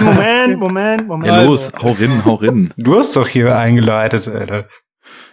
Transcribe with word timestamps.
Moment, 0.00 0.58
Moment, 0.58 1.06
Moment. 1.08 1.26
Ja, 1.26 1.42
los, 1.42 1.70
hau 1.82 1.92
rin, 1.92 2.24
hau 2.24 2.34
rin. 2.34 2.72
Du 2.76 2.96
hast 2.98 3.14
doch 3.16 3.28
hier 3.28 3.56
eingeleitet, 3.56 4.26
Alter. 4.28 4.68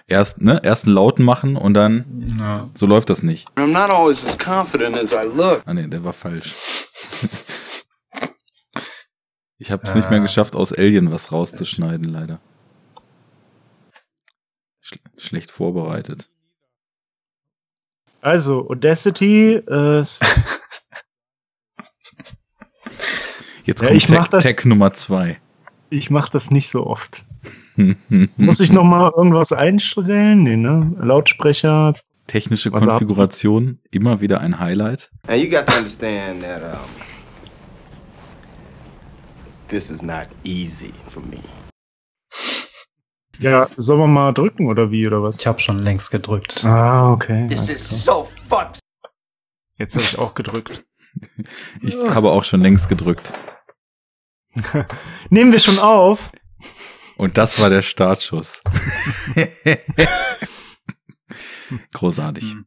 Erst, 0.08 0.42
ne, 0.42 0.59
erst 0.63 0.85
einen 0.85 0.96
Lauten 0.96 1.24
machen 1.24 1.55
und 1.55 1.75
dann, 1.75 2.35
Ja. 2.39 2.69
so 2.74 2.85
läuft 2.87 3.09
das 3.11 3.22
nicht. 3.22 3.48
I'm 3.58 3.67
not 3.67 3.90
always 3.90 4.25
as 4.27 4.37
confident 4.37 4.98
as 4.98 5.11
I 5.14 5.25
look. 5.35 5.61
Ah, 5.66 5.74
nee, 5.74 5.87
der 5.87 6.03
war 6.03 6.14
falsch. 6.14 6.53
Ich 9.61 9.71
habe 9.71 9.86
es 9.86 9.93
nicht 9.93 10.09
mehr 10.09 10.21
geschafft, 10.21 10.55
aus 10.55 10.71
Alien 10.71 11.12
was 11.12 11.34
rauszuschneiden, 11.34 12.05
leider. 12.07 12.39
Sch 14.80 14.94
schlecht 15.18 15.52
vorbereitet. 15.52 16.30
Also, 18.21 18.70
Audacity, 18.70 19.55
äh, 19.55 20.04
Jetzt 23.70 23.82
Ja, 23.84 23.90
kommt 23.90 23.98
ich 23.98 24.06
Tech, 24.08 24.18
mach 24.18 24.28
das- 24.30 24.42
Tech 24.44 24.66
Nummer 24.66 24.94
zwei. 24.94 25.38
ich 25.92 26.10
mache 26.10 26.32
das 26.32 26.50
nicht 26.50 26.70
so 26.72 26.88
oft. 26.88 27.23
Muss 28.38 28.60
ich 28.60 28.72
noch 28.72 28.84
mal 28.84 29.12
irgendwas 29.16 29.52
einstellen? 29.54 30.41
Nee, 30.41 30.58
ne? 30.58 30.91
Lautsprecher. 31.00 31.94
Technische 32.26 32.72
Was 32.74 32.82
ab- 32.82 32.90
Konfiguration, 32.90 33.77
immer 33.91 34.22
wieder 34.22 34.41
ein 34.41 34.60
Highlight. 34.60 35.12
Now 35.27 35.36
you 35.36 35.48
got 35.52 35.68
to 35.68 35.77
understand 35.77 36.41
that 36.44 36.63
um, 36.63 36.80
this 39.68 39.91
is 39.91 40.02
not 40.02 40.27
easy 40.44 40.91
for 41.08 41.22
me. 41.22 41.38
Ja, 43.40 43.70
sollen 43.77 43.99
wir 43.99 44.08
mal 44.08 44.34
drücken 44.34 44.68
oder 44.68 44.90
wie 44.90 45.05
oder 45.05 45.22
was? 45.22 45.36
Ich 45.38 45.46
habe 45.46 45.60
schon 45.60 45.77
längst 45.80 46.10
gedrückt. 46.10 46.66
Ah, 46.66 47.12
okay. 47.13 47.46
This 47.48 47.70
is 47.70 47.88
so 48.04 48.27
fucked. 48.49 48.80
Jetzt 49.77 49.94
habe 49.94 50.04
ich 50.05 50.18
auch 50.18 50.34
gedrückt. 50.34 50.84
Ich 51.82 51.96
habe 52.13 52.30
auch 52.30 52.44
schon 52.44 52.62
längst 52.62 52.88
gedrückt. 52.88 53.34
Nehmen 55.30 55.52
wir 55.52 55.59
schon 55.59 55.80
auf. 55.80 56.31
Und 57.17 57.38
das 57.38 57.59
war 57.59 57.70
der 57.70 57.81
Startschuss. 57.81 58.62
Großartig. 61.93 62.51
Hm. 62.51 62.65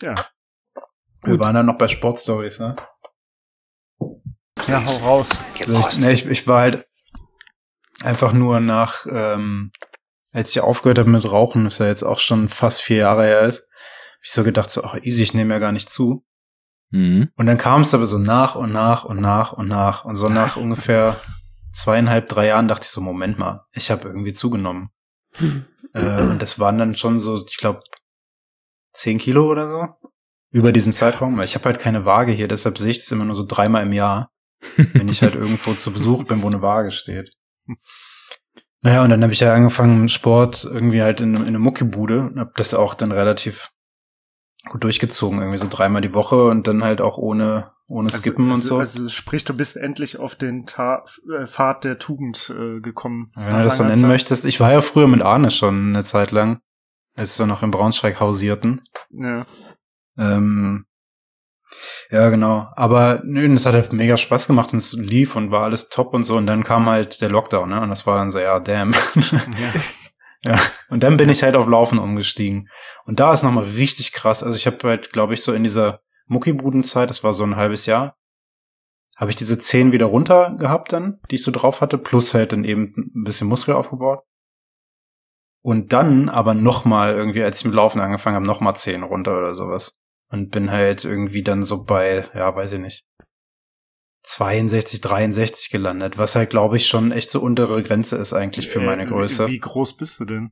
Ja. 0.00 0.14
Wir 1.22 1.38
waren 1.40 1.54
dann 1.54 1.66
noch 1.66 1.78
bei 1.78 1.88
Sportstories, 1.88 2.58
ne? 2.58 2.76
Ja, 4.68 4.84
hau 4.84 4.96
raus. 4.98 5.30
Also 5.58 5.78
ich, 5.78 5.98
ne, 5.98 6.12
ich, 6.12 6.26
ich 6.26 6.46
war 6.46 6.60
halt 6.60 6.86
einfach 8.02 8.32
nur 8.32 8.60
nach, 8.60 9.06
ähm, 9.10 9.72
als 10.32 10.50
ich 10.50 10.60
aufgehört 10.60 10.98
habe 10.98 11.10
mit 11.10 11.30
Rauchen, 11.30 11.66
ist 11.66 11.80
ja 11.80 11.86
jetzt 11.86 12.02
auch 12.02 12.18
schon 12.18 12.48
fast 12.48 12.82
vier 12.82 12.98
Jahre 12.98 13.24
her 13.24 13.42
ist, 13.42 13.62
hab 13.62 14.22
ich 14.22 14.30
so 14.30 14.44
gedacht, 14.44 14.70
so, 14.70 14.84
ach 14.84 14.96
easy, 15.02 15.22
ich 15.22 15.34
nehme 15.34 15.54
ja 15.54 15.60
gar 15.60 15.72
nicht 15.72 15.88
zu. 15.88 16.24
Mhm. 16.94 17.30
Und 17.34 17.46
dann 17.46 17.58
kam 17.58 17.80
es 17.80 17.92
aber 17.92 18.06
so 18.06 18.18
nach 18.18 18.54
und 18.54 18.70
nach 18.70 19.04
und 19.04 19.20
nach 19.20 19.52
und 19.52 19.66
nach. 19.66 20.04
Und 20.04 20.14
so 20.14 20.28
nach 20.28 20.56
ungefähr 20.64 21.16
zweieinhalb, 21.72 22.28
drei 22.28 22.46
Jahren 22.46 22.68
dachte 22.68 22.84
ich 22.84 22.90
so, 22.90 23.00
Moment 23.00 23.36
mal, 23.36 23.66
ich 23.72 23.90
habe 23.90 24.06
irgendwie 24.06 24.32
zugenommen. 24.32 24.90
äh, 25.92 26.22
und 26.22 26.40
das 26.40 26.60
waren 26.60 26.78
dann 26.78 26.94
schon 26.94 27.18
so, 27.18 27.44
ich 27.46 27.56
glaube, 27.56 27.80
zehn 28.92 29.18
Kilo 29.18 29.50
oder 29.50 29.68
so 29.68 30.10
über 30.52 30.70
diesen 30.70 30.92
Zeitraum. 30.92 31.36
Weil 31.36 31.46
ich 31.46 31.56
habe 31.56 31.64
halt 31.64 31.80
keine 31.80 32.04
Waage 32.04 32.30
hier, 32.30 32.46
deshalb 32.46 32.78
sehe 32.78 32.92
ich 32.92 32.98
das 32.98 33.10
immer 33.10 33.24
nur 33.24 33.34
so 33.34 33.44
dreimal 33.44 33.82
im 33.82 33.92
Jahr, 33.92 34.30
wenn 34.92 35.08
ich 35.08 35.20
halt 35.20 35.34
irgendwo 35.34 35.74
zu 35.74 35.92
Besuch 35.92 36.22
bin, 36.22 36.42
wo 36.42 36.46
eine 36.46 36.62
Waage 36.62 36.92
steht. 36.92 37.34
Naja, 38.82 39.02
und 39.02 39.10
dann 39.10 39.22
habe 39.24 39.32
ich 39.32 39.40
ja 39.40 39.52
angefangen 39.52 40.08
Sport 40.08 40.62
irgendwie 40.62 41.02
halt 41.02 41.20
in, 41.20 41.34
in 41.34 41.46
eine 41.46 41.58
Muckibude 41.58 42.20
und 42.20 42.38
habe 42.38 42.52
das 42.54 42.72
auch 42.72 42.94
dann 42.94 43.10
relativ 43.10 43.73
gut 44.68 44.84
durchgezogen, 44.84 45.38
irgendwie 45.38 45.58
so 45.58 45.66
dreimal 45.68 46.02
die 46.02 46.14
Woche 46.14 46.44
und 46.44 46.66
dann 46.66 46.82
halt 46.82 47.00
auch 47.00 47.18
ohne, 47.18 47.72
ohne 47.88 48.08
Skippen 48.08 48.50
also, 48.50 48.54
und 48.54 48.62
so. 48.62 48.78
Also 48.78 49.08
sprich, 49.08 49.44
du 49.44 49.54
bist 49.54 49.76
endlich 49.76 50.18
auf 50.18 50.34
den 50.34 50.66
Ta 50.66 51.04
äh, 51.30 51.46
Pfad 51.46 51.84
der 51.84 51.98
Tugend 51.98 52.52
äh, 52.56 52.80
gekommen. 52.80 53.30
Wenn 53.34 53.58
du 53.58 53.64
das 53.64 53.76
so 53.76 53.84
nennen 53.84 54.06
möchtest. 54.06 54.44
Ich 54.44 54.60
war 54.60 54.72
ja 54.72 54.80
früher 54.80 55.08
mit 55.08 55.22
Arne 55.22 55.50
schon 55.50 55.90
eine 55.90 56.04
Zeit 56.04 56.30
lang, 56.30 56.60
als 57.16 57.38
wir 57.38 57.46
noch 57.46 57.62
in 57.62 57.70
Braunschweig 57.70 58.20
hausierten. 58.20 58.82
Ja. 59.10 59.44
Ähm, 60.16 60.86
ja, 62.10 62.30
genau. 62.30 62.68
Aber 62.76 63.20
nö, 63.24 63.52
es 63.54 63.66
hat 63.66 63.74
halt 63.74 63.92
mega 63.92 64.16
Spaß 64.16 64.46
gemacht 64.46 64.72
und 64.72 64.78
es 64.78 64.92
lief 64.92 65.36
und 65.36 65.50
war 65.50 65.64
alles 65.64 65.88
top 65.88 66.14
und 66.14 66.22
so. 66.22 66.36
Und 66.36 66.46
dann 66.46 66.64
kam 66.64 66.88
halt 66.88 67.20
der 67.20 67.30
Lockdown, 67.30 67.68
ne? 67.68 67.80
Und 67.80 67.90
das 67.90 68.06
war 68.06 68.16
dann 68.16 68.30
so, 68.30 68.38
ja, 68.38 68.60
damn. 68.60 68.92
ja. 68.92 69.72
Und 70.88 71.02
dann 71.02 71.16
bin 71.16 71.30
ich 71.30 71.42
halt 71.42 71.56
auf 71.56 71.66
Laufen 71.66 71.98
umgestiegen. 71.98 72.68
Und 73.04 73.20
da 73.20 73.32
ist 73.32 73.42
nochmal 73.42 73.64
richtig 73.64 74.12
krass. 74.12 74.42
Also 74.42 74.56
ich 74.56 74.66
habe 74.66 74.78
halt, 74.88 75.10
glaube 75.10 75.34
ich, 75.34 75.42
so 75.42 75.52
in 75.52 75.62
dieser 75.62 76.00
Muckibudenzeit, 76.26 77.10
das 77.10 77.24
war 77.24 77.32
so 77.32 77.44
ein 77.44 77.56
halbes 77.56 77.86
Jahr, 77.86 78.16
habe 79.16 79.30
ich 79.30 79.36
diese 79.36 79.58
zehn 79.58 79.92
wieder 79.92 80.06
runter 80.06 80.56
gehabt 80.58 80.92
dann, 80.92 81.20
die 81.30 81.36
ich 81.36 81.42
so 81.42 81.50
drauf 81.50 81.80
hatte, 81.80 81.98
plus 81.98 82.34
halt 82.34 82.52
dann 82.52 82.64
eben 82.64 82.94
ein 83.14 83.24
bisschen 83.24 83.48
Muskel 83.48 83.74
aufgebaut. 83.74 84.22
Und 85.62 85.92
dann 85.92 86.28
aber 86.28 86.54
nochmal 86.54 87.14
irgendwie, 87.14 87.42
als 87.42 87.60
ich 87.60 87.64
mit 87.64 87.74
Laufen 87.74 88.00
angefangen 88.00 88.36
habe, 88.36 88.46
nochmal 88.46 88.76
zehn 88.76 89.02
runter 89.02 89.38
oder 89.38 89.54
sowas. 89.54 89.96
Und 90.28 90.50
bin 90.50 90.70
halt 90.70 91.04
irgendwie 91.04 91.42
dann 91.42 91.62
so 91.62 91.84
bei, 91.84 92.28
ja, 92.34 92.54
weiß 92.54 92.72
ich 92.74 92.80
nicht, 92.80 93.04
62, 94.24 95.00
63 95.02 95.70
gelandet, 95.70 96.16
was 96.18 96.34
halt, 96.34 96.50
glaube 96.50 96.76
ich, 96.78 96.86
schon 96.86 97.12
echt 97.12 97.30
so 97.30 97.40
untere 97.40 97.82
Grenze 97.82 98.16
ist 98.16 98.32
eigentlich 98.32 98.68
für 98.68 98.80
meine 98.80 99.02
Äh, 99.02 99.06
Größe. 99.06 99.46
Wie, 99.48 99.52
wie 99.52 99.58
groß 99.58 99.96
bist 99.96 100.18
du 100.20 100.24
denn? 100.24 100.50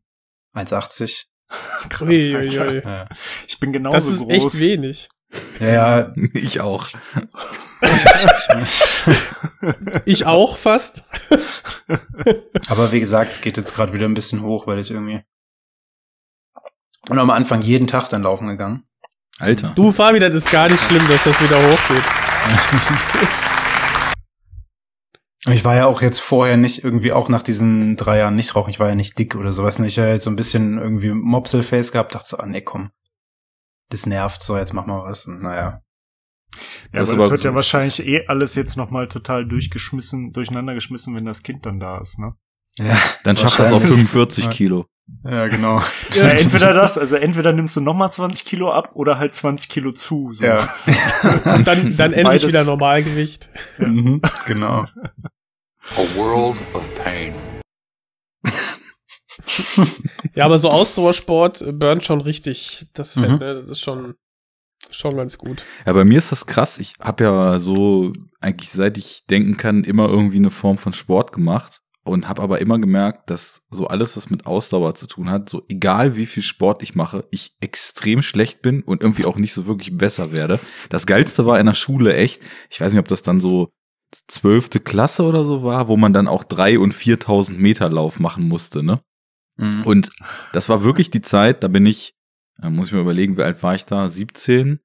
1,80. 0.54 1.24
Krass, 1.88 2.08
Ui, 2.08 2.36
ui, 2.36 2.58
ui. 2.60 2.82
Ja. 2.84 3.08
Ich 3.48 3.58
bin 3.60 3.72
genauso 3.72 3.96
Das 3.96 4.06
ist 4.06 4.20
groß. 4.28 4.32
echt 4.54 4.60
wenig. 4.60 5.08
ja, 5.60 5.68
ja, 5.68 6.12
Ich 6.34 6.60
auch. 6.60 6.86
Ich 10.04 10.26
auch 10.26 10.58
fast. 10.58 11.04
aber 12.68 12.92
wie 12.92 13.00
gesagt, 13.00 13.32
es 13.32 13.40
geht 13.40 13.56
jetzt 13.56 13.74
gerade 13.74 13.92
wieder 13.94 14.06
ein 14.06 14.14
bisschen 14.14 14.42
hoch, 14.42 14.66
weil 14.66 14.78
ich 14.78 14.90
irgendwie 14.90 15.22
und 17.08 17.18
am 17.18 17.30
Anfang 17.30 17.62
jeden 17.62 17.86
Tag 17.88 18.08
dann 18.10 18.22
laufen 18.22 18.46
gegangen. 18.46 18.84
Alter. 19.38 19.72
Du, 19.74 19.90
Fabi, 19.90 20.20
das 20.20 20.34
ist 20.34 20.50
gar 20.50 20.68
nicht 20.68 20.82
schlimm, 20.84 21.06
dass 21.08 21.24
das 21.24 21.40
wieder 21.42 21.56
hochgeht. 21.56 22.04
Ich 25.48 25.64
war 25.64 25.74
ja 25.74 25.86
auch 25.86 26.02
jetzt 26.02 26.20
vorher 26.20 26.56
nicht 26.56 26.84
irgendwie 26.84 27.12
auch 27.12 27.28
nach 27.28 27.42
diesen 27.42 27.96
drei 27.96 28.18
Jahren 28.18 28.36
nicht 28.36 28.54
rauchen. 28.54 28.70
Ich 28.70 28.78
war 28.78 28.88
ja 28.88 28.94
nicht 28.94 29.18
dick 29.18 29.34
oder 29.34 29.52
sowas. 29.52 29.78
Ich 29.80 29.98
habe 29.98 30.08
halt 30.10 30.22
so 30.22 30.30
ein 30.30 30.36
bisschen 30.36 30.78
irgendwie 30.78 31.10
Mopselface 31.10 31.90
gehabt. 31.90 32.14
Dachte 32.14 32.28
so, 32.28 32.38
ah 32.38 32.46
nee, 32.46 32.60
komm. 32.62 32.90
Das 33.90 34.06
nervt 34.06 34.40
so, 34.42 34.56
jetzt 34.56 34.72
mach 34.72 34.86
mal 34.86 35.02
was. 35.04 35.26
Und 35.26 35.42
naja. 35.42 35.80
Ja, 36.92 37.00
Das 37.00 37.08
aber 37.10 37.12
aber 37.14 37.22
das 37.24 37.30
wird 37.32 37.40
so- 37.42 37.48
ja 37.48 37.54
wahrscheinlich 37.56 38.06
eh 38.06 38.26
alles 38.28 38.54
jetzt 38.54 38.76
nochmal 38.76 39.08
total 39.08 39.46
durchgeschmissen, 39.46 40.32
durcheinander 40.32 40.74
geschmissen, 40.74 41.14
wenn 41.16 41.24
das 41.24 41.42
Kind 41.42 41.66
dann 41.66 41.80
da 41.80 41.98
ist, 41.98 42.18
ne? 42.18 42.34
Ja, 42.78 42.96
Dann 43.24 43.36
schafft 43.36 43.58
das 43.58 43.72
auf 43.72 43.82
45 43.82 44.48
Kilo. 44.50 44.86
ja 45.24 45.46
genau. 45.48 45.82
Ja, 46.14 46.28
entweder 46.28 46.72
das, 46.72 46.96
also 46.96 47.16
entweder 47.16 47.52
nimmst 47.52 47.76
du 47.76 47.80
nochmal 47.82 48.10
20 48.12 48.44
Kilo 48.46 48.70
ab 48.72 48.90
oder 48.94 49.18
halt 49.18 49.34
20 49.34 49.68
Kilo 49.68 49.92
zu. 49.92 50.32
So. 50.32 50.44
Ja, 50.44 50.58
Und 51.44 51.66
dann, 51.66 51.94
dann 51.96 52.12
endlich 52.12 52.24
Beides- 52.24 52.46
wieder 52.48 52.64
Normalgewicht. 52.64 53.50
mhm, 53.78 54.22
genau. 54.46 54.86
A 55.96 56.16
world 56.16 56.56
of 56.74 56.82
pain. 57.04 57.34
Ja, 60.34 60.44
aber 60.46 60.56
so 60.58 60.70
Ausdauersport 60.70 61.64
burnt 61.78 62.04
schon 62.04 62.20
richtig. 62.20 62.86
Das, 62.94 63.16
Mhm. 63.16 63.32
mhm. 63.32 63.38
das 63.38 63.68
ist 63.68 63.80
schon, 63.80 64.14
schon 64.90 65.16
ganz 65.16 65.36
gut. 65.36 65.64
Ja, 65.86 65.92
bei 65.92 66.04
mir 66.04 66.18
ist 66.18 66.32
das 66.32 66.46
krass. 66.46 66.78
Ich 66.78 66.94
habe 67.00 67.24
ja 67.24 67.58
so 67.58 68.12
eigentlich 68.40 68.70
seit 68.70 68.96
ich 68.98 69.26
denken 69.26 69.56
kann 69.56 69.84
immer 69.84 70.08
irgendwie 70.08 70.38
eine 70.38 70.50
Form 70.50 70.78
von 70.78 70.92
Sport 70.92 71.32
gemacht 71.32 71.80
und 72.04 72.28
habe 72.28 72.42
aber 72.42 72.60
immer 72.60 72.78
gemerkt, 72.78 73.30
dass 73.30 73.62
so 73.70 73.86
alles, 73.88 74.16
was 74.16 74.30
mit 74.30 74.46
Ausdauer 74.46 74.94
zu 74.94 75.06
tun 75.06 75.28
hat, 75.30 75.48
so 75.48 75.62
egal 75.68 76.16
wie 76.16 76.26
viel 76.26 76.42
Sport 76.42 76.82
ich 76.82 76.94
mache, 76.94 77.26
ich 77.30 77.54
extrem 77.60 78.22
schlecht 78.22 78.62
bin 78.62 78.82
und 78.82 79.02
irgendwie 79.02 79.24
auch 79.26 79.36
nicht 79.38 79.52
so 79.54 79.66
wirklich 79.66 79.96
besser 79.96 80.32
werde. 80.32 80.58
Das 80.88 81.06
geilste 81.06 81.46
war 81.46 81.60
in 81.60 81.66
der 81.66 81.74
Schule 81.74 82.14
echt. 82.14 82.42
Ich 82.70 82.80
weiß 82.80 82.92
nicht, 82.92 83.00
ob 83.00 83.08
das 83.08 83.22
dann 83.22 83.40
so 83.40 83.70
zwölfte 84.28 84.80
Klasse 84.80 85.24
oder 85.24 85.44
so 85.44 85.62
war, 85.62 85.88
wo 85.88 85.96
man 85.96 86.12
dann 86.12 86.28
auch 86.28 86.44
drei 86.44 86.78
und 86.78 86.94
4.000 86.94 87.54
Meter 87.58 87.88
Lauf 87.88 88.18
machen 88.20 88.48
musste, 88.48 88.82
ne? 88.82 89.00
Mhm. 89.56 89.82
Und 89.84 90.10
das 90.52 90.68
war 90.68 90.84
wirklich 90.84 91.10
die 91.10 91.20
Zeit, 91.22 91.62
da 91.62 91.68
bin 91.68 91.86
ich, 91.86 92.14
da 92.60 92.70
muss 92.70 92.88
ich 92.88 92.92
mir 92.94 93.00
überlegen, 93.00 93.36
wie 93.36 93.42
alt 93.42 93.62
war 93.62 93.74
ich 93.74 93.84
da? 93.86 94.08
17? 94.08 94.80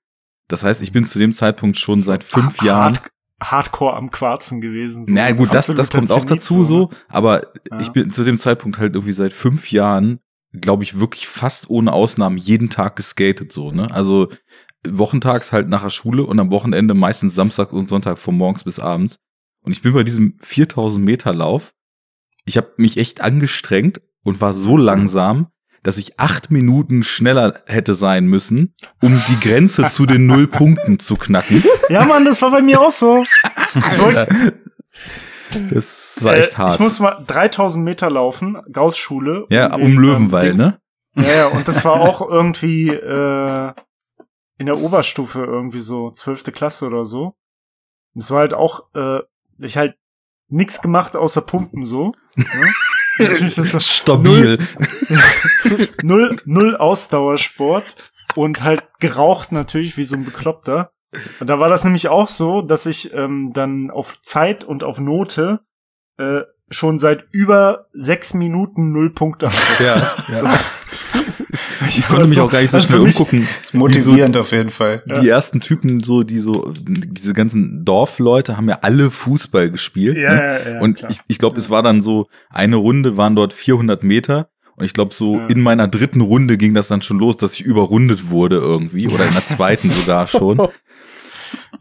Das 0.48 0.64
heißt, 0.64 0.82
ich 0.82 0.92
bin 0.92 1.06
zu 1.06 1.20
dem 1.20 1.34
Zeitpunkt 1.34 1.78
schon 1.78 2.00
seit 2.00 2.24
fünf 2.24 2.58
Hard- 2.58 2.64
Jahren. 2.64 3.00
Hardcore 3.42 3.96
am 3.96 4.10
Quarzen 4.10 4.62
gewesen. 4.62 5.06
so. 5.06 5.12
Na 5.14 5.30
gut, 5.32 5.54
das, 5.54 5.68
das 5.68 5.92
kommt 5.92 6.10
auch 6.10 6.26
dazu 6.26 6.64
so, 6.64 6.90
aber 7.08 7.44
Ja. 7.70 7.80
ich 7.80 7.90
bin 7.92 8.12
zu 8.12 8.24
dem 8.24 8.38
Zeitpunkt 8.40 8.80
halt 8.80 8.96
irgendwie 8.96 9.12
seit 9.14 9.32
fünf 9.32 9.72
Jahren, 9.72 10.20
glaube 10.60 10.82
ich, 10.84 11.00
wirklich 11.00 11.28
fast 11.28 11.70
ohne 11.70 11.94
Ausnahmen 11.94 12.38
jeden 12.38 12.72
Tag 12.72 12.96
geskatet 12.96 13.52
so, 13.52 13.72
ne? 13.72 13.92
Also 13.92 14.30
wochentags 14.88 15.52
halt 15.54 15.70
nach 15.70 15.84
der 15.84 15.90
Schule 15.90 16.24
und 16.24 16.40
am 16.40 16.52
Wochenende 16.52 16.94
meistens 16.94 17.36
Samstag 17.36 17.74
und 17.74 17.88
Sonntag 17.90 18.18
von 18.18 18.36
morgens 18.36 18.64
bis 18.64 18.80
abends. 18.80 19.18
Und 19.64 19.72
ich 19.72 19.82
bin 19.82 19.94
bei 19.94 20.04
diesem 20.04 20.38
4000 20.42 21.04
Meter 21.06 21.34
Lauf. 21.34 21.74
Ich 22.46 22.58
habe 22.58 22.72
mich 22.78 22.98
echt 22.98 23.22
angestrengt 23.22 24.02
und 24.24 24.40
war 24.40 24.54
so 24.54 24.78
langsam, 24.78 25.48
dass 25.84 25.98
ich 25.98 26.20
acht 26.20 26.52
Minuten 26.52 27.04
schneller 27.04 27.62
hätte 27.66 27.94
sein 27.94 28.28
müssen, 28.28 28.74
um 29.02 29.22
die 29.30 29.40
Grenze 29.40 29.90
zu 29.90 30.06
den 30.06 30.26
Nullpunkten 30.28 31.00
zu 31.00 31.16
knacken. 31.16 31.64
Ja, 31.90 32.06
Mann, 32.06 32.26
das 32.26 32.42
war 32.42 32.52
bei 32.52 32.62
mir 32.62 32.80
auch 32.82 32.92
so. 32.92 33.26
Das 35.70 36.20
war 36.22 36.36
echt 36.38 36.54
Äh, 36.54 36.58
hart. 36.58 36.74
Ich 36.76 36.80
muss 36.80 37.00
mal 37.00 37.24
3000 37.26 37.84
Meter 37.84 38.10
laufen, 38.10 38.58
Gauss-Schule. 38.72 39.46
ja, 39.50 39.70
den, 39.70 39.82
um 39.82 39.92
ähm, 39.94 40.00
Löwenwald, 40.00 40.58
ne? 40.58 40.80
Ja, 41.16 41.24
ja, 41.36 41.48
und 41.48 41.68
das 41.68 41.84
war 41.84 42.00
auch 42.02 42.22
irgendwie 42.28 42.90
äh, 42.90 43.72
in 44.58 44.66
der 44.66 44.80
Oberstufe 44.80 45.44
irgendwie 45.44 45.80
so, 45.80 46.12
zwölfte 46.12 46.52
Klasse 46.52 46.86
oder 46.88 47.06
so. 47.06 47.36
Das 48.14 48.32
war 48.32 48.40
halt 48.40 48.54
auch, 48.54 48.94
äh, 48.96 49.20
ich 49.60 49.78
halt 49.78 49.96
nix 50.50 50.82
gemacht 50.82 51.16
außer 51.16 51.42
Pumpen 51.42 51.86
so. 51.86 52.14
Ne? 52.36 52.46
Das 53.20 53.98
Stabil. 53.98 54.60
null, 56.04 56.40
null 56.46 56.76
Ausdauersport 56.78 57.96
und 58.36 58.62
halt 58.64 58.84
geraucht 59.00 59.52
natürlich 59.52 59.98
wie 59.98 60.04
so 60.04 60.16
ein 60.16 60.24
Bekloppter. 60.24 60.92
Und 61.40 61.50
da 61.50 61.60
war 61.60 61.68
das 61.68 61.84
nämlich 61.84 62.10
auch 62.10 62.28
so, 62.28 62.62
dass 62.62 62.86
ich 62.86 63.14
ähm, 63.14 63.54
dann 63.54 63.90
auf 63.90 64.22
Zeit 64.22 64.64
und 64.64 64.84
auf 64.84 65.00
Note 65.00 65.62
äh, 66.18 66.42
schon 66.70 67.00
seit 67.00 67.28
über 67.32 67.88
sechs 67.94 68.34
Minuten 68.34 68.92
null 68.92 69.12
Punkte 69.12 69.48
hatte. 69.48 69.84
Ja, 69.84 70.16
ja. 70.32 70.60
Ich 71.98 72.08
konnte 72.08 72.28
mich 72.28 72.40
auch 72.40 72.52
gar 72.52 72.62
nicht 72.62 72.72
so 72.72 72.78
also 72.78 72.88
schnell 72.88 73.00
umgucken. 73.02 73.48
Motivierend 73.74 74.38
auf 74.38 74.52
jeden 74.52 74.70
Fall. 74.70 75.04
Die 75.22 75.28
ersten 75.30 75.60
Typen, 75.60 76.04
so, 76.04 76.24
die 76.24 76.38
so, 76.38 76.72
diese 76.80 77.34
ganzen 77.34 77.84
Dorfleute 77.86 78.58
haben 78.58 78.70
ja 78.70 78.80
alle 78.82 79.10
Fußball 79.12 79.70
gespielt. 79.72 80.18
Ja, 80.18 80.34
ne? 80.34 80.42
ja, 80.66 80.72
ja, 80.74 80.80
Und 80.82 80.98
klar. 80.98 81.12
ich, 81.12 81.20
ich 81.28 81.38
glaube, 81.40 81.60
es 81.60 81.70
war 81.70 81.84
dann 81.84 82.02
so, 82.02 82.28
eine 82.50 82.76
Runde 82.76 83.18
waren 83.18 83.36
dort 83.36 83.54
400 83.54 84.04
Meter. 84.04 84.50
Und 84.76 84.86
ich 84.86 84.94
glaube, 84.94 85.14
so 85.14 85.38
Ja. 85.38 85.48
in 85.48 85.62
meiner 85.62 85.88
dritten 85.88 86.22
Runde 86.22 86.56
ging 86.58 86.74
das 86.76 86.88
dann 86.88 87.02
schon 87.02 87.18
los, 87.18 87.36
dass 87.38 87.54
ich 87.54 87.62
überrundet 87.62 88.30
wurde 88.30 88.58
irgendwie. 88.58 89.08
Oder 89.08 89.26
in 89.28 89.34
der 89.34 89.46
zweiten 89.46 89.90
sogar 89.90 90.28
schon. 90.28 90.68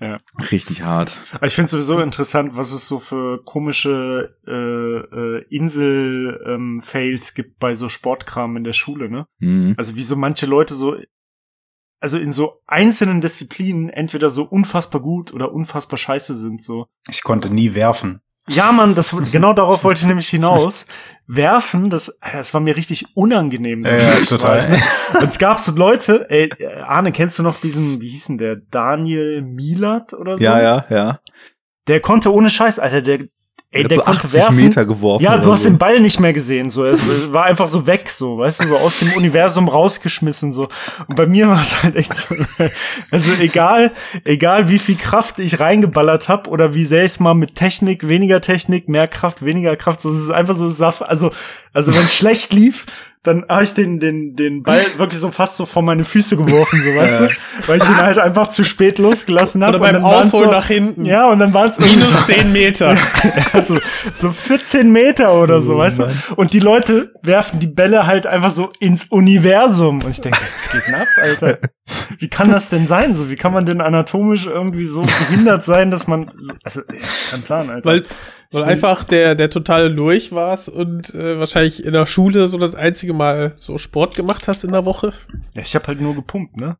Ja. 0.00 0.16
Richtig 0.50 0.82
hart. 0.82 1.20
Aber 1.32 1.46
ich 1.46 1.54
finde 1.54 1.70
sowieso 1.70 1.98
interessant, 2.00 2.56
was 2.56 2.72
es 2.72 2.88
so 2.88 2.98
für 2.98 3.42
komische 3.44 4.36
äh, 4.46 4.52
äh, 4.52 5.44
Insel-Fails 5.50 7.34
gibt 7.34 7.58
bei 7.58 7.74
so 7.74 7.88
Sportkram 7.88 8.56
in 8.56 8.64
der 8.64 8.72
Schule, 8.72 9.08
ne? 9.10 9.26
Mhm. 9.38 9.74
Also 9.76 9.96
wie 9.96 10.02
so 10.02 10.16
manche 10.16 10.46
Leute 10.46 10.74
so, 10.74 10.96
also 12.00 12.18
in 12.18 12.32
so 12.32 12.62
einzelnen 12.66 13.20
Disziplinen 13.20 13.88
entweder 13.88 14.30
so 14.30 14.44
unfassbar 14.44 15.00
gut 15.00 15.32
oder 15.32 15.52
unfassbar 15.52 15.98
scheiße 15.98 16.34
sind, 16.34 16.62
so. 16.62 16.86
Ich 17.08 17.22
konnte 17.22 17.50
nie 17.50 17.74
werfen. 17.74 18.20
Ja, 18.48 18.72
Mann, 18.72 18.94
das, 18.94 19.14
genau 19.32 19.52
darauf 19.52 19.84
wollte 19.84 20.00
ich 20.00 20.06
nämlich 20.06 20.28
hinaus. 20.28 20.86
Werfen, 21.28 21.90
das, 21.90 22.17
das 22.20 22.55
war 22.55 22.61
mir 22.61 22.76
richtig 22.76 23.06
unangenehm. 23.14 23.82
so 23.82 23.90
Ja, 23.90 24.14
total. 24.26 24.81
Und 25.20 25.28
es 25.28 25.38
gab 25.38 25.58
so 25.58 25.73
Leute, 25.73 26.26
ey, 26.31 26.50
Arne, 26.82 27.11
kennst 27.12 27.38
du 27.38 27.43
noch 27.43 27.61
diesen, 27.61 28.00
wie 28.00 28.08
hieß 28.08 28.28
denn 28.28 28.38
der, 28.38 28.56
Daniel 28.56 29.43
Milat 29.43 30.12
oder 30.12 30.38
so? 30.38 30.44
Ja, 30.44 30.62
ja, 30.62 30.84
ja. 30.88 31.20
Der 31.88 32.00
konnte 32.00 32.32
ohne 32.32 32.50
Scheiß, 32.50 32.78
Alter, 32.78 33.02
der, 33.02 33.20
ey, 33.76 33.84
Der 33.84 33.96
so 33.99 34.02
konnte 34.02 34.25
80 34.25 34.40
werfen. 34.40 34.56
Meter 34.56 34.84
geworfen. 34.84 35.23
ja, 35.23 35.38
du 35.38 35.52
hast 35.52 35.62
so. 35.64 35.69
den 35.69 35.78
Ball 35.78 36.00
nicht 36.00 36.20
mehr 36.20 36.32
gesehen, 36.32 36.70
so. 36.70 36.84
Es 36.84 37.00
war 37.32 37.44
einfach 37.44 37.69
so 37.69 37.87
weg, 37.87 38.08
so, 38.08 38.38
weißt 38.38 38.62
du, 38.62 38.69
so 38.69 38.76
aus 38.76 38.99
dem 38.99 39.12
Universum 39.12 39.69
rausgeschmissen, 39.69 40.52
so. 40.52 40.69
Und 41.06 41.17
bei 41.17 41.26
mir 41.26 41.49
war 41.49 41.61
es 41.62 41.82
halt 41.82 41.96
echt 41.96 42.14
so, 42.14 42.34
also 43.11 43.31
egal, 43.40 43.93
egal 44.25 44.69
wie 44.69 44.78
viel 44.78 44.96
Kraft 44.96 45.38
ich 45.38 45.61
reingeballert 45.61 46.28
hab 46.28 46.49
oder 46.49 46.75
wie 46.75 46.84
sehr 46.84 47.05
ich 47.05 47.20
mal 47.20 47.34
mit 47.34 47.55
Technik, 47.56 48.08
weniger 48.08 48.40
Technik, 48.40 48.88
mehr 48.88 49.08
Kraft, 49.08 49.44
weniger 49.44 49.76
Kraft, 49.76 50.00
so, 50.00 50.11
es 50.11 50.19
ist 50.19 50.31
einfach 50.31 50.56
so 50.56 50.69
Saft, 50.69 51.02
also, 51.02 51.31
also 51.73 51.94
wenn 51.94 52.02
es 52.02 52.14
schlecht 52.17 52.52
lief, 52.52 52.87
dann 53.26 53.44
habe 53.49 53.64
ich 53.64 53.75
den, 53.75 53.99
den, 54.00 54.34
den 54.34 54.62
Ball 54.62 54.81
wirklich 54.96 55.20
so 55.20 55.31
fast 55.31 55.56
so 55.56 55.67
vor 55.67 55.82
meine 55.82 56.05
Füße 56.05 56.37
geworfen, 56.37 56.78
so, 56.78 56.90
weißt 56.90 57.20
du? 57.20 57.28
Weil 57.67 57.78
ich 57.78 57.88
ihn 57.88 57.96
halt 57.96 58.19
einfach 58.19 58.49
zu 58.49 58.64
spät 58.64 58.99
losgelassen 58.99 59.64
habe. 59.64 59.78
Oder 59.78 59.93
beim 59.93 60.05
Ausholen 60.05 60.50
nach 60.50 60.67
hinten. 60.67 61.05
Ja, 61.05 61.28
und 61.28 61.38
dann 61.38 61.52
waren 61.52 61.70
es 61.70 61.78
Minus 61.78 62.26
10 62.26 62.52
Meter. 62.52 62.96
also 63.52 63.78
so 64.12 64.31
14 64.31 64.90
Meter 64.90 65.34
oder 65.34 65.58
Oh 65.58 65.62
so, 65.62 65.78
weißt 65.78 66.00
du? 66.00 66.08
Und 66.37 66.52
die 66.52 66.61
Leute 66.61 67.12
werfen 67.23 67.61
die 67.61 67.67
Bälle 67.67 68.06
halt 68.06 68.26
einfach 68.26 68.50
so 68.50 68.73
ins 68.81 69.06
Universum. 69.06 70.02
Und 70.02 70.11
ich 70.11 70.20
denke, 70.20 70.38
was 70.38 70.73
geht 70.73 70.87
denn 70.87 70.94
ab, 70.94 71.08
Alter? 71.20 71.58
Wie 72.18 72.28
kann 72.28 72.50
das 72.50 72.68
denn 72.68 72.86
sein? 72.86 73.14
So, 73.14 73.30
wie 73.30 73.36
kann 73.36 73.52
man 73.52 73.64
denn 73.66 73.80
anatomisch 73.80 74.46
irgendwie 74.46 74.84
so 74.84 75.02
behindert 75.02 75.64
sein, 75.64 75.90
dass 75.90 76.06
man, 76.06 76.30
also, 76.64 76.82
kein 77.30 77.42
Plan, 77.42 77.70
Alter. 77.70 77.88
Weil, 77.88 78.04
weil 78.50 78.64
einfach 78.64 79.04
der, 79.04 79.34
der 79.34 79.50
totale 79.50 79.88
Lurch 79.88 80.32
warst 80.32 80.68
und 80.68 81.14
äh, 81.14 81.38
wahrscheinlich 81.38 81.84
in 81.84 81.92
der 81.92 82.06
Schule 82.06 82.48
so 82.48 82.58
das 82.58 82.74
einzige 82.74 83.12
Mal 83.12 83.54
so 83.58 83.78
Sport 83.78 84.14
gemacht 84.16 84.48
hast 84.48 84.64
in 84.64 84.72
der 84.72 84.84
Woche. 84.84 85.12
ja, 85.54 85.62
ich 85.62 85.74
habe 85.74 85.86
halt 85.86 86.00
nur 86.00 86.14
gepumpt, 86.14 86.56
ne? 86.56 86.76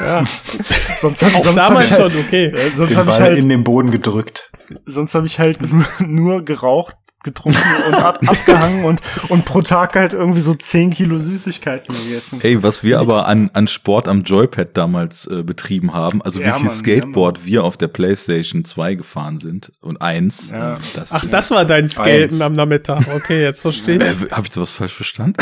Ja, 0.00 0.24
Sonst 1.00 1.22
hab, 1.22 1.34
auch 1.34 1.44
sonst 1.44 1.56
damals 1.56 1.90
hab 1.90 1.96
ich 1.98 2.02
halt, 2.02 2.12
schon, 2.12 2.20
okay. 2.20 2.44
äh, 2.46 2.70
sonst 2.74 2.90
Den 2.90 2.96
habe 2.98 3.10
ich 3.10 3.20
halt 3.20 3.38
in 3.38 3.48
den 3.48 3.64
Boden 3.64 3.90
gedrückt. 3.90 4.50
sonst 4.84 5.14
habe 5.14 5.26
ich 5.26 5.38
halt 5.38 5.58
nur 6.00 6.44
geraucht, 6.44 6.96
getrunken 7.22 7.58
und 7.88 7.94
ab, 7.94 8.20
abgehangen 8.26 8.84
und, 8.84 9.00
und 9.28 9.44
pro 9.44 9.62
Tag 9.62 9.94
halt 9.94 10.12
irgendwie 10.12 10.40
so 10.40 10.54
10 10.54 10.90
Kilo 10.90 11.18
Süßigkeiten 11.18 11.94
gegessen. 11.94 12.40
Ey, 12.42 12.62
was 12.62 12.82
wir 12.82 13.00
aber 13.00 13.26
an, 13.26 13.50
an 13.52 13.66
Sport 13.68 14.08
am 14.08 14.22
Joypad 14.22 14.76
damals 14.76 15.26
äh, 15.26 15.42
betrieben 15.42 15.94
haben, 15.94 16.22
also 16.22 16.40
Ja, 16.40 16.46
wie 16.48 16.52
viel 16.52 16.66
Mann, 16.66 16.74
Skateboard 16.76 17.44
wir 17.46 17.64
auf 17.64 17.76
der 17.76 17.88
PlayStation 17.88 18.64
2 18.64 18.94
gefahren 18.94 19.40
sind 19.40 19.72
und 19.80 20.00
eins, 20.02 20.50
Ja. 20.50 20.74
ähm, 20.74 20.78
das 20.94 21.12
Ach, 21.12 21.22
ist, 21.24 21.32
das 21.32 21.50
war 21.50 21.64
dein 21.64 21.88
Skaten 21.88 22.22
Eins. 22.24 22.40
am 22.40 22.52
Nachmittag. 22.52 23.04
Okay, 23.14 23.42
jetzt 23.42 23.62
verstehe 23.62 23.96
ich. 23.96 24.02
äh, 24.02 24.30
habe 24.32 24.42
ich 24.46 24.50
das 24.50 24.58
was 24.62 24.72
falsch 24.74 24.94
verstanden? 24.94 25.36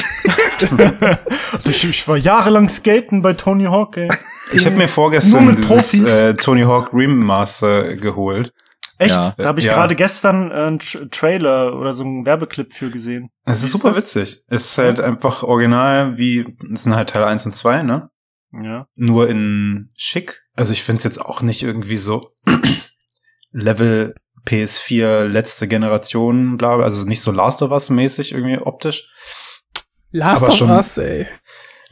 Ich, 1.64 1.84
ich 1.84 2.06
war 2.08 2.16
jahrelang 2.16 2.68
skaten 2.68 3.22
bei 3.22 3.32
Tony 3.32 3.64
Hawk, 3.64 3.96
ey. 3.96 4.08
Ich 4.52 4.66
habe 4.66 4.76
mir 4.76 4.88
vorgestern 4.88 5.56
dieses 5.56 6.02
äh, 6.02 6.34
Tony 6.34 6.62
Hawk 6.62 6.90
Remaster 6.92 7.96
geholt. 7.96 8.52
Echt? 9.00 9.17
Ja. 9.17 9.35
da 9.37 9.44
habe 9.47 9.58
ich 9.61 9.67
Ja. 9.67 9.75
gerade 9.75 9.97
gestern 9.97 10.50
äh, 10.50 10.55
einen 10.55 10.79
Tra 10.79 11.00
Trailer 11.11 11.75
oder 11.76 11.94
so 11.94 12.05
einen 12.05 12.26
Werbeclip 12.26 12.73
für 12.75 12.91
gesehen. 12.91 13.31
Es 13.47 13.62
ist 13.64 13.73
super 13.73 13.88
das? 13.88 13.97
witzig. 13.99 14.44
Es 14.49 14.67
ist 14.67 14.79
halt 14.79 15.00
einfach 15.00 15.43
original 15.43 16.19
wie, 16.19 16.47
es 16.73 16.82
sind 16.85 16.94
halt 16.94 17.08
Teil 17.11 17.25
1 17.25 17.47
und 17.47 17.55
2, 17.55 17.82
ne? 17.82 18.11
Ja. 18.52 18.87
Nur 18.97 19.29
in 19.31 19.88
schick. 19.97 20.43
Also 20.55 20.73
ich 20.73 20.82
find's 20.82 21.05
jetzt 21.05 21.20
auch 21.20 21.41
nicht 21.41 21.62
irgendwie 21.62 21.97
so 21.97 22.32
Level 23.52 24.14
PS4 24.47 25.25
letzte 25.26 25.69
Generation, 25.69 26.56
bla, 26.56 26.76
bla, 26.76 26.85
also 26.85 27.06
nicht 27.06 27.20
so 27.20 27.31
Last 27.32 27.62
of 27.62 27.70
Us 27.70 27.91
mäßig 27.91 28.32
irgendwie 28.32 28.58
optisch. 28.58 29.05
Last 30.11 30.43
Aber 30.43 30.52
of 30.52 30.58
schon- 30.58 30.70
Us, 30.70 30.99
ey. 30.99 31.26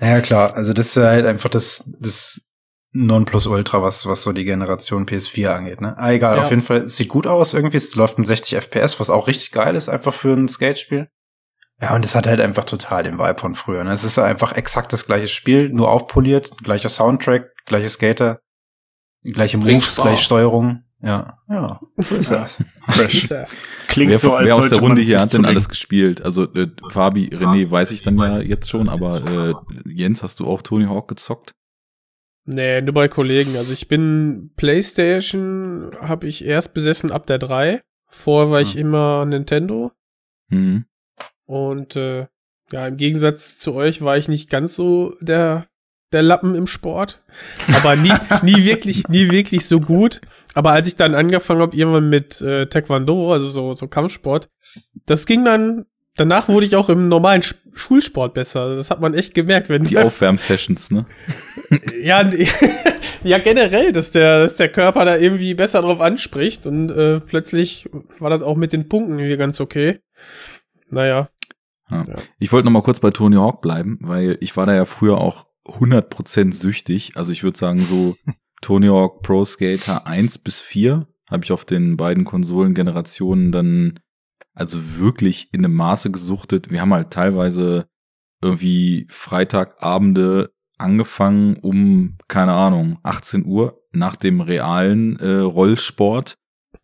Naja, 0.01 0.21
klar, 0.21 0.55
also 0.55 0.73
das 0.73 0.89
ist 0.89 0.97
halt 0.97 1.27
einfach 1.27 1.49
das, 1.51 1.91
das 2.01 2.41
Nonplusultra, 2.93 3.82
was, 3.82 4.06
was 4.06 4.23
so 4.23 4.32
die 4.32 4.44
Generation 4.44 5.05
PS4 5.06 5.49
angeht, 5.49 5.81
ne? 5.81 5.94
Ah, 5.99 6.11
egal, 6.12 6.37
Ja. 6.37 6.43
auf 6.43 6.50
jeden 6.50 6.62
Fall, 6.62 6.79
es 6.85 6.96
sieht 6.96 7.08
gut 7.08 7.26
aus 7.26 7.52
irgendwie, 7.55 7.76
es 7.76 7.94
läuft 7.94 8.19
mit 8.19 8.26
60 8.26 8.56
FPS, 8.58 8.99
was 8.99 9.11
auch 9.11 9.26
richtig 9.26 9.52
geil 9.52 9.76
ist, 9.76 9.88
einfach 9.88 10.14
für 10.14 10.33
ein 10.33 10.49
Skatespiel. 10.49 11.09
Ja, 11.80 11.95
und 11.95 12.04
es 12.04 12.14
hat 12.14 12.26
halt 12.26 12.40
einfach 12.40 12.64
total 12.64 13.04
den 13.04 13.18
Vibe 13.18 13.38
von 13.38 13.54
früher, 13.54 13.85
ne? 13.85 13.92
Es 13.92 14.04
ist 14.04 14.18
einfach 14.18 14.52
exakt 14.52 14.92
das 14.92 15.07
gleiche 15.07 15.28
Spiel, 15.28 15.68
nur 15.68 15.90
aufpoliert, 15.90 16.50
gleicher 16.64 16.88
Soundtrack, 16.88 17.50
gleiche 17.66 17.88
Skater, 17.88 18.40
gleiche 19.23 19.59
Bringt 19.59 19.83
Moves, 19.83 19.97
gleiche 19.97 20.23
Steuerung. 20.23 20.83
Ja, 21.00 21.38
ja, 21.49 21.78
so 21.99 22.16
ist 22.16 22.30
Ja. 22.30 22.38
das. 22.40 22.64
Fresh. 22.88 23.28
Klingt 23.87 24.11
wer 24.11 24.18
so, 24.18 24.35
als 24.35 24.47
wer 24.49 24.57
aus 24.57 24.68
der 24.71 24.80
Runde 24.80 25.00
hier 25.02 25.21
hat 25.21 25.33
denn 25.33 25.45
alles 25.45 25.68
gespielt? 25.68 26.23
Also 26.23 26.52
äh, 26.54 26.68
Fabi, 26.90 27.28
René 27.33 27.71
weiß 27.71 27.92
ich 27.92 28.02
dann 28.02 28.18
ja 28.18 28.40
jetzt 28.40 28.68
schon, 28.68 28.88
aber 28.88 29.23
äh, 29.30 29.54
Jens, 29.88 30.25
hast 30.25 30.40
du 30.40 30.47
auch 30.49 30.61
Tony 30.62 30.87
Hawk 30.87 31.07
gezockt? 31.07 31.52
Nee, 32.50 32.81
nur 32.81 32.95
bei 32.95 33.09
Kollegen. 33.09 33.57
Also 33.59 33.75
ich 33.75 33.88
bin 33.88 34.52
PlayStation, 34.57 35.93
habe 36.00 36.26
ich 36.26 36.47
erst 36.47 36.73
besessen 36.73 37.12
ab 37.12 37.26
der 37.26 37.38
3. 37.38 37.83
Vorher 38.09 38.50
war 38.50 38.61
ich 38.62 38.73
Hm. 38.73 38.81
immer 38.81 39.26
Nintendo. 39.26 39.93
Mhm. 40.49 40.87
Und 41.45 41.95
äh, 41.97 42.26
ja, 42.73 42.87
im 42.87 42.97
Gegensatz 42.97 43.59
zu 43.59 43.75
euch 43.75 44.00
war 44.00 44.17
ich 44.17 44.28
nicht 44.28 44.49
ganz 44.49 44.75
so 44.75 45.14
der 45.21 45.67
der 46.11 46.23
Lappen 46.23 46.55
im 46.55 46.67
Sport, 46.67 47.23
aber 47.76 47.95
nie 47.95 48.12
nie 48.43 48.64
wirklich 48.64 49.07
nie 49.09 49.31
wirklich 49.31 49.67
so 49.67 49.78
gut. 49.78 50.23
Aber 50.55 50.71
als 50.73 50.88
ich 50.88 50.97
dann 50.97 51.14
angefangen 51.14 51.61
habe 51.61 51.76
irgendwann 51.76 52.09
mit 52.09 52.40
äh, 52.40 52.67
Taekwondo, 52.67 53.31
also 53.31 53.49
so 53.50 53.75
so 53.75 53.88
Kampfsport, 53.88 54.49
das 55.05 55.26
ging 55.26 55.45
dann. 55.45 55.85
Danach 56.19 56.49
wurde 56.49 56.67
ich 56.67 56.75
auch 56.75 56.89
im 56.89 57.09
normalen 57.09 57.43
Sch 57.43 57.55
Schulsport 57.75 58.35
besser. 58.35 58.75
Das 58.75 58.91
hat 58.91 59.01
man 59.01 59.15
echt 59.15 59.35
gemerkt, 59.35 59.69
wenn 59.69 59.85
Die 59.85 59.99
Aufwärmsessions, 59.99 60.91
ne? 60.91 61.07
ja, 62.03 62.29
ja, 63.23 63.39
generell, 63.39 63.93
dass 63.93 64.11
der, 64.11 64.41
dass 64.41 64.57
der 64.57 64.69
Körper 64.69 65.05
da 65.05 65.17
irgendwie 65.17 65.55
besser 65.55 65.83
drauf 65.83 66.01
anspricht 66.01 66.67
und 66.67 66.91
äh, 66.91 67.21
plötzlich 67.21 67.89
war 68.19 68.31
das 68.31 68.43
auch 68.43 68.57
mit 68.57 68.73
den 68.73 68.89
Punkten 68.89 69.19
hier 69.19 69.37
ganz 69.37 69.61
okay. 69.61 70.01
Naja. 70.91 71.29
Ich 72.41 72.51
wollte 72.51 72.67
noch 72.67 72.73
mal 72.73 72.83
kurz 72.83 72.99
bei 72.99 73.13
Tony 73.13 73.37
Hawk 73.37 73.63
bleiben, 73.63 73.99
weil 74.01 74.39
ich 74.41 74.57
war 74.57 74.67
da 74.67 74.75
ja 74.75 74.87
früher 74.87 75.19
auch 75.19 75.47
100% 75.67 76.53
süchtig. 76.53 77.13
Also 77.15 77.31
ich 77.31 77.45
würde 77.45 77.59
sagen 77.59 77.79
so 77.79 78.17
Tony 78.61 78.89
Hawk 78.89 79.23
Pro 79.23 79.45
Skater 79.45 80.07
1 80.09 80.39
bis 80.39 80.61
4 80.61 81.07
habe 81.31 81.45
ich 81.45 81.53
auf 81.53 81.65
den 81.65 81.97
beiden 81.97 82.25
Konsolengenerationen 82.25 83.53
dann 83.53 84.01
also 84.59 84.99
wirklich 84.99 85.53
in 85.53 85.65
einem 85.65 85.75
Maße 85.75 86.11
gesuchtet. 86.11 86.71
Wir 86.71 86.81
haben 86.81 86.93
halt 86.93 87.11
teilweise 87.11 87.87
irgendwie 88.43 89.07
Freitagabende 89.09 90.53
angefangen 90.79 91.57
um, 91.57 92.19
keine 92.29 92.53
Ahnung, 92.53 92.99
18 93.03 93.47
Uhr 93.47 93.81
nach 93.93 94.17
dem 94.17 94.41
realen 94.41 95.19
äh, 95.19 95.38
Rollsport 95.38 96.35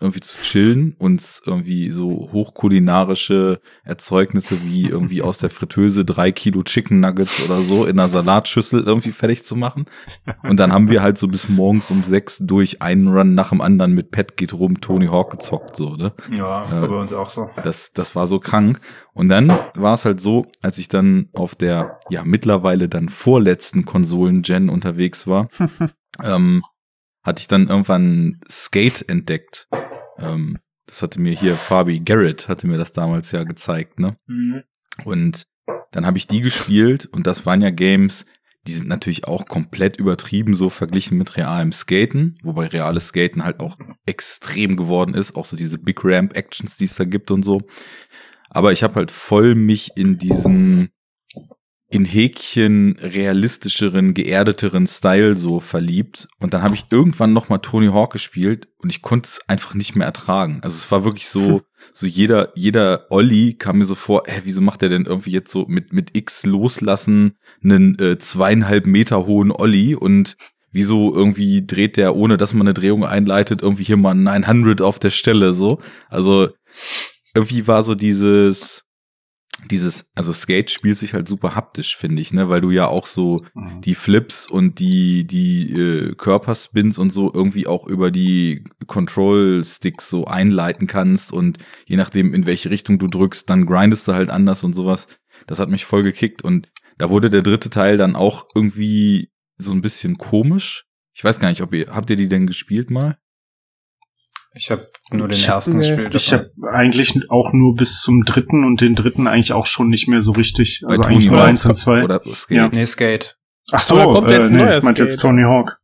irgendwie 0.04 0.20
zu 0.20 0.38
chillen, 0.38 0.94
uns 0.98 1.42
irgendwie 1.44 1.90
so 1.90 2.28
hochkulinarische 2.32 3.60
Erzeugnisse 3.82 4.62
wie 4.64 4.86
irgendwie 4.86 5.22
aus 5.22 5.38
der 5.38 5.50
Fritteuse 5.50 6.04
drei 6.04 6.30
Kilo 6.30 6.62
Chicken 6.62 7.00
Nuggets 7.00 7.44
oder 7.44 7.60
so 7.60 7.84
in 7.86 7.98
einer 7.98 8.08
Salatschüssel 8.08 8.82
irgendwie 8.82 9.12
fertig 9.12 9.44
zu 9.44 9.56
machen. 9.56 9.86
Und 10.42 10.60
dann 10.60 10.72
haben 10.72 10.90
wir 10.90 11.02
halt 11.02 11.18
so 11.18 11.26
bis 11.26 11.48
morgens 11.48 11.90
um 11.90 12.04
sechs 12.04 12.38
durch 12.38 12.82
einen 12.82 13.08
Run 13.08 13.34
nach 13.34 13.50
dem 13.50 13.60
anderen 13.60 13.94
mit 13.94 14.10
Pet 14.10 14.36
geht 14.36 14.52
rum 14.52 14.80
Tony 14.80 15.06
Hawk 15.06 15.32
gezockt, 15.32 15.76
so, 15.76 15.96
ne? 15.96 16.12
Ja, 16.30 16.84
Äh, 16.84 16.86
bei 16.86 16.94
uns 16.94 17.12
auch 17.12 17.28
so. 17.28 17.48
Das, 17.62 17.92
das 17.92 18.14
war 18.14 18.26
so 18.26 18.38
krank. 18.38 18.80
Und 19.14 19.28
dann 19.28 19.48
war 19.74 19.94
es 19.94 20.04
halt 20.04 20.20
so, 20.20 20.46
als 20.62 20.78
ich 20.78 20.88
dann 20.88 21.28
auf 21.32 21.54
der, 21.54 21.98
ja, 22.10 22.22
mittlerweile 22.24 22.88
dann 22.88 23.08
vorletzten 23.08 23.84
Konsolen-Gen 23.84 24.68
unterwegs 24.68 25.26
war, 25.26 25.48
ähm, 26.22 26.62
hatte 27.22 27.40
ich 27.40 27.48
dann 27.48 27.68
irgendwann 27.68 28.40
Skate 28.48 29.08
entdeckt. 29.08 29.68
Ähm, 30.18 30.58
das 30.86 31.02
hatte 31.02 31.20
mir 31.20 31.32
hier 31.32 31.56
Fabi 31.56 32.00
Garrett 32.00 32.48
hatte 32.48 32.66
mir 32.66 32.78
das 32.78 32.92
damals 32.92 33.32
ja 33.32 33.44
gezeigt, 33.44 33.98
ne? 33.98 34.16
Und 35.04 35.44
dann 35.92 36.06
habe 36.06 36.18
ich 36.18 36.26
die 36.26 36.40
gespielt 36.40 37.06
und 37.06 37.26
das 37.26 37.46
waren 37.46 37.60
ja 37.60 37.70
Games, 37.70 38.26
die 38.66 38.72
sind 38.72 38.88
natürlich 38.88 39.26
auch 39.26 39.46
komplett 39.46 39.96
übertrieben 39.96 40.54
so 40.54 40.70
verglichen 40.70 41.18
mit 41.18 41.36
realem 41.36 41.72
Skaten, 41.72 42.38
wobei 42.42 42.66
reales 42.66 43.08
Skaten 43.08 43.44
halt 43.44 43.60
auch 43.60 43.76
extrem 44.06 44.76
geworden 44.76 45.14
ist, 45.14 45.36
auch 45.36 45.44
so 45.44 45.56
diese 45.56 45.78
Big 45.78 46.00
Ramp 46.02 46.36
Actions, 46.36 46.76
die 46.76 46.84
es 46.84 46.94
da 46.94 47.04
gibt 47.04 47.30
und 47.30 47.42
so. 47.42 47.60
Aber 48.50 48.72
ich 48.72 48.82
habe 48.82 48.94
halt 48.94 49.10
voll 49.10 49.54
mich 49.54 49.96
in 49.96 50.18
diesen 50.18 50.90
in 51.94 52.04
Häkchen 52.04 52.96
realistischeren, 53.00 54.14
geerdeteren 54.14 54.88
Style 54.88 55.36
so 55.36 55.60
verliebt. 55.60 56.28
Und 56.40 56.52
dann 56.52 56.62
habe 56.62 56.74
ich 56.74 56.86
irgendwann 56.90 57.32
noch 57.32 57.48
mal 57.48 57.58
Tony 57.58 57.86
Hawk 57.86 58.12
gespielt 58.12 58.66
und 58.78 58.90
ich 58.90 59.00
konnte 59.00 59.28
es 59.28 59.40
einfach 59.46 59.74
nicht 59.74 59.94
mehr 59.94 60.06
ertragen. 60.06 60.58
Also 60.62 60.74
es 60.74 60.90
war 60.90 61.04
wirklich 61.04 61.28
so, 61.28 61.62
so 61.92 62.06
jeder, 62.06 62.52
jeder 62.56 63.06
Olli 63.10 63.54
kam 63.54 63.78
mir 63.78 63.84
so 63.84 63.94
vor, 63.94 64.24
hä, 64.26 64.40
wieso 64.42 64.60
macht 64.60 64.82
der 64.82 64.88
denn 64.88 65.06
irgendwie 65.06 65.30
jetzt 65.30 65.52
so 65.52 65.66
mit, 65.68 65.92
mit 65.92 66.16
X 66.16 66.44
loslassen 66.44 67.38
einen 67.62 67.96
äh, 68.00 68.18
zweieinhalb 68.18 68.86
Meter 68.86 69.26
hohen 69.26 69.52
Olli 69.52 69.94
und 69.94 70.36
wieso 70.72 71.14
irgendwie 71.14 71.64
dreht 71.64 71.96
der, 71.96 72.16
ohne 72.16 72.36
dass 72.36 72.54
man 72.54 72.66
eine 72.66 72.74
Drehung 72.74 73.04
einleitet, 73.04 73.62
irgendwie 73.62 73.84
hier 73.84 73.96
mal 73.96 74.16
ein 74.16 74.24
900 74.24 74.82
auf 74.82 74.98
der 74.98 75.10
Stelle 75.10 75.54
so. 75.54 75.78
Also 76.08 76.48
irgendwie 77.36 77.68
war 77.68 77.84
so 77.84 77.94
dieses, 77.94 78.84
dieses, 79.70 80.10
also 80.14 80.32
Skate 80.32 80.70
spielt 80.70 80.98
sich 80.98 81.14
halt 81.14 81.26
super 81.28 81.54
haptisch, 81.54 81.96
finde 81.96 82.20
ich, 82.20 82.32
ne, 82.32 82.48
weil 82.48 82.60
du 82.60 82.70
ja 82.70 82.86
auch 82.86 83.06
so 83.06 83.38
Mhm. 83.54 83.80
die 83.80 83.94
Flips 83.94 84.46
und 84.48 84.78
die, 84.78 85.26
die 85.26 85.72
äh, 85.72 86.14
Körperspins 86.14 86.98
und 86.98 87.10
so 87.12 87.32
irgendwie 87.32 87.66
auch 87.66 87.86
über 87.86 88.10
die 88.10 88.64
Control-Sticks 88.86 90.08
so 90.10 90.26
einleiten 90.26 90.86
kannst 90.86 91.32
und 91.32 91.58
je 91.86 91.96
nachdem, 91.96 92.34
in 92.34 92.46
welche 92.46 92.70
Richtung 92.70 92.98
du 92.98 93.06
drückst, 93.06 93.48
dann 93.48 93.66
grindest 93.66 94.06
du 94.08 94.12
halt 94.14 94.30
anders 94.30 94.64
und 94.64 94.74
sowas. 94.74 95.06
Das 95.46 95.58
hat 95.58 95.70
mich 95.70 95.84
voll 95.84 96.02
gekickt 96.02 96.42
und 96.42 96.68
da 96.98 97.10
wurde 97.10 97.30
der 97.30 97.42
dritte 97.42 97.70
Teil 97.70 97.96
dann 97.96 98.16
auch 98.16 98.46
irgendwie 98.54 99.30
so 99.56 99.72
ein 99.72 99.82
bisschen 99.82 100.16
komisch. 100.16 100.86
Ich 101.14 101.24
weiß 101.24 101.38
gar 101.40 101.48
nicht, 101.48 101.62
ob 101.62 101.72
ihr, 101.72 101.86
habt 101.94 102.10
ihr 102.10 102.16
die 102.16 102.28
denn 102.28 102.46
gespielt 102.46 102.90
mal? 102.90 103.18
Ich 104.56 104.70
habe 104.70 104.88
nur 105.10 105.26
den 105.28 105.32
Ich- 105.36 105.48
ersten 105.48 105.78
nee. 105.78 105.88
gespielt. 105.88 106.14
Ich 106.14 106.32
habe 106.32 106.50
eigentlich 106.72 107.14
auch 107.30 107.52
nur 107.52 107.74
bis 107.74 108.00
zum 108.00 108.22
dritten 108.24 108.64
und 108.64 108.80
den 108.80 108.94
dritten 108.94 109.26
eigentlich 109.26 109.52
auch 109.52 109.66
schon 109.66 109.88
nicht 109.88 110.06
mehr 110.08 110.20
so 110.22 110.32
richtig. 110.32 110.82
Bei 110.86 110.94
Also 110.96 111.02
eigentlich 111.04 111.26
nur 111.30 111.40
Hawk 111.40 111.48
eins 111.48 111.66
und 111.66 111.74
zwei. 111.76 112.04
Oder 112.04 112.20
Skate? 112.20 112.56
Ja. 112.56 112.68
Nee, 112.72 112.86
Skate. 112.86 113.36
Ach 113.72 113.80
so, 113.82 113.94
Aber 113.96 114.04
da 114.06 114.12
kommt 114.18 114.30
jetzt 114.30 114.50
äh, 114.50 114.54
ein 114.54 114.66
nee, 114.68 114.76
ich 114.76 114.82
meinte 114.84 115.02
jetzt. 115.02 115.20
Tony 115.20 115.42
Hawk. 115.42 115.78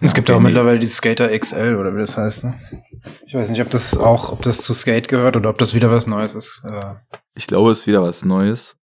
Es 0.00 0.12
gibt 0.14 0.28
okay, 0.28 0.36
auch 0.36 0.40
mittlerweile 0.42 0.78
die 0.78 0.86
Skater 0.86 1.36
XL 1.38 1.76
oder 1.80 1.94
wie 1.94 2.00
das 2.00 2.16
heißt. 2.16 2.44
Ne? 2.44 2.54
Ich 3.26 3.34
weiß 3.34 3.48
nicht, 3.50 3.60
ob 3.62 3.70
das 3.70 3.96
auch, 3.96 4.32
ob 4.32 4.42
das 4.42 4.58
zu 4.58 4.74
Skate 4.74 5.08
gehört 5.08 5.36
oder 5.36 5.48
ob 5.50 5.58
das 5.58 5.74
wieder 5.74 5.90
was 5.90 6.06
Neues 6.06 6.34
ist. 6.34 6.62
Äh, 6.64 6.94
Ich 7.34 7.46
glaube, 7.46 7.70
es 7.70 7.80
ist 7.80 7.86
wieder 7.86 8.02
was 8.02 8.24
Neues. 8.24 8.76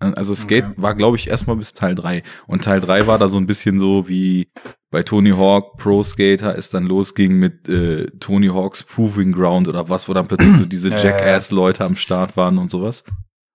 Also 0.00 0.34
Skate 0.34 0.64
Okay. 0.64 0.74
war, 0.76 0.94
glaube 0.94 1.16
ich, 1.16 1.28
erstmal 1.28 1.56
bis 1.56 1.72
Teil 1.72 1.94
3. 1.94 2.22
Und 2.46 2.64
Teil 2.64 2.80
3 2.80 3.06
war 3.06 3.18
da 3.18 3.28
so 3.28 3.38
ein 3.38 3.46
bisschen 3.46 3.78
so 3.78 4.08
wie 4.08 4.50
bei 4.94 5.02
Tony 5.02 5.30
Hawk 5.30 5.76
Pro 5.76 6.04
Skater 6.04 6.56
es 6.56 6.70
dann 6.70 6.84
losging 6.84 7.32
mit 7.32 7.68
äh, 7.68 8.06
Tony 8.20 8.46
Hawks 8.46 8.84
Proving 8.84 9.32
Ground 9.32 9.66
oder 9.66 9.88
was, 9.88 10.08
wo 10.08 10.14
dann 10.14 10.28
plötzlich 10.28 10.52
so 10.52 10.64
diese 10.66 10.88
Ja, 10.88 10.96
ja, 10.96 11.02
ja. 11.02 11.10
Jackass-Leute 11.10 11.84
am 11.84 11.96
Start 11.96 12.36
waren 12.36 12.58
und 12.58 12.70
sowas. 12.70 13.02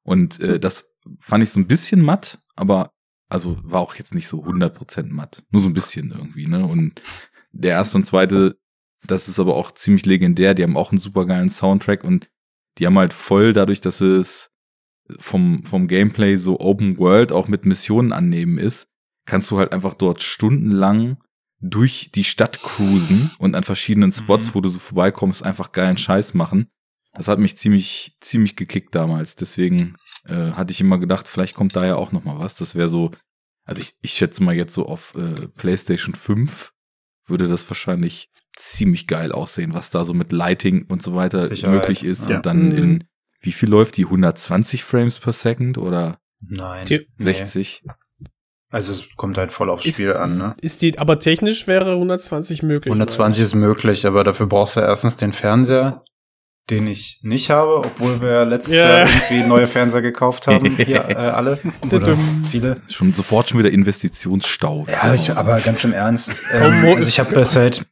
Und 0.04 0.42
äh, 0.42 0.60
das 0.60 0.94
fand 1.18 1.42
ich 1.42 1.52
so 1.52 1.62
ein 1.62 1.68
bisschen 1.68 2.02
matt, 2.02 2.40
aber 2.58 2.92
also 3.30 3.58
war 3.64 3.80
auch 3.80 3.96
jetzt 3.96 4.14
nicht 4.14 4.28
so 4.28 4.44
100% 4.44 5.14
matt. 5.14 5.44
Nur 5.50 5.62
so 5.62 5.70
ein 5.70 5.74
bisschen 5.74 6.12
irgendwie, 6.12 6.46
ne? 6.46 6.66
Und 6.66 7.02
der 7.54 7.72
erste 7.72 7.98
und 7.98 8.04
zweite, 8.04 8.58
das 9.08 9.30
ist 9.30 9.40
aber 9.40 9.56
auch 9.56 9.72
ziemlich 9.72 10.06
legendär. 10.06 10.54
Die 10.56 10.64
haben 10.64 10.76
auch 10.76 10.92
einen 10.92 11.00
super 11.00 11.26
geilen 11.26 11.50
Soundtrack 11.50 12.04
und 12.04 12.28
die 12.80 12.86
haben 12.86 13.00
halt 13.00 13.14
voll 13.14 13.54
dadurch, 13.54 13.80
dass 13.80 14.02
es 14.02 14.52
vom, 15.20 15.64
vom 15.64 15.88
Gameplay 15.88 16.36
so 16.36 16.60
Open 16.60 17.00
World 17.00 17.32
auch 17.32 17.48
mit 17.48 17.66
Missionen 17.66 18.12
annehmen 18.12 18.58
ist, 18.58 18.90
kannst 19.26 19.50
du 19.52 19.58
halt 19.58 19.72
einfach 19.72 19.96
dort 19.96 20.22
stundenlang 20.22 21.16
durch 21.62 22.12
die 22.14 22.24
Stadt 22.24 22.62
cruisen 22.62 23.32
und 23.40 23.56
an 23.56 23.64
verschiedenen 23.64 24.12
Spots, 24.12 24.48
Mhm. 24.50 24.56
wo 24.56 24.62
du 24.62 24.70
so 24.70 24.80
vorbeikommst, 24.80 25.44
einfach 25.44 25.72
geilen 25.72 25.98
Scheiß 25.98 26.34
machen. 26.34 26.68
Das 27.14 27.28
hat 27.28 27.40
mich 27.40 27.58
ziemlich, 27.58 28.16
ziemlich 28.22 28.56
gekickt 28.56 28.94
damals. 28.96 29.36
Deswegen 29.36 29.96
äh, 30.26 30.52
hatte 30.52 30.72
ich 30.72 30.80
immer 30.80 31.00
gedacht, 31.00 31.28
vielleicht 31.28 31.56
kommt 31.56 31.76
da 31.76 31.86
ja 31.86 31.96
auch 31.96 32.12
noch 32.12 32.24
mal 32.24 32.38
was. 32.40 32.56
Das 32.56 32.76
wäre 32.76 32.88
so, 32.88 33.12
also 33.66 33.82
ich, 33.82 33.94
ich 34.02 34.14
schätze 34.14 34.44
mal 34.44 34.56
jetzt 34.56 34.74
so 34.74 34.86
auf 34.86 35.14
äh, 35.16 35.48
PlayStation 35.56 36.16
5 36.16 36.72
würde 37.26 37.48
das 37.48 37.70
wahrscheinlich 37.70 38.30
ziemlich 38.58 39.06
geil 39.08 39.32
aussehen, 39.32 39.74
was 39.76 39.92
da 39.92 40.04
so 40.04 40.14
mit 40.16 40.32
Lighting 40.32 40.86
und 40.88 41.04
so 41.04 41.14
weiter 41.16 41.44
Sicherheit, 41.44 41.76
möglich 41.76 42.04
ist. 42.04 42.28
ja. 42.30 42.38
Und 42.38 42.46
dann 42.46 42.70
Mhm. 42.70 42.76
in, 42.78 43.04
wie 43.42 43.52
viel 43.52 43.70
läuft 43.70 43.98
die? 43.98 44.06
120 44.06 44.84
Frames 44.84 45.20
per 45.20 45.34
Second 45.34 45.78
oder 45.78 46.18
nein. 46.42 46.86
Die- 46.88 47.08
60? 47.18 47.84
Also 48.72 48.94
es 48.94 49.04
kommt 49.16 49.38
halt 49.38 49.52
voll 49.52 49.70
aufs 49.70 49.86
Ist- 49.86 49.96
Spiel 49.96 50.14
an, 50.14 50.38
ne? 50.38 50.56
Ist 50.62 50.82
die, 50.82 51.00
aber 51.00 51.20
technisch 51.20 51.66
wäre 51.68 51.94
120 51.94 52.62
möglich. 52.64 52.92
120 52.92 53.44
ist 53.44 53.56
möglich, 53.56 54.06
aber 54.06 54.24
dafür 54.24 54.46
brauchst 54.48 54.76
du 54.78 54.82
erstens 54.82 55.16
den 55.16 55.34
Fernseher, 55.34 56.04
den 56.70 56.86
ich 56.86 57.22
nicht 57.24 57.50
habe, 57.50 57.78
obwohl 57.78 58.22
wir 58.22 58.46
letztes 58.46 58.76
Ja. 58.76 59.00
Jahr 59.00 59.08
irgendwie 59.10 59.48
neue 59.48 59.66
Fernseher 59.66 60.04
gekauft 60.04 60.46
haben, 60.46 60.76
hier 60.78 61.04
äh, 61.10 61.16
alle 61.16 61.58
oder 61.92 62.16
viele. 62.52 62.76
Schon 62.88 63.12
sofort 63.16 63.50
schon 63.50 63.58
wieder 63.58 63.72
Investitionsstau. 63.72 64.86
Ja, 64.88 65.16
ich, 65.16 65.32
aber 65.36 65.60
ganz 65.62 65.84
im 65.84 65.94
Ernst. 65.94 66.40
Ähm, 66.54 66.86
also 66.96 67.08
ich 67.08 67.20
habe 67.20 67.34
das 67.34 67.56
halt 67.56 67.84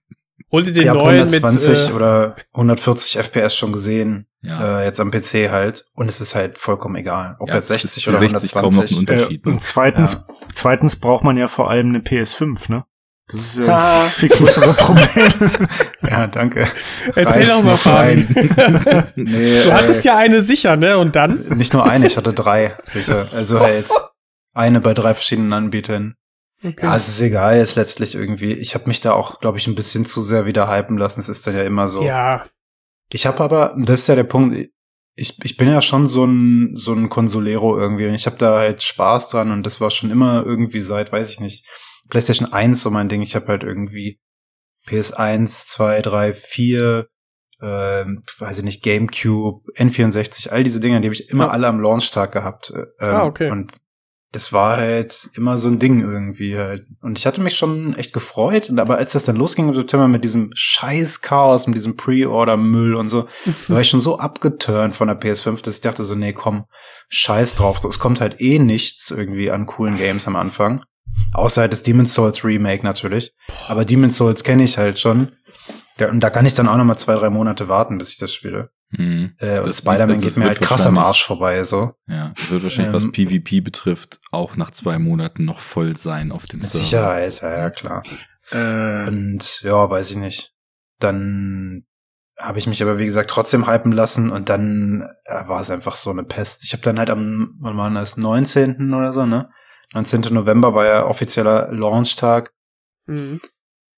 Hol 0.52 0.64
dir 0.64 0.72
den 0.74 0.84
ich 0.84 0.90
hab 0.90 0.96
neuen 0.98 1.18
120 1.20 1.70
mit. 1.70 1.90
Äh, 1.90 1.94
oder 1.94 2.36
140 2.54 3.18
FPS 3.18 3.56
schon 3.56 3.74
gesehen, 3.74 4.28
ja. 4.42 4.80
äh, 4.82 4.86
jetzt 4.86 5.00
am 5.00 5.12
PC 5.12 5.50
halt. 5.52 5.86
Und 5.94 6.08
es 6.10 6.22
ist 6.22 6.36
halt 6.36 6.58
vollkommen 6.58 6.96
egal, 6.96 7.36
ob 7.40 7.50
Ja, 7.50 7.56
jetzt 7.56 7.66
es 7.70 7.82
60 7.82 8.04
ist 8.04 8.08
oder 8.08 8.18
für 8.20 8.30
60 8.30 8.52
kaum 8.54 8.62
noch 8.64 8.72
ein 8.72 8.78
120. 8.88 8.98
Unterschied, 9.00 9.46
Äh, 9.46 9.50
ne? 9.50 9.54
und 9.56 9.62
zweitens, 9.62 10.14
Ja. 10.14 10.36
zweitens 10.54 10.96
braucht 10.96 11.24
man 11.24 11.36
ja 11.38 11.48
vor 11.48 11.70
allem 11.70 11.90
eine 11.90 12.00
PS5, 12.00 12.70
ne? 12.72 12.86
Das 13.30 13.42
ist 13.42 13.60
ja 13.60 13.66
Ah. 13.66 14.04
das 14.04 14.14
viel 14.14 14.30
größere 14.30 14.74
Problem. 14.74 15.68
Ja, 16.10 16.28
danke. 16.28 16.66
Erzähl 17.14 17.48
doch 17.48 17.64
mal, 17.64 17.76
Fabi. 17.76 18.26
nee, 19.16 19.64
Du 19.66 19.74
hattest 19.74 20.06
äh, 20.06 20.08
ja 20.08 20.16
eine 20.16 20.40
sicher, 20.42 20.78
ne? 20.78 20.98
Und 20.98 21.18
dann? 21.18 21.44
Nicht 21.58 21.74
nur 21.74 21.86
eine, 21.86 22.08
ich 22.08 22.16
hatte 22.16 22.32
drei, 22.32 22.76
sicher. 22.86 23.28
Also 23.36 23.60
halt 23.60 23.88
eine 24.54 24.80
bei 24.80 24.94
drei 24.94 25.14
verschiedenen 25.14 25.52
Anbietern. 25.52 26.16
Ja, 26.62 26.96
es 26.96 27.08
ist 27.08 27.22
egal 27.22 27.58
jetzt 27.58 27.76
letztlich 27.76 28.16
irgendwie. 28.16 28.54
Ich 28.54 28.74
habe 28.74 28.88
mich 28.88 29.00
da 29.00 29.14
auch, 29.14 29.40
glaube 29.40 29.58
ich, 29.60 29.68
ein 29.68 29.76
bisschen 29.76 30.06
zu 30.06 30.22
sehr 30.22 30.46
wieder 30.46 30.68
hypen 30.70 30.98
lassen. 30.98 31.20
Es 31.20 31.30
ist 31.30 31.46
dann 31.46 31.56
ja 31.56 31.64
immer 31.64 31.88
so. 31.88 32.04
Ja. 32.04 32.46
Ich 33.12 33.26
habe 33.28 33.40
aber, 33.42 33.76
das 33.78 34.02
ist 34.02 34.08
ja 34.08 34.16
der 34.16 34.24
Punkt, 34.24 34.70
ich, 35.16 35.38
ich 35.44 35.58
bin 35.58 35.68
ja 35.70 35.82
schon 35.82 36.08
so 36.08 36.26
ein, 36.26 36.76
so 36.76 36.94
ein 36.94 37.10
Consolero 37.10 37.78
irgendwie 37.80 38.08
und 38.08 38.14
ich 38.16 38.26
habe 38.26 38.38
da 38.38 38.58
halt 38.58 38.84
Spaß 38.84 39.30
dran 39.30 39.52
und 39.52 39.66
das 39.66 39.80
war 39.82 39.92
schon 39.92 40.10
immer 40.12 40.44
irgendwie 40.46 40.80
seit, 40.80 41.12
weiß 41.12 41.32
ich 41.32 41.40
nicht, 41.40 41.66
PlayStation 42.10 42.52
1 42.52 42.82
so 42.82 42.90
mein 42.92 43.08
Ding. 43.10 43.22
Ich 43.22 43.36
habe 43.36 43.48
halt 43.48 43.64
irgendwie 43.64 44.20
PS1, 44.88 45.68
2, 45.68 46.02
3, 46.02 46.34
4, 46.34 47.08
ähm, 47.62 48.24
weiß 48.40 48.60
ich 48.60 48.64
nicht, 48.64 48.84
GameCube, 48.84 49.64
N64, 49.76 50.50
all 50.50 50.64
diese 50.64 50.80
Dinge, 50.80 51.02
die 51.02 51.08
habe 51.08 51.16
ich 51.16 51.30
immer 51.30 51.46
Ja. 51.46 51.52
alle 51.52 51.68
am 51.68 51.80
Launchtag 51.80 52.32
gehabt. 52.32 52.72
äh, 52.72 52.82
Ähm, 53.00 53.16
Ah, 53.16 53.26
okay. 53.26 53.50
Und 53.52 53.74
das 54.38 54.54
war 54.54 54.78
halt 54.78 55.32
immer 55.34 55.58
so 55.58 55.68
ein 55.68 55.80
Ding 55.80 56.00
irgendwie 56.00 56.60
halt. 56.60 56.86
Und 57.02 57.18
ich 57.18 57.26
hatte 57.26 57.42
mich 57.42 57.58
schon 57.58 57.96
echt 57.96 58.14
gefreut, 58.14 58.72
aber 58.78 59.00
als 59.00 59.14
das 59.14 59.24
dann 59.24 59.36
losging 59.36 59.68
im 59.68 59.74
September 59.74 60.08
mit 60.08 60.24
diesem 60.24 60.52
scheiß 60.54 61.22
Chaos, 61.22 61.66
mit 61.66 61.76
diesem 61.76 61.96
Pre-Order-Müll 61.96 62.94
und 62.94 63.10
so, 63.10 63.28
da 63.68 63.74
war 63.74 63.82
ich 63.82 63.90
schon 63.90 64.02
so 64.02 64.20
abgeturnt 64.20 64.96
von 64.96 65.08
der 65.08 65.20
PS5, 65.20 65.64
dass 65.64 65.74
ich 65.74 65.82
dachte 65.82 66.04
so, 66.04 66.14
nee, 66.14 66.34
komm, 66.34 66.66
scheiß 67.10 67.56
drauf. 67.56 67.80
So, 67.80 67.90
es 67.90 67.98
kommt 67.98 68.22
halt 68.22 68.40
eh 68.40 68.60
nichts 68.60 69.10
irgendwie 69.10 69.50
an 69.50 69.66
coolen 69.66 69.98
Games 69.98 70.28
am 70.28 70.36
Anfang. 70.36 70.84
Außer 71.34 71.62
halt 71.62 71.74
das 71.74 71.82
Demon's 71.82 72.14
Souls 72.14 72.44
Remake 72.44 72.84
natürlich. 72.86 73.34
Aber 73.68 73.86
Demon's 73.86 74.18
Souls 74.18 74.44
kenne 74.44 74.66
ich 74.66 74.78
halt 74.78 75.00
schon. 75.00 75.32
Ja, 75.98 76.12
und 76.12 76.20
da 76.20 76.30
kann 76.30 76.46
ich 76.46 76.54
dann 76.54 76.68
auch 76.68 76.78
noch 76.78 76.86
mal 76.86 76.98
zwei, 76.98 77.16
drei 77.16 77.32
Monate 77.32 77.70
warten, 77.70 77.98
bis 77.98 78.12
ich 78.12 78.20
das 78.20 78.36
spiele. 78.36 78.70
Mhm. 78.90 79.34
Äh, 79.40 79.60
und 79.60 79.68
Das- 79.68 79.80
Spider-Man 79.80 80.22
geht 80.22 80.38
mir 80.38 80.46
halt 80.46 80.62
krass 80.62 80.86
am 80.86 80.98
Arsch 80.98 81.26
vorbei, 81.26 81.64
so. 81.64 81.94
Ja, 82.08 82.34
wird 82.50 82.64
wahrscheinlich, 82.64 82.94
was 82.94 83.04
Ähm, 83.04 83.12
PvP 83.12 83.60
betrifft, 83.62 84.20
auch 84.32 84.56
nach 84.56 84.72
zwei 84.72 84.98
Monaten 84.98 85.44
noch 85.46 85.60
voll 85.60 85.98
sein 85.98 86.32
auf 86.32 86.46
den 86.46 86.60
Mit 86.60 86.70
Servern. 86.70 86.86
Sicherheit, 86.86 87.42
ja, 87.42 87.58
ja, 87.58 87.70
klar. 87.70 88.04
äh, 88.52 89.08
Und 89.08 89.62
ja, 89.62 89.90
weiß 89.90 90.12
ich 90.12 90.18
nicht. 90.18 90.54
Dann 91.00 91.86
habe 92.40 92.60
ich 92.60 92.68
mich 92.68 92.82
aber, 92.84 92.98
wie 93.00 93.06
gesagt, 93.06 93.30
trotzdem 93.30 93.68
hypen 93.68 93.92
lassen 93.92 94.30
und 94.32 94.48
dann 94.50 95.10
äh, 95.26 95.48
war 95.48 95.60
es 95.60 95.70
einfach 95.72 95.96
so 95.96 96.12
eine 96.12 96.24
Pest. 96.24 96.64
Ich 96.64 96.72
habe 96.74 96.84
dann 96.84 97.00
halt 97.00 97.10
am, 97.10 97.56
wann 97.60 97.78
war 97.78 97.90
das, 97.90 98.16
19. 98.16 98.94
oder 98.94 99.12
so, 99.12 99.26
ne? 99.26 99.50
19. 99.94 100.22
November 100.34 100.74
war 100.74 100.86
ja 100.86 101.06
offizieller 101.06 101.72
Launchtag. 101.74 102.54
Mhm. 103.06 103.42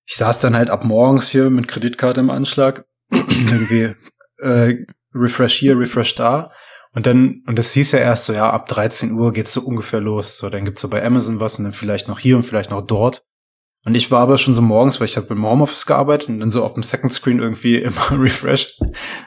Ich 0.08 0.16
saß 0.16 0.40
dann 0.40 0.56
halt 0.56 0.70
ab 0.70 0.84
morgens 0.84 1.30
hier 1.30 1.50
mit 1.50 1.68
Kreditkarte 1.68 2.22
im 2.22 2.30
Anschlag. 2.30 2.86
irgendwie 3.12 3.94
äh, 4.42 4.86
Refresh 5.14 5.56
hier, 5.56 5.78
Refresh 5.78 6.16
da. 6.16 6.52
Und 6.94 7.06
dann, 7.06 7.44
und 7.46 7.58
das 7.58 7.72
hieß 7.74 7.92
ja 7.92 8.00
erst 8.00 8.26
so, 8.26 8.34
ja, 8.34 8.50
ab 8.50 8.68
13 8.68 9.12
Uhr 9.12 9.32
geht's 9.32 9.54
so 9.54 9.62
ungefähr 9.62 10.02
los. 10.02 10.38
So, 10.38 10.50
dann 10.50 10.66
gibt's 10.66 10.82
so 10.82 10.90
bei 10.90 11.06
Amazon 11.06 11.40
was 11.40 11.58
und 11.58 11.66
dann 11.66 11.74
vielleicht 11.74 12.08
noch 12.08 12.20
hier 12.20 12.36
und 12.36 12.44
vielleicht 12.44 12.72
noch 12.72 12.82
dort. 12.82 13.24
Und 13.86 13.96
ich 13.96 14.12
war 14.12 14.22
aber 14.22 14.38
schon 14.38 14.54
so 14.54 14.62
morgens, 14.62 15.00
weil 15.00 15.06
ich 15.06 15.18
habe 15.18 15.28
im 15.28 15.46
Homeoffice 15.46 15.86
gearbeitet 15.86 16.30
und 16.30 16.40
dann 16.40 16.50
so 16.50 16.64
auf 16.64 16.74
dem 16.74 16.84
Second 16.84 17.14
Screen 17.14 17.40
irgendwie 17.40 17.78
immer 17.82 18.12
refresh. 18.12 18.78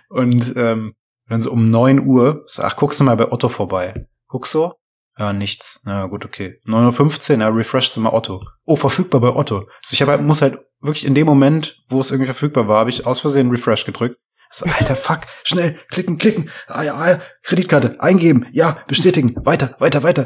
Und 0.09 0.54
ähm, 0.57 0.95
dann 1.28 1.40
so 1.40 1.50
um 1.50 1.64
neun 1.64 2.00
Uhr, 2.00 2.42
so, 2.47 2.62
ach, 2.62 2.76
guckst 2.76 3.00
du 3.00 3.04
mal 3.04 3.16
bei 3.16 3.31
Otto 3.31 3.49
vorbei. 3.49 4.07
Guckst 4.28 4.54
du? 4.54 4.73
Ja, 5.19 5.33
nichts. 5.33 5.81
Na 5.85 6.07
gut, 6.07 6.25
okay. 6.25 6.59
9.15 6.66 7.35
Uhr, 7.35 7.40
ja, 7.40 7.49
refreshst 7.49 7.97
du 7.97 8.00
mal 8.00 8.12
Otto. 8.12 8.45
Oh, 8.64 8.76
verfügbar 8.76 9.21
bei 9.21 9.28
Otto. 9.28 9.59
Also 9.59 9.92
ich 9.92 10.02
hab, 10.02 10.09
halt, 10.09 10.23
muss 10.23 10.42
halt 10.42 10.59
wirklich 10.81 11.07
in 11.07 11.14
dem 11.14 11.26
Moment, 11.26 11.83
wo 11.88 12.00
es 12.00 12.11
irgendwie 12.11 12.26
verfügbar 12.26 12.66
war, 12.66 12.81
habe 12.81 12.90
ich 12.90 13.07
aus 13.07 13.21
Versehen 13.21 13.50
Refresh 13.50 13.85
gedrückt. 13.85 14.19
So, 14.52 14.66
alter 14.66 14.97
Fuck, 14.97 15.21
schnell, 15.44 15.78
klicken, 15.90 16.18
klicken, 16.18 16.50
ah 16.68 16.82
ja, 16.82 16.94
ah, 16.94 17.21
Kreditkarte, 17.42 17.97
eingeben, 18.00 18.47
ja, 18.52 18.78
bestätigen, 18.87 19.35
weiter, 19.44 19.75
weiter, 19.78 20.02
weiter. 20.02 20.25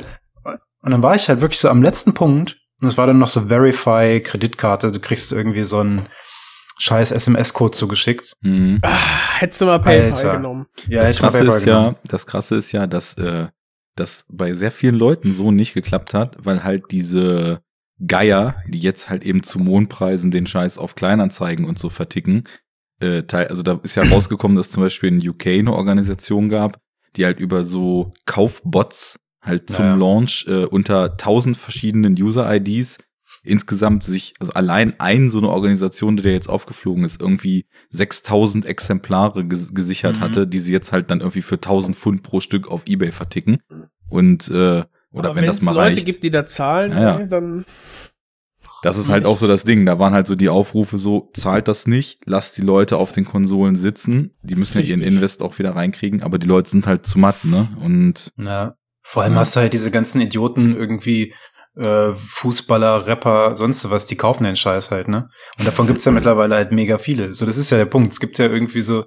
Und 0.82 0.90
dann 0.90 1.02
war 1.02 1.14
ich 1.14 1.28
halt 1.28 1.40
wirklich 1.40 1.60
so 1.60 1.68
am 1.68 1.82
letzten 1.82 2.12
Punkt 2.12 2.56
und 2.82 2.88
es 2.88 2.98
war 2.98 3.06
dann 3.06 3.18
noch 3.18 3.28
so 3.28 3.42
Verify 3.42 4.20
Kreditkarte, 4.20 4.90
du 4.90 5.00
kriegst 5.00 5.32
irgendwie 5.32 5.62
so 5.62 5.78
einen 5.78 6.08
scheiß 6.78 7.10
SMS-Code 7.12 7.76
zugeschickt. 7.76 8.34
Mhm. 8.42 8.80
Ah, 8.82 9.38
hättest 9.38 9.60
du 9.60 9.66
mal 9.66 9.78
PayPal 9.78 10.12
Alter. 10.12 10.36
genommen. 10.36 10.66
Ja, 10.88 11.02
das 11.02 11.18
krasse 11.18 11.38
PayPal 11.38 11.56
ist 11.56 11.64
ja, 11.64 11.78
genommen. 11.78 11.96
das 12.04 12.26
krasse 12.26 12.56
ist 12.56 12.72
ja, 12.72 12.86
dass 12.86 13.14
äh, 13.14 13.46
das 13.94 14.26
bei 14.28 14.54
sehr 14.54 14.70
vielen 14.70 14.94
Leuten 14.94 15.32
so 15.32 15.50
nicht 15.50 15.72
geklappt 15.72 16.14
hat, 16.14 16.36
weil 16.40 16.64
halt 16.64 16.84
diese 16.90 17.60
Geier, 18.04 18.62
die 18.68 18.78
jetzt 18.78 19.08
halt 19.08 19.22
eben 19.22 19.42
zu 19.42 19.58
Mondpreisen 19.58 20.30
den 20.30 20.46
Scheiß 20.46 20.76
auf 20.76 20.96
Kleinanzeigen 20.96 21.64
und 21.64 21.78
so 21.78 21.88
verticken, 21.88 22.44
äh, 23.00 23.22
teil, 23.24 23.48
also 23.48 23.62
da 23.62 23.78
ist 23.82 23.94
ja 23.94 24.02
rausgekommen, 24.04 24.56
dass 24.56 24.70
zum 24.70 24.82
Beispiel 24.82 25.08
in 25.10 25.28
UK 25.28 25.46
eine 25.46 25.72
Organisation 25.74 26.48
gab, 26.48 26.78
die 27.16 27.24
halt 27.24 27.38
über 27.40 27.64
so 27.64 28.12
Kaufbots 28.26 29.18
halt 29.42 29.70
zum 29.70 29.84
Ja, 29.84 29.90
ja. 29.92 29.96
Launch 29.96 30.46
äh, 30.48 30.64
unter 30.64 31.16
tausend 31.16 31.56
verschiedenen 31.56 32.14
User-IDs 32.20 32.98
insgesamt 33.42 34.02
sich, 34.02 34.34
also 34.40 34.52
allein 34.54 34.94
ein 34.98 35.30
so 35.30 35.38
eine 35.38 35.48
Organisation, 35.50 36.16
die 36.16 36.22
da 36.24 36.30
jetzt 36.30 36.48
aufgeflogen 36.48 37.04
ist, 37.04 37.20
irgendwie 37.20 37.66
6000 37.90 38.64
Exemplare 38.66 39.44
ges 39.44 39.72
gesichert 39.72 40.16
Mhm. 40.16 40.20
hatte, 40.20 40.46
die 40.48 40.58
sie 40.58 40.72
jetzt 40.72 40.92
halt 40.92 41.10
dann 41.12 41.20
irgendwie 41.20 41.42
für 41.42 41.54
1000 41.60 41.96
Pfund 41.96 42.22
pro 42.24 42.40
Stück 42.40 42.68
auf 42.68 42.82
Ebay 42.86 43.12
verticken. 43.12 43.58
Und, 44.08 44.48
äh, 44.48 44.82
oder 45.12 45.28
Aber 45.30 45.34
wenn 45.36 45.46
das 45.46 45.62
mal 45.62 45.72
Leute 45.72 45.96
reicht. 45.96 46.06
gibt, 46.06 46.24
die 46.24 46.30
da 46.30 46.46
zahlen, 46.46 46.90
Ja, 46.92 47.00
ja. 47.00 47.18
ey, 47.20 47.28
dann 47.28 47.64
Das 48.82 48.98
ist 48.98 49.08
halt 49.08 49.24
auch 49.24 49.38
so 49.38 49.46
das 49.48 49.64
Ding. 49.64 49.86
Da 49.86 49.98
waren 49.98 50.12
halt 50.12 50.26
so 50.26 50.34
die 50.34 50.48
Aufrufe 50.48 50.98
so, 50.98 51.30
zahlt 51.34 51.66
das 51.68 51.86
nicht, 51.86 52.20
lasst 52.26 52.56
die 52.58 52.62
Leute 52.62 52.98
auf 52.98 53.12
den 53.12 53.24
Konsolen 53.24 53.76
sitzen. 53.76 54.36
Die 54.42 54.54
müssen 54.54 54.78
ja 54.78 54.84
ihren 54.84 55.00
Richtig. 55.00 55.14
Invest 55.16 55.42
auch 55.42 55.58
wieder 55.58 55.74
reinkriegen, 55.74 56.22
aber 56.22 56.38
die 56.38 56.46
Leute 56.46 56.70
sind 56.70 56.86
halt 56.86 57.06
zu 57.06 57.18
matt, 57.18 57.44
ne? 57.44 57.68
Und 57.82 58.32
Ja. 58.36 58.74
Vor 59.02 59.22
allem 59.22 59.34
Ja. 59.34 59.40
hast 59.40 59.54
du 59.56 59.60
halt 59.60 59.72
diese 59.72 59.90
ganzen 59.90 60.20
Idioten 60.20 60.76
irgendwie 60.76 61.32
äh, 61.78 62.14
Fußballer, 62.14 63.06
Rapper, 63.06 63.54
sonst 63.56 63.88
was, 63.90 64.06
die 64.06 64.16
kaufen 64.16 64.44
den 64.44 64.56
Scheiß 64.56 64.90
halt, 64.90 65.08
ne? 65.08 65.28
Und 65.58 65.66
davon 65.66 65.86
gibt's 65.86 66.04
ja 66.06 66.12
mittlerweile 66.12 66.54
halt 66.54 66.72
mega 66.72 66.96
viele. 66.98 67.34
So, 67.34 67.44
das 67.44 67.56
ist 67.58 67.70
ja 67.70 67.76
der 67.76 67.84
Punkt. 67.86 68.12
Es 68.12 68.20
gibt 68.20 68.38
ja 68.38 68.46
irgendwie 68.46 68.80
so 68.82 69.04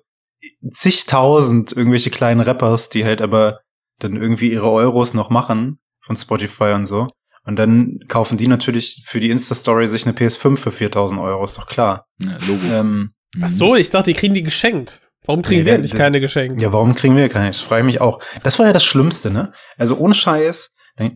zigtausend 0.71 1.71
irgendwelche 1.75 2.09
kleinen 2.09 2.41
Rappers, 2.41 2.89
die 2.89 3.05
halt 3.05 3.21
aber 3.21 3.59
dann 3.99 4.15
irgendwie 4.15 4.51
ihre 4.51 4.69
Euros 4.71 5.13
noch 5.13 5.29
machen 5.29 5.79
von 6.01 6.15
Spotify 6.15 6.71
und 6.75 6.85
so. 6.85 7.07
Und 7.49 7.55
dann 7.55 7.97
kaufen 8.07 8.37
die 8.37 8.47
natürlich 8.47 9.01
für 9.07 9.19
die 9.19 9.31
Insta-Story 9.31 9.87
sich 9.87 10.05
eine 10.05 10.15
PS5 10.15 10.55
für 10.57 10.71
4000 10.71 11.19
Euro, 11.19 11.43
ist 11.43 11.57
doch 11.57 11.65
klar. 11.65 12.05
ja, 12.21 12.37
Logo. 12.47 12.61
Ähm, 12.71 13.09
Ach 13.41 13.49
so, 13.49 13.75
ich 13.75 13.89
dachte, 13.89 14.11
die 14.13 14.19
kriegen 14.19 14.35
die 14.35 14.43
geschenkt. 14.43 15.01
Warum 15.25 15.41
kriegen 15.41 15.61
Nee, 15.61 15.65
wir 15.65 15.73
der- 15.73 15.81
das- 15.81 15.95
keine 15.95 16.21
geschenkt? 16.21 16.61
Ja, 16.61 16.71
warum 16.71 16.93
kriegen 16.93 17.15
wir 17.15 17.27
keine? 17.27 17.47
Das 17.47 17.59
frage 17.59 17.81
ich 17.81 17.85
mich 17.87 18.01
auch. 18.01 18.19
Das 18.43 18.59
war 18.59 18.67
ja 18.67 18.73
das 18.73 18.83
Schlimmste, 18.83 19.31
ne? 19.31 19.51
Also 19.79 19.97
ohne 19.97 20.13
Scheiß, 20.13 20.69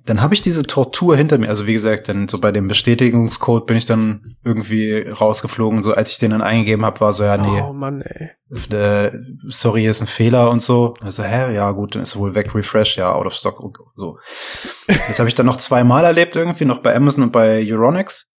dann, 0.06 0.22
habe 0.22 0.34
ich 0.34 0.42
diese 0.42 0.64
Tortur 0.64 1.18
hinter 1.18 1.38
mir. 1.38 1.50
Also 1.50 1.68
wie 1.68 1.74
gesagt, 1.74 2.08
dann 2.08 2.30
so 2.30 2.40
bei 2.40 2.54
dem 2.54 2.70
Bestätigungscode 2.70 3.66
bin 3.66 3.76
ich 3.76 3.86
dann 3.86 4.24
irgendwie 4.44 5.00
rausgeflogen. 5.00 5.82
So 5.82 5.94
als 5.94 6.14
ich 6.14 6.20
den 6.20 6.32
dann 6.32 6.42
eingegeben 6.42 6.86
habe, 6.86 7.02
war 7.02 7.12
so, 7.12 7.24
ja, 7.24 7.36
nee, 7.38 7.62
Oh 7.62 7.74
Mann, 7.74 8.02
ey. 8.02 8.30
äh, 8.72 9.12
sorry, 9.50 9.82
hier 9.82 9.92
ist 9.92 10.02
ein 10.02 10.08
Fehler 10.08 10.50
und 10.50 10.62
so. 10.62 10.94
Also, 11.02 11.24
hä, 11.24 11.54
ja 11.54 11.70
gut, 11.72 11.96
dann 11.96 12.02
ist 12.02 12.16
er 12.16 12.22
wohl 12.22 12.34
weg, 12.34 12.56
refresh, 12.56 12.96
ja, 12.98 13.12
out 13.12 13.26
of 13.26 13.34
stock, 13.34 13.62
so. 13.96 14.18
Das 14.88 15.20
habe 15.20 15.28
ich 15.28 15.36
dann 15.36 15.46
noch 15.46 15.58
zweimal 15.58 16.06
erlebt 16.06 16.36
irgendwie, 16.36 16.66
noch 16.66 16.80
bei 16.80 16.96
Amazon 16.96 17.24
und 17.26 17.32
bei 17.32 17.62
Euronics. 17.70 18.30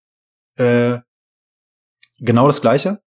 Äh, 0.57 0.98
genau 2.20 2.46
das 2.46 2.62
gleiche. 2.62 3.00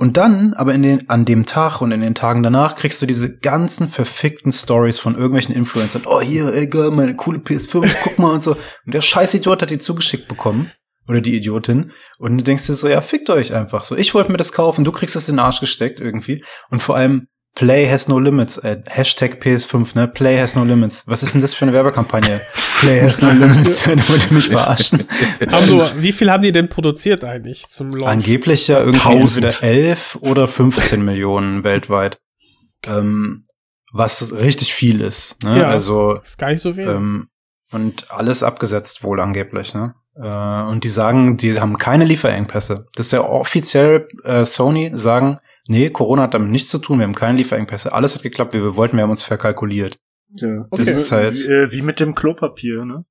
Und 0.00 0.16
dann, 0.16 0.54
aber 0.54 0.74
in 0.74 0.82
den, 0.84 1.10
an 1.10 1.24
dem 1.24 1.44
Tag 1.44 1.80
und 1.80 1.90
in 1.90 2.02
den 2.02 2.14
Tagen 2.14 2.44
danach, 2.44 2.76
kriegst 2.76 3.02
du 3.02 3.06
diese 3.06 3.36
ganzen 3.36 3.88
verfickten 3.88 4.52
Stories 4.52 5.00
von 5.00 5.16
irgendwelchen 5.16 5.52
Influencern. 5.52 6.02
Oh, 6.06 6.20
hier, 6.20 6.54
ey, 6.54 6.68
geil, 6.68 6.92
meine 6.92 7.16
coole 7.16 7.40
PS5, 7.40 7.96
guck 8.04 8.18
mal 8.20 8.30
und 8.30 8.40
so. 8.40 8.52
Und 8.52 8.94
der 8.94 9.00
scheiß 9.00 9.34
Idiot 9.34 9.60
hat 9.60 9.70
die 9.70 9.78
zugeschickt 9.78 10.28
bekommen. 10.28 10.70
Oder 11.08 11.20
die 11.20 11.34
Idiotin. 11.34 11.90
Und 12.18 12.38
du 12.38 12.44
denkst 12.44 12.68
dir 12.68 12.74
so, 12.74 12.86
ja, 12.86 13.00
fickt 13.00 13.28
euch 13.28 13.54
einfach 13.54 13.82
so. 13.82 13.96
Ich 13.96 14.14
wollte 14.14 14.30
mir 14.30 14.38
das 14.38 14.52
kaufen, 14.52 14.84
du 14.84 14.92
kriegst 14.92 15.16
es 15.16 15.28
in 15.28 15.34
den 15.34 15.40
Arsch 15.40 15.58
gesteckt 15.58 15.98
irgendwie. 15.98 16.44
Und 16.70 16.80
vor 16.80 16.94
allem, 16.94 17.26
Play 17.54 17.88
has 17.90 18.06
no 18.08 18.18
limits. 18.18 18.58
Äh, 18.58 18.82
Hashtag 18.86 19.42
PS5, 19.42 19.96
ne? 19.96 20.06
Play 20.06 20.38
has 20.38 20.54
no 20.54 20.64
limits. 20.64 21.02
Was 21.06 21.22
ist 21.22 21.34
denn 21.34 21.40
das 21.40 21.54
für 21.54 21.64
eine 21.64 21.72
Werbekampagne? 21.72 22.40
Play 22.80 23.00
has 23.02 23.20
no 23.20 23.30
limits. 23.30 23.84
Du 23.84 24.08
wollt 24.08 24.30
mich 24.30 24.48
verarschen. 24.48 25.04
Nur, 25.68 25.90
wie 25.96 26.12
viel 26.12 26.30
haben 26.30 26.42
die 26.42 26.52
denn 26.52 26.68
produziert 26.68 27.24
eigentlich 27.24 27.68
zum 27.68 27.90
Launch? 27.90 28.10
Angeblich 28.10 28.68
ja 28.68 28.78
irgendwie 28.78 29.00
Tausend. 29.00 29.44
entweder 29.46 29.62
11 29.62 30.18
oder 30.20 30.46
15 30.46 31.04
Millionen 31.04 31.64
weltweit. 31.64 32.20
Ähm, 32.86 33.44
was 33.92 34.32
richtig 34.32 34.72
viel 34.72 35.00
ist. 35.00 35.42
Ne? 35.42 35.58
Ja. 35.60 35.68
Also 35.68 36.14
ist 36.22 36.38
gar 36.38 36.50
nicht 36.50 36.60
so 36.62 36.74
viel. 36.74 36.86
ähm, 36.88 37.28
und 37.72 38.10
alles 38.10 38.42
abgesetzt 38.42 39.02
wohl 39.02 39.20
angeblich. 39.20 39.74
Ne? 39.74 39.94
Äh, 40.16 40.62
und 40.70 40.84
die 40.84 40.88
sagen, 40.88 41.36
die 41.38 41.58
haben 41.58 41.76
keine 41.78 42.04
Lieferengpässe. 42.04 42.86
Das 42.94 43.06
ist 43.06 43.12
ja 43.12 43.22
offiziell 43.22 44.06
äh, 44.24 44.44
Sony 44.44 44.92
sagen, 44.94 45.38
nee, 45.68 45.88
Corona 45.90 46.22
hat 46.22 46.34
damit 46.34 46.50
nichts 46.50 46.68
zu 46.70 46.78
tun, 46.78 46.98
wir 46.98 47.04
haben 47.04 47.14
keine 47.14 47.38
Lieferengpässe. 47.38 47.92
Alles 47.92 48.14
hat 48.14 48.22
geklappt, 48.22 48.54
wie 48.54 48.62
wir 48.62 48.74
wollten, 48.74 48.96
wir 48.96 49.04
haben 49.04 49.10
uns 49.10 49.22
verkalkuliert. 49.22 49.98
Ja. 50.30 50.66
Okay. 50.70 50.76
Das 50.76 50.88
ist 50.88 51.12
halt 51.12 51.34
Wie, 51.34 51.52
äh, 51.52 51.72
wie 51.72 51.82
mit 51.82 52.00
dem 52.00 52.14
Klopapier, 52.14 52.84
ne? 52.84 53.04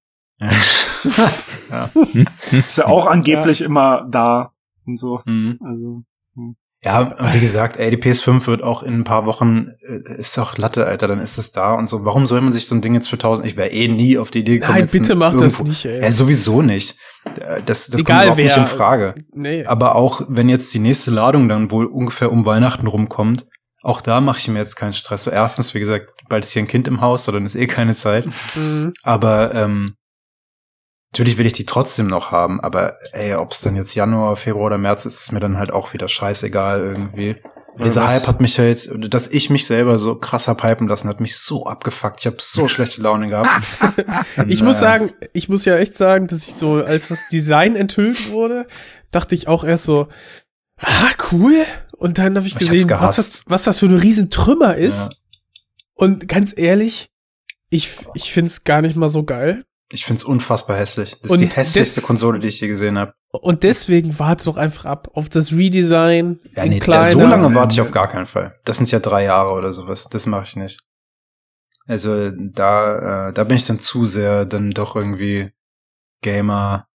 ja. 1.69 1.89
Ist 2.51 2.77
ja 2.77 2.85
auch 2.85 3.07
angeblich 3.07 3.61
immer 3.61 4.07
da 4.09 4.53
und 4.85 4.97
so. 4.97 5.21
Mhm. 5.25 5.59
Also. 5.63 6.03
Ja, 6.83 6.99
und 7.01 7.33
wie 7.33 7.39
gesagt, 7.39 7.77
ey, 7.77 7.89
die 7.89 7.97
PS5 7.97 8.45
wird 8.45 8.63
auch 8.63 8.83
in 8.83 8.99
ein 8.99 9.03
paar 9.03 9.25
Wochen, 9.25 9.69
äh, 9.81 10.19
ist 10.19 10.37
doch 10.37 10.57
Latte, 10.57 10.85
Alter, 10.85 11.07
dann 11.07 11.19
ist 11.19 11.37
es 11.39 11.51
da 11.51 11.73
und 11.73 11.87
so. 11.87 12.05
Warum 12.05 12.27
soll 12.27 12.39
man 12.41 12.53
sich 12.53 12.67
so 12.67 12.75
ein 12.75 12.81
Ding 12.81 12.93
jetzt 12.93 13.09
für 13.09 13.15
1000, 13.15 13.47
ich 13.47 13.57
wäre 13.57 13.69
eh 13.69 13.87
nie 13.87 14.17
auf 14.17 14.29
die 14.29 14.39
Idee 14.39 14.59
gekommen. 14.59 14.77
Nein, 14.79 14.89
bitte 14.91 15.15
mach 15.15 15.35
das 15.35 15.61
nicht, 15.63 15.85
ey. 15.85 16.01
Ja, 16.01 16.11
sowieso 16.11 16.61
nicht. 16.61 16.95
Das, 17.65 17.87
das 17.87 18.01
Egal 18.01 18.03
kommt 18.03 18.07
überhaupt 18.07 18.37
nicht 18.37 18.55
wer. 18.55 18.61
in 18.61 18.67
Frage. 18.67 19.15
nee. 19.33 19.65
Aber 19.65 19.95
auch 19.95 20.21
wenn 20.27 20.49
jetzt 20.49 20.71
die 20.73 20.79
nächste 20.79 21.09
Ladung 21.11 21.49
dann 21.49 21.71
wohl 21.71 21.87
ungefähr 21.87 22.31
um 22.31 22.45
Weihnachten 22.45 22.85
rumkommt, 22.85 23.45
auch 23.81 23.99
da 24.01 24.21
mache 24.21 24.39
ich 24.39 24.47
mir 24.47 24.59
jetzt 24.59 24.75
keinen 24.75 24.93
Stress. 24.93 25.23
So 25.23 25.31
erstens, 25.31 25.73
wie 25.73 25.79
gesagt, 25.79 26.13
bald 26.29 26.45
ist 26.45 26.51
hier 26.51 26.61
ein 26.61 26.67
Kind 26.67 26.87
im 26.87 27.01
Haus, 27.01 27.25
so 27.25 27.31
dann 27.31 27.45
ist 27.45 27.55
eh 27.55 27.67
keine 27.67 27.95
Zeit. 27.95 28.27
Mhm. 28.55 28.93
Aber 29.01 29.53
ähm, 29.55 29.95
natürlich 31.11 31.37
will 31.37 31.45
ich 31.45 31.53
die 31.53 31.65
trotzdem 31.65 32.07
noch 32.07 32.31
haben. 32.31 32.59
Aber 32.61 32.95
ey, 33.13 33.33
ob 33.35 33.51
es 33.51 33.61
dann 33.61 33.75
jetzt 33.75 33.95
Januar, 33.95 34.35
Februar 34.35 34.65
oder 34.67 34.77
März 34.77 35.05
ist, 35.05 35.19
ist 35.19 35.31
mir 35.31 35.39
dann 35.39 35.57
halt 35.57 35.71
auch 35.71 35.93
wieder 35.93 36.07
scheißegal 36.07 36.79
irgendwie. 36.81 37.35
Oder 37.75 37.85
Dieser 37.85 38.03
was- 38.03 38.09
Hype 38.11 38.27
hat 38.27 38.41
mich 38.41 38.57
halt, 38.57 38.89
dass 39.13 39.27
ich 39.27 39.49
mich 39.51 39.65
selber 39.67 39.99
so 39.99 40.15
krass 40.15 40.47
hab 40.47 40.63
hypen 40.63 40.87
lassen, 40.87 41.07
hat 41.09 41.19
mich 41.19 41.37
so 41.37 41.65
abgefuckt. 41.67 42.19
Ich 42.21 42.25
habe 42.25 42.37
so 42.39 42.67
schlechte 42.69 43.01
Laune 43.01 43.29
gehabt. 43.29 43.49
Ich 44.47 44.61
muss 44.63 44.79
sagen, 44.79 45.11
ich 45.33 45.49
muss 45.49 45.65
ja 45.65 45.75
echt 45.77 45.97
sagen, 45.97 46.27
dass 46.27 46.47
ich 46.47 46.53
so, 46.55 46.75
als 46.75 47.09
das 47.09 47.27
Design 47.29 47.75
enthüllt 47.75 48.31
wurde, 48.31 48.65
dachte 49.11 49.35
ich 49.35 49.47
auch 49.47 49.63
erst 49.63 49.85
so, 49.85 50.07
ah, 50.81 51.09
cool. 51.31 51.65
Und 51.97 52.17
dann 52.19 52.35
habe 52.37 52.45
ich 52.47 52.53
Ich 52.53 52.59
gesehen, 52.59 52.81
was 52.81 52.87
gehasst. 52.87 53.17
das, 53.19 53.43
was 53.47 53.63
das 53.63 53.79
für 53.79 53.87
ein 53.87 53.97
Riesentrümmer 53.97 54.75
ist. 54.75 54.97
Ja. 54.97 55.09
Und 55.95 56.27
ganz 56.27 56.53
ehrlich, 56.55 57.09
ich, 57.69 57.89
ich 58.13 58.31
find's 58.31 58.63
gar 58.63 58.81
nicht 58.81 58.95
mal 58.95 59.09
so 59.09 59.23
geil. 59.23 59.63
Ich 59.89 60.03
find's 60.05 60.23
unfassbar 60.23 60.75
hässlich. 60.77 61.15
Das 61.21 61.31
Und 61.31 61.41
ist 61.41 61.51
die 61.51 61.55
hässlichste 61.55 62.01
Konsole, 62.01 62.39
die 62.39 62.49
ich 62.49 62.59
je 62.59 62.67
gesehen 62.67 62.97
habe. 62.97 63.13
Und 63.31 63.63
deswegen 63.63 64.19
warte 64.19 64.45
doch 64.45 64.57
einfach 64.57 64.85
ab 64.85 65.09
auf 65.13 65.29
das 65.29 65.53
Redesign. 65.53 66.39
Ja, 66.55 66.65
nee, 66.65 66.79
kleiner. 66.79 67.11
so 67.11 67.19
lange 67.21 67.55
warte 67.55 67.73
ich 67.75 67.81
auf 67.81 67.91
gar 67.91 68.09
keinen 68.09 68.25
Fall. 68.25 68.55
Das 68.65 68.77
sind 68.77 68.91
ja 68.91 68.99
drei 68.99 69.23
Jahre 69.23 69.51
oder 69.53 69.71
sowas. 69.71 70.09
Das 70.09 70.25
mache 70.25 70.43
ich 70.43 70.55
nicht. 70.57 70.81
Also 71.85 72.31
da, 72.31 73.29
äh, 73.29 73.33
da 73.33 73.43
bin 73.45 73.55
ich 73.55 73.63
dann 73.63 73.79
zu 73.79 74.05
sehr 74.05 74.45
dann 74.45 74.71
doch 74.71 74.97
irgendwie 74.97 75.51
Gamer 76.21 76.87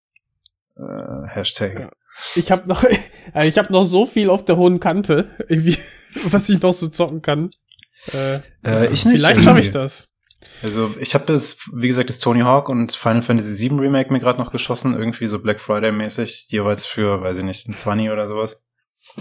äh, 0.76 1.28
Hashtag. 1.28 1.78
Ja. 1.80 1.90
ich 2.34 2.50
habe 2.50 2.68
noch, 2.68 2.84
äh, 3.34 3.48
ich 3.48 3.56
habe 3.56 3.72
noch 3.72 3.84
so 3.84 4.04
viel 4.04 4.28
auf 4.28 4.44
der 4.44 4.58
hohen 4.58 4.80
Kante, 4.80 5.30
irgendwie, 5.48 5.78
was 6.24 6.50
ich 6.50 6.60
noch 6.60 6.74
so 6.74 6.88
zocken 6.88 7.22
kann. 7.22 7.48
Äh, 8.12 8.40
Äh, 8.66 8.86
ich 8.92 9.06
nicht. 9.06 9.14
vielleicht 9.16 9.42
schaffe 9.42 9.60
ich 9.60 9.70
das. 9.70 10.11
Also 10.62 10.94
ich 11.00 11.14
habe 11.14 11.24
das, 11.26 11.58
wie 11.72 11.88
gesagt, 11.88 12.08
das 12.08 12.18
Tony 12.18 12.40
Hawk 12.40 12.68
und 12.68 12.92
Final 12.92 13.22
Fantasy 13.22 13.70
VII 13.70 13.78
Remake 13.80 14.12
mir 14.12 14.20
gerade 14.20 14.38
noch 14.38 14.52
geschossen, 14.52 14.94
irgendwie 14.94 15.26
so 15.26 15.40
Black 15.40 15.60
Friday 15.60 15.92
mäßig, 15.92 16.46
jeweils 16.48 16.86
für, 16.86 17.20
weiß 17.20 17.38
ich 17.38 17.44
nicht, 17.44 17.68
ein 17.68 17.76
20 17.76 18.10
oder 18.10 18.28
sowas. 18.28 18.58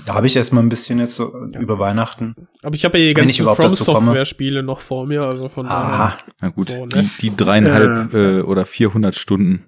Da 0.05 0.13
habe 0.13 0.27
ich 0.27 0.35
erstmal 0.35 0.63
ein 0.63 0.69
bisschen 0.69 0.99
jetzt 0.99 1.15
so 1.15 1.33
über 1.59 1.77
Weihnachten. 1.79 2.35
Aber 2.61 2.75
ich 2.75 2.85
habe 2.85 2.97
ja 2.97 3.07
die 3.07 3.13
ganzen 3.13 3.41
überhaupt 3.41 3.57
From 3.57 3.69
dazu 3.69 3.85
komme. 3.85 4.05
Software 4.05 4.25
Spiele 4.25 4.63
noch 4.63 4.79
vor 4.79 5.05
mir, 5.05 5.23
also 5.23 5.49
von 5.49 5.65
Aha. 5.65 6.17
Na 6.41 6.49
gut, 6.49 6.69
So, 6.69 6.85
ne? 6.85 7.09
die, 7.21 7.29
die 7.29 7.35
dreieinhalb 7.35 8.13
äh, 8.13 8.41
oder 8.41 8.63
400 8.63 9.15
Stunden, 9.15 9.65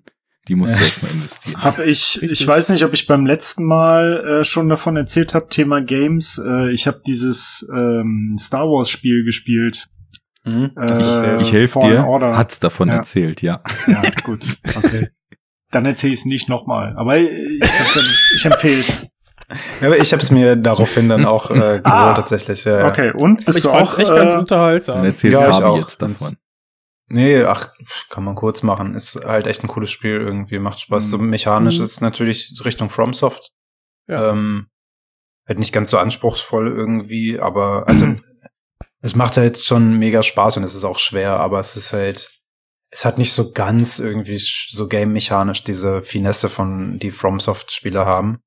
die 0.47 0.55
musst 0.55 0.75
du 0.75 0.79
erstmal 0.79 1.11
investieren. 1.11 1.61
Hab 1.61 1.79
ich, 1.79 2.21
Richtig. 2.21 2.41
ich 2.41 2.47
weiß 2.47 2.69
nicht, 2.69 2.85
ob 2.85 2.93
ich 2.93 3.05
beim 3.05 3.25
letzten 3.25 3.65
Mal 3.65 4.41
äh, 4.41 4.43
schon 4.45 4.69
davon 4.69 4.95
erzählt 4.95 5.33
habe, 5.33 5.49
Thema 5.49 5.81
Games. 5.81 6.39
Äh, 6.43 6.71
ich 6.71 6.87
habe 6.87 7.01
dieses 7.05 7.67
ähm, 7.73 8.37
Star 8.39 8.67
Wars 8.67 8.89
Spiel 8.89 9.25
gespielt. 9.25 9.89
Hm? 10.45 10.71
Äh, 10.77 11.41
ich 11.41 11.53
helfe 11.53 11.79
dir, 11.79 12.05
Order. 12.05 12.37
hat's 12.37 12.59
davon 12.59 12.89
Ja. 12.89 12.95
erzählt, 12.95 13.41
ja. 13.41 13.61
Ja, 13.87 14.01
gut. 14.23 14.57
Okay. 14.75 15.07
Dann 15.71 15.85
erzähle 15.85 16.13
ich 16.13 16.19
es 16.19 16.25
nicht 16.25 16.49
nochmal. 16.49 16.95
Aber 16.97 17.17
ich, 17.17 17.29
ich 18.35 18.45
empfehle 18.45 18.81
es. 18.81 19.07
Ja, 19.81 19.87
aber 19.87 19.97
ich 19.97 20.11
habe 20.13 20.21
es 20.23 20.31
mir 20.31 20.55
daraufhin 20.55 21.09
dann 21.09 21.25
auch 21.25 21.49
äh, 21.51 21.55
geholt 21.55 21.81
Ah. 21.85 22.13
tatsächlich. 22.13 22.63
Ja, 22.65 22.79
ja. 22.79 22.87
Okay, 22.87 23.11
und 23.15 23.45
bist 23.45 23.57
ich 23.59 23.63
du 23.63 23.71
auch 23.71 23.97
echt 23.97 24.09
ganz 24.09 24.33
äh, 24.33 24.37
unterhaltsam. 24.37 24.97
Dann 24.97 25.05
erzählt 25.05 25.33
Ja, 25.33 25.51
Fabi 25.51 25.63
auch. 25.65 25.77
jetzt 25.77 26.01
davon. 26.01 26.37
Nee, 27.09 27.43
ach, 27.43 27.69
kann 28.09 28.23
man 28.23 28.35
kurz 28.35 28.63
machen. 28.63 28.95
Ist 28.95 29.23
halt 29.25 29.45
echt 29.47 29.63
ein 29.63 29.67
cooles 29.67 29.91
Spiel 29.91 30.13
irgendwie, 30.19 30.59
macht 30.59 30.79
Spaß. 30.81 31.09
So 31.09 31.17
mechanisch 31.17 31.77
Mhm. 31.77 31.83
ist 31.83 32.01
natürlich 32.01 32.59
Richtung 32.65 32.89
FromSoft. 32.89 33.51
Ja. 34.07 34.29
Ähm, 34.31 34.67
halt 35.47 35.59
nicht 35.59 35.73
ganz 35.73 35.91
so 35.91 35.97
anspruchsvoll 35.97 36.67
irgendwie, 36.69 37.39
aber 37.39 37.83
also 37.87 38.05
es 39.03 39.13
macht 39.15 39.37
halt 39.37 39.59
schon 39.59 39.97
mega 39.99 40.23
Spaß 40.23 40.57
und 40.57 40.63
es 40.63 40.73
ist 40.73 40.83
auch 40.85 40.97
schwer, 40.97 41.39
aber 41.39 41.59
es 41.59 41.75
ist 41.75 41.93
halt, 41.93 42.31
es 42.89 43.05
hat 43.05 43.17
nicht 43.19 43.33
so 43.33 43.51
ganz 43.51 43.99
irgendwie 43.99 44.37
so 44.39 44.87
game-mechanisch 44.87 45.63
diese 45.63 46.01
Finesse 46.01 46.49
von 46.49 46.97
die 46.99 47.11
FromSoft-Spieler 47.11 48.05
haben. 48.05 48.39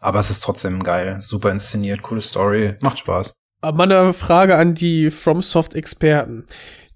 Aber 0.00 0.18
es 0.18 0.30
ist 0.30 0.40
trotzdem 0.40 0.82
geil. 0.82 1.20
Super 1.20 1.50
inszeniert, 1.52 2.02
coole 2.02 2.20
Story, 2.20 2.76
macht 2.82 2.98
Spaß. 2.98 3.32
Aber 3.62 3.76
mal 3.86 3.92
eine 3.92 4.12
Frage 4.12 4.56
an 4.56 4.74
die 4.74 5.10
FromSoft-Experten. 5.10 6.46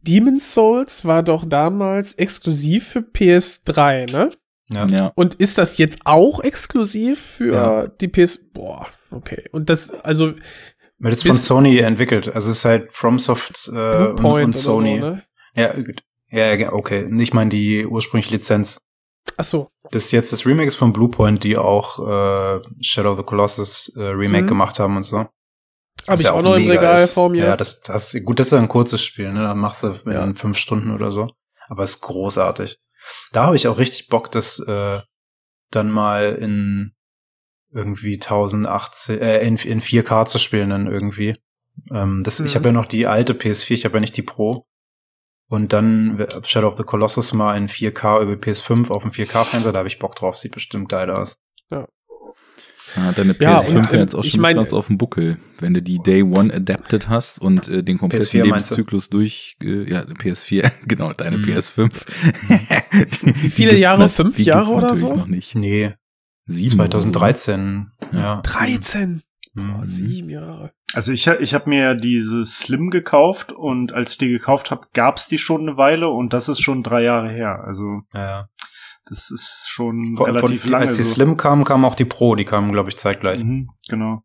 Demon's 0.02 0.52
Souls 0.52 1.04
war 1.04 1.22
doch 1.22 1.44
damals 1.46 2.14
exklusiv 2.14 2.88
für 2.88 3.00
PS3, 3.00 4.10
ne? 4.12 4.30
Ja. 4.70 4.86
Ja. 4.86 5.12
Und 5.14 5.34
ist 5.34 5.58
das 5.58 5.78
jetzt 5.78 6.00
auch 6.04 6.40
exklusiv 6.40 7.20
für 7.20 7.52
Ja. 7.54 7.86
die 7.86 8.08
PS? 8.08 8.38
Boah, 8.52 8.86
okay. 9.10 9.44
Und 9.52 9.70
das, 9.70 9.90
also 9.90 10.32
Weil 10.98 11.10
das 11.10 11.22
Bis- 11.22 11.30
von 11.32 11.36
Sony 11.40 11.78
entwickelt. 11.78 12.28
Also 12.34 12.50
es 12.50 12.58
ist 12.58 12.64
halt 12.64 12.92
FromSoft 12.92 13.68
äh, 13.72 14.06
und, 14.08 14.24
und 14.24 14.56
Sony. 14.56 14.98
so, 15.00 15.04
ne? 15.06 15.22
Ja, 15.54 15.72
gut. 15.74 16.02
Ja, 16.30 16.72
okay. 16.72 17.08
Ich 17.20 17.32
meine 17.34 17.50
die 17.50 17.86
ursprüngliche 17.86 18.32
Lizenz. 18.34 18.78
Ach 19.36 19.44
so. 19.44 19.68
Das 19.90 20.04
ist 20.06 20.12
jetzt 20.12 20.32
das 20.32 20.46
Remake 20.46 20.68
ist 20.68 20.76
von 20.76 20.92
Bluepoint, 20.92 21.44
die 21.44 21.56
auch 21.56 21.98
äh, 21.98 22.60
Shadow 22.80 23.12
of 23.12 23.18
the 23.18 23.24
Colossus 23.24 23.92
äh, 23.96 24.00
Remake 24.02 24.44
Mhm. 24.44 24.48
gemacht 24.48 24.78
haben 24.78 24.96
und 24.96 25.02
so. 25.04 25.18
Habe 25.18 26.16
ich 26.16 26.22
ja 26.22 26.32
auch 26.32 26.42
noch 26.42 26.56
im 26.56 26.68
Regal 26.68 26.96
ist. 27.00 27.12
vor 27.12 27.30
mir. 27.30 27.44
Ja, 27.44 27.56
das, 27.56 27.80
das, 27.80 28.14
gut, 28.24 28.38
das 28.38 28.48
ist 28.48 28.52
ja 28.52 28.58
ein 28.58 28.68
kurzes 28.68 29.02
Spiel, 29.02 29.32
ne? 29.32 29.42
Da 29.42 29.54
machst 29.54 29.82
du 29.84 29.88
in 30.06 30.12
Ja. 30.12 30.34
fünf 30.34 30.58
Stunden 30.58 30.90
oder 30.92 31.12
so. 31.12 31.26
Aber 31.68 31.82
ist 31.82 32.00
großartig. 32.00 32.76
Da 33.32 33.44
habe 33.46 33.56
ich 33.56 33.68
auch 33.68 33.78
richtig 33.78 34.08
Bock, 34.08 34.30
das 34.30 34.58
äh, 34.58 35.00
dann 35.70 35.90
mal 35.90 36.34
in 36.34 36.93
irgendwie 37.74 38.14
1080, 38.14 39.20
äh, 39.20 39.46
in, 39.46 39.56
in 39.56 39.80
4K 39.80 40.26
zu 40.26 40.38
spielen 40.38 40.70
dann 40.70 40.86
irgendwie. 40.86 41.34
Ähm, 41.92 42.22
das, 42.22 42.40
Ich 42.40 42.52
Mhm. 42.52 42.58
habe 42.58 42.68
ja 42.68 42.72
noch 42.72 42.86
die 42.86 43.06
alte 43.06 43.34
PS4, 43.34 43.72
ich 43.74 43.84
habe 43.84 43.96
ja 43.96 44.00
nicht 44.00 44.16
die 44.16 44.22
Pro. 44.22 44.66
Und 45.48 45.72
dann 45.74 46.26
Shadow 46.46 46.68
of 46.68 46.76
the 46.78 46.84
Colossus 46.84 47.32
mal 47.34 47.56
in 47.58 47.68
4K 47.68 48.22
über 48.22 48.32
PS5 48.32 48.90
auf 48.90 49.02
dem 49.02 49.10
4K-Fernseher, 49.12 49.72
da 49.72 49.78
habe 49.78 49.88
ich 49.88 49.98
Bock 49.98 50.16
drauf, 50.16 50.38
sieht 50.38 50.52
bestimmt 50.54 50.88
geil 50.88 51.10
aus. 51.10 51.36
Ja, 52.96 53.10
deine 53.12 53.34
Ja, 53.40 53.58
PS5 53.58 53.76
und, 53.76 53.92
ja 53.92 53.98
jetzt 53.98 54.14
auch 54.14 54.22
ich 54.24 54.30
schon 54.30 54.40
mein- 54.40 54.56
was 54.56 54.72
auf 54.72 54.86
dem 54.86 54.98
Buckel. 54.98 55.36
Wenn 55.58 55.74
du 55.74 55.82
die 55.82 55.98
Day 55.98 56.22
One 56.22 56.54
adapted 56.54 57.08
hast 57.08 57.40
und 57.40 57.66
äh, 57.66 57.82
den 57.82 57.98
kompletten 57.98 58.26
PS4 58.28 58.44
meinst 58.46 58.70
du? 58.70 58.74
Lebenszyklus 58.76 59.10
durch, 59.10 59.56
äh, 59.62 59.90
ja, 59.90 60.02
PS4, 60.02 60.70
genau, 60.86 61.12
deine 61.12 61.38
Mhm. 61.38 61.42
PS5. 61.44 61.90
Wie 63.42 63.50
viele 63.50 63.76
Jahre? 63.76 64.08
Fünf 64.08 64.38
Jahre 64.38 64.70
oder 64.70 64.94
so? 64.94 65.12
noch 65.14 65.26
nicht. 65.26 65.54
Nee, 65.56 65.94
Sieben 66.46 66.70
2013. 66.70 67.90
Ja. 68.12 68.40
13. 68.42 69.22
Mhm. 69.54 69.72
Boah, 69.72 69.86
sieben 69.86 70.30
Jahre. 70.30 70.72
Also 70.94 71.12
ich, 71.12 71.26
ich 71.26 71.54
habe 71.54 71.68
mir 71.70 71.94
diese 71.94 72.44
Slim 72.44 72.90
gekauft 72.90 73.52
und 73.52 73.92
als 73.92 74.12
ich 74.12 74.18
die 74.18 74.28
gekauft 74.28 74.70
habe, 74.70 74.86
gab's 74.92 75.28
die 75.28 75.38
schon 75.38 75.62
eine 75.62 75.76
Weile 75.76 76.08
und 76.08 76.32
das 76.32 76.48
ist 76.48 76.60
schon 76.60 76.82
drei 76.82 77.02
Jahre 77.02 77.30
her. 77.30 77.62
Also 77.64 78.02
Ja, 78.12 78.20
ja. 78.20 78.48
das 79.06 79.30
ist 79.30 79.66
schon 79.68 80.16
Von, 80.16 80.26
relativ 80.26 80.62
von, 80.62 80.70
lange. 80.72 80.86
als 80.86 80.96
die 80.96 81.02
so. 81.02 81.14
Slim 81.14 81.36
kam, 81.36 81.64
kam 81.64 81.84
auch 81.84 81.94
die 81.94 82.04
Pro, 82.04 82.34
die 82.34 82.44
kamen, 82.44 82.72
glaube 82.72 82.90
ich, 82.90 82.96
zeitgleich. 82.96 83.42
Mhm, 83.42 83.68
genau. 83.88 84.22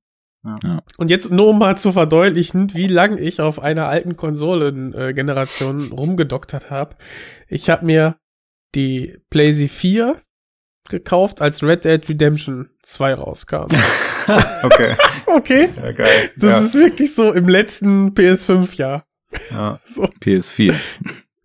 Und 0.98 1.10
jetzt 1.10 1.32
nur 1.32 1.50
um 1.50 1.60
mal 1.60 1.78
zu 1.78 1.92
verdeutlichen, 1.92 2.74
wie 2.74 2.88
lange 2.88 3.20
ich 3.20 3.42
auf 3.42 3.60
einer 3.60 3.88
alten 3.88 4.16
Konsolengeneration 4.16 5.92
rumgedoktert 5.92 6.70
habe. 6.72 6.96
Ich 7.48 7.70
habe 7.70 7.86
mir 7.86 8.16
die 8.74 9.18
PlayStation 9.30 9.70
4 9.70 10.22
gekauft, 10.90 11.42
als 11.42 11.64
Red 11.64 11.86
Dead 11.86 12.08
Redemption 12.10 12.70
2 12.84 13.14
rauskam. 13.14 13.66
okay. 14.64 14.96
okay. 15.28 15.70
Ja, 15.76 15.92
geil. 15.92 16.32
Das 16.38 16.50
ja, 16.52 16.60
ist 16.60 16.76
wirklich 16.76 17.16
so 17.16 17.32
im 17.32 17.48
letzten 17.48 18.14
PS5-Jahr. 18.14 19.06
ja. 19.52 19.80
PS4. 20.24 20.74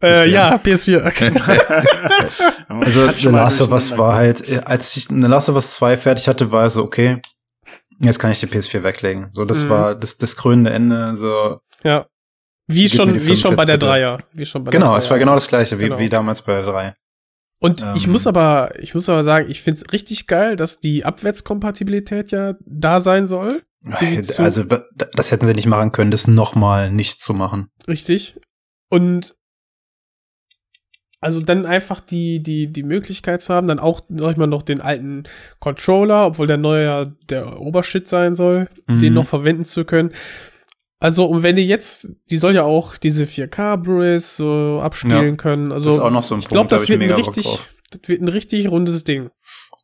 Äh, 0.02 0.28
ja, 0.30 0.57
PS4. 0.57 1.00
Also 2.68 3.09
Hat 3.09 3.16
The 3.16 3.28
Last 3.28 3.61
of 3.62 3.70
Us 3.72 3.96
war 3.96 4.14
halt, 4.14 4.46
äh, 4.48 4.61
als 4.64 4.96
ich 4.96 5.04
The 5.04 5.14
Last 5.14 5.48
of 5.48 5.54
Us 5.54 5.74
2 5.74 5.96
fertig 5.96 6.28
hatte, 6.28 6.50
war 6.50 6.68
so, 6.70 6.83
okay, 6.83 7.20
jetzt 8.00 8.18
kann 8.18 8.30
ich 8.33 8.40
die 8.40 8.46
PS4 8.46 8.83
weglegen. 8.83 9.30
So, 9.33 9.44
das 9.44 9.64
Mhm. 9.64 9.68
war 9.70 9.94
das, 9.94 10.18
das 10.18 10.37
krönende 10.37 10.70
Ende, 10.72 11.16
so. 11.16 11.59
ja. 11.85 12.07
Wie 12.66 12.85
Gib 12.85 12.94
schon, 12.96 13.14
wie 13.14 13.37
schon 13.37 13.57
bei 13.57 13.64
45 13.64 13.66
der. 13.66 13.76
Dreier. 13.78 14.18
Wie 14.33 14.46
schon 14.46 14.64
bei 14.64 14.70
der 14.70 14.80
Genau, 14.80 14.90
Dreier. 14.92 14.98
es 14.98 15.11
war 15.11 15.18
genau 15.18 15.35
das 15.35 15.48
gleiche, 15.48 15.78
wie, 15.78 15.85
Genau. 15.85 15.98
wie 15.98 16.09
damals 16.09 16.40
bei 16.42 16.54
der 16.54 16.62
3. 16.64 16.94
Und 17.64 17.85
ich 17.96 18.05
Ähm. 18.07 18.12
muss 18.12 18.27
aber, 18.27 18.72
ich 18.79 18.94
muss 18.94 19.09
aber 19.09 19.24
sagen, 19.24 19.50
ich 19.50 19.62
find's 19.62 19.85
richtig 19.92 20.27
geil, 20.27 20.55
dass 20.57 20.77
die 20.79 21.05
Abwärtskompatibilität 21.05 22.31
ja 22.31 22.55
da 22.66 23.00
sein 23.00 23.27
soll. 23.27 23.62
Ich. 24.00 24.38
Also, 24.38 24.64
das 24.64 25.31
hätten 25.33 25.46
sie 25.46 25.55
nicht 25.55 25.66
machen 25.66 25.90
können, 25.92 26.11
das 26.11 26.27
nochmal 26.27 26.90
nicht 26.90 27.20
zu 27.20 27.33
machen. 27.35 27.68
Richtig. 27.88 28.38
Und 28.90 29.35
also 31.20 31.40
dann 31.40 31.64
einfach 31.64 32.00
die, 32.00 32.42
die, 32.42 32.70
die 32.70 32.83
Möglichkeit 32.83 33.40
zu 33.40 33.55
haben, 33.55 33.66
dann 33.66 33.79
auch, 33.79 34.03
sag 34.11 34.33
ich 34.33 34.37
mal, 34.37 34.46
noch 34.46 34.61
den 34.62 34.83
alten 34.83 35.24
Controller, 35.59 36.27
obwohl 36.27 36.46
der 36.46 36.59
neue 36.59 36.85
ja 36.85 37.05
der 37.31 37.61
Obershit 37.61 38.07
sein 38.07 38.35
soll, 38.35 38.68
den 38.88 38.98
Mhm. 39.12 39.14
noch 39.14 39.27
verwenden 39.27 39.64
zu 39.64 39.87
können. 39.87 40.11
Also, 41.00 41.26
und 41.26 41.42
wenn 41.42 41.57
die 41.57 41.66
jetzt, 41.66 42.09
die 42.30 42.38
soll 42.38 42.54
ja 42.54 42.62
auch 42.62 42.96
diese 42.96 43.24
4K 43.24 43.76
Blu-rays 43.76 44.37
so 44.37 44.80
abspielen 44.83 45.30
Ja, 45.30 45.37
können. 45.37 45.72
Also, 45.72 45.87
das 45.87 45.94
ist 45.94 46.00
auch 46.00 46.11
noch 46.11 46.22
so 46.22 46.35
ein 46.35 46.40
ich 46.40 46.48
glaube, 46.48 46.68
Punkt, 46.68 46.72
da 46.72 46.76
das 46.76 46.88
wird 46.88 47.02
ein 47.02 47.11
richtig, 47.11 47.44
das 47.90 48.00
wird 48.09 48.22
ein 48.22 48.28
richtig 48.28 48.70
rundes 48.70 49.04
Ding. 49.04 49.30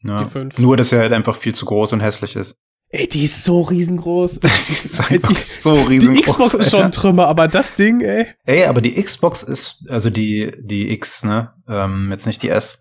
Ja. 0.02 0.22
Die 0.22 0.24
fünf. 0.30 0.58
Nur, 0.58 0.76
dass 0.76 0.92
er 0.92 1.00
halt 1.00 1.12
einfach 1.12 1.36
viel 1.36 1.54
zu 1.54 1.66
groß 1.66 1.92
und 1.92 2.00
hässlich 2.00 2.36
ist. 2.36 2.56
Ey, 2.92 3.06
die 3.06 3.24
ist 3.24 3.44
so 3.44 3.60
riesengroß. 3.60 4.40
Das 4.68 4.84
ist 4.84 5.10
einfach 5.10 5.28
die, 5.28 5.42
so 5.42 5.74
die 5.74 5.80
riesengroß. 5.82 6.24
Xbox 6.24 6.54
ist 6.54 6.70
schon 6.70 6.80
ein 6.80 6.84
Alter. 6.86 7.00
Trümmer, 7.00 7.26
aber 7.28 7.48
das 7.48 7.74
Ding, 7.76 8.00
ey. 8.00 8.28
Ey, 8.44 8.64
aber 8.64 8.80
die 8.80 9.00
Xbox 9.00 9.42
ist, 9.42 9.84
also 9.88 10.10
die, 10.10 10.52
die 10.58 10.90
X, 10.92 11.22
ne, 11.24 11.52
ähm, 11.68 12.08
jetzt 12.10 12.26
nicht 12.26 12.42
die 12.42 12.48
S, 12.48 12.80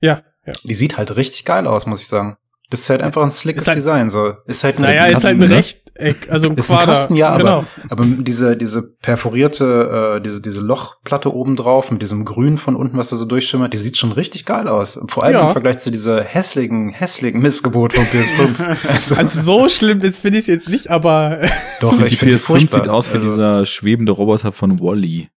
Ja, 0.00 0.22
ja. 0.46 0.52
die 0.64 0.74
sieht 0.74 0.96
halt 0.96 1.14
richtig 1.16 1.44
geil 1.44 1.66
aus, 1.66 1.84
muss 1.86 2.00
ich 2.02 2.08
sagen. 2.08 2.36
Das 2.70 2.80
ist 2.80 2.90
halt 2.90 3.02
einfach 3.02 3.22
ein 3.22 3.30
slickes 3.30 3.66
halt- 3.66 3.76
Design, 3.76 4.10
so. 4.10 4.34
Ist 4.46 4.64
halt 4.64 4.78
Naja, 4.78 5.06
ist 5.06 5.24
halt 5.24 5.34
ein 5.42 5.48
ne? 5.48 5.56
Rechteck, 5.56 6.28
also 6.30 6.46
ein 6.46 6.54
Ist 6.56 6.70
ein 6.70 6.76
Quader. 6.78 6.86
Kasten, 6.92 7.16
ja, 7.16 7.36
genau. 7.36 7.58
aber, 7.58 7.66
aber 7.88 8.04
diese, 8.06 8.56
diese 8.56 8.80
perforierte, 8.82 10.16
äh, 10.16 10.20
diese, 10.22 10.40
diese 10.40 10.60
Lochplatte 10.60 11.34
oben 11.34 11.56
drauf 11.56 11.90
mit 11.90 12.00
diesem 12.02 12.24
Grün 12.24 12.58
von 12.58 12.76
unten, 12.76 12.96
was 12.96 13.08
da 13.10 13.16
so 13.16 13.24
durchschimmert, 13.24 13.72
die 13.72 13.76
sieht 13.76 13.96
schon 13.96 14.12
richtig 14.12 14.44
geil 14.44 14.68
aus. 14.68 15.00
Vor 15.08 15.24
allem 15.24 15.34
Ja. 15.34 15.46
im 15.48 15.50
Vergleich 15.52 15.78
zu 15.78 15.90
dieser 15.90 16.22
hässlichen, 16.22 16.90
hässlichen 16.90 17.40
Missgebot 17.40 17.92
von 17.92 18.04
PS5. 18.04 18.76
Also, 18.88 19.14
Also 19.16 19.40
so 19.40 19.68
schlimm 19.68 20.00
ist 20.00 20.18
finde 20.20 20.38
ich 20.38 20.44
es 20.44 20.48
jetzt 20.48 20.68
nicht, 20.68 20.90
aber 20.90 21.38
doch, 21.80 21.96
die 21.98 22.04
ich 22.04 22.18
finde 22.18 22.34
die 22.34 22.40
PS5 22.40 22.44
furchtbar. 22.46 22.78
sieht 22.84 22.88
aus 22.88 23.10
wie 23.12 23.16
Also, 23.18 23.28
dieser 23.28 23.66
schwebende 23.66 24.12
Roboter 24.12 24.52
von 24.52 24.80
Wally. 24.80 25.28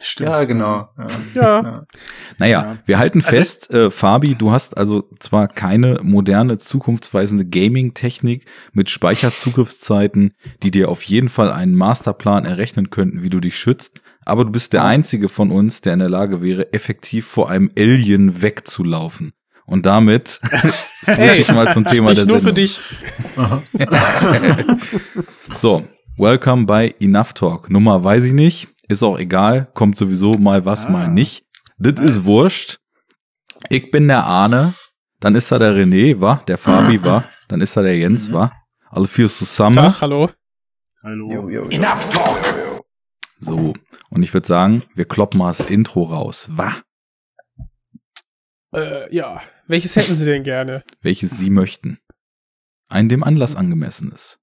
Stimmt. 0.00 0.30
Ja, 0.30 0.44
genau. 0.44 0.88
Ja. 1.34 1.62
ja. 1.62 1.86
Naja, 2.38 2.62
Ja. 2.62 2.78
wir 2.84 2.98
halten 2.98 3.20
Also- 3.24 3.30
fest, 3.36 3.70
äh, 3.72 3.90
Fabi, 3.90 4.34
du 4.34 4.52
hast 4.52 4.76
also 4.76 5.08
zwar 5.20 5.48
keine 5.48 5.98
moderne, 6.02 6.58
zukunftsweisende 6.58 7.44
Gaming-Technik 7.46 8.46
mit 8.72 8.90
Speicherzugriffszeiten, 8.90 10.32
die 10.62 10.70
dir 10.70 10.88
auf 10.90 11.02
jeden 11.02 11.28
Fall 11.28 11.52
einen 11.52 11.74
Masterplan 11.74 12.44
errechnen 12.44 12.90
könnten, 12.90 13.22
wie 13.22 13.30
du 13.30 13.40
dich 13.40 13.58
schützt, 13.58 14.00
aber 14.24 14.44
du 14.44 14.50
bist 14.50 14.72
der 14.72 14.84
einzige 14.84 15.28
von 15.28 15.50
uns, 15.50 15.80
der 15.80 15.94
in 15.94 16.00
der 16.00 16.08
Lage 16.10 16.42
wäre, 16.42 16.72
effektiv 16.72 17.26
vor 17.26 17.48
einem 17.50 17.70
Alien 17.78 18.42
wegzulaufen. 18.42 19.32
Und 19.66 19.86
damit 19.86 20.40
switche 21.04 21.40
ich 21.40 21.52
mal 21.52 21.70
zum 21.72 21.84
Thema 21.84 22.14
der 22.14 22.26
nur 22.26 22.40
Sendung. 22.40 22.42
für 22.42 22.52
dich. 22.52 22.80
So, 25.58 25.84
welcome 26.16 26.66
bei 26.66 26.94
Enough 27.00 27.32
Talk. 27.32 27.70
Nummer 27.70 28.02
weiß 28.04 28.24
ich 28.24 28.32
nicht, 28.32 28.68
ist 28.88 29.02
auch 29.02 29.18
egal, 29.18 29.68
kommt 29.74 29.96
sowieso 29.98 30.32
mal 30.34 30.64
was, 30.64 30.86
Ah, 30.86 30.90
mal 30.90 31.08
nicht. 31.08 31.44
Das 31.78 31.94
nice. 31.94 32.04
ist 32.18 32.24
wurscht. 32.24 32.78
Ich 33.70 33.90
bin 33.90 34.08
der 34.08 34.24
Arne, 34.24 34.74
dann 35.20 35.34
ist 35.34 35.50
da 35.50 35.58
der 35.58 35.72
René, 35.74 36.20
wa? 36.20 36.42
Der 36.46 36.58
Fabi, 36.58 37.02
wa? 37.04 37.24
Dann 37.48 37.60
ist 37.60 37.76
da 37.76 37.82
der 37.82 37.96
Jens, 37.98 38.28
Mhm. 38.28 38.32
wa? 38.34 38.52
Alle 38.90 39.06
vier 39.06 39.28
zusammen. 39.28 39.74
Tag, 39.76 40.00
hallo. 40.00 40.30
Hallo. 41.02 41.48
Enough 41.70 42.08
talk. 42.10 42.82
So, 43.38 43.72
und 44.10 44.22
ich 44.22 44.32
würde 44.32 44.46
sagen, 44.46 44.82
wir 44.94 45.04
kloppen 45.04 45.38
mal 45.38 45.48
das 45.48 45.60
Intro 45.60 46.04
raus, 46.04 46.48
wa? 46.52 46.72
Äh, 48.74 49.14
ja. 49.14 49.42
Welches 49.66 49.96
hätten 49.96 50.14
Sie 50.14 50.24
denn 50.24 50.42
gerne? 50.42 50.84
Welches 51.02 51.30
Sie 51.38 51.50
möchten. 51.50 51.98
Ein 52.88 53.08
dem 53.08 53.24
Anlass 53.24 53.56
angemessenes. 53.56 54.38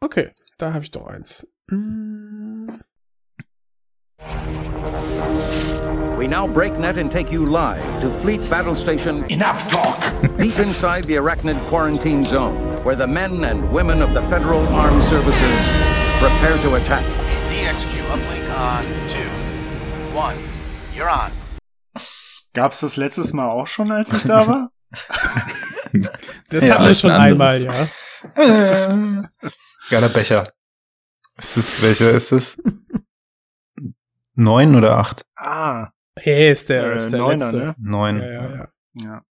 Okay, 0.00 0.30
da 0.58 0.72
habe 0.74 0.84
ich 0.84 0.90
doch 0.90 1.06
eins. 1.06 1.46
Mm, 1.68 2.68
We 6.18 6.28
now 6.28 6.46
break 6.46 6.78
net 6.78 6.98
and 6.98 7.10
take 7.10 7.32
you 7.32 7.44
live 7.44 7.82
to 8.00 8.10
Fleet 8.10 8.40
Battle 8.48 8.74
Station 8.74 9.24
Enough 9.30 9.68
talk. 9.70 9.98
deep 10.38 10.58
inside 10.58 11.04
the 11.04 11.14
Arachnid 11.16 11.58
Quarantine 11.68 12.24
Zone, 12.24 12.54
where 12.84 12.94
the 12.94 13.06
men 13.06 13.44
and 13.44 13.70
women 13.72 14.00
of 14.02 14.12
the 14.14 14.22
Federal 14.22 14.64
Armed 14.68 15.02
Services 15.04 15.58
prepare 16.20 16.56
to 16.58 16.74
attack. 16.76 17.04
DXQ 17.50 18.04
uplink 18.14 18.58
on 18.58 18.84
two, 19.08 19.28
one. 20.16 20.36
You're 20.94 21.08
on. 21.08 21.32
Gab's 22.54 22.80
das 22.80 22.96
letztes 22.96 23.32
Mal 23.32 23.48
auch 23.48 23.66
schon, 23.66 23.90
als 23.90 24.12
ich 24.12 24.22
da 24.24 24.46
war? 24.46 24.70
Das 26.48 26.64
Ja, 26.64 26.74
hatten 26.74 26.86
wir 26.86 26.94
schon 26.94 27.10
ein 27.10 27.20
einmal, 27.20 27.56
anderes. 27.56 27.88
ja. 28.36 29.18
Äh. 29.18 29.22
Geiler 29.90 30.08
Becher. 30.08 30.46
Ist 31.36 31.56
das, 31.58 31.82
welcher 31.82 32.10
ist 32.12 32.32
das? 32.32 32.56
Neun 34.34 34.74
oder 34.74 34.96
acht? 34.98 35.22
Ah, 35.36 35.88
Hey, 36.18 36.52
ist 36.52 36.68
der, 36.68 36.84
äh, 36.92 36.96
ist 36.96 37.10
der 37.10 37.20
Neuner, 37.20 37.44
letzte. 37.46 37.58
ne? 37.58 37.74
Neun. 37.78 38.20
Ja, 38.20 38.26
ja, 38.32 38.48
ja. 38.54 38.68
Ja. 39.02 39.22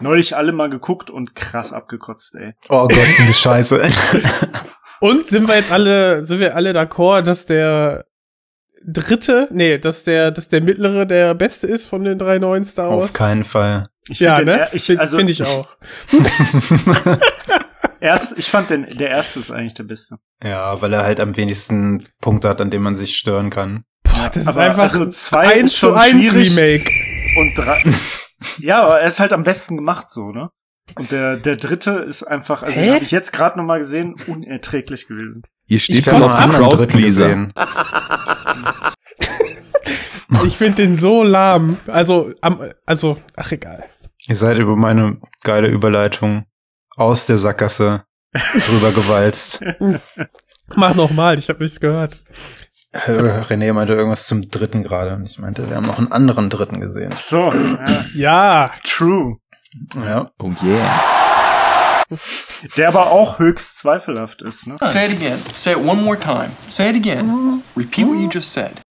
Neulich 0.00 0.36
alle 0.36 0.50
mal 0.52 0.68
geguckt 0.68 1.10
und 1.10 1.36
krass 1.36 1.72
abgekotzt, 1.72 2.34
ey. 2.34 2.54
Oh 2.68 2.88
Gott, 2.88 2.98
sind 3.16 3.28
die 3.28 3.34
scheiße. 3.34 3.80
Und 5.00 5.28
sind 5.28 5.46
wir 5.46 5.54
jetzt 5.56 5.70
alle, 5.70 6.24
sind 6.26 6.40
wir 6.40 6.56
alle 6.56 6.72
d'accord, 6.72 7.22
dass 7.22 7.46
der 7.46 8.04
dritte, 8.86 9.48
nee, 9.52 9.78
dass 9.78 10.02
der, 10.02 10.30
dass 10.32 10.48
der 10.48 10.60
mittlere 10.62 11.04
der 11.06 11.34
beste 11.34 11.66
ist 11.68 11.86
von 11.86 12.02
den 12.02 12.18
drei 12.18 12.38
neuen 12.38 12.64
Star 12.64 12.90
Wars? 12.90 13.04
Auf 13.04 13.12
keinen 13.12 13.44
Fall. 13.44 13.88
Ich 14.08 14.18
ja, 14.20 14.36
den 14.36 14.46
ne? 14.46 14.60
er- 14.60 14.74
Ich, 14.74 14.98
also, 14.98 15.16
Finde 15.18 15.32
ich 15.32 15.42
auch. 15.44 15.76
Erst, 18.04 18.38
ich 18.38 18.50
fand 18.50 18.68
den, 18.68 18.86
der 18.98 19.08
erste 19.08 19.40
ist 19.40 19.50
eigentlich 19.50 19.72
der 19.72 19.84
beste. 19.84 20.18
Ja, 20.42 20.78
weil 20.82 20.92
er 20.92 21.04
halt 21.04 21.20
am 21.20 21.38
wenigsten 21.38 22.06
Punkte 22.20 22.50
hat, 22.50 22.60
an 22.60 22.68
dem 22.68 22.82
man 22.82 22.94
sich 22.94 23.16
stören 23.16 23.48
kann. 23.48 23.84
Boah, 24.02 24.28
das 24.28 24.42
ist 24.42 24.48
Aber 24.48 24.60
einfach 24.60 24.82
also 24.82 25.08
zwei 25.08 25.54
eins 25.54 25.72
ist 25.72 25.78
zu 25.78 25.94
eins. 25.94 26.34
Remake. 26.34 26.90
Und 27.38 27.54
drei, 27.56 27.82
ja, 28.58 28.82
aber 28.82 29.00
er 29.00 29.08
ist 29.08 29.20
halt 29.20 29.32
am 29.32 29.42
besten 29.42 29.76
gemacht 29.76 30.10
so, 30.10 30.32
ne? 30.32 30.50
Und 30.96 31.12
der, 31.12 31.38
der 31.38 31.56
dritte 31.56 31.92
ist 31.92 32.24
einfach, 32.24 32.62
also 32.62 32.78
den 32.78 32.92
habe 32.92 33.04
ich 33.04 33.10
jetzt 33.10 33.32
gerade 33.32 33.56
noch 33.56 33.64
mal 33.64 33.78
gesehen, 33.78 34.16
unerträglich 34.26 35.08
gewesen. 35.08 35.42
Ihr 35.66 35.80
steht 35.80 36.00
Ich 36.00 36.04
voll 36.04 36.22
auf 36.22 36.34
Dritten 36.34 36.50
Crowdpleaser. 36.50 37.48
Ich 40.44 40.58
finde 40.58 40.82
den 40.82 40.94
so 40.94 41.22
lahm. 41.22 41.78
Also, 41.86 42.30
am, 42.42 42.60
also, 42.84 43.16
ach 43.34 43.50
egal. 43.52 43.84
Ihr 44.26 44.36
seid 44.36 44.58
über 44.58 44.76
meine 44.76 45.18
geile 45.42 45.68
Überleitung 45.68 46.44
aus 46.96 47.26
der 47.26 47.38
Sackgasse 47.38 48.04
drüber 48.32 48.92
gewalzt. 48.94 49.60
Mach 50.74 50.94
noch 50.94 51.10
mal, 51.10 51.38
ich 51.38 51.48
habe 51.48 51.62
nichts 51.62 51.80
gehört. 51.80 52.16
Äh, 52.92 53.10
René 53.10 53.72
meinte 53.72 53.94
irgendwas 53.94 54.26
zum 54.26 54.48
dritten 54.50 54.82
gerade. 54.82 55.14
Und 55.14 55.28
ich 55.28 55.38
meinte, 55.38 55.68
wir 55.68 55.76
haben 55.76 55.86
noch 55.86 55.98
einen 55.98 56.12
anderen 56.12 56.48
dritten 56.50 56.80
gesehen. 56.80 57.10
Ach 57.14 57.20
so, 57.20 57.50
ja, 57.50 58.04
Ja, 58.14 58.74
true. 58.84 59.36
Ja. 59.96 60.30
Oh 60.38 60.52
yeah. 60.62 61.00
Der 62.76 62.88
aber 62.88 63.10
auch 63.10 63.38
höchst 63.40 63.78
zweifelhaft 63.78 64.42
ist, 64.42 64.66
ne? 64.68 64.76
Say 64.80 65.06
it 65.06 65.16
again. 65.16 65.38
Say 65.56 65.72
it 65.72 65.78
one 65.78 66.00
more 66.00 66.18
time. 66.18 66.50
Say 66.68 66.90
it 66.90 66.96
again. 66.96 67.62
Repeat 67.76 68.06
what 68.06 68.16
you 68.18 68.28
just 68.32 68.52
said. 68.52 68.82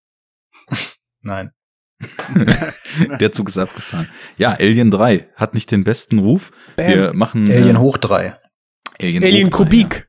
Nein. 1.22 1.50
Der 3.20 3.32
Zug 3.32 3.48
ist 3.48 3.58
abgefahren. 3.58 4.08
Ja, 4.36 4.50
Alien 4.52 4.90
3 4.90 5.28
hat 5.36 5.54
nicht 5.54 5.70
den 5.70 5.84
besten 5.84 6.18
Ruf. 6.18 6.52
Bam. 6.76 6.88
Wir 6.88 7.12
machen 7.14 7.50
Alien 7.50 7.76
äh, 7.76 7.78
hoch 7.78 7.98
drei. 7.98 8.38
Alien, 9.00 9.24
Alien 9.24 9.46
hoch 9.48 9.58
Kubik. 9.58 10.08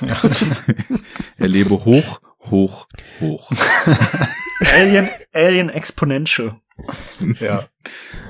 Ja. 0.00 0.16
er 1.38 1.48
lebe 1.48 1.70
hoch, 1.70 2.20
hoch, 2.50 2.86
hoch. 3.20 3.50
Alien, 4.74 5.08
Alien 5.32 5.68
Exponential. 5.70 6.60
Ja. 7.40 7.68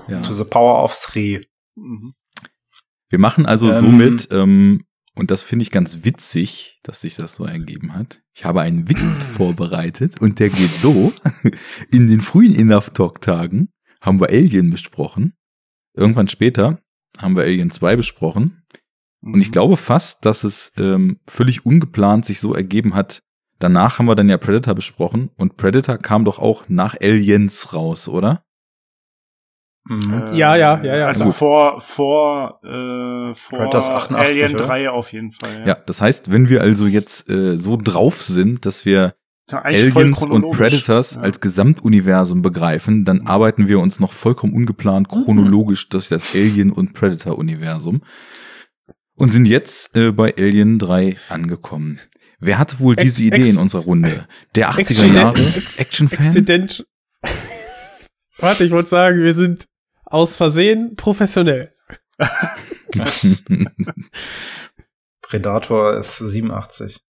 Ja. 0.09 0.21
To 0.21 0.33
the 0.33 0.45
power 0.45 0.83
of 0.85 0.95
three. 0.95 1.47
Mhm. 1.75 2.15
Wir 3.11 3.19
machen 3.19 3.47
also 3.47 3.71
Ähm. 3.71 3.81
somit, 3.81 4.29
ähm, 4.31 4.85
und 5.19 5.31
das 5.31 5.43
finde 5.43 5.65
ich 5.65 5.71
ganz 5.71 6.05
witzig, 6.05 6.79
dass 6.85 7.01
sich 7.01 7.17
das 7.17 7.35
so 7.35 7.45
ergeben 7.45 7.95
hat. 7.95 8.23
Ich 8.35 8.45
habe 8.45 8.61
einen 8.61 8.89
Witz 8.89 9.01
vorbereitet 9.37 10.21
und 10.21 10.39
der 10.39 10.49
geht 10.49 10.71
so. 10.71 11.13
In 11.91 12.09
den 12.09 12.21
frühen 12.21 12.55
Enough 12.55 12.91
Talk 12.91 13.21
Tagen 13.21 13.71
haben 14.01 14.21
wir 14.21 14.29
Alien 14.29 14.71
besprochen. 14.71 15.35
Irgendwann 15.95 16.29
später 16.29 16.81
haben 17.19 17.37
wir 17.37 17.43
Alien 17.43 17.71
2 17.71 17.97
besprochen. 17.97 18.63
Und 19.21 19.41
ich 19.41 19.51
glaube 19.51 19.77
fast, 19.77 20.25
dass 20.25 20.45
es 20.45 20.73
ähm, 20.77 21.19
völlig 21.27 21.67
ungeplant 21.67 22.25
sich 22.25 22.39
so 22.39 22.55
ergeben 22.55 22.95
hat. 22.95 23.23
Danach 23.59 23.99
haben 23.99 24.07
wir 24.07 24.15
dann 24.15 24.29
ja 24.29 24.39
Predator 24.39 24.75
besprochen 24.75 25.31
und 25.37 25.57
Predator 25.57 25.99
kam 25.99 26.25
doch 26.25 26.39
auch 26.39 26.69
nach 26.69 26.95
Aliens 27.01 27.75
raus, 27.75 28.09
oder? 28.09 28.45
Mhm. 29.89 30.23
Äh, 30.33 30.37
Ja, 30.37 30.55
ja, 30.57 30.81
ja, 30.83 30.97
ja, 30.97 31.07
Also 31.07 31.25
gut. 31.25 31.35
vor, 31.35 31.81
vor, 31.81 32.61
äh, 32.63 33.35
vor 33.35 33.59
Predators 33.59 33.89
88, 33.89 34.29
Alien 34.43 34.55
oder? 34.55 34.67
3 34.67 34.91
auf 34.91 35.13
jeden 35.13 35.33
Fall. 35.33 35.63
Ja, 35.67 35.75
das 35.75 36.03
heißt, 36.03 36.31
wenn 36.31 36.49
wir 36.49 36.61
also 36.61 36.87
jetzt 36.87 37.29
äh, 37.31 37.57
so 37.57 37.77
drauf 37.77 38.21
sind, 38.21 38.67
dass 38.67 38.85
wir 38.85 39.15
Ja, 39.51 39.63
Aliens 39.63 40.25
und. 40.25 40.51
Predators 40.51 41.15
Ja. 41.15 41.23
als 41.23 41.41
Gesamtuniversum 41.41 42.43
begreifen, 42.43 43.05
dann 43.07 43.27
arbeiten 43.27 43.69
wir 43.69 43.81
uns 43.81 43.99
noch 43.99 44.13
vollkommen 44.13 44.53
ungeplant 44.55 45.09
chronologisch 45.09 45.89
durch 45.89 46.09
das 46.09 46.35
Alien- 46.35 46.71
und 46.73 46.93
Predator-Universum 46.93 48.03
und 49.15 49.31
sind 49.31 49.47
jetzt 49.47 49.97
äh, 49.97 50.13
bei 50.13 50.35
Alien 50.37 50.79
3 50.79 51.17
angekommen. 51.31 51.99
Wer 52.41 52.59
hatte 52.59 52.79
wohl 52.79 52.93
Ex- 52.95 53.03
diese 53.03 53.25
Idee 53.25 53.37
ex- 53.39 53.49
in 53.49 53.57
unserer 53.57 53.83
Runde? 53.83 54.27
Der 54.55 54.71
80er 54.71 54.79
Exzident- 54.81 55.15
Jahre 55.17 55.55
Action-Fan? 55.79 56.69
Warte, 58.39 58.65
ich 58.65 58.71
wollte 58.71 58.89
sagen, 58.89 59.19
wir 59.23 59.35
sind 59.35 59.67
aus 60.11 60.37
Versehen 60.37 60.97
professionell. 60.97 61.73
Predator 65.23 65.97
ist 65.97 66.19
87. 66.19 67.01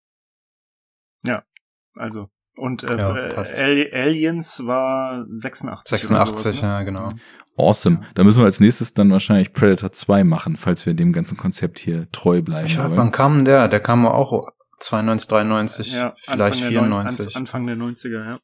Also, 1.95 2.29
und 2.57 2.89
äh, 2.89 2.97
Ja, 2.97 3.17
äh, 3.17 3.93
Aliens 3.93 4.61
war 4.65 5.27
86. 5.37 6.05
oder 6.11 6.15
86, 6.27 6.43
sowas, 6.43 6.63
ne? 6.63 6.69
ja, 6.69 6.83
genau. 6.85 7.09
awesome. 7.57 8.03
Da 8.15 8.23
müssen 8.23 8.39
wir 8.41 8.45
als 8.45 8.61
nächstes 8.61 8.95
dann 8.95 9.11
wahrscheinlich 9.11 9.53
Predator 9.53 9.91
2 9.91 10.23
machen, 10.23 10.57
falls 10.57 10.87
wir 10.87 10.95
dem 10.95 11.13
ganzen 11.13 11.37
Konzept 11.37 11.81
hier 11.81 12.09
treu 12.13 12.41
bleiben 12.41 12.69
Ich 12.69 12.79
wollen. 12.79 12.97
wann 12.97 13.11
kam 13.11 13.45
der? 13.45 13.67
Der 13.67 13.81
kam 13.81 14.07
auch 14.07 14.47
92, 14.79 15.29
93, 15.29 15.93
Ja, 15.95 16.15
vielleicht 16.17 16.63
Anfang 16.63 16.71
der 16.73 16.83
neun- 16.83 17.09
94. 17.09 17.27
Anf- 17.27 17.37
Anfang 17.37 17.67
der 17.67 17.77
90er, 17.77 18.25
ja. 18.25 18.39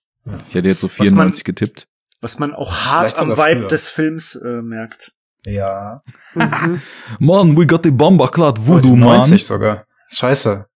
Ich 0.48 0.54
hätte 0.56 0.66
jetzt 0.66 0.80
so 0.80 0.88
Was 0.88 0.98
man- 0.98 1.06
94 1.32 1.44
getippt. 1.44 1.86
Was 2.24 2.38
man 2.38 2.54
auch 2.54 2.72
hart 2.74 3.18
am 3.20 3.30
Vibe 3.32 3.60
früher. 3.60 3.68
des 3.68 3.88
Films 3.88 4.34
äh, 4.34 4.62
merkt. 4.62 5.12
ja. 5.46 6.02
Mhm. 6.34 6.80
Mann, 7.18 7.56
we 7.56 7.66
got 7.66 7.82
the 7.84 7.90
bomber 7.90 8.28
clad 8.28 8.58
Oh, 8.60 8.66
voodoo, 8.66 8.94
die 8.94 9.00
man. 9.00 9.18
90 9.18 9.44
sogar. 9.46 9.84
Scheiße. 10.08 10.66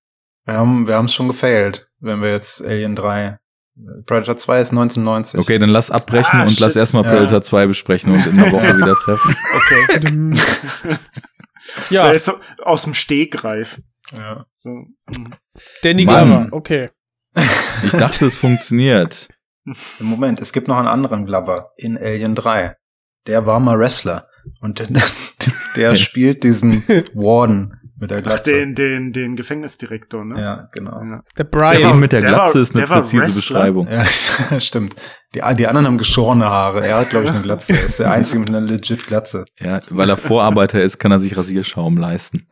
Wir 0.45 0.55
haben 0.55 0.87
wir 0.87 0.99
es 1.01 1.15
schon 1.15 1.29
gefailt, 1.29 1.89
wenn 2.01 2.21
wir 2.23 2.31
jetzt 2.33 2.63
Alien 2.63 2.95
3. 2.95 3.39
Predator 4.07 4.37
2 4.37 4.59
ist 4.61 4.71
1990. 4.73 5.41
Okay, 5.41 5.59
dann 5.59 5.71
lass 5.71 5.91
abbrechen 5.91 6.41
Ah, 6.41 6.43
und 6.43 6.59
lass 6.61 6.73
shit. 6.73 6.81
erstmal 6.81 7.05
Ja. 7.05 7.11
Predator 7.13 7.41
2 7.43 7.67
besprechen 7.67 8.13
und 8.13 8.27
in 8.27 8.37
der 8.37 8.51
Woche 8.53 8.77
wieder 8.77 8.95
treffen. 8.95 9.35
Okay. 9.55 10.99
Ja, 11.91 12.07
Ja. 12.07 12.13
Jetzt 12.13 12.31
aus 12.63 12.83
dem 12.85 12.95
Stegreif. 12.95 13.81
Ja. 14.19 14.45
So. 14.63 14.69
mhm. 14.71 15.35
Danny 15.83 16.05
Mann. 16.05 16.27
Glover, 16.29 16.49
okay. 16.53 16.91
Ich 17.85 17.93
dachte, 17.93 18.27
es 18.27 18.37
funktioniert. 18.39 19.29
Moment, 20.01 20.41
es 20.41 20.53
gibt 20.53 20.69
noch 20.69 20.77
einen 20.79 20.89
anderen 20.89 21.27
Glover 21.27 21.71
in 21.77 21.97
Alien 21.99 22.35
3. 22.35 22.77
Der 23.27 23.47
war 23.47 23.61
mal 23.61 23.79
Wrestler. 23.79 24.27
Und 24.61 24.79
der, 24.79 24.87
der 25.77 25.95
spielt 25.97 26.43
diesen 26.45 26.83
Warden 27.15 27.75
Mit 28.01 28.11
der 28.11 28.19
Ach, 28.19 28.23
Glatze. 28.23 28.53
den, 28.53 28.75
den, 28.75 29.13
den 29.13 29.37
Gefängnisdirektor, 29.37 30.25
ne? 30.25 30.41
ja, 30.41 30.69
genau. 30.73 31.03
Ja. 31.03 31.23
Der 31.37 31.45
Brian. 31.45 31.83
Den 31.83 31.99
mit 32.01 32.13
der 32.13 32.21
der 32.23 32.31
war- 32.33 32.39
Glatze 32.45 32.61
ist 32.61 32.71
eine 32.75 32.83
der 32.85 32.89
war 32.91 33.01
präzise 33.01 33.23
Wrestler. 33.25 33.37
Beschreibung. 33.41 33.89
Ja, 33.91 34.07
stimmt. 34.61 34.95
Die, 35.35 35.41
die 35.57 35.67
anderen 35.67 35.87
haben 35.87 35.99
geschorene 35.99 36.47
Haare. 36.47 36.87
Er 36.87 36.99
hat, 37.01 37.11
glaube 37.11 37.27
ich, 37.27 37.33
eine 37.33 37.43
Glatze. 37.43 37.75
Er 37.77 37.83
ist 37.85 37.99
der 37.99 38.11
Einzige 38.11 38.39
mit 38.39 38.49
einer 38.49 38.61
legit 38.63 39.07
Glatze. 39.07 39.45
Ja, 39.61 39.81
weil 39.91 40.09
er 40.09 40.17
Vorarbeiter 40.17 40.81
ist, 40.83 40.99
kann 40.99 41.13
er 41.13 41.19
sich 41.19 41.37
Rasierschaum 41.37 41.97
leisten. 41.99 42.47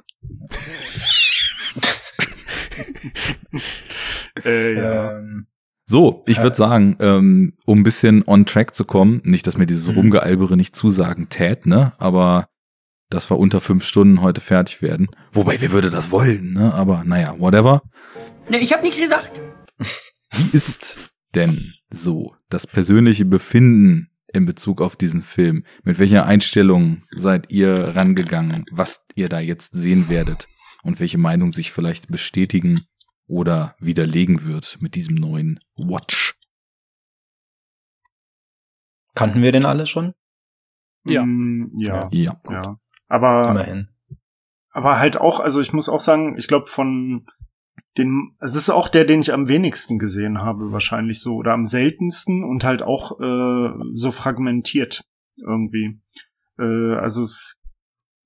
Äh, 4.45 4.75
ja. 4.75 5.13
Ähm, 5.19 5.47
So, 5.89 6.25
ich 6.27 6.39
Äh. 6.39 6.43
würde 6.43 6.57
sagen, 6.57 6.97
ähm, 7.01 7.53
um 7.65 7.81
ein 7.81 7.85
bisschen 7.85 8.25
on 8.27 8.45
track 8.45 8.75
zu 8.75 8.85
kommen, 8.85 9.21
nicht, 9.25 9.47
dass 9.47 9.57
mir 9.57 9.67
dieses 9.67 9.89
Mhm. 9.89 9.95
Rumgealbere 9.95 10.57
nicht 10.57 10.75
zusagen 10.75 11.29
tät, 11.29 11.65
ne? 11.67 11.93
Aber 11.99 12.49
dass 13.09 13.31
wir 13.31 13.39
unter 13.39 13.61
fünf 13.61 13.85
Stunden 13.85 14.21
heute 14.21 14.41
fertig 14.41 14.83
werden. 14.83 15.07
Wobei, 15.33 15.61
wer 15.61 15.71
würde 15.71 15.91
das 15.91 16.11
wollen, 16.11 16.53
ne? 16.55 16.75
Aber 16.75 17.05
naja, 17.05 17.37
whatever. 17.39 17.83
Nee, 18.51 18.59
ich 18.59 18.73
hab 18.73 18.83
nichts 18.83 18.99
gesagt. 19.01 19.41
Wie 20.33 20.57
ist 20.57 20.99
denn 21.37 21.73
so 21.89 22.35
das 22.49 22.67
persönliche 22.67 23.25
Befinden 23.25 24.11
in 24.33 24.45
Bezug 24.45 24.81
auf 24.83 24.97
diesen 24.97 25.23
Film? 25.23 25.65
Mit 25.85 26.01
welcher 26.01 26.27
Einstellung 26.27 27.03
seid 27.15 27.53
ihr 27.53 27.95
rangegangen, 27.95 28.65
was 28.73 29.05
ihr 29.15 29.29
da 29.29 29.39
jetzt 29.39 29.73
sehen 29.73 30.09
werdet? 30.09 30.49
Und 30.83 30.99
welche 31.01 31.19
Meinung 31.19 31.53
sich 31.53 31.71
vielleicht 31.73 32.09
bestätigen 32.09 32.81
oder 33.27 33.75
widerlegen 33.79 34.45
wird 34.45 34.77
mit 34.81 34.95
diesem 34.95 35.17
neuen 35.17 35.59
Watch? 35.77 36.37
kannten 39.17 39.43
wir 39.43 39.51
den 39.51 39.65
alle 39.65 39.87
schon? 39.87 40.15
Ja. 41.05 41.27
Mm, 41.27 41.73
ja. 41.79 42.09
Ja. 42.13 42.41
ja. 42.49 42.79
Aber, 43.09 43.49
Immerhin. 43.49 43.89
aber 44.71 44.99
halt 44.99 45.21
auch, 45.21 45.41
also 45.41 45.61
ich 45.61 45.73
muss 45.73 45.89
auch 45.89 46.01
sagen, 46.01 46.37
ich 46.39 46.47
glaube 46.47 46.67
von 46.67 47.27
den, 47.99 48.37
also 48.39 48.55
das 48.55 48.65
ist 48.65 48.71
auch 48.71 48.89
der, 48.89 49.05
den 49.05 49.21
ich 49.21 49.33
am 49.33 49.49
wenigsten 49.49 49.99
gesehen 49.99 50.43
habe, 50.43 50.71
wahrscheinlich 50.71 51.21
so, 51.21 51.35
oder 51.37 51.53
am 51.53 51.67
seltensten 51.67 52.45
und 52.45 52.63
halt 52.63 52.83
auch 52.83 53.19
äh, 53.21 53.71
so 53.95 54.13
fragmentiert 54.13 55.05
irgendwie. 55.37 56.01
Äh, 56.59 56.97
also 56.97 57.23
es, 57.23 57.59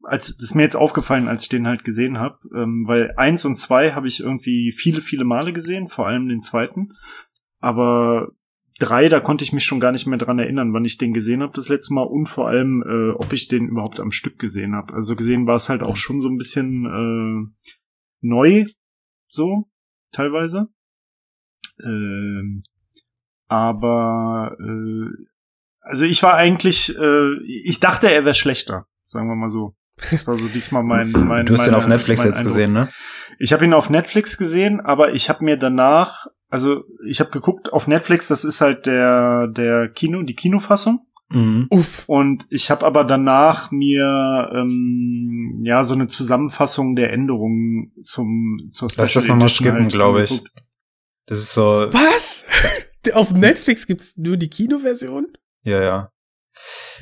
als 0.03 0.37
das 0.37 0.51
ist 0.51 0.55
mir 0.55 0.63
jetzt 0.63 0.77
aufgefallen, 0.77 1.29
als 1.29 1.43
ich 1.43 1.49
den 1.49 1.67
halt 1.67 1.85
gesehen 1.85 2.19
habe, 2.19 2.39
ähm, 2.55 2.85
weil 2.87 3.13
eins 3.17 3.45
und 3.45 3.57
zwei 3.57 3.93
habe 3.93 4.09
ich 4.09 4.21
irgendwie 4.21 4.73
viele, 4.73 5.01
viele 5.01 5.25
Male 5.25 5.53
gesehen, 5.53 5.89
vor 5.89 6.07
allem 6.07 6.29
den 6.29 6.41
zweiten. 6.41 6.93
Aber 7.59 8.29
drei, 8.79 9.09
da 9.09 9.21
konnte 9.21 9.45
ich 9.45 9.53
mich 9.53 9.65
schon 9.65 9.81
gar 9.81 9.93
nicht 9.93 10.07
mehr 10.07 10.19
dran 10.19 10.39
erinnern, 10.39 10.73
wann 10.73 10.85
ich 10.85 10.99
den 10.99 11.13
gesehen 11.13 11.43
habe 11.43 11.53
das 11.55 11.69
letzte 11.69 11.95
Mal 11.95 12.03
und 12.03 12.27
vor 12.27 12.49
allem, 12.49 12.83
äh, 12.83 13.11
ob 13.13 13.33
ich 13.33 13.49
den 13.49 13.69
überhaupt 13.69 14.01
am 14.01 14.11
Stück 14.11 14.39
gesehen 14.39 14.75
habe. 14.75 14.95
Also 14.95 15.17
gesehen 15.17 15.47
war 15.47 15.57
es 15.57 15.69
halt 15.69 15.83
auch 15.83 15.97
schon 15.97 16.21
so 16.21 16.29
ein 16.29 16.39
bisschen 16.39 16.87
äh, 16.87 17.67
neu, 18.21 18.67
so 19.29 19.69
teilweise. 20.13 20.69
Ähm, 21.85 22.63
aber 23.49 24.57
äh, 24.61 25.27
also 25.81 26.05
ich 26.05 26.23
war 26.23 26.35
eigentlich, 26.35 26.97
äh, 26.97 27.43
ich 27.45 27.81
dachte, 27.81 28.11
er 28.11 28.25
wäre 28.25 28.35
schlechter, 28.35 28.87
sagen 29.07 29.29
wir 29.29 29.37
mal 29.37 29.51
so. 29.51 29.77
Das 30.11 30.27
war 30.27 30.37
so 30.39 30.47
diesmal 30.49 30.83
mein, 30.83 31.11
mein 31.13 31.47
Du 31.47 31.53
hast 31.55 31.65
den 31.67 31.73
meine- 31.73 31.83
auf 31.83 31.89
Netflix 31.89 32.25
jetzt 32.25 32.39
Eindruck. 32.39 32.55
gesehen, 32.55 32.73
ne? 32.73 32.89
Ich 33.39 33.53
habe 33.53 33.65
ihn 33.65 33.73
auf 33.75 33.89
Netflix 33.91 34.37
gesehen, 34.37 34.81
aber 34.81 35.13
ich 35.15 35.29
habe 35.29 35.45
mir 35.45 35.57
danach, 35.57 36.27
also 36.49 36.85
ich 37.07 37.21
habe 37.21 37.31
geguckt 37.31 37.73
auf 37.73 37.87
Netflix, 37.87 38.29
das 38.29 38.45
ist 38.45 38.61
halt 38.61 38.87
der 38.87 39.49
der 39.49 39.89
Kino, 39.89 40.23
die 40.23 40.35
Kinofassung. 40.35 41.07
Mhm. 41.33 41.69
Uff. 41.71 42.03
Und 42.09 42.47
ich 42.51 42.71
habe 42.71 42.85
aber 42.85 43.05
danach 43.05 43.71
mir 43.71 44.51
ähm, 44.53 45.61
ja 45.65 45.85
so 45.85 45.95
eine 45.95 46.09
Zusammenfassung 46.09 46.97
der 46.97 47.13
Änderungen 47.13 47.93
zum 48.03 48.69
zur 48.73 48.89
Lass 48.97 48.97
das 48.97 49.11
Special 49.25 49.29
nochmal 49.37 49.49
skippen, 49.49 49.81
halt 49.83 49.93
glaube 49.93 50.23
ich. 50.25 50.43
Das 51.27 51.39
ist 51.39 51.55
so, 51.55 51.63
Was? 51.93 52.45
Auf 53.15 53.33
Netflix 53.33 53.87
gibt's 53.87 54.15
nur 54.17 54.37
die 54.37 54.51
Kinoversion? 54.51 55.29
ja, 55.65 55.81
ja. 55.83 56.11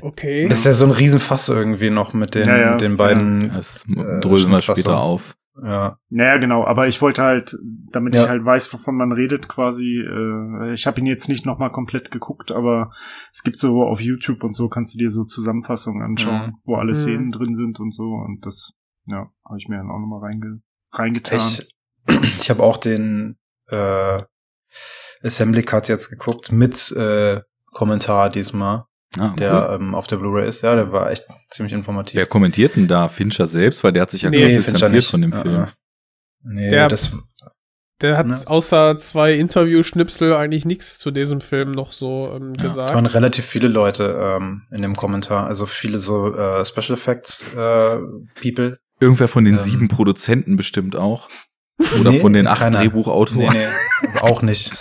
Okay. 0.01 0.49
Das 0.49 0.61
ist 0.61 0.65
ja 0.67 0.73
so 0.73 0.85
ein 0.85 0.91
Riesenfass 0.93 1.49
irgendwie 1.49 1.91
noch 1.91 2.13
mit 2.13 2.35
den, 2.35 2.47
Ja, 2.47 2.59
ja, 2.59 2.77
den 2.77 2.97
beiden. 2.97 3.53
Das 3.55 3.85
Äh, 3.89 4.21
dröseln 4.21 4.53
wir 4.53 4.61
später 4.61 4.99
auf. 4.99 5.35
Ja. 5.61 5.99
Naja, 6.09 6.37
genau, 6.39 6.65
aber 6.65 6.87
ich 6.87 7.03
wollte 7.03 7.23
halt, 7.23 7.57
damit 7.91 8.15
Ja. 8.15 8.23
ich 8.23 8.29
halt 8.29 8.45
weiß, 8.45 8.73
wovon 8.73 8.95
man 8.97 9.11
redet, 9.11 9.49
quasi, 9.49 9.99
äh, 9.99 10.73
ich 10.73 10.87
habe 10.87 11.01
ihn 11.01 11.07
jetzt 11.07 11.29
nicht 11.29 11.45
nochmal 11.45 11.73
komplett 11.73 12.13
geguckt, 12.13 12.53
aber 12.53 12.93
es 13.33 13.43
gibt 13.43 13.59
so 13.59 13.83
auf 13.83 14.01
YouTube 14.01 14.45
und 14.45 14.55
so, 14.55 14.69
kannst 14.69 14.95
du 14.95 14.99
dir 14.99 15.11
so 15.11 15.25
Zusammenfassungen 15.25 16.03
anschauen, 16.05 16.47
Mhm. 16.51 16.55
wo 16.65 16.77
alle 16.77 16.93
Mhm. 16.93 16.97
Szenen 16.97 17.31
drin 17.33 17.57
sind 17.57 17.81
und 17.81 17.93
so. 17.93 18.05
Und 18.05 18.47
das, 18.47 18.75
ja, 19.07 19.27
habe 19.45 19.59
ich 19.59 19.67
mir 19.69 19.79
dann 19.79 19.91
auch 19.91 19.99
nochmal 19.99 20.21
reinge 20.31 20.61
reingetan. 20.93 21.41
Ich, 21.41 21.69
ich 22.41 22.51
habe 22.51 22.63
auch 22.63 22.77
den 22.77 23.37
äh, 23.71 24.23
Assembly 25.25 25.63
Cut 25.63 25.89
jetzt 25.89 26.09
geguckt 26.09 26.53
mit 26.53 26.93
äh, 26.93 27.41
Kommentar 27.73 28.31
diesmal, 28.31 28.85
Ah, 29.19 29.35
der 29.39 29.69
cool. 29.71 29.75
ähm, 29.77 29.95
auf 29.95 30.07
der 30.07 30.17
Blu-ray 30.17 30.49
ist. 30.49 30.63
Ja, 30.63 30.75
der 30.75 30.93
war 30.93 31.11
echt 31.11 31.27
ziemlich 31.51 31.73
informativ. 31.73 32.15
Wer 32.17 32.27
kommentiert 32.27 32.77
denn 32.77 32.89
da? 32.89 33.09
Fincher 33.09 33.47
selbst? 33.47 33.83
Weil 33.85 33.93
der 33.93 34.03
hat 34.03 34.11
sich 34.11 34.23
ja 34.23 34.31
Nee, 34.31 34.41
ganz 34.41 34.67
Fincher 34.67 34.71
distanziert 34.73 34.93
nicht. 34.95 35.11
von 35.11 35.23
dem 35.23 35.33
Film. 35.33 35.55
ja. 35.55 35.69
Nee, 36.45 36.71
Der- 36.71 36.89
das 36.89 37.11
Der 38.01 38.17
hat 38.17 38.27
Ne? 38.29 38.41
außer 38.47 38.97
zwei 38.99 39.33
Interview-Schnipsel 39.35 40.33
eigentlich 40.35 40.65
nichts 40.65 40.99
zu 40.99 41.11
diesem 41.11 41.41
Film 41.41 41.73
noch 41.73 41.93
so 41.93 42.33
ähm, 42.33 42.53
Ja. 42.57 42.63
gesagt. 42.63 42.91
Es 42.91 42.95
waren 42.95 43.07
relativ 43.07 43.45
viele 43.45 43.67
Leute 43.67 44.17
ähm, 44.39 44.63
in 44.71 44.83
dem 44.83 44.95
Kommentar, 44.95 45.47
also 45.49 45.67
viele 45.67 45.99
so 45.99 46.33
äh, 46.33 46.65
Special 46.65 46.97
Effects 46.97 47.43
äh, 47.57 47.99
People. 48.41 48.79
Irgendwer 49.01 49.27
von 49.27 49.45
den 49.45 49.55
Ähm. 49.55 49.61
sieben 49.61 49.89
Produzenten 49.89 50.57
bestimmt 50.57 50.95
auch. 50.95 51.29
Oder 52.01 52.11
Nee, 52.11 52.21
von 52.21 52.33
den 52.35 52.47
acht 52.47 52.61
keiner. 52.61 52.79
Drehbuchautoren. 52.81 53.41
Nee, 53.53 53.67
nee, 54.03 54.21
auch 54.21 54.43
nicht. 54.43 54.73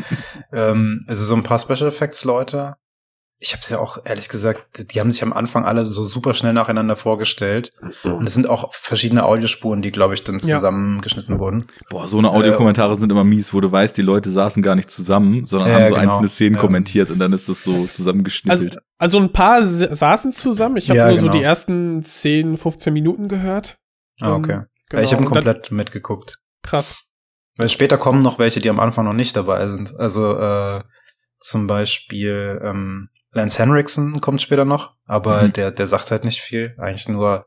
ähm, 0.52 1.04
also 1.06 1.24
so 1.24 1.34
ein 1.34 1.42
paar 1.42 1.58
Special 1.58 1.88
Effects 1.88 2.24
Leute. 2.24 2.74
Ich 3.38 3.52
habe 3.52 3.60
es 3.60 3.68
ja 3.68 3.78
auch 3.78 3.98
ehrlich 4.06 4.30
gesagt, 4.30 4.90
die 4.92 4.98
haben 4.98 5.10
sich 5.10 5.22
am 5.22 5.34
Anfang 5.34 5.66
alle 5.66 5.84
so 5.84 6.04
super 6.06 6.32
schnell 6.32 6.54
nacheinander 6.54 6.96
vorgestellt. 6.96 7.70
Und 8.02 8.26
es 8.26 8.32
sind 8.32 8.48
auch 8.48 8.72
verschiedene 8.72 9.24
Audiospuren, 9.26 9.82
die, 9.82 9.92
glaube 9.92 10.14
ich, 10.14 10.24
dann 10.24 10.38
Ja. 10.38 10.56
zusammengeschnitten 10.56 11.38
wurden. 11.38 11.66
Boah, 11.90 12.08
so 12.08 12.16
eine 12.16 12.30
Audiokommentare 12.30 12.96
sind 12.96 13.12
immer 13.12 13.24
mies, 13.24 13.52
wo 13.52 13.60
du 13.60 13.70
weißt, 13.70 13.94
die 13.98 14.02
Leute 14.02 14.30
saßen 14.30 14.62
gar 14.62 14.74
nicht 14.74 14.88
zusammen, 14.90 15.44
sondern 15.44 15.68
Ja, 15.68 15.74
haben 15.76 15.88
so 15.88 15.94
genau. 15.96 16.02
einzelne 16.04 16.28
Szenen 16.28 16.54
Ja. 16.54 16.60
kommentiert 16.62 17.10
und 17.10 17.18
dann 17.18 17.32
ist 17.34 17.46
das 17.50 17.62
so 17.62 17.72
Also, 17.74 17.86
zusammengeschnippelt. 17.88 18.78
also 18.96 19.18
ein 19.18 19.30
paar 19.32 19.64
sa- 19.66 19.94
saßen 19.94 20.32
zusammen. 20.32 20.78
Ich 20.78 20.88
habe 20.88 20.98
Ja, 20.98 21.08
nur 21.10 21.16
so 21.18 21.26
genau. 21.26 21.32
die 21.38 21.42
ersten 21.44 22.02
10, 22.02 22.56
15 22.56 22.94
Minuten 22.94 23.28
gehört. 23.28 23.76
Ah, 24.20 24.32
okay. 24.34 24.52
Ähm, 24.52 24.64
Ja, 24.92 25.00
ich 25.00 25.12
habe 25.12 25.26
und 25.26 25.34
dann- 25.36 25.44
komplett 25.44 25.70
mitgeguckt. 25.72 26.38
Krass. 26.62 26.96
Weil 27.58 27.68
später 27.68 27.98
kommen 27.98 28.22
noch 28.22 28.38
welche, 28.38 28.60
die 28.60 28.70
am 28.70 28.80
Anfang 28.80 29.04
noch 29.04 29.12
nicht 29.12 29.36
dabei 29.36 29.66
sind. 29.68 29.94
Also 29.98 30.38
äh, 30.38 30.80
zum 31.38 31.66
Beispiel 31.66 32.60
ähm, 32.64 33.08
Lance 33.36 33.58
Henriksen 33.62 34.20
kommt 34.20 34.40
später 34.42 34.64
noch, 34.64 34.94
aber 35.04 35.42
Mhm. 35.44 35.52
der, 35.52 35.70
der 35.70 35.86
sagt 35.86 36.10
halt 36.10 36.24
nicht 36.24 36.40
viel. 36.40 36.74
Eigentlich 36.78 37.08
nur 37.08 37.46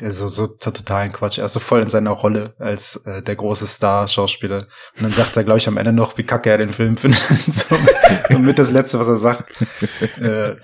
der 0.00 0.10
so, 0.10 0.26
so 0.26 0.48
totalen 0.48 1.12
Quatsch. 1.12 1.38
Er 1.38 1.44
ist 1.44 1.52
so 1.52 1.60
voll 1.60 1.80
in 1.80 1.88
seiner 1.88 2.10
Rolle 2.10 2.54
als 2.58 2.96
äh, 3.06 3.22
der 3.22 3.36
große 3.36 3.64
Star-Schauspieler. 3.64 4.66
Und 4.96 5.02
dann 5.04 5.12
sagt 5.12 5.36
er, 5.36 5.44
glaube 5.44 5.58
ich, 5.58 5.68
am 5.68 5.76
Ende 5.76 5.92
noch, 5.92 6.18
wie 6.18 6.24
kacke 6.24 6.50
er 6.50 6.58
den 6.58 6.72
Film 6.72 6.96
findet. 6.98 7.20
so, 7.54 7.76
und 8.30 8.42
mit 8.44 8.58
das 8.58 8.72
Letzte, 8.72 8.98
was 8.98 9.06
er 9.06 9.16
sagt. 9.18 9.48
äh, 10.20 10.56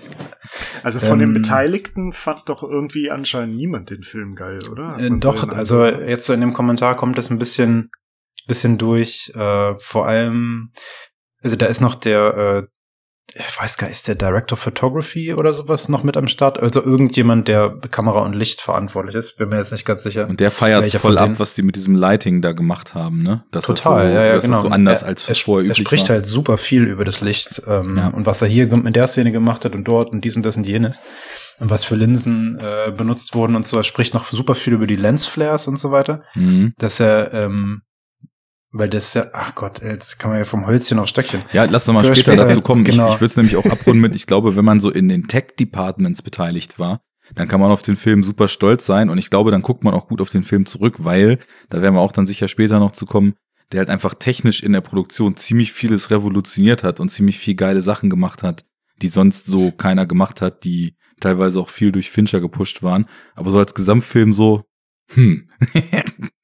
Also 0.83 0.99
von 0.99 1.19
den 1.19 1.29
Ähm, 1.29 1.33
Beteiligten 1.35 2.11
fand 2.11 2.49
doch 2.49 2.61
irgendwie 2.61 3.09
anscheinend 3.09 3.55
niemand 3.55 3.89
den 3.89 4.03
Film 4.03 4.35
geil, 4.35 4.59
oder? 4.69 4.97
Äh, 4.99 5.09
doch, 5.17 5.45
den 5.45 5.51
also 5.51 5.85
jetzt 5.85 6.25
so 6.25 6.33
in 6.33 6.41
dem 6.41 6.51
Kommentar 6.51 6.97
kommt 6.97 7.17
es 7.17 7.29
ein 7.29 7.39
bisschen, 7.39 7.89
bisschen 8.47 8.77
durch. 8.77 9.31
Äh, 9.33 9.75
vor 9.79 10.07
allem, 10.07 10.73
also 11.41 11.55
da 11.55 11.67
ist 11.67 11.79
noch 11.79 11.95
der, 11.95 12.65
äh, 12.65 12.67
ich 13.33 13.59
weiß 13.61 13.77
gar 13.77 13.87
nicht, 13.87 13.95
ist 13.97 14.07
der 14.07 14.15
Director 14.15 14.57
of 14.57 14.63
Photography 14.63 15.33
oder 15.33 15.53
sowas 15.53 15.89
noch 15.89 16.03
mit 16.03 16.17
am 16.17 16.27
Start? 16.27 16.59
Also 16.59 16.83
irgendjemand, 16.83 17.47
der 17.47 17.69
Kamera 17.89 18.19
und 18.19 18.33
Licht 18.33 18.61
verantwortlich 18.61 19.15
ist. 19.15 19.37
Bin 19.37 19.49
mir 19.49 19.57
jetzt 19.57 19.71
nicht 19.71 19.85
ganz 19.85 20.03
sicher. 20.03 20.27
Und 20.27 20.39
der 20.39 20.51
feiert 20.51 20.89
voll 20.91 21.17
ab, 21.17 21.39
was 21.39 21.53
die 21.53 21.61
mit 21.61 21.75
diesem 21.75 21.95
Lighting 21.95 22.41
da 22.41 22.51
gemacht 22.51 22.93
haben, 22.93 23.23
ne? 23.23 23.43
Das 23.51 23.65
Total, 23.65 24.05
ist 24.05 24.11
so, 24.11 24.15
ja, 24.17 24.25
ja, 24.25 24.33
das 24.35 24.43
genau. 24.45 24.57
ist 24.57 24.63
so 24.63 24.69
anders 24.69 25.01
er, 25.03 25.07
als 25.07 25.29
er, 25.29 25.35
vorher 25.35 25.65
er 25.69 25.71
üblich 25.71 25.87
spricht 25.87 26.09
war. 26.09 26.15
halt 26.17 26.25
super 26.25 26.57
viel 26.57 26.83
über 26.83 27.05
das 27.05 27.21
Licht 27.21 27.61
ähm, 27.67 27.97
Ja. 27.97 28.07
und 28.09 28.25
was 28.25 28.41
er 28.41 28.47
hier 28.47 28.71
in 28.71 28.93
der 28.93 29.07
Szene 29.07 29.31
gemacht 29.31 29.65
hat 29.65 29.73
und 29.73 29.85
dort 29.87 30.11
und 30.11 30.21
dies 30.25 30.35
und 30.35 30.43
das 30.45 30.57
und 30.57 30.67
jenes 30.67 30.99
und 31.59 31.69
was 31.69 31.83
für 31.83 31.95
Linsen 31.95 32.59
äh, 32.59 32.91
benutzt 32.91 33.33
wurden 33.35 33.55
und 33.55 33.65
so. 33.65 33.77
Er 33.77 33.83
spricht 33.83 34.13
noch 34.13 34.25
super 34.27 34.55
viel 34.55 34.73
über 34.73 34.87
die 34.87 34.95
Lensflares 34.95 35.67
und 35.67 35.77
so 35.77 35.91
weiter. 35.91 36.23
Mhm. 36.35 36.73
dass 36.77 36.99
er, 36.99 37.33
ähm, 37.33 37.81
weil 38.71 38.89
das 38.89 39.13
ja, 39.13 39.25
ach 39.33 39.55
Gott, 39.55 39.81
jetzt 39.81 40.17
kann 40.19 40.29
man 40.31 40.39
ja 40.39 40.45
vom 40.45 40.65
Hölzchen 40.67 40.99
auf 40.99 41.07
Stöckchen. 41.07 41.41
Ja, 41.53 41.65
lass 41.65 41.85
doch 41.85 41.93
mal 41.93 42.03
später, 42.05 42.19
später- 42.33 42.45
dazu 42.47 42.61
kommen. 42.61 42.83
genau. 42.83 43.07
Ich, 43.07 43.13
ich 43.15 43.21
würde 43.21 43.31
es 43.31 43.37
nämlich 43.37 43.57
auch 43.57 43.65
abrunden 43.65 44.01
mit, 44.01 44.15
ich 44.15 44.27
glaube, 44.27 44.55
wenn 44.55 44.65
man 44.65 44.79
so 44.79 44.89
in 44.89 45.09
den 45.09 45.27
Tech-Departments 45.27 46.21
beteiligt 46.21 46.79
war, 46.79 47.01
dann 47.35 47.47
kann 47.47 47.59
man 47.61 47.71
auf 47.71 47.81
den 47.81 47.95
Film 47.95 48.23
super 48.23 48.47
stolz 48.47 48.85
sein 48.85 49.09
und 49.09 49.17
ich 49.17 49.29
glaube, 49.29 49.51
dann 49.51 49.61
guckt 49.61 49.83
man 49.83 49.93
auch 49.93 50.07
gut 50.07 50.19
auf 50.21 50.29
den 50.29 50.43
Film 50.43 50.65
zurück, 50.65 50.95
weil, 50.99 51.39
da 51.69 51.81
werden 51.81 51.95
wir 51.95 52.01
auch 52.01 52.11
dann 52.11 52.25
sicher 52.27 52.47
später 52.47 52.79
noch 52.79 52.91
zu 52.91 53.05
kommen, 53.05 53.35
der 53.71 53.79
halt 53.79 53.89
einfach 53.89 54.13
technisch 54.15 54.63
in 54.63 54.73
der 54.73 54.81
Produktion 54.81 55.37
ziemlich 55.37 55.71
vieles 55.71 56.11
revolutioniert 56.11 56.83
hat 56.83 56.99
und 56.99 57.07
ziemlich 57.09 57.37
viel 57.39 57.55
geile 57.55 57.79
Sachen 57.81 58.09
gemacht 58.09 58.43
hat, 58.43 58.65
die 59.01 59.07
sonst 59.07 59.45
so 59.45 59.71
keiner 59.71 60.05
gemacht 60.05 60.41
hat, 60.41 60.65
die 60.65 60.95
teilweise 61.21 61.59
auch 61.61 61.69
viel 61.69 61.91
durch 61.93 62.11
Fincher 62.11 62.41
gepusht 62.41 62.83
waren. 62.83 63.05
Aber 63.33 63.49
so 63.51 63.59
als 63.59 63.73
Gesamtfilm 63.73 64.33
so, 64.33 64.63
Hm. 65.13 65.49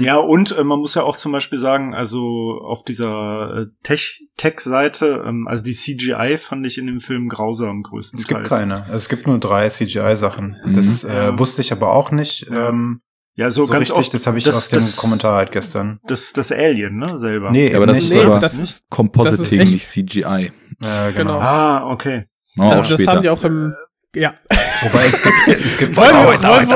Ja, 0.00 0.16
und 0.16 0.56
äh, 0.56 0.64
man 0.64 0.78
muss 0.80 0.94
ja 0.94 1.02
auch 1.02 1.16
zum 1.16 1.32
Beispiel 1.32 1.58
sagen, 1.58 1.94
also 1.94 2.58
auf 2.62 2.82
dieser 2.84 3.54
äh, 3.56 3.66
Tech- 3.82 4.20
Tech-Seite, 4.36 5.22
ähm, 5.26 5.46
also 5.48 5.62
die 5.64 5.72
CGI 5.74 6.36
fand 6.38 6.66
ich 6.66 6.78
in 6.78 6.86
dem 6.86 7.00
Film 7.00 7.28
grausam 7.28 7.82
Es 7.84 7.90
größtenteils. 7.90 8.26
gibt 8.28 8.48
keine. 8.48 8.74
Also 8.84 8.94
es 8.94 9.08
gibt 9.08 9.26
nur 9.26 9.38
drei 9.38 9.68
CGI-Sachen. 9.68 10.56
Das 10.74 11.04
Mhm. 11.04 11.10
äh, 11.10 11.14
Ja. 11.14 11.38
wusste 11.38 11.60
ich 11.62 11.72
aber 11.72 11.92
auch 11.92 12.10
nicht. 12.10 12.48
Ja. 12.50 12.68
Ähm, 12.70 13.00
Ja, 13.36 13.50
so, 13.50 13.64
so 13.64 13.72
ganz 13.72 13.82
richtig, 13.82 13.96
oft. 13.96 14.14
das 14.14 14.26
habe 14.26 14.38
ich 14.38 14.44
das, 14.44 14.56
aus 14.56 14.68
dem 14.68 14.80
das, 14.80 14.96
Kommentar 14.96 15.34
halt 15.36 15.52
gestern. 15.52 15.98
Das, 16.04 16.32
das 16.32 16.50
Alien, 16.52 16.98
ne, 16.98 17.16
selber. 17.16 17.50
Nee, 17.50 17.74
aber 17.74 17.86
das 17.86 17.98
nicht. 17.98 18.08
ist 18.10 18.14
Nee, 18.16 18.22
aber 18.22 18.34
das 18.38 18.54
ist- 18.58 18.84
Compositing, 18.90 19.58
das 19.58 19.68
ist 19.68 19.72
nicht 19.72 19.86
CGI. 19.86 20.24
Äh, 20.24 20.52
genau. 20.80 21.12
Genau. 21.14 21.38
Ah, 21.40 21.90
okay. 21.90 22.24
Oh, 22.58 22.62
auch 22.62 22.70
also 22.72 22.82
das 22.82 23.00
später. 23.00 23.12
haben 23.12 23.22
die 23.22 23.28
auch 23.30 23.44
im, 23.44 23.72
ja. 24.14 24.34
Wobei 24.82 25.06
es 25.06 25.22
gibt, 25.22 25.64
es 25.64 25.78
gibt, 25.78 25.96
Wollen 25.96 26.10
wir- 26.10 26.18
auch, 26.20 26.42
wollen 26.42 26.68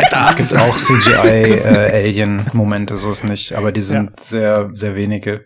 wir- 0.00 0.28
es 0.30 0.36
gibt 0.36 0.56
auch 0.56 0.76
CGI-Alien-Momente, 1.70 2.96
so 2.96 3.10
ist 3.10 3.24
nicht, 3.24 3.52
aber 3.52 3.72
die 3.72 3.82
sind 3.82 4.18
sehr, 4.20 4.70
sehr 4.72 4.94
wenige. 4.94 5.44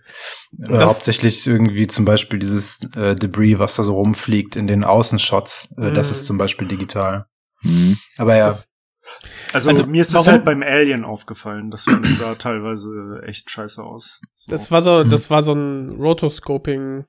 Äh, 0.58 0.78
hauptsächlich 0.78 1.46
irgendwie 1.46 1.86
zum 1.86 2.04
Beispiel 2.04 2.38
dieses 2.38 2.80
äh, 2.96 3.14
Debris, 3.14 3.58
was 3.58 3.76
da 3.76 3.82
so 3.82 3.94
rumfliegt 3.94 4.56
in 4.56 4.66
den 4.66 4.84
Außenshots, 4.84 5.74
äh, 5.78 5.92
das 5.92 6.08
Mhm. 6.08 6.12
ist 6.14 6.26
zum 6.26 6.38
Beispiel 6.38 6.68
digital. 6.68 7.26
Mhm. 7.62 7.98
Aber 8.18 8.36
ja, 8.36 8.48
Das- 8.48 8.68
Also, 9.52 9.68
Also, 9.68 9.86
mir 9.86 10.00
ist 10.00 10.14
das 10.14 10.26
halt 10.26 10.46
beim 10.46 10.62
Alien 10.62 11.04
aufgefallen. 11.04 11.70
Das 11.70 11.84
fand 11.84 12.06
sah 12.06 12.34
teilweise 12.36 13.20
echt 13.26 13.50
scheiße 13.50 13.82
aus. 13.82 14.20
So. 14.32 14.50
Das 14.50 14.70
war 14.70 14.80
so, 14.80 15.04
Mhm. 15.04 15.10
das 15.10 15.28
war 15.30 15.42
so 15.42 15.52
ein 15.52 15.90
Rotoscoping, 15.90 17.04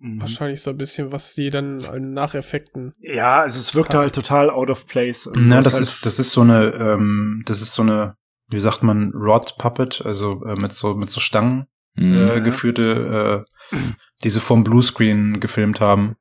Mhm. 0.00 0.20
wahrscheinlich 0.20 0.62
so 0.62 0.70
ein 0.70 0.76
bisschen, 0.78 1.12
was 1.12 1.34
die 1.34 1.50
dann 1.50 1.84
an 1.84 2.12
Nacheffekten. 2.14 2.94
Ja, 3.00 3.42
also 3.42 3.58
es 3.58 3.74
wirkte 3.74 3.98
halt 3.98 4.14
total 4.14 4.50
out 4.50 4.70
of 4.70 4.86
place. 4.86 5.28
Also 5.28 5.38
Na, 5.46 5.60
das 5.60 5.74
halt 5.74 5.82
ist, 5.82 6.06
das 6.06 6.18
ist 6.18 6.32
so 6.32 6.40
eine, 6.40 6.72
ähm, 6.72 7.42
das 7.46 7.60
ist 7.60 7.74
so 7.74 7.82
eine, 7.82 8.16
wie 8.48 8.60
sagt 8.60 8.82
man, 8.82 9.12
Rod 9.12 9.56
Puppet, 9.58 10.02
also 10.04 10.42
äh, 10.44 10.54
mit 10.56 10.72
so, 10.72 10.94
mit 10.94 11.10
so 11.10 11.20
Stangen 11.20 11.66
Mhm. 11.96 12.14
äh, 12.14 12.40
geführte, 12.40 13.44
äh, 13.72 13.76
die 14.22 14.30
sie 14.30 14.40
vom 14.40 14.62
Bluescreen 14.64 15.40
gefilmt 15.40 15.80
haben 15.80 16.16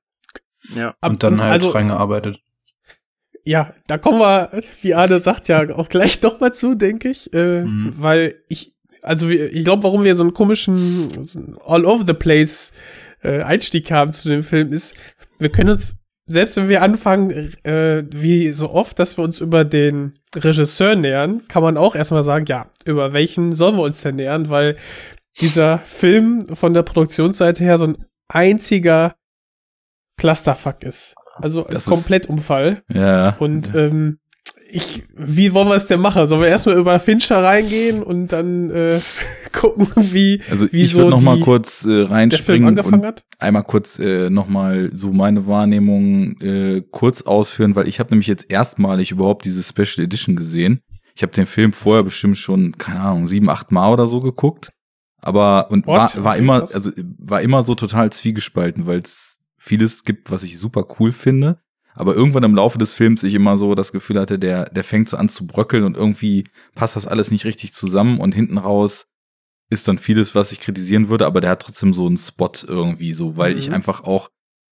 ja. 0.76 0.96
Ab- 1.00 1.12
und 1.12 1.24
dann 1.24 1.40
halt 1.42 1.54
also, 1.54 1.70
reingearbeitet. 1.70 2.40
Ja, 3.46 3.74
da 3.88 3.98
kommen 3.98 4.20
wir, 4.20 4.50
wie 4.82 4.94
Arne 4.96 5.20
sagt, 5.20 5.48
ja 5.48 5.70
auch 5.76 5.90
gleich 5.90 6.20
doch 6.20 6.40
mal 6.40 6.54
zu, 6.54 6.76
denke 6.76 7.10
ich. 7.10 7.32
Äh, 7.34 7.62
Mhm. 7.64 7.94
Weil 7.98 8.44
ich, 8.50 8.74
also 9.02 9.30
wir, 9.30 9.54
ich 9.54 9.64
glaube, 9.64 9.84
warum 9.84 10.04
wir 10.04 10.16
so 10.16 10.24
einen 10.24 10.34
komischen, 10.34 11.10
so 11.24 11.40
einen 11.40 11.56
äh, 13.24 13.42
Einstieg 13.42 13.92
haben 13.92 14.12
zu 14.14 14.30
dem 14.30 14.44
Film 14.44 14.72
ist, 14.74 14.96
wir 15.38 15.50
können 15.50 15.70
uns, 15.72 15.96
selbst 16.26 16.58
wenn 16.58 16.70
wir 16.70 16.82
anfangen, 16.82 17.32
äh, 17.64 18.04
wie 18.12 18.52
so 18.52 18.72
oft, 18.72 19.00
dass 19.00 19.18
wir 19.18 19.24
uns 19.24 19.40
über 19.42 19.66
den 19.66 20.14
Regisseur 20.36 20.96
nähern, 20.96 21.48
kann 21.48 21.64
man 21.64 21.78
auch 21.78 21.96
erstmal 21.96 22.24
sagen, 22.24 22.46
ja, 22.48 22.68
über 22.86 23.14
welchen 23.14 23.52
sollen 23.54 23.76
wir 23.78 23.84
uns 23.84 24.02
denn 24.02 24.16
nähern, 24.18 24.50
weil 24.50 24.78
dieser 25.42 25.80
Film 25.80 26.46
von 26.56 26.74
der 26.74 26.84
Produktionsseite 26.84 27.64
her 27.64 27.78
so 27.78 27.86
ein 27.88 28.06
einziger 28.28 29.16
Clusterfuck 30.18 30.84
ist. 30.84 31.16
Also 31.36 31.62
ein 31.62 31.68
Das 31.74 31.84
ist- 31.84 31.90
Komplettumfall. 31.90 32.84
Ja. 32.90 33.36
Und 33.40 33.74
ähm, 33.74 34.20
ich, 34.72 35.04
wie 35.16 35.54
wollen 35.54 35.68
wir 35.68 35.76
es 35.76 35.88
denn 35.88 36.00
machen? 36.00 36.28
Sollen 36.28 36.42
wir 36.42 36.48
erstmal 36.48 36.78
über 36.78 37.00
Fincher 37.00 37.44
reingehen 37.44 38.04
und 38.04 38.28
dann 38.30 38.70
äh, 38.70 39.00
gucken, 39.52 39.88
wie, 39.96 40.42
Also 40.50 40.72
wie 40.72 40.84
ich 40.84 40.92
so 40.92 41.00
würde 41.00 41.12
noch 41.12 41.22
mal 41.22 41.36
die- 41.38 41.42
kurz 41.42 41.86
äh, 41.86 42.04
reinspringen 42.04 42.78
und 42.80 43.04
hat? 43.06 43.26
einmal 43.40 43.64
kurz 43.64 44.00
äh, 44.00 44.30
noch 44.30 44.48
mal 44.48 44.90
so 44.94 45.12
meine 45.12 45.48
Wahrnehmung 45.48 46.40
äh, 46.42 46.82
kurz 46.92 47.24
ausführen, 47.24 47.76
weil 47.76 47.88
ich 47.88 48.00
habe 48.00 48.12
nämlich 48.12 48.28
jetzt 48.28 48.50
erstmalig 48.50 49.12
überhaupt 49.12 49.46
diese 49.46 49.64
Special 49.64 50.06
Edition 50.06 50.36
gesehen. 50.36 50.82
Ich 51.16 51.24
habe 51.24 51.34
den 51.34 51.46
Film 51.48 51.74
vorher 51.74 52.04
bestimmt 52.04 52.38
schon 52.38 52.78
keine 52.78 53.02
Ahnung 53.02 53.28
sieben, 53.28 53.50
acht 53.50 53.72
Mal 53.72 53.92
oder 53.92 54.08
so 54.08 54.22
geguckt, 54.22 54.72
aber 55.22 55.70
und 55.72 55.86
What? 55.88 56.16
war 56.18 56.24
war 56.24 56.34
Okay, 56.34 56.42
immer 56.44 56.60
krass. 56.60 56.76
also 56.76 56.92
war 57.18 57.42
immer 57.42 57.64
so 57.64 57.76
total 57.76 58.12
zwiegespalten, 58.12 58.86
weil 58.88 59.00
es 59.00 59.38
vieles 59.58 60.04
gibt, 60.04 60.32
was 60.32 60.44
ich 60.44 60.58
super 60.58 60.86
cool 61.00 61.12
finde. 61.12 61.60
Aber 61.94 62.16
irgendwann 62.16 62.44
im 62.44 62.56
Laufe 62.56 62.78
des 62.78 62.94
Films 62.94 63.24
ich 63.24 63.34
immer 63.36 63.58
so 63.58 63.76
das 63.76 63.92
Gefühl 63.92 64.20
hatte, 64.20 64.40
der, 64.40 64.70
der 64.70 64.84
fängt 64.84 65.10
so 65.10 65.18
an 65.18 65.30
zu 65.30 65.46
bröckeln 65.46 65.84
und 65.84 65.98
irgendwie 65.98 66.46
passt 66.76 66.96
das 66.96 67.08
alles 67.08 67.32
nicht 67.32 67.46
richtig 67.46 67.74
zusammen 67.74 68.20
und 68.20 68.34
hinten 68.34 68.58
raus 68.58 69.08
ist 69.70 69.88
dann 69.88 69.98
vieles, 69.98 70.34
was 70.34 70.52
ich 70.52 70.62
kritisieren 70.62 71.10
würde, 71.10 71.26
aber 71.26 71.42
der 71.42 71.52
hat 71.52 71.62
trotzdem 71.62 71.94
so 71.94 72.08
einen 72.08 72.18
Spot 72.18 72.52
irgendwie 72.66 73.14
so, 73.14 73.38
weil 73.38 73.58
ich 73.58 73.68
Mhm. 73.68 73.76
einfach 73.76 74.04
auch 74.04 74.30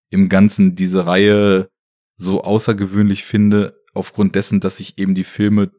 im 0.10 0.30
Ganzen 0.30 0.76
diese 0.76 1.06
Reihe 1.06 1.70
so 2.18 2.42
außergewöhnlich 2.44 3.24
finde, 3.24 3.80
aufgrund 3.94 4.36
dessen, 4.36 4.60
dass 4.60 4.80
ich 4.80 4.98
eben 4.98 5.14
die 5.14 5.24
Filme, 5.24 5.72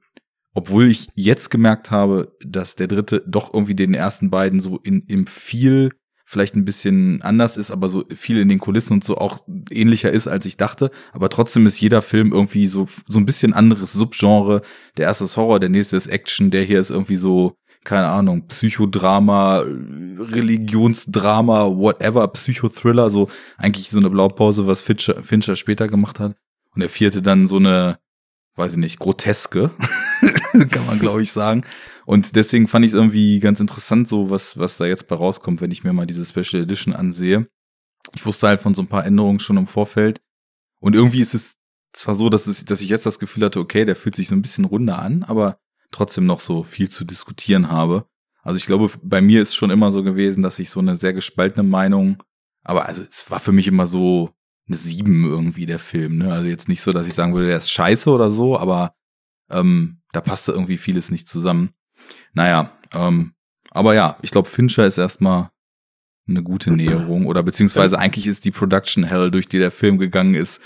obwohl 0.55 0.89
ich 0.89 1.09
jetzt 1.15 1.51
gemerkt 1.51 1.91
habe, 1.91 2.37
dass 2.45 2.77
der 2.77 2.87
dritte 2.87 3.25
doch 3.27 3.53
irgendwie 3.53 3.75
den 3.75 3.95
ersten 3.95 4.31
beiden 4.31 4.61
so 4.61 4.79
in, 4.79 5.03
im 5.09 5.27
viel 5.27 5.91
vielleicht 6.29 6.57
ein 6.57 6.67
bisschen 6.67 7.23
anders 7.23 7.57
ist, 7.57 7.71
aber 7.71 7.89
so 7.89 8.05
viel 8.15 8.37
in 8.37 8.51
den 8.51 8.59
Kulissen 8.59 8.93
und 8.93 9.03
so 9.03 9.17
auch 9.17 9.39
ähnlicher 9.71 10.13
ist, 10.13 10.29
als 10.29 10.45
ich 10.45 10.59
dachte. 10.59 10.91
Aber 11.15 11.31
trotzdem 11.31 11.65
ist 11.65 11.81
jeder 11.81 12.03
Film 12.03 12.35
irgendwie 12.35 12.67
so, 12.67 12.87
so 13.07 13.19
ein 13.19 13.25
bisschen 13.25 13.55
anderes 13.55 13.95
Subgenre. 13.95 14.61
Der 14.99 15.07
erste 15.07 15.25
ist 15.25 15.39
Horror, 15.39 15.59
der 15.59 15.71
nächste 15.71 15.97
ist 15.97 16.07
Action, 16.07 16.51
der 16.51 16.65
hier 16.65 16.81
ist 16.81 16.91
irgendwie 16.91 17.17
so, 17.17 17.55
keine 17.83 18.09
Ahnung, 18.09 18.47
Psychodrama, 18.47 19.61
Religionsdrama, 19.61 21.75
whatever, 21.75 22.29
Psychothriller, 22.29 23.09
so 23.09 23.31
eigentlich 23.57 23.89
so 23.89 23.97
eine 23.97 24.11
Blaupause, 24.11 24.67
was 24.67 24.83
Fincher, 24.83 25.23
Fincher 25.23 25.57
später 25.57 25.87
gemacht 25.87 26.21
hat. 26.21 26.37
Und 26.75 26.81
der 26.81 26.91
vierte 26.91 27.23
dann 27.23 27.47
so 27.47 27.57
eine, 27.57 28.01
weiß 28.57 28.73
ich 28.73 28.79
nicht, 28.79 28.99
groteske, 28.99 29.71
kann 30.53 30.87
man 30.87 30.99
glaube 30.99 31.23
ich 31.23 31.33
sagen. 31.33 31.65
Und 32.09 32.37
deswegen 32.37 32.69
fand 32.69 32.87
ich 32.87 32.93
es 32.93 32.95
irgendwie 32.95 33.39
ganz 33.39 33.61
interessant, 33.61 34.09
so 34.09 34.31
was, 34.31 34.57
was 34.57 34.79
da 34.79 34.87
jetzt 34.87 35.09
bei 35.09 35.15
rauskommt, 35.15 35.61
wenn 35.61 35.71
ich 35.71 35.85
mir 35.85 35.93
mal 35.93 36.07
diese 36.07 36.25
Special 36.25 36.63
Edition 36.63 36.95
ansehe. 36.95 37.49
Ich 38.15 38.25
wusste 38.25 38.49
halt 38.49 38.61
von 38.61 38.73
so 38.73 38.81
ein 38.81 38.89
paar 38.89 39.05
Änderungen 39.05 39.41
schon 39.41 39.59
im 39.59 39.67
Vorfeld. 39.67 40.23
Und 40.81 40.95
irgendwie 40.95 41.21
ist 41.21 41.35
es 41.35 41.59
zwar 41.93 42.15
so, 42.15 42.31
dass, 42.31 42.47
es, 42.47 42.65
dass 42.65 42.81
ich 42.81 42.89
jetzt 42.89 43.05
das 43.05 43.19
Gefühl 43.19 43.45
hatte, 43.45 43.61
okay, 43.61 43.85
der 43.85 43.95
fühlt 43.95 44.17
sich 44.17 44.27
so 44.27 44.35
ein 44.35 44.41
bisschen 44.41 44.65
runder 44.65 44.99
an, 44.99 45.23
aber 45.23 45.59
trotzdem 45.91 46.25
noch 46.25 46.41
so 46.41 46.63
viel 46.63 46.89
zu 46.89 47.05
diskutieren 47.05 47.71
habe. 47.71 48.07
Also 48.43 48.57
ich 48.57 48.65
glaube, 48.65 48.91
bei 49.03 49.21
mir 49.21 49.43
ist 49.43 49.55
schon 49.55 49.69
immer 49.69 49.93
so 49.93 50.03
gewesen, 50.03 50.43
dass 50.43 50.59
ich 50.59 50.71
so 50.71 50.81
eine 50.81 50.97
sehr 50.97 51.13
gespaltene 51.13 51.69
Meinung, 51.69 52.23
aber 52.65 52.87
also 52.87 53.03
es 53.03 53.31
war 53.31 53.39
für 53.39 53.53
mich 53.53 53.67
immer 53.67 53.85
so 53.85 54.31
eine 54.67 54.77
Sieben 54.77 55.27
irgendwie 55.27 55.67
der 55.67 55.79
Film, 55.79 56.17
ne? 56.17 56.33
Also 56.33 56.49
jetzt 56.49 56.71
nicht 56.71 56.81
so, 56.81 56.95
dass 56.95 57.07
ich 57.07 57.13
sagen 57.13 57.35
würde, 57.35 57.49
der 57.49 57.59
ist 57.59 57.71
scheiße 57.71 58.09
oder 58.09 58.31
so, 58.31 58.59
aber 58.59 58.95
ähm, 59.51 60.01
da 60.13 60.23
passte 60.23 60.53
irgendwie 60.53 60.79
vieles 60.79 61.11
nicht 61.11 61.29
zusammen. 61.29 61.75
Naja, 62.33 62.73
ähm, 62.93 63.35
aber 63.71 63.95
ja, 63.95 64.19
ich 64.23 64.31
glaube, 64.31 64.49
Fincher 64.49 64.87
ist 64.87 64.99
erstmal 64.99 65.51
eine 66.29 66.43
gute 66.43 66.71
Näherung 66.71 67.27
oder 67.27 67.43
beziehungsweise 67.43 67.99
eigentlich 67.99 68.27
ist 68.27 68.45
die 68.45 68.51
Production 68.51 69.05
Hell, 69.05 69.31
durch 69.31 69.49
die 69.49 69.59
der 69.59 69.71
Film 69.71 69.99
gegangen 69.99 70.35
ist, 70.35 70.61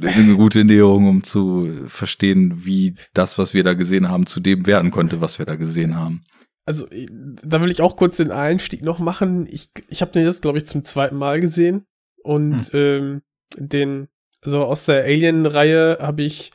eine 0.00 0.36
gute 0.36 0.64
Näherung, 0.64 1.08
um 1.08 1.22
zu 1.22 1.84
verstehen, 1.86 2.64
wie 2.64 2.94
das, 3.12 3.36
was 3.38 3.52
wir 3.52 3.62
da 3.62 3.74
gesehen 3.74 4.08
haben, 4.08 4.26
zu 4.26 4.40
dem 4.40 4.66
werden 4.66 4.90
konnte, 4.90 5.20
was 5.20 5.38
wir 5.38 5.46
da 5.46 5.56
gesehen 5.56 5.96
haben. 5.96 6.24
Also, 6.64 6.86
da 6.88 7.60
will 7.60 7.70
ich 7.70 7.82
auch 7.82 7.96
kurz 7.96 8.16
den 8.16 8.30
Einstieg 8.30 8.82
noch 8.82 9.00
machen. 9.00 9.46
Ich, 9.50 9.70
ich 9.88 10.00
habe 10.00 10.12
den 10.12 10.24
jetzt, 10.24 10.42
glaube 10.42 10.58
ich, 10.58 10.66
zum 10.66 10.84
zweiten 10.84 11.16
Mal 11.16 11.40
gesehen. 11.40 11.84
Und 12.22 12.70
ähm, 12.72 13.22
den, 13.56 14.08
also 14.42 14.64
aus 14.64 14.84
der 14.84 15.04
Alien-Reihe 15.04 15.98
habe 16.00 16.22
ich 16.22 16.52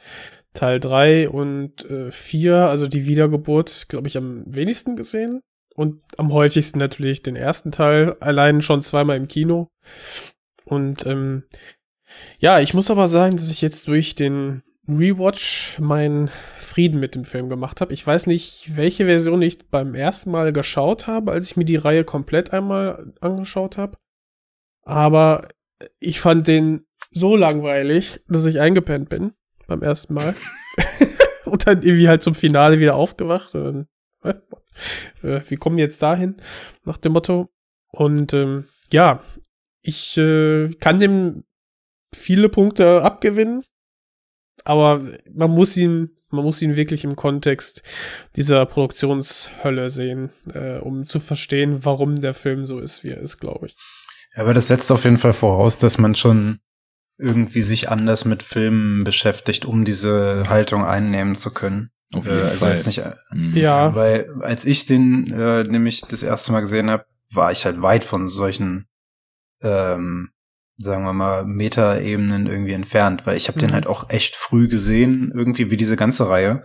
Teil 0.58 0.80
3 0.80 1.30
und 1.30 1.86
äh, 1.90 2.12
4, 2.12 2.56
also 2.68 2.88
die 2.88 3.06
Wiedergeburt, 3.06 3.88
glaube 3.90 4.08
ich, 4.08 4.18
am 4.18 4.44
wenigsten 4.48 4.96
gesehen. 4.96 5.42
Und 5.76 6.02
am 6.18 6.34
häufigsten 6.34 6.80
natürlich 6.80 7.22
den 7.22 7.36
ersten 7.36 7.72
Teil, 7.72 8.18
allein 8.20 8.64
schon 8.64 8.82
zweimal 8.82 9.16
im 9.16 9.28
Kino. 9.28 9.70
Und 10.66 11.06
ähm, 11.06 11.44
ja, 12.40 12.60
ich 12.60 12.74
muss 12.74 12.90
aber 12.90 13.08
sagen, 13.08 13.38
dass 13.38 13.52
ich 13.52 13.62
jetzt 13.62 13.88
durch 13.88 14.16
den 14.16 14.64
Rewatch 14.88 15.78
meinen 15.80 16.32
Frieden 16.58 17.00
mit 17.00 17.14
dem 17.14 17.26
Film 17.26 17.48
gemacht 17.48 17.80
habe. 17.80 17.94
Ich 17.94 18.06
weiß 18.06 18.26
nicht, 18.26 18.76
welche 18.76 19.06
Version 19.06 19.44
ich 19.44 19.70
beim 19.70 19.94
ersten 19.94 20.32
Mal 20.32 20.52
geschaut 20.52 21.06
habe, 21.06 21.32
als 21.32 21.52
ich 21.52 21.58
mir 21.58 21.66
die 21.66 21.76
Reihe 21.76 22.04
komplett 22.04 22.54
einmal 22.54 23.14
angeschaut 23.22 23.78
habe. 23.78 23.98
Aber 24.82 25.50
ich 26.00 26.20
fand 26.20 26.48
den 26.48 26.88
so 27.12 27.36
langweilig, 27.36 28.22
dass 28.28 28.48
ich 28.48 28.60
eingepennt 28.60 29.10
bin 29.10 29.34
beim 29.68 29.82
ersten 29.82 30.14
Mal. 30.14 30.36
und 31.46 31.68
dann 31.68 31.82
irgendwie 31.82 32.08
halt 32.08 32.24
zum 32.24 32.36
Finale 32.36 32.80
wieder 32.80 32.96
aufgewacht. 32.96 33.54
Und 33.56 33.88
dann, 34.22 34.42
äh, 35.22 35.42
wir 35.48 35.58
kommen 35.58 35.78
jetzt 35.78 36.02
dahin, 36.02 36.38
nach 36.86 36.98
dem 36.98 37.14
Motto. 37.14 37.50
Und 37.92 38.34
ähm, 38.34 38.66
ja, 38.92 39.22
ich 39.82 40.18
äh, 40.18 40.70
kann 40.80 41.00
dem 41.00 41.44
viele 42.16 42.50
Punkte 42.50 43.02
abgewinnen, 43.04 43.64
aber 44.64 45.02
man 45.32 45.52
muss 45.52 45.78
ihn, 45.78 46.16
man 46.30 46.44
muss 46.44 46.62
ihn 46.62 46.76
wirklich 46.76 47.04
im 47.04 47.16
Kontext 47.16 47.84
dieser 48.36 48.66
Produktionshölle 48.66 49.90
sehen, 49.90 50.32
äh, 50.54 50.78
um 50.80 51.06
zu 51.06 51.20
verstehen, 51.20 51.86
warum 51.86 52.20
der 52.20 52.34
Film 52.34 52.66
so 52.66 52.80
ist, 52.80 53.04
wie 53.04 53.10
er 53.10 53.22
ist, 53.22 53.40
glaube 53.40 53.68
ich. 53.68 53.78
Aber 54.36 54.54
das 54.54 54.68
setzt 54.68 54.92
auf 54.92 55.04
jeden 55.04 55.18
Fall 55.18 55.34
voraus, 55.34 55.78
dass 55.78 55.98
man 55.98 56.16
schon 56.16 56.60
irgendwie 57.18 57.62
sich 57.64 57.90
anders 57.90 58.26
mit 58.26 58.44
Filmen 58.44 59.04
beschäftigt, 59.04 59.66
um 59.66 59.84
diese 59.86 60.44
Haltung 60.50 60.86
einnehmen 60.86 61.36
zu 61.36 61.52
können. 61.54 61.90
Auf 62.14 62.28
Äh, 62.28 62.32
jeden 62.36 62.44
also 62.48 62.58
Fall. 62.60 62.76
jetzt 62.76 62.86
nicht, 62.88 63.00
äh. 63.00 63.14
Ja. 63.60 63.96
weil 63.96 64.30
als 64.42 64.66
ich 64.66 64.86
den 64.86 65.32
äh, 65.34 65.64
nämlich 65.64 66.02
das 66.02 66.24
erste 66.24 66.52
Mal 66.52 66.62
gesehen 66.62 66.90
habe, 66.90 67.06
war 67.32 67.52
ich 67.52 67.66
halt 67.66 67.82
weit 67.82 68.04
von 68.04 68.28
solchen, 68.28 68.88
ähm, 69.62 70.30
sagen 70.78 71.04
wir 71.04 71.14
mal, 71.14 71.44
Metaebenen 71.44 72.46
irgendwie 72.48 72.74
entfernt, 72.74 73.26
weil 73.26 73.36
ich 73.36 73.48
habe 73.48 73.60
den 73.60 73.72
Mhm. 73.72 73.74
halt 73.74 73.88
auch 73.88 74.10
echt 74.10 74.36
früh 74.36 74.68
gesehen, 74.68 75.32
irgendwie 75.34 75.72
wie 75.72 75.78
diese 75.78 75.96
ganze 75.96 76.30
Reihe. 76.30 76.64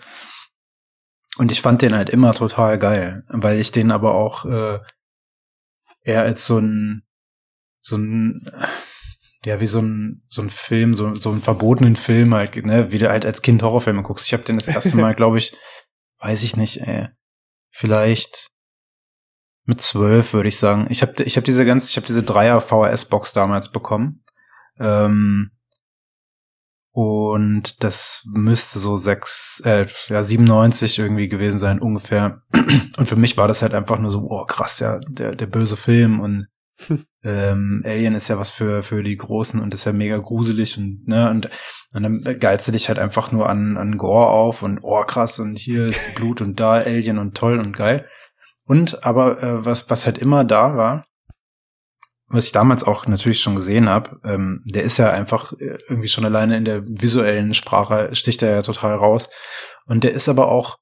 Und 1.39 1.51
ich 1.51 1.63
fand 1.63 1.81
den 1.81 1.97
halt 1.97 2.11
immer 2.11 2.35
total 2.35 2.79
geil, 2.79 3.25
weil 3.29 3.59
ich 3.59 3.73
den 3.73 3.91
aber 3.91 4.15
auch 4.15 4.45
äh, 4.45 4.79
eher 6.05 6.23
als 6.23 6.47
so 6.47 6.59
ein 6.59 7.03
so 7.81 7.97
ein 7.97 8.47
ja 9.45 9.61
wie 9.61 9.67
so 9.67 9.81
ein 9.81 10.23
so 10.27 10.43
ein 10.43 10.51
Film 10.51 10.95
so 10.95 11.15
so 11.15 11.31
einen 11.31 11.41
verbotenen 11.41 11.97
Film 11.97 12.35
halt 12.35 12.55
ne? 12.65 12.93
Wie 12.93 12.99
du 12.99 13.09
halt 13.09 13.27
als 13.27 13.43
Kind 13.43 13.63
Horrorfilme 13.63 14.03
guckst. 14.03 14.27
Ich 14.27 14.33
habe 14.33 14.45
den 14.45 14.57
das 14.57 14.69
erste 14.69 14.97
Mal 14.97 15.15
glaube 15.17 15.39
ich 15.39 15.57
weiß 16.19 16.43
ich 16.43 16.57
nicht 16.57 16.79
ey, 16.79 17.09
vielleicht 17.71 18.49
mit 19.65 19.81
zwölf 19.81 20.33
würde 20.33 20.49
ich 20.49 20.59
sagen. 20.59 20.87
Ich 20.91 21.03
habe 21.03 21.23
ich 21.23 21.37
habe 21.37 21.45
diese 21.45 21.65
ganze 21.65 21.89
ich 21.89 21.97
habe 21.97 22.07
diese 22.07 22.23
Dreier 22.23 22.61
VHS 22.61 23.07
Box 23.07 23.33
damals 23.33 23.71
bekommen. 23.71 24.23
Ähm, 24.79 25.51
und 26.95 27.83
das 27.83 28.23
müsste 28.27 28.79
so 28.79 28.97
sechs, 28.97 29.63
äh, 29.65 29.87
ja, 30.09 30.23
97 30.23 30.99
irgendwie 30.99 31.29
gewesen 31.29 31.59
sein, 31.59 31.81
ungefähr. 31.81 32.43
Und 32.99 33.07
für 33.07 33.17
mich 33.17 33.39
war 33.39 33.49
das 33.49 33.63
halt 33.63 33.73
einfach 33.73 33.99
nur 33.99 34.11
so, 34.11 34.27
oh 34.29 34.45
krass, 34.45 34.79
ja, 34.79 35.01
der, 35.09 35.35
der 35.35 35.47
böse 35.47 35.79
Film 35.79 36.21
und 36.21 36.49
ähm, 37.25 37.83
Alien 37.85 38.15
ist 38.15 38.29
ja 38.29 38.39
was 38.39 38.51
für, 38.51 38.83
für 38.83 39.03
die 39.03 39.17
Großen 39.17 39.61
und 39.61 39.75
ist 39.75 39.85
ja 39.85 39.93
mega 39.93 40.19
gruselig 40.19 40.77
und, 40.79 41.07
ne, 41.07 41.31
und, 41.31 41.49
und 41.95 42.03
dann 42.03 42.39
geilst 42.41 42.69
du 42.69 42.73
dich 42.73 42.89
halt 42.89 42.99
einfach 42.99 43.33
nur 43.33 43.49
an, 43.49 43.77
an 43.77 43.97
Gore 43.97 44.29
auf 44.29 44.63
und, 44.63 44.81
oh 44.83 45.03
krass, 45.05 45.39
und 45.39 45.59
hier 45.59 45.87
ist 45.91 46.15
Blut 46.15 46.41
und 46.41 46.59
da 46.61 46.73
Alien 46.73 47.19
und 47.19 47.37
toll 47.37 47.59
und 47.59 47.77
geil. 47.77 48.07
Und 48.65 49.05
aber 49.05 49.43
äh, 49.43 49.65
was, 49.65 49.91
was 49.91 50.07
halt 50.07 50.19
immer 50.19 50.45
da 50.45 50.77
war, 50.77 51.05
was 52.33 52.47
ich 52.47 52.53
damals 52.53 52.85
auch 52.85 53.07
natürlich 53.07 53.41
schon 53.41 53.55
gesehen 53.55 53.89
habe, 53.89 54.19
ähm, 54.25 54.63
der 54.65 54.85
ist 54.85 54.99
ja 54.99 55.11
einfach 55.11 55.53
äh, 55.53 55.79
irgendwie 55.89 56.09
schon 56.09 56.25
alleine 56.25 56.57
in 56.57 56.65
der 56.65 56.83
visuellen 56.85 57.53
Sprache 57.53 58.15
sticht 58.15 58.43
er 58.43 58.53
ja 58.53 58.63
total 58.63 58.95
raus. 58.97 59.29
Und 59.85 60.03
der 60.03 60.13
ist 60.13 60.29
aber 60.29 60.49
auch, 60.49 60.79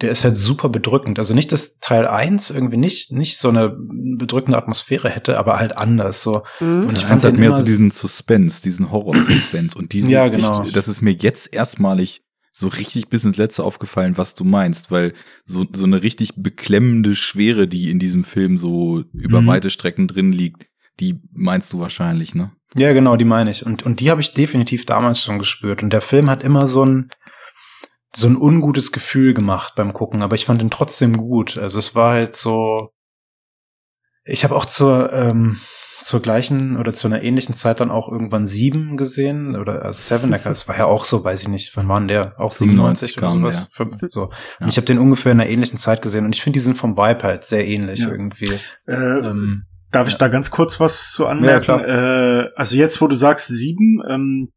der 0.00 0.10
ist 0.10 0.24
halt 0.24 0.36
super 0.36 0.68
bedrückend. 0.68 1.18
Also 1.18 1.34
nicht, 1.34 1.52
dass 1.52 1.78
Teil 1.78 2.06
1 2.06 2.50
irgendwie 2.50 2.76
nicht, 2.76 3.12
nicht 3.12 3.38
so 3.38 3.48
eine 3.48 3.76
bedrückende 4.18 4.58
Atmosphäre 4.58 5.08
hätte, 5.08 5.38
aber 5.38 5.58
halt 5.58 5.76
anders. 5.78 6.22
So. 6.22 6.42
Mhm. 6.60 6.82
Und 6.88 6.92
ich 6.92 7.04
fand 7.04 7.22
halt 7.22 7.34
den 7.34 7.40
mehr 7.40 7.52
so 7.52 7.62
diesen 7.64 7.90
Suspense, 7.92 8.60
diesen 8.62 8.90
Horror-Suspense. 8.90 9.78
Und 9.78 9.92
dieses, 9.92 10.10
Ja, 10.10 10.26
genau. 10.28 10.62
ich, 10.64 10.72
das 10.72 10.88
ist 10.88 11.00
mir 11.00 11.12
jetzt 11.12 11.52
erstmalig 11.54 12.22
so 12.52 12.68
richtig 12.68 13.08
bis 13.08 13.24
ins 13.24 13.36
Letzte 13.36 13.64
aufgefallen, 13.64 14.16
was 14.16 14.34
du 14.34 14.44
meinst, 14.44 14.90
weil 14.90 15.12
so, 15.44 15.66
so 15.72 15.84
eine 15.84 16.02
richtig 16.02 16.34
beklemmende 16.36 17.16
Schwere, 17.16 17.66
die 17.66 17.90
in 17.90 17.98
diesem 17.98 18.22
Film 18.24 18.58
so 18.58 19.02
über 19.12 19.40
Mhm. 19.40 19.46
weite 19.46 19.70
Strecken 19.70 20.06
drin 20.06 20.32
liegt, 20.32 20.66
die 21.00 21.20
meinst 21.32 21.72
du 21.72 21.80
wahrscheinlich, 21.80 22.34
ne? 22.34 22.52
Ja, 22.76 22.92
genau, 22.92 23.16
die 23.16 23.24
meine 23.24 23.50
ich. 23.50 23.64
Und, 23.66 23.84
und 23.84 24.00
die 24.00 24.10
habe 24.10 24.20
ich 24.20 24.34
definitiv 24.34 24.86
damals 24.86 25.20
schon 25.20 25.38
gespürt. 25.38 25.82
Und 25.82 25.92
der 25.92 26.00
Film 26.00 26.28
hat 26.30 26.42
immer 26.42 26.66
so 26.68 26.84
ein, 26.84 27.10
so 28.14 28.28
ein 28.28 28.36
ungutes 28.36 28.92
Gefühl 28.92 29.34
gemacht 29.34 29.74
beim 29.76 29.92
Gucken, 29.92 30.22
aber 30.22 30.34
ich 30.36 30.46
fand 30.46 30.62
ihn 30.62 30.70
trotzdem 30.70 31.16
gut. 31.16 31.58
Also 31.58 31.78
es 31.78 31.94
war 31.94 32.12
halt 32.12 32.36
so. 32.36 32.90
Ich 34.24 34.44
habe 34.44 34.56
auch 34.56 34.64
zur, 34.64 35.12
ähm, 35.12 35.58
zur 36.00 36.20
gleichen 36.20 36.76
oder 36.78 36.94
zu 36.94 37.06
einer 37.08 37.22
ähnlichen 37.22 37.54
Zeit 37.54 37.80
dann 37.80 37.90
auch 37.90 38.10
irgendwann 38.10 38.46
sieben 38.46 38.96
gesehen 38.96 39.54
oder 39.56 39.82
also 39.84 40.00
Seven, 40.00 40.30
das 40.30 40.68
war 40.68 40.76
ja 40.78 40.84
auch 40.86 41.04
so, 41.04 41.24
weiß 41.24 41.42
ich 41.42 41.48
nicht, 41.48 41.76
wann 41.76 41.88
war 41.88 41.98
denn 41.98 42.08
der? 42.08 42.34
Auch 42.40 42.52
97 42.52 43.18
oder 43.18 43.26
kam 43.28 43.40
sowas. 43.40 43.68
Fünf- 43.72 43.96
So. 44.10 44.30
Ja. 44.30 44.36
Und 44.60 44.68
ich 44.68 44.76
habe 44.76 44.86
den 44.86 44.98
ungefähr 44.98 45.32
in 45.32 45.40
einer 45.40 45.50
ähnlichen 45.50 45.78
Zeit 45.78 46.00
gesehen 46.02 46.24
und 46.24 46.34
ich 46.34 46.42
finde, 46.42 46.58
die 46.58 46.60
sind 46.64 46.76
vom 46.76 46.96
Vibe 46.96 47.22
halt 47.22 47.44
sehr 47.44 47.66
ähnlich 47.66 48.00
Ja. 48.00 48.08
irgendwie. 48.10 48.52
Äh, 48.86 48.92
Ähm, 48.94 49.64
Darf 49.90 50.08
ich 50.08 50.14
Ja. 50.14 50.18
da 50.18 50.28
ganz 50.28 50.50
kurz 50.50 50.80
was 50.80 51.12
zu 51.12 51.26
anmerken? 51.26 51.70
Ja, 51.70 52.40
äh, 52.42 52.50
also 52.56 52.74
jetzt, 52.76 53.00
wo 53.00 53.06
du 53.06 53.14
sagst 53.14 53.46
sieben, 53.48 54.02
ähm, 54.08 54.48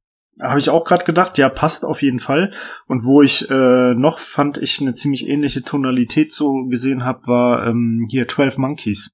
habe 0.41 0.59
ich 0.59 0.69
auch 0.69 0.83
gerade 0.83 1.05
gedacht, 1.05 1.38
ja, 1.38 1.49
passt 1.49 1.83
auf 1.85 2.01
jeden 2.01 2.19
Fall. 2.19 2.51
Und 2.88 3.03
wo 3.03 3.21
ich 3.21 3.49
äh, 3.49 3.93
noch 3.95 4.19
fand, 4.19 4.57
ich 4.57 4.79
eine 4.81 4.93
ziemlich 4.93 5.27
ähnliche 5.27 5.63
Tonalität 5.63 6.33
so 6.33 6.65
gesehen 6.65 7.03
habe, 7.05 7.27
war 7.27 7.65
ähm, 7.67 8.05
hier 8.09 8.27
12 8.27 8.57
Monkeys. 8.57 9.11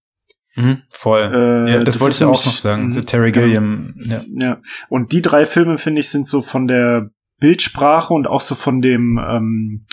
mhm, 0.56 0.82
voll. 0.90 1.22
Äh, 1.22 1.72
ja, 1.72 1.76
das, 1.84 1.96
das 1.96 2.02
wollte 2.02 2.16
ich 2.16 2.24
auch 2.24 2.28
nämlich- 2.28 2.46
noch 2.46 2.52
sagen. 2.54 2.86
mhm, 2.88 2.92
The 2.92 3.02
Terry 3.04 3.32
genau. 3.32 3.46
Gilliam. 3.46 3.94
Ja. 4.04 4.22
Ja. 4.36 4.62
Und 4.90 5.12
die 5.12 5.22
drei 5.22 5.46
Filme, 5.46 5.78
finde 5.78 6.02
ich, 6.02 6.10
sind 6.10 6.28
so 6.28 6.42
von 6.42 6.68
der 6.68 7.10
Bildsprache 7.40 8.14
und 8.14 8.28
auch 8.28 8.42
so 8.42 8.56
von 8.56 8.82
dem, 8.82 9.20
ähm, 9.26 9.86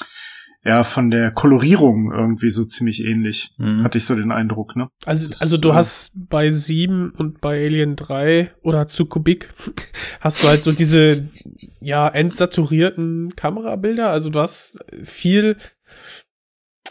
ja, 0.63 0.85
von 0.85 1.11
der 1.11 1.31
Kolorierung 1.31 2.13
irgendwie 2.13 2.51
so 2.51 2.65
ziemlich 2.65 3.03
ähnlich. 3.05 3.55
Mhm. 3.57 3.83
Hatte 3.83 3.99
ich 3.99 4.05
so 4.05 4.15
den 4.15 4.31
Eindruck, 4.31 4.77
ne? 4.77 4.89
Also, 5.07 5.27
Das, 5.29 5.41
also 5.41 5.57
du 5.57 5.71
äh, 5.71 5.73
hast 5.73 6.11
bei 6.15 6.51
7 6.51 7.11
und 7.17 7.41
bei 7.41 7.65
Alien 7.65 7.97
3 7.97 8.51
oder 8.63 8.87
zu 8.89 9.07
Kubik 9.07 9.53
hast 10.21 10.43
du 10.43 10.49
halt 10.49 10.63
so 10.63 10.73
diese 10.73 11.29
ja 11.81 12.09
entsaturierten 12.09 13.35
Kamerabilder. 13.37 14.11
Also 14.11 14.29
du 14.29 14.39
hast 14.41 14.85
viel 15.03 15.57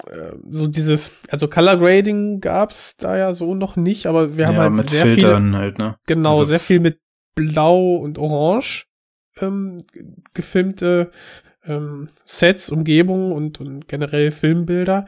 äh, 0.07 0.31
so 0.49 0.67
dieses, 0.67 1.11
also 1.29 1.47
Color 1.47 1.77
Grading 1.77 2.39
gab's 2.41 2.97
da 2.97 3.17
ja 3.17 3.33
so 3.33 3.53
noch 3.53 3.75
nicht, 3.75 4.07
aber 4.07 4.37
wir 4.37 4.47
haben 4.47 4.55
ja, 4.55 4.61
halt 4.61 4.73
mit 4.73 4.89
sehr 4.89 5.05
viel, 5.05 5.15
Filtern 5.15 5.55
halt, 5.55 5.77
ne? 5.77 5.95
genau, 6.07 6.31
Also- 6.39 6.45
sehr 6.45 6.59
viel 6.59 6.79
mit 6.79 6.99
Blau 7.35 7.95
und 7.97 8.17
Orange 8.17 8.85
ähm, 9.39 9.77
gefilmte 10.33 11.11
ähm, 11.65 12.09
Sets, 12.25 12.69
Umgebungen 12.69 13.31
und, 13.31 13.59
und 13.59 13.87
generell 13.87 14.31
Filmbilder, 14.31 15.05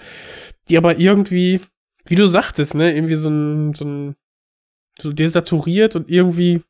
die 0.69 0.77
aber 0.77 0.97
irgendwie, 0.99 1.61
wie 2.05 2.15
du 2.15 2.27
sagtest, 2.27 2.75
ne, 2.75 2.93
irgendwie 2.93 3.15
so 3.15 3.29
ein, 3.29 3.73
so 3.73 3.85
ein, 3.85 4.15
so 4.99 5.11
desaturiert 5.13 5.95
und 5.95 6.09
irgendwie 6.09 6.61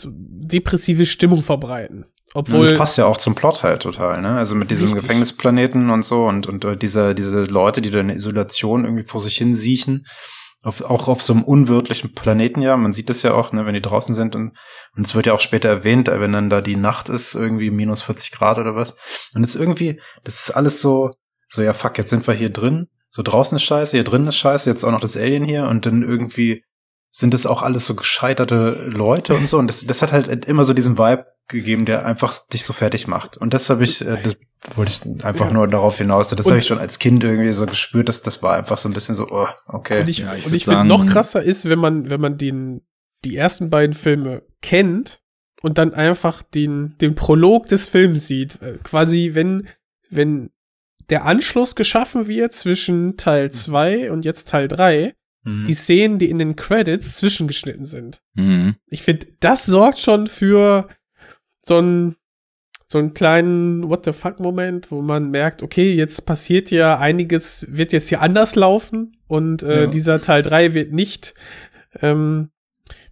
so 0.00 0.10
depressive 0.12 1.06
Stimmung 1.06 1.42
verbreiten. 1.42 2.04
Und 2.34 2.50
Obwohl, 2.50 2.68
das 2.68 2.78
passt 2.78 2.98
ja 2.98 3.06
auch 3.06 3.16
zum 3.16 3.34
Plot 3.34 3.62
halt 3.62 3.82
total, 3.82 4.20
ne? 4.20 4.36
Also 4.36 4.54
mit 4.54 4.70
diesem 4.70 4.88
Richtig. 4.88 5.02
Gefängnisplaneten 5.02 5.88
und 5.90 6.04
so 6.04 6.26
und, 6.26 6.46
und 6.46 6.64
äh, 6.64 6.76
diese, 6.76 7.14
diese 7.14 7.44
Leute, 7.44 7.80
die 7.80 7.90
da 7.90 8.00
in 8.00 8.10
Isolation 8.10 8.84
irgendwie 8.84 9.04
vor 9.04 9.20
sich 9.20 9.36
hin 9.36 9.54
siechen. 9.54 10.06
Auf, 10.62 10.80
auch 10.82 11.06
auf 11.06 11.22
so 11.22 11.32
einem 11.32 11.44
unwirtlichen 11.44 12.14
Planeten 12.14 12.62
ja. 12.62 12.76
Man 12.76 12.92
sieht 12.92 13.08
das 13.10 13.22
ja 13.22 13.32
auch, 13.32 13.52
ne, 13.52 13.64
wenn 13.64 13.74
die 13.74 13.82
draußen 13.82 14.14
sind 14.14 14.34
und, 14.34 14.56
und 14.96 15.06
es 15.06 15.14
wird 15.14 15.26
ja 15.26 15.32
auch 15.32 15.40
später 15.40 15.68
erwähnt, 15.68 16.08
äh, 16.08 16.20
wenn 16.20 16.32
dann 16.32 16.50
da 16.50 16.60
die 16.60 16.76
Nacht 16.76 17.08
ist, 17.08 17.34
irgendwie 17.34 17.70
minus 17.70 18.02
40 18.02 18.32
Grad 18.32 18.58
oder 18.58 18.74
was. 18.74 18.96
Und 19.34 19.44
es 19.44 19.54
ist 19.54 19.60
irgendwie, 19.60 20.00
das 20.24 20.48
ist 20.48 20.50
alles 20.50 20.80
so, 20.80 21.12
so, 21.48 21.62
ja, 21.62 21.72
fuck, 21.72 21.96
jetzt 21.98 22.10
sind 22.10 22.26
wir 22.26 22.34
hier 22.34 22.50
drin. 22.50 22.88
So 23.10 23.22
draußen 23.22 23.56
ist 23.56 23.62
scheiße, 23.62 23.96
hier 23.96 24.04
drin 24.04 24.26
ist 24.26 24.36
scheiße, 24.36 24.68
jetzt 24.68 24.84
auch 24.84 24.90
noch 24.90 25.00
das 25.00 25.16
Alien 25.16 25.44
hier 25.44 25.66
und 25.66 25.86
dann 25.86 26.02
irgendwie 26.02 26.64
sind 27.10 27.34
das 27.34 27.46
auch 27.46 27.62
alles 27.62 27.86
so 27.86 27.94
gescheiterte 27.94 28.86
Leute 28.86 29.34
und 29.34 29.46
so. 29.46 29.58
Und 29.58 29.68
das, 29.68 29.86
das 29.86 30.02
hat 30.02 30.12
halt 30.12 30.44
immer 30.44 30.64
so 30.64 30.74
diesen 30.74 30.98
Vibe 30.98 31.26
gegeben, 31.48 31.86
der 31.86 32.04
einfach 32.04 32.34
dich 32.48 32.64
so 32.64 32.72
fertig 32.72 33.06
macht. 33.06 33.36
Und 33.36 33.54
das 33.54 33.70
habe 33.70 33.84
ich, 33.84 34.02
äh, 34.02 34.22
das 34.22 34.36
wollte 34.74 34.92
ich 34.92 35.24
einfach 35.24 35.46
Ja. 35.46 35.52
nur 35.52 35.68
darauf 35.68 35.98
hinaus. 35.98 36.28
Das 36.30 36.46
habe 36.46 36.58
ich 36.58 36.66
schon 36.66 36.78
als 36.78 36.98
Kind 36.98 37.22
irgendwie 37.24 37.52
so 37.52 37.66
gespürt, 37.66 38.08
dass 38.08 38.22
das 38.22 38.42
war 38.42 38.56
einfach 38.56 38.78
so 38.78 38.88
ein 38.88 38.92
bisschen 38.92 39.14
so, 39.14 39.26
oh, 39.30 39.46
okay. 39.66 40.00
und 40.00 40.08
ich, 40.08 40.18
Ja, 40.18 40.34
ich 40.34 40.46
und 40.46 40.54
ich 40.54 40.64
finde 40.64 40.84
noch 40.84 41.06
krasser 41.06 41.42
ist, 41.42 41.68
wenn 41.68 41.78
man, 41.78 42.10
wenn 42.10 42.20
man 42.20 42.36
den, 42.38 42.82
die 43.24 43.36
ersten 43.36 43.70
beiden 43.70 43.94
Filme 43.94 44.42
kennt 44.62 45.20
und 45.62 45.78
dann 45.78 45.94
einfach 45.94 46.42
den, 46.42 46.96
den 47.00 47.14
Prolog 47.14 47.68
des 47.68 47.86
Films 47.86 48.26
sieht. 48.26 48.60
Äh, 48.62 48.78
Quasi, 48.82 49.30
wenn, 49.34 49.68
wenn 50.10 50.50
der 51.10 51.24
Anschluss 51.24 51.74
geschaffen 51.74 52.26
wird 52.28 52.52
zwischen 52.52 53.16
Teil 53.16 53.50
2 53.50 54.10
und 54.12 54.24
jetzt 54.24 54.48
Teil 54.48 54.68
3, 54.68 55.14
Mhm. 55.44 55.64
die 55.66 55.74
Szenen, 55.74 56.18
die 56.18 56.28
in 56.30 56.40
den 56.40 56.56
Credits 56.56 57.16
zwischengeschnitten 57.16 57.86
sind. 57.86 58.20
Mhm. 58.34 58.74
Ich 58.88 59.02
finde, 59.02 59.28
das 59.38 59.66
sorgt 59.66 60.00
schon 60.00 60.26
für 60.26 60.88
so 61.64 61.78
einen 61.78 62.16
so 62.90 62.98
einen 62.98 63.12
kleinen 63.14 63.88
What 63.88 64.04
the 64.06 64.12
fuck 64.12 64.40
Moment, 64.40 64.90
wo 64.90 65.02
man 65.02 65.30
merkt, 65.30 65.62
okay, 65.62 65.92
jetzt 65.92 66.24
passiert 66.24 66.70
ja 66.70 66.98
einiges, 66.98 67.66
wird 67.68 67.92
jetzt 67.92 68.08
hier 68.08 68.22
anders 68.22 68.54
laufen 68.56 69.16
und 69.26 69.62
äh, 69.62 69.82
Ja. 69.82 69.86
dieser 69.86 70.20
Teil 70.20 70.42
3 70.42 70.74
wird 70.74 70.92
nicht 70.92 71.34
ähm, 72.00 72.50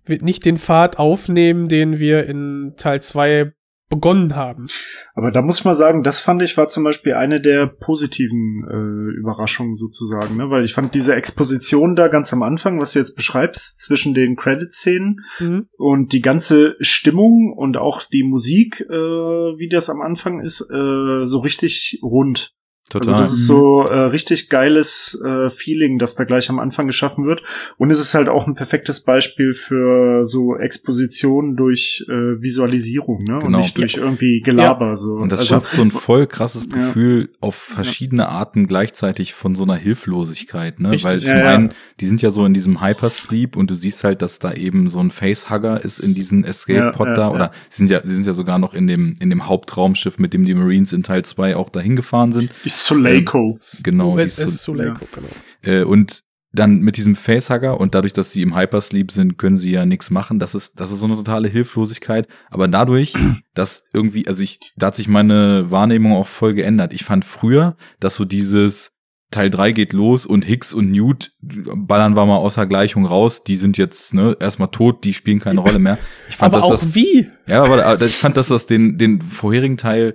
wird 0.04 0.22
nicht 0.22 0.44
den 0.46 0.56
Pfad 0.56 0.98
aufnehmen, 0.98 1.68
den 1.68 1.98
wir 1.98 2.26
in 2.26 2.74
Teil 2.76 3.02
2 3.02 3.52
begonnen 3.88 4.34
haben. 4.34 4.66
Aber 5.14 5.30
da 5.30 5.42
muss 5.42 5.60
ich 5.60 5.64
mal 5.64 5.74
sagen, 5.74 6.02
das 6.02 6.20
fand 6.20 6.42
ich 6.42 6.56
war 6.56 6.68
zum 6.68 6.82
Beispiel 6.82 7.14
eine 7.14 7.40
der 7.40 7.66
positiven 7.66 8.64
äh, 8.68 9.18
Überraschungen 9.18 9.76
sozusagen, 9.76 10.36
ne? 10.36 10.50
weil 10.50 10.64
ich 10.64 10.74
fand 10.74 10.94
diese 10.94 11.14
Exposition 11.14 11.94
da 11.94 12.08
ganz 12.08 12.32
am 12.32 12.42
Anfang, 12.42 12.80
was 12.80 12.92
du 12.92 12.98
jetzt 12.98 13.14
beschreibst, 13.14 13.80
zwischen 13.80 14.14
den 14.14 14.36
Credit-Szenen 14.36 15.20
Mhm. 15.38 15.68
und 15.76 16.12
die 16.12 16.20
ganze 16.20 16.76
Stimmung 16.80 17.52
und 17.56 17.76
auch 17.76 18.02
die 18.04 18.24
Musik, 18.24 18.80
äh, 18.80 18.92
wie 18.92 19.68
das 19.68 19.88
am 19.90 20.00
Anfang 20.00 20.40
ist, 20.40 20.62
äh, 20.62 21.24
so 21.24 21.38
richtig 21.38 22.00
rund. 22.02 22.55
Total. 22.88 23.14
Also 23.14 23.22
das 23.22 23.32
ist 23.32 23.46
so 23.46 23.82
äh, 23.82 23.98
richtig 23.98 24.48
geiles 24.48 25.20
äh, 25.24 25.50
Feeling, 25.50 25.98
das 25.98 26.14
da 26.14 26.22
gleich 26.22 26.48
am 26.50 26.60
Anfang 26.60 26.86
geschaffen 26.86 27.26
wird. 27.26 27.42
Und 27.78 27.90
es 27.90 27.98
ist 27.98 28.14
halt 28.14 28.28
auch 28.28 28.46
ein 28.46 28.54
perfektes 28.54 29.00
Beispiel 29.00 29.54
für 29.54 30.24
so 30.24 30.56
Exposition 30.56 31.56
durch 31.56 32.04
äh, 32.08 32.12
Visualisierung, 32.40 33.18
ne? 33.26 33.34
Und 33.36 33.40
Genau. 33.46 33.58
nicht 33.58 33.76
durch 33.76 33.96
irgendwie 33.96 34.40
Gelaber. 34.40 34.96
So. 34.96 35.14
Und 35.14 35.32
das 35.32 35.40
Also- 35.40 35.54
schafft 35.56 35.72
so 35.72 35.82
ein 35.82 35.90
voll 36.06 36.26
krasses 36.28 36.66
Ja. 36.70 36.74
Gefühl 36.76 37.30
auf 37.40 37.56
verschiedene 37.56 38.28
Arten 38.28 38.66
gleichzeitig 38.68 39.34
von 39.34 39.56
so 39.56 39.64
einer 39.64 39.74
Hilflosigkeit, 39.76 40.78
ne? 40.80 40.92
Richtig. 40.92 41.10
Weil 41.12 41.20
zum 41.20 41.28
Ja, 41.30 41.38
ja. 41.38 41.46
einen, 41.54 41.72
die 42.00 42.06
sind 42.06 42.22
ja 42.22 42.30
so 42.30 42.44
in 42.46 42.54
diesem 42.54 42.80
Hypersleep 42.80 43.56
und 43.56 43.68
du 43.70 43.74
siehst 43.74 44.04
halt, 44.04 44.22
dass 44.22 44.38
da 44.38 44.52
eben 44.52 44.88
so 44.88 45.00
ein 45.00 45.10
Facehugger 45.10 45.84
ist 45.84 45.98
in 45.98 46.14
diesen 46.14 46.44
Escape-Pod 46.44 47.06
Ja, 47.08 47.12
ja, 47.12 47.14
da 47.16 47.22
ja. 47.28 47.34
oder 47.34 47.50
sie 47.68 47.78
sind 47.78 47.90
ja, 47.90 48.00
sie 48.04 48.14
sind 48.14 48.26
ja 48.26 48.32
sogar 48.32 48.58
noch 48.60 48.74
in 48.74 48.86
dem, 48.86 49.16
in 49.20 49.30
dem 49.30 49.46
Hauptraumschiff, 49.48 50.18
mit 50.18 50.32
dem 50.34 50.44
die 50.46 50.54
Marines 50.54 50.92
in 50.92 51.02
Teil 51.02 51.24
2 51.24 51.56
auch 51.56 51.68
dahin 51.68 51.96
gefahren 51.96 52.30
sind. 52.32 52.50
Die 52.64 52.68
Suleiko. 52.84 53.58
Genau. 53.82 54.16
die 54.16 54.22
USS 54.22 54.36
Sul- 54.64 54.76
Suleiko, 54.76 55.06
genau. 55.12 55.28
äh, 55.62 55.82
und 55.84 56.22
dann 56.52 56.80
mit 56.80 56.96
diesem 56.96 57.16
Facehugger 57.16 57.78
und 57.78 57.94
dadurch, 57.94 58.14
dass 58.14 58.32
sie 58.32 58.40
im 58.40 58.56
Hypersleep 58.56 59.12
sind, 59.12 59.36
können 59.36 59.56
sie 59.56 59.72
ja 59.72 59.84
nichts 59.84 60.10
machen. 60.10 60.38
Das 60.38 60.54
ist, 60.54 60.80
das 60.80 60.90
ist 60.90 61.00
so 61.00 61.06
eine 61.06 61.16
totale 61.16 61.48
Hilflosigkeit. 61.48 62.28
Aber 62.50 62.66
dadurch, 62.66 63.12
dass 63.54 63.84
irgendwie, 63.92 64.26
also 64.26 64.42
ich, 64.42 64.72
da 64.76 64.86
hat 64.86 64.96
sich 64.96 65.06
meine 65.08 65.70
Wahrnehmung 65.70 66.14
auch 66.14 66.26
voll 66.26 66.54
geändert. 66.54 66.92
Ich 66.94 67.04
fand 67.04 67.24
früher, 67.26 67.76
dass 68.00 68.14
so 68.14 68.24
dieses 68.24 68.92
Teil 69.32 69.50
3 69.50 69.72
geht 69.72 69.92
los 69.92 70.24
und 70.24 70.42
Hicks 70.42 70.72
und 70.72 70.92
Newt 70.92 71.32
ballern 71.42 72.16
wir 72.16 72.24
mal 72.26 72.36
außer 72.36 72.64
Gleichung 72.66 73.04
raus. 73.04 73.42
Die 73.42 73.56
sind 73.56 73.76
jetzt 73.76 74.14
ne, 74.14 74.36
erstmal 74.40 74.68
tot, 74.68 75.04
die 75.04 75.12
spielen 75.14 75.40
keine 75.40 75.60
Rolle 75.60 75.80
mehr. 75.80 75.98
Ich 76.30 76.36
fand, 76.36 76.54
Aber 76.54 76.62
dass 76.62 76.66
auch 76.70 76.80
das, 76.80 76.94
wie? 76.94 77.28
ja, 77.46 77.64
aber 77.64 77.84
aber 77.84 78.06
ich 78.06 78.16
fand, 78.16 78.36
dass 78.36 78.48
das 78.48 78.66
den, 78.66 78.98
den 78.98 79.20
vorherigen 79.20 79.76
Teil 79.76 80.14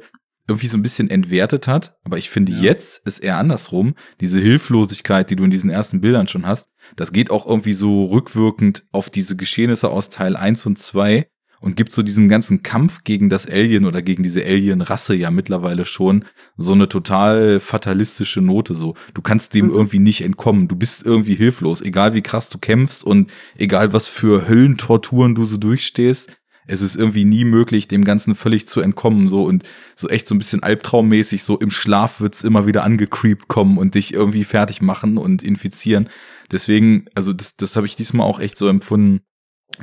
irgendwie 0.51 0.67
so 0.67 0.77
ein 0.77 0.83
bisschen 0.83 1.09
entwertet 1.09 1.67
hat. 1.67 1.95
Aber 2.03 2.17
ich 2.17 2.29
finde, 2.29 2.51
jetzt 2.51 3.05
ist 3.07 3.19
eher 3.19 3.37
andersrum. 3.37 3.95
Diese 4.19 4.39
Hilflosigkeit, 4.39 5.29
die 5.29 5.35
du 5.35 5.43
in 5.43 5.51
diesen 5.51 5.69
ersten 5.69 6.01
Bildern 6.01 6.27
schon 6.27 6.45
hast, 6.45 6.69
das 6.95 7.13
geht 7.13 7.31
auch 7.31 7.45
irgendwie 7.45 7.73
so 7.73 8.05
rückwirkend 8.05 8.85
auf 8.91 9.09
diese 9.09 9.35
Geschehnisse 9.35 9.89
aus 9.89 10.09
Teil 10.09 10.35
1 10.35 10.65
und 10.65 10.77
2 10.77 11.27
und 11.61 11.75
gibt 11.75 11.93
so 11.93 12.01
diesem 12.01 12.27
ganzen 12.27 12.63
Kampf 12.63 13.03
gegen 13.03 13.29
das 13.29 13.47
Alien 13.47 13.85
oder 13.85 14.01
gegen 14.01 14.23
diese 14.23 14.43
Alien-Rasse 14.43 15.15
ja 15.15 15.29
mittlerweile 15.31 15.85
schon 15.85 16.25
so 16.57 16.73
eine 16.73 16.89
total 16.89 17.59
fatalistische 17.59 18.41
Note 18.41 18.73
so. 18.73 18.95
Du 19.13 19.21
kannst 19.21 19.53
dem 19.53 19.69
irgendwie 19.69 19.99
nicht 19.99 20.21
entkommen. 20.21 20.67
Du 20.67 20.75
bist 20.75 21.05
irgendwie 21.05 21.35
hilflos, 21.35 21.81
egal 21.81 22.15
wie 22.15 22.23
krass 22.23 22.49
du 22.49 22.57
kämpfst 22.57 23.03
und 23.03 23.31
egal 23.55 23.93
was 23.93 24.07
für 24.07 24.49
Höllentorturen 24.49 25.35
du 25.35 25.45
so 25.45 25.57
durchstehst 25.57 26.35
es 26.67 26.81
ist 26.81 26.95
irgendwie 26.95 27.25
nie 27.25 27.43
möglich, 27.45 27.87
dem 27.87 28.03
Ganzen 28.03 28.35
völlig 28.35 28.67
zu 28.67 28.81
entkommen, 28.81 29.29
so 29.29 29.43
und 29.45 29.63
so 29.95 30.07
echt 30.09 30.27
so 30.27 30.35
ein 30.35 30.37
bisschen 30.37 30.63
albtraummäßig, 30.63 31.43
so 31.43 31.57
im 31.59 31.71
Schlaf 31.71 32.21
wird's 32.21 32.43
immer 32.43 32.65
wieder 32.65 32.83
angecreept 32.83 33.47
kommen 33.47 33.77
und 33.77 33.95
dich 33.95 34.13
irgendwie 34.13 34.43
fertig 34.43 34.81
machen 34.81 35.17
und 35.17 35.41
infizieren. 35.43 36.09
Deswegen, 36.51 37.05
also 37.15 37.33
das, 37.33 37.55
das 37.55 37.75
habe 37.75 37.87
ich 37.87 37.95
diesmal 37.95 38.27
auch 38.27 38.39
echt 38.39 38.57
so 38.57 38.67
empfunden. 38.67 39.21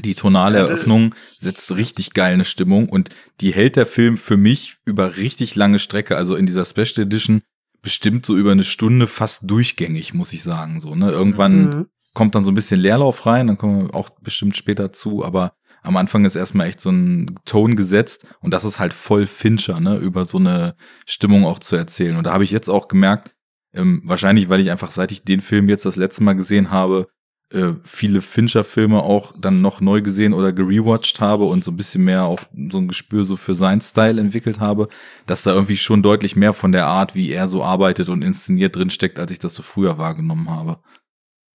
Die 0.04 0.14
tonale 0.14 0.58
Eröffnung 0.58 1.14
setzt 1.40 1.74
richtig 1.74 2.12
geil 2.12 2.34
eine 2.34 2.44
Stimmung 2.44 2.88
und 2.88 3.08
die 3.40 3.52
hält 3.52 3.76
der 3.76 3.86
Film 3.86 4.18
für 4.18 4.36
mich 4.36 4.76
über 4.84 5.16
richtig 5.16 5.54
lange 5.56 5.78
Strecke, 5.78 6.16
also 6.16 6.36
in 6.36 6.46
dieser 6.46 6.64
Special 6.66 7.06
Edition 7.06 7.42
bestimmt 7.80 8.26
so 8.26 8.36
über 8.36 8.52
eine 8.52 8.64
Stunde 8.64 9.06
fast 9.06 9.50
durchgängig, 9.50 10.12
muss 10.12 10.32
ich 10.32 10.42
sagen, 10.42 10.80
so, 10.80 10.94
ne? 10.94 11.10
Irgendwann 11.10 11.64
Mhm. 11.64 11.86
kommt 12.12 12.34
dann 12.34 12.44
so 12.44 12.50
ein 12.50 12.54
bisschen 12.54 12.78
Leerlauf 12.80 13.24
rein, 13.24 13.46
dann 13.46 13.56
kommen 13.56 13.86
wir 13.86 13.94
auch 13.94 14.10
bestimmt 14.20 14.56
später 14.56 14.92
zu, 14.92 15.24
aber 15.24 15.54
am 15.82 15.96
Anfang 15.96 16.24
ist 16.24 16.36
erstmal 16.36 16.68
echt 16.68 16.80
so 16.80 16.90
ein 16.90 17.26
Ton 17.44 17.76
gesetzt 17.76 18.26
und 18.40 18.52
das 18.52 18.64
ist 18.64 18.78
halt 18.78 18.92
voll 18.92 19.26
Fincher, 19.26 19.80
ne, 19.80 19.96
über 19.96 20.24
so 20.24 20.38
eine 20.38 20.74
Stimmung 21.06 21.44
auch 21.44 21.58
zu 21.58 21.76
erzählen. 21.76 22.16
Und 22.16 22.26
da 22.26 22.32
habe 22.32 22.44
ich 22.44 22.50
jetzt 22.50 22.68
auch 22.68 22.88
gemerkt, 22.88 23.34
ähm, 23.74 24.02
wahrscheinlich, 24.04 24.48
weil 24.48 24.60
ich 24.60 24.70
einfach, 24.70 24.90
seit 24.90 25.12
ich 25.12 25.24
den 25.24 25.40
Film 25.40 25.68
jetzt 25.68 25.86
das 25.86 25.96
letzte 25.96 26.22
Mal 26.22 26.34
gesehen 26.34 26.70
habe, 26.70 27.08
äh, 27.50 27.72
viele 27.82 28.20
Fincher-Filme 28.20 29.02
auch 29.02 29.32
dann 29.40 29.62
noch 29.62 29.80
neu 29.80 30.02
gesehen 30.02 30.34
oder 30.34 30.52
gerewatcht 30.52 31.20
habe 31.20 31.44
und 31.44 31.64
so 31.64 31.70
ein 31.70 31.76
bisschen 31.76 32.04
mehr 32.04 32.24
auch 32.24 32.40
so 32.70 32.78
ein 32.78 32.88
Gespür 32.88 33.24
so 33.24 33.36
für 33.36 33.54
seinen 33.54 33.80
Style 33.80 34.20
entwickelt 34.20 34.60
habe, 34.60 34.88
dass 35.26 35.42
da 35.42 35.52
irgendwie 35.52 35.78
schon 35.78 36.02
deutlich 36.02 36.36
mehr 36.36 36.52
von 36.52 36.72
der 36.72 36.86
Art, 36.86 37.14
wie 37.14 37.30
er 37.30 37.46
so 37.46 37.64
arbeitet 37.64 38.10
und 38.10 38.22
inszeniert 38.22 38.76
drinsteckt, 38.76 39.18
als 39.18 39.32
ich 39.32 39.38
das 39.38 39.54
so 39.54 39.62
früher 39.62 39.96
wahrgenommen 39.96 40.50
habe. 40.50 40.80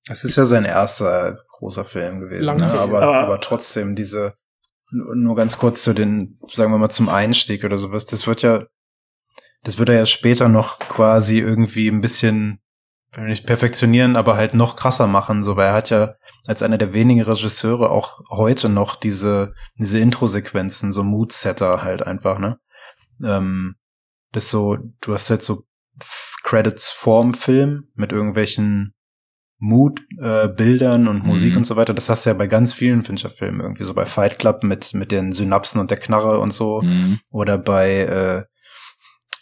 Es 0.08 0.24
ist 0.24 0.36
ja 0.36 0.46
sein 0.46 0.66
erster 0.66 1.44
großer 1.64 1.86
Film 1.86 2.20
gewesen, 2.20 2.41
ne? 2.41 2.45
Langfilm. 2.45 2.80
aber, 2.80 3.01
Aber- 3.01 3.20
aber 3.20 3.39
trotzdem 3.41 3.95
diese, 3.95 4.36
nur 4.91 5.16
nur 5.16 5.36
ganz 5.36 5.57
kurz 5.57 5.82
zu 5.84 5.93
den, 5.93 6.38
sagen 6.51 6.72
wir 6.72 6.78
mal 6.78 6.89
zum 6.89 7.09
Einstieg 7.09 7.64
oder 7.64 7.78
sowas, 7.78 8.05
das 8.05 8.28
wird 8.28 8.41
ja, 8.41 8.66
das 9.64 9.78
wird 9.78 9.89
er 9.89 9.95
ja 9.95 10.05
später 10.05 10.49
noch 10.49 10.80
quasi 10.80 11.39
irgendwie 11.39 11.88
ein 11.88 12.01
bisschen, 12.01 12.59
wenn 13.14 13.26
nicht 13.26 13.45
perfektionieren, 13.45 14.16
aber 14.16 14.36
halt 14.36 14.53
noch 14.53 14.76
krasser 14.76 15.07
machen, 15.07 15.43
so, 15.43 15.55
weil 15.55 15.68
er 15.68 15.74
hat 15.74 15.89
ja 15.89 16.14
als 16.47 16.61
einer 16.61 16.78
der 16.78 16.93
wenigen 16.93 17.22
Regisseure 17.22 17.89
auch 17.91 18.20
heute 18.30 18.68
noch 18.70 18.95
diese, 18.95 19.53
diese 19.78 19.99
Intro-Sequenzen, 19.99 20.91
so 20.91 21.03
Mood-Setter 21.03 21.82
halt 21.82 22.01
einfach, 22.05 22.39
ne? 22.39 22.59
Ähm, 23.24 23.76
das 24.34 24.49
so, 24.49 24.78
du 25.01 25.14
hast 25.14 25.30
halt 25.30 25.43
so 25.43 25.64
Credits 26.43 26.89
vorm 26.89 27.34
Film 27.34 27.88
mit 27.95 28.11
irgendwelchen 28.11 28.93
Mood-Bildern 29.66 30.49
äh, 30.49 30.53
Bildern 30.53 31.07
und 31.07 31.26
Musik 31.26 31.51
Mhm. 31.51 31.57
und 31.59 31.64
so 31.64 31.76
weiter. 31.78 31.93
Das 31.93 32.09
hast 32.09 32.26
du 32.26 32.32
ja 32.32 32.34
bei 32.36 32.47
ganz 32.47 32.74
vielen 32.74 33.03
Fincher-Filmen 33.03 33.61
irgendwie, 33.61 33.84
so 33.84 33.93
bei 33.93 34.05
Fight 34.05 34.38
Club 34.38 34.64
mit, 34.64 34.93
mit 34.93 35.11
den 35.11 35.32
Synapsen 35.32 35.80
und 35.80 35.89
der 35.89 35.97
Knarre 35.97 36.39
und 36.39 36.51
so. 36.51 36.82
Mhm. 36.82 37.20
Oder 37.32 37.57
bei 37.57 37.99
äh, 37.99 38.43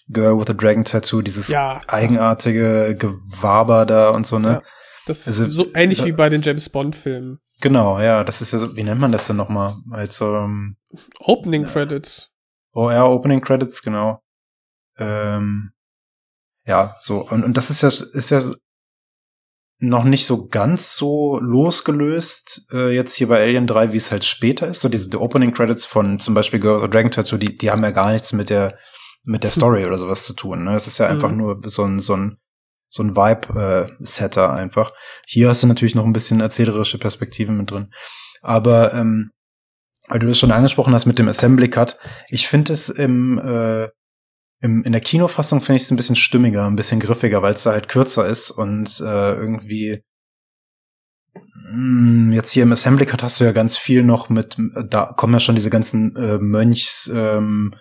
Girl 0.10 0.38
with 0.40 0.50
a 0.50 0.54
Dragon 0.54 0.84
Tattoo, 0.84 1.22
dieses 1.22 1.48
Ja. 1.48 1.82
eigenartige 1.88 2.96
Gewaber 3.00 3.86
da 3.88 4.10
und 4.12 4.28
so, 4.28 4.38
ne? 4.40 4.50
Ja. 4.50 4.62
Das 5.08 5.28
Also, 5.28 5.46
ist 5.46 5.54
so 5.54 5.66
ähnlich 5.74 5.98
da- 6.00 6.06
wie 6.06 6.12
bei 6.12 6.30
den 6.30 6.44
James 6.44 6.70
Bond 6.70 6.96
Filmen. 6.96 7.40
Genau, 7.60 8.00
ja, 8.00 8.24
das 8.24 8.42
ist 8.42 8.54
ja 8.54 8.60
so, 8.60 8.76
wie 8.76 8.84
nennt 8.84 9.02
man 9.02 9.12
das 9.12 9.26
denn 9.26 9.36
nochmal? 9.38 9.74
Als 9.92 10.22
ähm, 10.22 10.78
Opening 11.20 11.66
Credits. 11.66 12.30
Oh 12.74 12.92
ja, 12.92 13.04
Opening 13.06 13.42
Credits, 13.42 13.82
genau. 13.82 14.22
Ähm, 15.00 15.72
ja, 16.68 16.94
so, 17.02 17.28
und, 17.28 17.44
und 17.44 17.58
das 17.58 17.72
ist 17.72 17.82
ja, 17.82 17.88
ist 17.90 18.30
ja 18.30 18.42
noch 19.84 20.04
nicht 20.04 20.28
so 20.28 20.48
ganz 20.48 20.96
so 20.96 21.40
losgelöst, 21.40 22.68
äh, 22.72 22.94
jetzt 22.94 23.16
hier 23.16 23.28
bei 23.28 23.42
Alien 23.42 23.66
3, 23.66 23.94
wie 23.94 23.98
es 23.98 24.12
halt 24.12 24.24
später 24.24 24.68
ist. 24.68 24.82
So 24.82 24.90
diese 24.90 25.10
die 25.10 25.18
Opening 25.18 25.54
Credits 25.54 25.86
von 25.86 26.20
zum 26.20 26.36
Beispiel 26.36 26.60
Girl 26.60 26.78
with 26.78 26.84
a 26.84 26.88
Dragon 26.88 27.10
Tattoo, 27.12 27.38
die, 27.38 27.58
die 27.58 27.72
haben 27.72 27.84
ja 27.84 27.90
gar 27.92 28.12
nichts 28.12 28.32
mit 28.32 28.52
der, 28.52 28.78
mit 29.26 29.44
der 29.44 29.50
Story 29.52 29.86
oder 29.86 29.98
sowas 29.98 30.24
zu 30.24 30.34
tun. 30.34 30.64
Ne? 30.64 30.76
Es 30.76 30.86
ist 30.86 31.00
ja 31.00 31.08
einfach 31.08 31.32
Mhm. 31.32 31.38
nur 31.38 31.62
so 31.66 31.84
ein, 31.84 32.00
so 32.00 32.16
ein, 32.16 32.38
so 32.90 33.02
ein 33.02 33.16
Vibe-Setter 33.16 34.54
einfach. 34.54 34.94
Hier 35.26 35.50
hast 35.50 35.64
du 35.64 35.68
natürlich 35.68 35.96
noch 35.96 36.06
ein 36.06 36.14
bisschen 36.14 36.42
erzählerische 36.42 37.00
Perspektive 37.00 37.52
mit 37.52 37.72
drin. 37.72 37.92
Aber 38.42 38.94
ähm, 38.94 39.32
weil 40.08 40.20
du 40.20 40.28
das 40.28 40.38
schon 40.38 40.52
angesprochen 40.52 40.94
hast 40.94 41.06
mit 41.06 41.18
dem 41.18 41.28
Assembly 41.28 41.70
Cut, 41.70 41.98
ich 42.30 42.48
finde 42.48 42.74
es 42.74 42.90
im, 42.90 43.40
äh, 43.40 43.88
im 44.62 44.84
in 44.84 44.92
der 44.92 45.02
Kinofassung 45.02 45.62
finde 45.62 45.78
ich 45.78 45.84
es 45.84 45.92
ein 45.92 45.98
bisschen 45.98 46.16
stimmiger, 46.16 46.66
ein 46.66 46.76
bisschen 46.76 47.00
griffiger, 47.00 47.42
weil 47.42 47.54
es 47.54 47.64
da 47.64 47.72
halt 47.72 47.88
kürzer 47.88 48.28
ist 48.28 48.52
und 48.52 49.00
äh, 49.00 49.34
irgendwie 49.34 50.04
mh, 51.34 52.36
jetzt 52.36 52.52
hier 52.52 52.64
im 52.64 52.72
Assembly 52.72 53.06
Cut 53.06 53.24
hast 53.24 53.40
du 53.40 53.44
ja 53.44 53.52
ganz 53.52 53.78
viel 53.78 54.04
noch 54.04 54.30
mit, 54.30 54.58
da 54.90 55.14
kommen 55.18 55.34
ja 55.34 55.40
schon 55.40 55.56
diese 55.56 55.70
ganzen 55.70 56.16
äh, 56.16 56.38
Mönchs 56.38 57.12
ähm, 57.14 57.76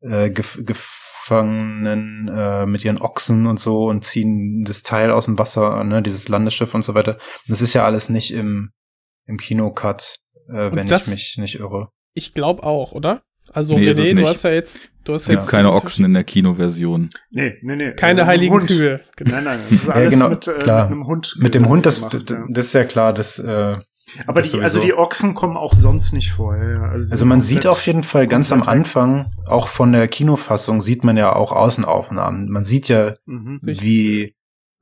äh, 0.00 0.30
gef 0.30 0.58
Gefangenen 0.64 2.28
äh, 2.28 2.66
mit 2.66 2.84
ihren 2.84 3.00
Ochsen 3.00 3.46
und 3.46 3.60
so 3.60 3.84
und 3.84 4.02
ziehen 4.02 4.64
das 4.64 4.82
Teil 4.82 5.12
aus 5.12 5.26
dem 5.26 5.38
Wasser, 5.38 5.84
ne, 5.84 6.02
dieses 6.02 6.28
Landesschiff 6.28 6.74
und 6.74 6.82
so 6.82 6.94
weiter. 6.94 7.18
Das 7.46 7.60
ist 7.60 7.74
ja 7.74 7.84
alles 7.84 8.08
nicht 8.08 8.32
im 8.32 8.72
im 9.26 9.38
Kinocut, 9.38 10.18
äh, 10.48 10.72
wenn 10.72 10.88
ich 10.88 11.06
mich 11.06 11.38
nicht 11.38 11.60
irre. 11.60 11.90
Ich 12.12 12.34
glaube 12.34 12.64
auch, 12.64 12.90
oder? 12.92 13.22
Also 13.52 13.76
Nee, 13.76 13.90
René, 13.90 14.14
du 14.22 14.26
hast 14.28 14.44
ja 14.44 14.50
jetzt, 14.50 14.80
du 15.04 15.14
hast 15.14 15.22
Es 15.22 15.28
gibt 15.28 15.42
jetzt 15.42 15.50
keine 15.50 15.72
Ochsen 15.72 16.04
in 16.04 16.14
der 16.14 16.24
Kinoversion. 16.24 17.10
Nee, 17.30 17.58
nee, 17.62 17.76
nee. 17.76 17.92
Keine 17.92 18.22
Äh, 18.22 18.24
heiligen 18.26 18.54
Hund. 18.54 18.68
Kühe. 18.68 19.00
Nein, 19.20 19.44
nein, 19.44 19.60
das 19.68 19.78
ist 19.80 19.86
Ja, 19.88 19.92
alles 19.92 20.12
genau, 20.14 20.28
mit, 20.30 20.46
äh, 20.48 20.52
klar. 20.52 20.82
mit 20.84 20.92
einem 20.92 21.06
Hund. 21.06 21.36
Mit 21.38 21.54
dem 21.54 21.68
Hund, 21.68 21.86
das, 21.86 21.96
gemacht, 21.96 22.14
das, 22.14 22.24
ja. 22.30 22.44
das 22.48 22.66
ist 22.66 22.72
ja 22.74 22.84
klar, 22.84 23.12
das, 23.12 23.38
äh, 23.38 23.76
Aber 24.26 24.40
das 24.40 24.50
die, 24.50 24.60
also 24.60 24.80
die 24.80 24.94
Ochsen 24.94 25.34
kommen 25.34 25.56
auch 25.56 25.74
sonst 25.74 26.12
nicht 26.12 26.32
vor. 26.32 26.56
Ja, 26.56 26.70
ja. 26.70 26.82
Also 26.90 27.16
sind 27.16 27.28
man 27.28 27.40
sieht 27.40 27.66
auf 27.66 27.84
jeden 27.86 28.02
Fall 28.02 28.26
ganz 28.26 28.52
am. 28.52 28.62
Anfang, 28.62 29.32
auch 29.46 29.68
von 29.68 29.92
der 29.92 30.08
Kinofassung, 30.08 30.80
sieht 30.80 31.04
man 31.04 31.16
ja 31.16 31.34
auch 31.34 31.52
Außenaufnahmen. 31.52 32.48
Man 32.48 32.64
sieht 32.64 32.88
ja, 32.88 33.14
Mhm. 33.26 33.60
Wie, 33.62 34.34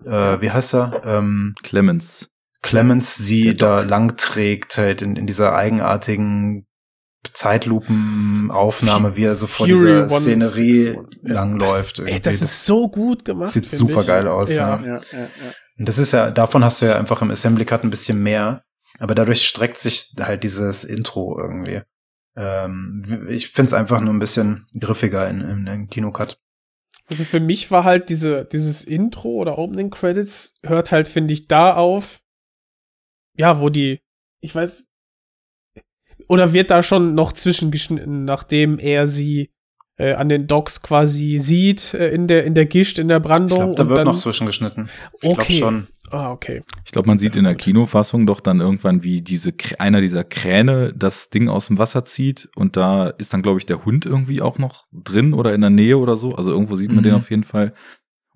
äh, 0.05 0.41
wie 0.41 0.51
heißt 0.51 0.75
er, 0.75 1.03
ähm, 1.05 1.55
Clemens. 1.63 2.29
Clemens 2.63 3.17
sie 3.17 3.55
da 3.55 3.81
lang 3.81 4.17
trägt, 4.19 4.77
halt 4.77 5.01
in, 5.03 5.17
in 5.17 5.27
dieser 5.27 5.55
eigenartigen 5.55 6.67
Zeitlupenaufnahme, 7.33 9.17
wie 9.17 9.25
er 9.25 9.35
so 9.35 9.47
vor 9.47 9.67
Fury 9.67 9.79
dieser 9.79 10.03
161. 10.05 10.49
Szenerie 10.49 10.99
langläuft. 11.23 11.99
Das, 11.99 12.07
ey, 12.07 12.21
das 12.21 12.43
ist 12.43 12.65
so 12.65 12.89
gut 12.89 13.25
gemacht. 13.25 13.51
Sieht 13.51 13.69
super 13.69 14.01
ich. 14.01 14.07
geil 14.07 14.27
aus, 14.29 14.51
Ja. 14.51 14.81
ja. 14.81 14.87
Ja, 14.87 15.01
ja, 15.13 15.19
ja. 15.21 15.29
Und 15.79 15.89
das 15.89 15.99
ist 15.99 16.13
ja, 16.13 16.31
davon 16.31 16.65
hast 16.65 16.83
du 16.83 16.87
ja 16.87 16.99
einfach 16.99 17.23
im 17.23 17.31
Assembly 17.31 17.65
Cut 17.65 17.85
ein 17.85 17.91
bisschen 17.91 18.23
mehr, 18.23 18.63
aber 18.99 19.15
dadurch 19.15 19.47
streckt 19.47 19.79
sich 19.79 20.15
halt 20.21 20.43
dieses 20.45 20.85
Intro 20.85 21.39
irgendwie. 21.39 21.83
Ähm, 22.37 23.27
ich 23.29 23.49
find's 23.49 23.73
einfach 23.73 24.01
nur 24.01 24.13
ein 24.13 24.19
bisschen 24.19 24.67
griffiger 24.79 25.29
in, 25.29 25.41
in, 25.41 25.67
in 25.67 25.89
Kinocut. 25.89 26.39
Also 27.07 27.25
für 27.25 27.41
mich 27.41 27.71
war 27.71 27.85
halt 27.85 28.09
diese, 28.09 28.45
dieses 28.45 28.85
Intro 28.85 29.31
oder 29.31 29.59
Opening 29.59 29.91
Credits 29.91 30.55
hört 30.63 30.93
halt, 30.93 31.09
finde 31.09 31.35
ich, 31.35 31.47
da 31.49 31.75
auf, 31.75 32.21
ja, 33.37 33.61
wo 33.61 33.69
die, 33.69 34.01
ich 34.41 34.55
weiß, 34.55 34.87
oder 36.31 36.53
wird 36.53 36.71
da 36.71 36.85
schon 36.85 37.17
noch 37.17 37.33
zwischengeschnitten, 37.33 38.25
nachdem 38.25 38.79
er 38.79 39.09
sie 39.09 39.51
äh, 39.97 40.13
an 40.13 40.29
den 40.29 40.47
Docks 40.47 40.81
quasi 40.81 41.41
sieht, 41.41 41.93
äh, 41.93 42.11
in 42.11 42.29
der, 42.29 42.45
in 42.45 42.55
der 42.55 42.67
Gischt, 42.67 43.01
in 43.01 43.09
der 43.09 43.19
Brandung. 43.19 43.59
Ich 43.59 43.65
glaube, 43.65 43.75
da 43.75 43.89
wird 43.89 43.99
dann, 43.99 44.07
noch 44.07 44.17
zwischengeschnitten. 44.17 44.89
Ich 45.15 45.21
glaube 45.23 45.43
Okay. 45.43 45.59
schon. 45.59 45.89
Ah, 46.13 46.31
okay. 46.31 46.63
Ich 46.85 46.93
glaube, 46.93 47.09
man 47.09 47.19
sieht 47.19 47.35
in 47.35 47.43
der 47.43 47.57
Kinofassung 47.57 48.27
doch 48.27 48.41
dann 48.41 48.61
irgendwann, 48.61 49.03
wie 49.03 49.23
diese 49.23 49.53
einer 49.81 50.01
dieser 50.01 50.23
Kräne 50.23 50.93
das 50.97 51.31
Ding 51.31 51.49
aus 51.49 51.67
dem 51.67 51.79
Wasser 51.79 52.05
zieht 52.05 52.49
und 52.55 52.77
da 52.77 53.09
ist 53.09 53.35
dann, 53.35 53.43
glaube 53.43 53.59
ich, 53.59 53.67
der 53.67 53.85
Hund 53.85 54.07
irgendwie 54.07 54.41
auch 54.41 54.59
noch 54.59 54.87
drin 54.93 55.35
oder 55.35 55.53
in 55.53 55.61
der 55.63 55.71
Nähe 55.71 55.99
oder 55.99 56.15
so. 56.15 56.37
Also 56.37 56.53
irgendwo 56.53 56.77
sieht 56.77 56.91
man 56.91 56.99
Mhm. 56.99 57.03
den 57.03 57.15
auf 57.15 57.31
jeden 57.31 57.45
Fall. 57.45 57.73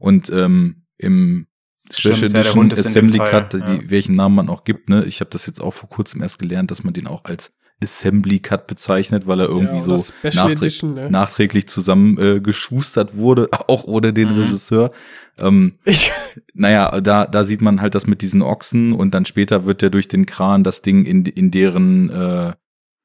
Und 0.00 0.30
ähm, 0.30 0.82
im 0.98 1.46
Special 1.92 2.14
Stimmt, 2.14 2.32
ja, 2.32 2.42
der 2.42 2.50
Edition 2.50 2.68
dem 2.70 2.78
Assembly 2.78 3.18
Cut, 3.18 3.54
ja. 3.54 3.60
die, 3.60 3.90
welchen 3.90 4.16
Namen 4.16 4.34
man 4.34 4.48
auch 4.48 4.64
gibt, 4.64 4.88
ne? 4.88 5.04
Ich 5.04 5.20
habe 5.20 5.30
das 5.30 5.46
jetzt 5.46 5.60
auch 5.60 5.72
vor 5.72 5.88
kurzem 5.88 6.22
erst 6.22 6.40
gelernt, 6.40 6.72
dass 6.72 6.82
man 6.82 6.92
den 6.94 7.06
auch 7.06 7.24
als 7.24 7.52
Assembly 7.82 8.38
Cut 8.38 8.66
bezeichnet, 8.66 9.26
weil 9.26 9.40
er 9.40 9.48
irgendwie 9.48 9.76
Ja, 9.76 9.82
so 9.82 9.94
oder 9.94 10.02
Special 10.04 10.34
nachträ 10.48 10.66
Edition, 10.66 10.94
ne? 10.94 11.10
nachträglich 11.10 11.66
zusammen 11.68 12.18
äh, 12.18 12.40
geschustert 12.40 13.16
wurde, 13.16 13.48
auch 13.68 13.84
ohne 13.84 14.12
den 14.12 14.30
Mhm. 14.32 14.40
Regisseur. 14.42 14.90
Ähm, 15.38 15.74
Ich, 15.84 16.12
naja, 16.54 17.00
da, 17.00 17.26
da 17.26 17.42
sieht 17.44 17.60
man 17.62 17.80
halt 17.80 17.94
das 17.94 18.06
mit 18.06 18.22
diesen 18.22 18.42
Ochsen 18.42 18.92
und 18.92 19.12
dann 19.14 19.24
später 19.24 19.66
wird 19.66 19.82
ja 19.82 19.88
durch 19.90 20.08
den 20.08 20.26
Kran 20.26 20.64
das 20.64 20.82
Ding 20.82 21.04
in, 21.04 21.24
in 21.26 21.50
deren 21.50 22.10
äh, 22.10 22.52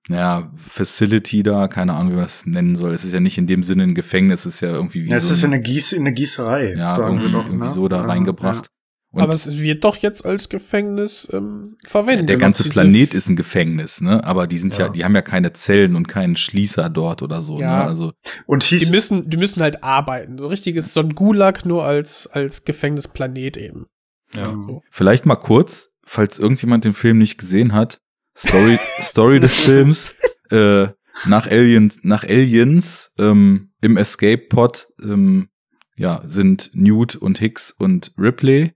naja, 0.08 0.52
Facility 0.56 1.44
da, 1.44 1.68
keine 1.68 1.94
Ahnung, 1.94 2.14
wie 2.14 2.16
man 2.16 2.26
es 2.26 2.46
nennen 2.46 2.76
soll. 2.76 2.94
Es 2.94 3.04
ist 3.06 3.14
ja 3.14 3.20
nicht 3.20 3.38
in 3.38 3.46
dem 3.48 3.62
Sinne 3.64 3.84
ein 3.84 3.94
Gefängnis, 3.96 4.46
es 4.46 4.56
ist 4.56 4.62
ja 4.62 4.70
irgendwie 4.72 5.04
wie 5.04 5.10
Ja, 5.10 5.18
es 5.18 5.28
so 5.28 5.34
ist 5.34 5.44
ein, 5.44 5.50
in 5.52 5.54
eine, 5.56 5.64
Gieß, 5.64 5.92
in 5.94 6.02
eine 6.02 6.14
Gießerei, 6.14 6.74
ja, 6.76 6.96
sagen 6.96 7.18
irgendwie, 7.20 7.28
sie 7.28 7.32
doch. 7.34 7.46
irgendwie 7.46 7.66
ne? 7.68 7.72
so 7.74 7.88
da 7.88 7.98
Ja, 7.98 8.06
reingebracht. 8.08 8.70
Und 9.12 9.24
aber 9.24 9.34
es 9.34 9.58
wird 9.58 9.84
doch 9.84 9.98
jetzt 9.98 10.24
als 10.24 10.50
Gefängnis 10.50 11.28
ähm, 11.34 11.78
verwendet. 11.84 12.30
der 12.30 12.38
ganze 12.38 12.70
Planet 12.70 13.16
ist 13.16 13.28
ein 13.28 13.36
Gefängnis, 13.36 14.02
ne? 14.02 14.24
Aber 14.24 14.46
die 14.46 14.58
sind 14.58 14.78
ja. 14.78 14.86
Ja. 14.86 14.92
die 14.92 15.04
haben 15.04 15.16
ja 15.16 15.24
keine 15.24 15.52
Zellen 15.54 15.96
und 15.96 16.08
keinen 16.08 16.36
Schließer 16.36 16.90
dort 16.90 17.24
oder 17.24 17.42
so. 17.42 17.60
Ja. 17.60 17.84
Ne? 17.84 17.84
Also 17.86 18.14
Und 18.46 18.70
Die 18.70 18.78
hieß, 18.78 18.92
müssen, 18.92 19.28
die 19.28 19.38
müssen 19.38 19.64
halt 19.64 19.84
arbeiten. 19.84 20.38
So 20.38 20.48
richtiges, 20.48 20.94
so 20.94 21.00
ein 21.00 21.16
Gulag 21.16 21.66
nur 21.66 21.86
als, 21.86 22.28
als 22.28 22.66
Gefängnisplanet 22.66 23.58
eben. 23.58 23.88
Ja. 24.36 24.46
So. 24.46 24.84
Vielleicht 24.92 25.26
mal 25.26 25.38
kurz, 25.38 25.90
falls 26.06 26.38
irgendjemand 26.38 26.86
den 26.86 26.94
Film 26.94 27.18
nicht 27.18 27.40
gesehen 27.40 27.74
hat, 27.74 28.02
Story, 28.38 28.78
Story 29.02 29.40
des 29.40 29.56
Films, 29.60 30.14
äh, 30.52 30.88
nach 31.26 31.48
Aliens, 31.48 31.98
nach 32.04 32.24
Aliens, 32.24 33.12
ähm, 33.18 33.72
im 33.82 33.98
Escape 33.98 34.46
Pod, 34.50 34.88
ähm, 35.02 35.50
ja, 35.96 36.22
sind 36.26 36.70
Newt 36.74 37.16
und 37.16 37.40
Hicks 37.40 37.72
und 37.72 38.14
Ripley 38.18 38.74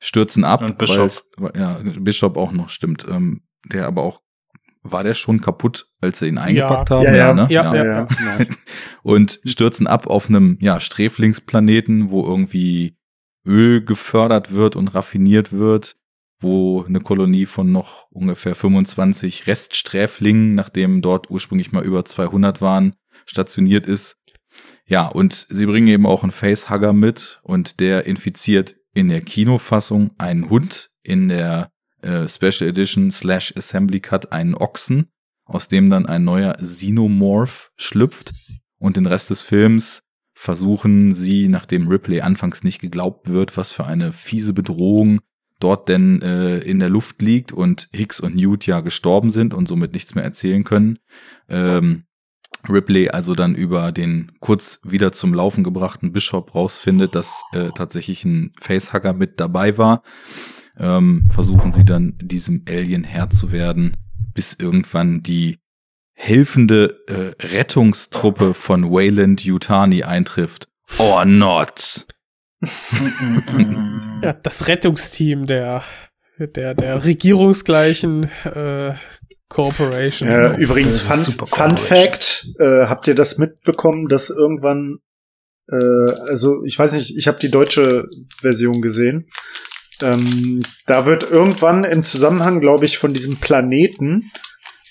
stürzen 0.00 0.44
ab. 0.44 0.62
Und 0.62 0.78
Bishop. 0.78 1.12
Ja, 1.54 1.80
Bishop 2.00 2.36
auch 2.36 2.52
noch, 2.52 2.68
stimmt. 2.68 3.06
Ähm, 3.08 3.42
der 3.66 3.86
aber 3.86 4.02
auch, 4.02 4.20
war 4.82 5.04
der 5.04 5.14
schon 5.14 5.40
kaputt, 5.40 5.86
als 6.00 6.18
sie 6.18 6.28
ihn 6.28 6.38
eingepackt 6.38 6.90
haben? 6.90 7.04
Ja, 7.04 7.14
ja. 7.14 7.32
ne? 7.34 7.46
Ja, 7.50 7.74
ja, 7.74 7.84
ja, 7.84 8.04
genau. 8.04 8.50
und 9.02 9.40
stürzen 9.44 9.86
ab 9.86 10.06
auf 10.06 10.28
einem 10.28 10.56
ja, 10.60 10.80
Sträflingsplaneten, 10.80 12.10
wo 12.10 12.24
irgendwie 12.24 12.96
Öl 13.46 13.84
gefördert 13.84 14.52
wird 14.52 14.76
und 14.76 14.88
raffiniert 14.88 15.52
wird, 15.52 15.96
wo 16.40 16.82
eine 16.82 17.00
Kolonie 17.00 17.44
von 17.44 17.70
noch 17.70 18.10
ungefähr 18.10 18.54
25 18.54 19.46
Reststräflingen, 19.46 20.54
nachdem 20.54 21.02
dort 21.02 21.30
ursprünglich 21.30 21.72
mal 21.72 21.84
über 21.84 22.04
200 22.04 22.62
waren, 22.62 22.96
stationiert 23.26 23.86
ist. 23.86 24.16
Ja, 24.86 25.06
und 25.06 25.46
sie 25.50 25.66
bringen 25.66 25.88
eben 25.88 26.06
auch 26.06 26.22
einen 26.22 26.32
Facehugger 26.32 26.92
mit 26.92 27.40
und 27.42 27.80
der 27.80 28.06
infiziert 28.06 28.76
in 28.94 29.08
der 29.08 29.20
Kinofassung 29.20 30.10
einen 30.18 30.50
Hund, 30.50 30.90
in 31.02 31.28
der 31.28 31.70
äh, 32.02 32.28
Special 32.28 32.68
Edition 32.68 33.10
slash 33.10 33.54
Assembly 33.56 34.00
Cut 34.00 34.32
einen 34.32 34.54
Ochsen, 34.54 35.10
aus 35.44 35.68
dem 35.68 35.90
dann 35.90 36.06
ein 36.06 36.24
neuer 36.24 36.54
Xenomorph 36.54 37.70
schlüpft 37.76 38.32
und 38.78 38.96
den 38.96 39.06
Rest 39.06 39.30
des 39.30 39.42
Films 39.42 40.02
versuchen 40.34 41.12
sie, 41.12 41.48
nachdem 41.48 41.88
Ripley 41.88 42.22
anfangs 42.22 42.64
nicht 42.64 42.80
geglaubt 42.80 43.28
wird, 43.28 43.56
was 43.56 43.72
für 43.72 43.84
eine 43.84 44.12
fiese 44.12 44.54
Bedrohung 44.54 45.20
dort 45.58 45.88
denn 45.90 46.22
äh, 46.22 46.58
in 46.60 46.80
der 46.80 46.88
Luft 46.88 47.20
liegt 47.20 47.52
und 47.52 47.88
Hicks 47.92 48.20
und 48.20 48.34
Newt 48.34 48.66
ja 48.66 48.80
gestorben 48.80 49.30
sind 49.30 49.52
und 49.52 49.68
somit 49.68 49.92
nichts 49.92 50.14
mehr 50.14 50.24
erzählen 50.24 50.64
können. 50.64 50.98
Ähm, 51.48 52.04
Ripley 52.68 53.08
also 53.08 53.34
dann 53.34 53.54
über 53.54 53.92
den 53.92 54.32
kurz 54.40 54.80
wieder 54.84 55.12
zum 55.12 55.34
Laufen 55.34 55.64
gebrachten 55.64 56.12
Bishop 56.12 56.54
rausfindet, 56.54 57.14
dass 57.14 57.42
äh, 57.52 57.70
tatsächlich 57.74 58.24
ein 58.24 58.52
Facehugger 58.58 59.12
mit 59.12 59.40
dabei 59.40 59.78
war. 59.78 60.02
Ähm, 60.78 61.26
versuchen 61.30 61.72
sie 61.72 61.84
dann 61.84 62.14
diesem 62.20 62.64
Alien 62.68 63.04
Herr 63.04 63.30
zu 63.30 63.52
werden, 63.52 63.96
bis 64.34 64.54
irgendwann 64.54 65.22
die 65.22 65.58
helfende 66.12 66.98
äh, 67.06 67.46
Rettungstruppe 67.46 68.54
von 68.54 68.90
Wayland 68.90 69.44
Yutani 69.44 70.02
eintrifft. 70.02 70.68
Or 70.98 71.24
not. 71.24 72.06
Ja, 74.22 74.34
das 74.34 74.68
Rettungsteam 74.68 75.46
der, 75.46 75.82
der, 76.38 76.74
der 76.74 77.04
regierungsgleichen 77.06 78.24
äh, 78.44 78.92
Corporation. 79.50 80.28
Äh, 80.30 80.34
Genau. 80.34 80.58
übrigens, 80.58 81.02
Fun, 81.02 81.16
Fun 81.16 81.48
Corporation. 81.48 81.76
Fact, 81.76 82.48
äh, 82.58 82.86
habt 82.86 83.06
ihr 83.08 83.14
das 83.14 83.36
mitbekommen, 83.36 84.08
dass 84.08 84.30
irgendwann, 84.30 85.00
äh, 85.70 85.76
also 86.28 86.64
ich 86.64 86.78
weiß 86.78 86.92
nicht, 86.92 87.14
ich 87.16 87.28
habe 87.28 87.38
die 87.38 87.50
deutsche 87.50 88.08
Version 88.40 88.80
gesehen. 88.80 89.28
Ähm, 90.00 90.62
da 90.86 91.04
wird 91.04 91.30
irgendwann 91.30 91.84
im 91.84 92.04
Zusammenhang, 92.04 92.60
glaube 92.60 92.86
ich, 92.86 92.96
von 92.96 93.12
diesem 93.12 93.36
Planeten 93.36 94.30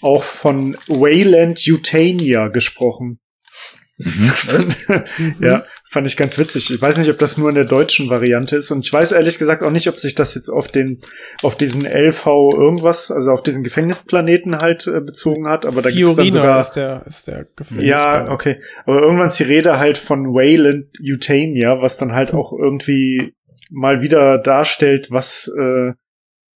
auch 0.01 0.23
von 0.23 0.77
Wayland 0.87 1.59
Utania 1.67 2.49
gesprochen. 2.49 3.19
ja, 5.41 5.63
fand 5.91 6.05
ich 6.05 6.15
ganz 6.17 6.37
witzig. 6.37 6.71
Ich 6.71 6.79
weiß 6.79 6.97
nicht, 6.97 7.09
ob 7.09 7.17
das 7.17 7.37
nur 7.39 7.49
in 7.49 7.55
der 7.55 7.65
deutschen 7.65 8.09
Variante 8.11 8.57
ist 8.57 8.69
und 8.69 8.85
ich 8.85 8.93
weiß 8.93 9.11
ehrlich 9.11 9.39
gesagt 9.39 9.63
auch 9.63 9.71
nicht, 9.71 9.87
ob 9.89 9.97
sich 9.99 10.13
das 10.13 10.35
jetzt 10.35 10.47
auf 10.47 10.67
den, 10.67 10.99
auf 11.41 11.57
diesen 11.57 11.81
LV 11.83 12.27
irgendwas, 12.27 13.09
also 13.09 13.31
auf 13.31 13.41
diesen 13.41 13.63
Gefängnisplaneten 13.63 14.59
halt 14.59 14.85
äh, 14.85 15.01
bezogen 15.01 15.47
hat, 15.47 15.65
aber 15.65 15.81
da 15.81 15.89
gibt's 15.89 16.15
dann 16.15 16.29
sogar 16.31 16.59
ist 16.59 16.73
der, 16.73 17.03
ist 17.07 17.27
der 17.27 17.47
ja, 17.79 18.29
okay. 18.31 18.61
Aber 18.85 19.01
irgendwann 19.01 19.29
ist 19.29 19.39
die 19.39 19.43
Rede 19.43 19.79
halt 19.79 19.97
von 19.97 20.27
Wayland 20.27 20.85
Utania, 21.01 21.81
was 21.81 21.97
dann 21.97 22.13
halt 22.13 22.35
auch 22.35 22.53
irgendwie 22.53 23.33
mal 23.71 24.03
wieder 24.03 24.37
darstellt, 24.37 25.07
was, 25.09 25.51
äh, 25.57 25.93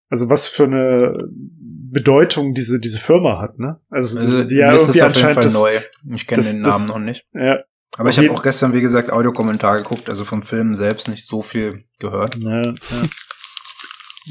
also 0.09 0.29
was 0.29 0.47
für 0.47 0.65
eine 0.65 1.27
Bedeutung 1.33 2.53
diese, 2.53 2.79
diese 2.79 2.99
Firma 2.99 3.39
hat, 3.41 3.57
ne? 3.57 3.79
Also, 3.89 4.19
Also, 4.19 4.43
die 4.43 4.55
ja 4.57 4.71
das 4.73 4.81
irgendwie 4.83 5.01
auf 5.01 5.15
jeden 5.15 5.25
anscheinend 5.25 5.33
Fall 5.35 5.43
das, 5.43 5.53
neu. 5.53 5.79
Ich 6.15 6.27
kenne 6.27 6.37
das- 6.41 6.51
den 6.51 6.63
das- 6.63 6.73
Namen 6.77 6.87
noch 6.87 6.99
nicht. 6.99 7.25
ja, 7.33 7.63
Aber 7.97 8.09
ich 8.09 8.17
habe 8.17 8.31
auch 8.31 8.41
gestern, 8.43 8.73
wie 8.73 8.81
gesagt, 8.81 9.11
Audiokommentar 9.11 9.77
geguckt, 9.77 10.09
also 10.09 10.25
vom 10.25 10.41
Film 10.41 10.75
selbst 10.75 11.07
nicht 11.09 11.25
so 11.25 11.41
viel 11.43 11.83
gehört. 11.99 12.37
Ja, 12.43 12.61
ja. 12.63 12.73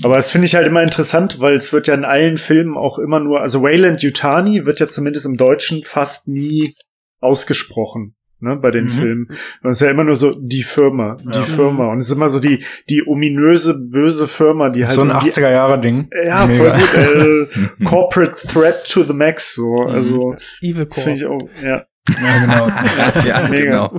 Aber 0.03 0.17
das 0.17 0.31
finde 0.33 0.47
ich 0.47 0.55
halt 0.55 0.67
immer 0.67 0.83
interessant, 0.83 1.39
weil 1.39 1.55
es 1.55 1.73
wird 1.73 1.87
ja 1.87 1.95
in 1.95 2.05
allen 2.05 2.39
Filmen 2.39 2.77
auch 2.77 2.99
immer 2.99 3.21
nur, 3.21 3.41
also 3.41 3.63
Wayland 3.63 4.03
Yutani 4.03 4.65
wird 4.65 4.81
ja 4.81 4.89
zumindest 4.89 5.27
im 5.27 5.37
Deutschen 5.37 5.83
fast 5.85 6.29
nie 6.29 6.75
ausgesprochen, 7.21 8.15
ne, 8.41 8.57
bei 8.57 8.71
den 8.71 8.87
Mhm. 8.87 8.91
Filmen. 8.91 9.27
Und 9.63 9.71
es 9.71 9.81
ist 9.81 9.85
ja 9.85 9.91
immer 9.93 10.05
nur 10.05 10.17
so 10.17 10.35
die 10.37 10.63
Firma, 10.63 11.17
die 11.23 11.39
Ja. 11.39 11.43
Firma. 11.45 11.93
Und 11.93 11.99
es 11.99 12.07
ist 12.07 12.13
immer 12.17 12.29
so 12.31 12.41
die, 12.41 12.65
die 12.91 13.03
ominöse, 13.07 13.79
böse 13.79 14.27
Firma, 14.29 14.71
die 14.71 14.85
halt 14.87 14.95
so 14.95 15.03
ein 15.03 15.09
irgendwie- 15.11 15.29
80er-Jahre-Ding. 15.31 16.09
ja, 16.25 16.47
Mega. 16.47 16.65
voll 16.65 16.81
gut, 16.81 17.49
äh, 17.81 17.85
Corporate 17.85 18.35
Threat 18.49 18.85
to 18.89 19.05
the 19.05 19.13
Max, 19.13 19.55
so, 19.55 19.83
also, 19.89 20.37
Evil 20.63 20.87
das 20.87 20.99
finde 21.01 21.19
ich 21.19 21.27
auch, 21.27 21.49
ja. 21.63 21.85
Ja, 22.09 22.39
genau. 22.39 22.69
ja, 23.27 23.47
genau. 23.49 23.93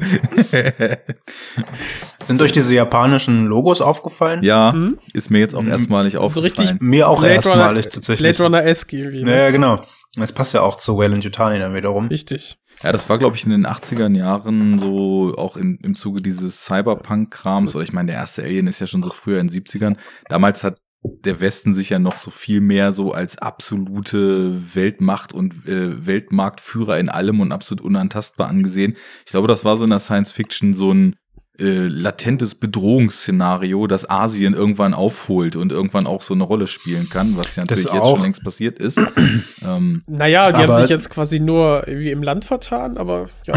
Sind 2.23 2.41
euch 2.41 2.51
diese 2.51 2.73
japanischen 2.73 3.45
Logos 3.45 3.81
aufgefallen? 3.81 4.43
ja, 4.43 4.71
Hm? 4.73 4.97
ist 5.13 5.29
mir 5.29 5.39
jetzt 5.39 5.55
auch 5.55 5.61
Mhm. 5.61 5.69
erstmalig 5.69 6.13
So 6.13 6.19
aufgefallen. 6.19 6.53
richtig 6.67 6.81
Mir 6.81 7.07
auch 7.07 7.19
Blade 7.19 7.35
erstmalig 7.35 7.85
Runner- 7.85 7.89
tatsächlich. 7.89 8.37
Blade 8.37 8.43
Runner-esque 8.43 8.93
irgendwie. 8.93 9.21
Ja, 9.21 9.35
ja, 9.37 9.45
Ne? 9.47 9.51
genau. 9.53 9.83
Das 10.15 10.31
passt 10.31 10.53
ja 10.53 10.61
auch 10.61 10.75
zu 10.75 10.97
Wayland 10.97 11.23
Yutani 11.23 11.59
dann 11.59 11.73
wiederum. 11.73 12.07
Richtig. 12.07 12.57
Ja, 12.83 12.91
das 12.91 13.07
war, 13.09 13.17
glaube 13.17 13.35
ich, 13.35 13.45
in 13.45 13.51
den 13.51 13.65
80ern 13.65 14.15
Jahren 14.15 14.77
so 14.77 15.33
auch 15.37 15.57
in, 15.57 15.77
im 15.81 15.95
Zuge 15.95 16.21
dieses 16.21 16.65
Cyberpunk-Krams. 16.65 17.75
Oder 17.75 17.83
ich 17.83 17.93
meine, 17.93 18.07
der 18.11 18.19
erste 18.19 18.43
Alien 18.43 18.67
ist 18.67 18.79
ja 18.79 18.87
schon 18.87 19.01
so 19.03 19.09
früher 19.11 19.39
in 19.39 19.47
den 19.47 19.53
70ern. 19.63 19.95
Damals 20.29 20.63
hat 20.63 20.77
der 21.03 21.41
Westen 21.41 21.73
sich 21.73 21.89
ja 21.89 21.99
noch 21.99 22.17
so 22.17 22.31
viel 22.31 22.61
mehr 22.61 22.91
so 22.91 23.11
als 23.11 23.37
absolute 23.37 24.75
Weltmacht 24.75 25.33
und 25.33 25.67
äh, 25.67 26.05
Weltmarktführer 26.05 26.97
in 26.97 27.09
allem 27.09 27.41
und 27.41 27.51
absolut 27.51 27.83
unantastbar 27.83 28.47
angesehen. 28.47 28.95
Ich 29.25 29.31
glaube, 29.31 29.47
das 29.47 29.65
war 29.65 29.77
so 29.77 29.83
in 29.83 29.89
der 29.89 29.99
Science 29.99 30.31
Fiction 30.31 30.73
so 30.73 30.93
ein 30.93 31.15
äh, 31.59 31.85
latentes 31.85 32.55
Bedrohungsszenario, 32.55 33.85
das 33.85 34.09
Asien 34.09 34.55
irgendwann 34.55 34.93
aufholt 34.93 35.55
und 35.55 35.71
irgendwann 35.71 36.07
auch 36.07 36.21
so 36.21 36.33
eine 36.33 36.43
Rolle 36.43 36.65
spielen 36.65 37.09
kann, 37.09 37.37
was 37.37 37.55
ja 37.55 37.63
natürlich 37.63 37.83
jetzt 37.83 38.07
schon 38.07 38.21
längst 38.21 38.43
passiert 38.43 38.79
ist. 38.79 38.97
ähm, 39.63 40.03
Naja, 40.07 40.51
die 40.51 40.61
haben 40.61 40.77
sich 40.77 40.89
jetzt 40.89 41.09
quasi 41.11 41.39
nur 41.39 41.87
irgendwie 41.87 42.09
im 42.09 42.23
Land 42.23 42.45
vertan, 42.45 42.97
aber 42.97 43.29
ja. 43.43 43.53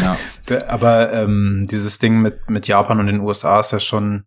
ja. 0.00 0.68
Aber 0.68 1.12
ähm, 1.12 1.66
dieses 1.70 1.98
Ding 1.98 2.22
mit, 2.22 2.48
mit 2.48 2.68
Japan 2.68 3.00
und 3.00 3.06
den 3.06 3.20
USA 3.20 3.60
ist 3.60 3.72
ja 3.72 3.80
schon 3.80 4.24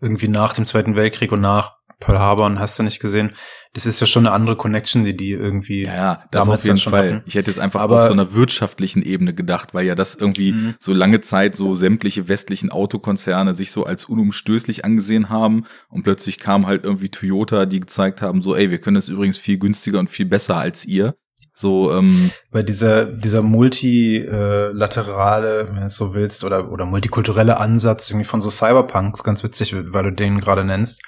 irgendwie 0.00 0.28
nach 0.28 0.52
dem 0.52 0.64
Zweiten 0.64 0.96
Weltkrieg 0.96 1.30
und 1.30 1.40
nach 1.40 1.76
Pearl 2.04 2.18
Harbor 2.18 2.46
und 2.46 2.58
hast 2.58 2.78
du 2.78 2.82
nicht 2.82 3.00
gesehen. 3.00 3.30
Das 3.74 3.86
ist 3.86 4.00
ja 4.00 4.06
schon 4.06 4.26
eine 4.26 4.34
andere 4.34 4.54
Connection, 4.56 5.02
die 5.02 5.16
die 5.16 5.30
irgendwie 5.32 5.84
Ja, 5.84 5.94
ja, 5.94 6.14
das 6.30 6.42
damals 6.42 6.60
auf 6.60 6.66
jeden 6.66 6.76
schon 6.78 6.90
Fall. 6.92 7.14
hatten. 7.14 7.22
Ich 7.26 7.36
hätte 7.36 7.50
es 7.50 7.58
einfach 7.58 7.80
Aber- 7.80 8.00
auf 8.00 8.06
so 8.06 8.12
einer 8.12 8.34
wirtschaftlichen 8.34 9.02
Ebene 9.02 9.32
gedacht, 9.32 9.72
weil 9.72 9.86
ja 9.86 9.94
das 9.94 10.14
irgendwie 10.14 10.52
Mhm. 10.52 10.74
so 10.78 10.92
lange 10.92 11.22
Zeit 11.22 11.56
so 11.56 11.74
sämtliche 11.74 12.28
westlichen 12.28 12.70
Autokonzerne 12.70 13.54
sich 13.54 13.70
so 13.70 13.84
als 13.84 14.04
unumstößlich 14.04 14.84
angesehen 14.84 15.30
haben 15.30 15.64
und 15.88 16.02
plötzlich 16.02 16.38
kam 16.38 16.66
halt 16.66 16.84
irgendwie 16.84 17.08
Toyota, 17.08 17.64
die 17.64 17.80
gezeigt 17.80 18.20
haben, 18.20 18.42
so, 18.42 18.54
ey, 18.54 18.70
wir 18.70 18.78
können 18.78 18.96
das 18.96 19.08
übrigens 19.08 19.38
viel 19.38 19.58
günstiger 19.58 20.00
und 20.00 20.10
viel 20.10 20.26
besser 20.26 20.56
als 20.58 20.84
ihr. 20.84 21.14
So, 21.54 21.92
ähm, 21.92 22.30
Weil 22.50 22.64
dieser, 22.64 23.04
dieser 23.06 23.42
multilaterale, 23.42 25.68
wenn 25.68 25.76
du 25.80 25.86
es 25.86 25.96
so 25.96 26.14
willst, 26.14 26.44
oder, 26.44 26.70
oder 26.70 26.84
multikulturelle 26.86 27.58
Ansatz 27.58 28.10
irgendwie 28.10 28.24
von 28.26 28.40
so 28.40 28.50
Cyberpunk 28.50 29.16
ist 29.16 29.24
ganz 29.24 29.42
witzig, 29.42 29.74
weil 29.74 30.04
du 30.04 30.12
den 30.12 30.38
gerade 30.38 30.64
nennst. 30.64 31.02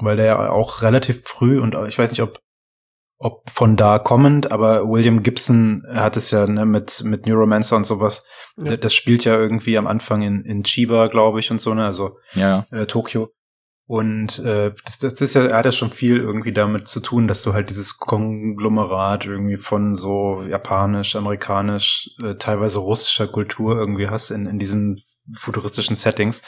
Weil 0.00 0.16
der 0.16 0.26
ja 0.26 0.50
auch 0.50 0.82
relativ 0.82 1.24
früh 1.24 1.60
und 1.60 1.76
ich 1.86 1.98
weiß 1.98 2.10
nicht, 2.10 2.22
ob, 2.22 2.38
ob 3.18 3.48
von 3.50 3.76
da 3.76 3.98
kommend, 3.98 4.50
aber 4.50 4.88
William 4.88 5.22
Gibson 5.22 5.84
hat 5.92 6.16
es 6.16 6.30
ja 6.30 6.46
ne, 6.46 6.64
mit, 6.64 7.02
mit 7.04 7.26
Neuromancer 7.26 7.76
und 7.76 7.84
sowas. 7.84 8.24
Ja. 8.56 8.76
Das 8.76 8.94
spielt 8.94 9.24
ja 9.24 9.36
irgendwie 9.36 9.76
am 9.76 9.86
Anfang 9.86 10.22
in, 10.22 10.44
in 10.44 10.64
Chiba, 10.64 11.08
glaube 11.08 11.40
ich, 11.40 11.50
und 11.50 11.60
so, 11.60 11.74
ne, 11.74 11.84
also 11.84 12.18
ja, 12.34 12.64
äh, 12.70 12.86
Tokio. 12.86 13.30
Und 13.90 14.38
äh, 14.38 14.72
das, 14.84 15.00
das 15.00 15.20
ist 15.20 15.34
ja, 15.34 15.46
er 15.46 15.56
hat 15.56 15.64
ja 15.64 15.72
schon 15.72 15.90
viel 15.90 16.18
irgendwie 16.18 16.52
damit 16.52 16.86
zu 16.86 17.00
tun, 17.00 17.26
dass 17.26 17.42
du 17.42 17.54
halt 17.54 17.70
dieses 17.70 17.98
Konglomerat 17.98 19.26
irgendwie 19.26 19.56
von 19.56 19.96
so 19.96 20.44
japanisch, 20.48 21.16
amerikanisch, 21.16 22.08
äh, 22.22 22.36
teilweise 22.36 22.78
russischer 22.78 23.26
Kultur 23.26 23.76
irgendwie 23.76 24.06
hast 24.08 24.30
in, 24.30 24.46
in 24.46 24.60
diesen 24.60 25.02
futuristischen 25.36 25.96
Settings. 25.96 26.42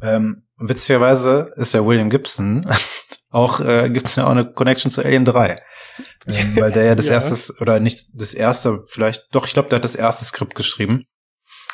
Ähm, 0.00 0.45
witzigerweise 0.58 1.52
ist 1.56 1.74
ja 1.74 1.84
William 1.84 2.10
Gibson 2.10 2.66
auch, 3.30 3.60
äh, 3.60 3.90
gibt's 3.90 4.16
ja 4.16 4.26
auch 4.26 4.30
eine 4.30 4.50
Connection 4.52 4.90
zu 4.90 5.02
Alien 5.04 5.24
3. 5.24 5.56
Ähm, 6.26 6.56
weil 6.56 6.72
der 6.72 6.84
ja 6.84 6.94
das 6.94 7.06
Ja. 7.08 7.14
erste, 7.14 7.54
oder 7.60 7.80
nicht 7.80 8.06
das 8.14 8.34
erste, 8.34 8.82
vielleicht, 8.88 9.24
doch, 9.32 9.46
ich 9.46 9.52
glaube, 9.52 9.68
der 9.68 9.76
hat 9.76 9.84
das 9.84 9.94
erste 9.94 10.24
Skript 10.24 10.54
geschrieben. 10.54 11.04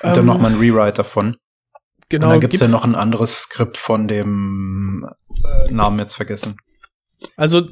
Und 0.03 0.17
dann 0.17 0.21
Ähm, 0.21 0.27
noch 0.27 0.39
mal 0.39 0.51
ein 0.53 0.59
Rewrite 0.59 0.95
davon. 0.95 1.37
Genau, 2.09 2.27
und 2.27 2.33
dann 2.33 2.41
gibt's 2.41 2.59
ja 2.61 2.67
gibt's- 2.67 2.73
noch 2.73 2.85
ein 2.85 2.95
anderes 2.95 3.43
Skript 3.43 3.77
von 3.77 4.09
dem 4.09 5.09
äh, 5.69 5.73
Namen 5.73 5.99
jetzt 5.99 6.15
vergessen. 6.15 6.57
Also 7.37 7.63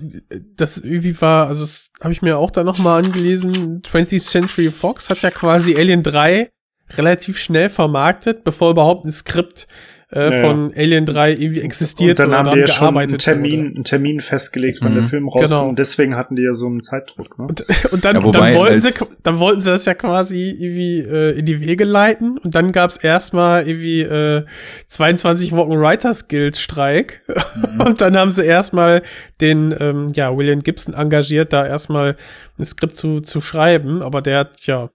das 0.55 0.79
irgendwie 0.79 1.21
war, 1.21 1.49
also 1.49 1.63
das 1.63 1.91
habe 2.01 2.13
ich 2.13 2.23
mir 2.23 2.39
auch 2.39 2.53
da 2.53 2.63
noch 2.63 2.79
mal 2.79 2.99
angelesen. 3.05 3.83
20th 3.83 4.25
Century 4.25 4.71
Fox 4.71 5.11
hat 5.11 5.23
ja 5.23 5.31
quasi 5.33 5.77
Alien 5.77 6.05
3 6.05 6.51
relativ 6.91 7.37
schnell 7.39 7.69
vermarktet, 7.69 8.45
bevor 8.45 8.71
überhaupt 8.71 9.05
ein 9.05 9.11
Skript 9.11 9.67
äh, 10.13 10.19
Ja, 10.31 10.35
ja. 10.37 10.41
von 10.49 10.73
Alien 10.77 11.07
3 11.07 11.33
irgendwie 11.33 11.61
existiert 11.61 12.21
und 12.21 12.31
dann 12.31 12.39
haben 12.47 12.55
die 12.55 12.61
ja 12.61 12.67
schon 12.67 12.97
einen 12.97 13.19
Termin, 13.19 13.61
wurde. 13.67 13.75
einen 13.77 13.85
Termin 13.85 14.21
festgelegt, 14.21 14.79
wann 14.83 14.93
Mhm. 14.93 14.97
der 14.97 15.05
Film 15.05 15.29
rauskommt. 15.29 15.49
Genau. 15.49 15.69
Und 15.69 15.79
deswegen 15.79 16.17
hatten 16.17 16.37
die 16.37 16.43
ja 16.43 16.53
so 16.53 16.67
einen 16.67 16.83
Zeitdruck. 16.83 17.39
Ne? 17.39 17.47
Und, 17.47 17.65
und 17.93 18.05
dann, 18.05 18.17
Ja, 18.17 18.23
wobei 18.25 18.41
dann, 18.53 18.55
wollten 18.57 18.81
sie, 18.81 18.91
dann 19.23 19.39
wollten 19.39 19.61
sie 19.61 19.71
das 19.71 19.85
ja 19.85 19.95
quasi 19.95 20.51
irgendwie 20.59 20.99
äh, 21.01 21.39
in 21.39 21.45
die 21.47 21.61
Wege 21.61 21.85
leiten 21.85 22.39
und 22.39 22.55
dann 22.55 22.73
gab's 22.73 22.97
erstmal 22.97 23.67
irgendwie 23.69 24.01
äh, 24.03 24.45
22 24.87 25.53
Wochen 25.53 25.73
Writers 25.79 26.29
Guild 26.29 26.57
Streik 26.57 27.23
und 27.79 28.01
dann 28.01 28.17
haben 28.17 28.31
sie 28.31 28.45
erstmal 28.45 29.03
den 29.41 29.75
ähm, 29.79 30.09
ja 30.15 30.37
William 30.37 30.63
Gibson 30.63 30.95
engagiert, 30.95 31.53
da 31.53 31.67
erstmal 31.67 32.17
ein 32.59 32.65
Skript 32.65 32.97
zu, 32.97 33.21
zu 33.21 33.41
schreiben, 33.41 34.03
aber 34.03 34.21
der 34.23 34.39
hat 34.41 34.61
ja 34.67 34.91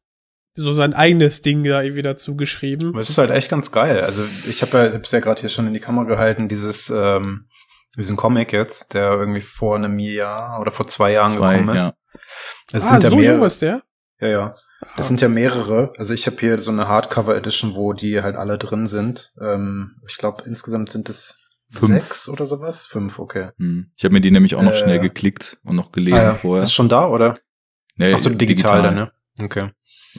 so 0.55 0.71
sein 0.71 0.93
eigenes 0.93 1.41
Ding 1.41 1.63
da 1.63 1.81
irgendwie 1.81 2.01
dazu 2.01 2.35
geschrieben. 2.35 2.89
Aber 2.89 3.01
es 3.01 3.09
ist 3.09 3.17
halt 3.17 3.31
echt 3.31 3.49
ganz 3.49 3.71
geil. 3.71 3.99
Also 4.01 4.23
ich 4.49 4.61
habe 4.61 4.77
ja, 4.77 4.93
hab's 4.93 5.11
ja 5.11 5.19
gerade 5.19 5.41
hier 5.41 5.49
schon 5.49 5.67
in 5.67 5.73
die 5.73 5.79
Kamera 5.79 6.05
gehalten, 6.05 6.47
dieses 6.47 6.89
ähm, 6.89 7.47
diesen 7.97 8.15
Comic 8.15 8.51
jetzt, 8.53 8.93
der 8.93 9.11
irgendwie 9.11 9.41
vor 9.41 9.75
einem 9.75 9.99
Jahr 9.99 10.59
oder 10.59 10.71
vor 10.71 10.87
zwei 10.87 11.11
Jahren 11.13 11.37
Zwei, 11.37 11.53
gekommen 11.53 11.75
ist. 11.75 11.81
ja. 11.81 11.93
Es 12.73 12.85
ah, 12.85 12.89
sind 12.89 13.03
ja 13.03 13.09
so 13.09 13.15
jung 13.15 13.21
mehrere. 13.25 13.45
ist 13.47 13.61
der? 13.61 13.83
Ja, 14.19 14.27
ja. 14.27 14.53
Das 14.95 15.07
sind 15.07 15.21
ja 15.21 15.27
mehrere. 15.27 15.93
Also 15.97 16.13
ich 16.13 16.25
habe 16.27 16.37
hier 16.39 16.57
so 16.59 16.71
eine 16.71 16.87
Hardcover 16.87 17.35
Edition, 17.35 17.75
wo 17.75 17.93
die 17.93 18.21
halt 18.21 18.35
alle 18.35 18.57
drin 18.57 18.87
sind. 18.87 19.33
Ähm, 19.41 20.01
ich 20.07 20.17
glaube 20.17 20.43
insgesamt 20.45 20.89
sind 20.89 21.09
es 21.09 21.41
Fünf. 21.69 21.93
sechs 21.93 22.29
oder 22.29 22.45
sowas. 22.45 22.85
Fünf, 22.85 23.19
okay. 23.19 23.49
hm. 23.57 23.91
ich 23.97 24.03
habe 24.05 24.13
mir 24.13 24.21
die 24.21 24.31
nämlich 24.31 24.55
auch 24.55 24.61
noch 24.61 24.71
Äh, 24.71 24.75
schnell 24.75 24.99
geklickt 24.99 25.57
und 25.63 25.75
noch 25.75 25.91
gelesen 25.91 26.17
Ah, 26.19 26.23
ja. 26.23 26.33
vorher. 26.33 26.63
Ist 26.63 26.73
schon 26.73 26.89
da, 26.89 27.07
oder? 27.07 27.37
Nee, 27.97 28.13
Ach 28.13 28.19
so, 28.19 28.29
digital, 28.29 28.83
dann, 28.83 28.95
ne? 28.95 29.11
Okay. 29.41 29.69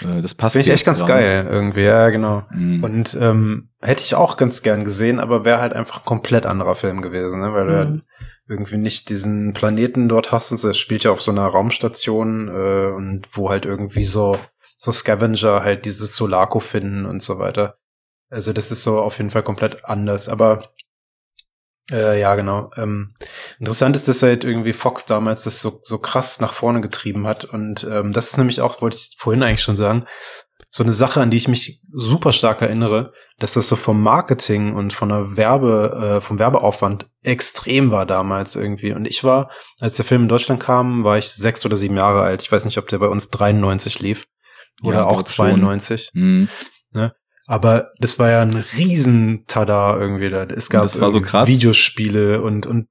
Äh, 0.01 0.21
das 0.23 0.35
passt 0.35 0.55
Finde 0.55 0.69
ich 0.69 0.73
echt 0.75 0.87
ganz 0.87 1.01
gerade. 1.01 1.13
geil 1.13 1.47
irgendwie. 1.51 1.83
Ja, 1.85 2.11
genau. 2.11 2.45
Mhm. 2.51 2.83
Und 2.85 3.19
ähm, 3.21 3.71
hätte 3.81 4.03
ich 4.03 4.15
auch 4.15 4.37
ganz 4.37 4.63
gern 4.63 4.85
gesehen, 4.85 5.19
aber 5.21 5.45
wäre 5.45 5.61
halt 5.61 5.73
einfach 5.73 5.99
ein 6.01 6.05
komplett 6.05 6.47
anderer 6.47 6.75
Film 6.75 7.03
gewesen, 7.03 7.41
ne? 7.41 7.53
weil 7.53 7.67
du 7.67 7.77
halt 7.77 7.91
Mhm. 7.91 8.03
irgendwie 8.49 8.77
nicht 8.79 9.09
diesen 9.11 9.53
Planeten 9.53 10.09
dort 10.09 10.33
hast 10.33 10.53
und 10.53 10.59
so. 10.59 10.69
Es 10.69 10.79
spielt 10.79 11.05
ja 11.05 11.11
auf 11.11 11.23
so 11.23 11.31
einer 11.31 11.47
Raumstation 11.47 12.49
äh, 12.49 12.93
und 12.95 13.23
wo 13.33 13.51
halt 13.51 13.65
irgendwie 13.65 14.05
so 14.05 14.37
so 14.79 14.93
Scavenger 14.93 15.63
halt 15.65 15.87
dieses 15.87 16.15
Solarco 16.15 16.61
finden 16.61 17.07
und 17.07 17.23
so 17.23 17.39
weiter. 17.39 17.79
Also 18.29 18.53
das 18.53 18.71
ist 18.71 18.83
so 18.83 19.01
auf 19.01 19.17
jeden 19.19 19.31
Fall 19.31 19.43
komplett 19.43 19.85
anders. 19.87 20.29
Aber 20.29 20.69
äh, 21.91 22.21
ja, 22.21 22.35
genau. 22.35 22.71
Ähm, 22.77 23.15
interessant 23.59 23.95
ist, 23.95 24.09
dass 24.09 24.23
halt 24.23 24.45
irgendwie 24.45 24.73
Fox 24.73 25.07
damals 25.07 25.45
das 25.45 25.61
so, 25.61 25.81
so 25.83 25.99
krass 25.99 26.41
nach 26.41 26.53
vorne 26.53 26.81
getrieben 26.81 27.27
hat. 27.27 27.45
Und 27.45 27.87
ähm, 27.89 28.13
das 28.13 28.29
ist 28.29 28.39
nämlich 28.39 28.61
auch, 28.61 28.83
wollte 28.83 28.97
ich 28.97 29.15
vorhin 29.19 29.43
eigentlich 29.43 29.63
schon 29.63 29.77
sagen, 29.77 30.05
so 30.71 30.83
eine 30.83 30.93
Sache, 30.93 31.21
an 31.21 31.31
die 31.31 31.37
ich 31.37 31.49
mich 31.49 31.81
super 31.89 32.33
stark 32.33 32.61
erinnere, 32.61 33.13
dass 33.39 33.55
das 33.55 33.69
so 33.69 33.77
vom 33.77 34.03
Marketing 34.03 34.75
und 34.75 34.93
von 34.93 35.09
der 35.09 35.37
Werbe, 35.37 36.17
äh, 36.17 36.21
vom 36.21 36.39
Werbeaufwand 36.39 37.09
extrem 37.23 37.91
war 37.91 38.05
damals 38.05 38.57
irgendwie. 38.57 38.93
Und 38.93 39.07
ich 39.07 39.23
war, 39.25 39.51
als 39.81 39.97
der 39.97 40.05
Film 40.05 40.23
in 40.23 40.29
Deutschland 40.29 40.61
kam, 40.61 41.05
war 41.05 41.19
ich 41.19 41.31
sechs 41.31 41.65
oder 41.65 41.77
sieben 41.77 41.97
Jahre 41.97 42.23
alt. 42.23 42.43
Ich 42.43 42.51
weiß 42.51 42.65
nicht, 42.65 42.79
ob 42.79 42.89
der 42.89 42.99
bei 42.99 43.09
uns 43.09 43.31
93 43.31 44.01
lief 44.01 44.27
oder 44.83 44.99
Ja, 44.99 45.05
auch 45.05 45.13
glaub 45.13 45.31
schon. 45.31 45.47
92. 45.61 46.11
Mhm. 46.15 46.49
Aber 47.47 47.93
das 47.99 48.19
war 48.19 48.31
ja 48.31 48.43
ein 48.43 48.55
riesen 48.55 49.45
Tada 49.47 49.97
irgendwie 49.97 50.31
da. 50.31 50.45
Es 50.45 50.69
gab 50.69 50.83
das 50.83 51.01
war 51.01 51.11
so 51.11 51.21
krass. 51.21 51.49
Videospiele 51.49 52.43
und, 52.43 52.67
und 52.67 52.89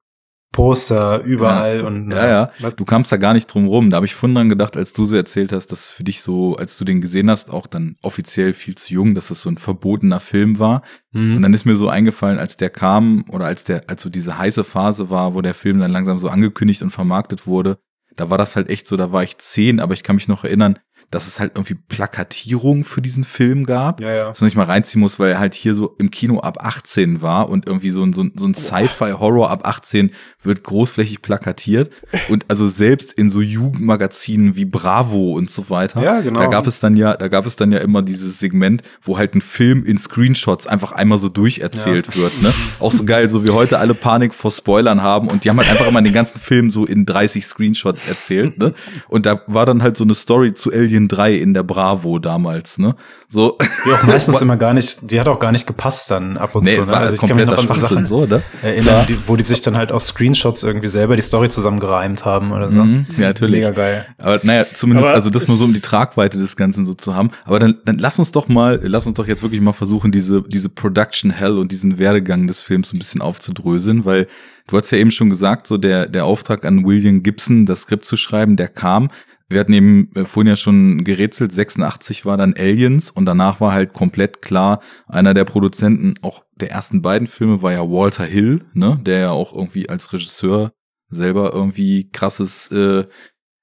Poster 0.55 1.21
überall 1.23 1.81
und 1.81 2.11
Ja, 2.11 2.27
ja. 2.27 2.51
Was? 2.59 2.77
Du 2.77 2.85
kamst 2.85 3.11
da 3.11 3.17
gar 3.17 3.33
nicht 3.33 3.47
drum 3.47 3.67
rum. 3.67 3.89
Da 3.89 3.97
habe 3.97 4.05
ich 4.05 4.15
vorhin 4.15 4.35
dran 4.35 4.47
gedacht, 4.47 4.77
als 4.77 4.93
du 4.93 5.03
so 5.03 5.13
erzählt 5.13 5.51
hast, 5.51 5.67
dass 5.73 5.87
es 5.87 5.91
für 5.91 6.05
dich 6.05 6.21
so, 6.21 6.55
als 6.55 6.77
du 6.77 6.85
den 6.85 7.01
gesehen 7.01 7.29
hast, 7.29 7.51
auch 7.51 7.67
dann 7.67 7.97
offiziell 8.03 8.53
viel 8.53 8.75
zu 8.75 8.93
jung, 8.93 9.15
dass 9.15 9.31
es 9.31 9.41
so 9.41 9.49
ein 9.49 9.57
verbotener 9.57 10.21
Film 10.21 10.57
war. 10.57 10.81
Mhm. 11.11 11.35
Und 11.35 11.41
dann 11.41 11.53
ist 11.53 11.65
mir 11.65 11.75
so 11.75 11.89
eingefallen, 11.89 12.39
als 12.39 12.55
der 12.55 12.69
kam 12.69 13.25
oder 13.29 13.45
als 13.45 13.65
der, 13.65 13.89
als 13.89 14.01
so 14.01 14.09
diese 14.09 14.37
heiße 14.37 14.63
Phase 14.63 15.09
war, 15.09 15.33
wo 15.33 15.41
der 15.41 15.53
Film 15.53 15.79
dann 15.79 15.91
langsam 15.91 16.17
so 16.17 16.29
angekündigt 16.29 16.81
und 16.81 16.91
vermarktet 16.91 17.45
wurde, 17.47 17.77
da 18.15 18.29
war 18.29 18.37
das 18.37 18.55
halt 18.55 18.69
echt 18.69 18.87
so, 18.87 18.95
da 18.95 19.11
war 19.11 19.23
ich 19.23 19.37
zehn, 19.37 19.81
aber 19.81 19.93
ich 19.93 20.03
kann 20.03 20.15
mich 20.15 20.29
noch 20.29 20.45
erinnern, 20.45 20.79
dass 21.11 21.27
es 21.27 21.39
halt 21.39 21.53
irgendwie 21.55 21.75
Plakatierung 21.75 22.83
für 22.83 23.01
diesen 23.01 23.23
Film 23.23 23.65
gab. 23.65 24.01
ja, 24.01 24.13
ja. 24.13 24.27
dass 24.29 24.41
man 24.41 24.47
nicht 24.47 24.57
mal 24.57 24.65
reinziehen 24.65 25.01
muss, 25.01 25.19
weil 25.19 25.31
er 25.31 25.39
halt 25.39 25.53
hier 25.53 25.73
so 25.73 25.95
im 25.97 26.11
Kino 26.11 26.39
ab 26.39 26.57
18 26.61 27.21
war 27.21 27.49
und 27.49 27.67
irgendwie 27.67 27.89
so 27.89 28.03
ein, 28.03 28.13
so 28.13 28.23
ein, 28.23 28.33
so 28.35 28.45
ein 28.45 28.53
Sci-Fi-Horror 28.53 29.49
ab 29.49 29.65
18 29.65 30.11
wird 30.41 30.63
großflächig 30.63 31.21
plakatiert 31.21 31.89
und 32.29 32.45
also 32.49 32.67
selbst 32.67 33.13
in 33.13 33.29
so 33.29 33.41
Jugendmagazinen 33.41 34.55
wie 34.55 34.65
Bravo 34.65 35.31
und 35.31 35.49
so 35.49 35.69
weiter. 35.69 36.01
Ja, 36.01 36.21
genau. 36.21 36.39
Da 36.39 36.47
gab 36.47 36.67
es 36.67 36.79
dann 36.79 36.97
ja, 36.97 37.15
da 37.15 37.27
gab 37.27 37.45
es 37.45 37.55
dann 37.55 37.71
ja 37.71 37.79
immer 37.79 38.01
dieses 38.01 38.39
Segment, 38.39 38.83
wo 39.01 39.17
halt 39.17 39.35
ein 39.35 39.41
Film 39.41 39.85
in 39.85 39.97
Screenshots 39.97 40.67
einfach 40.67 40.91
einmal 40.91 41.17
so 41.17 41.29
durcherzählt 41.29 42.17
wird, 42.17 42.41
ne? 42.41 42.53
Auch 42.79 42.91
so 42.91 43.05
geil, 43.05 43.29
so 43.29 43.45
wie 43.45 43.51
heute 43.51 43.79
alle 43.79 43.93
Panik 43.93 44.33
vor 44.33 44.51
Spoilern 44.51 45.01
haben 45.01 45.29
und 45.29 45.45
die 45.45 45.49
haben 45.49 45.57
halt 45.57 45.69
einfach 45.69 45.87
immer 45.87 46.01
den 46.01 46.13
ganzen 46.13 46.39
Film 46.39 46.71
so 46.71 46.85
in 46.85 47.05
30 47.05 47.45
Screenshots 47.45 48.07
erzählt, 48.07 48.57
ne? 48.57 48.73
Und 49.07 49.25
da 49.25 49.41
war 49.47 49.65
dann 49.65 49.81
halt 49.81 49.97
so 49.97 50.03
eine 50.03 50.13
Story 50.13 50.53
zu 50.53 50.71
Alien 50.71 50.94
3 51.07 51.33
in 51.33 51.53
der 51.53 51.63
Bravo 51.63 52.19
damals, 52.19 52.77
ne? 52.77 52.95
So. 53.29 53.57
Die 53.85 53.91
auch 53.91 54.03
meistens 54.07 54.41
immer 54.41 54.57
gar 54.57 54.73
nicht, 54.73 55.11
die 55.11 55.19
hat 55.19 55.27
auch 55.27 55.39
gar 55.39 55.51
nicht 55.51 55.67
gepasst 55.67 56.09
dann 56.11 56.37
ab 56.37 56.55
und 56.55 56.63
Nee, 56.63 56.75
zu. 56.75 56.81
Ne? 56.81 56.87
war 56.87 56.97
Also 56.97 57.13
ich 57.15 57.19
kann 57.19 57.35
mich 57.35 57.45
noch 57.45 57.57
an 57.57 57.67
so 57.67 57.73
Sachen 57.73 58.05
so, 58.05 58.25
ne? 58.25 58.41
erinnern, 58.61 59.05
die, 59.07 59.17
wo 59.27 59.35
die 59.35 59.43
sich 59.43 59.61
dann 59.61 59.77
halt 59.77 59.91
aus 59.91 60.07
Screenshots 60.07 60.63
irgendwie 60.63 60.87
selber 60.87 61.15
die 61.15 61.21
Story 61.21 61.49
zusammengereimt 61.49 62.25
haben 62.25 62.51
oder 62.51 62.67
so. 62.67 62.83
Mhm, 62.83 63.05
ja, 63.17 63.27
natürlich. 63.27 63.61
Mega 63.61 63.71
geil. 63.71 64.05
Aber 64.17 64.39
naja, 64.43 64.65
zumindest, 64.73 65.07
Aber 65.07 65.15
also 65.15 65.29
das 65.29 65.47
nur 65.47 65.57
so 65.57 65.65
um 65.65 65.73
die 65.73 65.81
Tragweite 65.81 66.37
des 66.37 66.55
Ganzen 66.55 66.85
so 66.85 66.93
zu 66.93 67.15
haben. 67.15 67.31
Aber 67.43 67.59
dann, 67.59 67.77
dann 67.85 67.97
lass 67.97 68.17
uns 68.19 68.31
doch 68.31 68.47
mal, 68.47 68.79
lass 68.83 69.05
uns 69.05 69.17
doch 69.17 69.27
jetzt 69.27 69.43
wirklich 69.43 69.61
mal 69.61 69.73
versuchen, 69.73 70.11
diese, 70.11 70.41
diese 70.41 70.69
Production 70.69 71.31
Hell 71.31 71.57
und 71.57 71.71
diesen 71.71 71.99
Werdegang 71.99 72.47
des 72.47 72.61
Films 72.61 72.89
so 72.89 72.95
ein 72.95 72.99
bisschen 72.99 73.21
aufzudröseln, 73.21 74.05
weil 74.05 74.27
du 74.67 74.77
hast 74.77 74.91
ja 74.91 74.97
eben 74.97 75.11
schon 75.11 75.29
gesagt, 75.29 75.67
so 75.67 75.77
der, 75.77 76.07
der 76.07 76.25
Auftrag 76.25 76.65
an 76.65 76.85
William 76.85 77.23
Gibson, 77.23 77.65
das 77.65 77.81
Skript 77.81 78.05
zu 78.05 78.17
schreiben, 78.17 78.55
der 78.55 78.67
kam. 78.67 79.09
Wir 79.47 79.59
hatten 79.59 79.73
eben 79.73 80.09
äh, 80.15 80.25
vorhin 80.25 80.49
ja 80.49 80.55
schon 80.55 81.03
gerätselt, 81.03 81.53
86 81.53 82.25
war 82.25 82.37
dann 82.37 82.55
Aliens 82.57 83.11
und 83.11 83.25
danach 83.25 83.61
war 83.61 83.73
halt 83.73 83.93
komplett 83.93 84.41
klar, 84.41 84.81
einer 85.07 85.33
der 85.33 85.45
Produzenten 85.45 86.15
auch 86.21 86.43
der 86.55 86.71
ersten 86.71 87.01
beiden 87.01 87.27
Filme 87.27 87.61
war 87.61 87.71
ja 87.71 87.81
Walter 87.81 88.25
Hill, 88.25 88.65
ne, 88.73 88.99
der 89.05 89.19
ja 89.19 89.29
auch 89.31 89.53
irgendwie 89.53 89.89
als 89.89 90.11
Regisseur 90.13 90.73
selber 91.09 91.53
irgendwie 91.53 92.09
krasses 92.11 92.71
äh, 92.71 93.05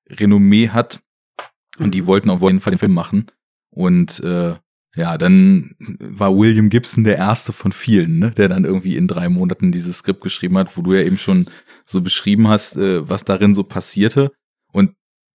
Renommee 0.09 0.69
hat. 0.69 1.01
Und 1.79 1.95
die 1.95 2.07
wollten 2.07 2.31
auf 2.31 2.43
jeden 2.43 2.61
Fall 2.61 2.73
den 2.73 2.79
Film 2.79 2.95
machen. 2.95 3.27
Und 3.71 4.21
äh, 4.21 4.55
ja, 4.95 5.17
dann 5.17 5.75
war 5.79 6.37
William 6.37 6.69
Gibson 6.69 7.03
der 7.03 7.17
erste 7.17 7.53
von 7.53 7.73
vielen, 7.73 8.19
ne, 8.19 8.31
der 8.31 8.49
dann 8.49 8.65
irgendwie 8.65 8.97
in 8.97 9.09
drei 9.09 9.29
Monaten 9.29 9.73
dieses 9.73 9.99
Skript 9.99 10.21
geschrieben 10.21 10.59
hat, 10.59 10.77
wo 10.77 10.83
du 10.83 10.93
ja 10.93 11.01
eben 11.01 11.17
schon 11.17 11.49
so 11.87 12.03
beschrieben 12.03 12.49
hast, 12.49 12.77
äh, 12.77 13.09
was 13.09 13.25
darin 13.25 13.55
so 13.55 13.65
passierte. 13.65 14.33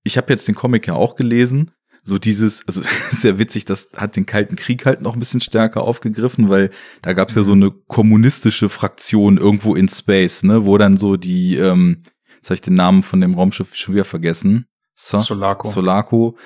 Ich 0.08 0.18
habe 0.18 0.32
jetzt 0.32 0.48
den 0.48 0.56
Comic 0.56 0.88
ja 0.88 0.94
auch 0.94 1.16
gelesen. 1.16 1.72
So 2.04 2.18
dieses, 2.18 2.66
also 2.68 2.82
sehr 3.12 3.38
witzig, 3.38 3.66
das 3.66 3.90
hat 3.96 4.16
den 4.16 4.26
Kalten 4.26 4.56
Krieg 4.56 4.86
halt 4.86 5.02
noch 5.02 5.14
ein 5.14 5.20
bisschen 5.20 5.42
stärker 5.42 5.82
aufgegriffen, 5.82 6.48
weil 6.48 6.70
da 7.02 7.12
gab 7.14 7.30
es 7.30 7.36
ja 7.36 7.42
so 7.42 7.52
eine 7.52 7.72
kommunistische 7.72 8.70
Fraktion 8.70 9.38
irgendwo 9.38 9.76
in 9.76 9.90
Space, 9.90 10.44
ne, 10.44 10.66
wo 10.66 10.78
dann 10.78 10.96
so 10.96 11.18
die, 11.18 11.58
ähm, 11.58 12.04
jetzt 12.38 12.50
habe 12.50 12.56
ich 12.56 12.62
den 12.62 12.76
Namen 12.76 13.04
von 13.04 13.20
dem 13.20 13.34
Raumschiff 13.34 13.76
schon 13.76 13.94
wieder 13.94 14.06
vergessen. 14.06 14.68
So, 14.96 15.18
Solaco. 15.18 15.68
Solaco 15.68 16.38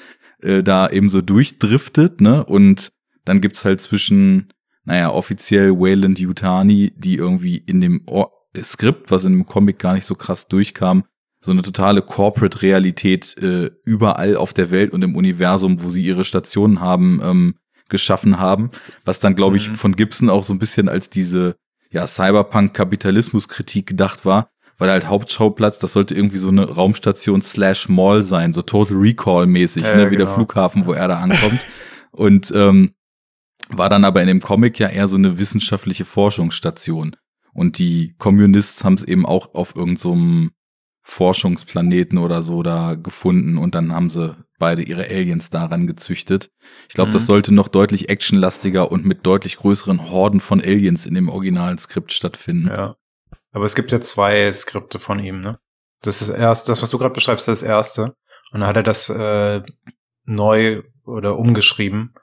äh, 0.42 0.64
da 0.64 0.90
eben 0.90 1.12
so 1.12 1.22
durchdriftet, 1.22 2.22
ne? 2.22 2.44
Und 2.44 2.92
dann 3.24 3.40
gibt's 3.40 3.64
halt 3.64 3.82
zwischen, 3.82 4.52
naja, 4.84 5.12
offiziell 5.12 5.80
Wayland 5.80 6.20
Yutani, 6.20 6.92
die 6.98 7.16
irgendwie 7.16 7.58
in 7.58 7.82
dem 7.82 8.02
Or 8.08 8.32
Skript, 8.62 9.12
was 9.12 9.26
in 9.26 9.34
dem 9.34 9.46
Comic 9.46 9.80
gar 9.80 9.94
nicht 9.94 10.06
so 10.06 10.16
krass 10.16 10.48
durchkam, 10.48 11.06
so 11.44 11.52
eine 11.52 11.64
totale 11.64 12.02
Corporate-Realität 12.04 13.36
äh, 13.38 13.72
überall 13.84 14.36
auf 14.38 14.54
der 14.54 14.70
Welt 14.70 14.92
und 14.94 15.02
im 15.04 15.16
Universum, 15.16 15.82
wo 15.84 15.90
sie 15.90 16.04
ihre 16.06 16.24
Stationen 16.24 16.80
haben, 16.80 17.20
ähm, 17.24 17.56
geschaffen 17.90 18.40
haben, 18.40 18.70
was 19.04 19.20
dann, 19.20 19.36
glaube 19.36 19.58
ich, 19.58 19.70
Mhm. 19.70 19.76
von 19.76 19.96
Gibson 19.96 20.30
auch 20.30 20.44
so 20.44 20.54
ein 20.54 20.60
bisschen 20.60 20.88
als 20.88 21.10
diese 21.10 21.56
ja, 21.90 22.08
Cyberpunk-Kapitalismus-Kritik 22.08 23.86
gedacht 23.88 24.26
war, 24.26 24.50
weil 24.78 24.90
halt 24.90 25.08
Hauptschauplatz, 25.08 25.80
das 25.80 25.94
sollte 25.94 26.16
irgendwie 26.16 26.38
so 26.38 26.48
eine 26.50 26.64
Raumstation 26.70 27.42
slash 27.42 27.90
Mall 27.90 28.22
sein, 28.22 28.54
so 28.54 28.62
Total 28.62 28.96
Recall-mäßig, 28.98 29.84
Ja, 29.84 29.96
ne, 29.96 30.04
ja, 30.04 30.12
wie 30.12 30.16
der 30.18 30.26
genau. 30.26 30.36
Flughafen, 30.36 30.86
wo 30.86 30.94
er 30.94 31.08
da 31.08 31.20
ankommt. 31.20 31.66
und 32.12 32.52
ähm, 32.56 32.92
war 33.70 33.90
dann 33.90 34.06
aber 34.06 34.22
in 34.22 34.28
dem 34.28 34.40
Comic 34.42 34.80
ja 34.80 34.90
eher 34.90 35.08
so 35.08 35.18
eine 35.18 35.40
wissenschaftliche 35.40 36.06
Forschungsstation. 36.06 37.16
Und 37.54 37.78
die 37.78 38.16
Communists 38.18 38.84
haben 38.84 38.94
es 38.94 39.04
eben 39.04 39.26
auch 39.26 39.54
auf 39.54 39.76
irgendeinem 39.76 39.98
so 39.98 40.50
Forschungsplaneten 41.12 42.18
oder 42.18 42.42
so 42.42 42.64
da 42.64 42.96
gefunden 42.96 43.58
und 43.58 43.76
dann 43.76 43.94
haben 43.94 44.10
sie 44.10 44.36
beide 44.60 44.82
ihre 44.82 45.06
Aliens 45.06 45.50
daran 45.50 45.88
gezüchtet. 45.88 46.50
Ich 46.88 46.96
glaube, 46.96 47.12
das 47.12 47.24
Mhm. 47.24 47.28
sollte 47.28 47.54
noch 47.54 47.68
deutlich 47.68 48.10
actionlastiger 48.10 48.92
und 48.92 49.06
mit 49.06 49.26
deutlich 49.26 49.58
größeren 49.58 50.10
Horden 50.10 50.40
von 50.40 50.62
Aliens 50.62 51.06
in 51.06 51.14
dem 51.16 51.30
originalen 51.30 51.78
Skript 51.78 52.12
stattfinden. 52.14 52.68
Ja. 52.70 52.96
Aber 53.52 53.66
es 53.66 53.76
gibt 53.76 53.92
ja 53.92 54.00
zwei 54.00 54.52
Skripte 54.54 55.00
von 55.00 55.20
ihm, 55.20 55.42
ne? 55.42 55.60
Das 56.02 56.22
ist 56.22 56.30
erst, 56.30 56.70
das, 56.70 56.82
was 56.82 56.90
du 56.90 56.98
gerade 56.98 57.14
beschreibst, 57.14 57.48
das 57.48 57.62
erste. 57.64 58.04
Und 58.52 58.62
dann 58.62 58.66
hat 58.68 58.78
er 58.78 58.84
das 58.84 59.10
äh, 59.10 59.62
neu 60.26 60.82
oder 61.06 61.38
umgeschrieben. 61.38 62.14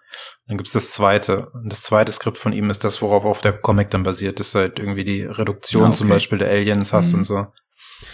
Dann 0.46 0.56
gibt's 0.56 0.72
das 0.72 0.92
zweite. 0.92 1.50
Und 1.50 1.70
das 1.70 1.82
zweite 1.82 2.10
Skript 2.12 2.38
von 2.38 2.52
ihm 2.52 2.70
ist 2.70 2.84
das, 2.84 3.02
worauf 3.02 3.24
auf 3.24 3.40
der 3.42 3.52
Comic 3.52 3.90
dann 3.90 4.02
basiert. 4.02 4.40
Das 4.40 4.48
ist 4.48 4.54
halt 4.54 4.78
irgendwie 4.78 5.04
die 5.04 5.22
Reduktion 5.22 5.84
Ah, 5.84 5.88
okay. 5.88 5.96
zum 5.98 6.08
Beispiel 6.08 6.38
der 6.38 6.50
Aliens 6.50 6.92
hast 6.92 7.12
Mhm. 7.12 7.18
und 7.18 7.24
so. 7.24 7.46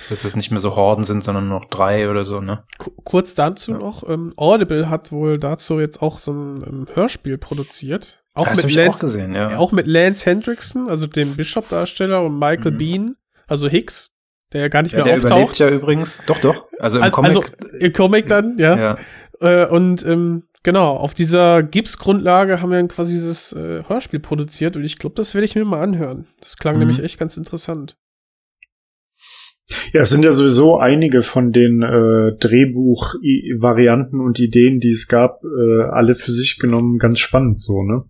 Dass 0.09 0.25
es 0.25 0.35
nicht 0.35 0.51
mehr 0.51 0.61
so 0.61 0.77
Horden 0.77 1.05
sind, 1.05 1.23
sondern 1.25 1.49
nur 1.49 1.61
noch 1.61 1.67
drei 1.67 2.09
oder 2.11 2.25
so, 2.25 2.41
ne? 2.41 2.65
Ku- 2.79 2.93
Kurz 3.05 3.35
dazu 3.35 3.73
Ja. 3.73 3.79
noch, 3.79 4.09
ähm, 4.09 4.33
Audible 4.37 4.89
hat 4.89 5.13
wohl 5.13 5.39
dazu 5.39 5.79
jetzt 5.81 6.01
auch 6.03 6.19
so 6.19 6.33
ein 6.33 6.65
ähm, 6.67 6.87
Hörspiel 6.95 7.37
produziert. 7.39 8.23
Auch 8.35 8.49
das 8.49 8.57
mit 8.65 8.73
ich 8.73 8.81
auch 8.81 8.85
Lance, 8.87 9.07
gesehen, 9.07 9.35
ja. 9.35 9.57
auch 9.59 9.73
mit 9.73 9.87
Lance 9.87 10.25
Hendrickson, 10.27 10.89
also 10.89 11.07
dem 11.07 11.37
Bishop-Darsteller 11.37 12.23
und 12.25 12.39
Michael 12.39 12.73
Mhm. 12.73 12.79
Bean, 12.79 13.17
also 13.47 13.69
Hicks, 13.69 14.11
der 14.53 14.63
ja 14.63 14.69
gar 14.69 14.83
nicht 14.83 14.93
ja, 14.93 15.05
mehr 15.05 15.19
der 15.21 15.35
auftaucht. 15.35 15.59
ja 15.59 15.69
übrigens. 15.69 16.23
Doch, 16.27 16.39
doch. 16.39 16.67
Also 16.81 16.99
im 16.99 17.05
also, 17.05 17.15
Comic. 17.17 17.29
also 17.37 17.43
im 17.79 17.93
Comic 17.93 18.27
dann, 18.29 18.57
ja. 18.59 18.77
ja. 18.77 18.99
Äh, 19.41 19.67
und 19.69 20.05
ähm, 20.07 20.45
genau, 20.63 20.97
auf 20.97 21.13
dieser 21.15 21.63
Gips-Grundlage 21.63 22.61
haben 22.61 22.71
wir 22.71 22.79
dann 22.79 22.89
quasi 22.89 23.13
dieses 23.15 23.53
äh, 23.53 23.85
Hörspiel 23.87 24.21
produziert 24.21 24.77
und 24.77 24.85
ich 24.85 24.99
glaube, 24.99 25.15
das 25.17 25.35
werde 25.35 25.45
ich 25.45 25.55
mir 25.55 25.65
mal 25.65 25.83
anhören. 25.83 26.27
Das 26.41 26.57
klang 26.57 26.75
Mhm. 26.75 26.81
nämlich 26.81 27.01
echt 27.03 27.19
ganz 27.19 27.37
interessant. 27.37 27.97
Ja, 29.93 30.03
es 30.03 30.11
sind 30.11 30.25
ja 30.25 30.33
sowieso 30.33 30.79
einige 30.79 31.23
von 31.23 31.53
den 31.53 31.83
äh, 31.83 32.37
Drehbuch-Varianten 32.39 34.21
und 34.21 34.39
Ideen, 34.39 34.79
die 34.81 34.91
es 34.91 35.09
gab, 35.09 35.43
äh, 35.45 35.83
alle 35.85 36.15
für 36.15 36.33
sich 36.33 36.59
genommen 36.59 36.99
ganz 36.99 37.19
spannend 37.19 37.59
so, 37.61 37.83
ne? 37.83 38.05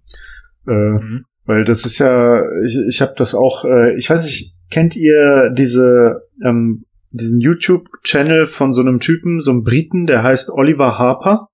Äh, 0.67 0.73
Mhm. 0.73 1.25
Weil 1.47 1.65
das 1.65 1.85
ist 1.85 1.99
ja, 1.99 2.43
ich, 2.65 2.79
ich 2.89 3.03
habe 3.03 3.13
das 3.19 3.35
auch, 3.35 3.67
äh, 3.67 3.97
ich 3.99 4.09
weiß 4.09 4.25
nicht, 4.25 4.55
kennt 4.71 4.97
ihr 4.97 5.51
diese 5.51 6.23
ähm, 6.43 6.87
diesen 7.11 7.41
YouTube-Channel 7.41 8.47
von 8.47 8.73
so 8.73 8.81
einem 8.81 8.99
Typen, 8.99 9.41
so 9.41 9.51
einem 9.53 9.63
Briten, 9.63 10.07
der 10.07 10.23
heißt 10.23 10.51
Oliver 10.51 10.99
Harper? 10.99 11.49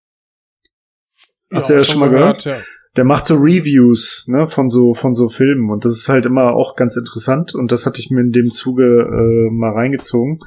Habt 1.53 1.68
ihr 1.70 1.76
das 1.76 1.88
schon 1.90 2.01
mal 2.01 2.09
gehört? 2.09 2.44
Ja. 2.44 2.59
Der 2.97 3.05
macht 3.05 3.26
so 3.26 3.36
Reviews, 3.36 4.24
ne, 4.28 4.49
von 4.49 4.68
so, 4.68 4.95
von 4.95 5.14
so 5.14 5.28
Filmen. 5.28 5.70
Und 5.70 5.84
das 5.84 5.93
ist 5.93 6.09
halt 6.09 6.26
immer 6.26 6.55
auch 6.55 6.74
ganz 6.74 6.97
interessant. 6.97 7.55
Und 7.55 7.70
das 7.70 7.86
hatte 7.86 8.01
ich 8.01 8.11
mir 8.11 8.20
in 8.20 8.32
dem 8.32 8.51
Zuge 8.51 8.84
äh, 8.84 9.51
mal 9.51 9.72
reingezogen. 9.72 10.41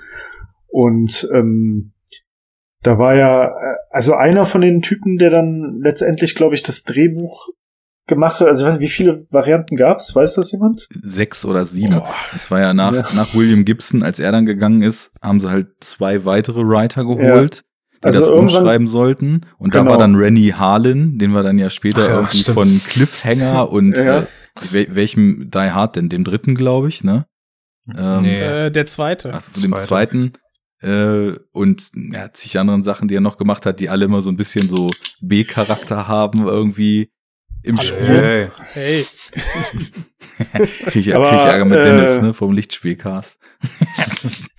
Und 0.68 1.30
ähm, 1.34 1.94
da 2.82 2.98
war 3.00 3.16
ja, 3.16 3.46
äh, 3.48 3.76
also 3.90 4.14
einer 4.14 4.46
von 4.46 4.60
den 4.62 4.82
Typen, 4.82 5.18
der 5.18 5.30
dann 5.30 5.80
letztendlich, 5.82 6.36
glaube 6.36 6.56
ich, 6.56 6.64
das 6.64 6.84
Drehbuch 6.84 7.48
gemacht 8.08 8.42
hat. 8.42 8.48
Also 8.48 8.64
ich 8.64 8.68
weiß 8.68 8.80
nicht, 8.80 8.90
wie 8.90 8.94
viele 8.94 9.26
Varianten 9.30 9.78
gab's? 9.78 10.14
Weiß 10.14 10.34
das 10.34 10.52
jemand? 10.52 10.88
Sechs 11.02 11.46
oder 11.46 11.64
sieben. 11.64 11.96
Boah. 11.96 12.14
Es 12.36 12.52
war 12.52 12.60
ja 12.60 12.74
nach, 12.74 12.94
Ja. 12.94 13.06
nach 13.16 13.34
William 13.34 13.64
Gibson, 13.64 14.04
als 14.04 14.20
er 14.20 14.34
dann 14.34 14.46
gegangen 14.46 14.82
ist, 14.82 15.14
haben 15.22 15.40
sie 15.40 15.50
halt 15.50 15.68
zwei 15.80 16.26
weitere 16.26 16.62
Writer 16.64 17.06
geholt, 17.06 17.64
die 18.04 18.08
Also 18.08 18.20
das 18.20 18.30
umschreiben 18.30 18.88
sollten. 18.88 19.42
Und 19.58 19.74
da 19.74 19.80
Genau. 19.80 19.92
war 19.92 19.98
dann 19.98 20.16
Rennie 20.16 20.54
Harlan, 20.54 21.18
den 21.18 21.32
wir 21.32 21.44
dann 21.44 21.58
ja 21.58 21.70
später 21.70 22.04
Ach 22.04 22.08
ja, 22.10 22.16
irgendwie 22.18 22.38
stimmt. 22.40 22.56
von 22.56 22.82
Cliffhanger 22.88 23.70
und 23.70 23.98
Ja. 23.98 24.20
äh, 24.20 24.26
wel 24.72 24.88
welchem 24.96 25.50
Die 25.52 25.58
Hard 25.72 25.96
denn? 25.96 26.10
Dem 26.10 26.24
dritten, 26.24 26.56
glaube 26.56 26.88
ich, 26.90 27.04
ne? 27.04 27.26
Ähm, 27.98 28.22
Nee. 28.22 28.40
Äh, 28.42 28.72
der 28.72 28.86
zweite. 28.86 29.32
Ach, 29.34 29.42
dem 29.62 29.76
Zweite. 29.76 29.84
zweiten. 29.84 30.32
Äh, 30.82 31.38
und 31.52 31.92
ja, 31.96 32.32
zig 32.34 32.60
anderen 32.60 32.84
Sachen, 32.84 33.08
die 33.08 33.16
er 33.16 33.22
noch 33.22 33.38
gemacht 33.38 33.66
hat, 33.66 33.80
die 33.80 33.90
alle 33.90 34.06
immer 34.06 34.22
so 34.22 34.30
ein 34.30 34.36
bisschen 34.38 34.68
so 34.68 34.90
B-Charakter 35.22 36.08
haben 36.08 36.46
irgendwie 36.46 37.10
im 37.62 37.78
Spiel. 37.78 37.98
Hey. 37.98 38.48
Hey. 38.74 39.06
Krieg 40.88 41.08
ich, 41.08 41.16
Aber, 41.16 41.30
krieg 41.30 41.40
ich 41.40 41.46
Ärger 41.46 41.66
mit 41.66 41.80
äh, 41.80 41.84
Dennis, 41.84 42.22
ne, 42.22 42.34
vom 42.34 42.52
Lichtspielcast. 42.52 43.40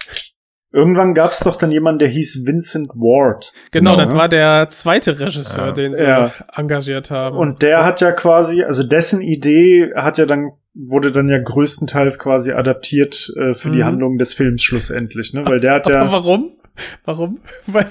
Irgendwann 0.75 1.15
gab's 1.15 1.39
doch 1.39 1.55
dann 1.55 1.71
jemanden, 1.71 2.01
der 2.01 2.09
hieß 2.09 2.45
Vincent 2.47 2.89
Ward. 2.95 3.53
Genau, 3.71 3.93
Genau. 3.97 4.05
das 4.07 4.15
war 4.19 4.29
der 4.29 4.69
zweite 4.71 5.21
Regisseur, 5.21 5.67
Ja. 5.67 5.73
den 5.73 5.95
sie 5.95 6.03
Ja. 6.05 6.33
engagiert 6.53 7.13
haben. 7.13 7.37
Und 7.39 7.63
der 7.63 7.85
hat 7.85 8.01
ja 8.01 8.11
quasi, 8.11 8.65
also 8.65 8.83
dessen 8.83 9.21
Idee 9.21 9.93
hat 9.95 10.19
ja 10.19 10.27
dann, 10.27 10.51
wurde 10.75 11.13
dann 11.13 11.29
ja 11.29 11.39
größtenteils 11.41 12.19
quasi 12.19 12.51
adaptiert 12.51 13.33
äh, 13.37 13.55
für 13.55 13.71
die 13.71 13.79
Mhm. 13.79 13.85
Handlung 13.85 14.19
des 14.19 14.35
Films 14.35 14.65
schlussendlich, 14.65 15.33
ne? 15.33 15.47
Weil 15.47 15.59
der 15.61 15.75
hat 15.75 15.87
Aber 15.87 15.95
ja. 16.07 16.11
warum? 16.13 16.57
Warum? 17.05 17.39
Weil, 17.69 17.87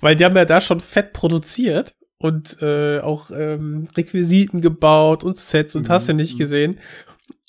weil 0.00 0.16
die 0.16 0.24
haben 0.24 0.34
ja 0.36 0.44
da 0.44 0.60
schon 0.60 0.80
fett 0.80 1.12
produziert 1.12 1.94
und 2.18 2.56
äh, 2.62 2.98
auch 2.98 3.30
ähm, 3.30 3.86
Requisiten 3.96 4.60
gebaut 4.60 5.22
und 5.22 5.36
Sets 5.36 5.76
und 5.76 5.86
Mhm. 5.88 5.92
hast 5.92 6.08
ja 6.08 6.14
nicht 6.14 6.36
gesehen. 6.36 6.80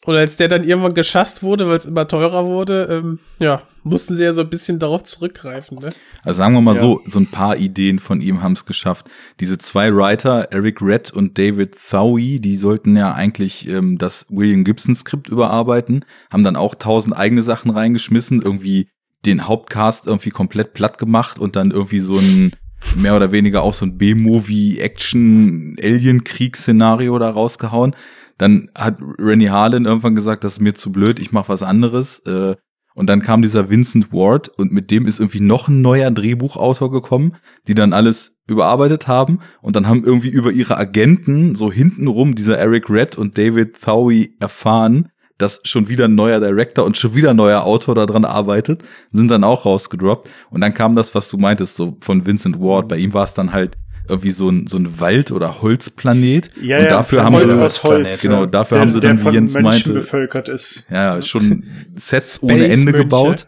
Und 0.05 0.15
als 0.15 0.37
der 0.37 0.47
dann 0.47 0.63
irgendwann 0.63 0.93
geschasst 0.93 1.43
wurde, 1.43 1.67
weil 1.67 1.77
es 1.77 1.85
immer 1.85 2.07
teurer 2.07 2.45
wurde, 2.45 2.87
ähm, 2.91 3.19
ja, 3.39 3.61
mussten 3.83 4.15
sie 4.15 4.23
ja 4.23 4.33
so 4.33 4.41
ein 4.41 4.49
bisschen 4.49 4.79
darauf 4.79 5.03
zurückgreifen, 5.03 5.79
ne? 5.79 5.89
Also 6.23 6.37
sagen 6.39 6.53
wir 6.53 6.61
mal 6.61 6.75
Ja. 6.75 6.81
so, 6.81 7.01
so 7.05 7.19
ein 7.19 7.27
paar 7.27 7.57
Ideen 7.57 7.99
von 7.99 8.21
ihm 8.21 8.41
haben 8.41 8.53
es 8.53 8.65
geschafft. 8.65 9.07
Diese 9.39 9.57
zwei 9.57 9.93
Writer, 9.93 10.47
Eric 10.51 10.81
Red 10.81 11.11
und 11.11 11.37
David 11.37 11.75
Thowie, 11.89 12.39
die 12.39 12.55
sollten 12.55 12.95
ja 12.95 13.13
eigentlich 13.13 13.67
ähm, 13.67 13.97
das 13.97 14.25
William 14.29 14.63
Gibson 14.63 14.95
Skript 14.95 15.27
überarbeiten, 15.27 16.05
haben 16.31 16.43
dann 16.43 16.55
auch 16.55 16.75
tausend 16.75 17.17
eigene 17.17 17.43
Sachen 17.43 17.71
reingeschmissen, 17.71 18.41
irgendwie 18.41 18.87
den 19.25 19.47
Hauptcast 19.47 20.05
irgendwie 20.05 20.29
komplett 20.29 20.73
platt 20.73 20.97
gemacht 20.97 21.39
und 21.39 21.55
dann 21.55 21.71
irgendwie 21.71 21.99
so 21.99 22.17
ein 22.17 22.51
mehr 22.95 23.15
oder 23.15 23.31
weniger 23.31 23.63
auch 23.63 23.73
so 23.73 23.85
ein 23.85 23.97
B-Movie 23.97 24.79
Action 24.79 25.75
Alien 25.81 26.23
Kriegsszenario 26.23 27.17
da 27.17 27.29
rausgehauen. 27.29 27.95
Dann 28.37 28.69
hat 28.75 28.97
Rennie 29.19 29.49
Harlan 29.49 29.85
irgendwann 29.85 30.15
gesagt, 30.15 30.43
das 30.43 30.53
ist 30.53 30.59
mir 30.59 30.73
zu 30.73 30.91
blöd, 30.91 31.19
ich 31.19 31.31
mach 31.31 31.49
was 31.49 31.63
anderes. 31.63 32.19
Äh, 32.19 32.55
und 32.95 33.07
dann 33.07 33.21
kam 33.21 33.41
dieser 33.41 33.69
Vincent 33.69 34.13
Ward 34.13 34.47
und 34.57 34.71
mit 34.71 34.89
dem 34.89 35.05
ist 35.05 35.19
irgendwie 35.19 35.41
noch 35.41 35.67
ein 35.67 35.81
neuer 35.81 36.09
Drehbuchautor 36.11 36.89
gekommen, 36.91 37.35
die 37.67 37.75
dann 37.75 37.91
alles 37.91 38.37
überarbeitet 38.47 39.07
haben 39.07 39.39
und 39.61 39.75
dann 39.75 39.87
haben 39.87 40.05
irgendwie 40.05 40.29
über 40.29 40.51
ihre 40.51 40.77
Agenten 40.77 41.55
so 41.55 41.71
hintenrum 41.71 42.35
dieser 42.35 42.57
Eric 42.57 42.89
Red 42.89 43.17
und 43.17 43.37
David 43.37 43.81
Thowie 43.81 44.35
erfahren, 44.39 45.09
dass 45.37 45.59
schon 45.65 45.89
wieder 45.89 46.05
ein 46.05 46.15
neuer 46.15 46.39
Director 46.39 46.85
und 46.85 46.95
schon 46.95 47.15
wieder 47.15 47.31
ein 47.31 47.35
neuer 47.35 47.65
Autor 47.65 47.95
daran 47.95 48.23
arbeitet, 48.23 48.83
sind 49.11 49.29
dann 49.29 49.43
auch 49.43 49.65
rausgedroppt. 49.65 50.29
Und 50.49 50.61
dann 50.61 50.73
kam 50.73 50.95
das, 50.95 51.13
was 51.13 51.27
du 51.27 51.37
meintest, 51.37 51.75
so 51.75 51.97
von 51.99 52.25
Vincent 52.25 52.61
Ward. 52.61 52.87
Bei 52.87 52.97
ihm 52.97 53.13
war 53.13 53.25
es 53.25 53.33
dann 53.33 53.51
halt 53.51 53.77
irgendwie 54.07 54.31
so 54.31 54.49
ein, 54.49 54.67
so 54.67 54.77
ein 54.77 54.99
Wald- 54.99 55.31
oder 55.31 55.61
Holzplanet. 55.61 56.51
Ja, 56.61 56.77
und 56.77 56.83
ja, 56.83 56.89
dafür 56.89 57.23
haben 57.23 57.33
Holz 57.35 57.51
sie, 57.53 57.61
aus 57.61 57.83
Holz, 57.83 58.21
genau, 58.21 58.41
ja. 58.41 58.45
dafür 58.47 58.77
Der- 58.77 58.81
haben 58.85 58.91
sie 58.93 58.99
der 58.99 59.13
dann, 59.13 59.23
wie 59.25 59.29
Jens 59.33 59.53
Menschen 59.53 59.63
meinte, 59.63 59.93
bevölkert 59.93 60.49
ist. 60.49 60.85
ja, 60.89 61.21
schon 61.21 61.63
Sets 61.95 62.35
Space 62.35 62.43
ohne 62.51 62.65
Ende 62.67 62.85
Mönche. 62.91 62.99
gebaut. 62.99 63.47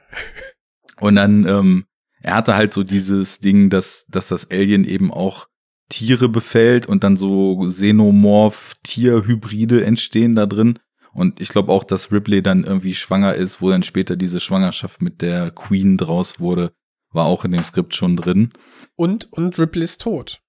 Und 0.99 1.16
dann, 1.16 1.45
ähm, 1.47 1.86
er 2.22 2.36
hatte 2.36 2.55
halt 2.55 2.74
so 2.74 2.84
dieses 2.84 3.39
Ding, 3.39 3.70
dass, 3.70 4.05
dass 4.10 4.28
das 4.30 4.49
Alien 4.51 4.84
eben 4.86 5.12
auch 5.14 5.47
Tiere 5.89 6.28
befällt 6.28 6.86
und 6.88 7.03
dann 7.03 7.16
so 7.18 7.60
Xenomorph-Tierhybride 7.66 9.84
entstehen 9.86 10.36
da 10.36 10.45
drin. 10.45 10.80
Und 11.14 11.39
ich 11.41 11.49
glaube 11.49 11.72
auch, 11.72 11.84
dass 11.84 12.12
Ripley 12.12 12.41
dann 12.43 12.64
irgendwie 12.64 12.93
schwanger 12.93 13.34
ist, 13.34 13.62
wo 13.62 13.70
dann 13.70 13.84
später 13.84 14.16
diese 14.16 14.39
Schwangerschaft 14.39 15.01
mit 15.01 15.22
der 15.22 15.51
Queen 15.51 15.97
draus 15.97 16.39
wurde, 16.39 16.72
war 17.12 17.26
auch 17.26 17.45
in 17.45 17.51
dem 17.53 17.64
Skript 17.64 17.95
schon 17.95 18.18
drin. 18.18 18.51
Und, 18.95 19.28
und 19.32 19.58
Ripley 19.58 19.86
ist 19.86 20.01
tot. 20.01 20.41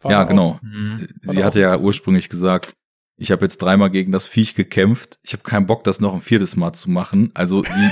War 0.00 0.12
ja, 0.12 0.24
genau. 0.24 0.58
Mhm. 0.62 1.08
Sie 1.22 1.44
hatte 1.44 1.60
ja 1.60 1.78
ursprünglich 1.78 2.28
gesagt, 2.28 2.74
ich 3.16 3.30
habe 3.30 3.44
jetzt 3.44 3.58
dreimal 3.58 3.90
gegen 3.90 4.12
das 4.12 4.26
Viech 4.26 4.54
gekämpft. 4.54 5.18
Ich 5.22 5.34
habe 5.34 5.42
keinen 5.42 5.66
Bock, 5.66 5.84
das 5.84 6.00
noch 6.00 6.14
ein 6.14 6.22
viertes 6.22 6.56
Mal 6.56 6.72
zu 6.72 6.90
machen. 6.90 7.30
Also 7.34 7.62
die, 7.62 7.90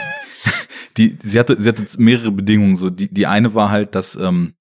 die, 0.96 1.18
sie 1.22 1.38
hatte, 1.38 1.60
sie 1.60 1.68
hatte 1.68 1.84
mehrere 1.98 2.32
Bedingungen. 2.32 2.76
So 2.76 2.88
die, 2.88 3.12
die 3.12 3.26
eine 3.26 3.54
war 3.54 3.70
halt, 3.70 3.94
dass 3.94 4.16
ähm, 4.16 4.54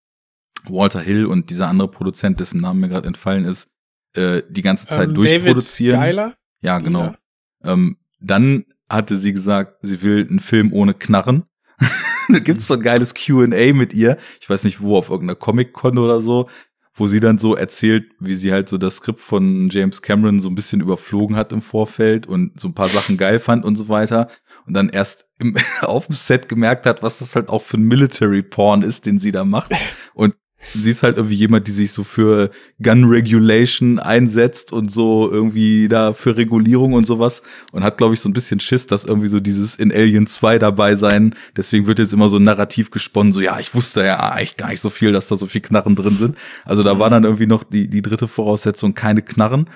Walter 0.65 0.99
Hill 0.99 1.25
und 1.25 1.49
dieser 1.49 1.69
andere 1.69 1.87
Produzent, 1.87 2.41
dessen 2.41 2.59
Name 2.59 2.81
mir 2.81 2.89
gerade 2.89 3.07
entfallen 3.07 3.45
ist, 3.45 3.69
äh, 4.13 4.43
die 4.49 4.61
ganze 4.61 4.87
Zeit 4.87 5.09
Ähm, 5.09 5.13
durchproduzieren. 5.13 5.99
David 5.99 6.15
Geiler? 6.15 6.35
Ja, 6.61 6.79
genau. 6.79 7.03
Ja. 7.03 7.17
Ähm, 7.63 7.97
dann 8.19 8.65
hatte 8.89 9.15
sie 9.15 9.31
gesagt, 9.33 9.77
sie 9.81 10.01
will 10.01 10.27
einen 10.27 10.39
Film 10.39 10.73
ohne 10.73 10.93
Knarren. 10.93 11.43
da 12.29 12.39
gibt's 12.39 12.67
so 12.67 12.73
ein 12.73 12.81
geiles 12.81 13.13
Q&A 13.13 13.73
mit 13.73 13.93
ihr. 13.93 14.17
Ich 14.41 14.49
weiß 14.49 14.63
nicht 14.63 14.81
wo, 14.81 14.97
auf 14.97 15.09
irgendeiner 15.09 15.35
Comic-Con 15.35 15.97
oder 15.97 16.19
so, 16.19 16.49
wo 16.97 17.07
sie 17.07 17.19
dann 17.19 17.37
so 17.37 17.55
erzählt, 17.55 18.11
wie 18.19 18.33
sie 18.33 18.51
halt 18.51 18.67
so 18.67 18.77
das 18.77 18.97
Skript 18.97 19.21
von 19.21 19.69
James 19.69 20.01
Cameron 20.01 20.39
so 20.39 20.49
ein 20.49 20.55
bisschen 20.55 20.81
überflogen 20.81 21.35
hat 21.35 21.53
im 21.53 21.61
Vorfeld 21.61 22.27
und 22.27 22.59
so 22.59 22.67
ein 22.67 22.73
paar 22.73 22.89
Sachen 22.89 23.17
geil 23.17 23.39
fand 23.39 23.63
und 23.63 23.75
so 23.75 23.87
weiter. 23.87 24.27
Und 24.65 24.73
dann 24.73 24.89
erst 24.89 25.27
im, 25.39 25.55
auf 25.81 26.07
dem 26.07 26.15
Set 26.15 26.49
gemerkt 26.49 26.85
hat, 26.85 27.03
was 27.03 27.19
das 27.19 27.35
halt 27.35 27.49
auch 27.49 27.61
für 27.61 27.77
ein 27.77 27.83
Military-Porn 27.83 28.81
ist, 28.81 29.05
den 29.05 29.19
sie 29.19 29.31
da 29.31 29.45
macht. 29.45 29.71
Und 30.13 30.33
sie 30.73 30.89
ist 30.89 31.03
halt 31.03 31.17
irgendwie 31.17 31.35
jemand, 31.35 31.67
die 31.67 31.71
sich 31.71 31.91
so 31.91 32.03
für 32.03 32.49
Gun 32.81 33.05
Regulation 33.05 33.99
einsetzt 33.99 34.73
und 34.73 34.91
so 34.91 35.29
irgendwie 35.31 35.87
da 35.87 36.13
für 36.13 36.35
Regulierung 36.35 36.93
und 36.93 37.05
sowas 37.05 37.43
und 37.71 37.83
hat, 37.83 37.97
glaube 37.97 38.13
ich, 38.13 38.19
so 38.19 38.29
ein 38.29 38.33
bisschen 38.33 38.59
Schiss, 38.59 38.87
dass 38.87 39.05
irgendwie 39.05 39.27
so 39.27 39.39
dieses 39.39 39.75
in 39.75 39.91
Alien 39.91 40.27
2 40.27 40.59
dabei 40.59 40.95
sein. 40.95 41.35
Deswegen 41.55 41.87
wird 41.87 41.99
jetzt 41.99 42.13
immer 42.13 42.29
so 42.29 42.37
ein 42.37 42.43
Narrativ 42.43 42.91
gesponnen, 42.91 43.33
so 43.33 43.39
ja, 43.39 43.59
ich 43.59 43.75
wusste 43.75 44.03
ja 44.03 44.31
eigentlich 44.31 44.57
gar 44.57 44.69
nicht 44.69 44.81
so 44.81 44.89
viel, 44.89 45.11
dass 45.11 45.27
da 45.27 45.35
so 45.35 45.47
viel 45.47 45.61
Knarren 45.61 45.95
drin 45.95 46.17
sind. 46.17 46.37
Also 46.65 46.83
da 46.83 46.99
war 46.99 47.09
dann 47.09 47.23
irgendwie 47.23 47.47
noch 47.47 47.63
die, 47.63 47.87
die 47.87 48.01
dritte 48.01 48.27
Voraussetzung, 48.27 48.93
keine 48.93 49.21
Knarren. 49.21 49.69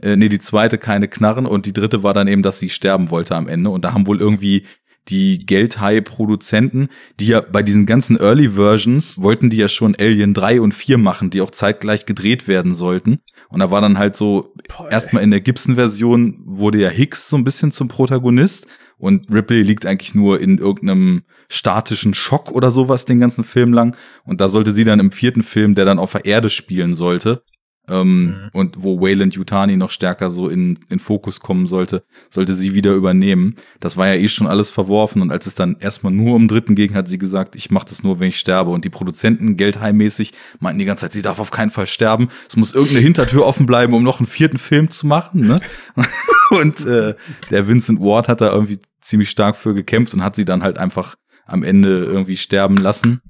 Äh, 0.00 0.16
nee, 0.16 0.28
die 0.28 0.38
zweite 0.38 0.78
keine 0.78 1.08
Knarren 1.08 1.46
und 1.46 1.66
die 1.66 1.72
dritte 1.72 2.02
war 2.02 2.14
dann 2.14 2.28
eben, 2.28 2.42
dass 2.42 2.58
sie 2.58 2.70
sterben 2.70 3.10
wollte 3.10 3.36
am 3.36 3.48
Ende. 3.48 3.70
Und 3.70 3.84
da 3.84 3.92
haben 3.92 4.06
wohl 4.06 4.20
irgendwie 4.20 4.64
die 5.08 5.38
Geldhai-Produzenten, 5.38 6.88
die 7.18 7.28
ja 7.28 7.40
bei 7.40 7.62
diesen 7.62 7.86
ganzen 7.86 8.18
Early 8.18 8.50
Versions 8.50 9.20
wollten 9.20 9.50
die 9.50 9.56
ja 9.56 9.68
schon 9.68 9.96
Alien 9.98 10.34
3 10.34 10.60
und 10.60 10.72
4 10.72 10.98
machen, 10.98 11.30
die 11.30 11.40
auch 11.40 11.50
zeitgleich 11.50 12.06
gedreht 12.06 12.46
werden 12.46 12.74
sollten. 12.74 13.20
Und 13.48 13.60
da 13.60 13.70
war 13.70 13.80
dann 13.80 13.98
halt 13.98 14.14
so, 14.14 14.54
erstmal 14.90 15.22
in 15.22 15.30
der 15.30 15.40
Gibson-Version 15.40 16.42
wurde 16.44 16.78
ja 16.78 16.88
Hicks 16.88 17.28
so 17.28 17.36
ein 17.36 17.44
bisschen 17.44 17.72
zum 17.72 17.88
Protagonist 17.88 18.66
und 19.00 19.32
Ripley 19.32 19.62
liegt 19.62 19.86
eigentlich 19.86 20.14
nur 20.14 20.40
in 20.40 20.58
irgendeinem 20.58 21.22
statischen 21.48 22.12
Schock 22.14 22.52
oder 22.52 22.70
sowas 22.70 23.06
den 23.06 23.18
ganzen 23.18 23.44
Film 23.44 23.72
lang. 23.72 23.96
Und 24.24 24.42
da 24.42 24.48
sollte 24.48 24.72
sie 24.72 24.84
dann 24.84 25.00
im 25.00 25.10
vierten 25.10 25.42
Film, 25.42 25.74
der 25.74 25.86
dann 25.86 25.98
auf 25.98 26.12
der 26.12 26.26
Erde 26.26 26.50
spielen 26.50 26.94
sollte, 26.94 27.42
ähm, 27.90 28.26
Mhm. 28.26 28.48
und 28.52 28.82
wo 28.82 29.00
Wayland 29.00 29.34
Yutani 29.34 29.76
noch 29.76 29.90
stärker 29.90 30.30
so 30.30 30.48
in, 30.48 30.78
in 30.88 30.98
Fokus 30.98 31.40
kommen 31.40 31.66
sollte, 31.66 32.04
sollte 32.28 32.54
sie 32.54 32.74
wieder 32.74 32.92
übernehmen. 32.92 33.56
Das 33.80 33.96
war 33.96 34.08
ja 34.08 34.14
eh 34.14 34.28
schon 34.28 34.46
alles 34.46 34.70
verworfen 34.70 35.22
und 35.22 35.30
als 35.30 35.46
es 35.46 35.54
dann 35.54 35.76
erstmal 35.80 36.12
nur 36.12 36.34
um 36.36 36.48
Dritten 36.48 36.74
ging, 36.74 36.94
hat 36.94 37.08
sie 37.08 37.18
gesagt, 37.18 37.56
ich 37.56 37.70
mache 37.70 37.86
das 37.88 38.02
nur, 38.02 38.20
wenn 38.20 38.28
ich 38.28 38.38
sterbe. 38.38 38.70
Und 38.70 38.84
die 38.84 38.90
Produzenten, 38.90 39.56
geldheimmäßig, 39.56 40.32
meinten 40.58 40.78
die 40.78 40.84
ganze 40.84 41.02
Zeit, 41.02 41.12
sie 41.12 41.22
darf 41.22 41.40
auf 41.40 41.50
keinen 41.50 41.70
Fall 41.70 41.86
sterben. 41.86 42.28
Es 42.48 42.56
muss 42.56 42.74
irgendeine 42.74 43.00
Hintertür 43.00 43.46
offen 43.46 43.66
bleiben, 43.66 43.94
um 43.94 44.02
noch 44.02 44.20
einen 44.20 44.26
vierten 44.26 44.58
Film 44.58 44.90
zu 44.90 45.06
machen. 45.06 45.46
Ne? 45.46 45.56
und 46.50 46.84
äh, 46.86 47.14
der 47.50 47.68
Vincent 47.68 48.00
Ward 48.00 48.28
hat 48.28 48.40
da 48.40 48.52
irgendwie 48.52 48.78
ziemlich 49.00 49.30
stark 49.30 49.56
für 49.56 49.74
gekämpft 49.74 50.14
und 50.14 50.22
hat 50.22 50.36
sie 50.36 50.44
dann 50.44 50.62
halt 50.62 50.78
einfach 50.78 51.16
am 51.46 51.62
Ende 51.62 52.04
irgendwie 52.04 52.36
sterben 52.36 52.76
lassen. 52.76 53.20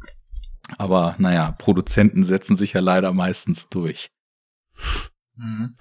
Aber 0.79 1.15
naja, 1.19 1.53
Produzenten 1.59 2.23
setzen 2.23 2.57
sich 2.57 2.75
ja 2.75 2.81
leider 2.81 3.13
meistens 3.13 3.69
durch. 3.69 4.11
Mhm. 5.37 5.75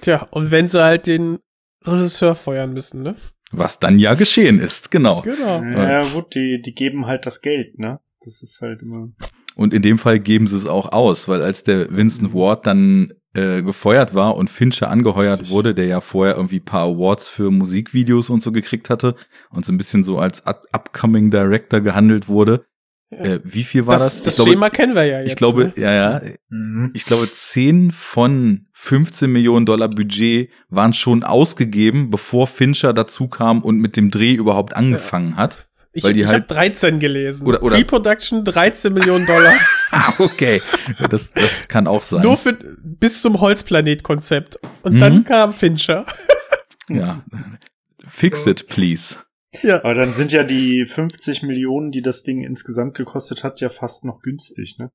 Tja, 0.00 0.26
und 0.30 0.50
wenn 0.50 0.68
sie 0.68 0.82
halt 0.82 1.06
den 1.06 1.38
Regisseur 1.84 2.34
feuern 2.34 2.72
müssen, 2.72 3.02
ne? 3.02 3.16
Was 3.52 3.78
dann 3.80 3.98
ja 3.98 4.14
geschehen 4.14 4.60
ist, 4.60 4.90
genau. 4.90 5.22
Genau. 5.22 5.62
Ja, 5.62 6.08
gut, 6.12 6.34
die, 6.34 6.62
die 6.62 6.74
geben 6.74 7.06
halt 7.06 7.26
das 7.26 7.40
Geld, 7.42 7.78
ne? 7.78 8.00
Das 8.24 8.42
ist 8.42 8.60
halt 8.60 8.82
immer. 8.82 9.08
Und 9.56 9.74
in 9.74 9.82
dem 9.82 9.98
Fall 9.98 10.20
geben 10.20 10.46
sie 10.46 10.56
es 10.56 10.66
auch 10.66 10.92
aus, 10.92 11.26
weil 11.28 11.42
als 11.42 11.64
der 11.64 11.94
Vincent 11.94 12.32
Ward 12.32 12.66
dann 12.66 13.12
äh, 13.34 13.62
gefeuert 13.62 14.14
war 14.14 14.36
und 14.36 14.50
Fincher 14.50 14.90
angeheuert 14.90 15.40
Richtig. 15.40 15.50
wurde, 15.50 15.74
der 15.74 15.86
ja 15.86 16.00
vorher 16.00 16.36
irgendwie 16.36 16.58
ein 16.58 16.64
paar 16.64 16.84
Awards 16.86 17.28
für 17.28 17.50
Musikvideos 17.50 18.30
und 18.30 18.42
so 18.42 18.52
gekriegt 18.52 18.90
hatte 18.90 19.14
und 19.50 19.64
so 19.64 19.72
ein 19.72 19.78
bisschen 19.78 20.02
so 20.02 20.18
als 20.18 20.46
up- 20.46 20.66
upcoming 20.72 21.30
Director 21.30 21.80
gehandelt 21.80 22.28
wurde. 22.28 22.64
Äh, 23.10 23.40
wie 23.42 23.64
viel 23.64 23.86
war 23.86 23.94
das? 23.94 24.16
das 24.16 24.22
das 24.22 24.34
ich 24.34 24.36
glaube, 24.36 24.50
Schema 24.52 24.70
kennen 24.70 24.94
wir 24.94 25.04
ja 25.04 25.18
jetzt. 25.20 25.30
ich 25.32 25.36
glaube, 25.36 25.64
ne? 25.66 25.72
ja, 25.76 25.92
ja, 25.92 26.22
Mhm. 26.48 26.90
ich 26.94 27.04
glaube, 27.04 27.28
10 27.30 27.90
von 27.90 28.66
15 28.72 29.30
Millionen 29.30 29.66
Dollar 29.66 29.88
Budget 29.88 30.50
waren 30.68 30.92
schon 30.92 31.24
ausgegeben, 31.24 32.10
bevor 32.10 32.46
Fincher 32.46 32.92
dazu 32.92 33.26
kam 33.28 33.62
und 33.62 33.78
mit 33.78 33.96
dem 33.96 34.10
Dreh 34.12 34.32
überhaupt 34.34 34.74
angefangen 34.76 35.36
hat. 35.36 35.66
Ich, 35.92 36.04
weil 36.04 36.12
die 36.12 36.20
ich 36.20 36.26
halt- 36.28 36.44
habe 36.44 36.54
13 36.54 37.00
gelesen. 37.00 37.44
Oder- 37.48 37.64
oder- 37.64 37.74
Pre-Production 37.74 38.44
13 38.44 38.92
Millionen 38.92 39.26
Dollar. 39.26 39.54
Ah, 39.92 40.12
okay. 40.18 40.62
Das, 41.08 41.32
das 41.32 41.66
kann 41.66 41.88
auch 41.88 42.04
sein. 42.04 42.22
Nur 42.22 42.36
für 42.36 42.52
bis 42.52 43.22
zum 43.22 43.40
Holzplanet-Konzept. 43.40 44.60
Und 44.82 44.94
Mhm. 44.94 45.00
dann 45.00 45.24
kam 45.24 45.52
Fincher. 45.52 46.06
ja. 46.88 47.24
Fix 48.08 48.46
it, 48.46 48.68
please. 48.68 49.16
Ja. 49.62 49.78
Aber 49.82 49.94
dann 49.94 50.14
sind 50.14 50.32
ja 50.32 50.44
die 50.44 50.86
50 50.86 51.42
Millionen, 51.42 51.90
die 51.90 52.02
das 52.02 52.22
Ding 52.22 52.42
insgesamt 52.44 52.94
gekostet 52.96 53.42
hat, 53.42 53.60
ja 53.60 53.68
fast 53.68 54.04
noch 54.04 54.20
günstig, 54.22 54.76
ne? 54.78 54.90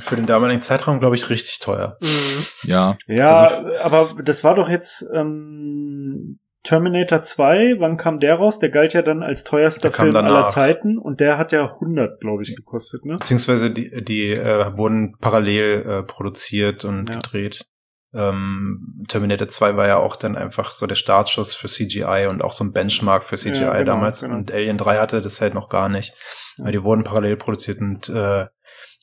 Für 0.00 0.16
den 0.16 0.24
damaligen 0.26 0.62
Zeitraum, 0.62 0.98
glaube 1.00 1.16
ich, 1.16 1.28
richtig 1.30 1.58
teuer. 1.58 1.98
Mhm. 2.00 2.46
Ja. 2.64 2.96
Ja, 3.06 3.44
Also 3.44 3.82
aber 3.82 4.22
das 4.22 4.44
war 4.44 4.54
doch 4.54 4.68
jetzt 4.68 5.04
ähm, 5.12 6.38
Terminator 6.62 7.22
2, 7.22 7.76
wann 7.80 7.96
kam 7.96 8.18
der 8.20 8.36
raus? 8.36 8.60
Der 8.60 8.70
galt 8.70 8.94
ja 8.94 9.02
dann 9.02 9.22
als 9.22 9.44
teuerster 9.44 9.90
Film 9.90 10.12
danach. 10.12 10.30
aller 10.30 10.48
Zeiten 10.48 10.96
und 10.96 11.20
der 11.20 11.38
hat 11.38 11.52
ja 11.52 11.72
100, 11.74 12.20
glaube 12.20 12.44
ich, 12.44 12.54
gekostet, 12.56 13.04
ne? 13.04 13.18
Beziehungsweise 13.18 13.70
die, 13.70 14.02
die 14.04 14.30
äh, 14.32 14.76
wurden 14.76 15.16
parallel 15.18 15.82
äh, 15.86 16.02
produziert 16.02 16.84
und 16.84 17.08
Ja. 17.08 17.16
gedreht. 17.16 17.66
Ähm, 18.14 19.02
Terminator 19.08 19.48
2 19.48 19.76
war 19.76 19.86
ja 19.86 19.98
auch 19.98 20.16
dann 20.16 20.36
einfach 20.36 20.72
so 20.72 20.86
der 20.86 20.94
Startschuss 20.94 21.54
für 21.54 21.68
CGI 21.68 22.26
und 22.28 22.42
auch 22.42 22.52
so 22.54 22.64
ein 22.64 22.72
Benchmark 22.72 23.24
für 23.24 23.36
CGI 23.36 23.60
Ja, 23.60 23.72
genau, 23.72 23.84
damals. 23.84 24.20
genau. 24.22 24.34
Und 24.36 24.52
Alien 24.52 24.78
3 24.78 24.98
hatte 24.98 25.20
das 25.20 25.40
halt 25.40 25.54
noch 25.54 25.68
gar 25.68 25.88
nicht. 25.88 26.14
Aber 26.58 26.72
die 26.72 26.82
wurden 26.82 27.04
parallel 27.04 27.36
produziert 27.36 27.80
und 27.80 28.08
äh, 28.08 28.46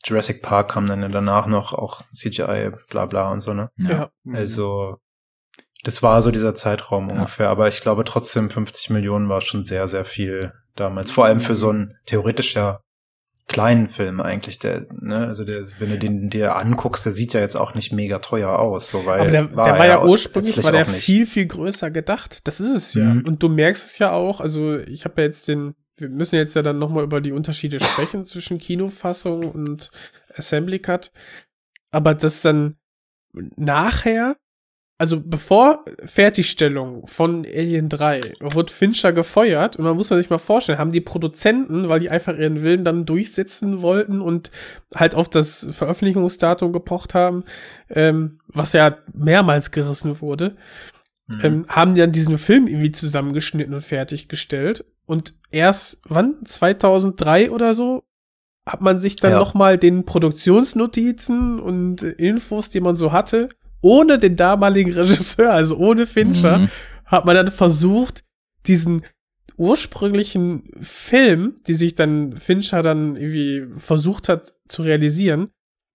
Jurassic 0.05 0.41
Park 0.41 0.71
kam 0.71 0.87
dann 0.87 1.01
ja 1.01 1.07
danach 1.07 1.47
noch, 1.47 1.73
auch 1.73 2.01
CGI, 2.13 2.71
bla 2.89 3.05
bla 3.05 3.31
und 3.31 3.39
so, 3.39 3.53
ne? 3.53 3.69
Ja. 3.77 3.89
Ja. 3.89 4.09
Also, 4.33 4.97
das 5.83 6.01
war 6.03 6.21
so 6.21 6.31
dieser 6.31 6.53
Zeitraum 6.55 7.09
Ja. 7.09 7.15
ungefähr. 7.15 7.49
Aber 7.49 7.67
ich 7.67 7.81
glaube 7.81 8.03
trotzdem 8.03 8.49
50 8.49 8.89
Millionen 8.89 9.29
war 9.29 9.41
schon 9.41 9.63
sehr, 9.63 9.87
sehr 9.87 10.05
viel 10.05 10.51
damals. 10.75 11.11
Vor 11.11 11.25
allem 11.25 11.39
für 11.39 11.55
so 11.55 11.69
einen 11.69 11.95
theoretisch 12.05 12.55
ja 12.55 12.81
kleinen 13.47 13.87
Film 13.87 14.21
eigentlich, 14.21 14.57
der, 14.57 14.87
ne, 14.99 15.27
also 15.27 15.43
der, 15.43 15.63
wenn 15.77 15.89
du 15.89 15.99
den 15.99 16.29
dir 16.29 16.55
anguckst, 16.55 17.05
der 17.05 17.11
sieht 17.11 17.33
ja 17.33 17.41
jetzt 17.41 17.55
auch 17.55 17.75
nicht 17.75 17.91
mega 17.91 18.19
teuer 18.19 18.57
aus, 18.57 18.89
so 18.89 19.05
weil 19.05 19.19
Aber 19.19 19.31
der, 19.31 19.43
der 19.43 19.55
war, 19.55 19.85
ja 19.85 20.03
ursprünglich 20.03 20.63
war 20.63 20.71
der 20.71 20.85
viel, 20.85 21.27
viel 21.27 21.45
größer 21.45 21.91
gedacht. 21.91 22.39
Das 22.47 22.59
ist 22.59 22.75
es 22.75 22.93
ja. 22.95 23.05
Mhm. 23.05 23.25
Und 23.25 23.43
du 23.43 23.49
merkst 23.49 23.85
es 23.85 23.99
ja 23.99 24.11
auch, 24.11 24.41
also 24.41 24.79
ich 24.79 25.05
habe 25.05 25.21
ja 25.21 25.27
jetzt 25.27 25.47
den, 25.47 25.75
wir 25.97 26.09
müssen 26.09 26.35
jetzt 26.37 26.55
ja 26.55 26.63
dann 26.63 26.79
nochmal 26.79 27.03
über 27.03 27.21
die 27.21 27.31
Unterschiede 27.31 27.79
sprechen 27.79 28.25
zwischen 28.25 28.57
Kinofassung 28.57 29.49
und 29.49 29.91
Assembly 30.33 30.79
Cut. 30.79 31.11
Aber 31.91 32.15
das 32.15 32.41
dann 32.41 32.77
nachher, 33.55 34.37
also 34.97 35.19
bevor 35.23 35.83
Fertigstellung 36.05 37.05
von 37.07 37.45
Alien 37.45 37.89
3 37.89 38.21
wird 38.39 38.71
Fincher 38.71 39.11
gefeuert 39.13 39.75
und 39.75 39.83
man 39.83 39.95
muss 39.97 40.09
man 40.09 40.19
sich 40.19 40.29
mal 40.29 40.37
vorstellen, 40.37 40.77
haben 40.79 40.91
die 40.91 41.01
Produzenten, 41.01 41.89
weil 41.89 41.99
die 41.99 42.09
einfach 42.09 42.37
ihren 42.37 42.61
Willen 42.61 42.83
dann 42.85 43.05
durchsetzen 43.05 43.81
wollten 43.81 44.21
und 44.21 44.51
halt 44.95 45.13
auf 45.13 45.27
das 45.29 45.67
Veröffentlichungsdatum 45.71 46.71
gepocht 46.71 47.13
haben, 47.13 47.43
ähm, 47.89 48.39
was 48.47 48.71
ja 48.73 48.97
mehrmals 49.13 49.71
gerissen 49.71 50.21
wurde, 50.21 50.55
Mhm. 51.27 51.39
ähm, 51.41 51.65
haben 51.67 51.95
dann 51.95 52.11
diesen 52.11 52.37
Film 52.37 52.67
irgendwie 52.67 52.91
zusammengeschnitten 52.91 53.73
und 53.73 53.81
fertiggestellt. 53.81 54.85
Und 55.07 55.33
erst, 55.51 55.99
wann? 56.07 56.35
2003 56.45 57.49
oder 57.51 57.73
so? 57.73 58.03
Hat 58.65 58.81
man 58.81 58.97
sich 58.99 59.15
dann 59.15 59.31
Ja. 59.31 59.39
noch 59.39 59.53
mal 59.55 59.77
den 59.77 60.05
Produktionsnotizen 60.05 61.59
und 61.59 62.01
Infos, 62.03 62.69
die 62.69 62.79
man 62.81 62.95
so 62.95 63.11
hatte, 63.11 63.49
ohne 63.81 64.19
den 64.19 64.35
damaligen 64.35 64.93
Regisseur, 64.93 65.51
also 65.53 65.77
ohne 65.77 66.07
Fincher, 66.07 66.59
Mhm. 66.59 66.69
hat 67.05 67.25
man 67.25 67.35
dann 67.35 67.51
versucht, 67.51 68.23
diesen 68.67 69.03
ursprünglichen 69.57 70.69
Film, 70.81 71.55
die 71.67 71.73
sich 71.75 71.95
dann 71.95 72.35
Fincher 72.37 72.81
dann 72.81 73.15
irgendwie 73.15 73.65
versucht 73.77 74.29
hat 74.29 74.53
zu 74.67 74.81
realisieren, 74.83 75.49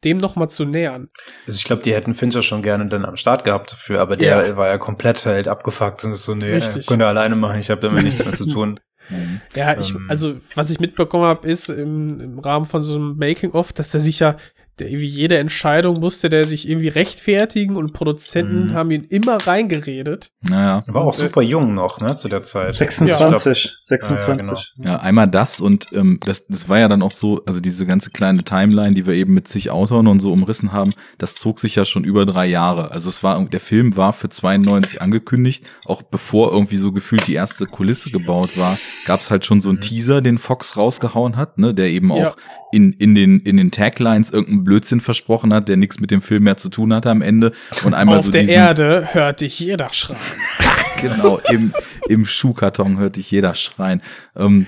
dem 0.05 0.17
noch 0.17 0.35
mal 0.37 0.49
zu 0.49 0.65
nähern. 0.65 1.09
Also 1.47 1.57
ich 1.59 1.65
glaube, 1.65 1.83
die 1.83 1.93
hätten 1.95 2.15
Fincher 2.15 2.43
schon 2.43 2.63
gerne 2.63 2.87
dann 2.89 3.05
am 3.05 3.17
Start 3.17 3.45
gehabt 3.45 3.73
dafür, 3.73 4.01
aber 4.01 4.17
der 4.17 4.47
Ja. 4.49 4.57
war 4.57 4.69
ja 4.69 4.79
komplett 4.79 5.25
halt 5.27 5.47
abgefuckt 5.47 6.05
und 6.05 6.13
ist 6.13 6.25
so, 6.25 6.35
nee, 6.35 6.55
Richtig. 6.55 6.87
könnt 6.87 7.03
ihr 7.03 7.07
alleine 7.09 7.37
machen, 7.37 7.61
ich 7.61 7.71
habe 7.71 7.83
damit 7.83 8.05
nichts 8.05 8.25
mehr 8.25 8.35
zu 8.35 8.47
tun. 8.47 8.81
Mhm. 9.13 9.41
Ja, 9.57 9.77
ich, 9.81 9.93
Ähm. 9.93 10.07
also 10.09 10.37
was 10.55 10.71
ich 10.71 10.79
mitbekommen 10.79 11.25
habe, 11.25 11.45
ist 11.49 11.69
im, 11.69 12.21
im 12.21 12.39
Rahmen 12.39 12.65
von 12.65 12.85
so 12.85 12.95
einem 12.95 13.17
Making-of, 13.17 13.73
dass 13.73 13.91
der 13.91 14.01
sich 14.01 14.21
ja, 14.21 14.37
der 14.81 14.89
irgendwie 14.89 15.07
jede 15.07 15.39
Entscheidung 15.39 16.01
musste 16.01 16.29
der 16.31 16.45
sich 16.45 16.69
irgendwie 16.69 16.89
rechtfertigen 16.89 17.77
und 17.77 17.93
Produzenten 17.93 18.69
Mhm. 18.69 18.75
haben 18.75 18.91
ihn 18.91 19.05
immer 19.05 19.37
reingeredet. 19.47 20.31
Naja. 20.43 20.81
War 20.89 21.03
auch 21.03 21.15
äh, 21.15 21.21
super 21.23 21.43
jung 21.43 21.75
noch, 21.75 22.01
ne, 22.01 22.17
zu 22.17 22.29
der 22.29 22.43
Zeit. 22.43 22.75
26, 22.75 23.11
Ja, 23.11 23.53
ich 23.53 23.63
glaub- 23.71 23.83
26. 23.83 24.73
Ja, 24.85 24.97
einmal 25.01 25.29
das 25.29 25.61
und 25.61 25.93
ähm, 25.93 26.19
das, 26.25 26.47
das 26.47 26.69
war 26.69 26.79
ja 26.79 26.89
dann 26.89 27.03
auch 27.03 27.11
so, 27.11 27.43
also 27.47 27.61
diese 27.61 27.87
ganze 27.87 28.11
kleine 28.11 28.43
Timeline, 28.43 28.95
die 28.95 29.07
wir 29.07 29.15
eben 29.15 29.35
mit 29.35 29.49
zig 29.49 29.71
Autoren 29.71 30.07
und 30.07 30.21
so 30.21 30.33
umrissen 30.33 30.73
haben, 30.73 30.93
das 31.19 31.35
zog 31.35 31.61
sich 31.61 31.77
ja 31.77 31.85
schon 31.85 32.05
über 32.05 32.25
drei 32.27 32.47
Jahre. 32.47 32.91
Also 32.93 33.09
es 33.09 33.23
war, 33.23 33.43
der 33.45 33.61
Film 33.61 33.97
war 33.97 34.13
für 34.13 34.29
92 34.29 35.03
angekündigt, 35.03 35.65
auch 35.87 36.03
bevor 36.03 36.53
irgendwie 36.53 36.77
so 36.77 36.93
gefühlt 36.93 37.27
die 37.27 37.35
erste 37.35 37.67
Kulisse 37.67 38.11
gebaut 38.11 38.57
war, 38.59 38.77
gab 39.07 39.21
es 39.21 39.31
halt 39.31 39.45
schon 39.45 39.61
so 39.61 39.69
einen 39.69 39.81
Teaser, 39.81 40.21
den 40.23 40.39
Fox 40.39 40.77
rausgehauen 40.77 41.37
hat, 41.37 41.59
ne, 41.59 41.75
der 41.75 41.89
eben 41.89 42.11
Ja. 42.15 42.35
In, 42.73 42.93
in, 42.93 43.15
den, 43.15 43.41
in 43.41 43.57
den 43.57 43.71
Taglines 43.71 44.31
irgendeinen 44.31 44.65
Blödsinn 44.65 45.01
versprochen 45.01 45.53
hat, 45.53 45.69
der 45.69 45.77
nichts 45.77 46.01
mit 46.01 46.11
dem 46.11 46.23
Film 46.23 46.45
mehr 46.45 46.57
zu 46.57 46.69
tun 46.69 46.93
hatte 46.93 47.11
am 47.11 47.23
Ende. 47.23 47.53
Und 47.85 47.95
einmal 47.95 48.19
Auf 48.19 48.27
so 48.27 48.31
der 48.31 48.49
Erde 48.49 49.09
hört 49.13 49.41
dich 49.41 49.59
jeder 49.59 49.93
schreien. 49.93 50.19
genau, 51.01 51.39
im, 51.51 51.73
im 52.09 52.27
Schuhkarton 52.27 52.99
hörte 52.99 53.21
ich 53.21 53.31
jeder 53.31 53.55
schreien. 53.55 54.03
Ähm, 54.37 54.67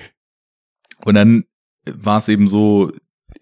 und 1.05 1.15
dann 1.15 1.45
war 1.85 2.17
es 2.17 2.29
eben 2.29 2.47
so, 2.47 2.91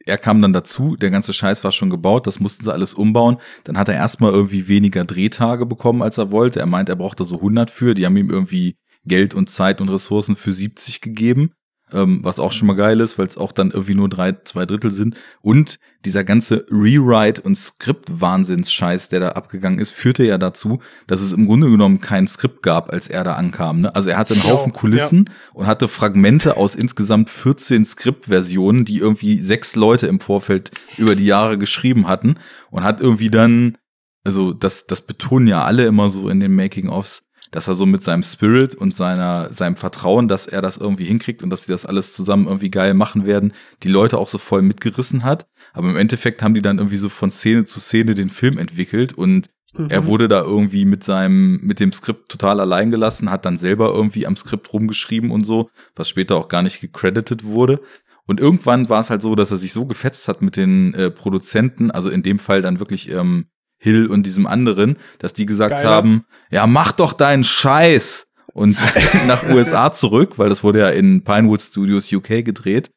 er 0.05 0.17
kam 0.17 0.41
dann 0.41 0.53
dazu, 0.53 0.95
der 0.95 1.09
ganze 1.09 1.33
Scheiß 1.33 1.63
war 1.63 1.71
schon 1.71 1.89
gebaut, 1.89 2.27
das 2.27 2.39
mussten 2.39 2.63
sie 2.63 2.73
alles 2.73 2.93
umbauen. 2.93 3.37
Dann 3.63 3.77
hat 3.77 3.89
er 3.89 3.95
erstmal 3.95 4.31
irgendwie 4.31 4.67
weniger 4.67 5.05
Drehtage 5.05 5.65
bekommen, 5.65 6.01
als 6.01 6.17
er 6.17 6.31
wollte. 6.31 6.59
Er 6.59 6.65
meint, 6.65 6.89
er 6.89 6.95
brauchte 6.95 7.23
so 7.23 7.37
100 7.37 7.69
für, 7.69 7.93
die 7.93 8.05
haben 8.05 8.17
ihm 8.17 8.29
irgendwie 8.29 8.77
Geld 9.05 9.33
und 9.33 9.49
Zeit 9.49 9.81
und 9.81 9.89
Ressourcen 9.89 10.35
für 10.35 10.51
70 10.51 11.01
gegeben. 11.01 11.53
Ähm, 11.93 12.19
was 12.23 12.39
auch 12.39 12.51
schon 12.51 12.67
mal 12.67 12.75
geil 12.75 12.99
ist, 13.01 13.17
weil 13.17 13.27
es 13.27 13.37
auch 13.37 13.51
dann 13.51 13.71
irgendwie 13.71 13.95
nur 13.95 14.07
drei, 14.07 14.33
zwei 14.43 14.65
Drittel 14.65 14.91
sind. 14.91 15.19
Und 15.41 15.77
dieser 16.05 16.23
ganze 16.23 16.65
Rewrite- 16.69 17.41
und 17.41 17.55
Skript-Wahnsinns-Scheiß, 17.55 19.09
der 19.09 19.19
da 19.19 19.29
abgegangen 19.29 19.79
ist, 19.79 19.91
führte 19.91 20.23
ja 20.23 20.37
dazu, 20.37 20.79
dass 21.07 21.21
es 21.21 21.33
im 21.33 21.45
Grunde 21.45 21.69
genommen 21.69 22.01
kein 22.01 22.27
Skript 22.27 22.63
gab, 22.63 22.91
als 22.91 23.07
er 23.07 23.23
da 23.23 23.33
ankam. 23.33 23.81
Ne? 23.81 23.95
Also 23.95 24.09
er 24.09 24.17
hatte 24.17 24.33
einen 24.33 24.43
Ja, 24.43 24.51
Haufen 24.51 24.73
Kulissen 24.73 25.29
und 25.53 25.67
hatte 25.67 25.87
Fragmente 25.87 26.57
aus 26.57 26.75
insgesamt 26.75 27.29
14 27.29 27.85
Skriptversionen, 27.85 28.85
die 28.85 28.97
irgendwie 28.97 29.39
sechs 29.39 29.75
Leute 29.75 30.07
im 30.07 30.19
Vorfeld 30.19 30.71
über 30.97 31.15
die 31.15 31.25
Jahre 31.25 31.57
geschrieben 31.57 32.07
hatten 32.07 32.35
und 32.71 32.83
hat 32.83 33.01
irgendwie 33.01 33.29
dann, 33.29 33.77
also 34.23 34.53
das, 34.53 34.87
das 34.87 35.01
betonen 35.01 35.47
ja 35.47 35.63
alle 35.63 35.85
immer 35.85 36.09
so 36.09 36.29
in 36.29 36.39
den 36.39 36.55
Making-ofs, 36.55 37.23
dass 37.51 37.67
er 37.67 37.75
so 37.75 37.85
mit 37.85 38.03
seinem 38.03 38.23
Spirit 38.23 38.75
und 38.75 38.95
seiner, 38.95 39.53
seinem 39.53 39.75
Vertrauen, 39.75 40.27
dass 40.27 40.47
er 40.47 40.61
das 40.61 40.77
irgendwie 40.77 41.05
hinkriegt 41.05 41.43
und 41.43 41.49
dass 41.49 41.65
sie 41.65 41.71
das 41.71 41.85
alles 41.85 42.13
zusammen 42.13 42.47
irgendwie 42.47 42.71
geil 42.71 42.93
machen 42.93 43.25
werden, 43.25 43.53
die 43.83 43.89
Leute 43.89 44.17
auch 44.17 44.27
so 44.27 44.37
voll 44.37 44.61
mitgerissen 44.61 45.23
hat. 45.23 45.47
Aber 45.73 45.89
im 45.89 45.97
Endeffekt 45.97 46.41
haben 46.41 46.53
die 46.53 46.61
dann 46.61 46.77
irgendwie 46.77 46.97
so 46.97 47.09
von 47.09 47.31
Szene 47.31 47.65
zu 47.65 47.79
Szene 47.79 48.15
den 48.15 48.29
Film 48.29 48.57
entwickelt 48.57 49.13
und 49.13 49.49
er 49.87 50.01
Mhm. 50.01 50.05
wurde 50.07 50.27
da 50.27 50.41
irgendwie 50.41 50.83
mit 50.83 51.03
seinem, 51.03 51.61
mit 51.61 51.79
dem 51.79 51.93
Skript 51.93 52.29
total 52.29 52.59
allein 52.59 52.91
gelassen, 52.91 53.31
hat 53.31 53.45
dann 53.45 53.57
selber 53.57 53.93
irgendwie 53.93 54.27
am 54.27 54.35
Skript 54.35 54.73
rumgeschrieben 54.73 55.31
und 55.31 55.45
so, 55.45 55.69
was 55.95 56.09
später 56.09 56.35
auch 56.35 56.49
gar 56.49 56.61
nicht 56.61 56.81
gecredited 56.81 57.45
wurde. 57.45 57.79
Und 58.25 58.39
irgendwann 58.39 58.89
war 58.89 58.99
es 58.99 59.09
halt 59.09 59.21
so, 59.21 59.33
dass 59.35 59.51
er 59.51 59.57
sich 59.57 59.73
so 59.73 59.85
gefetzt 59.85 60.27
hat 60.27 60.41
mit 60.41 60.57
den 60.57 60.93
äh, 60.93 61.09
Produzenten, 61.09 61.89
also 61.89 62.09
in 62.09 62.21
dem 62.21 62.37
Fall 62.37 62.61
dann 62.61 62.79
wirklich 62.79 63.09
ähm, 63.09 63.45
Hill 63.83 64.07
und 64.07 64.27
diesem 64.27 64.45
anderen, 64.45 64.97
dass 65.17 65.33
die 65.33 65.47
gesagt 65.47 65.77
Geiler. 65.77 65.89
haben, 65.89 66.25
ja, 66.51 66.67
mach 66.67 66.91
doch 66.91 67.13
deinen 67.13 67.43
Scheiß 67.43 68.27
und 68.53 68.77
nach 69.27 69.49
USA 69.49 69.91
zurück, 69.91 70.37
weil 70.37 70.49
das 70.49 70.63
wurde 70.63 70.79
ja 70.79 70.89
in 70.89 71.23
Pinewood 71.23 71.61
Studios 71.61 72.13
UK 72.13 72.45
gedreht. 72.45 72.91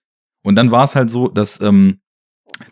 Und 0.44 0.56
dann 0.56 0.70
war 0.70 0.84
es 0.84 0.94
halt 0.94 1.10
so, 1.10 1.28
dass 1.28 1.58
ähm, 1.62 2.00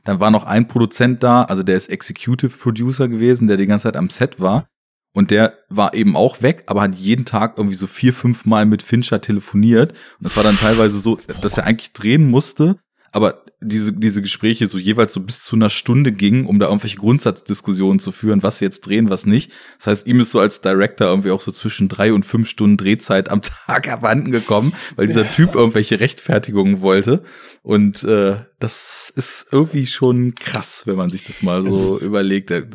dann 0.05 0.21
war 0.21 0.31
noch 0.31 0.45
ein 0.45 0.69
Produzent 0.69 1.23
da, 1.23 1.45
also 1.45 1.63
der 1.63 1.77
ist 1.77 1.89
Executive 1.89 2.57
Producer 2.59 3.09
gewesen, 3.09 3.49
der 3.49 3.57
die 3.57 3.67
ganze 3.67 3.85
Zeit 3.85 3.97
am 3.97 4.11
Set 4.11 4.39
war. 4.39 4.69
Und 5.15 5.31
der 5.31 5.55
war 5.71 5.95
eben 5.95 6.15
auch 6.15 6.43
weg, 6.43 6.65
aber 6.67 6.83
hat 6.83 6.95
jeden 6.95 7.25
Tag 7.25 7.57
irgendwie 7.57 7.77
so 7.77 7.87
vier, 7.87 8.13
fünf 8.13 8.45
Mal 8.45 8.67
mit 8.67 8.83
Fincher 8.83 9.23
telefoniert. 9.23 9.93
Und 9.93 10.25
das 10.25 10.37
war 10.37 10.43
dann 10.43 10.59
teilweise 10.59 11.01
so, 11.01 11.19
dass 11.41 11.57
er 11.57 11.65
eigentlich 11.65 11.95
drehen 11.95 12.31
musste, 12.31 12.77
aber 13.11 13.42
diese, 13.63 13.93
diese 13.93 14.21
Gespräche 14.23 14.67
so 14.67 14.77
jeweils 14.79 15.13
so 15.13 15.21
bis 15.21 15.43
zu 15.45 15.57
einer 15.57 15.71
Stunde 15.71 16.13
gingen, 16.13 16.47
um 16.47 16.59
da 16.59 16.67
irgendwelche 16.67 16.97
Grundsatzdiskussionen 16.99 18.01
zu 18.01 18.13
führen, 18.13 18.43
was 18.43 18.59
sie 18.59 18.65
jetzt 18.65 18.81
drehen, 18.83 19.09
was 19.11 19.25
nicht. 19.27 19.53
Das 19.79 19.87
heißt, 19.87 20.07
ihm 20.07 20.21
ist 20.21 20.31
so 20.33 20.41
als 20.41 20.61
Director 20.61 21.07
irgendwie 21.09 21.31
auch 21.31 21.41
so 21.41 21.53
zwischen 21.53 21.89
drei 21.89 22.13
und 22.13 22.25
fünf 22.27 22.49
Stunden 22.49 22.77
Drehzeit 22.77 23.29
am 23.31 23.41
Tag 23.67 23.91
abhanden 23.91 24.33
gekommen, 24.33 24.73
weil 24.97 25.07
dieser 25.07 25.31
Typ 25.31 25.55
irgendwelche 25.55 26.01
Rechtfertigungen 26.01 26.81
wollte. 26.83 27.23
Und 27.63 28.03
äh, 28.05 28.37
das 28.59 29.13
ist 29.15 29.47
irgendwie 29.53 29.87
schon 29.87 30.35
krass, 30.35 30.83
wenn 30.87 30.97
man 30.97 31.11
sich 31.11 31.25
das 31.25 31.43
mal 31.43 31.63
so 31.63 31.97
ist- 31.97 32.03
überlegt. 32.03 32.51
äh, 32.51 32.67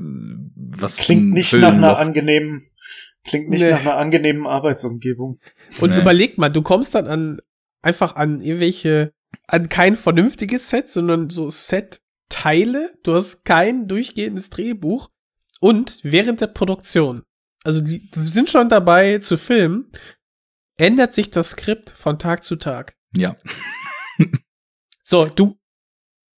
Was 0.56 0.98
Klingt 0.98 1.32
nicht 1.34 1.50
Film 1.50 1.62
nach 1.62 1.74
einer 1.74 1.92
noch- 1.92 2.00
angenehmen, 2.00 2.64
klingt 3.26 3.50
nicht 3.50 3.62
Nee. 3.64 3.72
nach 3.72 3.82
einer 3.82 3.98
angenehmen 3.98 4.48
Arbeitsumgebung. 4.48 5.40
Und 5.82 5.90
Nee. 5.92 6.00
überleg 6.00 6.38
mal, 6.38 6.50
du 6.50 6.62
kommst 6.62 6.96
dann 6.96 7.08
an 7.08 7.40
einfach 7.82 8.16
an 8.16 8.42
irgendwelche, 8.42 9.12
an 9.48 9.70
kein 9.70 9.96
vernünftiges 9.96 10.70
Set, 10.70 10.90
sondern 10.90 11.30
so 11.30 11.50
Set-Teile. 11.50 12.94
Du 13.04 13.16
hast 13.16 13.46
kein 13.46 13.88
durchgehendes 13.88 14.50
Drehbuch. 14.50 15.10
Und 15.60 16.00
während 16.04 16.42
der 16.42 16.48
Produktion, 16.48 17.24
also 17.64 17.82
die 17.82 18.10
sind 18.16 18.50
schon 18.50 18.70
dabei 18.70 19.20
zu 19.20 19.38
filmen, 19.38 19.92
ändert 20.78 21.14
sich 21.14 21.32
das 21.32 21.50
Skript 21.50 21.90
von 21.90 22.20
Tag 22.20 22.44
zu 22.44 22.58
Tag. 22.58 22.96
Ja. 23.16 23.36
So, 25.10 25.24
du, 25.24 25.58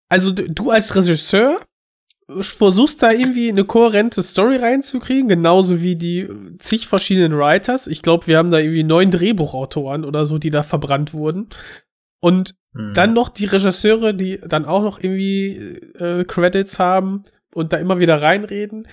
also 0.10 0.32
du, 0.32 0.70
als 0.70 0.96
Regisseur 0.96 1.60
versuchst 2.40 3.02
da 3.02 3.12
irgendwie 3.12 3.50
eine 3.50 3.66
kohärente 3.66 4.22
Story 4.22 4.58
reinzukriegen, 4.58 5.28
genauso 5.28 5.82
wie 5.82 5.96
die 5.96 6.30
zig 6.60 6.88
verschiedenen 6.88 7.36
Writers. 7.36 7.88
Ich 7.88 8.04
glaube, 8.04 8.28
wir 8.28 8.38
haben 8.38 8.52
da 8.52 8.60
irgendwie 8.60 8.84
neun 8.84 9.10
Drehbuchautoren 9.10 10.06
oder 10.06 10.28
so, 10.28 10.38
die 10.38 10.52
da 10.52 10.62
verbrannt 10.62 11.16
wurden. 11.16 11.50
Und 12.22 12.54
Mhm. 12.74 12.94
dann 12.94 13.14
noch 13.14 13.30
die 13.30 13.46
Regisseure, 13.46 14.14
die 14.14 14.40
dann 14.40 14.66
auch 14.66 14.84
noch 14.84 15.00
irgendwie 15.00 15.56
äh, 15.98 16.24
Credits 16.26 16.78
haben 16.80 17.24
und 17.54 17.74
da 17.74 17.78
immer 17.78 18.00
wieder 18.00 18.22
reinreden. 18.22 18.88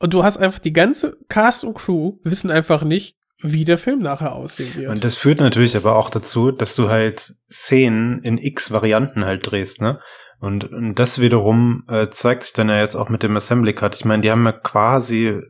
Und 0.00 0.14
du 0.14 0.24
hast 0.24 0.38
einfach 0.38 0.58
die 0.58 0.72
ganze 0.72 1.16
Cast 1.28 1.64
und 1.64 1.74
Crew 1.74 2.18
wissen 2.24 2.50
einfach 2.50 2.82
nicht, 2.82 3.16
wie 3.38 3.64
der 3.64 3.78
Film 3.78 4.00
nachher 4.00 4.32
aussehen 4.32 4.74
wird. 4.74 4.90
Und 4.90 5.04
das 5.04 5.16
führt 5.16 5.40
natürlich 5.40 5.76
aber 5.76 5.96
auch 5.96 6.08
dazu, 6.08 6.50
dass 6.50 6.74
du 6.74 6.88
halt 6.88 7.34
Szenen 7.50 8.20
in 8.22 8.38
x 8.38 8.70
Varianten 8.70 9.24
halt 9.24 9.50
drehst, 9.50 9.82
ne? 9.82 10.00
Und, 10.40 10.64
und 10.64 10.96
das 10.96 11.20
wiederum 11.20 11.84
äh, 11.88 12.08
zeigt 12.08 12.42
sich 12.42 12.52
dann 12.52 12.68
ja 12.68 12.78
jetzt 12.78 12.96
auch 12.96 13.08
mit 13.08 13.22
dem 13.22 13.36
Assembly 13.36 13.72
Cut. 13.72 13.94
Ich 13.94 14.04
meine, 14.04 14.20
die 14.20 14.30
haben 14.30 14.44
ja 14.44 14.52
quasi, 14.52 15.40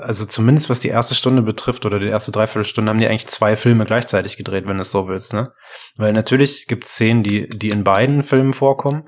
also 0.00 0.24
zumindest 0.26 0.68
was 0.70 0.80
die 0.80 0.88
erste 0.88 1.14
Stunde 1.14 1.42
betrifft 1.42 1.86
oder 1.86 1.98
die 1.98 2.08
erste 2.08 2.30
Dreiviertelstunde, 2.32 2.90
haben 2.90 2.98
die 2.98 3.06
eigentlich 3.06 3.28
zwei 3.28 3.56
Filme 3.56 3.84
gleichzeitig 3.84 4.36
gedreht, 4.36 4.66
wenn 4.66 4.76
du 4.76 4.82
es 4.82 4.90
so 4.90 5.08
willst, 5.08 5.32
ne? 5.32 5.52
Weil 5.96 6.12
natürlich 6.12 6.66
gibt 6.66 6.84
es 6.84 6.92
Szenen, 6.92 7.22
die, 7.22 7.48
die 7.48 7.70
in 7.70 7.84
beiden 7.84 8.22
Filmen 8.22 8.52
vorkommen, 8.52 9.04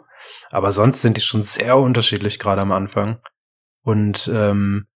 aber 0.50 0.72
sonst 0.72 1.02
sind 1.02 1.16
die 1.16 1.20
schon 1.20 1.42
sehr 1.42 1.76
unterschiedlich, 1.76 2.38
gerade 2.38 2.62
am 2.62 2.72
Anfang. 2.72 3.18
Und 3.84 4.30
ähm, 4.32 4.86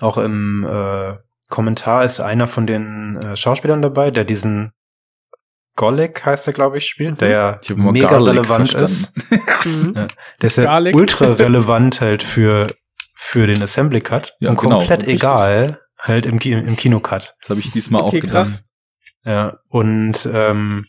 auch 0.00 0.18
im 0.18 0.64
äh, 0.64 1.14
Kommentar 1.48 2.04
ist 2.04 2.20
einer 2.20 2.46
von 2.46 2.66
den 2.66 3.16
äh, 3.24 3.36
Schauspielern 3.36 3.82
dabei, 3.82 4.10
der 4.10 4.24
diesen 4.24 4.72
Golek 5.76 6.24
heißt 6.24 6.46
er, 6.46 6.52
glaube 6.54 6.78
ich, 6.78 6.86
spielt, 6.86 7.20
der 7.20 7.28
ja 7.30 7.58
Ich 7.62 7.70
hab 7.70 7.76
immer 7.76 7.92
mega 7.92 8.08
Garlic 8.08 8.34
relevant 8.34 8.70
verstanden. 8.72 8.84
ist. 8.84 9.12
Mhm. 9.66 9.92
Ja, 9.96 10.06
der 10.40 10.46
ist 10.46 10.58
ja 10.58 10.64
Garlic. 10.64 10.94
ultra 10.94 11.32
relevant 11.32 12.00
halt 12.00 12.22
für, 12.22 12.66
für 13.26 13.46
den 13.46 13.62
Assembly 13.62 14.00
Cut 14.00 14.34
Ja, 14.40 14.50
und 14.50 14.60
genau, 14.60 14.78
komplett 14.78 15.02
richtig. 15.02 15.16
egal 15.16 15.80
halt 15.98 16.26
im, 16.26 16.38
Ki 16.38 16.52
im 16.52 16.76
Kinocut. 16.76 17.34
Das 17.40 17.50
habe 17.50 17.60
ich 17.60 17.70
diesmal 17.72 18.02
Okay, 18.02 18.18
auch 18.18 18.20
gedacht. 18.20 18.32
krass. 18.32 18.62
Ja, 19.24 19.58
und 19.68 20.28
ähm, 20.32 20.86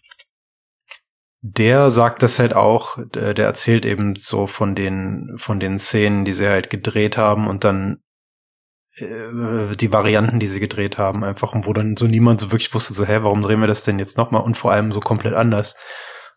der 1.41 1.89
sagt 1.89 2.21
das 2.23 2.39
halt 2.39 2.53
auch, 2.55 2.97
der 3.13 3.37
erzählt 3.37 3.85
eben 3.85 4.15
so 4.15 4.47
von 4.47 4.75
den, 4.75 5.33
von 5.37 5.59
den 5.59 5.79
Szenen, 5.79 6.25
die 6.25 6.33
sie 6.33 6.47
halt 6.47 6.69
gedreht 6.69 7.17
haben 7.17 7.47
und 7.47 7.63
dann 7.63 8.01
äh, 8.97 9.75
die 9.75 9.91
Varianten, 9.91 10.39
die 10.39 10.47
sie 10.47 10.59
gedreht 10.59 10.97
haben, 10.97 11.23
einfach, 11.23 11.53
und 11.53 11.65
wo 11.65 11.73
dann 11.73 11.95
so 11.97 12.05
niemand 12.05 12.41
so 12.41 12.51
wirklich 12.51 12.73
wusste, 12.73 12.93
so, 12.93 13.05
hä, 13.05 13.19
warum 13.21 13.41
drehen 13.41 13.61
wir 13.61 13.67
das 13.67 13.83
denn 13.85 13.97
jetzt 13.99 14.17
nochmal? 14.17 14.41
Und 14.41 14.57
vor 14.57 14.71
allem 14.71 14.91
so 14.91 14.99
komplett 14.99 15.33
anders. 15.33 15.75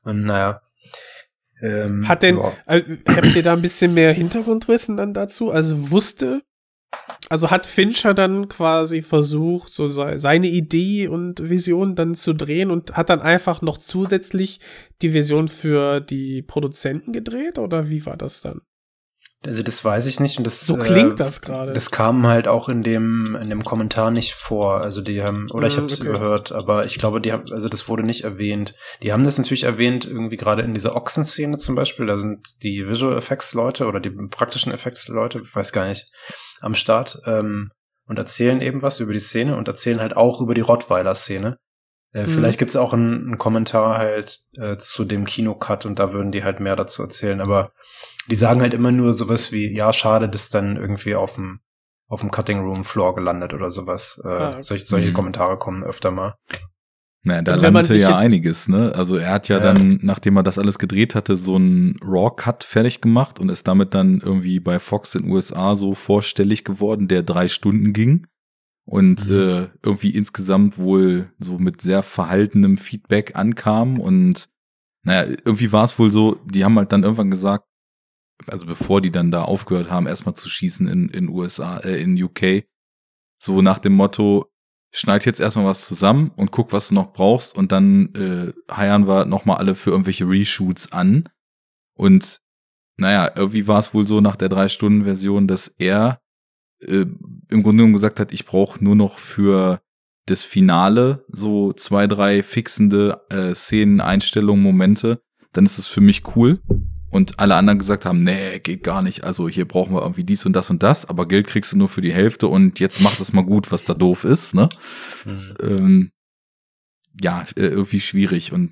Und 0.02 0.22
naja. 0.24 0.60
Ähm, 1.62 2.08
Hat 2.08 2.22
denn, 2.22 2.36
ja. 2.38 2.52
äh, 2.66 2.82
habt 3.08 3.34
ihr 3.36 3.42
da 3.42 3.52
ein 3.52 3.62
bisschen 3.62 3.94
mehr 3.94 4.12
Hintergrundwissen 4.12 4.96
dann 4.96 5.12
dazu? 5.14 5.50
Also 5.50 5.90
wusste, 5.90 6.42
also 7.28 7.50
hat 7.50 7.66
Fincher 7.66 8.14
dann 8.14 8.48
quasi 8.48 9.02
versucht, 9.02 9.72
so 9.72 9.86
se- 9.86 10.18
seine 10.18 10.48
Idee 10.48 11.08
und 11.08 11.48
Vision 11.50 11.94
dann 11.94 12.14
zu 12.14 12.32
drehen 12.32 12.70
und 12.70 12.96
hat 12.96 13.10
dann 13.10 13.20
einfach 13.20 13.62
noch 13.62 13.78
zusätzlich 13.78 14.60
die 15.02 15.12
Vision 15.14 15.48
für 15.48 16.00
die 16.00 16.42
Produzenten 16.42 17.12
gedreht 17.12 17.58
oder 17.58 17.90
wie 17.90 18.04
war 18.06 18.16
das 18.16 18.40
dann? 18.40 18.62
Also 19.42 19.62
das 19.62 19.82
weiß 19.82 20.04
ich 20.04 20.20
nicht 20.20 20.36
und 20.36 20.44
das 20.44 20.60
So 20.60 20.76
klingt 20.76 21.18
das 21.18 21.40
gerade. 21.40 21.72
Das 21.72 21.90
kam 21.90 22.26
halt 22.26 22.46
auch 22.46 22.68
in 22.68 22.82
dem 22.82 23.38
in 23.42 23.48
dem 23.48 23.62
Kommentar 23.64 24.10
nicht 24.10 24.34
vor. 24.34 24.82
Also 24.84 25.00
die 25.00 25.22
haben 25.22 25.46
oder 25.52 25.66
ich 25.66 25.76
Mm, 25.76 25.80
habe 25.80 25.86
es 25.86 25.98
okay. 26.00 26.08
überhört, 26.10 26.52
aber 26.52 26.84
ich 26.84 26.98
glaube, 26.98 27.22
die 27.22 27.32
haben 27.32 27.44
also 27.50 27.66
das 27.68 27.88
wurde 27.88 28.02
nicht 28.02 28.24
erwähnt. 28.24 28.74
Die 29.02 29.12
haben 29.14 29.24
das 29.24 29.38
natürlich 29.38 29.62
erwähnt 29.62 30.04
irgendwie 30.04 30.36
gerade 30.36 30.60
in 30.62 30.74
dieser 30.74 30.94
Ochsenszene 30.94 31.56
zum 31.56 31.74
Beispiel. 31.74 32.04
Da 32.04 32.18
sind 32.18 32.62
die 32.62 32.86
Visual 32.86 33.16
Effects 33.16 33.54
Leute 33.54 33.86
oder 33.86 33.98
die 33.98 34.10
praktischen 34.10 34.72
Effects 34.74 35.08
Leute, 35.08 35.40
ich 35.42 35.54
weiß 35.56 35.72
gar 35.72 35.86
nicht, 35.88 36.10
am 36.60 36.74
Start 36.74 37.18
ähm, 37.24 37.70
und 38.06 38.18
erzählen 38.18 38.60
eben 38.60 38.82
was 38.82 39.00
über 39.00 39.14
die 39.14 39.18
Szene 39.20 39.56
und 39.56 39.68
erzählen 39.68 40.00
halt 40.00 40.16
auch 40.16 40.42
über 40.42 40.52
die 40.52 40.60
Rottweiler 40.60 41.14
Szene. 41.14 41.56
Äh, 42.12 42.24
Mhm. 42.24 42.28
Vielleicht 42.28 42.58
gibt's 42.58 42.76
auch 42.76 42.92
einen, 42.92 43.14
einen 43.28 43.38
Kommentar 43.38 43.96
halt 43.98 44.40
äh, 44.58 44.76
zu 44.76 45.04
dem 45.04 45.24
Kinocut 45.24 45.86
und 45.86 45.98
da 45.98 46.12
würden 46.12 46.32
die 46.32 46.42
halt 46.44 46.58
mehr 46.60 46.74
dazu 46.76 47.02
erzählen. 47.02 47.40
Aber 47.40 47.70
die 48.31 48.36
sagen 48.36 48.61
halt 48.62 48.74
immer 48.74 48.93
nur 48.93 49.12
sowas 49.15 49.52
wie, 49.52 49.74
ja, 49.74 49.93
schade, 49.93 50.28
das 50.28 50.48
dann 50.51 50.77
irgendwie 50.77 51.15
auf 51.15 51.35
dem 51.35 51.61
auf 52.09 52.20
dem 52.20 52.32
Cutting 52.32 52.59
Room 52.61 52.82
Floor 52.82 53.15
gelandet 53.15 53.55
oder 53.55 53.70
sowas. 53.70 54.20
Äh, 54.24 54.28
Ah, 54.28 54.51
okay. 54.55 54.62
solche, 54.62 54.86
solche 54.86 55.11
Mhm. 55.11 55.15
Kommentare 55.15 55.59
kommen 55.59 55.85
öfter 55.85 56.11
mal. 56.11 56.35
Naja, 57.23 57.43
da 57.43 57.55
landete 57.55 57.97
ja 57.98 58.16
einiges, 58.16 58.66
ne? 58.66 58.93
Also 58.97 59.16
er 59.16 59.31
hat 59.35 59.48
ja, 59.48 59.59
Ja. 59.59 59.62
dann, 59.62 60.01
nachdem 60.02 60.36
er 60.36 60.43
das 60.43 60.59
alles 60.59 60.78
gedreht 60.81 61.15
hatte, 61.15 61.36
so 61.36 61.55
einen 61.55 61.97
Raw-Cut 62.02 62.65
fertig 62.65 63.01
gemacht 63.01 63.39
und 63.39 63.48
ist 63.48 63.69
damit 63.69 63.94
dann 63.94 64.20
irgendwie 64.20 64.59
bei 64.59 64.78
Fox 64.81 65.15
in 65.15 65.23
den 65.24 65.31
USA 65.32 65.77
so 65.77 65.94
vorstellig 65.94 66.65
geworden, 66.65 67.07
der 67.07 67.23
drei 67.23 67.47
Stunden 67.47 67.93
ging. 67.93 68.27
Und 68.86 69.28
Mhm. 69.28 69.32
äh, 69.39 69.69
irgendwie 69.85 70.11
insgesamt 70.11 70.78
wohl 70.78 71.31
so 71.39 71.59
mit 71.59 71.81
sehr 71.81 72.02
verhaltenem 72.02 72.77
Feedback 72.77 73.36
ankam. 73.36 74.01
Und 74.01 74.48
naja, 75.05 75.31
irgendwie 75.44 75.70
war 75.70 75.85
es 75.85 75.97
wohl 75.98 76.11
so, 76.11 76.40
die 76.47 76.65
haben 76.65 76.77
halt 76.77 76.90
dann 76.90 77.05
irgendwann 77.05 77.31
gesagt, 77.31 77.66
also 78.51 78.66
bevor 78.66 79.01
die 79.01 79.10
dann 79.10 79.31
da 79.31 79.43
aufgehört 79.43 79.90
haben, 79.90 80.06
erstmal 80.06 80.35
zu 80.35 80.48
schießen 80.48 80.89
in, 80.89 81.09
in 81.09 81.28
USA, 81.28 81.78
äh, 81.78 82.01
in 82.02 82.20
UK, 82.20 82.64
so 83.39 83.62
nach 83.62 83.78
dem 83.78 83.94
Motto, 83.94 84.51
schneid 84.93 85.24
jetzt 85.24 85.40
erstmal 85.40 85.66
was 85.66 85.86
zusammen 85.86 86.32
und 86.36 86.51
guck, 86.51 86.72
was 86.72 86.89
du 86.89 86.94
noch 86.94 87.12
brauchst 87.12 87.56
und 87.56 87.72
dann 87.72 88.14
äh, 88.14 88.52
heiern 88.74 89.06
wir 89.06 89.24
nochmal 89.24 89.59
alle 89.59 89.74
für 89.74 89.90
irgendwelche 89.90 90.28
Reshoots 90.28 90.93
an. 90.93 91.28
Und 91.94 92.40
naja, 92.97 93.31
irgendwie 93.35 93.68
war 93.68 93.78
es 93.78 93.94
wohl 93.94 94.06
so 94.06 94.20
nach 94.20 94.36
der 94.36 94.48
Drei-Stunden-Version, 94.48 95.47
dass 95.47 95.68
er 95.68 96.20
äh, 96.81 97.06
im 97.06 97.62
Grunde 97.62 97.77
genommen 97.78 97.93
gesagt 97.93 98.20
hat, 98.20 98.32
ich 98.32 98.44
brauche 98.44 98.82
nur 98.82 98.97
noch 98.97 99.18
für 99.18 99.81
das 100.27 100.43
Finale 100.43 101.24
so 101.28 101.72
zwei, 101.72 102.06
drei 102.06 102.43
fixende 102.43 103.24
äh, 103.31 103.55
Szenen, 103.55 104.01
Einstellungen, 104.01 104.62
Momente, 104.62 105.22
dann 105.52 105.66
ist 105.66 105.78
es 105.78 105.86
für 105.86 106.01
mich 106.01 106.36
cool. 106.36 106.60
Und 107.10 107.40
alle 107.40 107.56
anderen 107.56 107.78
gesagt 107.80 108.06
haben, 108.06 108.22
nee, 108.22 108.60
geht 108.60 108.84
gar 108.84 109.02
nicht. 109.02 109.24
Also 109.24 109.48
hier 109.48 109.66
brauchen 109.66 109.94
wir 109.94 110.02
irgendwie 110.02 110.22
dies 110.24 110.46
und 110.46 110.52
das 110.54 110.70
und 110.70 110.82
das, 110.82 111.08
aber 111.08 111.26
Geld 111.26 111.48
kriegst 111.48 111.72
du 111.72 111.76
nur 111.78 111.88
für 111.88 112.00
die 112.02 112.12
Hälfte 112.12 112.46
und 112.46 112.78
jetzt 112.78 113.00
mach 113.00 113.16
das 113.16 113.32
mal 113.32 113.42
gut, 113.44 113.72
was 113.72 113.84
da 113.84 113.94
doof 113.94 114.22
ist, 114.24 114.54
ne? 114.54 114.68
Ähm, 115.60 116.12
ja, 117.20 117.42
äh, 117.56 117.62
irgendwie 117.66 118.00
schwierig 118.00 118.52
und 118.52 118.70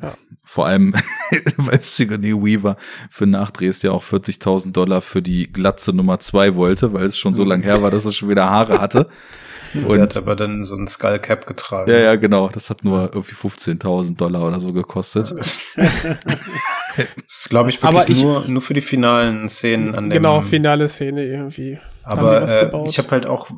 Ja. 0.00 0.14
vor 0.44 0.66
allem, 0.66 0.94
weil 1.56 1.80
Sigourney 1.80 2.32
Weaver 2.32 2.76
für 3.10 3.26
Nachdrehs 3.26 3.82
ja 3.82 3.90
auch 3.90 4.04
40.000 4.04 4.70
Dollar 4.70 5.00
für 5.00 5.20
die 5.20 5.52
Glatze 5.52 5.92
Nummer 5.92 6.20
zwei 6.20 6.54
wollte, 6.54 6.92
weil 6.92 7.06
es 7.06 7.18
schon 7.18 7.34
so 7.34 7.42
lang 7.42 7.62
her 7.62 7.82
war, 7.82 7.90
dass 7.90 8.04
er 8.04 8.12
schon 8.12 8.28
wieder 8.30 8.48
Haare 8.48 8.80
hatte. 8.80 9.08
Sie 9.72 10.00
hat 10.00 10.16
aber 10.18 10.36
dann 10.36 10.64
so 10.64 10.76
ein 10.76 10.86
Skullcap 10.86 11.46
getragen. 11.46 11.90
Ja, 11.90 11.98
ja, 11.98 12.16
genau. 12.16 12.48
Das 12.50 12.68
hat 12.68 12.84
nur 12.84 13.10
irgendwie 13.14 13.34
15.000 13.34 14.16
Dollar 14.16 14.46
oder 14.46 14.60
so 14.60 14.72
gekostet. 14.72 15.32
Das 16.96 17.06
ist, 17.26 17.48
glaube 17.50 17.70
ich, 17.70 17.82
wirklich 17.82 18.08
ich- 18.18 18.22
nur, 18.24 18.46
nur 18.48 18.62
für 18.62 18.74
die 18.74 18.80
finalen 18.80 19.48
Szenen 19.48 19.94
an 19.94 20.04
dem. 20.04 20.10
genau, 20.10 20.40
finale 20.42 20.88
Szene 20.88 21.24
irgendwie. 21.24 21.78
Aber 22.02 22.48
äh, 22.48 22.86
ich 22.86 22.98
habe 22.98 23.10
halt 23.10 23.26
auch 23.26 23.50
äh, 23.50 23.54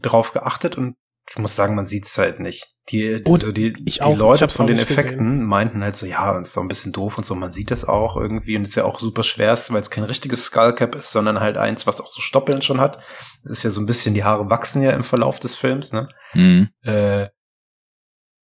drauf 0.00 0.32
geachtet 0.32 0.76
und 0.76 0.96
ich 1.28 1.38
muss 1.38 1.56
sagen, 1.56 1.74
man 1.74 1.84
sieht's 1.84 2.16
halt 2.18 2.38
nicht. 2.38 2.68
Die, 2.88 3.20
die, 3.24 3.28
Und 3.30 3.42
so 3.42 3.50
die, 3.50 3.74
ich 3.84 3.94
die 3.96 4.02
auch, 4.02 4.16
Leute 4.16 4.48
von 4.48 4.68
den 4.68 4.78
Effekten 4.78 5.18
gesehen. 5.18 5.44
meinten 5.44 5.82
halt 5.82 5.96
so, 5.96 6.06
ja, 6.06 6.38
ist 6.38 6.56
doch 6.56 6.62
ein 6.62 6.68
bisschen 6.68 6.92
doof 6.92 7.18
und 7.18 7.24
so. 7.24 7.34
Man 7.34 7.50
sieht 7.50 7.72
das 7.72 7.84
auch 7.84 8.16
irgendwie 8.16 8.56
und 8.56 8.62
ist 8.64 8.76
ja 8.76 8.84
auch 8.84 9.00
super 9.00 9.24
schwer, 9.24 9.58
weil 9.70 9.80
es 9.80 9.90
kein 9.90 10.04
richtiges 10.04 10.44
Skullcap 10.44 10.94
ist, 10.94 11.10
sondern 11.10 11.40
halt 11.40 11.56
eins, 11.56 11.84
was 11.84 12.00
auch 12.00 12.08
so 12.08 12.20
Stoppeln 12.20 12.62
schon 12.62 12.80
hat. 12.80 12.98
Das 13.42 13.58
ist 13.58 13.62
ja 13.64 13.70
so 13.70 13.80
ein 13.80 13.86
bisschen, 13.86 14.14
die 14.14 14.22
Haare 14.22 14.50
wachsen 14.50 14.82
ja 14.82 14.92
im 14.92 15.02
Verlauf 15.02 15.40
des 15.40 15.56
Films, 15.56 15.92
ne? 15.92 16.06
Mhm. 16.34 16.68
Äh, 16.82 17.26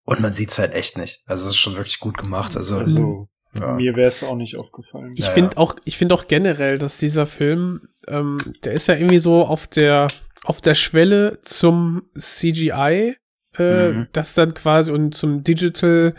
und 0.05 0.19
man 0.19 0.33
sieht's 0.33 0.59
halt 0.59 0.73
echt 0.73 0.97
nicht. 0.97 1.21
Also 1.25 1.45
es 1.45 1.51
ist 1.51 1.57
schon 1.59 1.75
wirklich 1.77 1.99
gut 2.01 2.17
gemacht. 2.17 2.57
Also, 2.57 2.79
Also, 2.79 3.29
ja. 3.59 3.73
mir 3.73 3.95
wäre 3.95 4.07
es 4.07 4.23
auch 4.23 4.35
nicht 4.35 4.57
aufgefallen. 4.57 5.11
Ich 5.15 5.25
Ja, 5.25 5.31
finde 5.31 5.51
ja. 5.55 5.57
auch, 5.57 5.75
ich 5.85 5.97
finde 5.97 6.15
auch 6.15 6.27
generell, 6.27 6.77
dass 6.77 6.97
dieser 6.97 7.25
Film, 7.25 7.89
ähm, 8.07 8.37
der 8.63 8.73
ist 8.73 8.87
ja 8.87 8.95
irgendwie 8.95 9.19
so 9.19 9.43
auf 9.45 9.67
der, 9.67 10.07
auf 10.43 10.61
der 10.61 10.75
Schwelle 10.75 11.39
zum 11.43 12.03
CGI, 12.17 13.15
äh, 13.57 13.91
Mhm. 13.91 14.07
das 14.13 14.33
dann 14.33 14.53
quasi 14.53 14.91
und 14.91 15.13
zum 15.13 15.43
Digital 15.43 16.15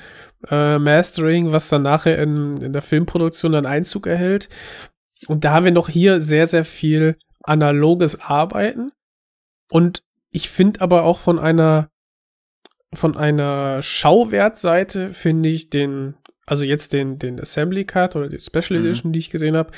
äh, 0.48 0.78
Mastering, 0.78 1.52
was 1.52 1.69
dann 1.69 1.82
nachher 1.82 2.19
in, 2.23 2.59
in 2.62 2.73
der 2.73 2.82
Filmproduktion 2.82 3.52
dann 3.52 3.66
Einzug 3.66 4.06
erhält. 4.06 4.48
Und 5.27 5.44
da 5.44 5.52
haben 5.52 5.65
wir 5.65 5.73
noch 5.73 5.89
hier 5.89 6.20
sehr, 6.20 6.47
sehr 6.47 6.65
viel 6.65 7.16
analoges 7.43 8.20
Arbeiten. 8.20 8.93
Und 9.70 10.02
ich 10.31 10.48
finde 10.51 10.81
aber 10.82 11.05
auch 11.05 11.19
von 11.19 11.39
einer, 11.39 11.89
von 12.94 13.16
einer 13.16 13.82
Schauwertseite 13.82 15.12
finde 15.12 15.48
ich 15.48 15.70
den, 15.70 16.15
also 16.47 16.65
jetzt 16.65 16.93
den, 16.93 17.19
den 17.19 17.41
Assembly 17.41 17.85
Cut 17.85 18.16
oder 18.16 18.29
die 18.29 18.39
Special 18.39 18.79
Mhm. 18.79 18.87
Edition, 18.87 19.12
die 19.12 19.19
ich 19.19 19.31
gesehen 19.31 19.57
habe, 19.57 19.71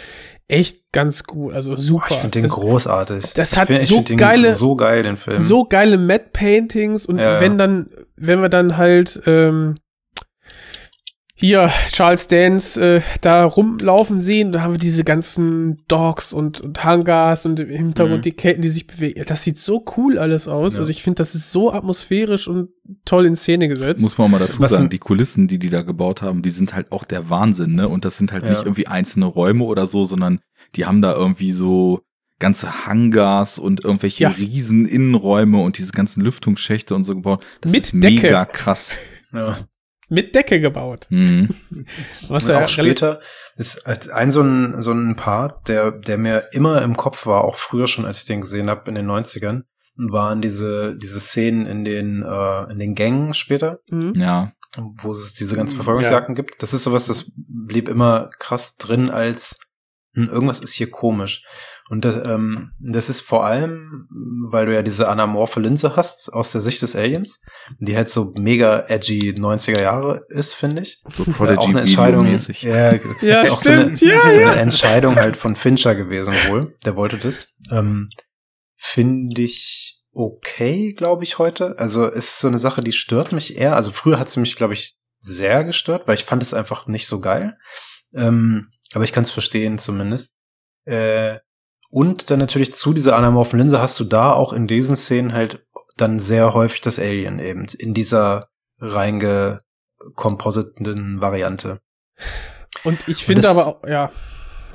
echt 0.48 0.92
ganz 0.92 1.24
gut, 1.24 1.52
also 1.54 1.76
super. 1.76 2.06
ich 2.10 2.16
finde 2.16 2.30
den 2.40 2.44
Also, 2.44 2.56
großartig. 2.56 3.34
das 3.34 3.52
Ich 3.52 3.58
hat 3.58 3.66
find- 3.68 3.80
so 3.80 4.02
geile- 4.16 4.52
so 4.52 4.74
geil, 4.76 5.02
den 5.02 5.16
Film. 5.16 5.42
so 5.42 5.64
geile 5.64 5.98
Matte 5.98 6.30
Paintings 6.32 7.06
und 7.06 7.18
ja. 7.18 7.40
wenn 7.40 7.56
dann, 7.58 7.88
wenn 8.16 8.40
wir 8.40 8.48
dann 8.48 8.76
halt 8.76 9.20
ähm, 9.26 9.74
hier 11.38 11.70
Charles 11.92 12.28
Dance 12.28 12.80
äh, 12.80 13.02
da 13.20 13.44
rumlaufen 13.44 14.22
sehen, 14.22 14.52
da 14.52 14.62
haben 14.62 14.72
wir 14.72 14.78
diese 14.78 15.04
ganzen 15.04 15.76
Dogs 15.86 16.32
und, 16.32 16.62
und 16.62 16.82
Hangars 16.82 17.44
und 17.44 17.60
im 17.60 17.68
Hintergrund 17.68 18.18
Mhm. 18.20 18.22
die 18.22 18.32
Ketten, 18.32 18.62
die 18.62 18.70
sich 18.70 18.86
bewegen. 18.86 19.22
Das 19.26 19.42
sieht 19.42 19.58
so 19.58 19.84
cool 19.98 20.18
alles 20.18 20.48
aus. 20.48 20.74
Ja. 20.74 20.80
Also 20.80 20.90
ich 20.90 21.02
finde, 21.02 21.16
das 21.18 21.34
ist 21.34 21.52
so 21.52 21.70
atmosphärisch 21.72 22.48
und 22.48 22.70
toll 23.04 23.26
in 23.26 23.36
Szene 23.36 23.68
gesetzt. 23.68 24.00
Muss 24.00 24.16
man 24.16 24.30
mal 24.30 24.40
Was- 24.40 24.46
dazu 24.46 24.60
was- 24.60 24.70
sagen, 24.70 24.88
die 24.88 24.98
Kulissen, 24.98 25.46
die 25.46 25.58
die 25.58 25.68
da 25.68 25.82
gebaut 25.82 26.22
haben, 26.22 26.40
die 26.40 26.48
sind 26.50 26.74
halt 26.74 26.90
auch 26.90 27.04
der 27.04 27.28
Wahnsinn, 27.28 27.74
ne? 27.74 27.86
Und 27.88 28.06
das 28.06 28.16
sind 28.16 28.32
halt 28.32 28.44
Ja. 28.44 28.50
nicht 28.50 28.62
irgendwie 28.62 28.86
einzelne 28.86 29.26
Räume 29.26 29.64
oder 29.64 29.86
so, 29.86 30.06
sondern 30.06 30.40
die 30.74 30.86
haben 30.86 31.02
da 31.02 31.12
irgendwie 31.12 31.52
so 31.52 32.00
ganze 32.38 32.86
Hangars 32.86 33.58
und 33.58 33.84
irgendwelche 33.84 34.24
Ja. 34.24 34.30
riesen 34.30 34.86
Innenräume 34.86 35.62
und 35.62 35.76
diese 35.76 35.92
ganzen 35.92 36.22
Lüftungsschächte 36.22 36.94
und 36.94 37.04
so 37.04 37.14
gebaut. 37.14 37.44
Das 37.60 37.72
Mit 37.72 37.84
ist 37.84 37.92
Decke. 37.94 38.22
mega 38.26 38.44
krass. 38.46 38.96
ja. 39.34 39.56
Mit 40.08 40.34
Decke 40.34 40.60
gebaut. 40.60 41.06
Mhm. 41.10 41.48
Was 42.28 42.46
ja 42.46 42.62
auch 42.64 42.68
später 42.68 43.20
ist 43.56 43.86
ein 43.86 44.30
so 44.30 44.40
ein, 44.42 44.80
so 44.82 44.92
ein 44.92 45.16
Part, 45.16 45.68
der, 45.68 45.90
der 45.90 46.16
mir 46.18 46.48
immer 46.52 46.82
im 46.82 46.96
Kopf 46.96 47.26
war, 47.26 47.42
auch 47.44 47.56
früher 47.56 47.86
schon, 47.86 48.04
als 48.04 48.18
ich 48.20 48.26
den 48.26 48.40
gesehen 48.40 48.70
habe 48.70 48.88
in 48.88 48.94
den 48.94 49.06
90ern, 49.10 49.62
waren 49.96 50.40
diese, 50.42 50.96
diese 50.96 51.18
Szenen 51.20 51.66
in 51.66 51.84
den, 51.84 52.22
äh, 52.22 52.70
in 52.72 52.78
den 52.78 52.94
Gängen 52.94 53.34
später, 53.34 53.80
Mhm. 53.90 54.12
Ja. 54.16 54.52
wo 54.76 55.10
es 55.10 55.34
diese 55.34 55.56
ganzen 55.56 55.74
Mhm, 55.74 55.78
Verfolgungsjagden 55.78 56.34
gibt. 56.34 56.62
Das 56.62 56.72
ist 56.74 56.84
sowas, 56.84 57.06
das 57.06 57.32
blieb 57.36 57.88
immer 57.88 58.30
krass 58.38 58.76
drin 58.76 59.10
als 59.10 59.58
hm, 60.14 60.28
irgendwas 60.30 60.60
ist 60.60 60.72
hier 60.74 60.90
komisch. 60.90 61.44
Und 61.88 62.04
das, 62.04 62.16
ähm, 62.26 62.72
das 62.80 63.08
ist 63.08 63.20
vor 63.20 63.46
allem, 63.46 64.08
weil 64.50 64.66
du 64.66 64.74
ja 64.74 64.82
diese 64.82 65.08
anamorphe 65.08 65.60
Linse 65.60 65.94
hast 65.94 66.32
aus 66.32 66.50
der 66.50 66.60
Sicht 66.60 66.82
des 66.82 66.96
Aliens, 66.96 67.40
die 67.78 67.96
halt 67.96 68.08
so 68.08 68.32
mega 68.34 68.84
edgy 68.88 69.34
90er 69.38 69.80
Jahre 69.80 70.26
ist, 70.28 70.54
finde 70.54 70.82
ich. 70.82 71.00
So 71.14 71.24
Äh, 71.24 71.28
auch 71.28 71.38
eine 71.38 71.54
Prodigy 71.54 71.80
Entscheidung. 71.80 72.26
Ja, 72.60 72.92
Ja, 73.22 73.40
ist 73.40 73.52
auch 73.52 73.60
stimmt, 73.60 73.98
so 73.98 74.06
eine, 74.06 74.14
ja, 74.14 74.30
so 74.30 74.40
ja. 74.40 74.50
eine 74.50 74.60
Entscheidung 74.60 75.16
halt 75.16 75.36
von 75.36 75.54
Fincher 75.54 75.94
gewesen 75.94 76.34
wohl. 76.48 76.76
Der 76.84 76.96
wollte 76.96 77.18
das. 77.18 77.54
Ähm, 77.70 78.08
finde 78.76 79.42
ich 79.42 79.96
okay, 80.12 80.92
glaube 80.92 81.24
ich, 81.24 81.38
heute. 81.38 81.78
Also 81.78 82.06
ist 82.06 82.40
so 82.40 82.48
eine 82.48 82.58
Sache, 82.58 82.80
die 82.80 82.92
stört 82.92 83.32
mich 83.32 83.58
eher. 83.58 83.76
Also 83.76 83.90
früher 83.90 84.18
hat 84.18 84.30
sie 84.30 84.40
mich, 84.40 84.56
glaube 84.56 84.72
ich, 84.72 84.96
sehr 85.18 85.62
gestört, 85.62 86.08
weil 86.08 86.14
ich 86.14 86.24
fand 86.24 86.42
es 86.42 86.54
einfach 86.54 86.86
nicht 86.86 87.06
so 87.06 87.20
geil. 87.20 87.56
Ähm, 88.14 88.70
aber 88.94 89.04
ich 89.04 89.12
kann 89.12 89.24
es 89.24 89.30
verstehen 89.30 89.78
zumindest. 89.78 90.32
Äh, 90.84 91.38
Und 91.96 92.30
dann 92.30 92.38
natürlich 92.38 92.74
zu 92.74 92.92
dieser 92.92 93.16
anamorphen 93.16 93.58
Linse 93.58 93.80
hast 93.80 93.98
du 93.98 94.04
da 94.04 94.34
auch 94.34 94.52
in 94.52 94.66
diesen 94.66 94.96
Szenen 94.96 95.32
halt 95.32 95.64
dann 95.96 96.20
sehr 96.20 96.52
häufig 96.52 96.82
das 96.82 96.98
Alien 96.98 97.38
eben 97.38 97.64
in 97.78 97.94
dieser 97.94 98.48
reingekompositenden 98.80 101.22
Variante. 101.22 101.80
Und 102.84 102.98
ich 103.08 103.24
finde 103.24 103.40
das- 103.42 103.50
aber 103.50 103.66
auch, 103.66 103.82
ja. 103.84 104.12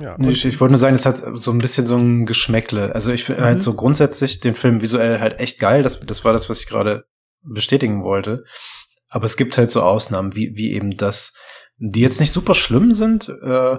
ja 0.00 0.16
Nee, 0.18 0.30
ich, 0.30 0.44
ich 0.44 0.60
wollte 0.60 0.72
nur 0.72 0.78
sagen, 0.78 0.96
es 0.96 1.06
hat 1.06 1.22
so 1.34 1.52
ein 1.52 1.58
bisschen 1.58 1.86
so 1.86 1.96
ein 1.96 2.26
Geschmäckle. 2.26 2.92
Also 2.92 3.12
ich 3.12 3.22
finde 3.22 3.42
Mhm. 3.42 3.46
halt 3.46 3.62
so 3.62 3.74
grundsätzlich 3.74 4.40
den 4.40 4.56
Film 4.56 4.80
visuell 4.80 5.20
halt 5.20 5.38
echt 5.38 5.60
geil. 5.60 5.84
Das, 5.84 6.00
das 6.00 6.24
war 6.24 6.32
das, 6.32 6.50
was 6.50 6.58
ich 6.60 6.66
gerade 6.66 7.04
bestätigen 7.42 8.02
wollte. 8.02 8.42
Aber 9.08 9.26
es 9.26 9.36
gibt 9.36 9.56
halt 9.58 9.70
so 9.70 9.82
Ausnahmen, 9.82 10.34
wie, 10.34 10.56
wie 10.56 10.72
eben 10.72 10.96
das, 10.96 11.32
die 11.76 12.00
jetzt 12.00 12.18
nicht 12.18 12.32
super 12.32 12.54
schlimm 12.54 12.94
sind 12.94 13.28
äh, 13.28 13.76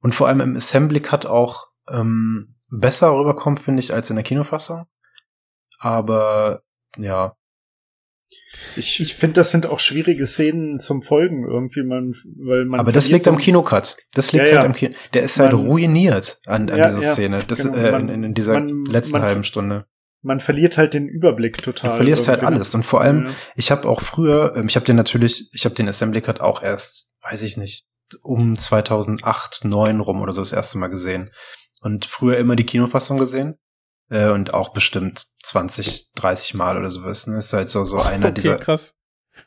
und 0.00 0.14
vor 0.14 0.28
allem 0.28 0.40
im 0.40 0.56
Assembly 0.56 1.00
Cut 1.00 1.24
auch 1.24 1.68
ähm, 1.90 2.52
besser 2.70 3.12
rüberkommt, 3.14 3.60
finde 3.60 3.80
ich, 3.80 3.92
als 3.94 4.10
in 4.10 4.16
der 4.16 4.24
Kinofassung. 4.24 4.84
Aber 5.78 6.62
ja, 6.98 7.36
Ich, 8.74 9.00
ich 9.00 9.14
finde, 9.14 9.34
das 9.34 9.50
sind 9.50 9.66
auch 9.66 9.78
schwierige 9.80 10.26
Szenen 10.26 10.78
zum 10.80 11.02
Folgen 11.02 11.46
irgendwie, 11.46 11.82
man, 11.84 12.12
weil 12.44 12.64
man. 12.64 12.80
aber 12.80 12.90
das 12.92 13.08
liegt 13.08 13.28
am 13.28 13.38
Kinocut. 13.38 13.96
Das 14.14 14.32
liegt 14.32 14.46
Ja, 14.48 14.54
ja. 14.54 14.56
halt 14.60 14.66
am 14.70 14.74
Kino. 14.74 14.94
Der 15.14 15.22
ist 15.22 15.38
halt 15.38 15.52
Man- 15.52 15.66
ruiniert 15.66 16.40
an, 16.46 16.68
an 16.70 16.76
Ja, 16.78 16.86
dieser 16.86 17.02
Szene. 17.12 17.44
Das, 17.46 17.62
genau. 17.62 17.76
äh, 17.76 17.92
Man- 17.92 18.08
in, 18.08 18.24
in 18.24 18.34
dieser 18.34 18.54
man- 18.54 18.84
letzten 18.86 19.20
halben 19.22 19.44
Stunde. 19.44 19.86
Man 20.22 20.40
verliert 20.40 20.76
halt 20.76 20.94
den 20.94 21.06
Überblick 21.06 21.62
total. 21.62 21.90
Du 21.90 21.96
verlierst 21.96 22.26
halt 22.26 22.42
alles. 22.42 22.74
Und 22.74 22.82
vor 22.84 23.00
allem, 23.00 23.26
Ja. 23.26 23.32
ich 23.54 23.70
habe 23.70 23.88
auch 23.88 24.00
früher, 24.00 24.54
ähm, 24.56 24.66
ich 24.66 24.74
habe 24.74 24.86
den 24.86 24.96
natürlich, 24.96 25.48
ich 25.52 25.64
habe 25.64 25.74
den 25.76 25.88
Assembly 25.88 26.20
Cut 26.20 26.40
auch 26.40 26.62
erst, 26.62 27.12
weiß 27.22 27.42
ich 27.42 27.56
nicht, 27.56 27.86
um 28.22 28.56
2008, 28.56 29.64
9 29.64 30.00
rum 30.00 30.20
oder 30.20 30.32
so 30.32 30.40
das 30.40 30.52
erste 30.52 30.78
Mal 30.78 30.88
gesehen. 30.88 31.30
Und 31.86 32.04
früher 32.04 32.36
immer 32.38 32.56
die 32.56 32.66
Kinofassung 32.66 33.16
gesehen. 33.16 33.58
Äh, 34.10 34.30
und 34.30 34.52
auch 34.52 34.70
bestimmt 34.70 35.24
20, 35.44 36.14
30 36.16 36.54
Mal 36.54 36.76
oder 36.76 36.90
sowas. 36.90 37.28
Ne? 37.28 37.38
Ist 37.38 37.52
halt 37.52 37.68
so, 37.68 37.84
so 37.84 37.98
einer 38.02 38.26
okay, 38.26 38.34
dieser. 38.34 38.56
krass. 38.56 38.94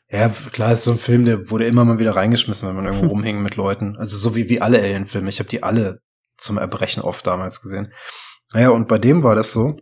Ja, 0.08 0.30
klar, 0.50 0.72
ist 0.72 0.84
so 0.84 0.92
ein 0.92 0.98
Film, 0.98 1.26
der 1.26 1.50
wurde 1.50 1.66
immer 1.66 1.84
mal 1.84 1.98
wieder 1.98 2.16
reingeschmissen, 2.16 2.66
wenn 2.66 2.76
man 2.76 2.86
irgendwo 2.86 3.06
rumhing 3.08 3.42
mit 3.42 3.56
Leuten. 3.56 3.98
Also 3.98 4.16
so 4.16 4.34
wie, 4.36 4.48
wie 4.48 4.62
alle 4.62 4.80
Alien-Filme. 4.80 5.28
Ich 5.28 5.38
habe 5.38 5.50
die 5.50 5.62
alle 5.62 6.00
zum 6.38 6.56
Erbrechen 6.56 7.02
oft 7.02 7.26
damals 7.26 7.60
gesehen. 7.60 7.92
Naja, 8.54 8.70
und 8.70 8.88
bei 8.88 8.96
dem 8.96 9.22
war 9.22 9.34
das 9.34 9.52
so, 9.52 9.76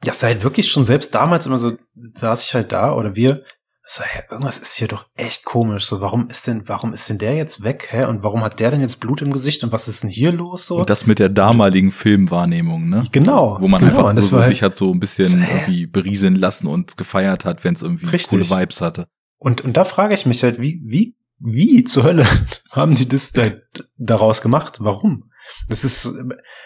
das 0.00 0.20
war 0.20 0.30
halt 0.30 0.42
wirklich 0.42 0.72
schon 0.72 0.84
selbst 0.84 1.14
damals 1.14 1.46
immer 1.46 1.58
so, 1.58 1.78
saß 2.14 2.44
ich 2.44 2.54
halt 2.54 2.72
da 2.72 2.92
oder 2.92 3.14
wir, 3.14 3.44
so, 3.86 4.02
hä, 4.02 4.22
irgendwas 4.30 4.58
ist 4.60 4.76
hier 4.76 4.88
doch 4.88 5.06
echt 5.14 5.44
komisch. 5.44 5.84
So, 5.84 6.00
warum 6.00 6.28
ist 6.30 6.46
denn, 6.46 6.66
warum 6.68 6.94
ist 6.94 7.08
denn 7.10 7.18
der 7.18 7.34
jetzt 7.34 7.62
weg, 7.62 7.88
hä? 7.90 8.04
Und 8.04 8.22
warum 8.22 8.42
hat 8.42 8.58
der 8.58 8.70
denn 8.70 8.80
jetzt 8.80 8.98
Blut 8.98 9.20
im 9.20 9.30
Gesicht 9.30 9.62
und 9.62 9.72
was 9.72 9.88
ist 9.88 10.02
denn 10.02 10.10
hier 10.10 10.32
los 10.32 10.66
so? 10.66 10.78
Und 10.78 10.88
das 10.88 11.06
mit 11.06 11.18
der 11.18 11.28
damaligen 11.28 11.90
Filmwahrnehmung, 11.90 12.88
ne? 12.88 13.04
genau. 13.12 13.58
Wo 13.60 13.68
man 13.68 13.80
genau. 13.80 13.98
einfach 13.98 14.14
das 14.14 14.28
so 14.28 14.38
war 14.38 14.46
sich 14.46 14.62
hat 14.62 14.74
so 14.74 14.90
ein 14.90 15.00
bisschen 15.00 15.42
Hä? 15.42 15.52
irgendwie 15.52 15.86
berieseln 15.86 16.36
lassen 16.36 16.66
und 16.66 16.96
gefeiert 16.96 17.44
hat, 17.44 17.62
wenn 17.62 17.74
es 17.74 17.82
irgendwie 17.82 18.06
Richtig. 18.06 18.30
coole 18.30 18.60
Vibes 18.60 18.80
hatte. 18.80 19.06
Und, 19.36 19.60
und 19.60 19.76
da 19.76 19.84
frage 19.84 20.14
ich 20.14 20.24
mich 20.24 20.42
halt, 20.42 20.60
wie, 20.60 20.80
wie, 20.82 21.14
wie 21.38 21.84
zur 21.84 22.04
Hölle 22.04 22.26
haben 22.70 22.94
die 22.94 23.06
das 23.06 23.32
da, 23.32 23.50
daraus 23.98 24.40
gemacht? 24.40 24.78
Warum? 24.80 25.30
Das 25.68 25.84
ist, 25.84 26.12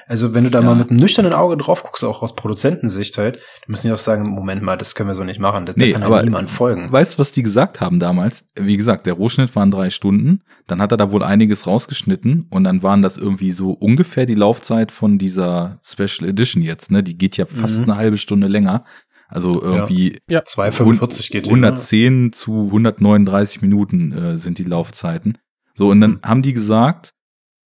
also 0.06 0.34
wenn 0.34 0.44
du 0.44 0.50
da 0.50 0.60
Ja. 0.60 0.66
mal 0.66 0.74
mit 0.76 0.90
einem 0.90 0.98
nüchternen 0.98 1.32
Auge 1.32 1.56
drauf 1.56 1.82
guckst, 1.82 2.02
auch 2.04 2.22
aus 2.22 2.34
Produzentensicht 2.34 3.16
halt, 3.18 3.36
dann 3.36 3.42
müssen 3.68 3.86
die 3.86 3.92
auch 3.92 3.98
sagen, 3.98 4.28
Moment 4.30 4.62
mal, 4.62 4.76
das 4.76 4.94
können 4.94 5.08
wir 5.08 5.14
so 5.14 5.24
nicht 5.24 5.40
machen. 5.40 5.66
Da, 5.66 5.72
da 5.72 5.84
Nee, 5.84 5.92
kann 5.92 6.02
aber 6.02 6.18
ja 6.18 6.24
niemand 6.24 6.50
folgen. 6.50 6.90
Weißt 6.90 7.14
du, 7.14 7.18
was 7.20 7.32
die 7.32 7.42
gesagt 7.42 7.80
haben 7.80 8.00
damals? 8.00 8.44
Wie 8.54 8.76
gesagt, 8.76 9.06
der 9.06 9.14
Rohschnitt 9.14 9.54
waren 9.56 9.70
drei 9.70 9.90
Stunden. 9.90 10.42
Dann 10.66 10.80
hat 10.82 10.90
er 10.92 10.96
da 10.96 11.12
wohl 11.12 11.22
einiges 11.22 11.66
rausgeschnitten 11.66 12.46
und 12.50 12.64
dann 12.64 12.82
waren 12.82 13.02
das 13.02 13.18
irgendwie 13.18 13.52
so 13.52 13.70
ungefähr 13.72 14.26
die 14.26 14.34
Laufzeit 14.34 14.90
von 14.92 15.18
dieser 15.18 15.80
Special 15.84 16.28
Edition 16.28 16.62
jetzt. 16.62 16.90
Ne, 16.90 17.02
die 17.02 17.16
geht 17.16 17.36
ja 17.36 17.46
fast 17.46 17.78
Mhm. 17.78 17.84
eine 17.84 17.96
halbe 17.96 18.16
Stunde 18.16 18.48
länger. 18.48 18.84
Also 19.30 19.62
irgendwie 19.62 20.18
2,45 20.30 21.30
geht 21.30 21.44
die, 21.46 21.50
ne? 21.50 21.56
110 21.56 22.32
zu 22.32 22.70
139 22.70 23.60
Minuten 23.62 24.12
äh, 24.12 24.38
sind 24.38 24.58
die 24.58 24.64
Laufzeiten. 24.64 25.36
So, 25.74 25.90
und 25.90 26.00
dann 26.00 26.10
Mhm. 26.12 26.20
haben 26.24 26.42
die 26.42 26.54
gesagt, 26.54 27.12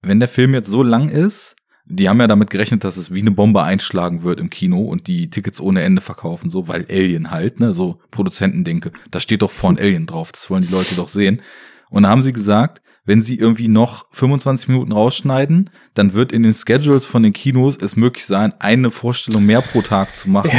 wenn 0.02 0.20
der 0.20 0.28
Film 0.28 0.54
jetzt 0.54 0.70
so 0.70 0.82
lang 0.82 1.08
ist, 1.08 1.56
die 1.84 2.08
haben 2.08 2.20
ja 2.20 2.26
damit 2.26 2.50
gerechnet, 2.50 2.84
dass 2.84 2.96
es 2.96 3.12
wie 3.12 3.20
eine 3.20 3.32
Bombe 3.32 3.62
einschlagen 3.62 4.22
wird 4.22 4.40
im 4.40 4.50
Kino 4.50 4.82
und 4.82 5.08
die 5.08 5.30
Tickets 5.30 5.60
ohne 5.60 5.82
Ende 5.82 6.00
verkaufen, 6.00 6.50
so, 6.50 6.68
weil 6.68 6.86
Alien 6.88 7.30
halt, 7.30 7.60
ne, 7.60 7.72
so 7.72 7.98
Produzenten 8.10 8.64
denke, 8.64 8.92
da 9.10 9.20
steht 9.20 9.42
doch 9.42 9.50
vorne 9.50 9.80
Alien 9.80 10.06
drauf, 10.06 10.32
das 10.32 10.48
wollen 10.48 10.62
die 10.62 10.72
Leute 10.72 10.94
doch 10.94 11.08
sehen. 11.08 11.42
Und 11.90 12.04
dann 12.04 12.10
haben 12.10 12.22
sie 12.22 12.32
gesagt, 12.32 12.82
wenn 13.04 13.20
sie 13.20 13.36
irgendwie 13.36 13.66
noch 13.66 14.06
25 14.12 14.68
Minuten 14.68 14.92
rausschneiden, 14.92 15.70
dann 15.94 16.14
wird 16.14 16.30
in 16.30 16.44
den 16.44 16.54
Schedules 16.54 17.04
von 17.04 17.24
den 17.24 17.32
Kinos 17.32 17.76
es 17.76 17.96
möglich 17.96 18.24
sein, 18.24 18.54
eine 18.60 18.90
Vorstellung 18.90 19.44
mehr 19.44 19.60
pro 19.60 19.82
Tag 19.82 20.16
zu 20.16 20.30
machen. 20.30 20.52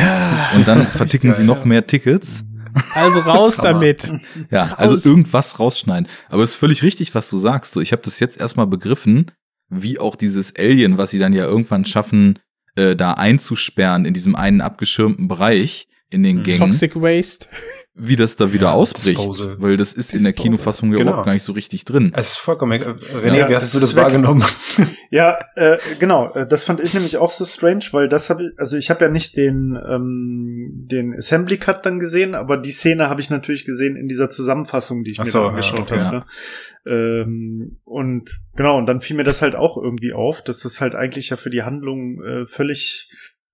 Und 0.55 0.67
dann 0.67 0.85
verticken 0.87 1.31
sie 1.31 1.45
noch 1.45 1.63
mehr 1.63 1.87
Tickets. 1.87 2.43
Also 2.93 3.21
raus 3.21 3.57
damit. 3.57 4.11
Ja, 4.49 4.63
Raus. 4.63 4.73
also 4.73 5.09
irgendwas 5.09 5.59
rausschneiden. 5.59 6.07
Aber 6.29 6.43
es 6.43 6.51
ist 6.51 6.55
völlig 6.55 6.83
richtig, 6.83 7.13
was 7.15 7.29
du 7.29 7.39
sagst. 7.39 7.73
So, 7.73 7.81
ich 7.81 7.91
habe 7.91 8.01
das 8.03 8.19
jetzt 8.19 8.39
erstmal 8.39 8.67
begriffen, 8.67 9.31
wie 9.69 9.99
auch 9.99 10.15
dieses 10.15 10.55
Alien, 10.55 10.97
was 10.97 11.11
sie 11.11 11.19
dann 11.19 11.33
ja 11.33 11.45
irgendwann 11.45 11.85
schaffen, 11.85 12.39
äh, 12.75 12.95
da 12.95 13.13
einzusperren 13.13 14.05
in 14.05 14.13
diesem 14.13 14.35
einen 14.35 14.61
abgeschirmten 14.61 15.27
Bereich 15.27 15.87
in 16.13 16.23
den 16.23 16.37
Mhm. 16.37 16.43
Gängen, 16.43 16.59
Toxic 16.59 16.95
Waste. 16.95 17.47
wie 17.95 18.15
das 18.15 18.35
da 18.35 18.51
wieder 18.53 18.67
Ja, 18.67 18.73
ausbricht. 18.73 19.19
Disposal. 19.19 19.55
Weil 19.59 19.77
das 19.77 19.93
ist 19.93 20.13
in 20.15 20.23
der. 20.23 20.33
Kinofassung 20.33 20.89
ja 20.91 20.97
Genau. 20.97 21.11
überhaupt 21.11 21.25
gar 21.27 21.33
nicht 21.33 21.43
so 21.43 21.51
richtig 21.53 21.85
drin. 21.85 22.11
Es 22.15 22.29
ist 22.31 22.37
vollkommen, 22.37 22.81
äh, 22.81 22.85
René, 22.85 23.37
Ja, 23.37 23.49
wie 23.49 23.53
das 23.53 23.65
hast 23.65 23.75
du 23.75 23.79
das 23.79 23.95
weg. 23.95 24.03
wahrgenommen? 24.03 24.43
Ja, 25.11 25.37
äh, 25.55 25.77
genau. 25.99 26.33
Äh, 26.33 26.47
das 26.47 26.63
fand 26.63 26.79
ich 26.79 26.93
nämlich 26.95 27.17
auch 27.17 27.31
so 27.31 27.45
strange, 27.45 27.85
weil 27.91 28.09
das 28.09 28.31
habe 28.31 28.45
ich, 28.45 28.49
also 28.59 28.77
ich 28.77 28.89
habe 28.89 29.05
ja 29.05 29.11
nicht 29.11 29.37
den 29.37 29.77
ähm, 29.87 30.71
den 30.89 31.13
Assembly 31.15 31.57
Cut 31.59 31.85
dann 31.85 31.99
gesehen, 31.99 32.33
aber 32.33 32.57
die 32.57 32.71
Szene 32.71 33.09
habe 33.09 33.21
ich 33.21 33.29
natürlich 33.29 33.63
gesehen 33.63 33.95
in 33.95 34.07
dieser 34.07 34.31
Zusammenfassung, 34.31 35.03
die 35.03 35.11
ich 35.11 35.19
Ach 35.19 35.25
mir 35.25 35.29
so, 35.31 35.37
da 35.39 35.43
ja, 35.45 35.49
angeschaut 35.51 35.79
okay. 35.81 35.99
habe. 35.99 36.15
Ne? 36.17 36.25
Ähm, 36.85 37.79
und 37.83 38.29
genau, 38.55 38.77
und 38.79 38.87
dann 38.87 39.01
fiel 39.01 39.15
mir 39.15 39.23
das 39.23 39.41
halt 39.43 39.55
auch 39.55 39.77
irgendwie 39.77 40.13
auf, 40.13 40.41
dass 40.43 40.59
das 40.61 40.81
halt 40.81 40.95
eigentlich 40.95 41.29
ja 41.29 41.37
für 41.37 41.49
die 41.51 41.61
Handlung 41.63 42.21
äh, 42.23 42.45
völlig, 42.47 43.09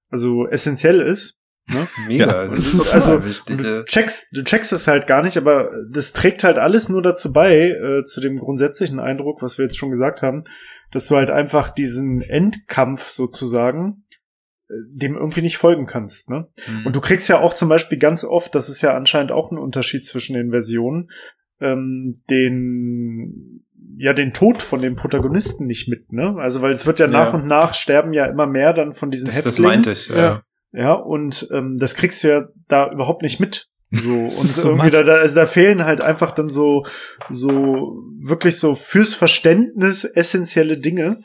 also 0.10 0.48
essentiell 0.48 1.02
ist. 1.02 1.36
Ne? 1.72 1.88
Mega, 2.08 2.26
Ja. 2.46 2.48
das 2.50 2.60
ist 2.60 2.74
Und 2.74 2.78
total 2.86 2.94
also, 2.94 3.26
wichtig. 3.26 3.58
du 3.58 3.86
checkst, 3.86 4.28
du 4.32 4.44
checkst 4.44 4.74
es 4.74 4.88
halt 4.88 5.08
gar 5.08 5.22
nicht, 5.24 5.38
aber 5.38 5.70
das 5.92 6.14
trägt 6.14 6.44
halt 6.44 6.58
alles 6.58 6.90
nur 6.90 7.02
dazu 7.02 7.32
bei, 7.32 7.70
äh, 7.70 8.04
zu 8.04 8.22
dem 8.22 8.38
grundsätzlichen 8.38 9.00
Eindruck, 9.00 9.42
was 9.42 9.58
wir 9.58 9.66
jetzt 9.66 9.78
schon 9.78 9.92
gesagt 9.92 10.22
haben, 10.22 10.44
dass 10.92 11.08
du 11.08 11.16
halt 11.16 11.30
einfach 11.30 11.70
diesen 11.70 12.22
Endkampf 12.22 13.10
sozusagen 13.10 14.06
äh, 14.70 14.74
dem 14.92 15.16
irgendwie 15.16 15.42
nicht 15.44 15.58
folgen 15.58 15.86
kannst, 15.86 16.30
ne? 16.30 16.48
Mhm. 16.68 16.88
Und 16.88 16.96
du 16.96 17.02
kriegst 17.02 17.30
ja 17.30 17.40
auch 17.40 17.54
zum 17.54 17.70
Beispiel 17.70 17.98
ganz 18.00 18.24
oft, 18.24 18.56
das 18.56 18.70
ist 18.70 18.82
ja 18.82 18.96
anscheinend 18.96 19.32
auch 19.32 19.52
ein 19.52 19.58
Unterschied 19.58 20.04
zwischen 20.06 20.34
den 20.36 20.50
Versionen, 20.52 21.10
ähm, 21.60 22.14
den 22.30 23.66
ja 23.98 24.14
den 24.14 24.34
Tod 24.34 24.62
von 24.62 24.82
den 24.82 24.96
Protagonisten 24.96 25.66
nicht 25.66 25.90
mit, 25.90 26.12
ne? 26.14 26.36
Also 26.40 26.62
weil 26.62 26.72
es 26.72 26.86
wird 26.86 27.00
ja, 27.00 27.06
Ja. 27.08 27.12
nach 27.12 27.34
und 27.34 27.46
nach 27.48 27.76
sterben 27.76 28.14
ja 28.14 28.26
immer 28.28 28.48
mehr 28.48 28.74
dann 28.74 28.94
von 28.94 29.12
diesen 29.12 29.26
das, 29.26 29.36
das 29.36 29.46
Häftlingen. 29.46 29.72
meinte 29.72 29.92
ich, 29.92 30.08
ja. 30.08 30.16
Ja. 30.18 30.44
Ja, 30.72 30.94
und 30.94 31.48
ähm, 31.52 31.78
das 31.80 31.96
kriegst 31.96 32.24
du 32.24 32.28
ja 32.30 32.44
da 32.68 32.90
überhaupt 32.92 33.22
nicht 33.24 33.40
mit. 33.40 33.68
So, 33.92 34.12
und 34.14 34.32
so 34.32 34.70
irgendwie 34.70 34.92
da, 34.92 35.02
da, 35.02 35.16
also 35.16 35.34
da 35.34 35.48
fehlen 35.48 35.84
halt 35.84 36.02
einfach 36.02 36.32
dann 36.32 36.48
so, 36.48 36.86
so, 37.28 37.98
wirklich 38.22 38.60
so 38.60 38.76
fürs 38.76 39.16
Verständnis 39.16 40.04
essentielle 40.06 40.78
Dinge. 40.78 41.22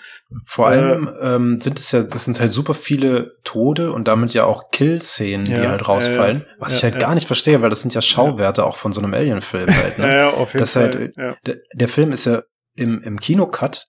Vor 0.47 0.69
allem 0.69 1.11
ähm, 1.21 1.61
sind 1.61 1.79
es 1.79 1.93
ja, 1.93 2.03
das 2.03 2.25
sind 2.25 2.41
halt 2.41 2.51
super 2.51 2.73
viele 2.73 3.33
Tode 3.45 3.93
und 3.93 4.09
damit 4.09 4.33
ja 4.33 4.45
auch 4.45 4.71
Kill-Szenen, 4.71 5.45
die 5.45 5.53
Ja, 5.53 5.69
halt 5.69 5.87
rausfallen. 5.87 6.39
ja, 6.39 6.47
was 6.59 6.73
ja, 6.73 6.89
ich 6.89 6.93
halt 6.95 7.03
gar 7.03 7.15
nicht 7.15 7.27
verstehe, 7.27 7.61
weil 7.61 7.69
das 7.69 7.83
sind 7.83 7.93
ja 7.93 8.01
Schauwerte 8.01 8.65
auch 8.65 8.77
von 8.77 8.93
so 8.93 9.01
einem 9.03 9.13
Alien-Film 9.13 9.69
halt. 9.69 9.99
Ne? 9.99 10.05
Ja, 10.09 10.17
ja, 10.17 10.31
auf 10.31 10.55
jeden 10.55 10.61
Das 10.61 10.73
Fall. 10.73 10.95
halt, 10.95 11.13
ja. 11.19 11.37
der, 11.45 11.57
der 11.75 11.89
Film 11.89 12.13
ist 12.13 12.25
ja 12.25 12.45
im, 12.77 13.03
im 13.03 13.21
Kinocut, 13.21 13.89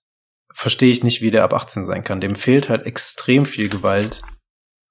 verstehe 0.52 0.92
ich 0.92 1.02
nicht, 1.02 1.22
wie 1.22 1.30
der 1.30 1.44
ab 1.44 1.54
18 1.54 1.86
sein 1.86 2.04
kann. 2.04 2.20
Dem 2.20 2.34
fehlt 2.34 2.68
halt 2.68 2.84
extrem 2.84 3.46
viel 3.46 3.70
Gewalt 3.70 4.20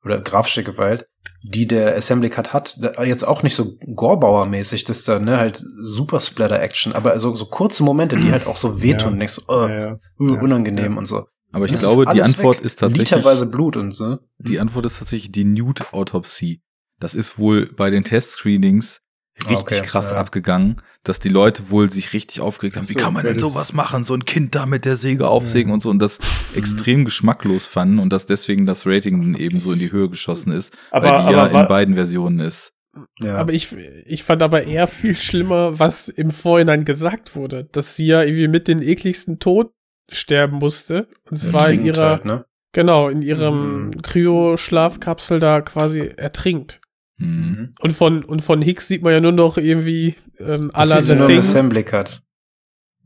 oder 0.06 0.22
grafische 0.22 0.64
Gewalt, 0.64 1.07
die 1.44 1.68
der 1.68 1.95
Assembly 1.95 2.30
Cut 2.30 2.53
hat. 2.53 2.80
Jetzt 3.03 3.27
auch 3.27 3.44
nicht 3.44 3.56
so 3.56 3.76
Gorbauer-mäßig, 3.95 4.86
das 4.86 5.03
da, 5.03 5.19
ne, 5.19 5.38
halt 5.38 5.61
super 5.82 6.19
Splatter-Action, 6.19 6.94
aber 6.94 7.11
also 7.11 7.36
so 7.36 7.45
kurze 7.45 7.84
Momente, 7.84 8.15
die 8.15 8.32
halt 8.32 8.48
auch 8.48 8.57
so 8.57 8.82
wehtun, 8.82 8.99
Ja. 8.99 9.07
und 9.14 9.19
denkst, 9.19 9.34
so, 9.34 9.41
oh, 9.48 9.68
Ja, 9.68 9.94
uh, 10.19 10.34
Ja. 10.36 10.41
unangenehm 10.41 10.94
Ja. 10.94 10.98
und 10.99 11.06
so. 11.06 11.26
Aber 11.52 11.65
ich 11.65 11.72
Das 11.72 11.82
glaube, 11.82 12.06
die 12.14 12.22
Antwort 12.22 12.57
weg. 12.60 12.65
ist 12.65 12.80
tatsächlich. 12.80 13.10
Literweise 13.11 13.45
Blut 13.45 13.77
und 13.77 13.91
so. 13.91 14.18
Die 14.40 14.60
Antwort 14.60 14.86
ist 14.86 14.99
tatsächlich 14.99 15.32
die 15.32 15.45
Nude-Autopsie. 15.45 16.61
Das 16.99 17.15
ist 17.15 17.40
wohl 17.40 17.65
bei 17.68 17.90
den 17.90 18.03
Testscreenings 18.03 19.02
richtig 19.41 19.57
Okay, 19.60 19.82
krass 19.82 20.11
ja. 20.11 20.18
abgegangen, 20.18 20.82
dass 21.07 21.19
die 21.19 21.30
Leute 21.30 21.69
wohl 21.69 21.91
sich 21.91 22.14
richtig 22.14 22.41
aufgeregt 22.41 22.76
haben. 22.76 22.84
Ach 22.86 22.90
Wie 22.90 22.94
so, 22.94 22.99
kann 22.99 23.14
man 23.14 23.23
denn 23.26 23.40
sowas 23.40 23.73
machen? 23.73 24.03
So 24.03 24.14
ein 24.14 24.26
Kind 24.26 24.56
da 24.56 24.65
mit 24.65 24.86
der 24.86 24.95
Säge 24.95 25.27
aufsägen 25.27 25.72
und 25.72 25.82
so 25.82 25.90
und 25.90 25.99
das 25.99 26.19
extrem 26.56 27.06
geschmacklos 27.06 27.65
fanden 27.65 27.99
und 27.99 28.11
dass 28.11 28.26
deswegen 28.26 28.65
das 28.65 28.86
Rating 28.86 29.19
dann 29.22 29.40
eben 29.41 29.60
so 29.60 29.72
in 29.72 29.80
die 29.80 29.91
Höhe 29.91 30.10
geschossen 30.10 30.52
ist, 30.52 30.76
Aber, 30.91 31.07
weil 31.07 31.26
die 31.26 31.32
ja 31.32 31.38
aber, 31.44 31.48
in 31.49 31.53
wa- 31.53 31.64
beiden 31.65 31.95
Versionen 31.95 32.40
ist. 32.40 32.72
Ja. 33.19 33.36
Aber 33.38 33.52
ich, 33.53 33.76
ich 34.06 34.23
fand 34.23 34.41
aber 34.41 34.64
eher 34.64 34.88
viel 34.88 35.15
schlimmer, 35.15 35.80
was 35.80 36.07
im 36.07 36.32
Vorhinein 36.32 36.86
gesagt 36.86 37.36
wurde, 37.36 37.65
dass 37.72 37.95
sie 37.95 38.07
ja 38.07 38.23
irgendwie 38.23 38.48
mit 38.48 38.68
den 38.68 38.82
ekligsten 38.82 39.40
Tod 39.40 39.72
sterben 40.11 40.57
musste. 40.57 41.07
Und 41.30 41.38
zwar 41.38 41.72
in 41.72 41.84
ihrer, 41.86 42.10
halt, 42.11 42.26
ne? 42.26 42.45
Genau, 42.72 43.10
in 43.10 43.22
ihrem 43.22 43.88
Mhm. 43.88 44.02
Kryo-Schlafkapsel 44.02 45.40
da 45.40 45.61
quasi 45.61 45.99
ertrinkt. 46.15 46.80
Mhm. 47.17 47.73
Und 47.79 47.93
von, 47.95 48.23
und 48.23 48.41
von 48.41 48.61
Hicks 48.61 48.87
sieht 48.87 49.01
man 49.03 49.13
ja 49.13 49.21
nur 49.21 49.31
noch 49.31 49.57
irgendwie 49.57 50.15
ähm, 50.39 50.69
à 50.73 50.79
Das 50.81 50.89
la 50.89 50.95
siehst 50.99 51.09
du 51.09 51.13
The 51.13 51.19
nur 51.19 51.29
im. 51.29 51.39
Assembly 51.39 51.83
Cut. 51.83 52.21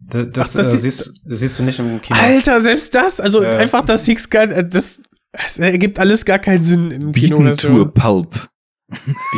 Da- 0.01 0.23
Das, 0.23 0.55
Ach, 0.55 0.61
das 0.61 0.71
äh, 0.71 0.75
ist- 0.75 0.81
siehst, 0.81 1.21
siehst 1.25 1.59
du 1.59 1.63
nicht 1.63 1.79
im 1.79 2.01
Kino. 2.01 2.17
Alter, 2.19 2.59
selbst 2.61 2.95
das, 2.95 3.19
also 3.19 3.43
Ja. 3.43 3.49
einfach, 3.51 3.85
dass 3.85 4.05
Hicks 4.05 4.29
gar, 4.29 4.49
äh, 4.49 4.67
das, 4.67 5.01
das 5.31 5.59
ergibt 5.59 5.99
alles 5.99 6.25
gar 6.25 6.39
keinen 6.39 6.61
Sinn 6.63 6.89
im 6.91 7.11
Beaten 7.11 7.35
Kino. 7.35 7.51
to 7.53 7.81
a 7.81 7.85
pulp. 7.85 8.49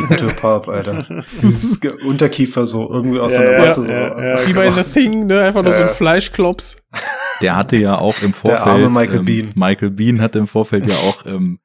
Beaten 0.08 0.16
to 0.16 0.28
a 0.28 0.32
Pulp, 0.32 0.68
Alter. 0.68 1.24
Dieses 1.42 1.78
Unterkiefer 2.06 2.64
so 2.64 2.88
irgendwie 2.90 3.20
aus 3.20 3.32
Ja, 3.34 3.38
so 3.40 3.44
einer 3.44 3.52
ja, 3.52 3.58
Masse 3.66 3.82
so. 3.82 3.90
ja, 3.92 4.24
ja. 4.40 4.48
Wie 4.48 4.52
bei 4.54 4.70
The 4.72 4.82
Thing, 4.82 5.26
ne, 5.26 5.40
einfach 5.42 5.62
nur 5.62 5.72
so 5.74 5.82
ein 5.82 5.88
Ja. 5.88 5.92
Fleischklops. 5.92 6.78
Der 7.42 7.56
hatte 7.56 7.76
ja 7.76 7.98
auch 7.98 8.14
im 8.22 8.32
Vorfeld. 8.32 8.62
arme 8.66 8.88
Michael 8.88 9.18
ähm, 9.18 9.24
Biehn. 9.26 9.50
Michael 9.54 9.90
Bean 9.90 10.22
hatte 10.22 10.38
im 10.38 10.46
Vorfeld 10.46 10.86
ja 10.86 10.94
auch 10.94 11.26
ähm, 11.26 11.58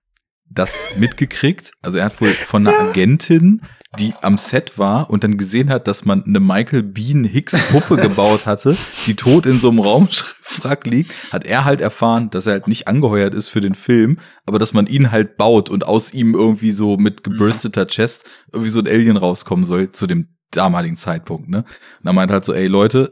das 0.49 0.87
mitgekriegt. 0.97 1.71
Also 1.81 1.97
er 1.97 2.05
hat 2.05 2.21
wohl 2.21 2.31
von 2.31 2.67
einer 2.67 2.79
Agentin, 2.79 3.61
die 3.99 4.13
am 4.21 4.37
Set 4.37 4.77
war 4.77 5.09
und 5.09 5.23
dann 5.23 5.37
gesehen 5.37 5.69
hat, 5.69 5.87
dass 5.87 6.05
man 6.05 6.23
eine 6.23 6.39
Michael 6.39 6.83
Bean 6.83 7.23
Hicks 7.23 7.57
Puppe 7.71 7.95
gebaut 7.95 8.45
hatte, 8.45 8.77
die 9.05 9.15
tot 9.15 9.45
in 9.45 9.59
so 9.59 9.69
einem 9.69 9.79
Raumwrack 9.79 10.85
liegt, 10.85 11.11
hat 11.31 11.45
er 11.45 11.65
halt 11.65 11.81
erfahren, 11.81 12.29
dass 12.29 12.47
er 12.47 12.53
halt 12.53 12.67
nicht 12.67 12.87
angeheuert 12.87 13.33
ist 13.33 13.49
für 13.49 13.61
den 13.61 13.75
Film, 13.75 14.19
aber 14.45 14.59
dass 14.59 14.73
man 14.73 14.87
ihn 14.87 15.11
halt 15.11 15.37
baut 15.37 15.69
und 15.69 15.87
aus 15.87 16.13
ihm 16.13 16.35
irgendwie 16.35 16.71
so 16.71 16.97
mit 16.97 17.23
gebürsteter 17.23 17.85
Chest 17.87 18.29
irgendwie 18.51 18.71
so 18.71 18.79
ein 18.79 18.87
Alien 18.87 19.17
rauskommen 19.17 19.65
soll 19.65 19.91
zu 19.91 20.05
dem 20.05 20.27
damaligen 20.51 20.95
Zeitpunkt, 20.95 21.49
ne? 21.49 21.59
Und 21.99 22.07
er 22.07 22.13
meint 22.13 22.31
halt 22.31 22.45
so, 22.45 22.53
ey 22.53 22.67
Leute, 22.67 23.11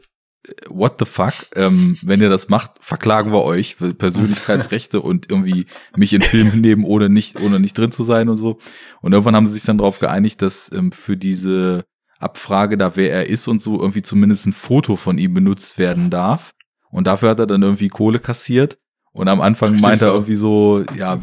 what 0.68 0.96
the 0.98 1.04
fuck, 1.04 1.34
ähm, 1.54 1.96
wenn 2.02 2.20
ihr 2.20 2.28
das 2.28 2.48
macht, 2.48 2.72
verklagen 2.80 3.32
wir 3.32 3.42
euch 3.42 3.76
für 3.76 3.94
Persönlichkeitsrechte 3.94 5.00
und 5.00 5.30
irgendwie 5.30 5.66
mich 5.96 6.12
in 6.12 6.22
Filmen 6.22 6.60
nehmen, 6.60 6.84
ohne 6.84 7.08
nicht, 7.08 7.40
ohne 7.40 7.60
nicht 7.60 7.76
drin 7.76 7.92
zu 7.92 8.04
sein 8.04 8.28
und 8.28 8.36
so. 8.36 8.58
Und 9.00 9.12
irgendwann 9.12 9.36
haben 9.36 9.46
sie 9.46 9.54
sich 9.54 9.64
dann 9.64 9.78
darauf 9.78 9.98
geeinigt, 9.98 10.42
dass 10.42 10.70
ähm, 10.72 10.92
für 10.92 11.16
diese 11.16 11.84
Abfrage 12.18 12.78
da, 12.78 12.96
wer 12.96 13.12
er 13.12 13.28
ist 13.28 13.48
und 13.48 13.60
so, 13.60 13.80
irgendwie 13.80 14.02
zumindest 14.02 14.46
ein 14.46 14.52
Foto 14.52 14.96
von 14.96 15.18
ihm 15.18 15.34
benutzt 15.34 15.78
werden 15.78 16.10
darf. 16.10 16.52
Und 16.90 17.06
dafür 17.06 17.30
hat 17.30 17.40
er 17.40 17.46
dann 17.46 17.62
irgendwie 17.62 17.88
Kohle 17.88 18.18
kassiert. 18.18 18.78
Und 19.12 19.28
am 19.28 19.40
Anfang 19.40 19.80
meint 19.80 20.02
er 20.02 20.12
irgendwie 20.12 20.34
so, 20.34 20.84
ja, 20.96 21.18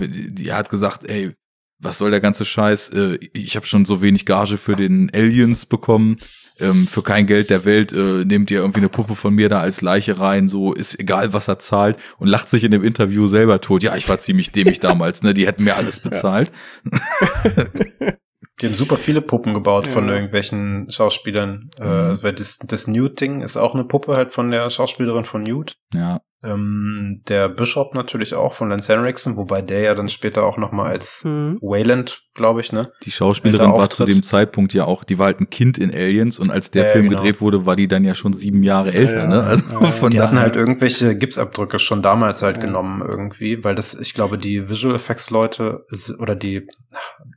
er 0.45 0.57
hat 0.57 0.69
gesagt, 0.69 1.07
ey, 1.09 1.33
was 1.79 1.97
soll 1.97 2.11
der 2.11 2.21
ganze 2.21 2.45
Scheiß? 2.45 2.89
Äh, 2.89 3.19
ich 3.33 3.55
habe 3.55 3.65
schon 3.65 3.85
so 3.85 4.01
wenig 4.01 4.25
Gage 4.25 4.57
für 4.57 4.75
den 4.75 5.11
Aliens 5.13 5.65
bekommen. 5.65 6.17
Ähm, 6.59 6.87
für 6.87 7.01
kein 7.01 7.25
Geld 7.25 7.49
der 7.49 7.65
Welt 7.65 7.91
äh, 7.93 8.25
nehmt 8.25 8.51
ihr 8.51 8.59
irgendwie 8.59 8.79
eine 8.79 8.89
Puppe 8.89 9.15
von 9.15 9.33
mir 9.33 9.49
da 9.49 9.59
als 9.59 9.81
Leiche 9.81 10.19
rein, 10.19 10.47
so 10.47 10.73
ist 10.73 10.99
egal, 10.99 11.33
was 11.33 11.47
er 11.47 11.59
zahlt 11.59 11.97
und 12.19 12.27
lacht 12.27 12.49
sich 12.49 12.63
in 12.63 12.71
dem 12.71 12.83
Interview 12.83 13.25
selber 13.27 13.59
tot. 13.59 13.81
Ja, 13.81 13.95
ich 13.95 14.07
war 14.07 14.19
ziemlich 14.19 14.51
dämlich 14.51 14.79
damals, 14.81 15.23
ne? 15.23 15.33
Die 15.33 15.47
hätten 15.47 15.63
mir 15.63 15.75
alles 15.75 15.99
bezahlt. 15.99 16.51
Die 18.63 18.67
haben 18.69 18.75
super 18.75 18.95
viele 18.95 19.21
Puppen 19.21 19.53
gebaut 19.53 19.85
von 19.87 20.07
Ja. 20.07 20.13
irgendwelchen 20.15 20.89
Schauspielern. 20.89 21.69
Mhm. 21.81 22.19
Äh, 22.23 22.33
das, 22.33 22.59
das 22.59 22.87
Newt-Ding 22.87 23.41
ist 23.41 23.57
auch 23.57 23.73
eine 23.75 23.83
Puppe 23.83 24.15
halt 24.15 24.31
von 24.33 24.49
der 24.51 24.69
Schauspielerin 24.69 25.25
von 25.25 25.43
Newt. 25.43 25.75
Ja. 25.93 26.21
Ähm, 26.45 27.21
der 27.29 27.47
Bishop 27.47 27.95
natürlich 27.95 28.35
auch 28.35 28.53
von 28.53 28.69
Lance 28.69 28.91
Henriksen, 28.91 29.37
wobei 29.37 29.61
der 29.61 29.79
ja 29.79 29.95
dann 29.95 30.09
später 30.09 30.43
auch 30.43 30.57
nochmal 30.57 30.91
als 30.91 31.21
Hm. 31.23 31.57
Wayland, 31.61 32.21
glaube 32.35 32.59
ich, 32.59 32.73
ne? 32.73 32.81
Die 33.03 33.11
Schauspielerin 33.11 33.71
war 33.71 33.89
zu 33.89 34.03
dem 34.03 34.23
Zeitpunkt 34.23 34.73
ja 34.73 34.83
auch, 34.83 35.05
die 35.05 35.17
war 35.19 35.27
halt 35.27 35.39
ein 35.39 35.49
Kind 35.49 35.77
in 35.77 35.93
Aliens 35.93 36.39
und 36.39 36.51
als 36.51 36.69
der 36.69 36.83
Ja, 36.87 36.91
Film 36.91 37.05
genau. 37.07 37.15
gedreht 37.21 37.39
wurde, 37.39 37.65
war 37.65 37.77
die 37.77 37.87
dann 37.87 38.03
ja 38.03 38.13
schon 38.13 38.33
sieben 38.33 38.61
Jahre 38.61 38.91
älter, 38.93 39.19
ja. 39.19 39.27
ne? 39.27 39.43
Also 39.43 39.71
Ja, 39.71 39.85
von 39.85 40.11
Die 40.11 40.19
hatten 40.19 40.37
halt 40.37 40.57
irgendwelche 40.57 41.15
Gipsabdrücke 41.15 41.79
schon 41.79 42.01
damals 42.03 42.41
halt 42.41 42.57
Ja. 42.57 42.63
genommen 42.63 43.01
irgendwie, 43.09 43.63
weil 43.63 43.75
das, 43.75 43.93
ich 43.97 44.13
glaube, 44.13 44.37
die 44.37 44.67
Visual 44.67 44.95
Effects 44.95 45.29
Leute 45.29 45.85
oder 46.19 46.35
die 46.35 46.67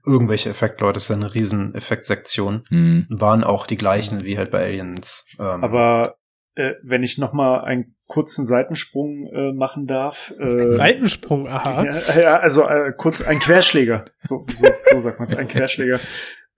irgendwelche 0.04 0.50
Effektleute, 0.50 0.96
ist 0.96 1.10
ja 1.10 1.15
eine 1.16 1.34
riesen 1.34 1.74
Effektsektion, 1.74 2.64
Hm. 2.68 3.06
waren 3.10 3.44
auch 3.44 3.66
die 3.66 3.76
gleichen 3.76 4.22
wie 4.24 4.38
halt 4.38 4.50
bei 4.50 4.62
Aliens. 4.64 5.26
Ähm, 5.38 5.64
Aber 5.64 6.16
äh, 6.54 6.72
wenn 6.82 7.02
ich 7.02 7.18
noch 7.18 7.32
mal 7.32 7.60
einen 7.60 7.96
kurzen 8.06 8.46
Seitensprung 8.46 9.28
äh, 9.32 9.52
machen 9.52 9.86
darf. 9.86 10.32
Äh, 10.38 10.70
Seitensprung, 10.70 11.48
aha. 11.48 11.84
Ja, 11.84 12.20
ja 12.20 12.40
also 12.40 12.66
äh, 12.66 12.92
kurz 12.96 13.20
ein 13.20 13.38
Querschläger. 13.40 14.04
So, 14.16 14.46
so, 14.56 14.66
so 14.92 14.98
sagt 15.00 15.18
man 15.18 15.28
es, 15.28 15.36
ein 15.36 15.48
Querschläger. 15.48 15.98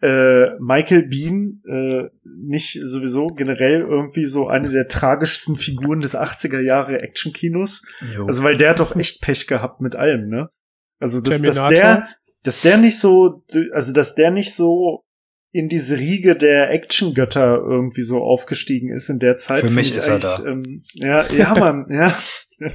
Äh, 0.01 0.51
Michael 0.60 1.09
Bean, 1.09 1.62
äh, 1.68 2.05
nicht 2.22 2.78
sowieso 2.85 3.26
generell 3.28 3.80
irgendwie 3.80 4.26
so 4.26 4.47
eine 4.47 4.68
der 4.68 4.86
tragischsten 4.86 5.56
Figuren 5.56 6.01
des 6.01 6.16
80er 6.16 6.60
Jahre 6.60 7.01
Actionkinos. 7.02 7.82
Also 8.26 8.44
weil 8.44 8.56
der 8.56 8.70
hat 8.70 8.78
doch 8.80 8.94
echt 8.94 9.22
Pech 9.22 9.48
gehabt 9.48 9.80
mit 9.80 9.97
allem, 9.97 10.28
ne? 10.28 10.51
Also 10.99 11.20
dass, 11.20 11.41
dass 11.41 11.69
der, 11.69 12.09
dass 12.43 12.61
der 12.61 12.77
nicht 12.79 12.99
so, 12.99 13.45
also 13.73 13.93
dass 13.93 14.15
der 14.15 14.31
nicht 14.31 14.55
so 14.55 15.05
in 15.53 15.69
diese 15.69 15.99
Riege 15.99 16.37
der 16.37 16.70
Actiongötter 16.70 17.57
irgendwie 17.57 18.03
so 18.03 18.23
aufgestiegen 18.23 18.93
ist 18.93 19.09
in 19.09 19.19
der 19.19 19.37
Zeit. 19.37 19.62
Für 19.62 19.70
mich 19.70 19.91
ich 19.91 19.97
ist 19.97 20.09
er 20.09 20.15
eigentlich, 20.15 20.37
da. 20.37 20.45
Ähm, 20.45 20.83
ja, 20.95 21.25
ja, 21.33 21.55
Mann, 21.59 21.87
ja. 21.91 22.16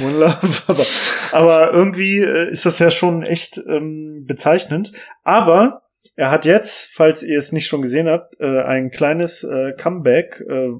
One 0.00 0.18
Love, 0.18 0.62
aber, 0.68 0.86
aber 1.32 1.72
irgendwie 1.72 2.18
äh, 2.18 2.50
ist 2.50 2.64
das 2.64 2.78
ja 2.78 2.90
schon 2.90 3.22
echt 3.22 3.60
ähm, 3.68 4.24
bezeichnend. 4.26 4.92
Aber 5.24 5.82
er 6.14 6.30
hat 6.30 6.44
jetzt, 6.46 6.90
falls 6.94 7.22
ihr 7.22 7.38
es 7.38 7.52
nicht 7.52 7.66
schon 7.66 7.82
gesehen 7.82 8.08
habt, 8.08 8.40
äh, 8.40 8.62
ein 8.62 8.90
kleines 8.90 9.44
äh, 9.44 9.72
Comeback, 9.72 10.42
äh, 10.48 10.70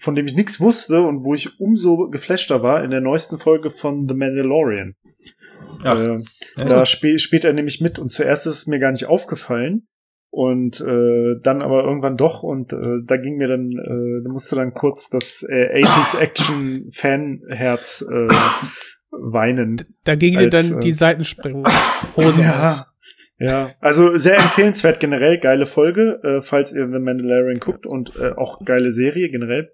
von 0.00 0.14
dem 0.14 0.26
ich 0.26 0.34
nichts 0.34 0.60
wusste 0.60 1.02
und 1.02 1.24
wo 1.24 1.34
ich 1.34 1.60
umso 1.60 2.08
geflashter 2.08 2.62
war 2.62 2.82
in 2.82 2.90
der 2.90 3.00
neuesten 3.00 3.38
Folge 3.38 3.70
von 3.70 4.08
The 4.08 4.14
Mandalorian. 4.14 4.94
Ach, 5.84 5.98
äh, 5.98 6.22
da 6.56 6.82
sp 6.86 7.18
spielt 7.18 7.44
er 7.44 7.52
nämlich 7.52 7.80
mit 7.80 7.98
und 7.98 8.10
zuerst 8.10 8.46
ist 8.46 8.54
es 8.54 8.66
mir 8.66 8.78
gar 8.78 8.92
nicht 8.92 9.06
aufgefallen 9.06 9.86
und 10.30 10.80
äh, 10.80 11.36
dann 11.42 11.62
aber 11.62 11.84
irgendwann 11.84 12.16
doch 12.16 12.42
und 12.42 12.72
äh, 12.72 12.98
da 13.04 13.16
ging 13.16 13.36
mir 13.36 13.48
dann, 13.48 13.72
äh, 13.72 14.24
da 14.24 14.30
musste 14.30 14.56
dann 14.56 14.74
kurz 14.74 15.08
das 15.08 15.44
äh, 15.48 15.82
80s 15.84 16.18
Action 16.20 16.88
Fanherz 16.92 18.04
äh, 18.08 18.28
weinen. 19.10 19.82
Da 20.04 20.16
ging 20.16 20.38
dir 20.38 20.50
dann 20.50 20.78
äh, 20.78 20.80
die 20.80 20.92
Seitensprung 20.92 21.66
Hose 22.16 22.40
auf. 22.40 22.46
Ja. 22.46 22.86
Ja, 23.40 23.70
also 23.78 24.18
sehr 24.18 24.36
empfehlenswert 24.36 24.98
generell, 24.98 25.38
geile 25.38 25.64
Folge, 25.64 26.20
äh, 26.24 26.42
falls 26.42 26.72
ihr 26.72 26.88
The 26.90 26.98
Mandalorian 26.98 27.60
guckt 27.60 27.86
und 27.86 28.16
äh, 28.16 28.32
auch 28.32 28.64
geile 28.64 28.90
Serie 28.90 29.28
generell. 29.30 29.70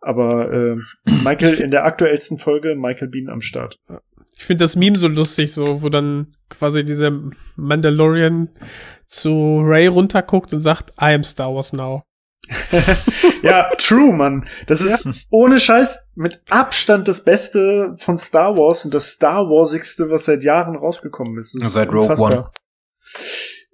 Aber 0.00 0.52
äh, 0.52 0.76
Michael 1.24 1.54
in 1.54 1.70
der 1.70 1.84
aktuellsten 1.84 2.36
Folge, 2.36 2.76
Michael 2.76 3.08
Bean 3.08 3.30
am 3.30 3.40
Start. 3.40 3.78
Ich 4.38 4.44
finde 4.44 4.64
das 4.64 4.76
Meme 4.76 4.96
so 4.96 5.08
lustig, 5.08 5.52
so, 5.52 5.82
wo 5.82 5.88
dann 5.88 6.28
quasi 6.48 6.84
dieser 6.84 7.10
Mandalorian 7.56 8.48
zu 9.06 9.60
Ray 9.62 9.88
runterguckt 9.88 10.52
und 10.52 10.60
sagt, 10.60 10.90
I 11.00 11.14
am 11.14 11.24
Star 11.24 11.52
Wars 11.54 11.72
now. 11.72 12.02
Ja, 13.42 13.70
true, 13.78 14.12
Mann. 14.12 14.46
Das 14.66 14.80
ist 14.80 15.08
ohne 15.30 15.60
Scheiß 15.60 16.08
mit 16.16 16.40
Abstand 16.50 17.06
das 17.06 17.22
Beste 17.22 17.94
von 17.98 18.18
Star 18.18 18.56
Wars 18.56 18.84
und 18.84 18.92
das 18.92 19.10
Star 19.10 19.44
Warsigste, 19.44 20.10
was 20.10 20.24
seit 20.24 20.42
Jahren 20.42 20.76
rausgekommen 20.76 21.38
ist. 21.38 21.54
Ist 21.54 21.72
Seit 21.72 21.88
Rogue 21.88 22.08
unfassbar. 22.10 22.52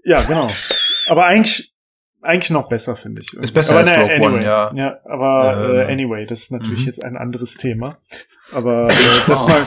Ja, 0.04 0.20
genau. 0.22 0.50
Aber 1.08 1.24
eigentlich, 1.24 1.74
eigentlich 2.20 2.50
noch 2.50 2.68
besser, 2.68 2.94
finde 2.94 3.22
ich. 3.22 3.32
Ist 3.32 3.52
besser 3.52 3.70
aber 3.70 3.80
als 3.80 3.88
naja, 3.88 4.00
Rogue 4.02 4.14
anyway. 4.14 4.34
One, 4.34 4.44
ja. 4.44 4.72
Ja, 4.74 4.98
aber 5.06 5.70
Ähm, 5.70 5.76
äh, 5.76 5.92
anyway, 5.92 6.26
das 6.26 6.40
ist 6.40 6.52
natürlich 6.52 6.80
mhm. 6.80 6.86
jetzt 6.86 7.04
ein 7.04 7.16
anderes 7.16 7.54
Thema. 7.54 7.98
Aber 8.52 8.88
äh, 8.90 8.94
das 9.26 9.40
mal 9.46 9.66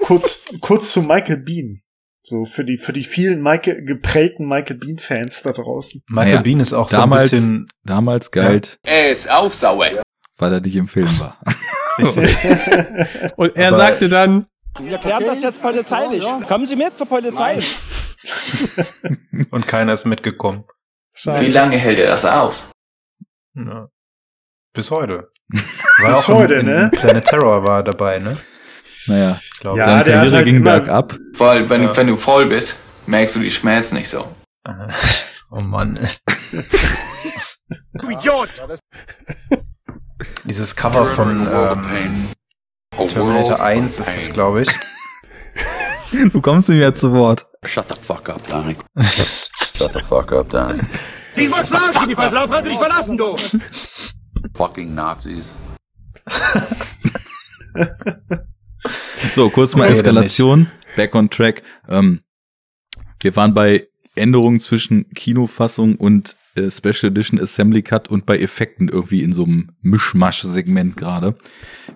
kurz, 0.00 0.54
kurz 0.60 0.92
zu 0.92 1.02
Michael 1.02 1.38
Bean. 1.38 1.80
So 2.22 2.44
für 2.44 2.64
die 2.64 2.76
für 2.76 2.92
die 2.92 3.04
vielen 3.04 3.40
Michael 3.42 3.84
geprellten 3.84 4.48
Michael 4.48 4.78
Bean 4.78 4.98
Fans 4.98 5.42
da 5.42 5.52
draußen. 5.52 6.02
Michael 6.08 6.30
Naja, 6.32 6.42
Bean 6.42 6.60
ist 6.60 6.72
auch 6.72 6.90
damals, 6.90 7.30
so 7.30 7.36
ein 7.36 7.40
bisschen. 7.40 7.66
damals 7.84 8.30
galt, 8.32 8.78
Er 8.84 9.10
ist 9.10 9.30
auch 9.30 9.52
sauer. 9.52 10.02
weil 10.38 10.52
er 10.52 10.60
nicht 10.60 10.74
im 10.76 10.88
Film 10.88 11.08
war. 11.20 11.38
Und 13.36 13.56
er 13.56 13.68
Aber- 13.68 13.76
sagte 13.76 14.08
dann, 14.08 14.46
Wir 14.80 14.98
klären 14.98 15.24
das 15.24 15.42
jetzt 15.42 15.62
polizeilich. 15.62 16.24
Kommen 16.48 16.66
Sie 16.66 16.76
mit 16.76 16.98
zur 16.98 17.06
Polizei. 17.06 17.58
Und 19.50 19.66
keiner 19.66 19.92
ist 19.92 20.04
mitgekommen. 20.04 20.64
schade. 21.14 21.46
lange 21.48 21.76
hält 21.78 21.98
er 21.98 22.08
das 22.08 22.24
aus? 22.24 22.70
Ja. 23.54 23.88
Bis 24.74 24.90
heute. 24.90 25.30
Bis 25.48 25.64
auch 26.06 26.28
heute, 26.28 26.54
in, 26.54 26.60
in 26.60 26.66
ne? 26.66 26.90
Planet 26.92 27.24
Terror 27.24 27.64
war 27.66 27.78
er 27.80 27.84
dabei, 27.84 28.18
ne? 28.18 28.36
Naja, 29.06 29.38
Ich 29.40 29.60
glaube. 29.60 29.78
Ja, 29.78 29.84
seine 29.84 30.04
Karriere 30.04 30.36
halt 30.36 30.46
ging 30.46 30.56
immer- 30.56 30.70
bergab. 30.80 31.16
Weil 31.36 31.68
wenn, 31.70 31.82
Ja. 31.84 31.96
wenn 31.96 32.06
du 32.08 32.16
voll 32.16 32.46
bist, 32.46 32.74
merkst 33.06 33.36
du 33.36 33.40
die 33.40 33.50
Schmerzen 33.50 33.94
nicht 33.96 34.08
so. 34.08 34.26
Oh 35.50 35.60
Mann. 35.62 36.08
Du 37.94 38.10
Idiot! 38.10 38.50
Dieses 40.44 40.76
Cover 40.76 41.04
von 41.06 41.48
ähm, 41.50 42.28
Terminator 43.08 43.60
1 43.60 43.98
ist 43.98 44.08
es, 44.18 44.32
glaube 44.32 44.62
ich. 44.62 44.68
Du 46.32 46.40
kommst 46.40 46.68
nicht 46.68 46.78
mehr 46.78 46.94
zu 46.94 47.12
Wort. 47.12 47.46
Shut 47.64 47.88
the 47.88 47.96
fuck 48.00 48.28
up, 48.28 48.46
Donnie. 48.48 48.76
Shut 49.00 49.92
the 49.92 50.00
fuck 50.02 50.30
up, 50.32 50.48
Donnie. 50.50 50.80
Ich 51.34 51.50
wollte 51.50 51.66
schlafen, 51.66 52.08
die 52.08 52.14
Verslauf 52.14 52.50
hat 52.50 52.64
dich 52.64 52.78
verlassen, 52.78 53.18
du! 53.18 53.36
Fucking 54.54 54.94
Nazis. 54.94 55.52
So, 59.34 59.50
kurz 59.50 59.74
mal 59.76 59.88
Eskalation. 59.88 60.70
back 60.96 61.14
on 61.14 61.30
track. 61.30 61.62
Ähm, 61.88 62.20
wir 63.20 63.34
waren 63.36 63.54
bei 63.54 63.88
Änderungen 64.14 64.60
zwischen 64.60 65.10
Kinofassung 65.10 65.96
und 65.96 66.36
äh, 66.54 66.70
Special 66.70 67.10
Edition 67.10 67.40
Assembly 67.40 67.82
Cut 67.82 68.08
und 68.08 68.26
bei 68.26 68.38
Effekten 68.38 68.88
irgendwie 68.88 69.22
in 69.22 69.32
so 69.32 69.44
einem 69.44 69.72
Mischmasch-Segment 69.82 70.96
gerade. 70.96 71.36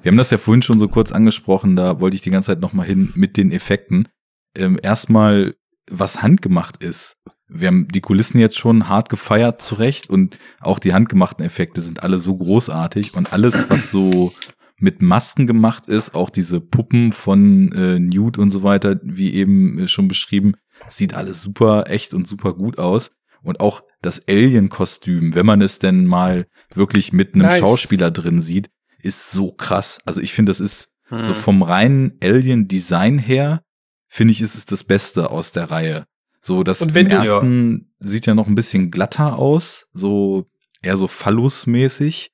Wir 0.02 0.10
haben 0.10 0.18
das 0.18 0.30
ja 0.30 0.38
vorhin 0.38 0.62
schon 0.62 0.78
so 0.78 0.88
kurz 0.88 1.12
angesprochen, 1.12 1.76
da 1.76 2.00
wollte 2.00 2.14
ich 2.14 2.22
die 2.22 2.30
ganze 2.30 2.48
Zeit 2.48 2.60
nochmal 2.60 2.86
hin 2.86 3.12
mit 3.14 3.36
den 3.36 3.52
Effekten. 3.52 4.08
Ähm, 4.56 4.78
erstmal, 4.82 5.54
was 5.90 6.22
handgemacht 6.22 6.82
ist. 6.82 7.16
Wir 7.48 7.68
haben 7.68 7.88
die 7.88 8.00
Kulissen 8.00 8.38
jetzt 8.38 8.58
schon 8.58 8.88
hart 8.88 9.08
gefeiert 9.08 9.60
zurecht 9.60 10.08
und 10.08 10.38
auch 10.60 10.78
die 10.78 10.92
handgemachten 10.94 11.44
Effekte 11.44 11.80
sind 11.80 12.02
alle 12.02 12.18
so 12.18 12.36
großartig 12.36 13.14
und 13.14 13.32
alles, 13.32 13.68
was 13.68 13.90
so 13.90 14.32
mit 14.80 15.02
Masken 15.02 15.46
gemacht 15.46 15.86
ist, 15.88 16.14
auch 16.14 16.30
diese 16.30 16.60
Puppen 16.60 17.12
von 17.12 17.72
äh, 17.72 17.98
Newt 17.98 18.38
und 18.38 18.50
so 18.50 18.62
weiter, 18.62 18.98
wie 19.02 19.34
eben 19.34 19.78
äh, 19.78 19.86
schon 19.86 20.08
beschrieben, 20.08 20.54
sieht 20.88 21.14
alles 21.14 21.42
super 21.42 21.84
echt 21.88 22.14
und 22.14 22.26
super 22.26 22.54
gut 22.54 22.78
aus. 22.78 23.10
Und 23.42 23.60
auch 23.60 23.82
das 24.02 24.26
Alien-Kostüm, 24.28 25.34
wenn 25.34 25.46
man 25.46 25.62
es 25.62 25.78
denn 25.78 26.06
mal 26.06 26.46
wirklich 26.74 27.12
mit 27.12 27.34
einem 27.34 27.46
Nice. 27.46 27.58
Schauspieler 27.58 28.10
drin 28.10 28.40
sieht, 28.42 28.70
ist 28.98 29.30
so 29.30 29.52
krass. 29.52 29.98
Also 30.04 30.20
ich 30.20 30.32
finde, 30.34 30.50
das 30.50 30.60
ist 30.60 30.90
Hm. 31.10 31.20
so 31.20 31.34
vom 31.34 31.62
reinen 31.62 32.12
Alien-Design 32.22 33.18
her, 33.18 33.62
finde 34.06 34.32
ich, 34.32 34.40
ist 34.40 34.54
es 34.54 34.64
das 34.64 34.84
Beste 34.84 35.30
aus 35.30 35.52
der 35.52 35.70
Reihe. 35.70 36.04
So, 36.40 36.62
das 36.62 36.80
im 36.80 36.94
ersten 36.94 37.92
sieht 37.98 38.26
ja 38.26 38.34
noch 38.34 38.46
ein 38.46 38.54
bisschen 38.54 38.90
glatter 38.90 39.36
aus, 39.36 39.86
so 39.92 40.46
eher 40.82 40.96
so 40.96 41.06
Phallus-mäßig. 41.06 42.30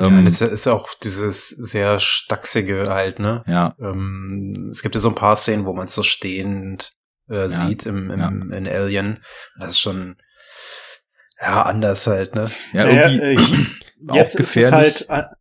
Ja, 0.00 0.06
Ähm, 0.06 0.24
das 0.24 0.40
ist 0.40 0.66
auch 0.66 0.88
dieses 1.02 1.48
sehr 1.48 1.98
stachsige 1.98 2.84
halt, 2.88 3.18
ne? 3.18 3.42
ja, 3.46 3.74
Ähm, 3.80 4.68
es 4.70 4.82
gibt 4.82 4.94
ja 4.94 5.00
so 5.00 5.08
ein 5.10 5.14
paar 5.14 5.36
Szenen, 5.36 5.66
wo 5.66 5.72
man 5.74 5.86
es 5.86 5.92
so 5.94 6.02
stehend 6.02 6.90
äh, 7.28 7.48
sieht 7.48 7.86
im, 7.86 8.10
im, 8.10 8.50
in 8.52 8.66
Alien. 8.68 9.20
Das 9.58 9.70
ist 9.72 9.80
schon 9.80 10.16
ja 11.40 11.62
anders 11.62 12.06
halt, 12.06 12.34
ne? 12.34 12.50
ja, 12.72 12.84
Naja, 12.84 13.08
irgendwie 13.10 13.24
äh, 13.24 14.08
auch 14.08 14.14
jetzt 14.14 14.34
ist 14.34 14.40
es 14.48 14.54
gefährlich. 14.54 15.06
halt. 15.08 15.30
äh, 15.32 15.34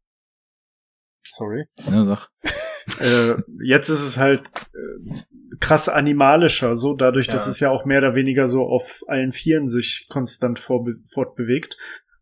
Sorry. 1.24 1.66
ja, 1.90 2.06
sag. 2.06 2.28
äh, 3.00 3.36
jetzt 3.64 3.90
ist 3.90 4.02
es 4.02 4.18
halt 4.18 4.42
äh, 4.74 5.58
krass 5.60 5.88
animalischer, 5.90 6.76
so 6.76 6.94
dadurch, 6.96 7.28
dass 7.28 7.46
Ja. 7.46 7.52
es 7.52 7.60
ja 7.60 7.70
auch 7.70 7.86
mehr 7.86 8.00
oder 8.00 8.16
weniger 8.16 8.48
so 8.48 8.64
auf 8.64 9.04
allen 9.08 9.32
Vieren 9.32 9.68
sich 9.68 10.08
konstant 10.10 10.60
fortbewegt. 10.60 11.78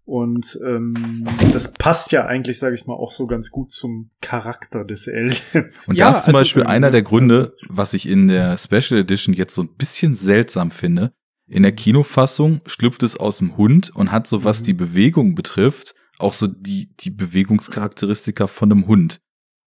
Und 0.07 0.57
ähm, 0.65 1.25
das 1.51 1.73
passt 1.73 2.13
ja 2.13 2.25
eigentlich, 2.25 2.59
sage 2.59 2.75
ich 2.75 2.85
mal, 2.87 2.93
auch 2.93 3.11
so 3.11 3.27
ganz 3.27 3.51
gut 3.51 3.71
zum 3.73 4.09
Charakter 4.21 4.85
des 4.85 5.05
Aliens. 5.09 5.89
Und 5.89 5.95
Ja, 5.97 6.07
das 6.07 6.19
ist 6.19 6.23
zum 6.25 6.33
also- 6.35 6.43
Beispiel 6.45 6.63
einer 6.63 6.91
der 6.91 7.01
Gründe, 7.01 7.53
was 7.67 7.93
ich 7.93 8.07
in 8.07 8.29
der 8.29 8.55
Special 8.57 9.01
Edition 9.01 9.35
jetzt 9.35 9.53
so 9.53 9.63
ein 9.63 9.75
bisschen 9.77 10.15
seltsam 10.15 10.71
finde. 10.71 11.11
In 11.49 11.63
der 11.63 11.73
Kinofassung 11.73 12.61
schlüpft 12.67 13.03
es 13.03 13.17
aus 13.19 13.39
dem 13.39 13.57
Hund 13.57 13.89
und 13.93 14.13
hat 14.13 14.27
so, 14.27 14.45
was 14.45 14.61
Mhm. 14.61 14.65
die 14.65 14.73
Bewegung 14.73 15.35
betrifft, 15.35 15.93
auch 16.19 16.33
so 16.33 16.47
die, 16.47 16.93
die 17.01 17.11
Bewegungscharakteristika 17.11 18.47
von 18.47 18.71
einem 18.71 18.87
Hund. 18.87 19.19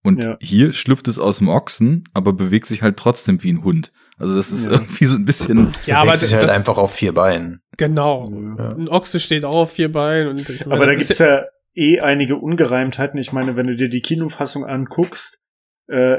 Und 0.03 0.25
Ja. 0.25 0.39
hier 0.41 0.73
schlüpft 0.73 1.09
es 1.09 1.19
aus 1.19 1.39
dem 1.39 1.49
Ochsen, 1.49 2.05
aber 2.15 2.33
bewegt 2.33 2.67
sich 2.67 2.81
halt 2.83 2.97
trotzdem 2.97 3.43
wie 3.43 3.53
ein 3.53 3.63
Hund. 3.63 3.93
Also 4.17 4.35
das 4.37 4.51
ist 4.53 4.65
Ja. 4.67 4.73
irgendwie 4.81 5.05
so 5.05 5.17
ein 5.19 5.27
bisschen, 5.27 5.73
Ja, 5.85 6.01
aber 6.01 6.17
sich 6.17 6.33
halt 6.33 6.45
das, 6.45 6.51
einfach 6.51 6.79
auf 6.79 6.95
vier 6.95 7.13
Beinen. 7.13 7.61
Genau. 7.87 8.25
Ja. 8.59 8.69
Ein 8.77 8.89
Ochse 8.89 9.19
steht 9.21 9.45
auch 9.45 9.55
auf 9.57 9.73
vier 9.73 9.91
Beinen 9.91 10.29
und 10.29 10.49
ich 10.49 10.65
meine, 10.67 10.77
Aber 10.77 10.87
da 10.87 10.95
gibt's 10.95 11.19
ja 11.19 11.45
eh 11.75 12.01
einige 12.01 12.37
Ungereimtheiten. 12.37 13.19
Ich 13.19 13.33
meine, 13.33 13.57
wenn 13.57 13.67
du 13.67 13.75
dir 13.77 13.89
die 13.89 14.01
Kinofassung 14.03 14.65
anguckst, 14.65 15.41
äh, 15.89 16.19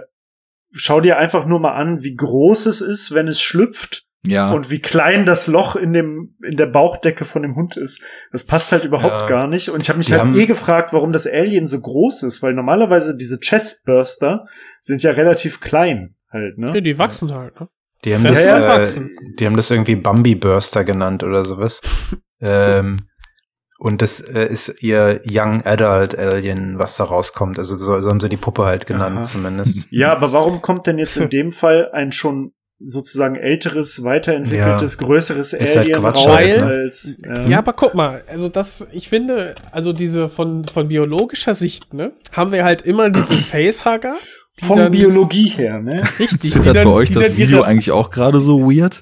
schau 0.73 0.99
dir 1.01 1.17
einfach 1.17 1.45
nur 1.45 1.59
mal 1.59 1.73
an, 1.73 2.03
wie 2.03 2.15
groß 2.15 2.65
es 2.65 2.81
ist, 2.81 3.13
wenn 3.13 3.27
es 3.27 3.41
schlüpft 3.41 4.03
ja, 4.25 4.51
und 4.51 4.69
wie 4.69 4.79
klein 4.79 5.25
das 5.25 5.47
Loch 5.47 5.75
in 5.75 5.93
dem 5.93 6.35
in 6.47 6.55
der 6.55 6.67
Bauchdecke 6.67 7.25
von 7.25 7.41
dem 7.41 7.55
Hund 7.55 7.75
ist. 7.77 8.01
Das 8.31 8.45
passt 8.45 8.71
halt 8.71 8.85
überhaupt 8.85 9.21
Ja. 9.21 9.25
gar 9.25 9.47
nicht. 9.47 9.69
Und 9.69 9.81
ich 9.81 9.89
habe 9.89 9.97
mich 9.97 10.07
Die 10.07 10.13
halt 10.13 10.21
haben- 10.21 10.38
eh 10.39 10.45
gefragt, 10.45 10.93
warum 10.93 11.11
das 11.11 11.25
Alien 11.25 11.65
so 11.67 11.79
groß 11.81 12.23
ist, 12.23 12.41
weil 12.43 12.53
normalerweise 12.53 13.17
diese 13.17 13.39
Chestburster 13.39 14.45
sind 14.79 15.01
ja 15.03 15.11
relativ 15.11 15.59
klein 15.59 16.15
halt, 16.31 16.53
Ja, 16.57 16.71
ne? 16.71 16.81
die 16.81 16.97
wachsen 16.99 17.33
halt, 17.33 17.59
ne? 17.59 17.67
Die 18.03 18.15
haben, 18.15 18.23
das, 18.23 18.48
äh, 18.48 19.02
die 19.40 19.45
haben 19.45 19.56
das 19.56 19.69
irgendwie 19.69 19.95
Bambi 19.95 20.36
Burster 20.36 20.84
genannt 20.84 21.23
oder 21.23 21.45
sowas. 21.45 21.82
ähm, 22.41 22.98
und 23.78 24.02
das 24.02 24.19
äh, 24.19 24.45
ist 24.45 24.84
ihr 24.84 25.22
Young 25.28 25.64
Adult 25.65 26.18
Alien, 26.18 26.78
was 26.78 26.98
da 26.98 27.03
rauskommt. 27.03 27.57
Also 27.57 27.78
so, 27.78 27.99
so 28.02 28.10
haben 28.10 28.19
sie 28.19 28.30
die 28.30 28.38
Puppe 28.38 28.65
halt 28.65 28.86
genannt 28.86 29.18
Aha. 29.18 29.23
zumindest. 29.23 29.88
Ja, 29.91 30.11
aber 30.11 30.34
warum 30.34 30.61
kommt 30.61 30.88
denn 30.88 30.99
jetzt 30.99 31.18
in 31.18 31.30
dem 31.30 31.52
Fall 31.52 31.90
ein 31.91 32.11
schon 32.11 32.53
sozusagen 32.84 33.36
älteres, 33.36 34.03
weiterentwickeltes, 34.03 34.98
größeres 34.98 35.53
Ist 35.53 35.76
halt 35.76 35.88
Alien 35.88 35.99
Quatsch 35.99 36.28
raus 36.28 36.38
halt, 36.38 36.57
ne? 36.57 36.65
als 36.65 37.18
ja. 37.23 37.48
Ja, 37.48 37.57
aber 37.60 37.73
guck 37.73 37.94
mal, 37.94 38.23
also 38.28 38.49
das, 38.49 38.88
ich 38.91 39.10
finde, 39.10 39.56
also 39.72 39.94
diese 39.94 40.30
von, 40.30 40.65
von 40.65 40.88
biologischer 40.88 41.56
Sicht, 41.56 41.94
ne, 41.94 42.14
haben 42.32 42.52
wir 42.52 42.64
halt 42.64 42.82
immer 42.82 43.10
diese 43.10 43.36
Facehugger. 43.38 44.15
Von 44.60 44.78
dann- 44.78 44.91
Biologie 44.91 45.49
her, 45.49 45.80
ne? 45.82 46.03
Richtig. 46.19 46.52
zittert 46.52 46.76
dann- 46.76 46.86
bei 46.86 46.91
euch 46.91 47.11
das 47.11 47.36
Video 47.38 47.61
eigentlich 47.64 47.91
auch 47.91 48.10
gerade 48.11 48.40
so 48.40 48.60
weird? 48.69 49.02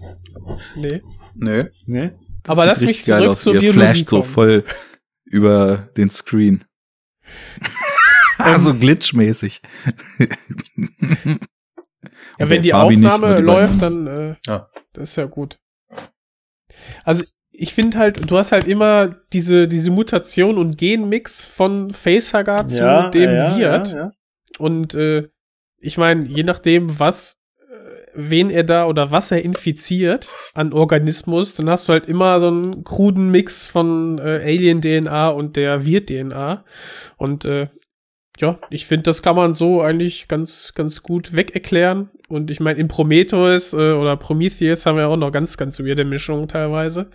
Nee. 0.76 1.02
Nö. 1.36 1.64
ne? 1.86 2.18
Das 2.44 2.52
Aber 2.58 2.66
lass 2.66 2.82
mich 2.82 3.06
geil 3.06 3.20
zurück 3.22 3.32
aus. 3.32 3.42
zur 3.42 3.54
Ihr 3.56 3.60
Biologie 3.60 3.80
flasht 3.80 4.08
so 4.08 4.20
kommen. 4.22 4.32
voll 4.32 4.64
über 5.26 5.90
den 5.98 6.10
Screen. 6.10 6.64
so 8.58 8.74
glitchmäßig. 8.74 9.62
Ja, 12.40 12.50
wenn 12.50 12.62
die 12.62 12.70
Fabi 12.72 12.96
nicht, 12.98 13.10
Aufnahme 13.12 13.36
die 13.38 13.42
läuft, 13.42 13.82
dann 13.82 14.08
äh, 14.08 14.36
Ja. 14.48 14.70
das 14.94 15.10
ist 15.12 15.16
ja 15.18 15.26
gut. 15.26 15.60
Also 17.04 17.26
ich 17.52 17.74
finde 17.74 17.98
halt, 17.98 18.30
du 18.32 18.38
hast 18.38 18.52
halt 18.54 18.68
immer 18.68 19.10
diese 19.34 19.68
diese 19.68 19.92
Mutation 19.92 20.58
und 20.58 20.78
Genmix 20.78 21.46
von 21.46 21.94
Facehugger 21.94 22.66
zu 22.68 22.78
Ja, 22.78 23.10
dem 23.10 23.30
ja, 23.36 23.58
Wirt. 23.58 23.88
ja, 23.90 23.98
ja. 24.00 24.12
Und 24.58 24.94
äh, 24.94 25.28
ich 25.81 25.97
meine, 25.97 26.26
je 26.26 26.43
nachdem, 26.43 26.99
was, 26.99 27.38
äh, 27.60 28.07
wen 28.14 28.49
er 28.49 28.64
da 28.64 28.85
oder 28.85 29.11
was 29.11 29.31
er 29.31 29.43
infiziert 29.43 30.31
an 30.53 30.73
Organismus, 30.73 31.56
dann 31.56 31.69
hast 31.69 31.88
du 31.88 31.93
halt 31.93 32.07
immer 32.07 32.39
so 32.39 32.47
einen 32.47 32.84
kruden 32.84 33.31
Mix 33.31 33.65
von 33.65 34.19
äh, 34.19 34.41
Alien-DNA 34.43 35.30
und 35.30 35.56
der 35.56 35.85
Wirt-DNA. 35.85 36.64
Und 37.18 37.45
äh, 37.45 37.68
ja, 38.39 38.57
ich 38.69 38.85
finde, 38.85 39.03
das 39.03 39.22
kann 39.22 39.35
man 39.35 39.53
so 39.53 39.81
eigentlich 39.81 40.27
ganz, 40.27 40.73
ganz 40.73 41.03
gut 41.03 41.35
wegerklären. 41.35 42.10
Und 42.30 42.51
ich 42.51 42.60
meine, 42.60 42.80
in 42.80 42.88
Prometheus 42.88 43.73
äh, 43.73 43.91
oder 43.91 44.15
Prometheus 44.15 44.85
haben 44.85 44.97
wir 44.97 45.07
auch 45.07 45.18
noch 45.18 45.31
ganz, 45.31 45.57
ganz 45.57 45.80
weirde 45.80 46.06
Mischungen 46.06 46.47
teilweise. 46.47 47.10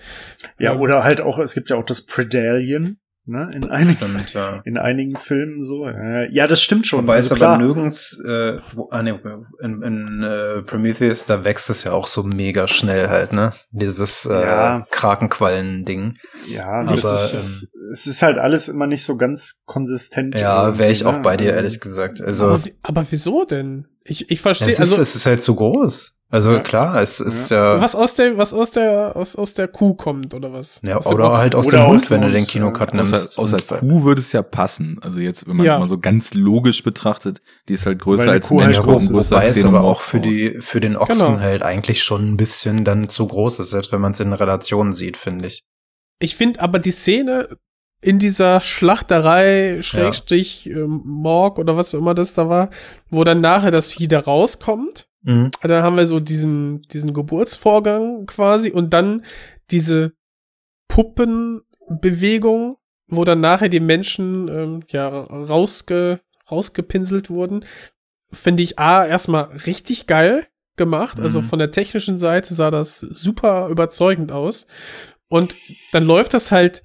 Ja, 0.59 0.77
oder 0.77 1.03
halt 1.03 1.21
auch, 1.21 1.39
es 1.39 1.55
gibt 1.55 1.71
ja 1.71 1.77
auch 1.77 1.85
das 1.85 2.03
Predalien, 2.03 3.01
ne? 3.27 3.51
In 3.55 3.71
einigen, 3.71 3.97
Stimmt, 3.97 4.33
ja. 4.35 4.61
in 4.65 4.79
einigen 4.79 5.17
Filmen 5.17 5.63
so. 5.63 5.89
Ja, 5.89 6.23
ja 6.25 6.47
das 6.47 6.63
stimmt 6.63 6.87
schon. 6.87 7.05
Wobei 7.05 7.19
es 7.19 7.31
also 7.31 7.45
aber 7.45 7.57
klar. 7.57 7.67
nirgends, 7.67 8.21
äh, 8.25 8.59
wo, 8.75 8.89
ah, 8.91 9.03
nee, 9.03 9.15
in, 9.61 9.83
in 9.83 10.23
äh, 10.23 10.63
Prometheus, 10.63 11.27
da 11.27 11.45
wächst 11.45 11.71
es 11.71 11.85
ja 11.85 11.93
auch 11.93 12.07
so 12.07 12.23
mega 12.23 12.69
schnell 12.69 13.09
halt, 13.09 13.33
ne? 13.33 13.53
Dieses 13.71 14.27
äh, 14.27 14.33
Ja. 14.41 14.87
Krakenquallen-Ding. 14.91 16.15
Ja, 16.49 16.67
Aber, 16.67 16.95
das 16.97 17.35
ist, 17.35 17.73
es 17.95 18.07
ist 18.09 18.23
halt 18.23 18.39
alles 18.39 18.69
immer 18.69 18.87
nicht 18.87 19.05
so 19.05 19.17
ganz 19.17 19.63
konsistent. 19.67 20.39
Ja, 20.39 20.77
wäre 20.79 20.91
ich 20.91 21.01
irgendwie, 21.03 21.15
auch 21.15 21.19
ne? 21.19 21.23
bei 21.23 21.37
dir, 21.37 21.55
ehrlich 21.55 21.81
gesagt. 21.81 22.21
Also, 22.21 22.47
aber, 22.47 22.61
aber 22.83 23.07
wieso 23.11 23.45
denn? 23.45 23.87
Ich, 24.05 24.31
ich 24.31 24.41
verstehe, 24.41 24.69
es, 24.69 24.75
ist, 24.81 24.91
also 24.91 25.01
es 25.03 25.15
ist 25.17 25.27
halt 25.27 25.43
zu 25.43 25.55
groß. 25.55 26.21
Also 26.31 26.53
Ja. 26.55 26.61
klar, 26.61 27.01
es 27.01 27.21
ist 27.21 27.51
ja, 27.53 27.81
was 27.81 27.95
aus 27.95 28.15
der, 28.15 28.37
was 28.37 28.53
aus 28.53 28.73
der, 28.73 29.15
aus, 29.15 29.37
aus 29.37 29.55
der 29.55 29.69
Kuh 29.69 29.95
kommt, 29.95 30.35
oder 30.35 30.53
was? 30.53 30.81
ja 30.85 30.97
Aus 30.97 31.05
dem 31.05 31.15
oder 31.15 31.39
halt 31.39 31.55
aus 31.55 31.69
Oder 31.69 31.79
dem 31.79 31.87
aus 31.87 31.91
Hund, 32.03 32.11
wenn 32.11 32.21
du 32.23 32.31
den 32.33 32.47
Kinocut 32.47 32.91
ja. 32.91 32.97
nimmst. 32.97 33.39
Außer 33.39 33.57
Und- 33.57 33.69
Kuh 33.81 34.03
würde 34.05 34.21
es 34.21 34.33
ja 34.33 34.43
passen. 34.43 34.99
Also 35.03 35.21
jetzt, 35.21 35.47
wenn 35.47 35.57
man 35.57 35.65
es 35.67 35.71
Ja. 35.73 35.79
mal 35.79 35.87
so 35.89 35.99
ganz 35.99 36.35
logisch 36.35 36.83
betrachtet, 36.83 37.41
die 37.69 37.75
ist 37.75 37.87
halt 37.87 38.01
größer 38.01 38.29
als 38.31 38.51
ein 38.51 38.59
halt 38.59 38.67
Mensch, 38.67 38.77
Ja, 38.79 38.83
groß 38.83 39.03
ist, 39.05 39.11
größer 39.13 39.31
wobei 39.37 39.43
als 39.47 39.57
es 39.57 39.65
aber 39.65 39.83
auch 39.85 40.01
für 40.01 40.19
aus. 40.19 40.23
die, 40.25 40.57
für 40.61 40.81
den 40.81 40.97
Ochsen 40.97 41.27
Genau. 41.27 41.41
halt 41.41 41.63
eigentlich 41.63 42.03
schon 42.03 42.33
ein 42.33 42.37
bisschen 42.37 42.85
dann 42.85 43.09
zu 43.09 43.27
groß 43.29 43.61
ist, 43.61 43.71
selbst 43.71 43.93
wenn 43.93 44.01
man 44.01 44.11
es 44.13 44.19
in 44.21 44.33
Relation 44.33 44.93
sieht, 44.93 45.17
finde 45.17 45.47
ich. 45.47 45.63
Ich 46.19 46.37
finde 46.37 46.61
aber 46.61 46.79
die 46.79 46.91
Szene 46.93 47.49
in 48.05 48.19
dieser 48.19 48.61
Schlachterei, 48.61 49.79
Schrägstrich, 49.83 50.69
ähm, 50.69 51.01
Morg 51.05 51.59
oder 51.59 51.77
was 51.77 51.95
auch 51.95 51.99
immer 51.99 52.15
das 52.15 52.35
da 52.35 52.49
war, 52.49 52.69
wo 53.09 53.25
dann 53.25 53.39
nachher 53.39 53.71
das 53.71 53.93
Vieh 53.93 54.09
da 54.09 54.21
rauskommt. 54.21 55.09
Mhm. 55.23 55.51
Dann 55.63 55.83
haben 55.83 55.97
wir 55.97 56.07
so 56.07 56.21
diesen, 56.21 56.83
diesen 56.83 57.15
Geburtsvorgang 57.15 58.27
quasi 58.27 58.71
und 58.71 58.91
dann 58.91 59.23
diese 59.71 60.13
Puppenbewegung, 60.89 62.77
wo 63.09 63.25
dann 63.25 63.41
nachher 63.41 63.69
die 63.69 63.81
Menschen 63.81 64.49
ähm, 64.49 64.81
ja 64.89 65.09
rausge, 65.09 66.21
rausgepinselt 66.51 67.31
wurden. 67.31 67.65
Finde 68.33 68.63
ich 68.63 68.79
A 68.79 69.07
erstmal 69.07 69.45
richtig 69.67 70.07
geil 70.07 70.47
gemacht. 70.77 71.21
Also 71.21 71.41
Mhm. 71.41 71.45
von 71.45 71.59
der 71.59 71.71
technischen 71.71 72.19
Seite 72.19 72.53
sah 72.55 72.71
das 72.71 72.99
super 72.99 73.69
überzeugend 73.69 74.33
aus. 74.33 74.67
Und 75.29 75.55
dann 75.93 76.05
läuft 76.05 76.35
das 76.35 76.51
halt 76.51 76.83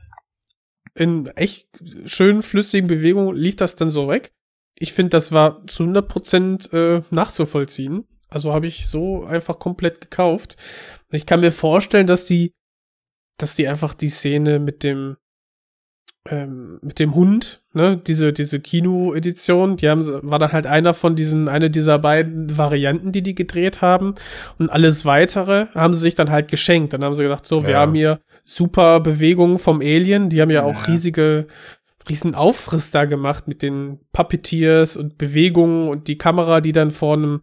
in 0.99 1.27
echt 1.35 1.67
schönen, 2.05 2.43
flüssigen 2.43 2.87
Bewegungen, 2.87 3.35
lief 3.35 3.55
das 3.55 3.75
dann 3.75 3.89
so 3.89 4.09
weg. 4.09 4.33
Ich 4.75 4.93
finde, 4.93 5.11
das 5.11 5.31
war 5.31 5.65
zu 5.67 5.83
100% 5.83 6.73
äh, 6.73 7.03
nachzuvollziehen. 7.09 8.05
Also 8.29 8.53
habe 8.53 8.67
ich 8.67 8.87
so 8.87 9.23
einfach 9.23 9.59
komplett 9.59 10.01
gekauft. 10.01 10.57
Ich 11.11 11.25
kann 11.25 11.39
mir 11.39 11.51
vorstellen, 11.51 12.05
dass 12.05 12.25
die, 12.25 12.53
dass 13.37 13.55
die 13.55 13.67
einfach 13.67 13.93
die 13.93 14.09
Szene 14.09 14.59
mit 14.59 14.83
dem, 14.83 15.17
ähm, 16.29 16.79
mit 16.81 16.99
dem 16.99 17.15
Hund, 17.15 17.61
ne, 17.73 17.97
diese, 17.97 18.31
diese 18.33 18.59
Kino-Edition, 18.59 19.77
die 19.77 19.89
haben, 19.89 20.05
war 20.29 20.39
dann 20.39 20.51
halt 20.51 20.67
einer 20.67 20.93
von 20.93 21.15
diesen, 21.15 21.47
eine 21.49 21.69
dieser 21.69 21.99
beiden 21.99 22.57
Varianten, 22.57 23.11
die 23.11 23.21
die 23.23 23.35
gedreht 23.35 23.81
haben. 23.81 24.15
Und 24.57 24.69
alles 24.69 25.05
weitere 25.05 25.67
haben 25.73 25.93
sie 25.93 26.01
sich 26.01 26.15
dann 26.15 26.29
halt 26.29 26.47
geschenkt. 26.47 26.93
Dann 26.93 27.03
haben 27.03 27.13
sie 27.13 27.23
gedacht, 27.23 27.45
so, 27.45 27.63
wir 27.63 27.71
Ja. 27.71 27.79
haben 27.79 27.95
hier 27.95 28.19
super 28.45 28.99
Bewegungen 28.99 29.59
vom 29.59 29.81
Alien, 29.81 30.29
die 30.29 30.41
haben 30.41 30.51
ja 30.51 30.63
auch 30.63 30.85
Ja. 30.87 30.93
riesige, 30.93 31.47
riesen 32.07 32.35
Aufriss 32.35 32.91
da 32.91 33.05
gemacht 33.05 33.47
mit 33.47 33.61
den 33.61 33.99
Puppeteers 34.13 34.97
und 34.97 35.17
Bewegungen 35.17 35.89
und 35.89 36.07
die 36.07 36.17
Kamera, 36.17 36.61
die 36.61 36.71
dann 36.71 36.91
vor 36.91 37.15
einem, 37.15 37.41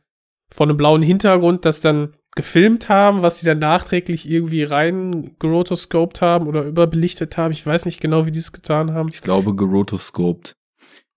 vor 0.52 0.66
einem 0.66 0.76
blauen 0.76 1.02
Hintergrund 1.02 1.64
das 1.64 1.80
dann 1.80 2.14
gefilmt 2.36 2.88
haben, 2.88 3.22
was 3.22 3.40
sie 3.40 3.46
dann 3.46 3.58
nachträglich 3.58 4.30
irgendwie 4.30 4.62
rein 4.62 5.32
gerotoscoped 5.40 6.20
haben 6.20 6.46
oder 6.46 6.62
überbelichtet 6.64 7.36
haben. 7.36 7.50
Ich 7.50 7.66
weiß 7.66 7.86
nicht 7.86 8.00
genau, 8.00 8.26
wie 8.26 8.30
die 8.30 8.38
es 8.38 8.52
getan 8.52 8.92
haben. 8.94 9.08
Ich 9.08 9.22
glaube, 9.22 9.56
gerotoscoped. 9.56 10.54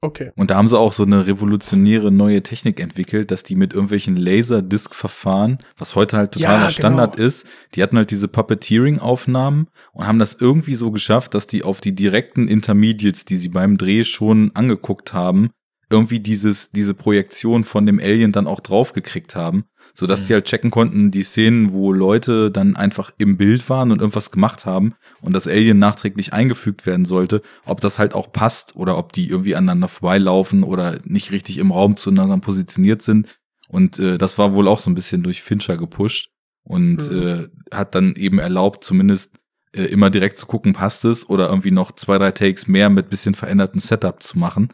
Okay. 0.01 0.31
Und 0.37 0.49
da 0.49 0.55
haben 0.55 0.69
sie 0.69 0.79
auch 0.79 0.93
so 0.93 1.03
eine 1.03 1.27
revolutionäre 1.27 2.09
neue 2.09 2.41
Technik 2.41 2.79
entwickelt, 2.79 3.31
dass 3.31 3.43
die 3.43 3.55
mit 3.55 3.73
irgendwelchen 3.73 4.15
Laserdisk-Verfahren, 4.15 5.57
was 5.77 5.95
heute 5.95 6.15
halt 6.15 6.31
totaler 6.31 6.63
Ja, 6.63 6.69
Standard 6.69 7.17
genau. 7.17 7.27
ist, 7.27 7.45
die 7.75 7.83
hatten 7.83 7.97
halt 7.97 8.09
diese 8.09 8.29
Puppeteering-Aufnahmen 8.29 9.67
und 9.91 10.07
haben 10.07 10.19
das 10.19 10.37
irgendwie 10.39 10.75
so 10.75 10.91
geschafft, 10.91 11.33
dass 11.33 11.47
die 11.47 11.63
auf 11.63 11.81
die 11.81 11.93
direkten 11.93 12.47
Intermediates, 12.47 13.25
die 13.25 13.35
sie 13.35 13.49
beim 13.49 13.77
Dreh 13.77 14.05
schon 14.05 14.51
angeguckt 14.53 15.11
haben, 15.11 15.49
irgendwie 15.89 16.21
dieses, 16.21 16.71
diese 16.71 16.93
Projektion 16.93 17.65
von 17.65 17.85
dem 17.85 17.99
Alien 17.99 18.31
dann 18.31 18.47
auch 18.47 18.61
draufgekriegt 18.61 19.35
haben, 19.35 19.65
so 19.99 20.07
dass 20.07 20.23
Mhm. 20.23 20.27
die 20.27 20.34
halt 20.34 20.45
checken 20.45 20.71
konnten, 20.71 21.11
die 21.11 21.23
Szenen, 21.23 21.71
wo 21.73 21.91
Leute 21.93 22.49
dann 22.49 22.76
einfach 22.76 23.11
im 23.17 23.38
Bild 23.38 23.69
waren 23.69 23.91
und 23.91 23.99
irgendwas 23.99 24.31
gemacht 24.31 24.65
haben 24.65 24.95
und 25.21 25.34
das 25.34 25.47
Alien 25.47 25.77
nachträglich 25.80 26.34
eingefügt 26.34 26.85
werden 26.85 27.05
sollte, 27.05 27.41
ob 27.65 27.81
das 27.81 27.99
halt 27.99 28.15
auch 28.15 28.31
passt 28.31 28.76
oder 28.76 28.97
ob 28.97 29.13
die 29.13 29.27
irgendwie 29.30 29.55
aneinander 29.55 29.88
vorbeilaufen 29.89 30.63
oder 30.63 30.99
nicht 31.03 31.31
richtig 31.31 31.57
im 31.59 31.71
Raum 31.71 31.97
zueinander 31.97 32.38
positioniert 32.39 33.01
sind. 33.01 33.27
Und 33.67 33.99
äh, 33.99 34.17
das 34.17 34.38
war 34.39 34.53
wohl 34.53 34.67
auch 34.67 34.80
so 34.80 34.89
ein 34.89 34.95
bisschen 34.95 35.21
durch 35.21 35.43
Fincher 35.43 35.77
gepusht 35.77 36.30
und 36.63 37.11
Mhm. 37.11 37.17
äh, 37.17 37.47
hat 37.76 37.93
dann 37.93 38.15
eben 38.15 38.39
erlaubt, 38.39 38.84
zumindest 38.84 39.35
äh, 39.73 39.84
immer 39.84 40.09
direkt 40.09 40.38
zu 40.39 40.47
gucken, 40.47 40.73
passt 40.73 41.05
es 41.05 41.30
oder 41.30 41.47
irgendwie 41.49 41.69
noch 41.71 41.91
zwei, 41.91 42.17
drei 42.17 42.31
Takes 42.31 42.67
mehr 42.67 42.89
mit 42.89 43.09
bisschen 43.11 43.35
veränderten 43.35 43.80
Setup 43.80 44.23
zu 44.23 44.39
machen. 44.39 44.69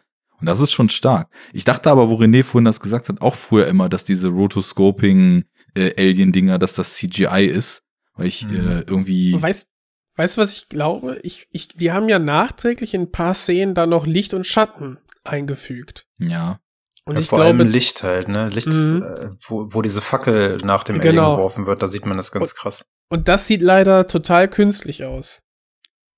Und 0.45 0.49
das 0.49 0.59
ist 0.59 0.73
schon 0.73 0.89
stark. 0.89 1.27
Ich 1.53 1.63
dachte 1.63 1.89
aber, 1.89 2.07
wo 2.07 2.17
René 2.17 2.43
vorhin 2.43 2.65
das 2.65 2.79
gesagt 2.79 3.09
hat, 3.09 3.19
auch 3.21 3.33
früher 3.33 3.65
immer, 3.65 3.89
dass 3.89 4.03
diese 4.03 4.27
Rotoscoping-Alien-Dinger, 4.27 6.59
dass 6.59 6.75
das 6.75 6.93
CGI 6.93 7.47
ist. 7.47 7.81
Weil 8.13 8.27
ich 8.27 8.47
Mhm. 8.47 8.53
äh, 8.55 8.79
irgendwie. 8.81 9.41
Weißt, 9.41 9.67
weißt 10.15 10.37
du, 10.37 10.41
was 10.41 10.53
ich 10.53 10.69
glaube? 10.69 11.19
Ich, 11.23 11.47
ich, 11.49 11.69
die 11.69 11.91
haben 11.91 12.07
ja 12.09 12.19
nachträglich 12.19 12.93
in 12.93 13.01
ein 13.01 13.11
paar 13.11 13.33
Szenen 13.33 13.73
da 13.73 13.87
noch 13.87 14.05
Licht 14.05 14.35
und 14.35 14.45
Schatten 14.45 14.99
eingefügt. 15.23 16.05
Ja. 16.19 16.59
Und 17.05 17.15
ja, 17.15 17.21
ich 17.21 17.27
vor 17.27 17.39
glaube, 17.39 17.57
allem 17.59 17.67
Licht 17.69 18.03
halt, 18.03 18.27
ne? 18.29 18.49
Licht, 18.49 18.67
Mhm. 18.67 19.01
äh, 19.03 19.29
wo, 19.47 19.73
wo 19.73 19.81
diese 19.81 20.01
Fackel 20.01 20.57
nach 20.63 20.83
dem 20.83 20.99
Alien 20.99 21.15
Genau. 21.15 21.35
geworfen 21.37 21.65
wird, 21.65 21.81
da 21.81 21.87
sieht 21.87 22.05
man 22.05 22.17
das 22.17 22.31
ganz 22.31 22.53
krass. 22.55 22.85
Und 23.09 23.27
das 23.27 23.47
sieht 23.47 23.61
leider 23.63 24.05
total 24.07 24.47
künstlich 24.47 25.03
aus. 25.05 25.41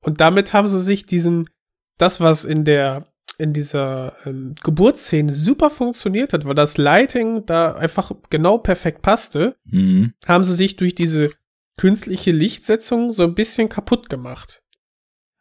Und 0.01 0.19
damit 0.21 0.53
haben 0.53 0.67
sie 0.67 0.81
sich 0.81 1.05
diesen, 1.05 1.49
das, 1.97 2.19
was 2.21 2.45
in 2.45 2.63
der, 2.63 3.07
in 3.37 3.53
dieser 3.53 4.15
ähm, 4.25 4.55
Geburtsszene 4.63 5.31
super 5.31 5.69
funktioniert 5.69 6.33
hat, 6.33 6.45
weil 6.45 6.55
das 6.55 6.77
Lighting 6.77 7.45
da 7.45 7.73
einfach 7.73 8.11
genau 8.29 8.57
perfekt 8.57 9.01
passte, 9.01 9.55
Mhm. 9.65 10.13
haben 10.25 10.43
sie 10.43 10.55
sich 10.55 10.75
durch 10.75 10.95
diese 10.95 11.31
künstliche 11.77 12.31
Lichtsetzung 12.31 13.11
so 13.11 13.23
ein 13.23 13.35
bisschen 13.35 13.69
kaputt 13.69 14.09
gemacht. 14.09 14.63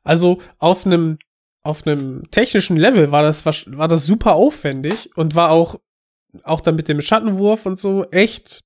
Also 0.05 0.41
auf 0.59 0.85
einem 0.87 1.19
auf 1.63 1.85
einem 1.85 2.31
technischen 2.31 2.77
Level 2.77 3.11
war 3.11 3.23
das 3.23 3.45
war 3.45 3.89
das 3.89 4.07
super 4.07 4.35
aufwendig 4.35 5.11
und 5.17 5.35
war 5.35 5.51
auch 5.51 5.81
auch 6.45 6.61
dann 6.61 6.77
mit 6.77 6.89
dem 6.89 7.01
Schattenwurf 7.01 7.67
und 7.67 7.81
so 7.81 8.05
echt 8.11 8.63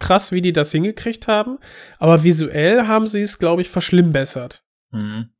krass, 0.00 0.32
wie 0.32 0.42
die 0.42 0.52
das 0.52 0.72
hingekriegt 0.72 1.26
haben. 1.28 1.58
Aber 1.98 2.24
visuell 2.24 2.86
haben 2.86 3.06
sie 3.06 3.22
es, 3.22 3.38
glaube 3.38 3.62
ich, 3.62 3.68
verschlimmbessert. 3.70 4.64
Mhm. 4.90 5.30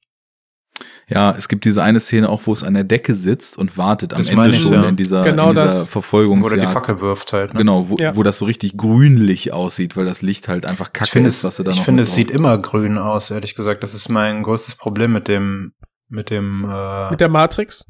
Ja, 1.10 1.34
es 1.36 1.48
gibt 1.48 1.64
diese 1.64 1.82
eine 1.82 2.00
Szene 2.00 2.28
auch, 2.28 2.42
wo 2.44 2.52
es 2.52 2.62
an 2.62 2.74
der 2.74 2.84
Decke 2.84 3.14
sitzt 3.14 3.56
und 3.56 3.78
wartet 3.78 4.12
am 4.12 4.18
Das 4.18 4.28
Ende 4.28 4.48
ich, 4.50 4.60
schon 4.60 4.74
ja. 4.74 4.84
in 4.84 4.96
dieser, 4.96 5.22
Genau 5.24 5.44
in 5.44 5.50
dieser 5.52 5.62
das. 5.64 5.88
Verfolgungsjagd. 5.88 6.52
Wo 6.52 6.56
der 6.56 6.66
die 6.66 6.72
Fackel 6.72 7.00
wirft 7.00 7.32
halt. 7.32 7.54
Ne? 7.54 7.58
Genau, 7.58 7.88
wo, 7.88 7.96
Ja. 7.98 8.14
wo 8.14 8.22
das 8.22 8.36
so 8.38 8.44
richtig 8.44 8.76
grünlich 8.76 9.52
aussieht, 9.52 9.96
weil 9.96 10.04
das 10.04 10.20
Licht 10.20 10.48
halt 10.48 10.66
einfach 10.66 10.92
kacke 10.92 11.06
Ich 11.06 11.10
finde 11.12 11.28
ist, 11.28 11.38
es, 11.38 11.44
was 11.44 11.56
da 11.56 11.62
ich 11.70 11.76
noch 11.78 11.84
finde, 11.84 12.02
mit 12.02 12.08
es 12.08 12.14
sieht 12.14 12.30
immer 12.30 12.58
grün 12.58 12.98
aus, 12.98 13.30
ehrlich 13.30 13.54
gesagt. 13.54 13.82
Das 13.82 13.94
ist 13.94 14.10
mein 14.10 14.42
größtes 14.42 14.74
Problem 14.74 15.12
mit 15.12 15.28
dem, 15.28 15.72
mit 16.10 16.28
dem, 16.28 16.68
äh, 16.70 17.10
Mit 17.10 17.20
der 17.20 17.28
Matrix. 17.30 17.86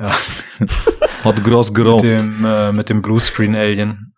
ja, 0.00 0.10
Hat 1.24 1.44
groß 1.44 1.68
mit 1.68 1.74
geraucht. 1.76 2.04
dem, 2.04 2.44
äh, 2.44 2.72
mit 2.72 2.88
dem 2.88 3.02
Bluescreen 3.02 3.54
Alien. 3.54 4.11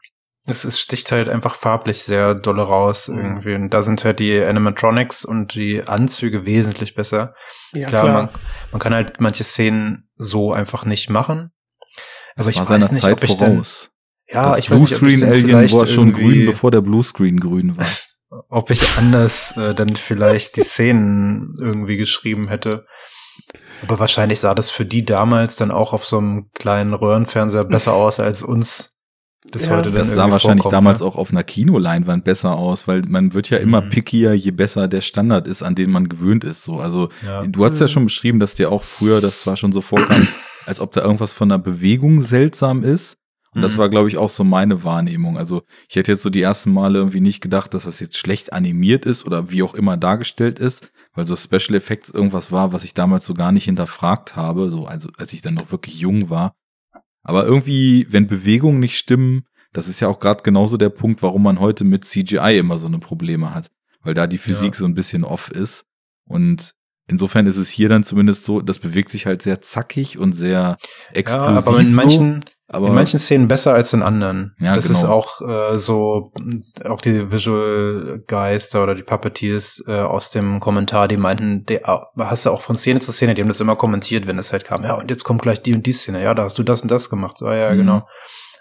Es, 0.47 0.65
es 0.65 0.79
sticht 0.79 1.11
halt 1.11 1.29
einfach 1.29 1.55
farblich 1.55 2.03
sehr 2.03 2.35
dolle 2.35 2.63
raus 2.63 3.09
Mhm. 3.09 3.19
irgendwie. 3.19 3.55
Und 3.55 3.71
da 3.71 3.83
sind 3.83 4.05
halt 4.05 4.21
die 4.21 4.39
Animatronics 4.43 5.25
und 5.25 5.55
die 5.55 5.83
Anzüge 5.87 6.45
wesentlich 6.45 6.95
besser. 6.95 7.35
Ja, 7.73 7.89
klar, 7.89 8.03
klar. 8.03 8.15
Man, 8.15 8.29
man 8.73 8.81
kann 8.81 8.95
halt 8.95 9.21
manche 9.21 9.45
Szenen 9.45 10.09
so 10.17 10.53
einfach 10.53 10.85
nicht 10.85 11.09
machen. 11.09 11.51
Das 12.37 12.47
Aber 12.47 12.51
ich 12.51 12.57
war 12.57 12.63
weiß 12.63 12.69
seiner 12.81 12.93
nicht, 12.93 13.03
Zeit 13.03 13.13
ob 13.15 13.25
ich 13.25 13.37
denn, 13.37 13.53
voraus. 13.55 13.91
ja, 14.29 14.49
das 14.49 14.59
ich 14.59 14.71
weiß 14.71 14.81
nicht, 14.83 14.97
ob 14.97 15.03
ich 15.09 15.19
vielleicht 15.19 15.75
war 15.75 15.87
schon 15.87 16.13
grün, 16.13 16.47
bevor 16.47 16.71
der 16.71 16.81
Bluescreen 16.83 17.39
grün 17.41 17.77
war. 17.77 17.87
ob 18.49 18.71
ich 18.71 18.99
anders 18.99 19.57
äh, 19.57 19.75
dann 19.75 19.95
vielleicht 19.97 20.57
die 20.57 20.63
Szenen 20.63 21.55
irgendwie 21.61 21.97
geschrieben 21.97 22.49
hätte. 22.49 22.87
Aber 23.83 23.99
wahrscheinlich 23.99 24.41
sah 24.41 24.55
das 24.55 24.71
für 24.71 24.85
die 24.85 25.05
damals 25.05 25.57
dann 25.57 25.71
auch 25.71 25.93
auf 25.93 26.05
so 26.05 26.19
einem 26.19 26.51
kleinen 26.55 26.93
Röhrenfernseher 26.95 27.65
besser 27.65 27.93
aus 27.95 28.19
als 28.21 28.43
uns. 28.43 28.91
Das 29.51 29.67
Ja. 29.67 29.73
heute 29.73 29.91
dann 29.91 29.95
Das 30.07 30.15
sah 30.15 30.31
wahrscheinlich 30.31 30.63
vorkommt, 30.63 30.73
damals 30.73 31.01
ne? 31.01 31.07
auch 31.07 31.17
auf 31.17 31.31
einer 31.31 31.45
Kinoleinwand 31.45 32.25
besser 32.25 32.57
aus, 32.57 32.89
weil 32.89 33.03
man 33.07 33.35
wird 33.35 33.51
ja 33.51 33.59
immer 33.59 33.83
Mhm. 33.83 33.89
pickier, 33.91 34.35
je 34.35 34.51
besser 34.53 34.89
der 34.89 35.03
Standard 35.03 35.47
ist, 35.47 35.63
an 35.63 35.75
den 35.75 35.91
man 35.91 36.09
gewöhnt 36.09 36.45
ist. 36.45 36.65
So, 36.65 36.81
also 36.81 37.09
Ja. 37.25 37.45
du 37.47 37.65
hast 37.65 37.79
ja 37.79 37.87
schon 37.89 38.05
beschrieben, 38.05 38.41
dass 38.41 38.55
dir 38.55 38.73
auch 38.73 38.83
früher, 38.83 39.21
das 39.21 39.47
war 39.47 39.57
schon 39.57 39.73
so 39.73 39.83
vorkam, 39.83 40.27
als 40.67 40.81
ob 40.81 40.93
da 40.93 41.03
irgendwas 41.03 41.33
von 41.35 41.51
der 41.51 41.59
Bewegung 41.59 42.21
seltsam 42.23 42.83
ist. 42.83 43.19
Und 43.55 43.61
das 43.63 43.75
Mhm. 43.75 43.79
war, 43.79 43.89
glaube 43.91 44.09
ich, 44.09 44.17
auch 44.19 44.31
so 44.31 44.43
meine 44.45 44.83
Wahrnehmung. 44.83 45.37
Also 45.39 45.63
ich 45.89 45.95
hätte 45.95 46.11
jetzt 46.11 46.23
so 46.23 46.31
die 46.31 46.43
ersten 46.43 46.73
Male 46.73 46.99
irgendwie 46.99 47.21
nicht 47.21 47.41
gedacht, 47.41 47.75
dass 47.75 47.85
das 47.85 48.01
jetzt 48.01 48.17
schlecht 48.17 48.53
animiert 48.53 49.05
ist 49.07 49.25
oder 49.27 49.51
wie 49.51 49.63
auch 49.63 49.75
immer 49.75 49.97
dargestellt 49.97 50.59
ist, 50.59 50.91
weil 51.15 51.25
so 51.27 51.37
Special 51.37 51.77
Effects 51.77 52.11
irgendwas 52.11 52.51
war, 52.51 52.73
was 52.73 52.83
ich 52.83 52.95
damals 52.95 53.25
so 53.27 53.35
gar 53.35 53.53
nicht 53.53 53.67
hinterfragt 53.67 54.35
habe, 54.35 54.71
so 54.71 54.87
also 54.87 55.11
als 55.19 55.33
ich 55.35 55.43
dann 55.43 55.55
noch 55.55 55.71
wirklich 55.71 56.01
jung 56.01 56.31
war. 56.31 56.55
Aber 57.25 57.45
irgendwie, 57.45 58.07
wenn 58.11 58.27
Bewegungen 58.29 58.79
nicht 58.79 58.97
stimmen, 58.97 59.45
das 59.73 59.89
ist 59.89 59.99
ja 60.01 60.07
auch 60.09 60.21
gerade 60.21 60.43
genauso 60.45 60.77
der 60.77 60.91
Punkt, 60.91 61.23
warum 61.23 61.43
man 61.43 61.59
heute 61.59 61.83
mit 61.85 62.05
CGI 62.05 62.59
immer 62.59 62.79
so 62.79 62.87
eine 62.87 62.99
Probleme 63.01 63.53
hat, 63.55 63.69
weil 64.03 64.15
da 64.15 64.27
die 64.29 64.39
Physik 64.39 64.75
Ja. 64.75 64.79
so 64.79 64.85
ein 64.85 64.95
bisschen 64.95 65.25
off 65.25 65.51
ist. 65.51 65.85
Und 66.27 66.73
insofern 67.09 67.47
ist 67.47 67.57
es 67.57 67.71
hier 67.71 67.89
dann 67.89 68.05
zumindest 68.05 68.45
so, 68.45 68.61
das 68.61 68.79
bewegt 68.79 69.09
sich 69.11 69.27
halt 69.27 69.43
sehr 69.43 69.61
zackig 69.61 70.17
und 70.19 70.33
sehr 70.33 70.53
Ja, 70.61 70.79
explosiv. 71.13 71.67
aber 71.67 71.81
in 71.81 71.93
so. 71.95 72.01
Aber 72.67 72.89
in 72.89 72.95
manchen 72.95 73.19
Szenen 73.19 73.47
besser 73.47 73.75
als 73.75 73.93
in 73.93 74.03
anderen. 74.03 74.55
Ja, 74.59 74.75
das 74.75 74.87
genau. 74.87 74.99
ist 74.99 75.05
auch 75.05 75.41
äh, 75.43 75.77
so, 75.77 76.33
auch 76.85 77.01
die 77.01 77.31
Visual 77.31 78.23
Geister 78.27 78.83
oder 78.83 78.95
die 78.95 79.03
Puppeteers 79.03 79.85
äh, 79.87 79.93
aus 80.01 80.31
dem 80.31 80.61
Kommentar, 80.61 81.07
die 81.07 81.19
meinten, 81.19 81.65
die, 81.67 81.75
äh, 81.77 81.99
hast 82.19 82.47
du 82.47 82.51
auch 82.51 82.63
von 82.63 82.77
Szene 82.77 83.01
zu 83.01 83.13
Szene, 83.13 83.35
die 83.35 83.43
haben 83.43 83.49
das 83.49 83.61
immer 83.61 83.77
kommentiert, 83.77 84.27
wenn 84.27 84.39
es 84.39 84.53
halt 84.53 84.65
kam. 84.65 84.83
Ja, 84.83 84.95
und 84.95 85.11
jetzt 85.11 85.25
kommt 85.25 85.43
gleich 85.43 85.63
die 85.63 85.75
und 85.75 85.85
die 85.85 85.93
Szene. 85.93 86.23
Ja, 86.23 86.35
da 86.35 86.45
hast 86.45 86.57
du 86.59 86.63
das 86.63 86.81
und 86.83 86.91
das 86.91 87.11
gemacht. 87.11 87.37
So, 87.37 87.51
ja, 87.51 87.71
Mhm. 87.73 87.77
genau. 87.77 88.03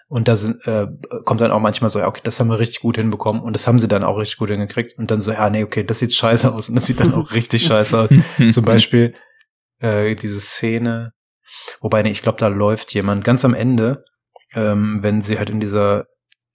Und 0.10 0.28
da 0.28 0.36
sind, 0.36 0.64
äh, 0.68 0.86
kommt 1.24 1.42
dann 1.42 1.52
auch 1.52 1.62
manchmal 1.62 1.90
so, 1.90 1.98
ja, 1.98 2.08
okay, 2.08 2.22
das 2.24 2.40
haben 2.40 2.50
wir 2.50 2.60
richtig 2.60 2.82
gut 2.82 2.98
hinbekommen 2.98 3.42
und 3.42 3.56
das 3.56 3.68
haben 3.68 3.80
sie 3.80 3.88
dann 3.88 4.04
auch 4.04 4.20
richtig 4.20 4.38
gut 4.38 4.50
hingekriegt 4.50 5.00
und 5.00 5.10
dann 5.10 5.22
so, 5.22 5.32
ja, 5.32 5.50
nee, 5.50 5.64
okay, 5.64 5.84
das 5.84 6.00
sieht 6.00 6.14
scheiße 6.14 6.54
aus 6.54 6.70
und 6.70 6.76
das 6.76 6.86
sieht 6.86 7.00
dann 7.00 7.14
auch 7.16 7.32
richtig 7.32 7.64
scheiße 7.66 7.98
aus. 7.98 8.10
Zum 8.54 8.66
Beispiel 8.66 9.14
äh, 9.80 10.14
diese 10.16 10.40
Szene, 10.40 11.14
wobei, 11.82 12.02
nee, 12.02 12.12
ich 12.12 12.22
glaube, 12.22 12.40
da 12.40 12.48
läuft 12.48 12.94
jemand 12.94 13.24
ganz 13.24 13.46
am 13.46 13.54
Ende, 13.54 14.04
ähm, 14.54 15.00
wenn 15.02 15.22
sie 15.22 15.38
halt 15.38 15.50
in 15.50 15.60
dieser, 15.60 16.06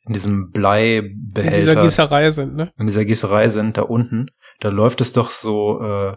in 0.07 0.13
diesem 0.13 0.33
In 0.33 0.41
dieser 0.45 0.53
Bleibehälter, 0.53 1.83
Gießerei 1.83 2.31
sind, 2.31 2.57
ne? 2.57 2.73
in 2.79 2.87
dieser 2.87 3.05
Gießerei 3.05 3.49
sind, 3.49 3.77
da 3.77 3.83
unten, 3.83 4.27
da 4.61 4.69
läuft 4.69 5.01
es 5.01 5.13
doch 5.13 5.31
so, 5.31 5.81
äh, 5.83 6.17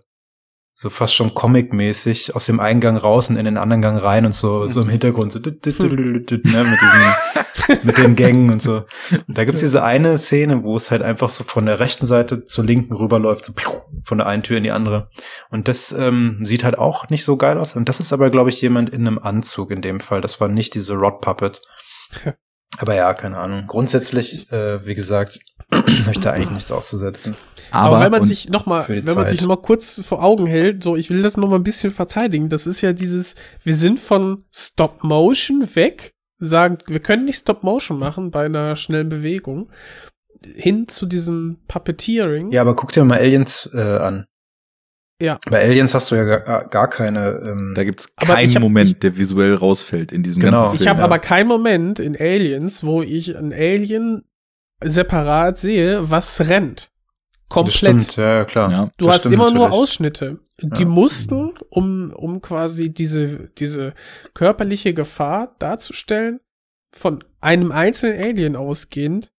so 0.73 0.89
fast 0.89 1.13
schon 1.13 1.33
comic-mäßig 1.33 2.35
aus 2.35 2.45
dem 2.45 2.59
Eingang 2.59 2.95
raus 2.95 3.29
und 3.29 3.35
in 3.35 3.45
den 3.45 3.57
anderen 3.57 3.81
Gang 3.81 4.01
rein 4.01 4.25
und 4.25 4.33
so, 4.33 4.67
so 4.69 4.81
im 4.81 4.89
Hintergrund 4.89 5.31
so, 5.31 5.39
dit, 5.39 5.65
ne, 5.65 5.83
mit 5.83 6.31
diesen, 6.31 7.83
mit 7.83 7.97
den 7.97 8.15
Gängen 8.15 8.49
und 8.49 8.61
so. 8.61 8.85
Und 9.27 9.37
da 9.37 9.43
gibt's 9.43 9.61
diese 9.61 9.83
eine 9.83 10.17
Szene, 10.17 10.63
wo 10.63 10.75
es 10.75 10.89
halt 10.89 11.01
einfach 11.01 11.29
so 11.29 11.43
von 11.43 11.65
der 11.65 11.79
rechten 11.79 12.05
Seite 12.05 12.45
zur 12.45 12.63
linken 12.63 12.95
rüberläuft, 12.95 13.45
so 13.45 13.53
von 14.03 14.17
der 14.17 14.27
einen 14.27 14.43
Tür 14.43 14.57
in 14.57 14.63
die 14.63 14.71
andere. 14.71 15.09
Und 15.49 15.67
das 15.67 15.91
ähm, 15.91 16.39
sieht 16.43 16.63
halt 16.63 16.77
auch 16.77 17.09
nicht 17.09 17.25
so 17.25 17.35
geil 17.35 17.57
aus. 17.57 17.75
Und 17.75 17.89
das 17.89 17.99
ist 17.99 18.13
aber, 18.13 18.29
glaube 18.29 18.49
ich, 18.49 18.61
jemand 18.61 18.89
in 18.89 19.05
einem 19.05 19.19
Anzug 19.19 19.71
in 19.71 19.81
dem 19.81 19.99
Fall. 19.99 20.21
Das 20.21 20.39
war 20.39 20.47
nicht 20.47 20.73
diese 20.73 20.93
Rod 20.93 21.21
Puppet. 21.21 21.61
Aber 22.77 22.95
ja, 22.95 23.13
keine 23.13 23.37
Ahnung. 23.37 23.65
Grundsätzlich, 23.67 24.49
äh, 24.51 24.85
wie 24.85 24.93
gesagt, 24.93 25.39
habe 25.73 26.11
ich 26.11 26.19
da 26.19 26.31
eigentlich 26.31 26.51
nichts 26.51 26.71
auszusetzen. 26.71 27.35
Aber, 27.71 27.95
Aber, 27.97 28.05
wenn 28.05 28.11
man 28.11 28.25
sich 28.25 28.49
noch 28.49 28.65
mal, 28.65 28.85
wenn 28.87 29.03
man 29.05 29.13
Zeit. 29.15 29.29
sich 29.29 29.41
noch 29.41 29.47
mal 29.47 29.55
kurz 29.61 30.01
vor 30.03 30.23
Augen 30.23 30.45
hält, 30.45 30.83
so 30.83 30.95
ich 30.95 31.09
will 31.09 31.21
das 31.21 31.37
noch 31.37 31.47
mal 31.49 31.55
ein 31.55 31.63
bisschen 31.63 31.91
verteidigen. 31.91 32.49
Das 32.49 32.67
ist 32.67 32.81
ja 32.81 32.91
dieses, 32.93 33.35
wir 33.63 33.75
sind 33.75 33.99
von 33.99 34.43
Stop 34.53 35.03
Motion 35.03 35.67
weg, 35.75 36.13
sagen, 36.39 36.79
wir 36.87 36.99
können 36.99 37.25
nicht 37.25 37.37
Stop 37.39 37.63
Motion 37.63 37.97
machen 37.99 38.31
bei 38.31 38.45
einer 38.45 38.75
schnellen 38.75 39.07
Bewegung, 39.09 39.69
hin 40.55 40.87
zu 40.87 41.05
diesem 41.05 41.59
Puppeteering. 41.67 42.51
Ja, 42.51 42.61
aber 42.61 42.75
guck 42.75 42.91
dir 42.91 43.03
mal 43.05 43.19
Aliens 43.19 43.69
äh, 43.73 43.79
an. 43.97 44.25
Ja. 45.21 45.37
Bei 45.49 45.63
Aliens 45.63 45.93
hast 45.93 46.09
du 46.09 46.15
ja 46.15 46.23
gar, 46.23 46.67
gar 46.67 46.89
keine. 46.89 47.43
Ähm, 47.45 47.73
da 47.75 47.83
gibt's 47.83 48.15
keinen 48.15 48.49
ich 48.49 48.55
hab- 48.55 48.61
Moment, 48.63 49.03
der 49.03 49.17
visuell 49.17 49.53
rausfällt 49.53 50.11
in 50.11 50.23
diesem 50.23 50.41
Genau. 50.41 50.63
ganzen 50.63 50.75
Ich 50.77 50.79
Film. 50.81 50.89
habe 50.89 50.99
ja. 50.99 51.05
aber 51.05 51.19
keinen 51.19 51.47
Moment 51.47 51.99
in 51.99 52.17
Aliens, 52.19 52.83
wo 52.83 53.03
ich 53.03 53.37
ein 53.37 53.53
Alien 53.53 54.23
separat 54.83 55.57
sehe, 55.57 56.09
was 56.09 56.39
rennt. 56.49 56.91
das 57.47 57.55
Komplett. 57.55 57.75
stimmt, 57.75 58.15
ja, 58.15 58.45
klar. 58.45 58.71
Ja. 58.71 58.89
Du 58.97 59.05
Das 59.07 59.15
hast 59.15 59.25
immer 59.25 59.51
nur 59.51 59.65
natürlich. 59.65 59.73
Ausschnitte. 59.81 60.39
Die 60.61 60.83
Ja. 60.83 60.87
mussten, 60.87 61.53
um, 61.69 62.11
um 62.15 62.41
quasi 62.41 62.93
diese, 62.93 63.49
diese 63.57 63.93
körperliche 64.33 64.93
Gefahr 64.93 65.55
darzustellen, 65.59 66.39
von 66.93 67.23
einem 67.41 67.71
einzelnen 67.71 68.21
Alien 68.21 68.55
ausgehend, 68.55 69.31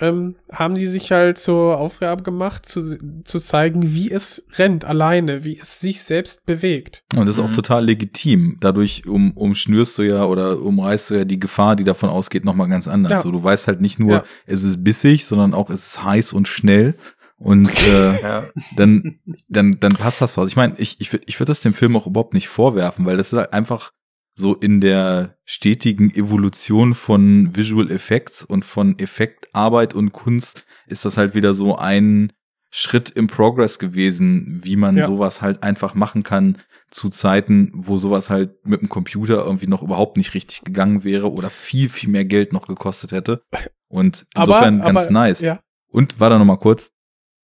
ähm, 0.00 0.34
haben 0.50 0.74
die 0.74 0.86
sich 0.86 1.12
halt 1.12 1.38
zur 1.38 1.78
Aufgabe 1.78 2.22
gemacht, 2.22 2.66
zu, 2.66 2.98
zu 3.24 3.40
zeigen, 3.40 3.92
wie 3.94 4.10
es 4.10 4.44
rennt 4.56 4.84
alleine, 4.84 5.44
wie 5.44 5.58
es 5.60 5.80
sich 5.80 6.02
selbst 6.02 6.44
bewegt. 6.46 7.04
Und 7.14 7.26
das 7.28 7.36
ist 7.38 7.44
auch 7.44 7.48
Mhm. 7.48 7.52
total 7.54 7.84
legitim. 7.84 8.56
Dadurch 8.60 9.06
um, 9.06 9.32
umschnürst 9.32 9.96
du 9.98 10.02
ja 10.02 10.24
oder 10.24 10.60
umreißt 10.60 11.10
du 11.10 11.14
ja 11.14 11.24
die 11.24 11.38
Gefahr, 11.38 11.76
die 11.76 11.84
davon 11.84 12.08
ausgeht, 12.10 12.44
nochmal 12.44 12.68
ganz 12.68 12.88
anders. 12.88 13.12
Ja. 13.12 13.22
So, 13.22 13.30
du 13.30 13.42
weißt 13.42 13.68
halt 13.68 13.80
nicht 13.80 13.98
nur, 14.00 14.12
Ja. 14.12 14.24
es 14.46 14.64
ist 14.64 14.82
bissig, 14.82 15.26
sondern 15.26 15.54
auch, 15.54 15.70
es 15.70 15.86
ist 15.86 16.04
heiß 16.04 16.32
und 16.32 16.48
schnell. 16.48 16.94
Und 17.36 17.68
äh, 17.88 18.20
Ja. 18.22 18.44
dann, 18.76 19.14
dann, 19.48 19.76
dann 19.80 19.92
passt 19.94 20.20
das 20.20 20.36
raus. 20.38 20.48
Ich 20.48 20.56
meine, 20.56 20.74
ich, 20.78 21.00
ich, 21.00 21.12
ich 21.26 21.38
würde 21.40 21.50
das 21.50 21.60
dem 21.60 21.74
Film 21.74 21.96
auch 21.96 22.06
überhaupt 22.06 22.34
nicht 22.34 22.48
vorwerfen, 22.48 23.06
weil 23.06 23.16
das 23.16 23.32
ist 23.32 23.38
halt 23.38 23.52
einfach 23.52 23.90
so 24.34 24.54
in 24.54 24.80
der 24.80 25.36
stetigen 25.44 26.10
Evolution 26.10 26.94
von 26.94 27.54
Visual 27.56 27.90
Effects 27.90 28.42
und 28.42 28.64
von 28.64 28.98
Effektarbeit 28.98 29.94
und 29.94 30.12
Kunst 30.12 30.64
ist 30.86 31.04
das 31.04 31.16
halt 31.16 31.34
wieder 31.34 31.54
so 31.54 31.76
ein 31.76 32.32
Schritt 32.70 33.10
im 33.10 33.28
Progress 33.28 33.78
gewesen, 33.78 34.60
wie 34.64 34.74
man 34.76 34.96
Ja. 34.96 35.06
sowas 35.06 35.40
halt 35.40 35.62
einfach 35.62 35.94
machen 35.94 36.24
kann 36.24 36.58
zu 36.90 37.08
Zeiten, 37.08 37.70
wo 37.74 37.98
sowas 37.98 38.30
halt 38.30 38.66
mit 38.66 38.80
dem 38.80 38.88
Computer 38.88 39.44
irgendwie 39.44 39.68
noch 39.68 39.82
überhaupt 39.82 40.16
nicht 40.16 40.34
richtig 40.34 40.62
gegangen 40.62 41.04
wäre 41.04 41.30
oder 41.32 41.50
viel, 41.50 41.88
viel 41.88 42.10
mehr 42.10 42.24
Geld 42.24 42.52
noch 42.52 42.66
gekostet 42.66 43.12
hätte. 43.12 43.42
Und 43.88 44.26
insofern 44.36 44.80
aber, 44.80 44.92
ganz 44.92 45.04
aber, 45.04 45.12
nice. 45.12 45.40
Ja. 45.40 45.60
Und 45.88 46.18
war 46.18 46.30
da 46.30 46.38
noch 46.38 46.44
mal 46.44 46.56
kurz, 46.56 46.90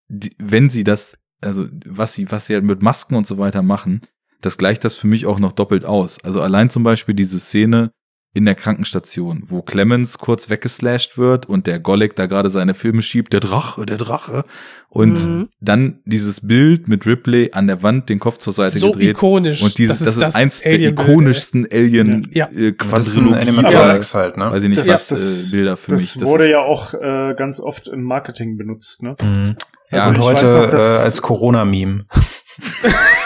die, 0.09 0.31
wenn 0.37 0.69
sie 0.69 0.83
das, 0.83 1.17
also 1.41 1.67
was 1.85 2.13
sie, 2.13 2.29
was 2.31 2.47
sie 2.47 2.53
halt 2.53 2.65
mit 2.65 2.81
Masken 2.81 3.15
und 3.15 3.25
so 3.27 3.37
weiter 3.37 3.61
machen, 3.61 4.01
das 4.41 4.57
gleicht 4.57 4.83
das 4.83 4.95
für 4.95 5.07
mich 5.07 5.25
auch 5.25 5.39
noch 5.39 5.51
doppelt 5.53 5.85
aus. 5.85 6.17
Also 6.23 6.41
allein 6.41 6.69
zum 6.69 6.83
Beispiel 6.83 7.15
diese 7.15 7.39
Szene 7.39 7.91
in 8.33 8.45
der 8.45 8.55
Krankenstation, 8.55 9.43
wo 9.47 9.61
Clemens 9.61 10.17
kurz 10.17 10.49
weggeslasht 10.49 11.17
wird 11.17 11.47
und 11.49 11.67
der 11.67 11.79
Golek 11.81 12.15
da 12.15 12.27
gerade 12.27 12.49
seine 12.49 12.73
Filme 12.73 13.01
schiebt, 13.01 13.33
der 13.33 13.41
Drache, 13.41 13.85
der 13.85 13.97
Drache. 13.97 14.45
Und 14.87 15.27
Mhm. 15.27 15.49
dann 15.59 15.99
dieses 16.05 16.39
Bild 16.39 16.87
mit 16.87 17.05
Ripley 17.05 17.49
an 17.51 17.67
der 17.67 17.83
Wand, 17.83 18.07
den 18.07 18.19
Kopf 18.19 18.37
zur 18.37 18.53
Seite 18.53 18.79
So 18.79 18.91
gedreht. 18.93 19.09
ikonisch. 19.17 19.61
Und 19.61 19.77
dieses, 19.77 19.99
das 19.99 20.15
ist, 20.15 20.33
eins 20.35 20.61
der 20.61 20.79
ikonischsten 20.79 21.67
alien 21.69 22.25
Ja. 22.31 22.45
äh, 22.45 22.71
Das 22.71 23.07
ist 23.07 23.15
Quadrilogie. 23.15 23.35
Animatronics 23.35 24.13
halt, 24.13 24.37
ne? 24.37 24.49
Weiß 24.49 24.63
ich 24.63 24.69
nicht, 24.69 24.79
Das- 24.79 24.87
was 24.87 25.07
das- 25.09 25.47
äh, 25.49 25.51
Bilder 25.51 25.75
für 25.75 25.91
das 25.91 26.15
mich. 26.15 26.25
wurde 26.25 26.45
ist, 26.45 26.51
ja 26.51 26.59
auch 26.61 26.93
äh, 26.93 27.33
ganz 27.37 27.59
oft 27.59 27.89
im 27.89 28.03
Marketing 28.03 28.55
benutzt, 28.55 29.03
ne? 29.03 29.17
Mhm. 29.21 29.55
Ja, 29.91 30.07
und 30.07 30.15
ich 30.15 30.21
heute 30.21 30.45
noch, 30.45 30.73
äh, 30.73 30.77
als 30.77 31.21
Corona-Meme. 31.21 32.05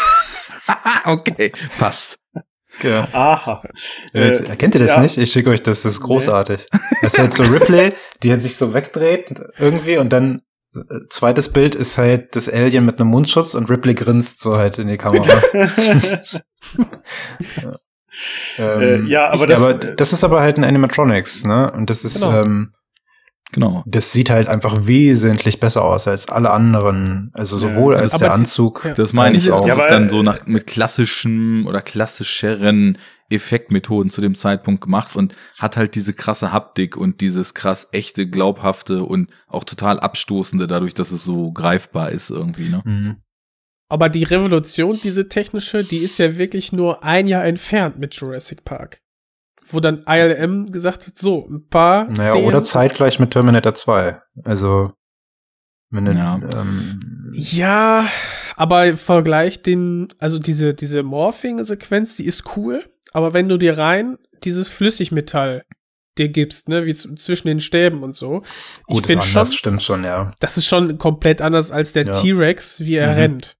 okay, 1.06 1.52
passt. 1.80 2.20
Ja. 2.82 3.08
Aha. 3.14 3.64
Äh, 4.14 4.56
Kennt 4.58 4.76
ihr 4.76 4.82
das 4.82 4.92
ja. 4.96 5.00
nicht? 5.02 5.18
Ich 5.18 5.32
schicke 5.32 5.50
euch 5.50 5.64
das, 5.64 5.84
das 5.84 5.94
ist 5.94 6.02
großartig. 6.02 6.68
Das 7.02 7.14
ist 7.14 7.20
halt 7.20 7.34
so 7.34 7.44
Ripley, 7.44 7.94
die 8.22 8.32
halt 8.32 8.42
sich 8.42 8.58
so 8.58 8.74
wegdreht 8.74 9.34
irgendwie 9.58 9.98
und 9.98 10.12
dann 10.12 10.42
äh, 10.76 10.80
zweites 11.10 11.50
Bild 11.54 11.74
ist 11.76 11.98
halt 11.98 12.36
das 12.36 12.50
Alien 12.50 12.86
mit 12.86 13.00
einem 13.00 13.12
Mundschutz 13.12 13.54
und 13.54 13.70
Ripley 13.70 13.94
grinst 13.94 14.42
so 14.42 14.58
halt 14.58 14.78
in 14.80 14.88
die 14.90 14.98
Kamera. 14.98 15.42
Ähm, 18.58 19.06
Äh, 19.06 19.10
ja, 19.10 19.28
aber 19.30 19.44
ich, 19.44 19.50
das- 19.50 19.62
aber 19.62 19.74
das 19.74 20.14
ist 20.14 20.24
aber 20.24 20.40
halt 20.40 20.58
ein 20.58 20.64
Animatronics, 20.64 21.44
ne? 21.44 21.70
Und 21.74 21.90
das 21.90 22.06
ist, 22.06 22.22
Genau. 22.22 22.44
ähm, 22.44 22.72
Genau. 23.52 23.84
das 23.86 24.12
sieht 24.12 24.30
halt 24.30 24.50
einfach 24.50 24.88
wesentlich 24.88 25.60
besser 25.60 25.84
aus 25.86 26.08
als 26.08 26.28
alle 26.30 26.50
anderen. 26.52 27.30
Also 27.34 27.58
sowohl 27.58 27.94
Ja, 27.94 28.00
als 28.02 28.18
der 28.18 28.30
die- 28.30 28.34
Anzug. 28.34 28.84
ja. 28.86 28.94
Das 28.94 29.14
meine 29.14 29.36
ich 29.38 29.50
auch. 29.52 29.60
Das 29.62 29.68
Ja, 29.68 29.74
ist 29.76 29.80
aber- 29.82 29.90
dann 29.92 30.10
so 30.10 30.24
nach, 30.24 30.46
mit 30.46 30.68
klassischen 30.68 31.66
oder 31.66 31.82
klassischeren 31.82 32.98
Effektmethoden 33.30 34.12
zu 34.12 34.22
dem 34.22 34.36
Zeitpunkt 34.36 34.82
gemacht 34.82 35.16
und 35.16 35.36
hat 35.60 35.78
halt 35.78 35.96
diese 35.96 36.14
krasse 36.14 36.52
Haptik 36.52 36.96
und 36.98 37.22
dieses 37.22 37.54
krass 37.54 37.88
echte, 37.92 38.28
glaubhafte 38.28 39.04
und 39.04 39.30
auch 39.48 39.64
total 39.64 40.00
abstoßende 40.00 40.68
dadurch, 40.68 40.94
dass 40.94 41.12
es 41.12 41.24
so 41.24 41.52
greifbar 41.52 42.12
ist 42.12 42.30
irgendwie, 42.30 42.70
ne? 42.70 42.82
Mhm. 42.86 43.16
Aber 43.90 44.10
die 44.10 44.24
Revolution, 44.24 45.00
diese 45.04 45.30
technische, 45.30 45.84
die 45.84 46.00
ist 46.00 46.18
ja 46.18 46.38
wirklich 46.38 46.72
nur 46.72 47.04
ein 47.04 47.28
Jahr 47.28 47.46
entfernt 47.46 48.00
mit 48.00 48.16
Jurassic 48.16 48.64
Park. 48.66 49.00
Wo 49.68 49.80
dann 49.80 50.04
ILM 50.08 50.72
gesagt 50.72 51.08
hat, 51.08 51.18
so, 51.18 51.48
ein 51.50 51.68
paar 51.68 52.06
Naja, 52.10 52.32
Szenen- 52.32 52.46
oder 52.48 52.62
zeitgleich 52.64 53.20
mit 53.20 53.32
Terminator 53.32 53.74
2. 53.74 54.22
Also, 54.44 54.92
wenn 55.90 56.06
Ja. 56.18 56.40
ähm, 56.62 57.32
Ja, 57.34 58.08
aber 58.56 58.96
Vergleich 58.98 59.62
den, 59.62 60.08
also 60.20 60.40
diese, 60.40 60.74
diese 60.74 61.04
Morphing-Sequenz, 61.04 62.16
die 62.16 62.26
ist 62.26 62.44
cool, 62.56 62.84
aber 63.12 63.34
wenn 63.34 63.50
du 63.50 63.58
dir 63.58 63.78
rein 63.78 64.18
dieses 64.44 64.70
Flüssigmetall 64.70 65.64
dir 66.18 66.30
gibst, 66.30 66.70
ne, 66.70 66.86
wie 66.86 66.94
zwischen 66.96 67.48
den 67.48 67.60
Stäben 67.60 68.04
und 68.04 68.16
so, 68.16 68.44
ich 68.44 68.84
gut, 68.96 69.02
ist 69.02 69.08
finde 69.08 69.26
schon, 69.26 69.38
anders, 69.38 69.56
stimmt 69.56 69.82
schon, 69.84 70.04
ja. 70.06 70.32
das 70.40 70.58
ist 70.58 70.66
schon 70.68 70.98
komplett 70.98 71.42
anders 71.42 71.72
als 71.72 71.92
der 71.94 72.06
Ja. 72.06 72.14
T-Rex, 72.22 72.80
wie 72.82 72.96
er 72.96 73.10
Mhm. 73.12 73.16
rennt. 73.16 73.58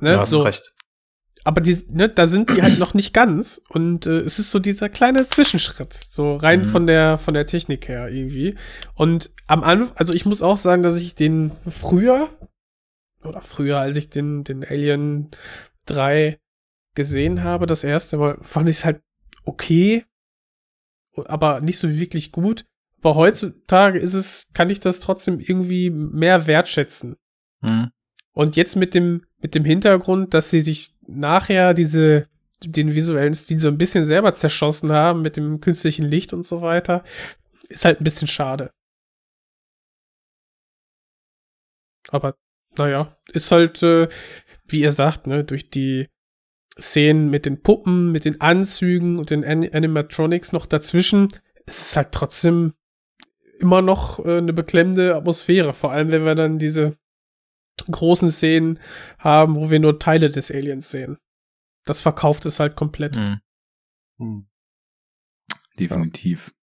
Ne, 0.00 0.12
Du 0.12 0.18
hast 0.20 0.30
so. 0.30 0.42
recht. 0.42 0.72
Aber 1.46 1.60
die, 1.60 1.78
ne, 1.90 2.08
da 2.08 2.26
sind 2.26 2.50
die 2.50 2.60
halt 2.60 2.80
noch 2.80 2.92
nicht 2.92 3.14
ganz 3.14 3.62
und 3.68 4.04
äh, 4.06 4.18
es 4.18 4.40
ist 4.40 4.50
so 4.50 4.58
dieser 4.58 4.88
kleine 4.88 5.28
Zwischenschritt, 5.28 5.92
so 6.08 6.34
rein 6.34 6.62
Mhm. 6.62 6.64
von 6.64 6.86
der 6.88 7.18
von 7.18 7.34
der 7.34 7.46
Technik 7.46 7.86
her 7.86 8.08
irgendwie. 8.08 8.56
Und 8.96 9.30
am 9.46 9.62
Anfang, 9.62 9.96
also 9.96 10.12
ich 10.12 10.26
muss 10.26 10.42
auch 10.42 10.56
sagen, 10.56 10.82
dass 10.82 11.00
ich 11.00 11.14
den 11.14 11.52
früher 11.68 12.28
oder 13.22 13.42
früher, 13.42 13.78
als 13.78 13.94
ich 13.94 14.10
den 14.10 14.42
den 14.42 14.64
Alien 14.64 15.30
3 15.86 16.40
gesehen 16.96 17.44
habe, 17.44 17.66
das 17.66 17.84
erste 17.84 18.16
Mal, 18.16 18.38
fand 18.40 18.68
ich 18.68 18.78
es 18.78 18.84
halt 18.84 19.00
okay, 19.44 20.04
aber 21.26 21.60
nicht 21.60 21.78
so 21.78 21.88
wirklich 21.88 22.32
gut. 22.32 22.64
Aber 23.02 23.14
heutzutage 23.14 24.00
ist 24.00 24.14
es, 24.14 24.46
kann 24.52 24.68
ich 24.68 24.80
das 24.80 24.98
trotzdem 24.98 25.38
irgendwie 25.38 25.90
mehr 25.90 26.48
wertschätzen. 26.48 27.14
Mhm. 27.60 27.90
Und 28.32 28.56
jetzt 28.56 28.74
mit 28.74 28.94
dem, 28.94 29.22
mit 29.38 29.54
dem 29.54 29.64
Hintergrund, 29.64 30.34
dass 30.34 30.50
sie 30.50 30.60
sich 30.60 30.95
nachher 31.06 31.74
diese, 31.74 32.28
den 32.64 32.94
visuellen 32.94 33.34
Stil 33.34 33.58
so 33.58 33.68
ein 33.68 33.78
bisschen 33.78 34.06
selber 34.06 34.34
zerschossen 34.34 34.92
haben 34.92 35.22
mit 35.22 35.36
dem 35.36 35.60
künstlichen 35.60 36.06
Licht 36.06 36.32
und 36.32 36.44
so 36.44 36.62
weiter, 36.62 37.04
ist 37.68 37.84
halt 37.84 38.00
ein 38.00 38.04
bisschen 38.04 38.28
schade. 38.28 38.70
Aber, 42.08 42.36
naja, 42.76 43.16
ist 43.32 43.50
halt, 43.50 43.82
äh, 43.82 44.08
wie 44.68 44.80
ihr 44.80 44.92
sagt, 44.92 45.26
ne, 45.26 45.44
durch 45.44 45.70
die 45.70 46.08
Szenen 46.78 47.30
mit 47.30 47.46
den 47.46 47.62
Puppen, 47.62 48.12
mit 48.12 48.24
den 48.24 48.40
Anzügen 48.40 49.18
und 49.18 49.30
den 49.30 49.44
An 49.44 49.68
Animatronics 49.68 50.52
noch 50.52 50.66
dazwischen, 50.66 51.28
ist 51.64 51.80
es 51.80 51.96
halt 51.96 52.12
trotzdem 52.12 52.74
immer 53.58 53.82
noch 53.82 54.24
äh, 54.24 54.38
eine 54.38 54.52
beklemmende 54.52 55.16
Atmosphäre. 55.16 55.72
Vor 55.72 55.92
allem, 55.92 56.12
wenn 56.12 56.24
wir 56.24 56.34
dann 56.34 56.58
diese 56.58 56.96
großen 57.90 58.30
Szenen 58.30 58.78
haben, 59.18 59.56
wo 59.56 59.70
wir 59.70 59.78
nur 59.78 59.98
Teile 59.98 60.28
des 60.28 60.50
Aliens 60.50 60.90
sehen. 60.90 61.18
Das 61.84 62.00
verkauft 62.00 62.46
es 62.46 62.58
halt 62.58 62.76
komplett. 62.76 63.16
Mhm. 63.16 63.40
Hm. 64.18 64.48
Definitiv. 65.78 66.54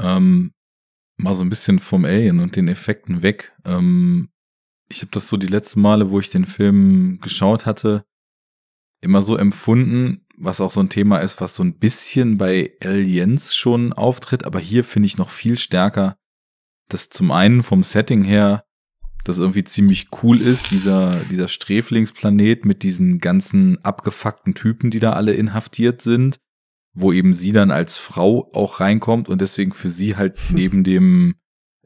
Ähm, 0.00 0.52
mal 1.16 1.34
so 1.34 1.44
ein 1.44 1.48
bisschen 1.48 1.78
vom 1.78 2.04
Alien 2.04 2.40
und 2.40 2.56
den 2.56 2.68
Effekten 2.68 3.22
weg. 3.22 3.52
Ähm, 3.64 4.30
ich 4.88 5.00
habe 5.00 5.10
das 5.12 5.28
so 5.28 5.36
die 5.36 5.46
letzten 5.46 5.80
Male, 5.80 6.10
wo 6.10 6.20
ich 6.20 6.30
den 6.30 6.44
Film 6.44 7.18
geschaut 7.20 7.66
hatte, 7.66 8.04
immer 9.00 9.22
so 9.22 9.36
empfunden, 9.36 10.26
was 10.36 10.60
auch 10.60 10.70
so 10.70 10.80
ein 10.80 10.88
Thema 10.88 11.18
ist, 11.18 11.40
was 11.40 11.54
so 11.54 11.62
ein 11.62 11.78
bisschen 11.78 12.38
bei 12.38 12.76
Aliens 12.80 13.54
schon 13.54 13.92
auftritt, 13.92 14.44
aber 14.44 14.58
hier 14.58 14.84
finde 14.84 15.06
ich 15.06 15.16
noch 15.16 15.30
viel 15.30 15.56
stärker, 15.56 16.16
dass 16.88 17.08
zum 17.08 17.30
einen 17.30 17.62
vom 17.62 17.82
Setting 17.82 18.24
her 18.24 18.64
das 19.24 19.38
irgendwie 19.38 19.64
ziemlich 19.64 20.08
cool 20.22 20.40
ist, 20.40 20.70
dieser, 20.70 21.14
dieser 21.30 21.48
Sträflingsplanet 21.48 22.64
mit 22.64 22.82
diesen 22.82 23.18
ganzen 23.18 23.82
abgefuckten 23.84 24.54
Typen, 24.54 24.90
die 24.90 25.00
da 25.00 25.14
alle 25.14 25.32
inhaftiert 25.32 26.02
sind. 26.02 26.38
wo 26.96 27.12
eben 27.12 27.34
sie 27.34 27.50
dann 27.50 27.72
als 27.72 27.98
Frau 27.98 28.50
auch 28.52 28.78
reinkommt 28.78 29.28
und 29.28 29.40
deswegen 29.40 29.72
für 29.72 29.88
sie 29.88 30.14
halt 30.16 30.38
neben 30.50 30.84
dem 30.84 31.34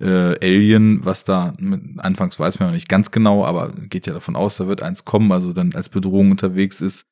äh, 0.01 0.37
Alien, 0.45 1.05
was 1.05 1.25
da 1.25 1.53
anfangs 1.97 2.39
weiß 2.39 2.59
man 2.59 2.69
noch 2.69 2.75
nicht 2.75 2.89
ganz 2.89 3.11
genau, 3.11 3.45
aber 3.45 3.73
geht 3.73 4.07
ja 4.07 4.13
davon 4.13 4.37
aus, 4.37 4.59
da 4.59 4.67
wird 4.69 4.83
eins 4.83 5.05
kommen, 5.05 5.33
also 5.33 5.53
dann 5.53 5.75
als 5.75 5.89
Bedrohung 5.89 6.31
unterwegs 6.31 6.81
ist, 6.81 7.07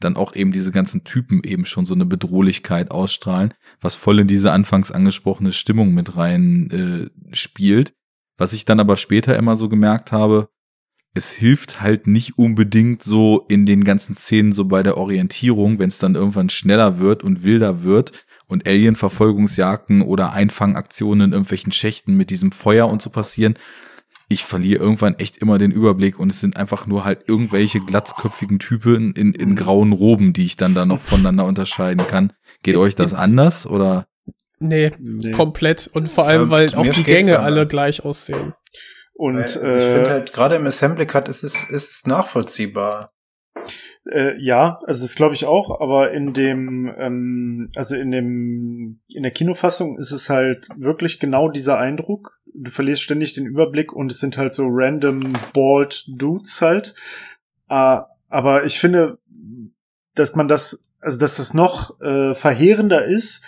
dann 0.00 0.16
auch 0.16 0.34
eben 0.34 0.52
diese 0.52 0.72
ganzen 0.72 1.04
Typen 1.04 1.42
eben 1.44 1.64
schon 1.64 1.86
so 1.86 1.94
eine 1.94 2.06
Bedrohlichkeit 2.06 2.90
ausstrahlen, 2.90 3.54
was 3.80 3.96
voll 3.96 4.18
in 4.18 4.26
diese 4.26 4.50
anfangs 4.52 4.90
angesprochene 4.90 5.52
Stimmung 5.52 5.94
mit 5.94 6.16
rein 6.16 6.70
äh, 6.70 7.34
spielt. 7.34 7.94
Was 8.42 8.54
ich 8.54 8.64
dann 8.64 8.80
aber 8.80 8.96
später 8.96 9.36
immer 9.36 9.54
so 9.54 9.68
gemerkt 9.68 10.10
habe, 10.10 10.48
es 11.14 11.30
hilft 11.30 11.80
halt 11.80 12.08
nicht 12.08 12.38
unbedingt 12.38 13.00
so 13.00 13.46
in 13.48 13.66
den 13.66 13.84
ganzen 13.84 14.16
Szenen 14.16 14.50
so 14.50 14.64
bei 14.64 14.82
der 14.82 14.96
Orientierung, 14.96 15.78
wenn 15.78 15.86
es 15.86 15.98
dann 15.98 16.16
irgendwann 16.16 16.48
schneller 16.48 16.98
wird 16.98 17.22
und 17.22 17.44
wilder 17.44 17.84
wird 17.84 18.24
und 18.48 18.66
Alien-Verfolgungsjagden 18.66 20.02
oder 20.02 20.32
Einfangaktionen 20.32 21.28
in 21.28 21.32
irgendwelchen 21.34 21.70
Schächten 21.70 22.16
mit 22.16 22.30
diesem 22.30 22.50
Feuer 22.50 22.88
und 22.88 23.00
so 23.00 23.10
passieren. 23.10 23.54
Ich 24.28 24.42
verliere 24.42 24.82
irgendwann 24.82 25.14
echt 25.20 25.38
immer 25.38 25.58
den 25.58 25.70
Überblick 25.70 26.18
und 26.18 26.30
es 26.30 26.40
sind 26.40 26.56
einfach 26.56 26.88
nur 26.88 27.04
halt 27.04 27.28
irgendwelche 27.28 27.78
glatzköpfigen 27.78 28.58
Typen 28.58 29.12
in, 29.12 29.34
in 29.34 29.54
grauen 29.54 29.92
Roben, 29.92 30.32
die 30.32 30.46
ich 30.46 30.56
dann 30.56 30.74
da 30.74 30.84
noch 30.84 30.98
voneinander 30.98 31.44
unterscheiden 31.44 32.08
kann. 32.08 32.32
Geht 32.64 32.74
euch 32.74 32.96
das 32.96 33.14
anders 33.14 33.68
oder? 33.68 34.08
Nee, 34.62 34.92
Nee. 34.98 35.32
komplett. 35.32 35.90
Und 35.92 36.08
vor 36.08 36.26
allem, 36.26 36.44
Ja, 36.44 36.50
weil 36.50 36.66
mir 36.66 36.78
auch 36.78 36.88
die 36.88 37.02
Gänge 37.04 37.40
alle 37.40 37.66
gleich 37.66 38.04
aussehen. 38.04 38.54
Und 39.14 39.34
Weil, 39.36 39.42
also 39.42 39.60
ich 39.60 39.66
äh, 39.84 39.92
finde 39.94 40.10
halt, 40.10 40.32
gerade 40.32 40.56
im 40.56 40.66
Assembly 40.66 41.06
Cut 41.06 41.28
ist 41.28 41.42
es, 41.42 41.64
ist 41.64 41.90
es 41.90 42.06
nachvollziehbar. 42.06 43.12
Äh, 44.10 44.36
ja, 44.42 44.80
also 44.86 45.02
das 45.02 45.14
glaube 45.14 45.34
ich 45.34 45.44
auch, 45.44 45.80
aber 45.80 46.10
in 46.12 46.32
dem, 46.32 46.92
ähm, 46.98 47.70
also 47.76 47.94
in 47.94 48.10
dem, 48.10 49.00
in 49.08 49.22
der 49.22 49.30
Kinofassung 49.30 49.96
ist 49.98 50.10
es 50.10 50.28
halt 50.28 50.66
wirklich 50.76 51.20
genau 51.20 51.48
dieser 51.48 51.78
Eindruck. 51.78 52.38
Du 52.54 52.70
verlierst 52.70 53.02
ständig 53.02 53.34
den 53.34 53.46
Überblick 53.46 53.92
und 53.92 54.10
es 54.10 54.18
sind 54.18 54.36
halt 54.36 54.54
so 54.54 54.66
random 54.68 55.34
bald 55.54 56.04
Dudes 56.08 56.60
halt. 56.60 56.94
Äh, 57.68 57.98
aber 58.28 58.64
ich 58.64 58.80
finde, 58.80 59.18
dass 60.14 60.34
man 60.34 60.48
das, 60.48 60.80
also 61.00 61.18
dass 61.18 61.36
das 61.36 61.54
noch 61.54 62.00
äh, 62.00 62.34
verheerender 62.34 63.04
ist, 63.04 63.44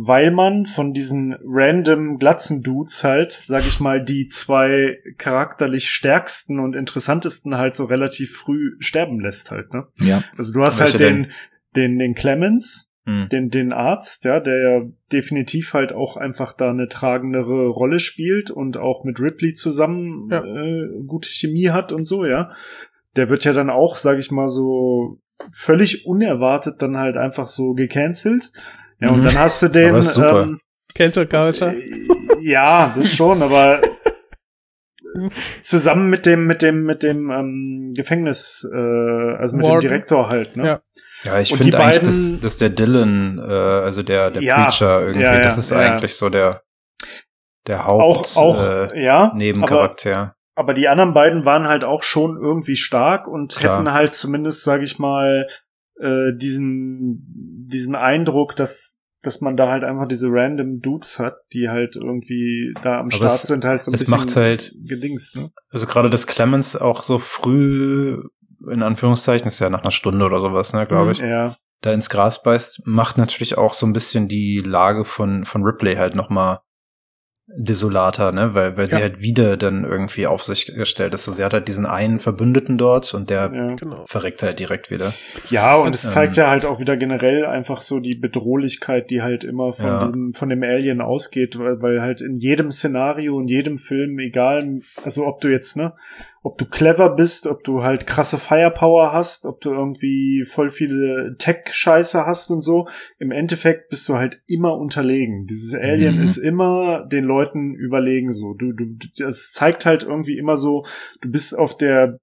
weil 0.00 0.30
man 0.30 0.64
von 0.64 0.92
diesen 0.92 1.36
random 1.44 2.20
glatzen 2.20 2.62
Dudes 2.62 3.02
halt, 3.02 3.32
sag 3.32 3.66
ich 3.66 3.80
mal, 3.80 4.00
die 4.00 4.28
zwei 4.28 4.98
charakterlich 5.16 5.90
stärksten 5.90 6.60
und 6.60 6.76
interessantesten 6.76 7.56
halt 7.56 7.74
so 7.74 7.84
relativ 7.84 8.36
früh 8.36 8.76
sterben 8.78 9.18
lässt 9.18 9.50
halt, 9.50 9.72
ne? 9.72 9.88
Ja. 9.98 10.22
Also 10.36 10.52
du 10.52 10.60
hast 10.60 10.78
Welche 10.78 10.98
halt 10.98 11.08
den, 11.08 11.32
den, 11.74 11.98
den 11.98 12.14
Clemens, 12.14 12.84
Hm. 13.06 13.26
den, 13.32 13.50
den 13.50 13.72
Arzt, 13.72 14.24
ja, 14.24 14.38
der 14.38 14.60
ja 14.60 14.82
definitiv 15.10 15.74
halt 15.74 15.92
auch 15.92 16.16
einfach 16.16 16.52
da 16.52 16.70
eine 16.70 16.88
tragendere 16.88 17.66
Rolle 17.66 17.98
spielt 17.98 18.52
und 18.52 18.76
auch 18.76 19.02
mit 19.02 19.18
Ripley 19.18 19.54
zusammen 19.54 20.28
Ja. 20.30 20.44
äh, 20.44 20.88
gute 21.08 21.28
Chemie 21.28 21.70
hat 21.70 21.90
und 21.90 22.04
so, 22.04 22.24
ja. 22.24 22.52
Der 23.16 23.30
wird 23.30 23.44
ja 23.44 23.52
dann 23.52 23.70
auch, 23.70 23.96
sag 23.96 24.18
ich 24.18 24.30
mal, 24.30 24.48
so 24.48 25.18
völlig 25.50 26.06
unerwartet 26.06 26.82
dann 26.82 26.98
halt 26.98 27.16
einfach 27.16 27.48
so 27.48 27.72
gecancelt. 27.72 28.52
Ja, 29.00 29.10
und 29.10 29.20
Mhm. 29.20 29.24
dann 29.24 29.38
hast 29.38 29.62
du 29.62 29.68
den, 29.68 29.90
Aber 29.90 29.98
ist 29.98 30.14
super. 30.14 30.42
ähm, 30.42 30.60
Cancel 30.94 31.26
Culture. 31.26 31.74
äh, 31.74 32.08
ja, 32.40 32.92
das 32.96 33.12
schon, 33.14 33.42
aber 33.42 33.80
zusammen 35.62 36.10
mit 36.10 36.26
dem, 36.26 36.46
mit 36.46 36.62
dem, 36.62 36.84
mit 36.84 37.02
dem 37.02 37.30
ähm, 37.30 37.92
Gefängnis, 37.96 38.68
äh, 38.72 38.76
also 38.76 39.56
mit 39.56 39.66
Warden. 39.66 39.80
dem 39.80 39.88
Direktor 39.88 40.28
halt, 40.28 40.56
ne? 40.56 40.66
Ja. 40.66 40.80
Ja, 41.24 41.40
ich 41.40 41.52
finde 41.52 41.76
eigentlich, 41.78 41.96
beiden- 42.00 42.06
dass, 42.06 42.40
dass 42.40 42.56
der 42.58 42.70
Dylan, 42.70 43.38
äh, 43.38 43.42
also 43.52 44.02
der, 44.02 44.30
der 44.30 44.42
Ja, 44.42 44.64
Preacher 44.64 45.00
irgendwie, 45.00 45.22
ja, 45.24 45.34
ja, 45.36 45.42
das 45.42 45.58
ist 45.58 45.70
ja, 45.72 45.82
ja. 45.82 45.90
eigentlich 45.92 46.14
so 46.14 46.28
der, 46.28 46.62
der 47.66 47.88
Auch, 47.88 48.18
Haupt, 48.18 48.36
auch, 48.36 48.62
äh, 48.64 49.02
ja. 49.02 49.24
Aber, 49.24 49.34
Nebencharakter. 49.36 50.36
aber 50.54 50.74
die 50.74 50.86
anderen 50.86 51.14
beiden 51.14 51.44
waren 51.44 51.66
halt 51.66 51.82
auch 51.82 52.04
schon 52.04 52.36
irgendwie 52.40 52.76
stark 52.76 53.26
und 53.26 53.56
Klar. 53.56 53.78
hätten 53.78 53.92
halt 53.92 54.14
zumindest, 54.14 54.62
sage 54.62 54.84
ich 54.84 54.98
mal, 55.00 55.48
äh, 56.00 56.32
diesen, 56.36 57.57
diesen 57.68 57.94
Eindruck, 57.94 58.56
dass 58.56 58.94
dass 59.22 59.40
man 59.40 59.56
da 59.56 59.68
halt 59.68 59.82
einfach 59.82 60.06
diese 60.06 60.28
random 60.30 60.80
Dudes 60.80 61.18
hat, 61.18 61.38
die 61.52 61.68
halt 61.68 61.96
irgendwie 61.96 62.72
da 62.82 63.00
am 63.00 63.06
Aber 63.06 63.10
Start 63.10 63.30
es- 63.32 63.42
sind, 63.42 63.64
halt 63.64 63.82
so 63.82 63.90
ein 63.90 63.94
es 63.94 64.00
bisschen 64.00 64.16
macht 64.16 64.36
halt- 64.36 64.72
gedings, 64.84 65.34
ne? 65.34 65.50
Also 65.70 65.86
gerade 65.86 66.08
das 66.08 66.28
Clemens 66.28 66.76
auch 66.76 67.02
so 67.02 67.18
früh, 67.18 68.22
in 68.72 68.80
Anführungszeichen, 68.82 69.48
ist 69.48 69.58
ja 69.58 69.70
nach 69.70 69.82
einer 69.82 69.90
Stunde 69.90 70.24
oder 70.24 70.40
sowas, 70.40 70.72
ne, 70.72 70.86
glaube 70.86 71.10
ich, 71.12 71.18
Ja. 71.18 71.56
da 71.80 71.92
ins 71.92 72.10
Gras 72.10 72.44
beißt, 72.44 72.86
macht 72.86 73.18
natürlich 73.18 73.58
auch 73.58 73.74
so 73.74 73.86
ein 73.86 73.92
bisschen 73.92 74.28
die 74.28 74.58
Lage 74.64 75.04
von, 75.04 75.44
von 75.44 75.64
Ripley 75.64 75.96
halt 75.96 76.14
nochmal 76.14 76.60
desolater, 77.56 78.30
ne, 78.32 78.54
weil, 78.54 78.76
weil 78.76 78.88
sie 78.88 78.96
Ja. 78.96 79.02
halt 79.02 79.20
wieder 79.20 79.56
dann 79.56 79.84
irgendwie 79.84 80.26
auf 80.26 80.44
sich 80.44 80.66
gestellt 80.66 81.14
ist. 81.14 81.24
So, 81.24 81.32
sie 81.32 81.42
hat 81.44 81.52
halt 81.54 81.66
diesen 81.66 81.86
einen 81.86 82.18
Verbündeten 82.18 82.76
dort 82.78 83.14
und 83.14 83.30
der 83.30 83.50
Ja. 83.52 83.74
Genau. 83.74 84.04
verreckt 84.06 84.42
halt 84.42 84.58
direkt 84.58 84.90
wieder. 84.90 85.12
Ja, 85.48 85.76
und 85.76 85.94
es 85.94 86.04
Ähm, 86.04 86.10
zeigt 86.10 86.36
ja 86.36 86.48
halt 86.50 86.64
auch 86.66 86.78
wieder 86.78 86.96
generell 86.96 87.46
einfach 87.46 87.80
so 87.82 88.00
die 88.00 88.14
Bedrohlichkeit, 88.16 89.10
die 89.10 89.22
halt 89.22 89.44
immer 89.44 89.72
von 89.72 89.86
Ja. 89.86 89.98
diesem, 90.00 90.34
von 90.34 90.48
dem 90.50 90.62
Alien 90.62 91.00
ausgeht, 91.00 91.58
weil, 91.58 91.80
weil 91.80 92.02
halt 92.02 92.20
in 92.20 92.36
jedem 92.36 92.70
Szenario, 92.70 93.40
in 93.40 93.48
jedem 93.48 93.78
Film, 93.78 94.18
egal, 94.18 94.80
also 95.04 95.26
ob 95.26 95.40
du 95.40 95.48
jetzt, 95.48 95.76
ne, 95.76 95.94
ob 96.48 96.56
du 96.56 96.64
clever 96.64 97.14
bist, 97.14 97.46
ob 97.46 97.62
du 97.62 97.82
halt 97.82 98.06
krasse 98.06 98.38
Firepower 98.38 99.12
hast, 99.12 99.44
ob 99.44 99.60
du 99.60 99.70
irgendwie 99.70 100.44
voll 100.48 100.70
viele 100.70 101.36
Tech-Scheiße 101.38 102.24
hast 102.24 102.50
und 102.50 102.62
so, 102.62 102.88
im 103.18 103.32
Endeffekt 103.32 103.90
bist 103.90 104.08
du 104.08 104.14
halt 104.14 104.40
immer 104.48 104.78
unterlegen. 104.78 105.46
Dieses 105.46 105.74
Alien 105.74 106.16
Mhm. 106.16 106.22
ist 106.22 106.38
immer 106.38 107.06
den 107.06 107.24
Leuten 107.24 107.74
überlegen 107.74 108.32
so. 108.32 108.54
Du, 108.54 108.72
du, 108.72 108.86
es 109.22 109.52
zeigt 109.52 109.84
halt 109.84 110.04
irgendwie 110.04 110.38
immer 110.38 110.56
so, 110.56 110.86
du 111.20 111.30
bist 111.30 111.56
auf 111.56 111.76
der 111.76 112.18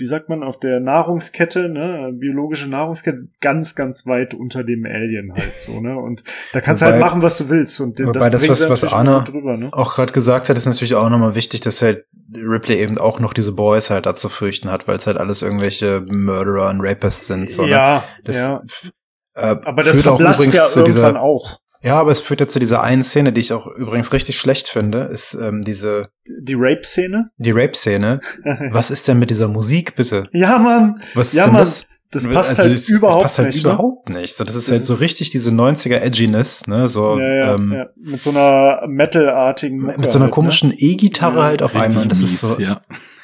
wie 0.00 0.06
sagt 0.06 0.28
man, 0.28 0.42
auf 0.42 0.58
der 0.58 0.80
Nahrungskette, 0.80 1.68
ne, 1.68 2.10
biologische 2.12 2.68
Nahrungskette, 2.68 3.28
ganz, 3.40 3.74
ganz 3.74 4.06
weit 4.06 4.34
unter 4.34 4.64
dem 4.64 4.84
Alien 4.86 5.32
halt 5.32 5.58
so, 5.60 5.80
ne? 5.80 5.98
Und 5.98 6.24
da 6.52 6.60
kannst 6.60 6.82
du 6.82 6.86
Wobei- 6.86 6.92
halt 6.94 7.04
machen, 7.04 7.22
was 7.22 7.38
du 7.38 7.50
willst. 7.50 7.80
Und 7.80 7.98
wobei 8.00 8.30
das, 8.30 8.40
bringt 8.42 8.52
was- 8.60 8.68
was 8.68 8.80
gut 8.80 9.34
drüber, 9.34 9.56
ne? 9.56 9.68
Auch 9.72 9.94
gerade 9.94 10.12
gesagt 10.12 10.48
hat, 10.48 10.56
ist 10.56 10.66
natürlich 10.66 10.94
auch 10.94 11.08
nochmal 11.10 11.34
wichtig, 11.34 11.60
dass 11.60 11.82
halt 11.82 12.04
Ripley 12.34 12.78
eben 12.78 12.98
auch 12.98 13.20
noch 13.20 13.32
diese 13.34 13.52
Boys 13.52 13.90
halt 13.90 14.06
da 14.06 14.14
zu 14.14 14.28
fürchten 14.28 14.70
hat, 14.70 14.88
weil 14.88 14.96
es 14.96 15.06
halt 15.06 15.16
alles 15.18 15.42
irgendwelche 15.42 16.00
Murderer 16.08 16.70
und 16.70 16.80
Rapists 16.80 17.26
sind. 17.26 17.50
So, 17.50 17.62
ne? 17.64 17.70
ja, 17.70 18.04
Das, 18.24 18.36
ja. 18.36 18.62
Äh, 19.34 19.56
Aber 19.64 19.82
das 19.82 20.00
verblasst 20.02 20.40
übrigens 20.40 20.56
ja 20.56 20.80
irgendwann 20.80 21.12
dieser, 21.14 21.20
auch. 21.20 21.58
Ja, 21.82 21.98
aber 21.98 22.10
es 22.10 22.20
führt 22.20 22.40
ja 22.40 22.46
zu 22.48 22.58
dieser 22.58 22.82
einen 22.82 23.02
Szene, 23.02 23.32
die 23.32 23.40
ich 23.40 23.52
auch 23.52 23.66
übrigens 23.66 24.12
richtig 24.12 24.38
schlecht 24.38 24.68
finde, 24.68 25.04
ist 25.04 25.34
ähm, 25.34 25.62
diese 25.62 26.08
Die 26.28 26.54
Rape-Szene. 26.56 27.30
die 27.38 27.52
Rape-Szene. 27.52 28.20
Was 28.70 28.90
ist 28.90 29.08
denn 29.08 29.18
mit 29.18 29.30
dieser 29.30 29.48
Musik 29.48 29.96
bitte? 29.96 30.28
ja, 30.32 30.58
Mann. 30.58 31.00
Was 31.14 31.28
ist 31.28 31.34
Ja, 31.34 31.44
denn 31.44 31.54
Mann. 31.54 31.62
das? 31.62 31.86
Das 32.12 32.26
passt 32.26 32.50
Also 32.50 32.62
halt 32.64 32.72
das- 32.72 32.88
überhaupt 32.88 33.16
das 33.18 33.22
passt 33.22 33.38
halt 33.38 33.54
nicht. 33.54 33.64
ne? 33.64 33.70
überhaupt 33.72 34.08
nicht. 34.08 34.34
So, 34.36 34.42
das 34.44 34.56
ist 34.56 34.68
Das 34.68 34.78
halt 34.78 34.86
so 34.86 34.94
richtig 34.94 35.30
diese 35.30 35.50
90er 35.52 36.00
Edginess, 36.00 36.66
ne? 36.66 36.88
So 36.88 37.16
Ja, 37.18 37.34
ja, 37.34 37.54
ähm, 37.54 37.72
ja. 37.72 37.86
Mit 37.96 38.20
so 38.20 38.30
einer 38.30 38.82
Metal-artigen 38.88 39.78
mit 39.78 40.10
so 40.10 40.18
einer 40.18 40.24
halt, 40.24 40.32
komischen 40.34 40.74
E-Gitarre 40.76 41.36
Ja, 41.38 41.44
halt 41.44 41.62
auf 41.62 41.76
einmal. 41.76 42.08
Das 42.08 42.20
mies, 42.20 42.32
ist 42.32 42.40
so, 42.40 42.58
ja. 42.60 42.80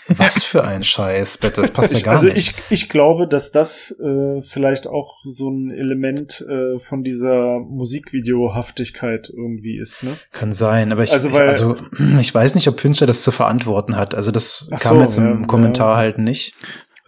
Was 0.08 0.42
für 0.44 0.64
ein 0.64 0.84
Scheiß, 0.84 1.38
bitte. 1.38 1.60
Das 1.62 1.70
passt 1.70 1.92
ja 1.92 1.98
Ich, 1.98 2.04
gar 2.04 2.14
also 2.14 2.26
nicht. 2.28 2.36
ich, 2.70 2.82
ich 2.84 2.88
glaube, 2.88 3.26
dass 3.28 3.50
das 3.52 3.90
äh, 4.00 4.42
vielleicht 4.42 4.86
auch 4.86 5.16
so 5.24 5.48
ein 5.50 5.70
Element 5.70 6.44
äh, 6.48 6.78
von 6.78 7.02
dieser 7.02 7.58
Musikvideohaftigkeit 7.60 9.30
irgendwie 9.34 9.78
ist, 9.78 10.02
ne? 10.02 10.16
Kann 10.32 10.52
sein, 10.52 10.92
aber 10.92 11.02
ich, 11.02 11.12
Also, 11.12 11.28
ich, 11.28 11.34
weil- 11.34 11.48
also, 11.48 11.76
ich 12.20 12.34
weiß 12.34 12.54
nicht, 12.54 12.68
ob 12.68 12.80
Fincher 12.80 13.06
das 13.06 13.22
zu 13.22 13.30
verantworten 13.32 13.96
hat. 13.96 14.14
Also 14.14 14.30
das 14.30 14.68
Ach 14.72 14.80
kam 14.80 14.96
so, 14.96 15.02
jetzt 15.02 15.18
im 15.18 15.40
ja, 15.42 15.46
Kommentar 15.46 15.92
ja. 15.92 15.96
halt 15.98 16.18
nicht. 16.18 16.54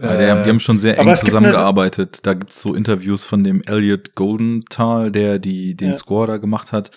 Ja, 0.01 0.17
der, 0.17 0.43
die 0.45 0.51
haben 0.51 0.61
schon 0.61 0.79
sehr 0.79 0.97
eng 0.97 1.17
zusammengearbeitet. 1.17 2.21
Da 2.23 2.35
gibt's 2.35 2.61
so 2.63 2.73
Interviews 2.75 3.25
von 3.25 3.43
dem 3.43 3.63
Elliot 3.67 4.15
Goldenthal, 4.15 5.11
der 5.11 5.41
die 5.41 5.75
den 5.75 5.89
Ja. 5.91 5.95
Score 5.97 6.29
da 6.29 6.37
gemacht 6.37 6.71
hat, 6.71 6.93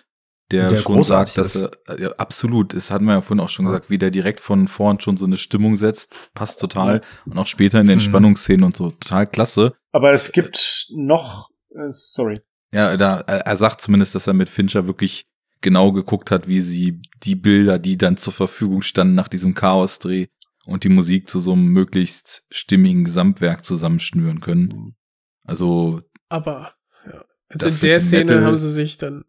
der, 0.52 0.68
Der 0.70 0.78
schon 0.78 0.96
großartig 0.96 1.34
sagt, 1.34 1.56
dass 1.56 1.72
er 1.88 2.00
ja, 2.00 2.10
absolut, 2.18 2.74
das 2.74 2.92
hatten 2.92 3.06
wir 3.06 3.14
ja 3.14 3.22
vorhin 3.22 3.40
auch 3.44 3.50
schon 3.50 3.66
gesagt, 3.66 3.90
wie 3.90 3.98
der 3.98 4.12
direkt 4.12 4.40
von 4.40 4.68
vorn 4.68 5.00
schon 5.00 5.18
so 5.18 5.26
eine 5.26 5.38
Stimmung 5.38 5.76
setzt, 5.76 6.18
passt 6.34 6.60
total 6.60 7.02
und 7.26 7.38
auch 7.38 7.48
später 7.48 7.80
in 7.82 7.88
den 7.88 7.98
Mhm. 7.98 8.02
Spannungsszenen 8.02 8.64
und 8.64 8.76
so 8.78 8.92
total 8.92 9.28
klasse. 9.28 9.74
Aber 9.92 10.14
es 10.14 10.32
gibt 10.32 10.88
noch, 10.96 11.50
äh, 11.70 11.90
sorry. 11.92 12.42
Ja, 12.74 12.96
da 12.98 13.20
er 13.22 13.58
sagt 13.58 13.82
zumindest, 13.82 14.16
dass 14.16 14.28
er 14.28 14.34
mit 14.34 14.48
Fincher 14.50 14.88
wirklich 14.88 15.26
genau 15.62 15.92
geguckt 15.92 16.32
hat, 16.32 16.48
wie 16.48 16.62
sie 16.62 17.02
die 17.24 17.36
Bilder, 17.36 17.78
die 17.80 17.98
dann 17.98 18.18
zur 18.18 18.34
Verfügung 18.34 18.82
standen 18.82 19.14
nach 19.16 19.28
diesem 19.28 19.54
Chaos-Dreh 19.54 20.28
und 20.66 20.84
die 20.84 20.90
Musik 20.90 21.28
zu 21.30 21.40
so 21.40 21.54
einem 21.54 21.68
möglichst 21.68 22.46
stimmigen 22.50 23.04
Gesamtwerk 23.04 23.66
zusammenschnüren 23.66 24.40
können. 24.40 24.96
Also 25.44 26.02
Aber 26.30 26.74
ja. 27.06 27.24
Also 27.50 27.68
in 27.68 27.80
der 27.82 28.00
Szene 28.02 28.26
Metal- 28.26 28.46
haben 28.46 28.58
sie 28.58 28.72
sich 28.72 28.98
dann 28.98 29.26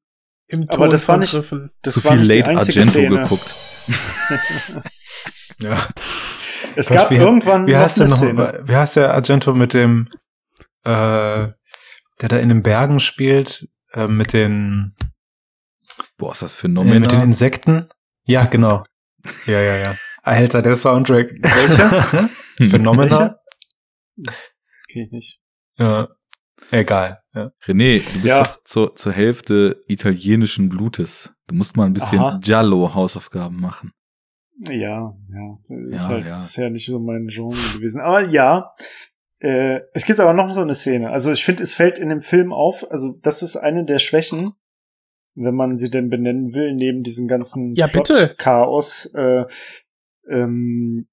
im 0.53 0.67
Ton 0.69 0.71
Aber 0.77 0.89
das 0.89 1.09
war 1.09 1.17
nicht-. 1.19 1.35
Das 1.35 1.95
zu 1.95 2.05
war 2.05 2.13
viel 2.13 2.21
nicht 2.21 2.31
die 2.33 2.39
Late 2.41 2.57
Argento 2.59 2.91
Szene. 2.91 3.23
geguckt. 3.23 3.55
Ja. 5.61 5.87
Es 6.77 6.89
Gott, 6.89 6.99
gab 6.99 7.11
wie- 7.11 7.17
irgendwann 7.17 7.67
Wie 7.67 7.77
heißt 7.77 7.99
der 7.99 8.07
eine 8.07 8.11
noch? 8.15 8.19
Szene. 8.19 8.61
Wie 8.65 8.75
heißt 8.77 8.97
der 8.97 9.15
Argento 9.15 9.55
mit 9.55 9.75
dem, 9.75 10.09
äh, 10.85 10.91
der 10.91 12.29
da 12.29 12.37
in 12.39 12.49
den 12.49 12.63
Bergen 12.63 13.01
spielt? 13.01 13.69
äh, 13.95 14.09
mit 14.09 14.33
den, 14.33 14.95
Boah, 16.17 16.33
ist 16.33 16.41
das 16.43 16.55
äh, 16.55 16.57
phänomenal. 16.57 17.01
mit 17.01 17.13
den 17.13 17.21
Insekten. 17.21 17.91
Ja, 18.25 18.47
genau. 18.47 18.83
Ja, 19.47 19.61
ja, 19.61 19.77
ja. 19.77 19.97
Alter, 20.23 20.63
der 20.63 20.77
Soundtrack. 20.77 21.29
Welcher? 21.43 22.29
Phänomenal. 22.71 23.39
Kenn 24.89 25.03
ich 25.05 25.11
nicht. 25.13 25.41
Ja. 25.77 26.09
Egal. 26.73 27.21
Ja. 27.35 27.53
René, 27.65 27.99
du 27.99 28.13
bist 28.15 28.25
Ja. 28.25 28.43
doch 28.45 28.65
zur, 28.65 28.97
zur 28.97 29.13
Hälfte 29.13 29.81
italienischen 29.89 30.69
Blutes. 30.69 31.35
Du 31.47 31.55
musst 31.55 31.77
mal 31.77 31.85
ein 31.87 31.93
bisschen 31.93 32.19
Aha. 32.19 32.39
Giallo-Hausaufgaben 32.43 33.61
machen. 33.61 33.93
Ja, 34.69 35.15
ja. 35.31 35.59
Ist 35.69 35.93
Ja, 36.03 36.09
halt 36.09 36.27
ja. 36.27 36.39
Ist 36.39 36.57
ja 36.57 36.71
nicht 36.71 36.87
so 36.87 36.99
mein 36.99 37.27
Genre 37.29 37.57
gewesen. 37.75 38.01
Aber 38.01 38.23
ja, 38.29 38.73
äh, 39.41 39.81
es 39.93 40.07
gibt 40.07 40.19
aber 40.21 40.33
noch 40.35 40.53
so 40.55 40.61
eine 40.61 40.75
Szene. 40.75 41.11
Also 41.11 41.31
ich 41.31 41.45
finde, 41.45 41.63
es 41.63 41.75
fällt 41.75 41.99
in 41.99 42.09
dem 42.09 42.23
Film 42.23 42.53
auf, 42.53 42.91
also 42.91 43.19
das 43.23 43.43
ist 43.43 43.57
eine 43.57 43.85
der 43.85 43.99
Schwächen, 43.99 44.53
wenn 45.35 45.55
man 45.55 45.77
sie 45.77 45.91
denn 45.91 46.09
benennen 46.11 46.55
will, 46.55 46.75
neben 46.75 47.03
diesem 47.03 47.29
ganzen 47.29 47.75
Ja, 47.75 47.87
bitte. 47.87 48.35
Chaos. 48.39 49.07
Äh, 49.15 49.45
ähm, 50.31 51.07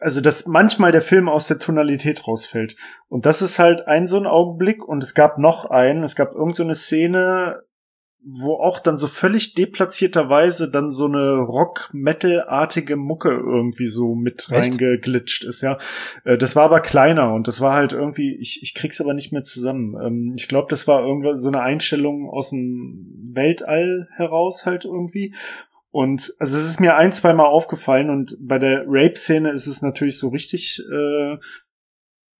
also 0.00 0.20
dass 0.20 0.46
manchmal 0.46 0.92
der 0.92 1.02
Film 1.02 1.28
aus 1.28 1.46
der 1.46 1.58
Tonalität 1.58 2.26
rausfällt. 2.26 2.76
Und 3.08 3.26
das 3.26 3.42
ist 3.42 3.58
halt 3.58 3.86
ein 3.86 4.06
so 4.08 4.18
ein 4.18 4.26
Augenblick. 4.26 4.84
Und 4.84 5.04
es 5.04 5.14
gab 5.14 5.38
noch 5.38 5.66
einen, 5.66 6.02
es 6.02 6.16
gab 6.16 6.34
irgend 6.34 6.56
so 6.56 6.62
eine 6.62 6.74
Szene, 6.74 7.62
wo 8.26 8.54
auch 8.54 8.78
dann 8.78 8.96
so 8.96 9.06
völlig 9.06 9.54
deplatzierterweise 9.54 10.70
dann 10.70 10.90
so 10.90 11.04
eine 11.04 11.36
Rock-Metal-artige 11.40 12.96
Mucke 12.96 13.28
irgendwie 13.30 13.86
so 13.86 14.14
mit 14.14 14.50
reingeglitscht 14.50 15.44
ist, 15.44 15.60
ja. 15.60 15.76
Äh, 16.24 16.38
Das 16.38 16.56
war 16.56 16.64
aber 16.64 16.80
kleiner 16.80 17.34
und 17.34 17.46
das 17.48 17.60
war 17.60 17.74
halt 17.74 17.92
irgendwie, 17.92 18.34
ich, 18.36 18.62
ich 18.62 18.74
krieg's 18.74 19.00
aber 19.02 19.12
nicht 19.12 19.32
mehr 19.32 19.44
zusammen. 19.44 19.94
Ähm, 20.02 20.32
Ich 20.36 20.48
glaube, 20.48 20.68
das 20.70 20.88
war 20.88 21.04
irgendwas 21.06 21.42
so 21.42 21.48
eine 21.48 21.60
Einstellung 21.60 22.30
aus 22.30 22.48
dem 22.50 23.30
Weltall 23.34 24.08
heraus 24.12 24.64
halt 24.64 24.86
irgendwie. 24.86 25.34
Und 25.94 26.34
also 26.40 26.56
es 26.56 26.64
ist 26.64 26.80
mir 26.80 26.96
ein, 26.96 27.12
zwei 27.12 27.34
Mal 27.34 27.46
aufgefallen 27.46 28.10
und 28.10 28.36
bei 28.40 28.58
der 28.58 28.82
Rape-Szene 28.88 29.52
ist 29.52 29.68
es 29.68 29.80
natürlich 29.80 30.18
so 30.18 30.28
richtig, 30.28 30.80
äh, 30.92 31.36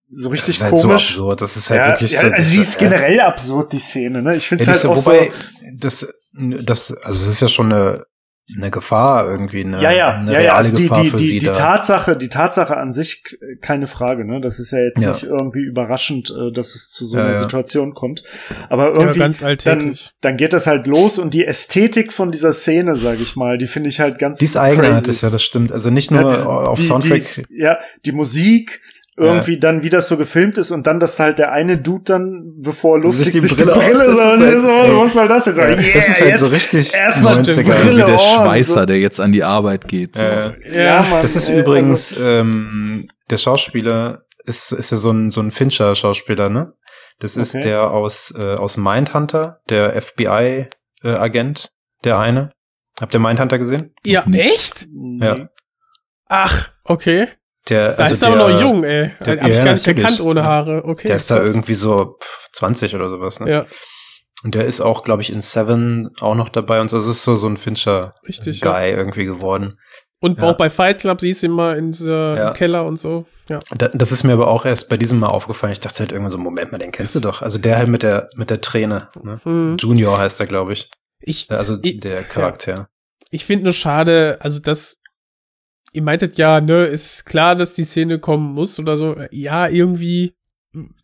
so 0.09 0.29
Das 0.29 0.31
richtig 0.33 0.55
ist 0.57 0.61
halt 0.63 0.77
so 0.77 0.89
komisch. 0.89 1.11
absurd. 1.11 1.41
Das 1.41 1.55
ist 1.55 1.69
halt 1.69 1.79
ja, 1.79 1.87
wirklich 1.87 2.11
ja, 2.11 2.19
so. 2.21 2.27
Also 2.31 2.49
sie 2.49 2.57
das- 2.57 2.67
ist 2.67 2.77
generell 2.79 3.19
absurd, 3.21 3.71
die 3.71 3.79
Szene, 3.79 4.21
ne? 4.21 4.35
Ich 4.35 4.49
finde 4.49 4.63
es 4.65 4.67
halt 4.67 4.77
ist, 4.77 4.85
auch 4.85 4.97
wobei, 4.97 5.27
so. 5.27 5.67
das, 5.79 6.13
das, 6.65 6.91
also 6.97 7.17
es 7.17 7.27
ist 7.29 7.41
ja 7.41 7.47
schon 7.47 7.71
eine, 7.71 8.05
eine 8.55 8.69
Gefahr 8.69 9.25
irgendwie, 9.27 9.61
eine, 9.65 9.81
ja, 9.81 9.91
ja, 9.91 10.11
eine 10.17 10.31
ja, 10.33 10.39
ja, 10.39 10.53
also 10.55 10.77
die, 10.77 10.87
die, 10.87 11.09
die, 11.17 11.39
die. 11.39 11.45
Tatsache, 11.47 12.15
die 12.15 12.29
Tatsache 12.29 12.77
an 12.77 12.93
sich, 12.93 13.23
keine 13.61 13.87
Frage, 13.87 14.23
ne? 14.23 14.39
Das 14.39 14.59
ist 14.59 14.69
ja 14.69 14.77
jetzt 14.79 14.99
Ja. 15.01 15.09
nicht 15.13 15.23
irgendwie 15.23 15.63
überraschend, 15.63 16.29
äh, 16.29 16.51
dass 16.51 16.75
es 16.75 16.89
zu 16.91 17.07
so 17.07 17.17
Ja, 17.17 17.23
einer 17.23 17.33
ja. 17.33 17.39
Situation 17.39 17.95
kommt. 17.95 18.23
Aber 18.69 18.89
Ja, 18.93 18.99
irgendwie, 19.01 19.17
ganz 19.19 19.39
dann, 19.63 19.97
dann 20.21 20.37
geht 20.37 20.53
das 20.53 20.67
halt 20.67 20.85
los 20.85 21.17
und 21.17 21.33
die 21.33 21.43
Ästhetik 21.43 22.13
von 22.13 22.31
dieser 22.31 22.53
Szene, 22.53 22.95
sag 22.97 23.19
ich 23.19 23.35
mal, 23.35 23.57
die 23.57 23.65
finde 23.65 23.89
ich 23.89 23.99
halt 23.99 24.19
ganz 24.19 24.37
Die 24.37 24.45
ist 24.45 24.57
eigenartig, 24.57 25.23
ja, 25.23 25.31
das 25.31 25.41
stimmt. 25.41 25.71
Also 25.71 25.89
nicht 25.89 26.11
nur 26.11 26.21
Ja, 26.21 26.27
das- 26.27 26.45
auf 26.45 26.79
die, 26.79 26.85
Soundtrack. 26.85 27.23
Die, 27.49 27.57
ja, 27.57 27.79
die 28.05 28.11
Musik, 28.11 28.79
irgendwie 29.17 29.57
dann, 29.59 29.81
wie 29.81 29.89
das 29.89 30.09
so 30.09 30.17
gefilmt 30.17 30.57
ist 30.57 30.71
und 30.71 30.85
dann, 30.87 30.99
dass 30.99 31.17
halt 31.19 31.39
der 31.39 31.51
eine 31.53 31.77
Dude 31.77 32.03
dann, 32.03 32.59
bevor 32.61 32.97
er 32.97 33.03
loslegt, 33.03 33.31
Sich 33.31 33.33
die 33.41 33.47
sich 33.47 33.55
die 33.55 33.63
Brille 33.63 33.79
Brille, 33.79 34.05
so, 34.05 34.11
ist 34.11 34.39
halt- 34.41 34.59
so, 34.61 34.67
ey. 34.69 34.97
was 34.97 35.13
soll 35.13 35.27
das 35.29 35.45
jetzt? 35.45 35.57
Ja, 35.57 35.67
Yeah, 35.69 35.77
das 35.93 36.07
ist 36.09 36.19
halt 36.21 36.29
jetzt 36.31 36.39
so 36.41 36.45
richtig 36.47 36.93
Erstmal 36.93 37.41
die 37.41 37.51
90er. 37.51 37.65
Wie 37.65 37.87
Brille 37.87 38.05
der 38.05 38.17
Schweißer, 38.17 38.79
so. 38.81 38.85
der 38.85 38.99
jetzt 38.99 39.21
an 39.21 39.31
die 39.31 39.43
Arbeit 39.43 39.87
geht. 39.87 40.17
So. 40.17 40.21
Äh, 40.23 40.85
Ja, 40.85 41.01
Mann, 41.09 41.21
das 41.21 41.35
ist 41.37 41.47
ey, 41.47 41.59
übrigens, 41.61 42.11
also- 42.13 42.25
ähm, 42.29 43.07
der 43.29 43.37
Schauspieler 43.37 44.23
ist, 44.43 44.71
ist 44.73 44.91
ja 44.91 44.97
so 44.97 45.11
ein, 45.11 45.29
so 45.29 45.39
ein 45.41 45.51
Fincher-Schauspieler, 45.51 46.49
ne? 46.49 46.73
Das 47.19 47.37
ist 47.37 47.55
Okay. 47.55 47.63
der 47.63 47.91
aus, 47.91 48.33
äh, 48.37 48.55
aus 48.55 48.75
Mindhunter, 48.75 49.61
der 49.69 49.95
FBI-Agent, 49.95 51.71
der 52.03 52.19
eine. 52.19 52.49
Habt 52.99 53.13
ihr 53.13 53.19
Mindhunter 53.19 53.57
gesehen? 53.57 53.93
Ja, 54.05 54.23
nicht. 54.27 54.45
echt? 54.45 54.87
Ja. 55.19 55.49
Ach, 56.27 56.71
okay. 56.83 57.27
Der, 57.69 57.93
Da 57.93 58.03
also 58.03 58.13
ist 58.13 58.21
er 58.21 58.27
aber 58.29 58.37
der- 58.37 58.47
noch 58.49 58.61
jung, 58.61 58.83
ey. 58.83 59.11
der- 59.25 59.41
Hab 59.41 59.49
ich 59.49 59.57
ja, 59.57 59.63
gar 59.65 59.73
nicht 59.73 59.87
erkannt 59.87 60.21
ohne 60.21 60.43
Haare. 60.43 60.83
Okay. 60.85 61.07
Der 61.07 61.15
ist 61.15 61.31
da 61.31 61.41
irgendwie 61.41 61.73
so 61.73 62.17
pff, 62.21 62.49
20 62.53 62.95
oder 62.95 63.09
sowas, 63.09 63.39
ne? 63.39 63.49
Ja, 63.49 63.65
Und 64.43 64.53
der 64.53 64.65
ist 64.65 64.81
auch, 64.81 65.03
glaube 65.03 65.23
ich, 65.23 65.31
in 65.33 65.41
Seven 65.41 66.11
auch 66.19 66.35
noch 66.35 66.49
dabei 66.49 66.79
und 66.79 66.89
so. 66.89 66.97
Es 66.99 67.07
ist 67.07 67.23
so, 67.23 67.35
so 67.35 67.47
ein 67.47 67.57
Fincher-Guy. 67.57 68.53
Ja. 68.61 68.85
irgendwie 68.85 69.25
geworden. 69.25 69.79
Und 70.21 70.37
Ja. 70.39 70.45
auch 70.51 70.57
bei 70.57 70.69
Fight 70.69 70.99
Club 70.99 71.19
siehst 71.21 71.41
du 71.43 71.47
immer 71.47 71.75
in 71.75 71.91
dieser 71.91 72.37
Ja. 72.37 72.47
im 72.49 72.53
Keller 72.53 72.85
und 72.85 72.97
so. 72.99 73.25
Ja. 73.49 73.59
Da, 73.77 73.87
das 73.89 74.11
ist 74.11 74.23
mir 74.23 74.33
aber 74.33 74.47
auch 74.47 74.65
erst 74.65 74.87
bei 74.89 74.97
diesem 74.97 75.19
Mal 75.19 75.27
aufgefallen. 75.27 75.73
Ich 75.73 75.79
dachte 75.79 75.99
halt 75.99 76.11
irgendwann 76.11 76.31
so, 76.31 76.37
Moment 76.37 76.71
mal, 76.71 76.77
den 76.77 76.91
kennst 76.91 77.15
du 77.15 77.19
doch. 77.19 77.41
Also 77.41 77.57
der 77.57 77.77
halt 77.77 77.87
mit 77.87 78.03
der, 78.03 78.29
mit 78.35 78.49
der 78.49 78.61
Träne. 78.61 79.09
Ne? 79.23 79.39
Hm. 79.43 79.77
Junior 79.79 80.17
heißt 80.19 80.39
er, 80.39 80.45
glaube 80.47 80.73
ich. 80.73 80.89
Ich, 81.19 81.49
Also 81.51 81.77
Ich- 81.81 81.99
der 81.99 82.23
Charakter. 82.23 82.87
ich 83.31 83.45
finde 83.45 83.65
nur 83.65 83.73
schade, 83.73 84.37
also 84.41 84.59
das, 84.59 84.97
ihr 85.95 86.01
meintet 86.01 86.37
ja, 86.37 86.61
ne, 86.61 86.85
ist 86.85 87.25
klar, 87.25 87.55
dass 87.55 87.73
die 87.73 87.85
Szene 87.85 88.19
kommen 88.19 88.53
muss 88.53 88.77
oder 88.79 88.97
so. 88.97 89.15
Ja, 89.31 89.67
irgendwie, 89.67 90.33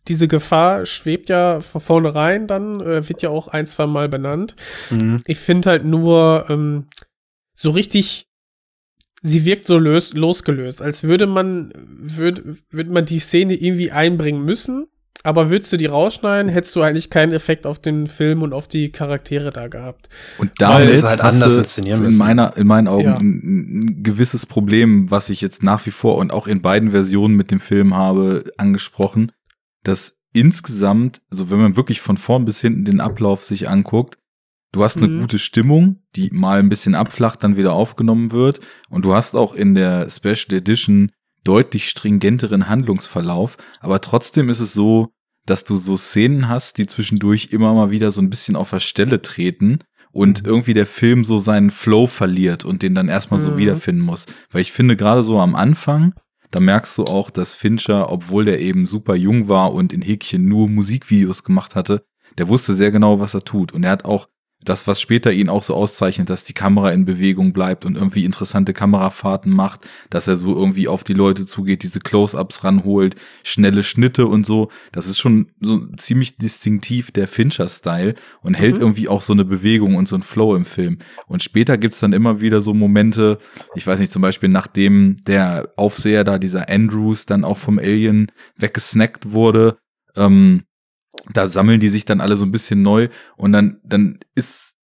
diese 0.06 0.28
Gefahr 0.28 0.86
schwebt 0.86 1.28
ja 1.28 1.60
von 1.60 1.80
vornherein 1.80 2.46
dann, 2.46 2.80
äh, 2.80 3.08
wird 3.08 3.22
ja 3.22 3.30
auch 3.30 3.48
ein, 3.48 3.66
zwei 3.66 3.86
Mal 3.86 4.08
benannt. 4.08 4.54
Mhm. 4.90 5.22
Ich 5.26 5.38
finde 5.38 5.70
halt 5.70 5.84
nur 5.84 6.46
ähm, 6.50 6.88
so 7.54 7.70
richtig, 7.70 8.28
sie 9.22 9.44
wirkt 9.44 9.66
so 9.66 9.78
lös 9.78 10.12
losgelöst, 10.12 10.82
als 10.82 11.04
würde 11.04 11.26
man, 11.26 11.72
würde, 11.74 12.58
würde 12.70 12.90
man 12.90 13.06
die 13.06 13.20
Szene 13.20 13.54
irgendwie 13.54 13.90
einbringen 13.90 14.44
müssen. 14.44 14.88
Aber 15.24 15.50
würdest 15.50 15.72
du 15.72 15.76
die 15.76 15.86
rausschneiden, 15.86 16.50
hättest 16.50 16.74
du 16.74 16.82
eigentlich 16.82 17.08
keinen 17.10 17.32
Effekt 17.32 17.66
auf 17.66 17.78
den 17.78 18.06
Film 18.08 18.42
und 18.42 18.52
auf 18.52 18.66
die 18.66 18.90
Charaktere 18.90 19.52
da 19.52 19.68
gehabt. 19.68 20.08
Und 20.38 20.50
damit 20.58 20.90
das 20.90 21.04
halt 21.04 21.20
anders 21.20 21.56
inszenieren 21.56 22.00
in 22.00 22.06
müssen. 22.06 22.18
meiner 22.18 22.56
in 22.56 22.66
meinen 22.66 22.88
Augen 22.88 23.04
Ja. 23.04 23.16
ein, 23.18 23.84
ein 23.84 24.02
gewisses 24.02 24.46
Problem, 24.46 25.10
was 25.10 25.30
ich 25.30 25.40
jetzt 25.40 25.62
nach 25.62 25.86
wie 25.86 25.90
vor 25.92 26.16
und 26.16 26.32
auch 26.32 26.46
in 26.48 26.60
beiden 26.62 26.90
Versionen 26.90 27.34
mit 27.36 27.50
dem 27.50 27.60
Film 27.60 27.94
habe 27.94 28.44
angesprochen, 28.56 29.30
dass 29.84 30.18
insgesamt, 30.32 31.20
also 31.30 31.50
wenn 31.50 31.58
man 31.60 31.76
wirklich 31.76 32.00
von 32.00 32.16
vorn 32.16 32.44
bis 32.44 32.60
hinten 32.60 32.84
den 32.84 33.00
Ablauf 33.00 33.44
sich 33.44 33.68
anguckt, 33.68 34.18
du 34.72 34.82
hast 34.82 34.96
eine 34.96 35.08
Mhm. 35.08 35.20
gute 35.20 35.38
Stimmung, 35.38 35.96
die 36.16 36.30
mal 36.32 36.58
ein 36.58 36.68
bisschen 36.68 36.94
abflacht, 36.94 37.44
dann 37.44 37.56
wieder 37.56 37.72
aufgenommen 37.74 38.32
wird 38.32 38.60
und 38.90 39.04
du 39.04 39.14
hast 39.14 39.36
auch 39.36 39.54
in 39.54 39.74
der 39.74 40.08
Special 40.08 40.56
Edition 40.58 41.12
deutlich 41.44 41.88
stringenteren 41.88 42.68
Handlungsverlauf, 42.68 43.56
aber 43.80 44.00
trotzdem 44.00 44.48
ist 44.48 44.60
es 44.60 44.72
so, 44.72 45.08
dass 45.46 45.64
du 45.64 45.76
so 45.76 45.96
Szenen 45.96 46.48
hast, 46.48 46.78
die 46.78 46.86
zwischendurch 46.86 47.48
immer 47.50 47.74
mal 47.74 47.90
wieder 47.90 48.10
so 48.10 48.20
ein 48.22 48.30
bisschen 48.30 48.54
auf 48.54 48.70
der 48.70 48.78
Stelle 48.78 49.22
treten 49.22 49.78
und 50.12 50.46
irgendwie 50.46 50.74
der 50.74 50.86
Film 50.86 51.24
so 51.24 51.38
seinen 51.38 51.70
Flow 51.70 52.06
verliert 52.06 52.64
und 52.64 52.82
den 52.82 52.94
dann 52.94 53.08
erstmal 53.08 53.40
so 53.40 53.52
Mhm. 53.52 53.56
wiederfinden 53.56 54.02
muss. 54.04 54.26
Weil 54.50 54.60
ich 54.62 54.70
finde, 54.72 54.96
gerade 54.96 55.22
so 55.22 55.40
am 55.40 55.54
Anfang, 55.56 56.14
da 56.52 56.60
merkst 56.60 56.98
du 56.98 57.04
auch, 57.04 57.30
dass 57.30 57.54
Fincher, 57.54 58.12
obwohl 58.12 58.44
der 58.44 58.60
eben 58.60 58.86
super 58.86 59.16
jung 59.16 59.48
war 59.48 59.72
und 59.72 59.92
in 59.92 60.02
Häkchen 60.02 60.46
nur 60.46 60.68
Musikvideos 60.68 61.44
gemacht 61.44 61.74
hatte, 61.74 62.04
der 62.38 62.48
wusste 62.48 62.74
sehr 62.74 62.90
genau, 62.90 63.20
was 63.20 63.34
er 63.34 63.40
tut. 63.42 63.72
Und 63.72 63.84
er 63.84 63.90
hat 63.90 64.04
auch 64.04 64.28
das, 64.64 64.86
was 64.86 65.00
später 65.00 65.32
ihn 65.32 65.48
auch 65.48 65.62
so 65.62 65.74
auszeichnet, 65.74 66.30
dass 66.30 66.44
die 66.44 66.52
Kamera 66.52 66.90
in 66.90 67.04
Bewegung 67.04 67.52
bleibt 67.52 67.84
und 67.84 67.96
irgendwie 67.96 68.24
interessante 68.24 68.72
Kamerafahrten 68.72 69.54
macht, 69.54 69.86
dass 70.10 70.28
er 70.28 70.36
so 70.36 70.54
irgendwie 70.54 70.88
auf 70.88 71.04
die 71.04 71.14
Leute 71.14 71.46
zugeht, 71.46 71.82
diese 71.82 72.00
Close-ups 72.00 72.64
ranholt, 72.64 73.16
schnelle 73.42 73.82
Schnitte 73.82 74.26
und 74.26 74.46
so. 74.46 74.70
Das 74.92 75.06
ist 75.06 75.18
schon 75.18 75.46
so 75.60 75.86
ziemlich 75.96 76.36
distinktiv 76.36 77.10
der 77.10 77.28
Fincher-Style 77.28 78.14
und 78.42 78.54
hält 78.54 78.76
Mhm. 78.76 78.82
irgendwie 78.82 79.08
auch 79.08 79.22
so 79.22 79.32
eine 79.32 79.44
Bewegung 79.44 79.96
und 79.96 80.08
so 80.08 80.16
ein 80.16 80.22
Flow 80.22 80.54
im 80.54 80.64
Film. 80.64 80.98
Und 81.26 81.42
später 81.42 81.78
gibt's 81.78 82.00
dann 82.00 82.12
immer 82.12 82.40
wieder 82.40 82.60
so 82.60 82.74
Momente, 82.74 83.38
ich 83.74 83.86
weiß 83.86 84.00
nicht, 84.00 84.12
zum 84.12 84.22
Beispiel 84.22 84.48
nachdem 84.48 85.16
der 85.26 85.72
Aufseher 85.76 86.24
da, 86.24 86.38
dieser 86.38 86.68
Andrews, 86.68 87.26
dann 87.26 87.44
auch 87.44 87.58
vom 87.58 87.78
Alien 87.78 88.30
weggesnackt 88.56 89.32
wurde, 89.32 89.76
ähm, 90.16 90.62
da 91.32 91.46
sammeln 91.46 91.80
die 91.80 91.88
sich 91.88 92.04
dann 92.04 92.20
alle 92.20 92.36
so 92.36 92.44
ein 92.44 92.52
bisschen 92.52 92.82
neu 92.82 93.08
und 93.36 93.52
dann, 93.52 93.80
dann 93.84 94.18
ist, 94.34 94.74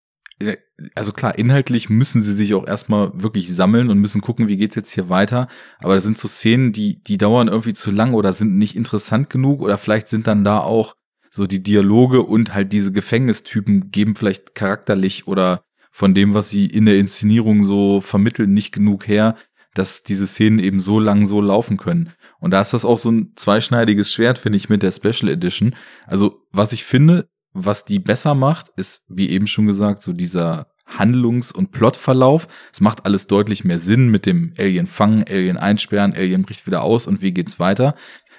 also 0.95 1.13
klar, 1.13 1.37
inhaltlich 1.39 1.91
müssen 1.91 2.23
sie 2.23 2.33
sich 2.33 2.55
auch 2.55 2.67
erstmal 2.67 3.11
wirklich 3.15 3.55
sammeln 3.55 3.91
und 3.91 3.99
müssen 3.99 4.21
gucken, 4.21 4.49
wie 4.49 4.57
geht's 4.57 4.77
jetzt 4.77 4.93
hier 4.93 5.09
weiter. 5.09 5.49
Aber 5.79 5.95
das 5.95 6.05
sind 6.05 6.17
so 6.17 6.29
Szenen, 6.29 6.73
die, 6.73 7.03
die 7.03 7.19
dauern 7.19 7.49
irgendwie 7.49 7.75
zu 7.75 7.91
lang 7.91 8.15
oder 8.15 8.33
sind 8.33 8.57
nicht 8.57 8.77
interessant 8.77 9.31
genug 9.31 9.61
oder 9.61 9.79
vielleicht 9.79 10.09
sind 10.09 10.27
dann 10.27 10.45
da 10.45 10.61
auch 10.61 10.95
so 11.31 11.47
die 11.47 11.63
Dialoge 11.63 12.23
und 12.23 12.55
halt 12.55 12.73
diese 12.73 12.93
Gefängnistypen 12.93 13.91
geben 13.91 14.17
vielleicht 14.17 14.55
charakterlich 14.55 15.27
oder 15.27 15.63
von 15.91 16.15
dem, 16.15 16.35
was 16.35 16.51
sie 16.51 16.67
in 16.67 16.87
der 16.87 16.97
Inszenierung 16.97 17.65
so 17.65 18.01
vermitteln, 18.01 18.55
nicht 18.55 18.73
genug 18.73 19.09
her, 19.09 19.35
dass 19.75 20.03
diese 20.03 20.27
Szenen 20.27 20.59
eben 20.59 20.81
so 20.81 21.01
lang 21.01 21.27
so 21.27 21.41
laufen 21.41 21.77
können. 21.77 22.11
Und 22.41 22.53
da 22.53 22.61
ist 22.61 22.73
das 22.73 22.85
auch 22.85 22.99
so 22.99 23.11
ein 23.11 23.33
zweischneidiges 23.37 24.13
Schwert, 24.13 24.39
finde 24.39 24.57
ich, 24.57 24.69
mit 24.69 24.83
der 24.83 24.93
Special 24.93 25.31
Edition. 25.31 25.75
Also, 26.07 26.47
was 26.53 26.73
ich 26.73 26.85
finde, 26.85 27.29
was 27.53 27.85
die 27.85 27.99
besser 27.99 28.35
macht, 28.35 28.69
ist, 28.77 29.05
wie 29.09 29.31
eben 29.31 29.47
schon 29.47 29.67
gesagt, 29.67 30.03
so 30.03 30.13
dieser 30.13 30.69
Handlungs- 30.87 31.53
und 31.53 31.71
Plotverlauf. 31.71 32.49
Es 32.73 32.81
macht 32.81 33.05
alles 33.05 33.27
deutlich 33.27 33.65
mehr 33.65 33.79
Sinn 33.79 34.09
mit 34.09 34.27
dem 34.27 34.55
Alien 34.59 34.87
fangen, 34.87 35.25
Alien 35.29 35.57
einsperren, 35.57 36.15
Alien 36.15 36.43
bricht 36.43 36.67
wieder 36.67 36.83
aus 36.83 37.07
und 37.07 37.23
wie 37.23 37.33
geht's 37.33 37.61
weiter. 37.61 37.95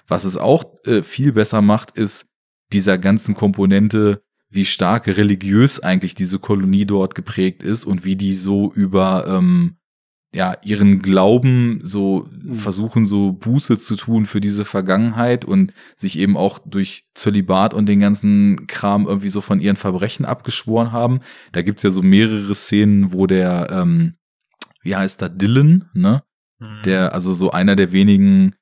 Was 0.07 0.23
es 0.23 0.37
auch 0.37 0.65
äh, 0.85 1.03
viel 1.03 1.31
besser 1.31 1.61
macht, 1.61 1.91
ist 1.91 2.27
dieser 2.73 2.97
ganzen 2.97 3.35
Komponente 3.35 4.23
wie 4.49 4.65
stark 4.65 5.07
religiös 5.07 5.79
eigentlich 5.79 6.15
diese 6.15 6.39
Kolonie 6.39 6.85
dort 6.85 7.13
geprägt 7.13 7.61
ist 7.61 7.85
und 7.85 8.03
wie 8.03 8.15
die 8.15 8.33
so 8.33 8.73
über 8.73 9.27
ähm, 9.27 9.77
ja 10.33 10.55
ihren 10.61 11.01
Glauben 11.01 11.79
so 11.83 12.27
Mhm. 12.31 12.53
versuchen 12.53 13.05
so 13.05 13.31
Buße 13.31 13.79
zu 13.79 13.95
tun 13.95 14.25
für 14.25 14.39
diese 14.39 14.63
Vergangenheit 14.63 15.43
und 15.43 15.73
sich 15.95 16.19
eben 16.19 16.37
auch 16.37 16.59
durch 16.59 17.09
Zölibat 17.15 17.73
und 17.73 17.87
den 17.87 17.99
ganzen 17.99 18.67
Kram 18.67 19.07
irgendwie 19.07 19.29
so 19.29 19.41
von 19.41 19.59
ihren 19.59 19.75
Verbrechen 19.75 20.25
abgeschworen 20.25 20.91
haben. 20.91 21.19
Da 21.51 21.61
gibt's 21.63 21.83
ja 21.83 21.89
so 21.89 22.01
mehrere 22.01 22.53
Szenen, 22.53 23.11
wo 23.11 23.25
der 23.25 23.69
ähm, 23.71 24.15
wie 24.83 24.95
heißt 24.95 25.21
da 25.21 25.29
Dylan, 25.29 25.89
ne? 25.93 26.23
Mhm. 26.59 26.83
Der 26.85 27.13
also 27.13 27.33
so 27.33 27.51
einer 27.51 27.75
der 27.75 27.91
wenigen 27.91 28.53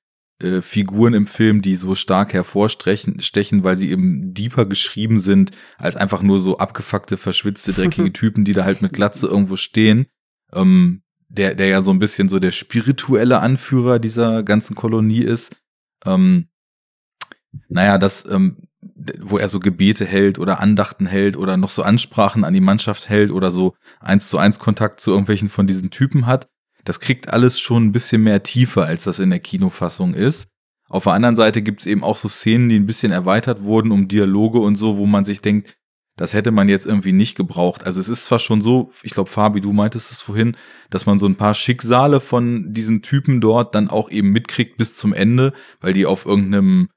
äh, 0.41 0.61
Figuren 0.61 1.13
im 1.13 1.27
Film, 1.27 1.61
die 1.61 1.75
so 1.75 1.95
stark 1.95 2.33
hervorstechen, 2.33 3.19
stechen, 3.21 3.63
weil 3.63 3.75
sie 3.75 3.89
eben 3.89 4.33
deeper 4.33 4.65
geschrieben 4.65 5.17
sind, 5.17 5.51
als 5.77 5.95
einfach 5.95 6.21
nur 6.21 6.39
so 6.39 6.59
abgefuckte, 6.59 7.17
verschwitzte, 7.17 7.73
dreckige 7.73 8.13
Typen, 8.13 8.45
die 8.45 8.53
da 8.53 8.63
halt 8.63 8.81
mit 8.81 8.93
Glatze 8.93 9.27
irgendwo 9.27 9.55
stehen. 9.55 10.05
Ähm, 10.53 11.01
der, 11.37 11.55
der 11.55 11.67
ja 11.67 11.81
so 11.81 11.91
ein 11.91 11.99
bisschen 11.99 12.29
so 12.29 12.39
der 12.39 12.51
spirituelle 12.51 13.39
Anführer 13.39 13.99
dieser 13.99 14.43
ganzen 14.43 14.75
Kolonie 14.75 15.23
ist. 15.23 15.55
Ähm, 16.05 16.47
naja, 17.69 17.97
das, 17.97 18.25
ähm, 18.25 18.57
wo 19.19 19.37
er 19.37 19.49
so 19.49 19.59
Gebete 19.59 20.05
hält 20.05 20.39
oder 20.39 20.59
Andachten 20.59 21.05
hält 21.05 21.37
oder 21.37 21.57
noch 21.57 21.69
so 21.69 21.83
Ansprachen 21.83 22.43
an 22.43 22.53
die 22.53 22.61
Mannschaft 22.61 23.09
hält 23.09 23.31
oder 23.31 23.51
so 23.51 23.73
eins 23.99 24.29
zu 24.29 24.37
eins 24.37 24.59
Kontakt 24.59 24.99
zu 24.99 25.11
irgendwelchen 25.11 25.49
von 25.49 25.67
diesen 25.67 25.89
Typen 25.89 26.25
hat. 26.25 26.47
Das 26.83 26.99
kriegt 26.99 27.29
alles 27.29 27.59
schon 27.59 27.85
ein 27.85 27.91
bisschen 27.91 28.23
mehr 28.23 28.43
Tiefe, 28.43 28.83
als 28.83 29.03
das 29.03 29.19
in 29.19 29.29
der 29.29 29.39
Kinofassung 29.39 30.13
ist. 30.13 30.47
Auf 30.89 31.03
der 31.03 31.13
anderen 31.13 31.35
Seite 31.35 31.61
gibt's 31.61 31.85
eben 31.85 32.03
auch 32.03 32.15
so 32.15 32.29
Szenen, 32.29 32.69
die 32.69 32.79
ein 32.79 32.85
bisschen 32.85 33.11
erweitert 33.11 33.63
wurden 33.63 33.91
um 33.91 34.07
Dialoge 34.07 34.59
und 34.59 34.75
so, 34.75 34.97
wo 34.97 35.05
man 35.05 35.25
sich 35.25 35.41
denkt, 35.41 35.75
das 36.17 36.33
hätte 36.33 36.51
man 36.51 36.67
jetzt 36.67 36.85
irgendwie 36.85 37.13
nicht 37.13 37.35
gebraucht. 37.35 37.85
Also 37.85 37.99
es 38.01 38.09
ist 38.09 38.25
zwar 38.25 38.39
schon 38.39 38.61
so, 38.61 38.91
ich 39.03 39.13
glaube, 39.13 39.29
Fabi, 39.29 39.61
du 39.61 39.71
meintest 39.71 40.11
es 40.11 40.21
vorhin, 40.21 40.57
dass 40.89 41.05
man 41.05 41.19
so 41.19 41.25
ein 41.27 41.35
paar 41.35 41.53
Schicksale 41.53 42.19
von 42.19 42.73
diesen 42.73 43.01
Typen 43.01 43.39
dort 43.39 43.73
dann 43.75 43.87
auch 43.89 44.09
eben 44.11 44.31
mitkriegt 44.31 44.77
bis 44.77 44.95
zum 44.95 45.13
Ende, 45.13 45.53
weil 45.79 45.93
die 45.93 46.05
auf 46.05 46.25
irgendeinem 46.25 46.89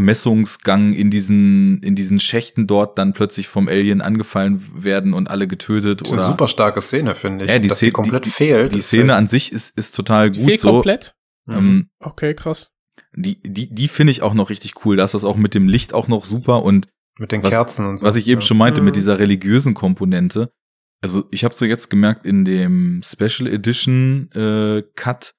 Vermessungsgang 0.00 0.92
in 0.92 1.10
diesen, 1.10 1.82
in 1.82 1.94
diesen 1.94 2.20
Schächten 2.20 2.66
dort 2.66 2.98
dann 2.98 3.12
plötzlich 3.12 3.48
vom 3.48 3.66
Alien 3.68 4.00
angefallen 4.00 4.62
werden 4.74 5.14
und 5.14 5.28
alle 5.30 5.46
getötet 5.48 6.00
Das 6.02 6.08
ist 6.08 6.12
eine 6.12 6.20
oder. 6.22 6.28
super 6.30 6.48
starke 6.48 6.80
Szene, 6.80 7.14
finde 7.14 7.44
ich. 7.44 7.50
Ja, 7.50 7.58
die 7.58 7.68
dass 7.68 7.78
Szene 7.78 7.90
die 7.90 7.94
komplett 7.94 8.26
die, 8.26 8.30
fehlt. 8.30 8.72
Die 8.72 8.80
Szene 8.80 9.12
halt- 9.14 9.18
an 9.22 9.26
sich 9.26 9.52
ist, 9.52 9.76
ist 9.76 9.94
total 9.94 10.30
gut 10.30 10.46
Fehlt 10.46 10.60
so. 10.60 10.70
komplett? 10.70 11.14
Ähm, 11.48 11.88
Okay, 12.00 12.34
krass. 12.34 12.70
die, 13.14 13.40
die, 13.42 13.72
die 13.74 13.88
finde 13.88 14.10
ich 14.10 14.22
auch 14.22 14.34
noch 14.34 14.50
richtig 14.50 14.84
cool. 14.84 14.96
Da 14.96 15.04
ist 15.04 15.14
das 15.14 15.24
auch 15.24 15.36
mit 15.36 15.54
dem 15.54 15.68
Licht 15.68 15.94
auch 15.94 16.08
noch 16.08 16.24
super 16.24 16.62
und 16.62 16.88
Mit 17.18 17.32
den 17.32 17.42
was, 17.42 17.50
Kerzen 17.50 17.86
und 17.86 17.98
so. 17.98 18.06
Was 18.06 18.16
ich 18.16 18.28
eben 18.28 18.40
Ja. 18.40 18.46
schon 18.46 18.58
meinte 18.58 18.80
Mhm. 18.80 18.86
mit 18.86 18.96
dieser 18.96 19.18
religiösen 19.18 19.74
Komponente. 19.74 20.50
Also 21.02 21.24
ich 21.30 21.44
habe 21.44 21.54
so 21.54 21.64
jetzt 21.64 21.90
gemerkt 21.90 22.26
in 22.26 22.44
dem 22.44 23.00
Special 23.04 23.48
Edition 23.48 24.30
äh, 24.32 24.82
Cut, 24.96 25.32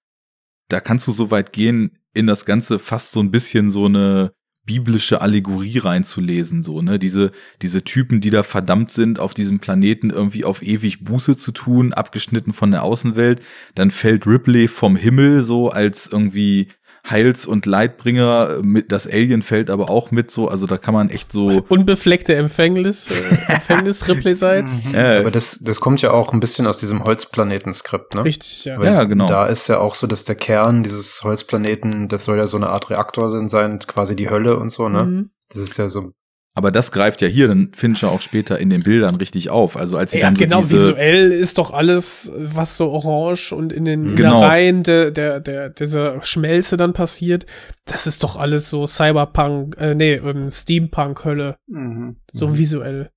da 0.70 0.80
kannst 0.80 1.08
du 1.08 1.12
so 1.12 1.32
weit 1.32 1.54
gehen, 1.54 1.98
in 2.14 2.28
das 2.28 2.45
Ganze 2.45 2.80
fast 2.80 3.12
so 3.12 3.20
ein 3.20 3.32
bisschen 3.32 3.70
so 3.70 3.86
eine 3.86 4.32
biblische 4.66 5.22
Allegorie 5.22 5.78
reinzulesen, 5.78 6.62
so, 6.62 6.82
ne? 6.82 6.99
Diese, 6.99 7.32
diese 7.62 7.84
Typen, 7.86 8.20
die 8.20 8.32
da 8.32 8.44
verdammt 8.44 8.91
sind, 8.91 9.18
auf 9.18 9.34
diesem 9.34 9.60
Planeten 9.60 10.10
irgendwie 10.10 10.44
auf 10.44 10.62
ewig 10.62 11.06
Buße 11.06 11.38
zu 11.38 11.54
tun, 11.54 11.94
abgeschnitten 11.94 12.52
von 12.52 12.72
der 12.72 12.84
Außenwelt. 12.84 13.41
Dann 13.76 13.91
fällt 13.91 14.28
Ripley 14.28 14.68
vom 14.68 14.98
Himmel 14.98 15.41
so 15.41 15.70
als 15.70 16.08
irgendwie 16.12 16.68
Heils- 17.09 17.45
und 17.45 17.65
Leidbringer 17.65 18.59
mit, 18.61 18.91
das 18.91 19.07
Alien 19.07 19.41
fällt 19.41 19.69
aber 19.69 19.89
auch 19.89 20.11
mit 20.11 20.29
so, 20.31 20.47
also 20.47 20.67
da 20.67 20.77
kann 20.77 20.93
man 20.93 21.09
echt 21.09 21.31
so, 21.31 21.63
Unbefleckte 21.69 22.35
Empfängnis, 22.35 23.09
äh, 23.09 23.51
Empfängnis 23.53 24.07
Ripley 24.07 24.34
seid. 24.34 24.65
äh, 24.93 25.19
Aber 25.19 25.31
das, 25.31 25.59
das 25.61 25.79
kommt 25.79 26.01
ja 26.01 26.11
auch 26.11 26.34
ein 26.34 26.39
bisschen 26.39 26.67
aus 26.67 26.79
diesem 26.79 27.03
Holzplaneten-Skript, 27.03 28.15
ne? 28.15 28.23
Richtig, 28.23 28.65
ja. 28.65 28.77
Weil 28.79 28.85
Ja, 28.85 29.03
genau. 29.05 29.27
Da 29.27 29.45
ist 29.45 29.67
ja 29.67 29.79
auch 29.79 29.95
so, 29.95 30.07
dass 30.07 30.25
der 30.25 30.35
Kern 30.35 30.84
dieses 30.84 31.23
Holzplaneten, 31.23 32.07
das 32.07 32.25
soll 32.25 32.38
ja 32.38 32.47
so 32.47 32.57
eine 32.57 32.69
Art 32.69 32.89
Reaktor 32.89 33.29
sein, 33.31 33.47
sein 33.47 33.79
quasi 33.79 34.15
die 34.15 34.29
Hölle 34.29 34.57
und 34.57 34.69
so, 34.71 34.89
ne? 34.89 35.03
Mhm. 35.03 35.29
Das 35.49 35.61
ist 35.61 35.77
ja 35.77 35.88
so. 35.88 36.11
Aber 36.57 36.71
das 36.71 36.91
greift 36.91 37.21
ja 37.21 37.27
hier 37.27 37.47
dann 37.47 37.69
Fincher 37.75 38.09
auch 38.09 38.19
später 38.21 38.57
in 38.57 38.71
den 38.71 38.81
Bildern 38.81 39.13
richtig 39.17 39.51
auf. 39.51 39.77
Also 39.77 39.95
als 39.95 40.11
sie 40.11 40.17
Ja, 40.17 40.25
dann 40.25 40.35
so 40.35 40.43
genau, 40.43 40.61
diese, 40.61 40.73
visuell 40.73 41.31
ist 41.31 41.59
doch 41.59 41.69
alles, 41.71 42.31
was 42.35 42.75
so 42.77 42.89
orange 42.89 43.51
und 43.53 43.71
in 43.71 43.85
den 43.85 44.15
Genau. 44.15 44.39
Innereien 44.39 44.81
der, 44.81 45.11
der, 45.11 45.39
der, 45.39 45.69
dieser 45.69 46.23
Schmelze 46.25 46.75
dann 46.75 46.93
passiert, 46.93 47.45
das 47.85 48.07
ist 48.07 48.23
doch 48.23 48.38
alles 48.38 48.71
so 48.71 48.88
Cyberpunk, 48.88 49.77
äh, 49.79 49.93
nee, 49.93 50.13
ähm, 50.15 50.49
Steampunk-Hölle, 50.49 51.57
Mhm. 51.67 52.15
so 52.34 52.57
visuell. 52.57 53.11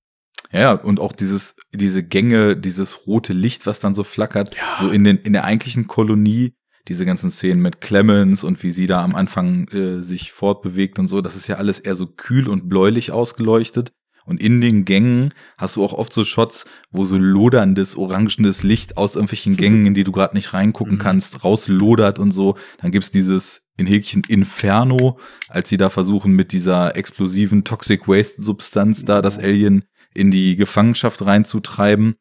ja, 0.51 0.73
und 0.73 0.99
auch 0.99 1.11
dieses, 1.13 1.55
diese 1.73 2.03
Gänge, 2.03 2.55
dieses 2.55 3.07
rote 3.07 3.33
Licht, 3.33 3.65
was 3.65 3.79
dann 3.79 3.95
so 3.95 4.03
flackert, 4.03 4.55
so 4.79 4.89
in 4.91 5.03
den, 5.03 5.17
in 5.17 5.33
der 5.33 5.45
eigentlichen 5.45 5.87
Kolonie, 5.87 6.53
diese 6.91 7.05
ganzen 7.05 7.31
Szenen 7.31 7.61
mit 7.61 7.79
Clemens 7.79 8.43
und 8.43 8.61
wie 8.63 8.71
sie 8.71 8.85
da 8.85 9.01
am 9.01 9.15
Anfang 9.15 9.67
äh, 9.69 10.01
sich 10.01 10.33
fortbewegt 10.33 10.99
und 10.99 11.07
so, 11.07 11.21
das 11.21 11.37
ist 11.37 11.47
ja 11.47 11.55
alles 11.55 11.79
eher 11.79 11.95
so 11.95 12.05
kühl 12.05 12.49
und 12.49 12.67
bläulich 12.67 13.11
ausgeleuchtet. 13.11 13.93
Und 14.25 14.41
in 14.41 14.61
den 14.61 14.85
Gängen 14.85 15.33
hast 15.57 15.77
du 15.77 15.83
auch 15.83 15.93
oft 15.93 16.13
so 16.13 16.23
Shots, 16.23 16.65
wo 16.91 17.05
so 17.05 17.17
loderndes, 17.17 17.95
orangenes 17.97 18.61
Licht 18.61 18.97
aus 18.97 19.15
irgendwelchen 19.15 19.55
Gängen, 19.55 19.85
in 19.85 19.93
die 19.93 20.03
du 20.03 20.11
gerade 20.11 20.35
nicht 20.35 20.53
reingucken 20.53 20.99
kannst, 20.99 21.43
rauslodert 21.43 22.19
und 22.19 22.31
so. 22.31 22.55
Dann 22.79 22.91
gibt's 22.91 23.09
dieses 23.09 23.67
in 23.77 23.87
Häkchen 23.87 24.21
Inferno, 24.27 25.17
als 25.49 25.69
sie 25.69 25.77
da 25.77 25.89
versuchen, 25.89 26.33
mit 26.33 26.51
dieser 26.51 26.95
explosiven 26.95 27.63
Toxic 27.63 28.07
Waste 28.07 28.43
Substanz 28.43 29.05
da 29.05 29.21
das 29.23 29.39
Alien 29.39 29.85
in 30.13 30.29
die 30.29 30.55
Gefangenschaft 30.55 31.25
reinzutreiben. 31.25 32.15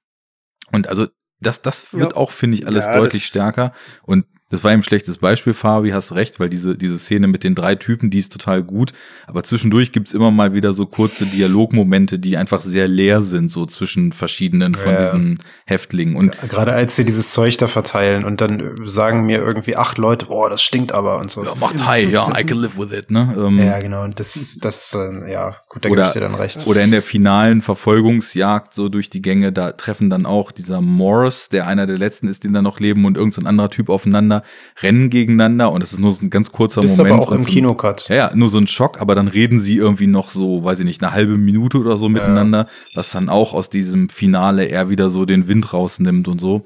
Und 0.73 0.89
also 0.89 1.09
das, 1.41 1.61
das 1.61 1.93
wird 1.93 2.13
Ja. 2.13 2.17
auch, 2.17 2.31
finde 2.31 2.57
ich, 2.57 2.67
alles 2.67 2.87
Ja, 2.87 2.93
deutlich 2.93 3.27
stärker. 3.27 3.73
Und 4.05 4.25
das 4.51 4.63
war 4.65 4.73
eben 4.73 4.81
ein 4.81 4.85
schlechtes 4.85 5.19
Beispiel, 5.19 5.55
Fabi, 5.55 5.91
hast 5.91 6.13
recht, 6.13 6.41
weil 6.41 6.51
diese, 6.51 6.77
diese 6.77 6.99
Szene 6.99 7.29
mit 7.29 7.45
den 7.45 7.55
drei 7.55 7.77
Typen, 7.77 8.11
die 8.11 8.19
ist 8.19 8.33
total 8.33 8.63
gut. 8.63 8.93
Aber 9.27 9.43
zwischendurch 9.45 9.93
gibt's 9.93 10.13
immer 10.13 10.31
mal 10.31 10.53
wieder 10.55 10.73
so 10.73 10.87
kurze 10.87 11.25
Dialogmomente, 11.25 12.19
die 12.19 12.37
einfach 12.37 12.61
sehr 12.61 12.89
leer 12.89 13.23
sind, 13.23 13.49
so 13.51 13.65
zwischen 13.67 14.13
verschiedenen 14.13 14.75
von 14.75 14.93
Ja. 14.93 14.99
diesen 15.13 15.39
Häftlingen. 15.67 16.17
Und 16.17 16.37
Gerade 16.49 16.73
als 16.73 16.97
sie 16.97 17.05
dieses 17.05 17.31
Zeug 17.31 17.57
da 17.59 17.69
verteilen 17.69 18.25
und 18.25 18.41
dann 18.41 18.75
sagen 18.85 19.25
mir 19.25 19.39
irgendwie 19.39 19.77
acht 19.77 19.99
Leute, 19.99 20.27
boah, 20.27 20.51
das 20.51 20.63
stinkt 20.63 20.93
aber 20.93 21.19
und 21.19 21.31
so. 21.31 21.45
ja, 21.45 21.55
macht 21.55 21.87
high, 21.87 22.11
ja, 22.11 22.29
I 22.39 22.45
can 22.45 22.59
live 22.59 22.77
with 22.77 22.93
it, 22.93 23.11
ne? 23.11 23.35
Ähm, 23.39 23.59
Ja, 23.59 23.79
genau. 23.79 24.03
Und 24.05 24.19
das, 24.19 24.59
das, 24.61 24.95
äh, 24.95 25.31
ja, 25.33 25.57
gut, 25.71 25.85
da 25.85 25.89
gebe 25.89 26.01
Oder- 26.01 26.09
ich 26.09 26.13
dir 26.13 26.21
dann 26.21 26.35
recht. 26.35 26.67
Oder 26.67 26.83
in 26.83 26.91
der 26.91 27.01
finalen 27.01 27.63
Verfolgungsjagd 27.63 28.75
so 28.75 28.91
durch 28.91 29.09
die 29.09 29.23
Gänge, 29.23 29.53
da 29.53 29.73
treffen 29.73 30.11
dann 30.11 30.27
auch 30.27 30.53
dieser 30.53 30.83
Morris, 30.83 31.49
der 31.49 31.67
einer 31.67 31.87
der 31.87 31.97
letzten 31.97 32.29
ist, 32.29 32.45
den 32.45 32.53
da 32.53 32.61
noch 32.61 32.79
leben, 32.81 33.07
und 33.07 33.17
irgendein 33.17 33.45
so 33.45 33.49
anderer 33.49 33.71
Typ 33.71 33.89
aufeinander, 33.89 34.43
rennen 34.83 35.09
gegeneinander 35.09 35.73
und 35.73 35.83
es 35.83 35.93
ist 35.93 36.01
nur 36.01 36.13
so 36.13 36.23
ein 36.27 36.29
ganz 36.31 36.53
kurzer 36.53 36.83
ist 36.83 36.99
Moment. 36.99 37.15
aber 37.15 37.23
auch 37.23 37.33
im 37.33 37.43
so 37.43 37.49
Kinocut. 37.49 38.09
Ja, 38.11 38.17
ja, 38.17 38.31
nur 38.35 38.49
so 38.51 38.59
ein 38.59 38.67
Schock, 38.67 39.01
aber 39.01 39.15
dann 39.15 39.29
reden 39.29 39.59
sie 39.61 39.77
irgendwie 39.77 40.09
noch 40.09 40.29
so, 40.29 40.63
weiß 40.65 40.81
ich 40.81 40.85
nicht, 40.85 41.03
eine 41.03 41.13
halbe 41.13 41.39
Minute 41.39 41.79
oder 41.79 41.97
so 41.97 42.09
miteinander, 42.11 42.67
was 42.95 43.13
dann 43.13 43.29
auch 43.31 43.55
aus 43.55 43.71
diesem 43.71 44.09
Finale 44.11 44.65
eher 44.67 44.91
wieder 44.91 45.09
so 45.09 45.25
den 45.25 45.49
Wind 45.49 45.73
rausnimmt 45.73 46.29
und 46.29 46.41
so. 46.41 46.65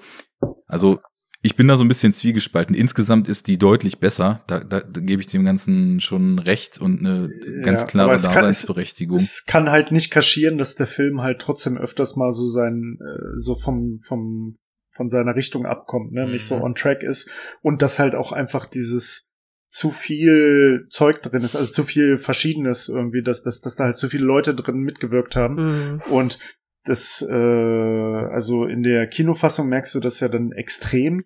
Also, 0.67 0.99
ich 1.45 1.57
bin 1.57 1.69
da 1.69 1.77
so 1.77 1.85
ein 1.85 1.89
bisschen 1.89 2.13
zwiegespalten. 2.13 2.75
Insgesamt 2.75 3.29
ist 3.29 3.47
die 3.49 3.59
deutlich 3.59 3.99
besser. 3.99 4.43
Da, 4.47 4.61
da, 4.61 4.81
da 4.81 5.01
gebe 5.01 5.21
ich 5.21 5.27
dem 5.29 5.45
Ganzen 5.45 6.01
schon 6.01 6.39
recht 6.39 6.81
und 6.81 7.01
eine 7.01 7.29
ganz 7.63 7.83
Ja, 7.83 7.87
klare 7.87 8.15
es 8.15 8.23
kann- 8.25 8.33
es- 8.47 8.63
Daseinsberechtigung. 8.63 9.19
Es 9.19 9.45
kann 9.47 9.71
halt 9.71 9.93
nicht 9.93 10.11
kaschieren, 10.11 10.57
dass 10.59 10.75
der 10.75 10.87
Film 10.87 11.21
halt 11.21 11.41
trotzdem 11.41 11.77
öfters 11.77 12.17
mal 12.17 12.33
so 12.33 12.49
sein, 12.49 12.99
äh, 13.01 13.37
so 13.37 13.55
vom, 13.57 13.99
vom, 14.01 14.57
von 14.97 15.11
seiner 15.11 15.37
Richtung 15.37 15.67
abkommt, 15.67 16.13
ne, 16.13 16.27
nicht 16.29 16.47
so 16.47 16.57
Mhm. 16.57 16.63
on 16.63 16.75
track 16.75 17.03
ist 17.03 17.29
und 17.63 17.83
dass 17.83 17.99
halt 17.99 18.15
auch 18.15 18.33
einfach 18.33 18.65
dieses 18.67 19.27
zu 19.69 19.91
viel 19.91 20.87
Zeug 20.89 21.21
drin 21.21 21.43
ist, 21.43 21.57
also 21.57 21.71
zu 21.73 21.83
viel 21.83 22.17
Verschiedenes 22.17 22.89
irgendwie, 22.89 23.23
dass, 23.23 23.43
dass, 23.43 23.61
dass 23.61 23.75
da 23.77 23.85
halt 23.85 23.99
zu 23.99 24.09
viele 24.09 24.25
Leute 24.25 24.55
drin 24.55 24.79
mitgewirkt 24.79 25.37
haben. 25.37 25.55
Mhm. 25.57 26.03
Und 26.11 26.39
das, 26.85 27.27
äh, 27.29 27.35
also 27.35 28.67
in 28.67 28.83
der 28.83 29.09
Kinofassung 29.09 29.69
merkst 29.69 29.95
du 29.95 30.01
das 30.01 30.21
ja 30.21 30.29
dann 30.29 30.53
extrem, 30.53 31.25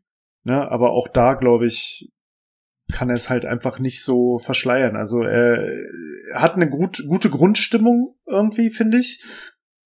ne? 0.49 0.71
Aber 0.71 0.91
auch 0.93 1.09
da, 1.09 1.35
glaube 1.35 1.67
ich, 1.67 2.11
kann 2.91 3.11
er 3.11 3.17
es 3.17 3.29
halt 3.29 3.45
einfach 3.45 3.79
nicht 3.79 4.03
so 4.03 4.39
verschleiern. 4.39 4.97
Also 4.97 5.23
er, 5.23 5.63
hat 6.35 6.55
eine 6.55 6.69
gut, 6.69 7.05
gute 7.07 7.31
Grundstimmung 7.31 8.17
irgendwie, 8.27 8.71
finde 8.71 8.99
ich. 8.99 9.23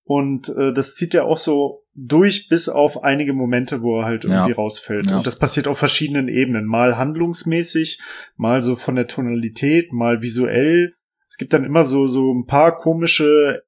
Und 0.04 0.48
äh, 0.50 0.72
das 0.72 0.94
zieht 0.94 1.14
er 1.14 1.24
auch 1.26 1.38
so 1.38 1.82
durch, 1.94 2.48
bis 2.48 2.68
auf 2.68 3.02
einige 3.02 3.32
Momente, 3.32 3.82
wo 3.82 4.00
er 4.00 4.04
halt 4.06 4.24
irgendwie 4.24 4.50
Ja. 4.50 4.56
rausfällt. 4.56 5.06
Ja. 5.10 5.16
Und 5.16 5.26
das 5.26 5.38
passiert 5.38 5.68
auf 5.68 5.78
verschiedenen 5.78 6.28
Ebenen. 6.28 6.64
Mal 6.64 6.96
handlungsmäßig, 6.96 8.00
mal 8.36 8.62
so 8.62 8.76
von 8.76 8.94
der 8.94 9.08
Tonalität, 9.08 9.92
mal 9.92 10.22
visuell. 10.22 10.94
Es 11.28 11.38
gibt 11.38 11.52
dann 11.52 11.64
immer 11.64 11.84
so, 11.84 12.06
so 12.06 12.32
ein 12.32 12.46
paar 12.46 12.76
komische 12.76 13.62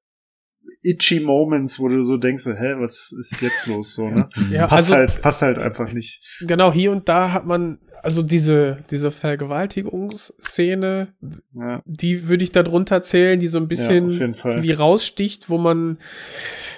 itchy 0.81 1.19
Moments, 1.19 1.79
wo 1.79 1.87
du 1.87 2.03
so 2.03 2.17
denkst, 2.17 2.43
so, 2.43 2.53
hä, 2.53 2.75
was 2.77 3.11
ist 3.17 3.41
jetzt 3.41 3.67
los 3.67 3.93
so, 3.93 4.09
ne? 4.09 4.29
Ja, 4.51 4.67
passt 4.67 4.91
also- 4.91 4.95
halt, 4.95 5.21
passt 5.21 5.41
halt 5.41 5.57
einfach 5.57 5.91
nicht. 5.91 6.21
Genau, 6.41 6.71
hier 6.73 6.91
und 6.91 7.07
da 7.09 7.31
hat 7.31 7.45
man, 7.45 7.79
also 8.03 8.21
diese, 8.23 8.77
diese 8.91 9.11
Vergewaltigungsszene, 9.11 11.13
Ja. 11.53 11.81
die 11.85 12.27
würde 12.27 12.43
ich 12.43 12.51
da 12.51 12.61
drunter 12.63 13.01
zählen, 13.01 13.39
die 13.39 13.47
so 13.47 13.57
ein 13.57 13.67
bisschen 13.67 14.35
Fall. 14.35 14.61
wie 14.63 14.71
raussticht, 14.71 15.49
wo 15.49 15.57
man 15.57 15.97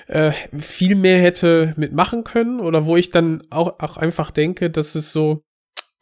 äh, 0.08 0.32
viel 0.58 0.96
mehr 0.96 1.22
hätte 1.22 1.74
mitmachen 1.76 2.24
können 2.24 2.60
oder 2.62 2.86
wo 2.86 2.96
ich 2.96 3.10
dann 3.10 3.44
auch, 3.50 3.80
auch 3.80 3.98
einfach 3.98 4.32
denke, 4.32 4.70
dass 4.70 4.96
es 4.96 5.12
so 5.12 5.42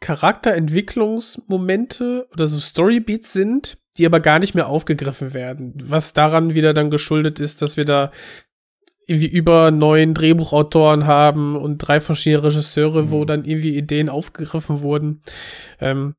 Charakterentwicklungsmomente 0.00 2.28
oder 2.32 2.46
so 2.46 2.58
Storybeats 2.58 3.32
sind, 3.32 3.78
die 3.98 4.06
aber 4.06 4.20
gar 4.20 4.38
nicht 4.38 4.54
mehr 4.54 4.68
aufgegriffen 4.68 5.34
werden. 5.34 5.74
Was 5.82 6.12
daran 6.12 6.54
wieder 6.54 6.74
dann 6.74 6.90
geschuldet 6.90 7.40
ist, 7.40 7.62
dass 7.62 7.76
wir 7.76 7.84
da 7.84 8.10
irgendwie 9.06 9.28
über 9.28 9.70
neun 9.70 10.14
Drehbuchautoren 10.14 11.06
haben 11.06 11.56
und 11.56 11.78
drei 11.78 12.00
verschiedene 12.00 12.42
Regisseure, 12.42 13.10
wo 13.10 13.24
dann 13.24 13.44
irgendwie 13.44 13.76
Ideen 13.76 14.08
aufgegriffen 14.08 14.80
wurden. 14.80 15.22
Ähm, 15.80 16.14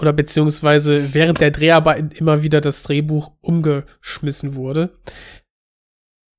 oder 0.00 0.12
beziehungsweise 0.12 1.12
während 1.14 1.40
der 1.40 1.50
Dreharbeiten 1.50 2.12
immer 2.12 2.42
wieder 2.42 2.60
das 2.60 2.84
Drehbuch 2.84 3.32
umgeschmissen 3.40 4.54
wurde. 4.54 4.96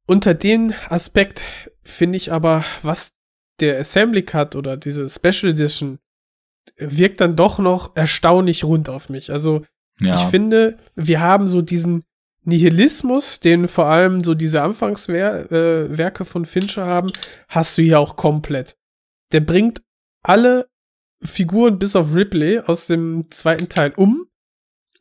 Unter 0.07 0.33
dem 0.33 0.73
Aspekt 0.87 1.43
finde 1.83 2.17
ich 2.17 2.31
aber, 2.31 2.63
was 2.81 3.11
der 3.59 3.79
Assembly 3.79 4.23
Cut 4.23 4.55
oder 4.55 4.77
diese 4.77 5.09
Special 5.09 5.51
Edition 5.51 5.99
wirkt 6.77 7.19
dann 7.19 7.35
doch 7.35 7.59
noch 7.59 7.95
erstaunlich 7.95 8.63
rund 8.63 8.87
auf 8.89 9.09
mich. 9.09 9.31
Also 9.31 9.63
Ja. 10.01 10.15
ich 10.15 10.23
finde, 10.23 10.77
wir 10.95 11.19
haben 11.19 11.47
so 11.47 11.61
diesen 11.61 12.03
Nihilismus, 12.43 13.39
den 13.39 13.67
vor 13.67 13.85
allem 13.85 14.21
so 14.21 14.34
diese 14.34 14.61
Anfangswerke 14.61 16.23
äh, 16.23 16.26
von 16.26 16.45
Fincher 16.45 16.85
haben, 16.85 17.11
hast 17.47 17.77
du 17.77 17.81
hier 17.81 17.99
auch 17.99 18.15
komplett. 18.15 18.76
Der 19.31 19.41
bringt 19.41 19.81
alle 20.23 20.67
Figuren 21.23 21.80
bis 21.80 21.95
auf 21.95 22.15
Ripley 22.15 22.59
aus 22.59 22.88
dem 22.88 23.30
zweiten 23.30 23.69
Teil 23.69 23.93
um 23.95 24.26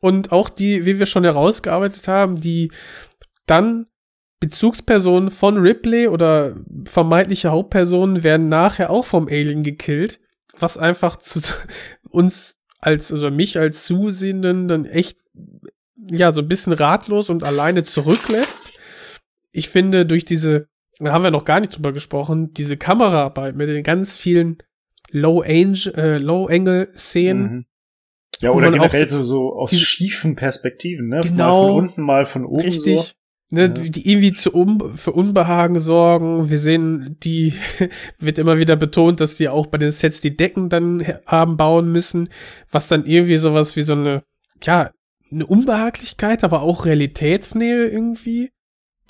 und 0.01 0.31
auch 0.31 0.49
die, 0.49 0.85
wie 0.85 0.99
wir 0.99 1.05
schon 1.05 1.23
herausgearbeitet 1.23 2.07
haben, 2.07 2.39
die 2.39 2.71
dann 3.45 3.87
Bezugspersonen 4.39 5.31
von 5.31 5.57
Ripley 5.57 6.07
oder 6.07 6.55
vermeintliche 6.85 7.49
Hauptpersonen 7.49 8.23
werden 8.23 8.47
nachher 8.47 8.89
auch 8.89 9.05
vom 9.05 9.27
Alien 9.27 9.63
gekillt, 9.63 10.19
was 10.57 10.77
einfach 10.77 11.17
zu 11.17 11.41
uns 12.09 12.58
als, 12.79 13.11
also 13.11 13.29
mich 13.31 13.57
als 13.59 13.83
Zusehenden 13.85 14.67
dann 14.67 14.85
echt, 14.85 15.17
ja, 16.09 16.31
so 16.31 16.41
ein 16.41 16.47
bisschen 16.47 16.73
ratlos 16.73 17.29
und 17.29 17.43
alleine 17.43 17.83
zurücklässt. 17.83 18.79
Ich 19.51 19.69
finde, 19.69 20.05
durch 20.05 20.25
diese, 20.25 20.67
da 20.99 21.11
haben 21.11 21.23
wir 21.23 21.31
noch 21.31 21.45
gar 21.45 21.59
nicht 21.59 21.75
drüber 21.75 21.91
gesprochen, 21.93 22.53
diese 22.53 22.77
Kameraarbeit 22.77 23.55
mit 23.55 23.69
den 23.69 23.83
ganz 23.83 24.15
vielen 24.17 24.57
Low-Angle-Szenen, 25.11 27.43
Mhm. 27.43 27.65
Ja, 28.41 28.51
Wo 28.51 28.55
oder 28.55 28.71
man 28.71 28.79
auch 28.79 28.83
generell 28.83 29.09
so- 29.09 29.23
so, 29.23 29.53
aus 29.53 29.71
diese- 29.71 29.83
schiefen 29.83 30.37
Perspektiven, 30.37 31.09
ne? 31.09 31.19
Genau. 31.21 31.35
Mal 31.35 31.67
von 31.73 31.83
unten, 31.83 32.01
mal 32.03 32.23
von 32.25 32.45
oben 32.45 32.61
Richtig. 32.63 32.97
so. 32.97 33.05
Ne, 33.51 33.61
Ja. 33.61 33.67
die 33.69 34.07
irgendwie 34.11 34.33
zu 34.33 34.51
um, 34.53 34.95
für 34.95 35.11
Unbehagen 35.11 35.79
sorgen. 35.79 36.51
Wir 36.51 36.59
sehen, 36.59 37.17
die 37.23 37.53
wird 38.19 38.37
immer 38.37 38.59
wieder 38.59 38.75
betont, 38.75 39.21
dass 39.21 39.37
die 39.37 39.49
auch 39.49 39.65
bei 39.65 39.79
den 39.79 39.89
Sets 39.91 40.21
die 40.21 40.37
Decken 40.37 40.69
dann 40.69 41.03
haben 41.25 41.57
bauen 41.57 41.91
müssen, 41.91 42.29
was 42.71 42.87
dann 42.87 43.05
irgendwie 43.05 43.37
sowas 43.37 43.75
wie 43.75 43.81
so 43.81 43.93
eine, 43.93 44.21
ja, 44.61 44.91
eine 45.31 45.45
Unbehaglichkeit, 45.47 46.43
aber 46.43 46.61
auch 46.61 46.85
Realitätsnähe 46.85 47.87
irgendwie 47.87 48.51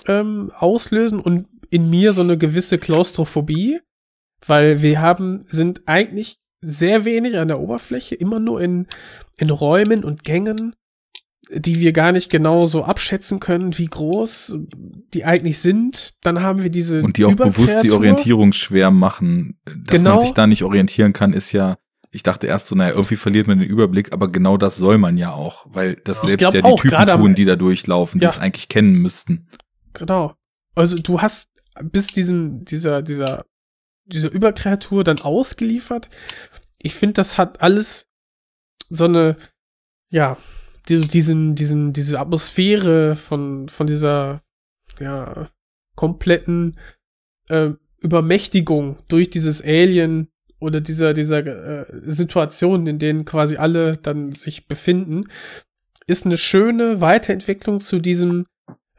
ähm, 0.07 0.51
auslösen 0.55 1.19
und 1.19 1.47
in 1.69 1.89
mir 1.89 2.13
so 2.13 2.21
eine 2.21 2.37
gewisse 2.37 2.77
Klaustrophobie, 2.77 3.79
weil 4.47 4.81
wir 4.81 5.01
haben, 5.01 5.45
sind 5.49 5.81
eigentlich 5.85 6.37
sehr 6.61 7.03
wenig 7.05 7.37
an 7.37 7.47
der 7.49 7.59
Oberfläche, 7.59 8.15
immer 8.15 8.39
nur 8.39 8.61
in, 8.61 8.87
in 9.37 9.49
Räumen 9.49 10.03
und 10.03 10.23
Gängen, 10.23 10.75
die 11.51 11.79
wir 11.79 11.93
gar 11.93 12.11
nicht 12.11 12.29
genau 12.29 12.65
so 12.67 12.83
abschätzen 12.83 13.39
können, 13.39 13.77
wie 13.77 13.87
groß 13.87 14.55
die 15.13 15.25
eigentlich 15.25 15.59
sind. 15.59 16.13
Dann 16.21 16.41
haben 16.41 16.61
wir 16.61 16.69
diese 16.69 17.01
Und 17.01 17.17
die 17.17 17.25
auch 17.25 17.33
bewusst 17.33 17.81
die. 17.83 17.91
Orientierung 17.91 18.51
schwer 18.53 18.91
machen. 18.91 19.59
Dass 19.65 19.97
Genau. 19.97 20.11
man 20.15 20.19
sich 20.19 20.33
da 20.33 20.45
nicht 20.45 20.63
orientieren 20.63 21.11
kann, 21.13 21.33
ist 21.33 21.51
ja, 21.51 21.77
ich 22.11 22.21
dachte 22.23 22.45
erst 22.47 22.67
so, 22.67 22.75
naja, 22.75 22.91
irgendwie 22.93 23.15
verliert 23.15 23.47
man 23.47 23.59
den 23.59 23.67
Überblick, 23.67 24.13
aber 24.13 24.31
genau 24.31 24.57
das 24.57 24.77
soll 24.77 24.97
man 24.99 25.17
ja 25.17 25.31
auch, 25.31 25.65
weil 25.69 25.95
das 26.03 26.21
Ich 26.23 26.29
selbst 26.29 26.43
ja 26.43 26.51
die 26.51 26.63
auch, 26.63 26.79
Typen 26.79 27.05
tun, 27.07 27.35
die 27.35 27.45
da 27.45 27.55
durchlaufen, 27.55 28.21
Ja. 28.21 28.27
die 28.27 28.33
es 28.33 28.39
eigentlich 28.39 28.67
kennen 28.69 28.93
müssten. 28.93 29.47
Genau. 29.93 30.35
Also 30.75 30.95
du 30.95 31.21
hast 31.21 31.49
bis 31.83 32.07
diesem, 32.07 32.63
dieser, 32.65 33.01
dieser, 33.01 33.45
dieser 34.05 34.31
Überkreatur 34.31 35.03
dann 35.03 35.19
ausgeliefert. 35.19 36.09
Ich 36.77 36.93
finde, 36.95 37.13
das 37.13 37.37
hat 37.37 37.61
alles 37.61 38.07
so 38.89 39.05
eine, 39.05 39.35
ja, 40.09 40.37
die, 40.89 41.01
diesen, 41.01 41.55
diesen, 41.55 41.93
diese 41.93 42.19
Atmosphäre 42.19 43.15
von, 43.15 43.69
von 43.69 43.87
dieser, 43.87 44.41
ja, 44.99 45.49
kompletten 45.95 46.77
äh, 47.49 47.71
Übermächtigung 48.01 48.99
durch 49.07 49.29
dieses 49.29 49.61
Alien 49.61 50.29
oder 50.59 50.81
dieser, 50.81 51.13
dieser 51.13 51.45
äh, 51.45 51.85
Situation, 52.09 52.87
in 52.87 52.99
denen 52.99 53.25
quasi 53.25 53.57
alle 53.57 53.97
dann 53.97 54.31
sich 54.31 54.67
befinden, 54.67 55.25
ist 56.07 56.25
eine 56.25 56.37
schöne 56.37 57.01
Weiterentwicklung 57.01 57.81
zu 57.81 57.99
diesem 57.99 58.45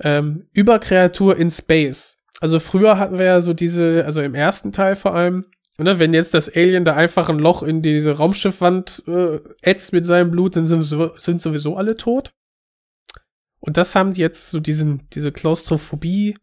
ähm, 0.00 0.46
Überkreatur 0.52 1.36
in 1.36 1.50
Space. 1.50 2.18
Also 2.40 2.58
früher 2.60 2.98
hatten 2.98 3.18
wir 3.18 3.26
ja 3.26 3.40
so 3.42 3.52
diese, 3.52 4.04
also 4.04 4.22
im 4.22 4.34
ersten 4.34 4.72
Teil 4.72 4.96
vor 4.96 5.14
allem, 5.14 5.46
ne, 5.84 5.98
wenn 5.98 6.14
jetzt 6.14 6.34
das 6.34 6.54
Alien 6.54 6.84
da 6.84 6.94
einfach 6.94 7.28
ein 7.28 7.38
Loch 7.38 7.62
in 7.62 7.82
diese 7.82 8.12
Raumschiffwand 8.12 9.04
äh, 9.06 9.40
ätzt 9.62 9.92
mit 9.92 10.06
seinem 10.06 10.30
Blut, 10.30 10.56
dann 10.56 10.66
sind, 10.66 10.84
sind 10.84 11.42
sowieso 11.42 11.76
alle 11.76 11.96
tot. 11.96 12.32
Und 13.60 13.76
das 13.76 13.94
haben 13.94 14.14
die 14.14 14.20
jetzt 14.20 14.50
so 14.50 14.60
diesen, 14.60 15.08
diese 15.10 15.32
Klaustrophobie 15.32 16.34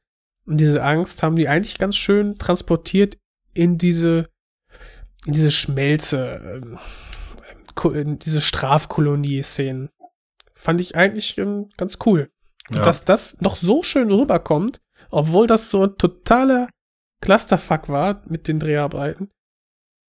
und 0.45 0.57
diese 0.57 0.83
Angst 0.83 1.23
haben 1.23 1.35
die 1.35 1.47
eigentlich 1.47 1.77
ganz 1.77 1.95
schön 1.95 2.37
transportiert 2.37 3.17
in 3.53 3.77
diese, 3.77 4.29
in 5.25 5.33
diese 5.33 5.51
Schmelze, 5.51 6.61
ähm, 6.63 6.79
in 7.93 8.19
diese 8.19 8.41
Strafkolonie-Szenen. 8.41 9.89
Fand 10.55 10.81
ich 10.81 10.95
eigentlich 10.95 11.37
ähm, 11.37 11.69
ganz 11.77 11.97
cool. 12.05 12.31
Ja. 12.73 12.83
Dass 12.83 13.03
das 13.03 13.39
noch 13.41 13.55
so 13.55 13.83
schön 13.83 14.11
rüberkommt, 14.11 14.79
obwohl 15.09 15.47
das 15.47 15.69
so 15.71 15.83
ein 15.83 15.97
totaler 15.97 16.69
Clusterfuck 17.21 17.89
war 17.89 18.23
mit 18.27 18.47
den 18.47 18.59
Dreharbeiten, 18.59 19.31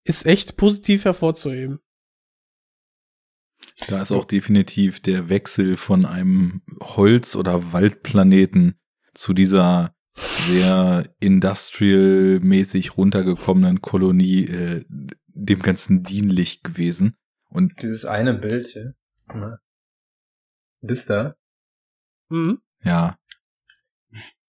ist 0.04 0.26
echt 0.26 0.56
positiv 0.56 1.04
hervorzuheben. 1.04 1.80
Da 3.88 4.00
ist 4.00 4.12
auch 4.12 4.24
definitiv 4.24 5.00
der 5.00 5.28
Wechsel 5.28 5.76
von 5.76 6.04
einem 6.04 6.62
Holz- 6.80 7.36
oder 7.36 7.72
Waldplaneten 7.72 8.78
zu 9.14 9.32
dieser 9.32 9.94
sehr 10.46 11.14
industrial-mäßig 11.20 12.96
runtergekommenen 12.96 13.80
Kolonie 13.80 14.46
äh, 14.46 14.84
dem 15.26 15.62
Ganzen 15.62 16.02
dienlich 16.02 16.62
gewesen. 16.62 17.16
Und 17.48 17.80
Dieses 17.82 18.04
eine 18.04 18.34
Bild 18.34 18.68
hier. 18.68 18.94
Das 20.80 21.06
da. 21.06 21.36
Mhm. 22.28 22.60
ja, 22.82 23.18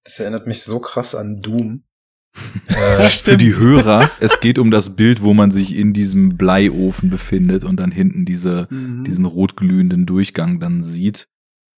Das 0.03 0.19
erinnert 0.19 0.47
mich 0.47 0.63
so 0.63 0.79
krass 0.79 1.15
an 1.15 1.37
Doom. 1.37 1.85
für 3.21 3.37
die 3.37 3.55
Hörer, 3.55 4.09
es 4.19 4.39
geht 4.39 4.59
um 4.59 4.71
das 4.71 4.95
Bild, 4.95 5.21
wo 5.21 5.33
man 5.33 5.51
sich 5.51 5.75
in 5.75 5.93
diesem 5.93 6.37
Bleiofen 6.37 7.09
befindet 7.09 7.63
und 7.63 7.79
dann 7.79 7.91
hinten 7.91 8.25
diese, 8.25 8.67
Mhm. 8.69 9.03
diesen 9.03 9.25
rotglühenden 9.25 10.05
Durchgang 10.05 10.59
dann 10.59 10.83
sieht 10.83 11.27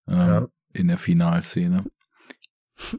ähm, 0.08 0.16
Ja. 0.18 0.46
in 0.74 0.88
der 0.88 0.98
Finalszene. 0.98 1.84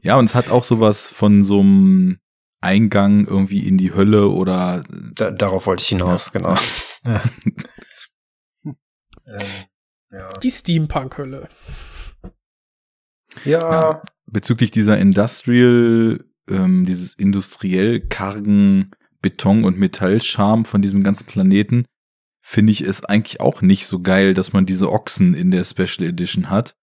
Ja, 0.02 0.16
und 0.16 0.24
es 0.26 0.34
hat 0.34 0.50
auch 0.50 0.64
sowas 0.64 1.08
von 1.08 1.42
so 1.44 1.60
einem 1.60 2.18
Eingang 2.60 3.26
irgendwie 3.26 3.66
in 3.66 3.76
die 3.78 3.92
Hölle 3.94 4.28
oder 4.30 4.80
Da, 5.14 5.30
darauf 5.30 5.66
wollte 5.66 5.82
ich 5.82 5.88
hinaus, 5.88 6.32
Ja. 6.34 6.40
genau. 6.40 6.54
Ja. 7.04 7.22
ähm, 9.26 9.46
ja. 10.10 10.28
Die 10.42 10.50
Steampunk-Hölle. 10.50 11.48
Ja. 13.44 13.70
Ja. 13.70 14.02
bezüglich 14.26 14.70
dieser 14.70 14.96
Industrial, 14.98 16.24
ähm, 16.48 16.84
dieses 16.84 17.14
industriell 17.14 18.00
kargen 18.00 18.90
Beton- 19.22 19.64
und 19.64 19.78
Metallscham 19.78 20.64
von 20.64 20.82
diesem 20.82 21.02
ganzen 21.02 21.26
Planeten, 21.26 21.84
finde 22.42 22.72
ich 22.72 22.82
es 22.82 23.04
eigentlich 23.04 23.40
auch 23.40 23.62
nicht 23.62 23.86
so 23.86 24.00
geil, 24.00 24.34
dass 24.34 24.52
man 24.52 24.66
diese 24.66 24.92
Ochsen 24.92 25.34
in 25.34 25.50
der 25.50 25.64
Special 25.64 26.06
Edition 26.08 26.50
hat. 26.50 26.74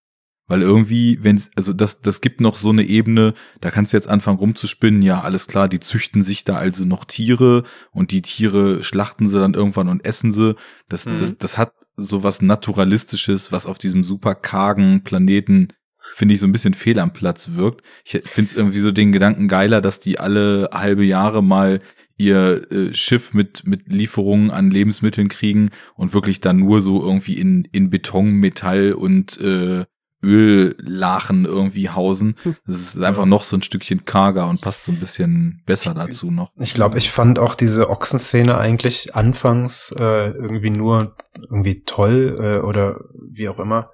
Weil 0.48 0.64
irgendwie, 0.64 1.24
wenn, 1.24 1.42
also 1.56 1.72
das, 1.72 2.02
das 2.02 2.20
gibt 2.20 2.42
noch 2.42 2.58
so 2.58 2.72
eine 2.72 2.84
Ebene, 2.84 3.36
da 3.62 3.72
kannst 3.72 3.94
du 3.94 3.98
jetzt 3.98 4.10
anfangen 4.10 4.40
rumzuspinnen, 4.40 5.02
ja, 5.02 5.22
alles 5.22 5.48
klar, 5.48 5.70
die 5.70 5.80
züchten 5.80 6.24
sich 6.24 6.44
da 6.44 6.56
also 6.56 6.84
noch 6.84 7.06
Tiere 7.06 7.64
und 7.92 8.12
die 8.12 8.22
Tiere 8.22 8.84
schlachten 8.84 9.30
sie 9.30 9.40
dann 9.40 9.54
irgendwann 9.54 9.88
und 9.88 10.04
essen 10.04 10.34
sie. 10.34 10.56
Das, 10.90 11.06
Mhm. 11.06 11.18
das, 11.18 11.38
das 11.38 11.58
hat 11.58 11.72
so 11.96 12.24
was 12.24 12.42
Naturalistisches, 12.42 13.52
was 13.54 13.66
auf 13.66 13.78
diesem 13.78 14.04
super 14.04 14.36
kargen 14.36 15.04
Planeten 15.04 15.70
finde 16.14 16.34
ich, 16.34 16.40
so 16.40 16.48
ein 16.48 16.52
bisschen 16.52 16.74
fehl 16.74 17.00
am 17.00 17.14
Platz 17.14 17.52
wirkt. 17.54 17.84
Ich 18.04 18.12
finde 18.26 18.50
es 18.50 18.56
irgendwie 18.56 18.80
so 18.80 18.92
den 18.92 19.12
Gedanken 19.12 19.48
geiler, 19.48 19.82
dass 19.82 20.00
die 20.00 20.20
alle 20.20 20.70
halbe 20.74 21.04
Jahre 21.04 21.44
mal 21.44 21.82
ihr 22.18 22.72
äh, 22.72 22.94
Schiff 22.94 23.34
mit, 23.34 23.66
mit 23.66 23.92
Lieferungen 23.92 24.52
an 24.52 24.72
Lebensmitteln 24.72 25.28
kriegen 25.28 25.72
und 25.96 26.14
wirklich 26.14 26.40
dann 26.40 26.58
nur 26.58 26.82
so 26.82 27.02
irgendwie 27.02 27.38
in, 27.38 27.68
in 27.72 27.90
Beton, 27.90 28.32
Metall 28.34 28.94
und 28.94 29.40
äh, 29.40 29.86
Öllachen 30.24 31.46
irgendwie 31.46 31.90
hausen. 31.90 32.36
Das 32.68 32.80
ist 32.80 33.04
einfach 33.04 33.26
noch 33.26 33.44
so 33.44 33.58
ein 33.58 33.64
Stückchen 33.64 34.06
karger 34.06 34.48
und 34.48 34.62
passt 34.62 34.86
so 34.86 34.92
ein 34.92 35.00
bisschen 35.00 35.64
besser 35.66 35.94
dazu 35.96 36.30
noch. 36.30 36.52
Ich 36.60 36.74
glaube, 36.76 37.00
ich 37.00 37.10
fand 37.10 37.40
auch 37.40 37.56
diese 37.56 37.90
Ochsenszene 37.90 38.58
eigentlich 38.58 39.16
anfangs 39.16 39.94
äh, 39.98 40.30
irgendwie 40.30 40.70
nur 40.70 41.16
irgendwie 41.50 41.84
toll 41.86 42.38
äh, 42.40 42.58
oder 42.60 43.00
wie 43.32 43.50
auch 43.50 43.60
immer, 43.60 43.90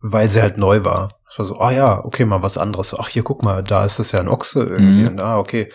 weil 0.00 0.28
sie 0.28 0.42
halt 0.42 0.56
neu 0.58 0.84
war. 0.84 1.08
Es 1.30 1.38
war 1.38 1.44
so, 1.46 1.58
ah 1.58 1.70
ja, 1.70 2.04
okay, 2.04 2.24
mal 2.24 2.42
was 2.42 2.58
anderes. 2.58 2.94
Ach 2.98 3.08
hier, 3.08 3.22
guck 3.22 3.42
mal, 3.42 3.62
da 3.62 3.84
ist 3.84 3.98
das 3.98 4.12
ja 4.12 4.20
ein 4.20 4.28
Ochse 4.28 4.64
irgendwie. 4.64 5.02
Mhm. 5.02 5.08
Und, 5.08 5.20
ah, 5.22 5.38
okay. 5.38 5.68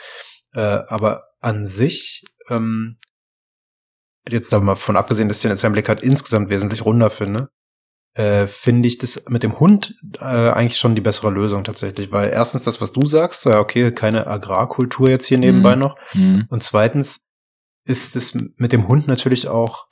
Äh, 0.54 0.60
aber 0.88 1.24
an 1.42 1.68
sich, 1.68 2.24
ähm, 2.50 2.98
jetzt 4.28 4.52
da 4.52 4.60
mal 4.60 4.76
von 4.76 4.98
abgesehen, 4.98 5.28
dass 5.28 5.38
ich 5.38 5.44
den 5.44 5.52
Assembly 5.52 5.84
Cut 5.84 6.02
insgesamt 6.02 6.50
wesentlich 6.50 6.84
runder 6.84 7.10
finde, 7.10 7.50
äh, 8.16 8.48
finde 8.48 8.88
ich 8.88 8.98
das 8.98 9.26
mit 9.28 9.44
dem 9.44 9.60
Hund 9.60 9.96
äh, 10.20 10.24
eigentlich 10.24 10.78
schon 10.80 10.96
die 10.96 11.02
bessere 11.02 11.30
Lösung 11.30 11.64
tatsächlich, 11.64 12.12
weil 12.12 12.30
erstens 12.30 12.64
das, 12.64 12.82
was 12.82 12.94
du 12.94 13.06
sagst, 13.06 13.42
so 13.42 13.50
ja, 13.52 13.60
okay, 13.60 13.92
keine 13.92 14.26
Agrarkultur 14.28 15.10
jetzt 15.10 15.26
hier 15.26 15.38
nebenbei 15.38 15.76
Mhm. 15.76 15.82
noch. 15.82 15.96
Mhm. 16.14 16.46
Und 16.50 16.64
zweitens 16.64 17.20
ist 17.86 18.16
es 18.16 18.34
mit 18.34 18.72
dem 18.72 18.88
Hund 18.88 19.08
natürlich 19.08 19.48
auch, 19.48 19.88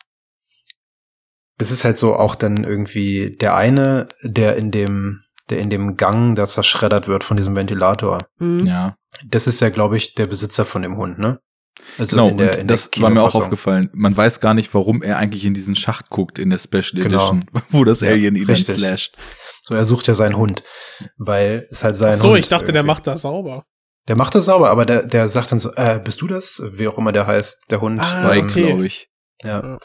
es 1.57 1.71
ist 1.71 1.85
halt 1.85 1.97
so 1.97 2.15
auch 2.15 2.35
dann 2.35 2.63
irgendwie 2.63 3.35
der 3.39 3.55
eine, 3.55 4.07
der 4.23 4.55
in 4.57 4.71
dem, 4.71 5.21
der 5.49 5.59
in 5.59 5.69
dem 5.69 5.97
Gang 5.97 6.35
da 6.35 6.47
zerschreddert 6.47 7.07
wird 7.07 7.23
von 7.23 7.37
diesem 7.37 7.55
Ventilator. 7.55 8.19
Mhm. 8.39 8.59
Ja. 8.65 8.95
Das 9.27 9.47
ist 9.47 9.59
ja, 9.61 9.69
glaube 9.69 9.97
ich, 9.97 10.15
der 10.15 10.25
Besitzer 10.25 10.65
von 10.65 10.81
dem 10.81 10.97
Hund, 10.97 11.19
ne? 11.19 11.39
Also 11.97 12.15
genau, 12.15 12.29
in 12.29 12.37
der, 12.37 12.49
und 12.51 12.57
der 12.57 12.63
das 12.65 12.89
war 12.97 13.09
mir 13.09 13.21
auch 13.23 13.35
aufgefallen. 13.35 13.89
Man 13.93 14.15
weiß 14.15 14.39
gar 14.39 14.53
nicht, 14.53 14.73
warum 14.73 15.01
er 15.03 15.17
eigentlich 15.17 15.45
in 15.45 15.53
diesen 15.53 15.75
Schacht 15.75 16.09
guckt 16.09 16.39
in 16.39 16.49
der 16.49 16.57
Special 16.59 17.03
Genau. 17.03 17.05
Edition, 17.17 17.45
wo 17.69 17.83
das 17.83 18.01
Ja, 18.01 18.09
Alien 18.09 18.35
ihn 18.35 18.45
richtig. 18.45 18.77
slasht. 18.79 19.15
So, 19.63 19.75
er 19.75 19.85
sucht 19.85 20.07
ja 20.07 20.13
seinen 20.13 20.35
Hund, 20.37 20.63
weil 21.17 21.67
es 21.69 21.83
halt 21.83 21.97
sein 21.97 22.15
Ach 22.17 22.21
so, 22.23 22.29
Hund 22.29 22.39
ich 22.39 22.47
dachte, 22.49 22.65
der 22.71 22.75
irgendwie- 22.81 22.87
macht 22.87 23.07
das 23.07 23.21
sauber. 23.21 23.65
Der 24.07 24.15
macht 24.17 24.35
das 24.35 24.45
sauber, 24.45 24.69
aber 24.69 24.85
der, 24.85 25.03
der 25.03 25.29
sagt 25.29 25.51
dann 25.51 25.59
so, 25.59 25.71
äh, 25.75 25.99
bist 26.03 26.19
du 26.21 26.27
das? 26.27 26.61
Wie 26.73 26.87
auch 26.87 26.97
immer 26.97 27.11
der 27.13 27.25
heißt, 27.25 27.71
der 27.71 27.79
Hund. 27.81 27.99
Ah, 28.01 28.03
Spike, 28.03 28.45
okay. 28.47 28.65
glaube 28.67 28.85
ich. 28.85 29.09
Ja. 29.43 29.77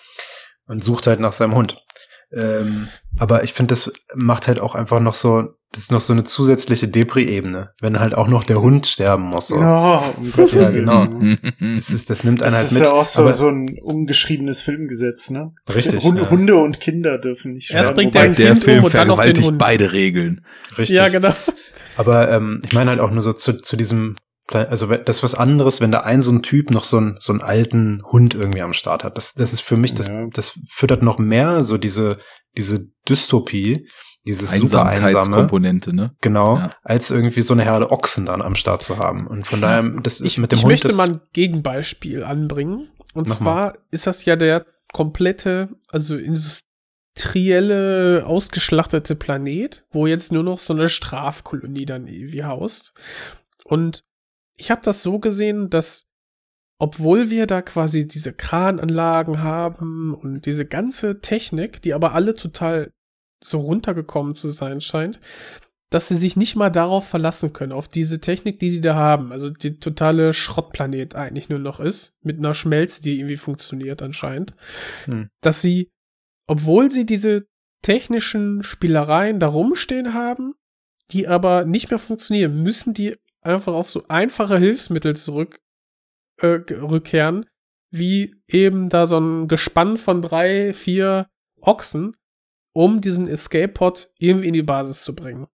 Und 0.69 0.85
sucht 0.85 1.07
halt 1.07 1.19
nach 1.21 1.33
seinem 1.33 1.55
Hund. 1.55 1.83
Ähm, 2.31 2.89
aber 3.19 3.43
ich 3.43 3.53
finde, 3.55 3.73
das 3.73 3.91
macht 4.15 4.49
halt 4.49 4.61
auch 4.61 4.75
einfach 4.75 5.01
noch 5.01 5.15
so, 5.15 5.55
das 5.73 5.83
ist 5.85 5.93
noch 5.93 6.03
so 6.03 6.13
eine 6.13 6.25
zusätzliche 6.25 6.87
Depri-Ebene, 6.89 7.73
wenn 7.81 7.99
halt 8.01 8.15
auch 8.15 8.29
noch 8.29 8.45
der 8.45 8.61
Hund 8.61 8.87
sterben 8.87 9.25
muss. 9.25 9.49
So. 9.49 9.59
Ja, 9.59 9.99
um 10.17 10.31
Gottes 10.33 10.61
Ja, 10.61 10.71
genau. 10.71 11.07
Das, 11.77 11.89
ist, 11.91 12.11
das 12.11 12.25
nimmt 12.25 12.41
Das 12.43 12.49
einen 12.49 12.57
halt 12.57 12.67
ist 12.67 12.73
mit. 12.75 12.83
ja 12.85 12.93
auch 12.93 13.05
so, 13.07 13.23
aber, 13.23 13.33
so 13.33 13.49
ein 13.49 13.79
ungeschriebenes 13.83 14.61
Filmgesetz, 14.61 15.31
ne? 15.31 15.53
Richtig, 15.75 16.03
Hunde, 16.05 16.23
ja. 16.23 16.31
Hunde 16.31 16.57
und 16.57 16.81
Kinder 16.81 17.19
dürfen 17.19 17.55
nicht 17.55 17.71
Erst 17.71 17.85
sterben. 17.85 17.95
bringt 17.97 18.15
wobei- 18.15 18.25
ein 18.27 18.35
Der 18.35 18.51
Kind 18.53 18.65
Film 18.65 18.79
um 18.81 18.85
und 18.85 18.95
dann 18.95 19.09
noch 19.09 19.17
den 19.17 19.25
vergewaltigt 19.35 19.59
beide 19.59 19.93
Regeln. 19.93 20.45
richtig. 20.77 20.97
Ja, 20.97 21.09
genau. 21.09 21.33
Aber 21.97 22.31
ähm, 22.31 22.61
ich 22.65 22.73
meine 22.75 22.91
halt 22.91 23.01
auch 23.01 23.11
nur 23.11 23.23
so 23.23 23.33
zu, 23.33 23.55
zu 23.61 23.77
diesem, 23.77 24.17
also 24.55 24.89
wenn- 24.89 25.05
das 25.05 25.17
ist 25.19 25.23
was 25.23 25.35
anderes, 25.35 25.81
wenn 25.81 25.93
da 25.93 25.99
ein 25.99 26.23
so 26.23 26.31
ein 26.33 26.43
Typ 26.43 26.71
noch 26.71 26.85
so, 26.85 27.01
ein, 27.01 27.17
so 27.19 27.33
einen 27.33 27.43
alten 27.43 28.03
Hund 28.05 28.35
irgendwie 28.35 28.63
am 28.63 28.73
Start 28.73 29.05
hat. 29.05 29.17
Das, 29.17 29.35
das 29.35 29.53
ist 29.53 29.61
für 29.61 29.77
mich, 29.77 29.95
das, 29.95 30.09
Ja. 30.09 30.27
das 30.33 30.59
füttert 30.71 31.03
noch 31.03 31.19
mehr 31.19 31.63
so 31.65 31.77
diese, 31.79 32.19
diese 32.57 32.87
Dystopie, 33.09 33.89
dieses 34.27 34.53
super 34.53 34.85
einsame. 34.87 35.07
Einsamkeitskomponente, 35.07 35.95
ne? 35.95 36.11
Genau, 36.21 36.57
Ja. 36.57 36.71
als 36.83 37.11
irgendwie 37.11 37.43
so 37.43 37.55
eine 37.55 37.65
Herde 37.65 37.91
Ochsen 37.91 38.27
dann 38.27 38.43
am 38.43 38.55
Start 38.55 38.83
zu 38.83 38.99
haben. 38.99 39.27
Und 39.27 39.47
von 39.47 39.61
daher, 39.61 39.83
das 40.03 40.21
ist 40.21 40.27
Ich, 40.27 40.39
mit 40.39 40.53
dem 40.53 40.57
ich 40.57 40.63
Hund. 40.65 40.73
möchte 40.73 40.89
das, 40.89 40.97
mal 40.97 41.09
ein 41.09 41.21
Gegenbeispiel 41.33 42.25
anbringen. 42.25 42.91
Und 43.15 43.29
Mach 43.29 43.37
zwar 43.37 43.79
ist 43.91 44.07
das 44.07 44.25
ja 44.25 44.37
der 44.37 44.67
komplette, 44.93 45.69
also 45.91 46.17
industrielle, 46.17 48.25
ausgeschlachtete 48.27 49.15
Planet, 49.15 49.85
wo 49.91 50.07
jetzt 50.07 50.33
nur 50.33 50.43
noch 50.43 50.59
so 50.59 50.75
eine 50.75 50.89
Strafkolonie 50.89 51.87
dann 51.87 52.07
irgendwie 52.07 52.45
haust. 52.45 52.93
Und 53.65 54.05
ich 54.59 54.71
habe 54.71 54.83
das 54.83 55.03
so 55.03 55.19
gesehen, 55.19 55.67
dass 55.67 56.07
obwohl 56.81 57.31
wir 57.31 57.47
da 57.47 57.63
quasi 57.63 58.07
diese 58.07 58.33
Krananlagen 58.33 59.43
haben 59.43 60.15
und 60.15 60.47
diese 60.47 60.65
ganze 60.65 61.21
Technik, 61.21 61.83
die 61.83 61.93
aber 61.93 62.15
alle 62.15 62.37
total 62.37 62.93
so 63.43 63.59
runtergekommen 63.59 64.35
zu 64.35 64.51
sein 64.51 64.81
scheint, 64.81 65.21
dass 65.91 66.09
sie 66.09 66.17
sich 66.17 66.37
nicht 66.37 66.55
mal 66.55 66.71
darauf 66.71 67.09
verlassen 67.09 67.53
können, 67.53 67.73
auf 67.73 67.89
diese 67.89 68.21
Technik, 68.21 68.61
die 68.61 68.71
sie 68.71 68.81
da 68.81 68.95
haben. 68.95 69.33
Also 69.33 69.51
die 69.51 69.79
totale 69.79 70.35
Schrottplanet 70.35 71.15
eigentlich 71.15 71.49
nur 71.49 71.59
noch 71.59 71.81
ist, 71.81 72.15
mit 72.23 72.39
einer 72.39 72.55
Schmelze, 72.55 73.01
die 73.01 73.19
irgendwie 73.19 73.37
funktioniert 73.37 74.03
anscheinend. 74.03 74.55
Hm. 75.07 75.29
Dass 75.41 75.63
sie, 75.63 75.91
obwohl 76.47 76.91
sie 76.91 77.07
diese 77.07 77.47
technischen 77.83 78.63
Spielereien 78.63 79.41
da 79.41 79.47
rumstehen 79.47 80.15
haben, 80.15 80.55
die 81.11 81.27
aber 81.27 81.65
nicht 81.65 81.91
mehr 81.91 81.99
funktionieren, 81.99 82.63
müssen 82.63 82.93
die 82.93 83.17
einfach 83.43 83.75
auf 83.75 83.91
so 83.91 84.05
einfache 84.09 84.59
Hilfsmittel 84.59 85.17
zurück 85.17 85.61
äh, 86.41 86.61
rückkehren, 86.71 87.47
wie 87.91 88.37
eben 88.47 88.89
da 88.89 89.07
so 89.07 89.19
ein 89.19 89.49
Gespann 89.49 89.97
von 89.97 90.23
drei, 90.23 90.75
vier 90.75 91.29
Ochsen, 91.61 92.17
um 92.73 93.01
diesen 93.01 93.29
Escape-Pod 93.29 94.11
irgendwie 94.19 94.49
in 94.49 94.55
die 94.55 94.63
Basis 94.63 95.03
zu 95.03 95.15
bringen. 95.15 95.47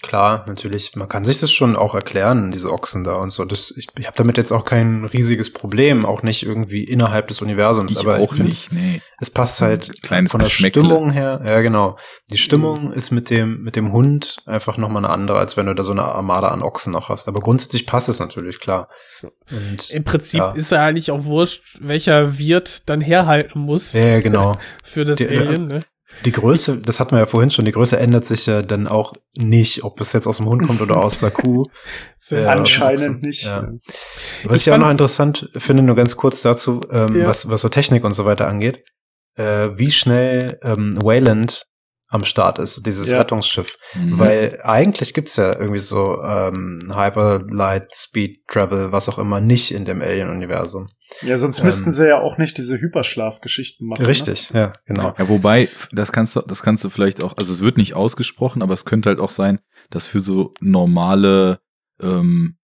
Klar, 0.00 0.44
natürlich. 0.48 0.96
Man 0.96 1.08
kann 1.08 1.22
sich 1.24 1.38
das 1.38 1.52
schon 1.52 1.76
auch 1.76 1.94
erklären, 1.94 2.50
diese 2.50 2.72
Ochsen 2.72 3.04
da 3.04 3.14
und 3.14 3.30
so. 3.30 3.44
Das, 3.44 3.72
ich 3.76 3.86
ich 3.96 4.06
habe 4.06 4.16
damit 4.16 4.36
jetzt 4.36 4.50
auch 4.50 4.64
kein 4.64 5.04
riesiges 5.04 5.52
Problem, 5.52 6.04
auch 6.06 6.22
nicht 6.24 6.44
irgendwie 6.44 6.82
innerhalb 6.82 7.28
des 7.28 7.40
Universums. 7.40 7.92
Ich 7.92 8.00
aber 8.00 8.18
auch 8.18 8.34
nicht, 8.34 8.72
nee. 8.72 9.00
Es 9.20 9.30
passt 9.30 9.60
halt 9.60 10.02
Kleines 10.02 10.32
von 10.32 10.40
der. 10.40 10.48
Stimmung 10.48 11.10
her. 11.10 11.40
Ja, 11.46 11.60
genau. 11.60 11.96
Die 12.32 12.38
Stimmung 12.38 12.92
ist 12.92 13.12
mit 13.12 13.30
dem 13.30 13.62
mit 13.62 13.76
dem 13.76 13.92
Hund 13.92 14.38
einfach 14.46 14.76
noch 14.76 14.88
mal 14.88 14.98
eine 14.98 15.10
andere, 15.10 15.38
als 15.38 15.56
wenn 15.56 15.66
du 15.66 15.74
da 15.74 15.84
so 15.84 15.92
eine 15.92 16.02
Armada 16.04 16.48
an 16.48 16.62
Ochsen 16.62 16.92
noch 16.92 17.08
hast. 17.08 17.28
Aber 17.28 17.40
grundsätzlich 17.40 17.86
passt 17.86 18.08
es 18.08 18.18
natürlich 18.18 18.58
klar. 18.58 18.88
Und 19.52 19.90
Im 19.90 20.02
Prinzip 20.04 20.40
Ja. 20.40 20.50
ist 20.52 20.72
ja 20.72 20.84
eigentlich 20.84 21.10
auch 21.12 21.24
wurscht, 21.24 21.76
welcher 21.80 22.38
Wirt 22.38 22.88
dann 22.88 23.00
herhalten 23.00 23.60
muss 23.60 23.92
ja, 23.92 24.04
ja, 24.04 24.20
genau. 24.20 24.52
für 24.82 25.04
das 25.04 25.18
Die- 25.18 25.28
Alien, 25.28 25.64
ne? 25.64 25.80
Die 26.24 26.32
Größe, 26.32 26.78
das 26.80 27.00
hatten 27.00 27.12
wir 27.12 27.18
ja 27.18 27.26
vorhin 27.26 27.50
schon, 27.50 27.64
die 27.64 27.72
Größe 27.72 27.98
ändert 27.98 28.24
sich 28.24 28.46
ja 28.46 28.62
dann 28.62 28.86
auch 28.86 29.12
nicht, 29.36 29.82
ob 29.84 30.00
es 30.00 30.12
jetzt 30.12 30.26
aus 30.26 30.36
dem 30.38 30.46
Hund 30.46 30.66
kommt 30.66 30.80
oder 30.80 30.96
aus 31.02 31.20
der 31.20 31.30
Kuh. 31.30 31.64
Äh, 32.30 32.44
Anscheinend 32.44 33.22
nicht. 33.24 33.42
Ja. 33.44 33.68
Was 34.44 34.60
Ich 34.60 34.68
ich, 34.68 34.72
auch 34.72 34.78
noch 34.78 34.90
interessant 34.90 35.50
finde, 35.56 35.82
nur 35.82 35.96
ganz 35.96 36.16
kurz 36.16 36.40
dazu, 36.40 36.80
ähm, 36.90 37.16
Ja. 37.16 37.26
was, 37.26 37.48
was 37.50 37.60
so 37.62 37.68
Technik 37.68 38.04
und 38.04 38.14
so 38.14 38.24
weiter 38.24 38.46
angeht, 38.46 38.84
äh, 39.34 39.68
wie 39.74 39.90
schnell 39.90 40.58
ähm, 40.62 40.96
Wayland 41.02 41.66
am 42.12 42.24
Start 42.26 42.58
ist, 42.58 42.84
dieses 42.86 43.10
Ja. 43.10 43.18
Rettungsschiff. 43.18 43.78
Mhm. 43.94 44.18
Weil 44.18 44.60
eigentlich 44.62 45.14
gibt's 45.14 45.36
ja 45.36 45.58
irgendwie 45.58 45.78
so 45.78 46.22
ähm, 46.22 46.78
Hyperlight, 46.94 47.94
Speed 47.94 48.46
Travel, 48.48 48.92
was 48.92 49.08
auch 49.08 49.18
immer, 49.18 49.40
nicht 49.40 49.72
in 49.72 49.86
dem 49.86 50.02
Alien-Universum. 50.02 50.88
Ja, 51.22 51.38
sonst 51.38 51.60
Ähm, 51.60 51.66
müssten 51.66 51.92
sie 51.92 52.06
ja 52.06 52.20
auch 52.20 52.36
nicht 52.36 52.58
diese 52.58 52.78
Hyperschlafgeschichten 52.78 53.88
machen. 53.88 54.04
Richtig, 54.04 54.50
ja, 54.50 54.72
genau. 54.84 55.14
Ja, 55.18 55.28
wobei, 55.28 55.68
das 55.90 56.12
kannst 56.12 56.36
du, 56.36 56.42
das 56.42 56.62
kannst 56.62 56.84
du 56.84 56.90
vielleicht 56.90 57.22
auch, 57.22 57.34
also 57.38 57.50
es 57.50 57.60
wird 57.60 57.78
nicht 57.78 57.94
ausgesprochen, 57.94 58.60
aber 58.62 58.74
es 58.74 58.84
könnte 58.84 59.08
halt 59.08 59.18
auch 59.18 59.30
sein, 59.30 59.60
dass 59.88 60.06
für 60.06 60.20
so 60.20 60.52
normale 60.60 61.60
ähm, 62.00 62.58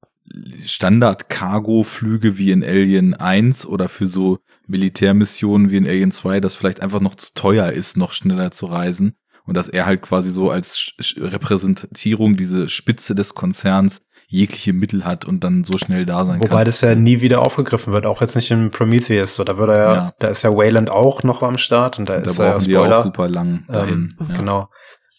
Standard-Cargo-Flüge 0.62 2.36
wie 2.36 2.52
in 2.52 2.62
Alien 2.62 3.14
1 3.14 3.66
oder 3.66 3.88
für 3.88 4.06
so 4.06 4.38
Militärmissionen 4.66 5.70
wie 5.70 5.78
in 5.78 5.86
Alien 5.88 6.12
2, 6.12 6.40
das 6.40 6.54
vielleicht 6.54 6.80
einfach 6.82 7.00
noch 7.00 7.14
zu 7.14 7.32
teuer 7.34 7.70
ist, 7.72 7.96
noch 7.96 8.12
schneller 8.12 8.50
zu 8.50 8.66
reisen. 8.66 9.16
Und 9.48 9.56
dass 9.56 9.68
er 9.68 9.86
halt 9.86 10.02
quasi 10.02 10.30
so 10.30 10.50
als 10.50 10.92
Repräsentierung 11.16 12.36
diese 12.36 12.68
Spitze 12.68 13.14
des 13.14 13.34
Konzerns 13.34 14.02
jegliche 14.30 14.74
Mittel 14.74 15.04
hat 15.06 15.24
und 15.24 15.42
dann 15.42 15.64
so 15.64 15.78
schnell 15.78 16.04
da 16.04 16.24
sein 16.26 16.38
Wobei 16.40 16.56
kann. 16.56 16.64
das 16.66 16.82
ja 16.82 16.94
nie 16.94 17.22
wieder 17.22 17.40
aufgegriffen 17.46 17.94
wird, 17.94 18.04
auch 18.04 18.20
jetzt 18.20 18.36
nicht 18.36 18.50
in 18.50 18.70
Prometheus. 18.70 19.34
So, 19.34 19.42
da 19.44 19.56
wird 19.56 19.70
er 19.70 19.78
ja, 19.78 19.94
Ja. 19.94 20.06
da 20.18 20.28
ist 20.28 20.42
ja 20.42 20.50
Wayland 20.54 20.90
auch 20.90 21.22
noch 21.22 21.42
am 21.42 21.56
Start 21.56 21.98
und 21.98 22.08
da 22.10 22.20
da 22.20 22.30
ist 22.30 22.38
er 22.38 22.52
ja 22.52 22.60
Spoiler. 22.60 22.98
auch 22.98 23.04
super 23.04 23.28
lang 23.28 23.64
dahin. 23.68 24.14
ähm, 24.20 24.26
ja. 24.28 24.36
Genau. 24.36 24.68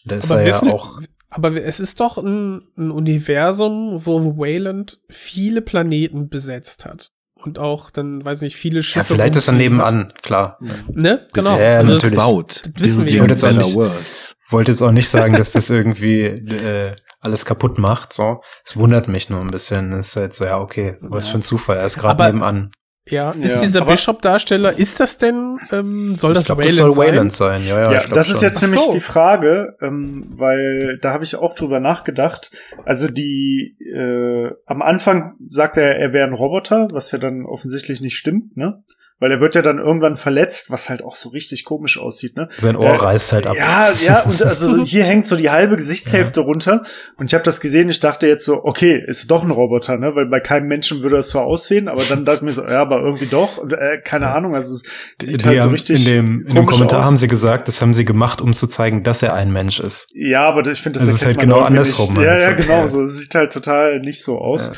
Da 0.04 0.14
ist 0.16 0.30
Aber 0.30 0.42
er 0.42 0.48
ja 0.48 0.72
auch. 0.72 1.00
Aber 1.28 1.52
es 1.62 1.80
ist 1.80 1.98
doch 2.00 2.18
ein, 2.18 2.62
ein 2.76 2.90
Universum, 2.92 4.00
wo 4.04 4.36
Wayland 4.38 5.00
viele 5.08 5.60
Planeten 5.60 6.28
besetzt 6.28 6.84
hat. 6.84 7.10
Und 7.44 7.58
auch 7.58 7.90
dann, 7.90 8.24
weiß 8.24 8.42
nicht, 8.42 8.56
viele 8.56 8.82
Schiffe. 8.82 8.98
Ja, 8.98 9.04
vielleicht 9.04 9.36
ist 9.36 9.48
er 9.48 9.54
nebenan, 9.54 10.12
klar. 10.22 10.58
Ne? 10.92 11.26
Genau. 11.32 11.58
Ja, 11.58 11.82
das- 11.82 11.84
natürlich. 11.84 12.14
baut. 12.18 12.62
das 12.74 12.82
wissen 12.82 13.06
wir 13.06 13.12
ja. 13.12 13.22
Building 13.24 13.28
Jetzt 13.30 13.44
auch 13.44 13.52
nicht-. 13.52 14.36
Wollte 14.50 14.72
jetzt 14.72 14.82
auch 14.82 14.90
nicht 14.92 15.08
sagen, 15.08 15.34
dass 15.34 15.52
das 15.52 15.70
irgendwie 15.70 16.22
äh, 16.24 16.96
alles 17.20 17.44
kaputt 17.44 17.78
macht. 17.78 18.12
So, 18.12 18.40
es 18.64 18.76
wundert 18.76 19.08
mich 19.08 19.30
nur 19.30 19.40
ein 19.40 19.50
bisschen. 19.50 19.92
Es 19.92 20.08
ist 20.08 20.16
halt 20.16 20.34
so, 20.34 20.44
ja, 20.44 20.58
okay, 20.58 20.96
was 21.00 21.28
für 21.28 21.38
ein 21.38 21.42
Zufall. 21.42 21.76
Er 21.78 21.86
ist 21.86 21.98
gerade 21.98 22.22
nebenan. 22.24 22.70
Ja, 23.10 23.30
ist 23.32 23.56
Ja, 23.56 23.60
dieser 23.62 23.84
Bishop-Darsteller, 23.84 24.78
ist 24.78 25.00
das 25.00 25.18
denn, 25.18 25.58
ähm, 25.72 26.14
soll 26.14 26.34
das 26.34 26.42
ich 26.42 26.46
glaube, 26.46 26.62
Wayland 26.64 26.70
das 26.70 26.76
soll 26.76 26.92
sein? 26.94 27.06
Wayland 27.08 27.32
sein. 27.32 27.66
Ja, 27.66 27.82
ja, 27.82 27.92
Ja, 27.92 27.98
ich 27.98 28.04
glaub 28.04 28.14
das 28.14 28.26
schon. 28.28 28.36
ist 28.36 28.42
jetzt 28.42 28.58
Ach 28.58 28.62
nämlich 28.62 28.80
so. 28.82 28.92
die 28.92 29.00
Frage, 29.00 29.76
ähm, 29.80 30.26
weil 30.30 30.98
da 31.02 31.12
habe 31.12 31.24
ich 31.24 31.36
auch 31.36 31.54
drüber 31.54 31.80
nachgedacht. 31.80 32.50
Also 32.84 33.08
die 33.08 33.76
äh, 33.80 34.50
am 34.66 34.82
Anfang 34.82 35.34
sagt 35.50 35.76
er, 35.76 35.96
er 35.96 36.12
wäre 36.12 36.26
ein 36.26 36.32
Roboter, 36.34 36.88
was 36.92 37.10
ja 37.12 37.18
dann 37.18 37.44
offensichtlich 37.46 38.00
nicht 38.00 38.16
stimmt, 38.16 38.56
ne? 38.56 38.82
Weil 39.20 39.32
er 39.32 39.40
wird 39.40 39.54
ja 39.54 39.60
dann 39.60 39.78
irgendwann 39.78 40.16
verletzt, 40.16 40.70
was 40.70 40.88
halt 40.88 41.04
auch 41.04 41.14
so 41.14 41.28
richtig 41.28 41.64
komisch 41.66 41.98
aussieht, 41.98 42.36
ne? 42.36 42.48
Sein 42.56 42.74
Ohr 42.74 42.86
Äh, 42.86 42.96
reißt 42.96 43.32
halt 43.34 43.46
ab. 43.46 43.54
Ja, 43.54 43.92
ja, 43.92 44.22
und 44.22 44.42
also 44.42 44.82
hier 44.82 45.04
hängt 45.04 45.26
so 45.26 45.36
die 45.36 45.50
halbe 45.50 45.76
Gesichtshälfte 45.76 46.40
runter. 46.40 46.84
Und 47.18 47.26
ich 47.26 47.34
habe 47.34 47.44
das 47.44 47.60
gesehen, 47.60 47.90
ich 47.90 48.00
dachte 48.00 48.26
jetzt 48.26 48.46
so, 48.46 48.64
okay, 48.64 49.04
ist 49.06 49.30
doch 49.30 49.44
ein 49.44 49.50
Roboter, 49.50 49.98
ne? 49.98 50.14
Weil 50.16 50.26
bei 50.26 50.40
keinem 50.40 50.68
Menschen 50.68 51.02
würde 51.02 51.16
das 51.16 51.30
so 51.30 51.40
aussehen, 51.40 51.88
aber 51.88 52.02
dann 52.04 52.24
dachte 52.24 52.38
ich 52.38 52.42
mir 52.42 52.52
so, 52.52 52.62
ja, 52.62 52.80
aber 52.80 53.00
irgendwie 53.02 53.26
doch. 53.26 53.58
Und, 53.58 53.74
äh, 53.74 54.00
keine 54.02 54.28
Ahnung, 54.28 54.54
also 54.54 54.74
es 54.74 54.82
sieht 55.22 55.44
die 55.44 55.48
halt 55.48 55.62
so 55.62 55.68
richtig. 55.68 56.06
in 56.08 56.12
dem, 56.12 56.46
in 56.46 56.54
dem 56.54 56.66
Kommentar 56.66 57.00
aus. 57.00 57.04
haben 57.04 57.16
sie 57.18 57.28
gesagt, 57.28 57.68
das 57.68 57.82
haben 57.82 57.92
sie 57.92 58.06
gemacht, 58.06 58.40
um 58.40 58.54
zu 58.54 58.66
zeigen, 58.66 59.02
dass 59.02 59.22
er 59.22 59.34
ein 59.34 59.52
Mensch 59.52 59.80
ist. 59.80 60.08
Ja, 60.14 60.48
aber 60.48 60.66
ich 60.66 60.80
finde, 60.80 60.98
das 60.98 61.06
Also 61.06 61.18
ist 61.18 61.26
halt 61.26 61.38
genau 61.38 61.60
andersrum, 61.60 62.14
Nicht. 62.14 62.24
Ja, 62.24 62.30
meinst 62.32 62.46
ja, 62.46 62.52
genau. 62.54 62.80
Ja. 62.84 62.88
So, 62.88 63.02
es 63.02 63.18
sieht 63.18 63.34
halt 63.34 63.52
total 63.52 64.00
nicht 64.00 64.24
so 64.24 64.38
aus. 64.38 64.68
Ja. 64.68 64.72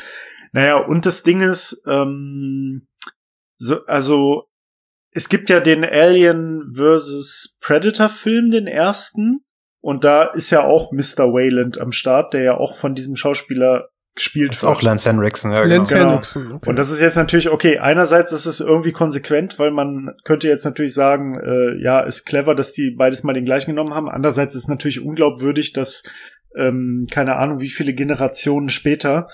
Naja, 0.51 0.77
und 0.77 1.05
das 1.05 1.23
Ding 1.23 1.41
ist, 1.41 1.81
ähm, 1.87 2.87
so, 3.63 3.85
also 3.85 4.43
es 5.11 5.29
gibt 5.29 5.49
ja 5.49 5.59
den 5.59 5.85
Alien 5.85 6.73
vs. 6.75 7.57
Predator 7.61 8.09
Film, 8.09 8.51
den 8.51 8.67
ersten. 8.67 9.39
Und 9.79 10.03
da 10.03 10.25
ist 10.25 10.49
ja 10.49 10.63
auch 10.63 10.91
Mr. 10.91 11.33
Wayland 11.33 11.79
am 11.79 11.91
Start, 11.91 12.33
der 12.33 12.43
ja 12.43 12.57
auch 12.57 12.75
von 12.75 12.95
diesem 12.95 13.15
Schauspieler 13.15 13.89
gespielt 14.15 14.51
Das 14.51 14.57
ist 14.57 14.63
auch 14.63 14.81
Lance 14.81 15.09
Henriksen, 15.09 15.51
ja, 15.51 15.63
Lance 15.63 15.93
genau. 15.93 16.09
Henriksen, 16.09 16.51
okay. 16.51 16.69
und 16.69 16.75
das 16.75 16.91
ist 16.91 16.99
jetzt 16.99 17.15
natürlich, 17.15 17.49
okay, 17.49 17.79
einerseits 17.79 18.31
ist 18.31 18.45
es 18.45 18.59
irgendwie 18.59 18.91
konsequent, 18.91 19.57
weil 19.57 19.71
man 19.71 20.11
könnte 20.23 20.47
jetzt 20.47 20.65
natürlich 20.65 20.93
sagen, 20.93 21.39
äh, 21.39 21.81
ja, 21.81 21.99
ist 22.01 22.25
clever, 22.25 22.53
dass 22.53 22.73
die 22.73 22.91
beides 22.91 23.23
mal 23.23 23.33
den 23.33 23.45
gleichen 23.45 23.71
genommen 23.71 23.93
haben. 23.93 24.09
Andererseits 24.09 24.55
ist 24.55 24.63
es 24.63 24.67
natürlich 24.67 25.01
unglaubwürdig, 25.01 25.73
dass, 25.73 26.03
ähm, 26.55 27.07
keine 27.09 27.37
Ahnung, 27.37 27.59
wie 27.59 27.69
viele 27.69 27.93
Generationen 27.93 28.69
später 28.69 29.27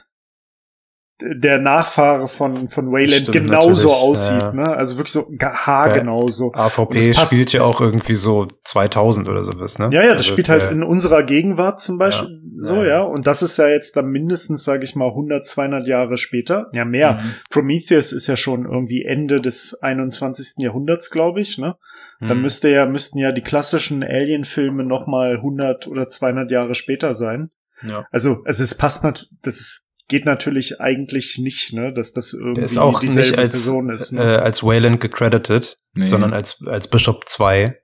der 1.22 1.60
Nachfahre 1.60 2.28
von, 2.28 2.70
von 2.70 2.92
Wayland 2.92 3.24
Stimmt, 3.28 3.48
genauso 3.48 3.70
natürlich, 3.70 3.86
aussieht, 3.94 4.42
ja. 4.42 4.52
ne? 4.54 4.68
Also 4.68 4.98
wirklich 4.98 5.12
so 5.12 5.28
haargenauso. 5.42 6.46
Und 6.48 6.56
AVP 6.56 7.14
spielt 7.14 7.52
ja 7.54 7.64
auch 7.64 7.82
irgendwie 7.82 8.16
so 8.16 8.48
2000 8.64 9.28
oder 9.30 9.44
sowas, 9.44 9.80
ne? 9.80 9.90
Ja, 9.92 10.02
ja, 10.02 10.08
das 10.14 10.18
Also, 10.20 10.32
spielt 10.32 10.50
halt 10.50 10.62
der- 10.64 10.72
in 10.72 10.84
unserer 10.84 11.24
Gegenwart 11.24 11.80
zum 11.82 11.98
Beispiel 11.98 12.30
Ja. 12.30 12.66
so, 12.68 12.76
Ja, 12.78 12.82
ja, 12.84 12.88
ja. 12.90 13.02
Und 13.02 13.28
das 13.28 13.42
ist 13.42 13.58
ja 13.58 13.68
jetzt 13.68 13.96
dann 13.96 14.08
mindestens, 14.08 14.64
sage 14.64 14.84
ich 14.84 14.96
mal, 14.96 15.10
100, 15.10 15.46
200 15.46 15.88
Jahre 15.88 16.18
später. 16.18 16.68
Ja, 16.74 16.86
mehr. 16.86 17.14
Mhm. 17.16 17.34
Prometheus 17.50 18.12
ist 18.12 18.28
ja 18.28 18.38
schon 18.38 18.66
irgendwie 18.66 19.04
Ende 19.04 19.42
des 19.42 19.78
21. 19.82 20.54
Jahrhunderts, 20.64 21.10
glaube 21.12 21.42
ich, 21.42 21.58
ne? 21.58 21.76
Dann 22.22 22.38
Mhm. 22.38 22.44
müsste 22.44 22.70
ja, 22.70 22.86
müssten 22.86 23.18
ja 23.18 23.32
die 23.32 23.42
klassischen 23.42 24.04
Alien-Filme 24.04 24.84
noch 24.84 25.08
mal 25.08 25.38
100 25.42 25.88
oder 25.88 26.08
200 26.08 26.52
Jahre 26.52 26.76
später 26.76 27.14
sein. 27.16 27.50
Ja. 27.82 28.06
Also, 28.12 28.38
also 28.46 28.62
es 28.64 28.76
passt 28.76 29.04
nat 29.06 29.28
das 29.42 29.56
ist, 29.60 29.86
geht 30.10 30.26
natürlich 30.26 30.82
eigentlich 30.82 31.38
nicht, 31.38 31.72
ne, 31.74 31.94
dass 31.94 32.12
das 32.14 32.34
irgendwie 32.34 32.64
ist 32.64 32.78
auch 32.78 33.00
dieselbe 33.00 33.22
nicht 33.30 33.38
als, 33.40 33.50
Person 33.52 33.90
ist. 33.90 34.12
äh, 34.12 34.16
Ne? 34.16 34.42
als 34.42 34.62
Wayland 34.64 35.00
gecredited, 35.00 35.78
Nee. 35.94 36.06
sondern 36.06 36.34
als, 36.34 36.62
als 36.68 36.88
Bishop 36.90 37.30
2. 37.30 37.78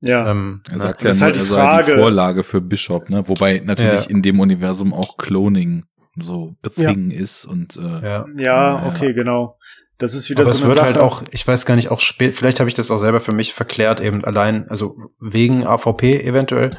ja. 0.00 0.30
Ähm, 0.30 0.62
Er 0.70 0.78
sagt 0.78 1.04
Das 1.04 1.16
ist 1.16 1.20
ja 1.20 1.26
halt 1.26 1.36
nur, 1.36 1.44
die 1.46 1.50
er 1.50 1.54
sei 1.54 1.62
die 1.62 1.84
Frage. 1.86 1.98
Vorlage 2.00 2.42
für 2.44 2.60
Bishop, 2.60 3.10
ne? 3.10 3.26
Wobei 3.28 3.60
natürlich 3.64 4.04
Ja. 4.04 4.10
in 4.10 4.22
dem 4.22 4.38
Universum 4.38 4.92
auch 4.94 5.16
Cloning 5.16 5.84
so 6.16 6.54
a 6.64 6.80
Ja. 6.80 6.92
thing 6.92 7.10
ist 7.10 7.44
und 7.44 7.76
äh, 7.76 7.80
ja. 7.80 8.26
ja, 8.36 8.86
okay, 8.86 9.12
genau. 9.14 9.58
Das 9.98 10.14
ist 10.14 10.28
wieder 10.28 10.42
Aber 10.42 10.50
so 10.50 10.56
es 10.56 10.60
eine 10.62 10.68
wird 10.70 10.78
Sache. 10.78 10.86
halt 10.94 10.98
auch, 10.98 11.22
ich 11.30 11.46
weiß 11.46 11.66
gar 11.66 11.76
nicht, 11.76 11.88
auch 11.90 12.00
spät, 12.00 12.34
vielleicht 12.34 12.60
habe 12.60 12.68
ich 12.68 12.74
das 12.74 12.90
auch 12.90 12.98
selber 12.98 13.20
für 13.20 13.32
mich 13.34 13.54
verklärt, 13.54 14.00
eben 14.00 14.22
allein, 14.24 14.68
also 14.68 14.96
wegen 15.20 15.64
AVP 15.66 16.20
eventuell 16.20 16.70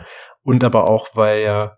und 0.43 0.63
aber 0.63 0.89
auch, 0.89 1.07
weil 1.15 1.41
ja 1.41 1.77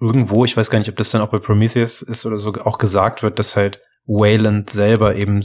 irgendwo, 0.00 0.44
ich 0.44 0.56
weiß 0.56 0.70
gar 0.70 0.78
nicht, 0.78 0.88
ob 0.88 0.96
das 0.96 1.10
dann 1.10 1.22
auch 1.22 1.28
bei 1.30 1.38
Prometheus 1.38 2.02
ist 2.02 2.24
oder 2.26 2.38
so, 2.38 2.52
auch 2.54 2.78
gesagt 2.78 3.22
wird, 3.22 3.38
dass 3.38 3.56
halt 3.56 3.80
Wayland 4.06 4.70
selber 4.70 5.16
eben 5.16 5.44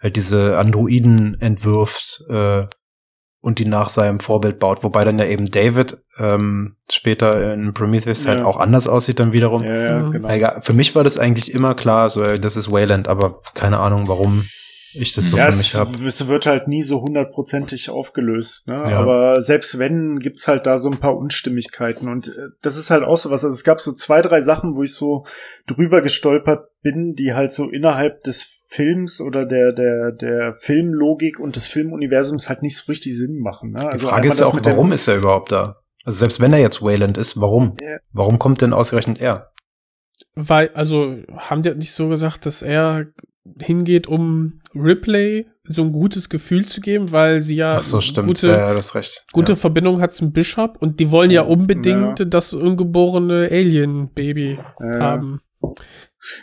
halt 0.00 0.16
diese 0.16 0.56
Androiden 0.58 1.38
entwirft 1.40 2.22
äh, 2.28 2.66
und 3.42 3.58
die 3.58 3.64
nach 3.64 3.88
seinem 3.88 4.20
Vorbild 4.20 4.58
baut, 4.58 4.84
wobei 4.84 5.02
dann 5.04 5.18
ja 5.18 5.24
eben 5.26 5.50
David 5.50 5.98
ähm, 6.18 6.76
später 6.90 7.52
in 7.54 7.72
Prometheus 7.74 8.26
halt 8.26 8.40
Ja. 8.40 8.44
auch 8.44 8.58
anders 8.58 8.86
aussieht 8.86 9.18
dann 9.18 9.32
wiederum. 9.32 9.62
ja, 9.64 9.74
ja, 9.74 9.98
Mhm. 10.00 10.10
genau. 10.12 10.28
Egal, 10.28 10.60
für 10.62 10.72
mich 10.74 10.94
war 10.94 11.04
das 11.04 11.18
eigentlich 11.18 11.52
immer 11.52 11.74
klar, 11.74 12.10
so, 12.10 12.22
das 12.22 12.56
ist 12.56 12.70
Wayland, 12.70 13.08
aber 13.08 13.40
keine 13.54 13.78
Ahnung, 13.80 14.08
warum 14.08 14.44
ich 14.94 15.12
das 15.12 15.30
so 15.30 15.36
ja, 15.36 15.44
für 15.44 15.48
es, 15.50 15.58
mich 15.58 15.74
habe. 15.74 16.06
es 16.06 16.26
wird 16.26 16.46
halt 16.46 16.68
nie 16.68 16.82
so 16.82 17.00
hundertprozentig 17.00 17.90
aufgelöst, 17.90 18.66
ne? 18.68 18.82
Ja. 18.88 18.98
Aber 18.98 19.42
selbst 19.42 19.78
wenn, 19.78 20.18
gibt's 20.18 20.48
halt 20.48 20.66
da 20.66 20.78
so 20.78 20.90
ein 20.90 20.98
paar 20.98 21.16
Unstimmigkeiten. 21.16 22.08
Und 22.08 22.28
äh, 22.28 22.48
das 22.62 22.76
ist 22.76 22.90
halt 22.90 23.04
auch 23.04 23.18
so 23.18 23.30
was. 23.30 23.44
Also 23.44 23.54
es 23.54 23.64
gab 23.64 23.80
so 23.80 23.92
zwei, 23.92 24.22
drei 24.22 24.42
Sachen, 24.42 24.74
wo 24.76 24.82
ich 24.82 24.94
so 24.94 25.24
drüber 25.66 26.02
gestolpert 26.02 26.68
bin, 26.82 27.14
die 27.14 27.34
halt 27.34 27.52
so 27.52 27.68
innerhalb 27.68 28.22
des 28.24 28.64
Films 28.66 29.20
oder 29.20 29.46
der, 29.46 29.72
der, 29.72 30.12
der 30.12 30.54
Filmlogik 30.54 31.40
und 31.40 31.56
des 31.56 31.66
Filmuniversums 31.66 32.48
halt 32.48 32.62
nicht 32.62 32.76
so 32.76 32.84
richtig 32.90 33.18
Sinn 33.18 33.38
machen. 33.38 33.72
Ne? 33.72 33.80
Die 33.80 33.86
Also 33.86 34.08
Frage 34.08 34.22
einmal 34.22 34.32
ist 34.32 34.40
ja 34.40 34.46
auch, 34.46 34.60
warum 34.62 34.92
ist 34.92 35.08
er 35.08 35.16
überhaupt 35.16 35.52
da? 35.52 35.76
Also 36.04 36.18
selbst 36.20 36.40
wenn 36.40 36.52
er 36.52 36.60
jetzt 36.60 36.82
Wayland 36.82 37.18
ist, 37.18 37.40
warum? 37.40 37.76
Ja. 37.80 37.98
Warum 38.12 38.38
kommt 38.38 38.60
denn 38.62 38.72
ausgerechnet 38.72 39.20
er? 39.20 39.50
Weil, 40.34 40.70
also, 40.74 41.16
haben 41.36 41.62
die 41.62 41.74
nicht 41.74 41.92
so 41.92 42.08
gesagt, 42.08 42.46
dass 42.46 42.62
er 42.62 43.06
hingeht, 43.58 44.06
um 44.06 44.60
Ripley 44.74 45.46
so 45.64 45.82
ein 45.82 45.92
gutes 45.92 46.28
Gefühl 46.28 46.66
zu 46.66 46.80
geben, 46.80 47.12
weil 47.12 47.40
sie 47.40 47.56
ja 47.56 47.80
so, 47.80 47.98
gute, 48.22 48.48
ja, 48.48 48.74
ja, 48.74 48.80
gute 49.32 49.52
ja. 49.52 49.56
Verbindung 49.56 50.00
hat 50.00 50.14
zum 50.14 50.32
Bishop 50.32 50.76
und 50.80 51.00
die 51.00 51.10
wollen 51.10 51.30
ja 51.30 51.42
unbedingt 51.42 52.18
Ja. 52.20 52.24
das 52.26 52.52
ungeborene 52.54 53.48
Alien-Baby 53.50 54.58
Ja. 54.80 55.00
haben. 55.00 55.40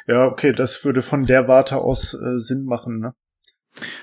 Ja, 0.07 0.25
okay, 0.25 0.53
das 0.53 0.84
würde 0.84 1.01
von 1.01 1.25
der 1.25 1.47
Warte 1.47 1.77
aus 1.77 2.13
äh, 2.13 2.39
Sinn 2.39 2.63
machen, 2.63 2.99
ne? 2.99 3.13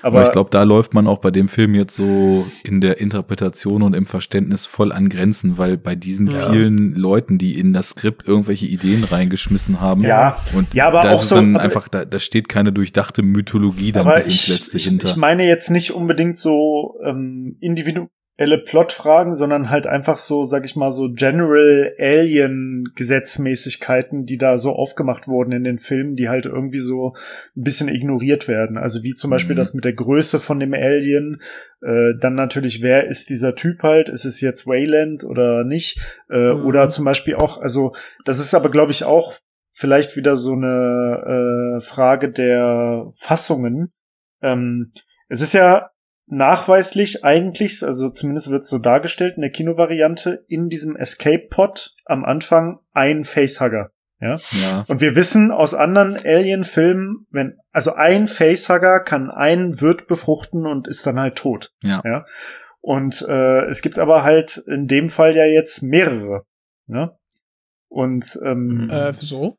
Aber, 0.01 0.23
ich 0.23 0.31
glaube, 0.31 0.49
da 0.51 0.63
läuft 0.63 0.93
man 0.93 1.07
auch 1.07 1.17
bei 1.19 1.31
dem 1.31 1.47
Film 1.47 1.75
jetzt 1.75 1.95
so 1.95 2.45
in 2.63 2.81
der 2.81 2.99
Interpretation 2.99 3.81
und 3.81 3.93
im 3.95 4.05
Verständnis 4.05 4.65
voll 4.65 4.91
an 4.91 5.09
Grenzen, 5.09 5.57
weil 5.57 5.77
bei 5.77 5.95
diesen 5.95 6.27
Ja. 6.27 6.49
vielen 6.51 6.95
Leuten, 6.95 7.37
die 7.37 7.59
in 7.59 7.73
das 7.73 7.89
Skript 7.89 8.27
irgendwelche 8.27 8.65
Ideen 8.67 9.03
reingeschmissen 9.03 9.81
haben, 9.81 10.03
Ja. 10.03 10.37
und 10.53 10.73
Ja, 10.73 10.87
aber 10.87 11.01
da 11.01 11.11
auch 11.11 11.21
ist 11.21 11.29
so- 11.29 11.35
dann 11.35 11.55
aber- 11.55 11.63
einfach, 11.63 11.87
da, 11.87 12.05
da 12.05 12.19
steht 12.19 12.47
keine 12.49 12.71
durchdachte 12.71 13.21
Mythologie 13.23 13.91
dann 13.91 14.07
Aber 14.07 14.17
ich, 14.19 14.47
Letzte 14.47 14.77
ich, 14.77 14.85
hinter. 14.85 15.07
ich 15.07 15.15
meine 15.15 15.47
jetzt 15.47 15.69
nicht 15.69 15.91
unbedingt 15.91 16.37
so 16.37 16.95
ähm, 17.05 17.57
individuelle 18.37 18.63
Plotfragen, 18.63 19.33
sondern 19.33 19.69
halt 19.69 19.87
einfach 19.87 20.17
so, 20.17 20.45
sag 20.45 20.65
ich 20.65 20.75
mal, 20.75 20.91
so 20.91 21.09
General 21.11 21.93
Alien 21.97 22.91
Gesetzmäßigkeiten, 22.95 24.25
die 24.25 24.37
da 24.37 24.57
so 24.57 24.73
aufgemacht 24.73 25.27
wurden 25.27 25.51
in 25.51 25.63
den 25.63 25.79
Filmen, 25.79 26.15
die 26.15 26.29
halt 26.29 26.45
irgendwie 26.45 26.79
so 26.79 27.15
ein 27.55 27.63
bisschen 27.63 27.87
ignoriert 27.87 28.47
werden. 28.47 28.77
Also 28.77 29.03
wie 29.03 29.13
zum 29.13 29.31
Beispiel 29.31 29.55
Mhm. 29.55 29.59
das 29.59 29.73
mit 29.73 29.85
der 29.85 29.93
Größe 29.93 30.39
von 30.39 30.59
dem 30.59 30.73
Alien, 30.73 31.41
äh, 31.81 32.13
dann 32.19 32.35
natürlich, 32.35 32.81
wer 32.81 33.07
ist 33.07 33.29
dieser 33.29 33.55
Typ 33.55 33.83
halt? 33.83 34.09
Ist 34.09 34.25
es 34.25 34.41
jetzt 34.41 34.67
Wayland 34.67 35.23
oder 35.23 35.63
nicht? 35.63 35.99
Äh, 36.29 36.53
Mhm. 36.53 36.65
Oder 36.65 36.89
zum 36.89 37.05
Beispiel 37.05 37.35
auch, 37.35 37.59
also 37.61 37.93
das 38.25 38.39
ist 38.39 38.53
aber, 38.53 38.69
glaube 38.69 38.91
ich, 38.91 39.03
auch 39.03 39.33
vielleicht 39.71 40.15
wieder 40.15 40.37
so 40.37 40.53
eine 40.53 41.77
äh, 41.77 41.81
Frage 41.81 42.31
der 42.31 43.07
Fassungen. 43.17 43.91
Ähm, 44.41 44.91
es 45.27 45.41
ist 45.41 45.53
ja 45.53 45.89
nachweislich 46.27 47.23
eigentlich, 47.23 47.83
also 47.83 48.09
zumindest 48.09 48.49
wird 48.49 48.63
es 48.63 48.69
so 48.69 48.79
dargestellt 48.79 49.35
in 49.35 49.41
der 49.41 49.51
Kinovariante, 49.51 50.43
in 50.47 50.69
diesem 50.69 50.95
Escape-Pod 50.95 51.95
am 52.05 52.25
Anfang 52.25 52.79
ein 52.93 53.25
Facehugger. 53.25 53.91
Ja? 54.19 54.37
ja. 54.51 54.85
Und 54.87 55.01
wir 55.01 55.15
wissen 55.15 55.51
aus 55.51 55.73
anderen 55.73 56.15
Alien-Filmen, 56.15 57.27
wenn, 57.29 57.57
also 57.71 57.93
ein 57.93 58.27
Facehugger 58.27 59.01
kann 59.01 59.29
einen 59.29 59.81
Wirt 59.81 60.07
befruchten 60.07 60.65
und 60.65 60.87
ist 60.87 61.05
dann 61.05 61.19
halt 61.19 61.35
tot. 61.35 61.73
Ja. 61.81 62.01
ja? 62.03 62.25
Und 62.81 63.25
äh, 63.27 63.65
es 63.65 63.81
gibt 63.81 63.99
aber 63.99 64.23
halt 64.23 64.57
in 64.67 64.87
dem 64.87 65.09
Fall 65.09 65.35
ja 65.35 65.45
jetzt 65.45 65.81
mehrere. 65.81 66.45
Ne? 66.87 67.17
Und 67.87 68.39
ähm. 68.43 68.89
Äh, 68.89 69.13
so? 69.13 69.57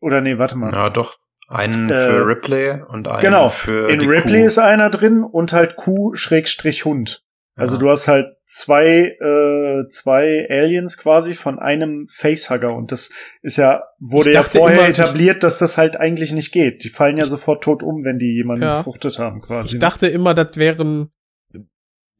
oder 0.00 0.20
nee, 0.20 0.38
warte 0.38 0.56
mal. 0.56 0.72
Ja, 0.72 0.90
doch. 0.90 1.16
Einen 1.48 1.90
Äh, 1.90 1.94
für 2.06 2.26
Ripley 2.26 2.82
und 2.88 3.08
einen 3.08 3.20
Genau, 3.20 3.48
für 3.48 3.88
in 3.88 4.00
die 4.00 4.06
Ripley 4.06 4.40
Kuh. 4.42 4.46
ist 4.46 4.58
einer 4.58 4.90
drin 4.90 5.24
und 5.24 5.52
halt 5.54 5.76
Kuh-Hund. 5.76 7.24
Also 7.56 7.74
Ja. 7.74 7.80
du 7.80 7.90
hast 7.90 8.06
halt 8.06 8.34
zwei, 8.46 9.16
äh, 9.20 9.88
zwei 9.88 10.46
Aliens 10.48 10.96
quasi 10.98 11.34
von 11.34 11.58
einem 11.58 12.06
Facehugger 12.08 12.72
und 12.74 12.92
das 12.92 13.10
ist 13.42 13.56
ja, 13.56 13.82
wurde 13.98 14.32
ja 14.32 14.42
vorher 14.44 14.78
immer, 14.80 14.88
etabliert, 14.88 15.42
dass 15.42 15.58
das 15.58 15.76
halt 15.78 15.96
eigentlich 15.96 16.32
nicht 16.32 16.52
geht. 16.52 16.84
Die 16.84 16.90
fallen 16.90 17.16
ja 17.16 17.24
sofort 17.24 17.64
tot 17.64 17.82
um, 17.82 18.04
wenn 18.04 18.18
die 18.18 18.32
jemanden 18.34 18.62
Ja. 18.62 18.76
befruchtet 18.78 19.18
haben 19.18 19.40
quasi. 19.40 19.74
Ich 19.74 19.78
dachte 19.80 20.06
immer, 20.06 20.34
das 20.34 20.56
wären, 20.56 21.10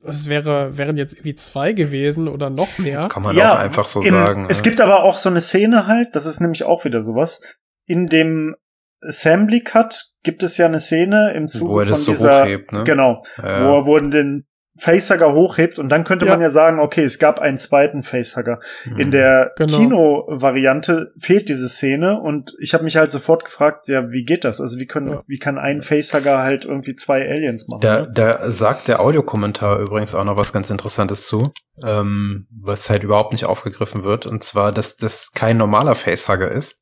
das 0.02 0.28
wäre, 0.28 0.76
wären 0.78 0.96
jetzt 0.96 1.14
irgendwie 1.14 1.34
zwei 1.34 1.72
gewesen 1.72 2.28
oder 2.28 2.50
noch 2.50 2.78
mehr. 2.78 3.08
Kann 3.08 3.22
man 3.22 3.36
Ja, 3.36 3.52
auch 3.54 3.58
einfach 3.58 3.86
so 3.86 4.00
in, 4.00 4.10
sagen. 4.14 4.46
Es 4.48 4.58
ne? 4.58 4.64
gibt 4.64 4.80
aber 4.80 5.04
auch 5.04 5.18
so 5.18 5.28
eine 5.28 5.40
Szene 5.40 5.86
halt, 5.86 6.16
das 6.16 6.26
ist 6.26 6.40
nämlich 6.40 6.64
auch 6.64 6.84
wieder 6.84 7.02
sowas, 7.02 7.40
in 7.86 8.06
dem 8.08 8.56
Assembly 9.00 9.60
Cut 9.60 10.10
gibt 10.22 10.42
es 10.42 10.56
ja 10.56 10.66
eine 10.66 10.80
Szene 10.80 11.32
im 11.34 11.48
Zuge 11.48 11.70
Wo 11.70 11.78
er 11.80 11.86
von 11.86 11.90
das 11.92 12.04
so 12.04 12.10
dieser, 12.12 12.42
hochhebt, 12.42 12.72
ne? 12.72 12.84
genau, 12.84 13.22
Ja. 13.38 13.64
wo 13.66 13.76
er 13.78 13.86
wurden 13.86 14.10
den 14.10 14.44
Facehugger 14.80 15.32
hochhebt 15.34 15.80
und 15.80 15.88
dann 15.88 16.04
könnte 16.04 16.26
Ja. 16.26 16.32
man 16.32 16.40
ja 16.40 16.50
sagen, 16.50 16.78
okay, 16.78 17.02
es 17.02 17.18
gab 17.18 17.40
einen 17.40 17.58
zweiten 17.58 18.04
Facehugger. 18.04 18.60
Mhm. 18.84 18.98
In 19.00 19.10
der 19.10 19.50
Genau. 19.56 19.76
Kino-Variante 19.76 21.12
fehlt 21.18 21.48
diese 21.48 21.68
Szene 21.68 22.20
und 22.20 22.54
ich 22.60 22.74
habe 22.74 22.84
mich 22.84 22.96
halt 22.96 23.10
sofort 23.10 23.44
gefragt, 23.44 23.88
ja, 23.88 24.10
wie 24.10 24.24
geht 24.24 24.44
das? 24.44 24.60
Also 24.60 24.78
wie 24.78 24.86
können, 24.86 25.08
Ja. 25.08 25.22
wie 25.26 25.38
kann 25.38 25.58
ein 25.58 25.82
Facehugger 25.82 26.38
halt 26.44 26.64
irgendwie 26.64 26.94
zwei 26.94 27.28
Aliens 27.28 27.66
machen? 27.68 27.80
Da, 27.80 28.02
ne? 28.02 28.08
da 28.12 28.50
sagt 28.50 28.86
der 28.88 29.00
Audiokommentar 29.00 29.80
übrigens 29.80 30.14
auch 30.14 30.24
noch 30.24 30.36
was 30.36 30.52
ganz 30.52 30.70
Interessantes 30.70 31.26
zu, 31.26 31.52
ähm, 31.84 32.46
was 32.50 32.88
halt 32.90 33.02
überhaupt 33.02 33.32
nicht 33.32 33.46
aufgegriffen 33.46 34.04
wird, 34.04 34.26
und 34.26 34.42
zwar, 34.42 34.70
dass 34.72 34.96
das 34.96 35.32
kein 35.32 35.56
normaler 35.56 35.94
Facehugger 35.94 36.50
ist. 36.50 36.78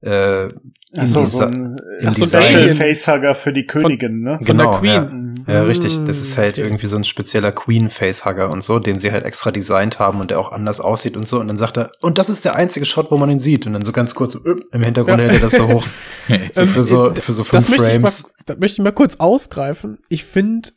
Äh, 0.00 0.44
in 0.44 0.50
Ach 0.96 1.06
so, 1.08 1.24
so 1.24 1.44
ein 1.44 1.76
im 2.00 2.08
äh, 2.08 2.12
Design- 2.12 2.42
Special 2.42 2.70
Facehugger 2.70 3.34
für 3.34 3.52
die 3.52 3.66
Königin, 3.66 4.20
ne? 4.20 4.36
Von 4.38 4.46
Genau, 4.46 4.70
der 4.70 4.80
Queen. 4.80 5.34
ja. 5.46 5.54
Ja, 5.54 5.62
richtig. 5.62 5.96
Das 6.06 6.18
Mm, 6.18 6.22
ist 6.22 6.38
halt 6.38 6.58
okay. 6.58 6.66
irgendwie 6.68 6.86
so 6.86 6.96
ein 6.96 7.04
spezieller 7.04 7.52
Queen-Facehugger 7.52 8.50
und 8.50 8.62
so, 8.62 8.78
den 8.78 8.98
sie 8.98 9.10
halt 9.12 9.24
extra 9.24 9.50
designt 9.50 9.98
haben 9.98 10.20
und 10.20 10.30
der 10.30 10.38
auch 10.38 10.52
anders 10.52 10.78
aussieht 10.80 11.16
und 11.16 11.26
so. 11.26 11.40
Und 11.40 11.48
dann 11.48 11.56
sagt 11.56 11.78
er, 11.78 11.90
und 12.00 12.18
das 12.18 12.28
ist 12.30 12.44
der 12.44 12.54
einzige 12.54 12.84
Shot, 12.86 13.10
wo 13.10 13.16
man 13.16 13.28
ihn 13.30 13.38
sieht. 13.38 13.66
Und 13.66 13.72
dann 13.72 13.84
so 13.84 13.92
ganz 13.92 14.14
kurz 14.14 14.34
äh, 14.36 14.38
im 14.72 14.82
Hintergrund 14.82 15.20
Ja. 15.20 15.28
hält 15.28 15.40
er 15.42 15.48
das 15.48 15.56
so 15.56 15.68
hoch. 15.68 15.86
so 16.52 16.66
für 16.66 16.84
so, 16.84 17.12
für 17.14 17.32
so 17.32 17.42
das 17.42 17.66
fünf 17.66 17.68
möchte 17.70 17.84
ich, 17.94 18.00
mal, 18.00 18.08
Frames. 18.10 18.34
das 18.46 18.58
möchte 18.58 18.74
ich 18.80 18.84
mal 18.84 18.92
kurz 18.92 19.16
aufgreifen. 19.16 19.98
Ich 20.08 20.24
finde 20.24 20.68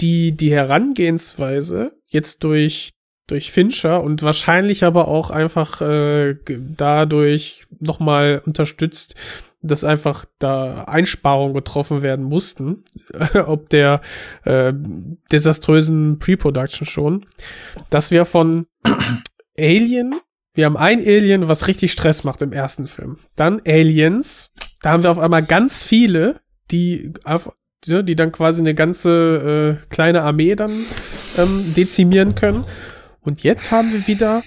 die, 0.00 0.36
die 0.36 0.52
Herangehensweise 0.52 1.92
jetzt 2.06 2.42
durch, 2.44 2.90
durch 3.28 3.52
Fincher 3.52 4.02
und 4.02 4.22
wahrscheinlich 4.22 4.82
aber 4.84 5.06
auch 5.06 5.30
einfach 5.30 5.80
äh, 5.80 6.36
dadurch 6.76 7.66
nochmal 7.78 8.42
unterstützt, 8.44 9.14
dass 9.60 9.84
einfach 9.84 10.24
da 10.38 10.84
Einsparungen 10.84 11.54
getroffen 11.54 12.02
werden 12.02 12.24
mussten, 12.24 12.84
ob 13.46 13.68
der 13.68 14.00
äh, 14.44 14.72
desaströsen 15.30 16.18
Pre-Production 16.18 16.86
schon, 16.86 17.26
dass 17.90 18.10
wir 18.10 18.24
von 18.24 18.66
Alien, 19.58 20.20
wir 20.54 20.64
haben 20.64 20.76
ein 20.76 21.00
Alien, 21.00 21.48
was 21.48 21.68
richtig 21.68 21.92
Stress 21.92 22.24
macht 22.24 22.42
im 22.42 22.52
ersten 22.52 22.88
Film. 22.88 23.18
Dann 23.36 23.60
Aliens, 23.66 24.50
da 24.82 24.90
haben 24.90 25.02
wir 25.02 25.10
auf 25.10 25.18
einmal 25.18 25.42
ganz 25.42 25.84
viele, 25.84 26.40
die 26.70 27.12
ja, 27.84 28.02
die 28.02 28.16
dann 28.16 28.32
quasi 28.32 28.60
eine 28.60 28.74
ganze 28.74 29.78
äh, 29.84 29.86
kleine 29.88 30.22
Armee 30.22 30.56
dann 30.56 30.72
ähm, 31.36 31.74
dezimieren 31.76 32.34
können. 32.34 32.64
Und 33.20 33.42
jetzt 33.42 33.70
haben 33.70 33.92
wir 33.92 34.06
wieder 34.06 34.42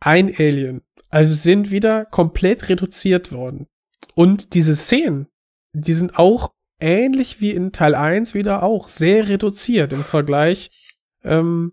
ein 0.00 0.26
Alien. 0.36 0.82
Also 1.08 1.34
sind 1.34 1.70
wieder 1.70 2.04
komplett 2.04 2.68
reduziert 2.68 3.32
worden. 3.32 3.66
Und 4.14 4.54
diese 4.54 4.74
Szenen, 4.74 5.28
die 5.72 5.92
sind 5.92 6.18
auch 6.18 6.52
ähnlich 6.78 7.40
wie 7.40 7.52
in 7.52 7.72
Teil 7.72 7.94
1 7.94 8.34
wieder 8.34 8.62
auch 8.62 8.88
sehr 8.88 9.28
reduziert 9.28 9.92
im 9.92 10.04
Vergleich 10.04 10.70
ähm, 11.24 11.72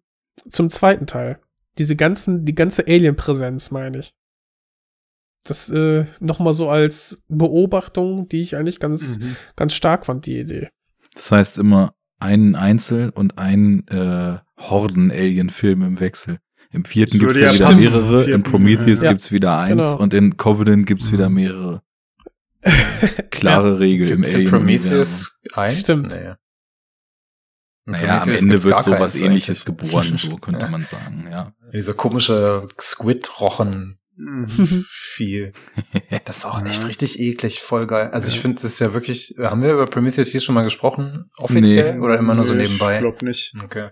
zum 0.50 0.70
zweiten 0.70 1.08
Teil. 1.08 1.40
Diese 1.78 1.96
ganzen, 1.96 2.46
die 2.46 2.56
ganze 2.56 2.86
Alien-Präsenz, 2.88 3.72
meine 3.72 4.00
ich. 4.00 4.14
Das 5.44 5.70
äh, 5.70 6.06
nochmal 6.20 6.54
so 6.54 6.70
als 6.70 7.18
Beobachtung, 7.28 8.30
die 8.30 8.42
ich 8.42 8.56
eigentlich 8.56 8.80
ganz, 8.80 9.18
Mhm. 9.18 9.36
ganz 9.56 9.74
stark 9.74 10.06
fand, 10.06 10.26
die 10.26 10.40
Idee. 10.40 10.70
Das 11.16 11.32
heißt 11.32 11.58
immer 11.58 11.94
einen 12.24 12.56
Einzel- 12.56 13.10
und 13.10 13.38
einen 13.38 13.88
äh, 13.90 14.40
Horden-Alien-Film 14.60 15.82
im 15.84 16.00
Wechsel. 16.00 16.40
Im 16.72 16.86
vierten 16.86 17.20
gibt's 17.20 17.36
würde 17.36 17.46
ja 17.46 17.52
ja 17.52 17.70
wieder 17.70 17.76
mehrere, 17.76 18.02
Im 18.20 18.26
vierten, 18.26 18.32
in 18.34 18.44
Prometheus 18.44 19.02
ja. 19.04 19.12
gibt's 19.12 19.32
wieder 19.32 19.58
eins 19.60 19.70
Genau. 19.84 19.98
und 19.98 20.14
in 20.14 20.38
Covenant 20.38 20.88
gibt's 20.88 21.12
wieder 21.12 21.30
mehrere. 21.30 21.84
Klare 23.32 23.80
Regel 23.80 24.10
im 24.10 24.18
Gibt's 24.22 24.30
in 24.32 24.36
Alien. 24.38 24.50
Prometheus 24.52 25.42
1? 25.54 25.80
Stimmt. 25.80 26.12
Nee. 26.12 26.34
Naja, 27.86 28.22
am 28.22 28.30
Ende 28.30 28.64
wird 28.64 28.74
gar 28.74 28.84
so 28.84 28.92
was 28.92 29.00
keins 29.14 29.22
ähnliches 29.22 29.68
eigentlich. 29.68 29.78
geboren, 29.92 30.18
so 30.18 30.36
könnte 30.42 30.66
Ja. 30.66 30.72
man 30.72 30.86
sagen, 30.86 31.28
ja. 31.30 31.52
Dieser 31.74 31.94
komische 31.94 32.68
Squid-Rochen. 32.80 33.98
Mhm. 34.16 34.48
Viel. 34.90 35.52
Das 36.26 36.38
ist 36.40 36.46
auch 36.46 36.64
echt 36.66 36.82
Ja. 36.82 36.88
richtig 36.88 37.20
eklig, 37.20 37.62
voll 37.62 37.88
geil. 37.88 38.10
Also 38.12 38.28
ich 38.28 38.40
finde, 38.40 38.56
das 38.62 38.66
ist 38.66 38.80
ja 38.80 38.94
wirklich, 38.94 39.36
haben 39.40 39.62
wir 39.62 39.74
über 39.74 39.86
Prometheus 39.86 40.30
hier 40.30 40.42
schon 40.42 40.56
mal 40.56 40.64
gesprochen? 40.64 41.30
Offiziell? 41.38 42.00
Oder 42.00 42.18
immer 42.20 42.36
nur 42.36 42.44
so 42.44 42.54
Nee, 42.54 42.64
nebenbei? 42.64 42.94
Ich 42.96 43.00
glaube 43.00 43.26
nicht. 43.26 43.54
Okay. 43.64 43.90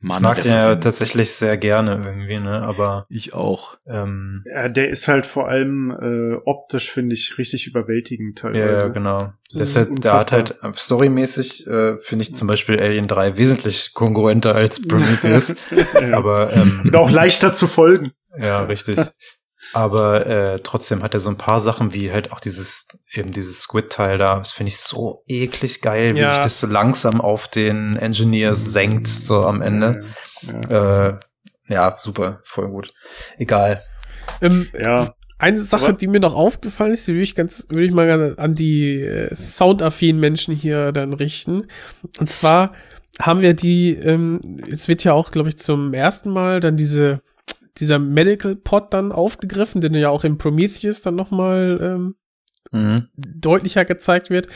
Mann, 0.00 0.18
ich 0.18 0.22
mag 0.22 0.40
den 0.42 0.52
ja 0.52 0.76
tatsächlich 0.76 1.32
sehr 1.32 1.56
gerne 1.56 2.00
irgendwie, 2.04 2.38
ne? 2.38 2.62
Aber 2.62 3.06
Ich 3.08 3.34
auch. 3.34 3.78
ähm, 3.84 4.36
Ja, 4.44 4.68
der 4.68 4.90
ist 4.90 5.08
halt 5.08 5.26
vor 5.26 5.48
allem 5.48 5.90
äh, 5.90 6.34
optisch, 6.44 6.92
finde 6.92 7.14
ich, 7.14 7.36
richtig 7.36 7.66
überwältigend 7.66 8.40
ja, 8.40 8.50
teilweise. 8.52 8.74
ja, 8.74 8.88
genau. 8.88 9.18
Das 9.18 9.32
Das 9.50 9.60
ist 9.62 9.68
ist 9.70 9.76
halt, 9.88 10.04
der 10.04 10.12
hat 10.12 10.30
halt 10.32 10.50
äh, 10.62 10.72
storymäßig 10.72 11.66
äh, 11.66 11.96
finde 11.98 12.22
ich 12.22 12.32
zum 12.32 12.46
Beispiel 12.46 12.80
Alien 12.80 13.08
3 13.08 13.36
wesentlich 13.38 13.92
kongruenter 13.92 14.54
als 14.54 14.80
Prometheus. 14.86 15.56
ja. 16.00 16.16
aber 16.16 16.52
ähm, 16.52 16.82
Und 16.84 16.94
auch 16.94 17.10
leichter 17.10 17.52
zu 17.52 17.66
folgen. 17.66 18.12
Ja, 18.36 18.62
richtig. 18.64 18.98
Aber 19.72 20.24
äh, 20.26 20.60
trotzdem 20.62 21.02
hat 21.02 21.14
er 21.14 21.20
so 21.20 21.28
ein 21.30 21.36
paar 21.36 21.60
Sachen 21.60 21.92
wie 21.92 22.12
halt 22.12 22.32
auch 22.32 22.40
dieses 22.40 22.86
eben 23.12 23.32
dieses 23.32 23.60
Squid-Teil 23.62 24.16
da. 24.16 24.36
Das 24.38 24.52
finde 24.52 24.68
ich 24.68 24.78
so 24.78 25.24
eklig 25.26 25.80
geil, 25.82 26.14
wie 26.14 26.20
Ja. 26.20 26.30
sich 26.30 26.38
das 26.42 26.58
so 26.58 26.66
langsam 26.66 27.20
auf 27.20 27.48
den 27.48 27.96
Engineer 27.96 28.54
senkt 28.54 29.08
so 29.08 29.42
am 29.42 29.60
Ende. 29.60 30.04
Ja. 30.42 31.08
Äh, 31.08 31.18
ja, 31.68 31.96
super, 32.00 32.40
voll 32.44 32.68
gut. 32.68 32.94
Egal. 33.36 33.82
Ähm, 34.40 34.68
ja. 34.78 35.12
Eine 35.40 35.58
Sache, 35.58 35.86
Aber- 35.88 35.92
die 35.92 36.06
mir 36.06 36.20
noch 36.20 36.34
aufgefallen 36.34 36.92
ist, 36.94 37.06
die 37.06 37.12
würde 37.12 37.22
ich 37.22 37.34
ganz, 37.34 37.66
würde 37.68 37.84
ich 37.84 37.92
mal 37.92 38.06
gerne 38.06 38.34
an 38.38 38.54
die 38.54 39.00
äh, 39.02 39.34
soundaffinen 39.34 40.20
Menschen 40.20 40.54
hier 40.54 40.92
dann 40.92 41.12
richten. 41.12 41.66
Und 42.18 42.30
zwar 42.30 42.72
haben 43.20 43.40
wir 43.42 43.54
die, 43.54 43.94
ähm, 43.94 44.62
es 44.70 44.88
wird 44.88 45.04
ja 45.04 45.12
auch, 45.12 45.30
glaube 45.30 45.48
ich, 45.50 45.58
zum 45.58 45.92
ersten 45.94 46.30
Mal 46.30 46.60
dann 46.60 46.76
diese, 46.76 47.20
dieser 47.80 47.98
Medical 47.98 48.56
Pod 48.56 48.92
dann 48.92 49.12
aufgegriffen, 49.12 49.80
den 49.80 49.94
ja 49.94 50.10
auch 50.10 50.24
im 50.24 50.38
Prometheus 50.38 51.00
dann 51.00 51.14
nochmal 51.14 51.78
ähm, 51.80 52.14
Mhm. 52.72 53.08
deutlicher 53.16 53.84
gezeigt 53.84 54.30
wird. 54.30 54.48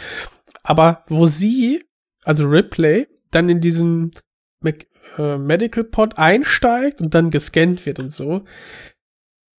Aber 0.63 1.05
wo 1.09 1.27
sie, 1.27 1.85
also 2.25 2.45
Ripley, 2.45 3.09
dann 3.31 3.49
in 3.49 3.61
diesen 3.61 4.13
Mac 4.61 4.87
äh, 5.19 5.39
Medical 5.39 5.85
Pod 5.85 6.19
einsteigt 6.19 7.01
und 7.01 7.15
dann 7.15 7.31
gescannt 7.31 7.87
wird 7.87 7.99
und 7.99 8.13
so. 8.13 8.45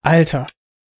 Alter, 0.01 0.47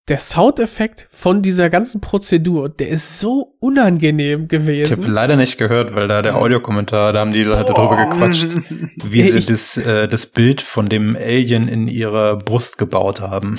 der 0.09 0.19
Soundeffekt 0.19 1.07
von 1.11 1.41
dieser 1.41 1.69
ganzen 1.69 2.01
Prozedur, 2.01 2.67
der 2.67 2.89
ist 2.89 3.19
so 3.19 3.55
unangenehm 3.59 4.47
Ich 4.49 4.59
habe 4.59 4.65
gewesen. 4.65 5.07
leider 5.07 5.35
nicht 5.37 5.57
gehört, 5.57 5.95
weil 5.95 6.07
da 6.07 6.21
der 6.21 6.35
Audiokommentar, 6.35 7.13
da 7.13 7.19
haben 7.21 7.31
die 7.31 7.43
Leute 7.43 7.73
drüber 7.73 8.07
gequatscht, 8.09 8.57
wie 9.05 9.21
sie 9.21 9.45
das, 9.45 9.77
äh, 9.77 10.07
das 10.07 10.25
Bild 10.25 10.59
von 10.61 10.87
dem 10.87 11.15
Alien 11.15 11.67
in 11.69 11.87
ihrer 11.87 12.37
Brust 12.37 12.77
gebaut 12.77 13.21
haben. 13.21 13.57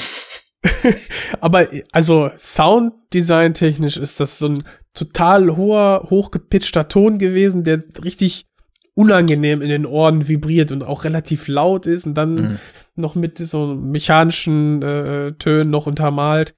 Aber 1.40 1.68
also 1.92 2.30
Sounddesign 2.36 3.54
technisch 3.54 3.96
ist 3.96 4.20
das 4.20 4.38
so 4.38 4.48
ein 4.48 4.64
total 4.94 5.56
hoher, 5.56 6.06
hochgepitchter 6.10 6.88
Ton 6.88 7.18
gewesen, 7.18 7.64
der 7.64 7.82
richtig 8.02 8.46
unangenehm 8.94 9.60
in 9.60 9.68
den 9.68 9.86
Ohren 9.86 10.28
vibriert 10.28 10.70
und 10.72 10.84
auch 10.84 11.04
relativ 11.04 11.48
laut 11.48 11.86
ist 11.86 12.06
und 12.06 12.14
dann 12.14 12.34
Mhm. 12.34 12.58
noch 12.96 13.14
mit 13.16 13.38
so 13.38 13.74
mechanischen 13.74 14.82
äh, 14.82 15.32
Tönen 15.32 15.70
noch 15.70 15.86
untermalt. 15.86 16.54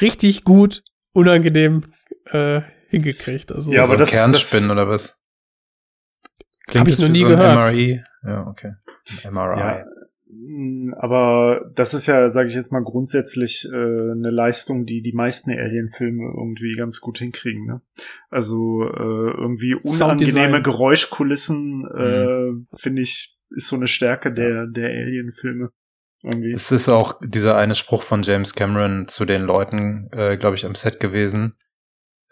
Richtig 0.00 0.44
gut, 0.44 0.82
unangenehm 1.14 1.84
äh, 2.26 2.60
hingekriegt. 2.88 3.52
Also 3.52 3.72
Ja, 3.72 3.80
so 3.82 3.84
aber 3.84 3.94
ein 3.94 4.00
das- 4.00 4.10
Kernspin 4.10 4.62
das- 4.62 4.70
oder 4.70 4.88
was? 4.88 5.18
Hab 6.74 6.88
ich 6.88 6.96
das 6.96 7.02
noch 7.04 7.08
nie 7.08 7.20
so 7.20 7.26
ein 7.28 7.36
gehört. 7.38 7.62
MRI? 7.62 8.02
Ja, 8.26 8.46
okay. 8.48 8.72
MRI. 9.30 9.58
Ja, 9.58 9.84
aber 10.96 11.70
das 11.74 11.94
ist 11.94 12.06
ja, 12.06 12.30
sage 12.30 12.48
ich 12.48 12.54
jetzt 12.54 12.72
mal, 12.72 12.82
grundsätzlich 12.82 13.68
äh, 13.70 13.76
eine 13.76 14.30
Leistung, 14.30 14.84
die 14.84 15.00
die 15.00 15.12
meisten 15.12 15.50
Alien-Filme 15.50 16.32
irgendwie 16.36 16.74
ganz 16.74 17.00
gut 17.00 17.18
hinkriegen. 17.18 17.64
Ne? 17.64 17.80
Also 18.28 18.82
äh, 18.82 19.30
irgendwie 19.30 19.74
unangenehme. 19.74 20.62
Geräuschkulissen, 20.62 21.86
äh, 21.86 22.76
finde 22.76 23.02
ich, 23.02 23.38
ist 23.50 23.68
so 23.68 23.76
eine 23.76 23.86
Stärke 23.86 24.32
der, 24.32 24.66
der 24.66 24.88
Alien-Filme. 24.88 25.70
Irgendwie. 26.22 26.52
Es 26.52 26.72
ist 26.72 26.88
auch 26.88 27.20
dieser 27.22 27.56
eine 27.56 27.76
Spruch 27.76 28.02
von 28.02 28.22
James 28.22 28.54
Cameron 28.54 29.06
zu 29.06 29.26
den 29.26 29.42
Leuten, 29.42 30.08
äh, 30.10 30.36
glaube 30.36 30.56
ich, 30.56 30.66
am 30.66 30.74
Set 30.74 30.98
gewesen. 30.98 31.54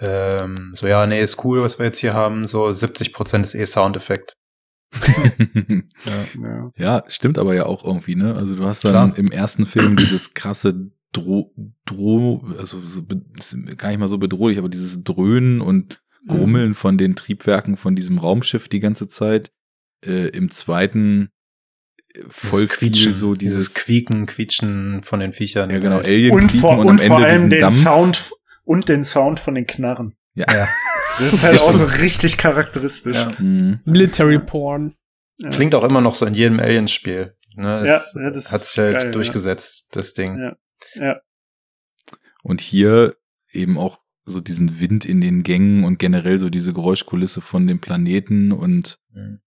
Ähm, 0.01 0.73
so, 0.75 0.89
ja, 0.89 1.07
nee, 1.07 1.23
ist 1.23 1.45
cool, 1.45 1.61
was 1.61 1.79
wir 1.79 1.87
jetzt 1.87 1.99
hier 1.99 2.15
haben. 2.15 2.47
So 2.47 2.73
70 2.73 3.13
Prozent 3.13 3.47
ist 3.47 3.55
eh 3.55 3.67
Soundeffekt. 3.67 4.35
ja. 6.45 6.73
Ja, 6.77 7.05
stimmt 7.09 7.39
aber 7.39 7.55
ja 7.55 7.67
auch 7.67 7.85
irgendwie, 7.85 8.17
ne? 8.17 8.35
Also 8.35 8.55
du 8.57 8.65
hast 8.65 8.85
dann 8.85 8.93
Klar. 8.93 9.19
im 9.19 9.31
ersten 9.31 9.67
Film 9.67 9.97
dieses 9.97 10.35
krasse 10.35 10.91
Dro, 11.13 11.55
Dro 11.85 12.45
also 12.59 12.81
so, 12.85 13.03
gar 13.77 13.89
nicht 13.89 13.99
mal 13.99 14.09
so 14.09 14.19
bedrohlich, 14.19 14.59
aber 14.59 14.69
dieses 14.69 15.03
Dröhnen 15.05 15.61
und 15.61 16.03
Grummeln 16.27 16.75
von 16.75 16.99
den 16.99 17.15
Triebwerken 17.17 17.77
von 17.77 17.95
diesem 17.97 18.19
Raumschiff 18.19 18.69
die 18.69 18.81
ganze 18.81 19.09
Zeit. 19.09 19.53
Äh, 20.05 20.29
Im 20.29 20.51
zweiten 20.51 21.31
äh, 22.15 22.21
voll 22.29 22.63
Dieses 22.63 22.79
viel 22.79 23.15
so 23.15 23.35
dieses, 23.35 23.75
Quieken, 23.75 24.27
Quietschen 24.27 25.03
von 25.03 25.21
den 25.21 25.33
Viechern. 25.33 25.71
ja 25.71 25.79
genau, 25.79 25.97
Halt. 25.97 26.07
Alien 26.07 26.33
Und 26.33 26.53
vor, 26.53 26.79
und, 26.79 26.87
und 26.87 27.01
am 27.01 27.07
vor 27.07 27.17
Ende 27.19 27.29
allem 27.29 27.35
diesen 27.35 27.51
den 27.51 27.61
Dampf. 27.61 27.83
Sound 27.83 28.33
und 28.65 28.89
den 28.89 29.05
Sound 29.05 29.41
von 29.41 29.55
den 29.55 29.67
Knarren. 29.67 30.15
Ja. 30.35 30.47
Ja. 30.53 30.67
Das 31.19 31.33
ist 31.35 31.43
halt 31.43 31.61
auch 31.61 31.73
so 31.73 31.85
richtig 31.85 32.37
charakteristisch. 32.39 33.17
Ja. 33.17 33.31
Mhm. 33.39 33.81
Military 33.85 34.39
Porn. 34.39 34.95
Ja. 35.39 35.51
Klingt 35.51 35.75
auch 35.75 35.85
immer 35.85 36.01
noch 36.01 36.15
so 36.15 36.27
in 36.27 36.35
jedem 36.35 36.59
Aliens-Spiel. 36.61 37.37
Ne? 37.57 37.85
Ja, 37.87 37.97
Es 37.97 38.15
ja, 38.15 38.31
das 38.31 38.53
hat 38.53 38.63
sich 38.65 38.79
halt 38.79 38.95
geil, 38.95 39.05
ja. 39.07 39.11
durchgesetzt, 39.13 39.89
das 39.93 40.15
Ding. 40.15 40.39
Ja. 40.39 40.57
Ja. 40.95 41.21
Und 42.43 42.61
hier 42.61 43.15
eben 43.53 43.79
auch 43.79 43.99
so 44.25 44.41
diesen 44.41 44.81
Wind 44.81 45.05
in 45.05 45.21
den 45.21 45.43
Gängen 45.43 45.85
und 45.85 45.99
generell 45.99 46.39
so 46.39 46.51
diese 46.51 46.73
Geräuschkulisse 46.73 47.41
von 47.41 47.67
dem 47.67 47.81
Planeten 47.81 48.53
und 48.53 48.99
Mhm. 49.13 49.41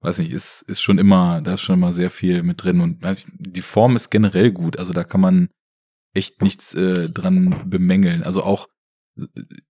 weiß 0.00 0.18
nicht, 0.18 0.32
ist, 0.32 0.62
ist 0.62 0.82
schon 0.82 0.98
immer, 0.98 1.40
da 1.42 1.54
ist 1.54 1.60
schon 1.60 1.76
immer 1.76 1.92
sehr 1.92 2.10
viel 2.10 2.42
mit 2.42 2.62
drin 2.64 2.80
und 2.80 3.04
äh, 3.04 3.14
die 3.38 3.62
Form 3.62 3.94
ist 3.94 4.10
generell 4.10 4.50
gut, 4.50 4.78
also 4.78 4.92
da 4.92 5.04
kann 5.04 5.20
man 5.20 5.48
echt 6.14 6.42
nichts 6.42 6.74
äh, 6.74 7.08
dran 7.10 7.62
bemängeln. 7.66 8.22
Also 8.24 8.42
auch 8.42 8.66
äh, 9.16 9.26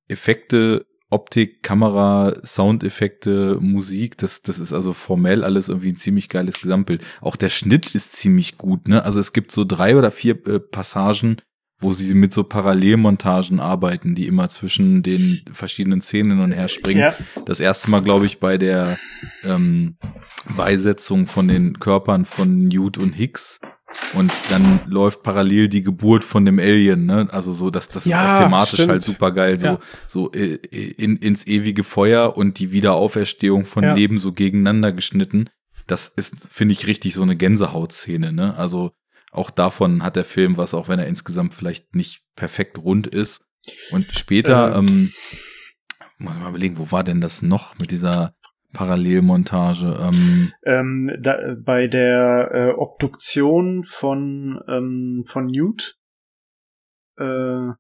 Effekte, 0.09 0.87
Optik, 1.15 1.63
Kamera, 1.63 2.35
Soundeffekte, 2.45 3.59
Musik, 3.61 4.19
das, 4.19 4.43
das 4.43 4.59
ist 4.59 4.73
also 4.73 4.93
formell 4.93 5.45
alles 5.45 5.69
irgendwie 5.69 5.93
ein 5.93 5.97
ziemlich 5.97 6.29
geiles 6.29 6.61
Gesamtbild. 6.61 7.05
Auch 7.21 7.37
der 7.37 7.51
Schnitt 7.51 7.95
ist 7.95 8.17
ziemlich 8.17 8.59
gut, 8.59 8.89
ne? 8.89 9.05
Also 9.05 9.21
es 9.21 9.33
gibt 9.33 9.53
so 9.53 9.65
drei 9.65 9.97
oder 9.97 10.11
vier 10.11 10.45
äh, 10.47 10.59
Passagen, 10.59 11.37
wo 11.79 11.93
sie 11.93 12.15
mit 12.15 12.33
so 12.33 12.43
Parallelmontagen 12.43 13.61
arbeiten, 13.61 14.17
die 14.17 14.27
immer 14.27 14.49
zwischen 14.49 15.05
den 15.05 15.43
verschiedenen 15.53 16.03
Szenen 16.03 16.33
hin 16.33 16.41
und 16.41 16.53
her 16.53 16.67
springen. 16.67 17.01
Ja. 17.01 17.15
Das 17.47 17.61
erste 17.61 17.91
Mal, 17.91 18.03
glaube 18.03 18.27
ich, 18.27 18.41
bei 18.41 18.59
der 18.59 18.99
ähm, 19.45 19.97
Beisetzung 20.57 21.29
von 21.29 21.47
den 21.47 21.79
Körpern 21.79 22.25
von 22.25 22.65
Newt 22.65 22.99
und 22.99 23.13
Hicks. 23.13 23.61
Und 24.15 24.33
dann 24.51 24.81
läuft 24.87 25.23
parallel 25.23 25.69
die 25.69 25.83
Geburt 25.83 26.25
von 26.25 26.45
dem 26.45 26.59
Alien, 26.59 27.07
ne? 27.07 27.29
Also 27.31 27.53
so, 27.53 27.71
das, 27.71 27.89
das 27.89 28.07
ist 28.07 28.13
Ja, 28.13 28.35
auch 28.35 28.39
thematisch 28.43 28.75
stimmt. 28.75 28.91
halt 28.91 29.03
super 29.03 29.33
geil, 29.33 29.59
so, 29.59 29.67
Ja. 29.67 29.79
so 30.07 30.33
äh, 30.33 30.55
in, 30.55 31.17
ins 31.17 31.47
ewige 31.47 31.83
Feuer 31.85 32.37
und 32.37 32.59
die 32.59 32.71
Wiederauferstehung 32.73 33.65
von 33.65 33.83
Ja. 33.85 33.95
Leben 33.95 34.19
so 34.21 34.33
gegeneinander 34.33 34.93
geschnitten. 34.93 35.49
Das 35.87 36.09
ist, 36.09 36.49
finde 36.51 36.73
ich, 36.73 36.87
richtig 36.87 37.15
so 37.15 37.23
eine 37.23 37.37
Gänsehautszene, 37.37 38.33
ne? 38.33 38.55
Also 38.57 38.93
auch 39.33 39.51
davon 39.51 40.03
hat 40.05 40.15
der 40.17 40.25
Film 40.25 40.57
was, 40.57 40.75
auch 40.75 40.89
wenn 40.89 41.01
er 41.01 41.09
insgesamt 41.09 41.53
vielleicht 41.55 41.95
nicht 41.97 42.23
perfekt 42.37 42.79
rund 42.79 43.07
ist. 43.09 43.43
Und 43.91 44.07
später, 44.13 44.75
Äh. 44.75 44.79
ähm, 44.79 45.13
muss 46.19 46.37
ich 46.37 46.41
mal 46.43 46.51
überlegen, 46.51 46.79
wo 46.79 46.93
war 46.93 47.03
denn 47.03 47.21
das 47.21 47.43
noch 47.43 47.77
mit 47.79 47.91
dieser 47.91 48.35
Parallelmontage? 48.75 49.97
Ähm, 49.99 50.53
Ähm, 50.65 51.11
da, 51.19 51.57
bei 51.59 51.87
der 51.87 52.51
äh, 52.53 52.71
Obduktion 52.79 53.85
von 53.85 54.61
ähm, 54.69 55.25
von 55.27 55.47
Newt, 55.47 55.97
äh, 57.17 57.73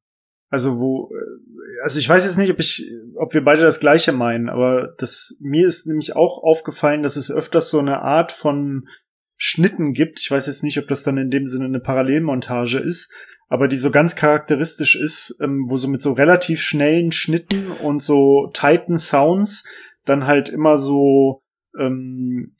also 0.48 0.78
wo, 0.78 1.10
äh, 1.10 1.82
also 1.82 1.98
ich 1.98 2.08
weiß 2.08 2.24
jetzt 2.24 2.38
nicht, 2.38 2.50
ob 2.50 2.60
ich, 2.60 2.90
ob 3.16 3.34
wir 3.34 3.44
beide 3.44 3.62
das 3.62 3.80
Gleiche 3.80 4.12
meinen, 4.12 4.48
aber 4.48 4.94
das 4.98 5.36
mir 5.40 5.68
ist 5.68 5.86
nämlich 5.86 6.16
auch 6.16 6.42
aufgefallen, 6.42 7.02
dass 7.02 7.16
es 7.16 7.30
öfters 7.30 7.68
so 7.70 7.78
eine 7.80 8.00
Art 8.00 8.32
von 8.32 8.88
Schnitten 9.36 9.92
gibt. 9.92 10.20
Ich 10.20 10.30
weiß 10.30 10.46
jetzt 10.46 10.62
nicht, 10.62 10.78
ob 10.78 10.86
das 10.86 11.02
dann 11.02 11.18
in 11.18 11.30
dem 11.30 11.46
Sinne 11.46 11.64
eine 11.64 11.80
Parallelmontage 11.80 12.78
ist, 12.78 13.12
aber 13.48 13.68
die 13.68 13.76
so 13.76 13.90
ganz 13.90 14.14
charakteristisch 14.14 14.96
ist, 14.96 15.36
ähm, 15.40 15.66
wo 15.68 15.76
so 15.76 15.88
mit 15.88 16.02
so 16.02 16.12
relativ 16.12 16.62
schnellen 16.62 17.12
Schnitten 17.12 17.70
und 17.70 18.02
so 18.02 18.50
tighten 18.54 18.98
Sounds 18.98 19.64
dann 20.04 20.26
halt 20.26 20.48
immer 20.48 20.78
so 20.78 21.42
ähm, 21.78 22.54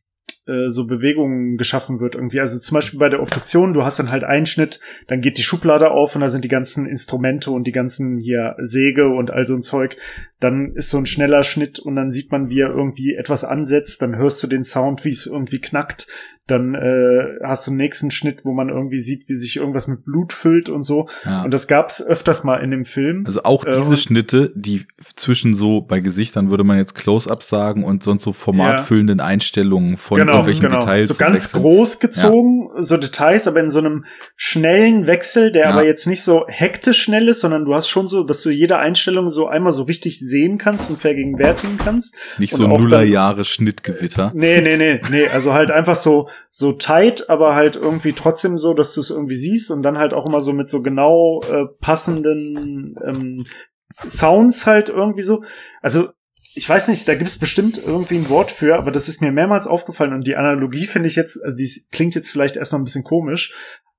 äh, 0.46 0.68
so 0.68 0.86
Bewegungen 0.86 1.56
geschaffen 1.56 2.00
wird 2.00 2.16
irgendwie. 2.16 2.40
Also 2.40 2.58
zum 2.58 2.74
Beispiel 2.74 3.00
bei 3.00 3.08
der 3.08 3.22
Obduktion, 3.22 3.72
du 3.72 3.82
hast 3.82 3.98
dann 3.98 4.10
halt 4.10 4.24
einen 4.24 4.44
Schnitt, 4.44 4.78
dann 5.06 5.22
geht 5.22 5.38
die 5.38 5.42
Schublade 5.42 5.90
auf 5.90 6.14
und 6.14 6.20
da 6.20 6.28
sind 6.28 6.44
die 6.44 6.48
ganzen 6.48 6.84
Instrumente 6.84 7.50
und 7.50 7.66
die 7.66 7.72
ganzen 7.72 8.18
hier 8.18 8.54
Säge 8.58 9.08
und 9.08 9.30
all 9.30 9.46
so 9.46 9.54
ein 9.54 9.62
Zeug. 9.62 9.96
Dann 10.40 10.74
ist 10.74 10.90
so 10.90 10.98
ein 10.98 11.06
schneller 11.06 11.44
Schnitt 11.44 11.78
und 11.78 11.96
dann 11.96 12.12
sieht 12.12 12.30
man, 12.30 12.50
wie 12.50 12.60
er 12.60 12.68
irgendwie 12.68 13.14
etwas 13.14 13.42
ansetzt. 13.42 14.02
Dann 14.02 14.16
hörst 14.16 14.42
du 14.42 14.46
den 14.46 14.64
Sound, 14.64 15.06
wie 15.06 15.12
es 15.12 15.24
irgendwie 15.24 15.62
knackt. 15.62 16.06
Dann 16.46 16.74
äh, 16.74 17.38
hast 17.42 17.66
du 17.66 17.70
einen 17.70 17.78
nächsten 17.78 18.10
Schnitt, 18.10 18.42
wo 18.44 18.52
man 18.52 18.68
irgendwie 18.68 18.98
sieht, 18.98 19.28
wie 19.28 19.34
sich 19.34 19.56
irgendwas 19.56 19.86
mit 19.88 20.04
Blut 20.04 20.32
füllt 20.34 20.68
und 20.68 20.82
so. 20.84 21.08
ja. 21.24 21.42
Und 21.42 21.50
das 21.52 21.66
gab's 21.68 22.02
öfters 22.02 22.44
mal 22.44 22.58
in 22.58 22.70
dem 22.70 22.84
Film. 22.84 23.24
Also 23.26 23.44
auch 23.44 23.64
Äh, 23.64 23.72
diese 23.76 23.90
und- 23.90 23.98
Schnitte, 23.98 24.52
die 24.54 24.86
zwischen 25.16 25.54
so 25.54 25.80
bei 25.80 26.00
Gesichtern 26.00 26.50
würde 26.50 26.62
man 26.64 26.76
jetzt 26.76 26.94
Close-ups 26.94 27.48
sagen 27.48 27.82
und 27.82 28.02
sonst 28.02 28.24
so 28.24 28.32
formatfüllenden 28.34 29.20
Einstellungen 29.20 29.96
von 29.96 30.18
irgendwelchen 30.18 30.68
Details. 30.68 30.84
Genau, 30.84 31.02
So 31.06 31.14
zu 31.14 31.18
ganz 31.18 31.44
wechseln. 31.44 31.62
groß 31.62 32.00
gezogen, 32.00 32.68
so 32.78 32.96
Details, 32.98 33.48
aber 33.48 33.60
in 33.60 33.70
so 33.70 33.78
einem 33.78 34.04
schnellen 34.36 35.06
Wechsel, 35.06 35.50
der 35.50 35.64
Ja. 35.64 35.70
aber 35.70 35.86
jetzt 35.86 36.06
nicht 36.06 36.22
so 36.22 36.44
hektisch 36.48 37.00
schnell 37.02 37.28
ist, 37.28 37.40
sondern 37.40 37.64
du 37.64 37.74
hast 37.74 37.88
schon 37.88 38.08
so, 38.08 38.22
dass 38.22 38.42
du 38.42 38.50
jede 38.50 38.76
Einstellung 38.78 39.30
so 39.30 39.46
einmal 39.46 39.72
so 39.72 39.84
richtig 39.84 40.18
sehen 40.20 40.58
kannst 40.58 40.90
und 40.90 41.00
vergegenwärtigen 41.00 41.78
kannst. 41.78 42.14
Nicht 42.38 42.52
und 42.52 42.58
so 42.58 42.66
auch 42.66 42.72
dann- 42.72 42.82
Nullerjahre 42.82 43.44
Schnittgewitter. 43.46 44.30
Nee, 44.34 44.60
nee, 44.60 44.76
nee, 44.76 45.00
nee, 45.10 45.26
also 45.32 45.52
halt 45.54 45.70
einfach 45.70 45.96
so, 45.96 46.28
so 46.50 46.72
tight, 46.72 47.28
aber 47.30 47.54
halt 47.54 47.76
irgendwie 47.76 48.12
trotzdem 48.12 48.58
so, 48.58 48.74
dass 48.74 48.94
du 48.94 49.00
es 49.00 49.10
irgendwie 49.10 49.36
siehst 49.36 49.70
und 49.70 49.82
dann 49.82 49.98
halt 49.98 50.12
auch 50.12 50.26
immer 50.26 50.40
so 50.40 50.52
mit 50.52 50.68
so 50.68 50.82
genau 50.82 51.42
äh, 51.42 51.66
passenden 51.80 52.96
ähm, 53.04 53.44
Sounds 54.06 54.66
halt 54.66 54.88
irgendwie 54.88 55.22
so. 55.22 55.44
Also, 55.80 56.10
ich 56.54 56.68
weiß 56.68 56.88
nicht, 56.88 57.08
da 57.08 57.14
gibt's 57.14 57.38
bestimmt 57.38 57.80
irgendwie 57.84 58.16
ein 58.16 58.28
Wort 58.28 58.50
für, 58.50 58.76
aber 58.76 58.90
das 58.90 59.08
ist 59.08 59.20
mir 59.20 59.32
mehrmals 59.32 59.66
aufgefallen 59.66 60.12
und 60.12 60.26
die 60.26 60.36
Analogie 60.36 60.86
finde 60.86 61.08
ich 61.08 61.16
jetzt, 61.16 61.42
also 61.42 61.56
die 61.56 61.68
klingt 61.90 62.14
jetzt 62.14 62.30
vielleicht 62.30 62.56
erstmal 62.56 62.80
ein 62.80 62.84
bisschen 62.84 63.04
komisch, 63.04 63.52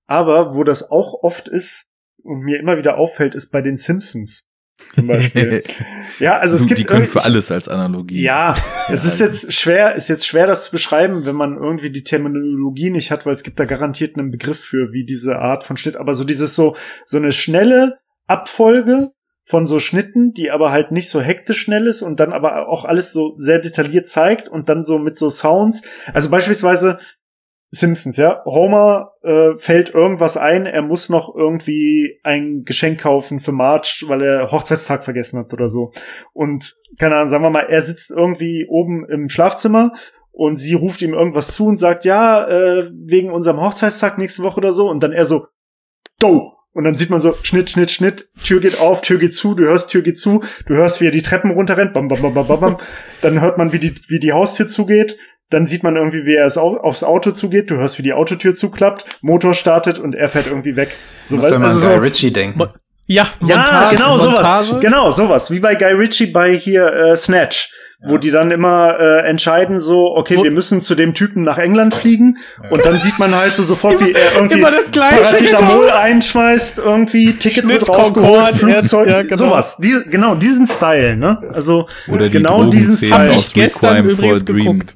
aber 0.05 0.55
wo 0.55 0.63
das 0.63 0.89
auch 0.89 1.21
oft 1.21 1.47
ist 1.47 1.87
und 2.23 2.43
mir 2.43 2.59
immer 2.59 2.77
wieder 2.77 2.97
auffällt, 2.97 3.35
ist 3.35 3.51
bei 3.51 3.61
den 3.61 3.77
Simpsons 3.77 4.47
zum 4.93 5.07
Beispiel. 5.07 5.63
ja, 6.19 6.37
also 6.37 6.55
es 6.55 6.67
gibt 6.67 6.79
die 6.79 6.85
können 6.85 7.07
für 7.07 7.23
alles 7.23 7.51
als 7.51 7.67
Analogie. 7.67 8.21
ja, 8.21 8.55
es 8.89 9.05
ist 9.05 9.19
jetzt 9.19 9.53
schwer, 9.53 9.95
ist 9.95 10.09
jetzt 10.09 10.25
schwer, 10.25 10.47
das 10.47 10.65
zu 10.65 10.71
beschreiben, 10.71 11.25
wenn 11.25 11.35
man 11.35 11.57
irgendwie 11.57 11.91
die 11.91 12.03
Terminologie 12.03 12.89
nicht 12.89 13.11
hat, 13.11 13.25
weil 13.25 13.33
es 13.33 13.43
gibt 13.43 13.59
da 13.59 13.65
garantiert 13.65 14.17
einen 14.17 14.31
Begriff 14.31 14.59
für, 14.59 14.91
wie 14.91 15.05
diese 15.05 15.37
Art 15.37 15.63
von 15.63 15.77
Schnitt, 15.77 15.95
aber 15.97 16.15
so 16.15 16.23
dieses 16.23 16.55
so, 16.55 16.75
so 17.05 17.17
eine 17.17 17.31
schnelle 17.31 17.99
Abfolge 18.27 19.11
von 19.43 19.67
so 19.67 19.79
Schnitten, 19.79 20.33
die 20.33 20.49
aber 20.49 20.71
halt 20.71 20.91
nicht 20.91 21.09
so 21.09 21.21
hektisch 21.21 21.61
schnell 21.61 21.85
ist 21.85 22.01
und 22.01 22.19
dann 22.19 22.33
aber 22.33 22.67
auch 22.67 22.83
alles 22.83 23.13
so 23.13 23.35
sehr 23.37 23.59
detailliert 23.59 24.07
zeigt 24.07 24.47
und 24.47 24.69
dann 24.69 24.83
so 24.83 24.97
mit 24.97 25.17
so 25.17 25.29
Sounds. 25.29 25.83
Also 26.13 26.29
beispielsweise 26.29 26.97
Simpsons, 27.79 28.17
ja. 28.17 28.43
Homer 28.45 29.13
äh, 29.23 29.55
fällt 29.57 29.93
irgendwas 29.93 30.37
ein, 30.37 30.65
er 30.65 30.81
muss 30.81 31.09
noch 31.09 31.33
irgendwie 31.35 32.19
ein 32.23 32.63
Geschenk 32.63 33.01
kaufen 33.01 33.39
für 33.39 33.51
Marge, 33.51 34.03
weil 34.07 34.23
er 34.23 34.51
Hochzeitstag 34.51 35.03
vergessen 35.03 35.39
hat 35.39 35.53
oder 35.53 35.69
so. 35.69 35.91
Und 36.33 36.75
keine 36.97 37.15
Ahnung, 37.15 37.29
sagen 37.29 37.43
wir 37.43 37.49
mal, 37.49 37.67
er 37.69 37.81
sitzt 37.81 38.11
irgendwie 38.11 38.65
oben 38.67 39.07
im 39.09 39.29
Schlafzimmer 39.29 39.91
und 40.31 40.57
sie 40.57 40.73
ruft 40.73 41.01
ihm 41.01 41.13
irgendwas 41.13 41.53
zu 41.53 41.65
und 41.67 41.77
sagt, 41.77 42.05
ja, 42.05 42.47
äh, 42.47 42.89
wegen 42.93 43.31
unserem 43.31 43.61
Hochzeitstag 43.61 44.17
nächste 44.17 44.43
Woche 44.43 44.57
oder 44.57 44.73
so. 44.73 44.89
Und 44.89 45.01
dann 45.01 45.11
er 45.11 45.25
so, 45.25 45.47
do. 46.19 46.51
Und 46.73 46.83
dann 46.83 46.97
sieht 46.97 47.09
man 47.09 47.21
so, 47.21 47.33
Schnitt, 47.41 47.69
Schnitt, 47.69 47.89
Schnitt, 47.89 48.29
Tür 48.43 48.59
geht 48.59 48.81
auf, 48.81 48.99
Tür 48.99 49.17
geht 49.17 49.33
zu, 49.33 49.55
du 49.55 49.63
hörst, 49.63 49.89
Tür 49.91 50.01
geht 50.01 50.17
zu, 50.17 50.43
du 50.65 50.73
hörst, 50.73 50.99
wie 50.99 51.05
er 51.05 51.11
die 51.11 51.21
Treppen 51.21 51.51
runterrennt, 51.51 51.93
bam, 51.93 52.09
bam, 52.09 52.21
bam, 52.21 52.33
bam, 52.33 52.47
bam, 52.47 52.59
bam. 52.59 52.77
Dann 53.21 53.39
hört 53.39 53.57
man, 53.57 53.71
wie 53.71 53.79
die, 53.79 53.95
wie 54.09 54.19
die 54.19 54.33
Haustür 54.33 54.67
zugeht. 54.67 55.17
Dann 55.51 55.65
sieht 55.67 55.83
man 55.83 55.95
irgendwie, 55.95 56.25
wie 56.25 56.35
er 56.35 56.47
es 56.47 56.57
auf, 56.57 56.77
aufs 56.79 57.03
Auto 57.03 57.31
zugeht. 57.31 57.69
Du 57.69 57.75
hörst, 57.75 57.97
wie 57.99 58.03
die 58.03 58.13
Autotür 58.13 58.55
zuklappt, 58.55 59.05
Motor 59.21 59.53
startet 59.53 59.99
und 59.99 60.15
er 60.15 60.27
fährt 60.27 60.47
irgendwie 60.47 60.75
weg. 60.75 60.95
So, 61.23 61.35
Muss 61.35 61.49
ja 61.49 61.59
mal 61.59 61.67
also 61.67 61.79
so- 61.79 61.87
Guy 61.89 61.97
Ritchie 61.97 62.31
denken. 62.33 62.59
Ja, 63.07 63.27
ja, 63.41 63.57
Montage, 63.57 63.95
genau 63.97 64.17
Montage. 64.17 64.65
sowas. 64.65 64.81
Genau 64.81 65.11
sowas. 65.11 65.51
Wie 65.51 65.59
bei 65.59 65.75
Guy 65.75 65.91
Ritchie 65.93 66.27
bei 66.27 66.55
hier 66.55 66.91
äh, 66.91 67.15
Snatch. 67.17 67.71
Wo 68.07 68.17
die 68.17 68.29
dann 68.29 68.51
immer 68.51 68.99
äh, 68.99 69.27
entscheiden, 69.27 69.79
so, 69.79 70.15
okay, 70.15 70.43
wir 70.43 70.51
müssen 70.51 70.81
zu 70.81 70.95
dem 70.95 71.13
Typen 71.13 71.43
nach 71.43 71.57
England 71.57 71.93
fliegen. 71.95 72.37
Und 72.69 72.85
dann 72.85 72.99
sieht 72.99 73.17
man 73.19 73.33
halt 73.33 73.55
so 73.55 73.63
sofort, 73.63 73.99
wie 73.99 74.11
er 74.11 74.35
irgendwie 74.35 74.59
immer 74.59 74.69
das 74.69 74.91
Gleiche. 74.91 75.21
Paracetamol 75.21 75.89
einschmeißt, 75.89 76.77
irgendwie, 76.79 77.33
Ticket 77.33 77.63
Schnitt, 77.63 77.87
wird 77.87 77.89
rausgeholt, 77.89 78.49
Flugzeug, 78.55 79.07
ja, 79.07 79.21
genau. 79.23 79.35
sowas. 79.37 79.77
Die, 79.77 79.95
genau, 80.09 80.35
diesen 80.35 80.67
Style, 80.67 81.15
ne? 81.15 81.41
Also, 81.53 81.87
Oder 82.07 82.25
die 82.29 82.37
genau 82.37 82.65
diesen 82.65 82.97
Style. 82.97 83.37
gestern 83.53 83.95
Requiem 83.95 84.15
for 84.17 84.23
a 84.25 84.27
übrigens 84.27 84.45
Dream. 84.45 84.57
geguckt. 84.79 84.95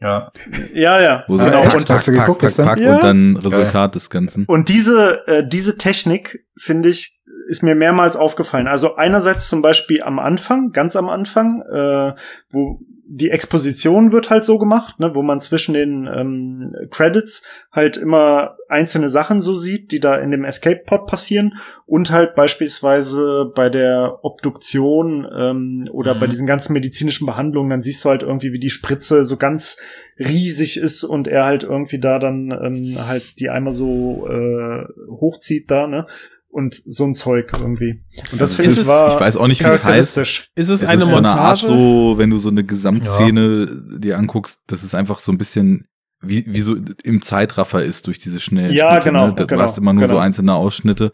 Ja. 0.00 0.30
Ja, 0.74 1.00
ja. 1.00 1.24
Wo 1.26 1.36
so 1.36 1.44
genau. 1.44 1.62
Und 1.62 1.70
pack, 1.72 1.90
hast 1.90 2.08
du 2.08 2.12
pack, 2.12 2.26
geguckt 2.26 2.42
pack, 2.56 2.66
pack 2.66 2.80
Ja. 2.80 2.94
und 2.94 3.02
dann 3.02 3.36
Resultat 3.36 3.94
des 3.94 4.10
Ganzen. 4.10 4.44
Und 4.46 4.68
diese, 4.68 5.26
äh, 5.26 5.46
diese 5.46 5.76
Technik, 5.76 6.44
finde 6.56 6.88
ich, 6.88 7.20
ist 7.48 7.62
mir 7.62 7.74
mehrmals 7.74 8.14
aufgefallen. 8.14 8.68
Also 8.68 8.96
einerseits 8.96 9.48
zum 9.48 9.62
Beispiel 9.62 10.02
am 10.02 10.18
Anfang, 10.18 10.70
ganz 10.72 10.94
am 10.96 11.08
Anfang, 11.08 11.62
äh, 11.62 12.12
wo 12.50 12.80
die 13.10 13.30
Exposition 13.30 14.12
wird 14.12 14.28
halt 14.28 14.44
so 14.44 14.58
gemacht, 14.58 15.00
ne, 15.00 15.14
wo 15.14 15.22
man 15.22 15.40
zwischen 15.40 15.72
den 15.72 16.06
ähm, 16.06 16.74
Credits 16.90 17.42
halt 17.72 17.96
immer 17.96 18.56
einzelne 18.68 19.08
Sachen 19.08 19.40
so 19.40 19.54
sieht, 19.54 19.92
die 19.92 19.98
da 20.00 20.16
in 20.16 20.30
dem 20.30 20.44
Escape 20.44 20.82
Pod 20.84 21.06
passieren 21.06 21.54
und 21.86 22.10
halt 22.10 22.34
beispielsweise 22.34 23.50
bei 23.54 23.70
der 23.70 24.18
Obduktion 24.22 25.26
ähm, 25.34 25.88
oder 25.90 26.14
Mhm. 26.14 26.18
bei 26.18 26.26
diesen 26.26 26.46
ganzen 26.46 26.74
medizinischen 26.74 27.24
Behandlungen, 27.26 27.70
dann 27.70 27.80
siehst 27.82 28.04
du 28.04 28.10
halt 28.10 28.22
irgendwie, 28.22 28.52
wie 28.52 28.58
die 28.60 28.68
Spritze 28.68 29.24
so 29.24 29.38
ganz 29.38 29.78
riesig 30.18 30.76
ist 30.76 31.02
und 31.02 31.28
er 31.28 31.44
halt 31.46 31.62
irgendwie 31.62 31.98
da 31.98 32.18
dann 32.18 32.50
ähm, 32.50 32.98
halt 33.06 33.38
die 33.40 33.48
einmal 33.48 33.72
so 33.72 34.28
äh, 34.28 34.84
hochzieht 35.08 35.70
da, 35.70 35.86
ne? 35.86 36.06
Und 36.50 36.82
so 36.86 37.04
ein 37.04 37.14
Zeug 37.14 37.52
irgendwie. 37.52 38.02
Und 38.32 38.40
das 38.40 38.52
Also 38.52 38.54
finde 38.62 38.70
es 38.70 38.76
ich 38.78 38.82
ist- 38.82 38.88
war 38.88 39.14
ich 39.14 39.20
weiß 39.20 39.36
auch 39.36 39.46
nicht, 39.46 39.60
wie 39.62 39.66
es 39.68 39.84
heißt. 39.84 40.16
Ist 40.18 40.50
es 40.56 40.68
Es 40.68 40.84
eine 40.84 41.02
ist 41.02 41.08
von 41.08 41.18
einer 41.24 41.38
Art 41.38 41.62
Montage? 41.62 41.80
so, 41.80 42.18
wenn 42.18 42.30
du 42.30 42.38
so 42.38 42.48
eine 42.48 42.64
Gesamtszene 42.64 43.98
dir 43.98 44.18
anguckst, 44.18 44.60
das 44.66 44.82
ist 44.84 44.94
einfach 44.94 45.20
so 45.20 45.32
ein 45.32 45.38
bisschen 45.38 45.86
wie, 46.20 46.44
wie 46.48 46.60
so 46.60 46.74
im 47.04 47.22
Zeitraffer 47.22 47.84
ist 47.84 48.06
durch 48.08 48.18
diese 48.18 48.40
schnellen 48.40 48.72
Ja, 48.72 48.92
Schnitte, 48.92 49.08
genau, 49.10 49.26
Ne? 49.28 49.34
Du 49.34 49.46
genau, 49.46 49.62
hast 49.62 49.78
immer 49.78 49.92
nur 49.92 50.02
so 50.06 50.08
genau. 50.14 50.20
einzelne 50.20 50.54
Ausschnitte. 50.54 51.12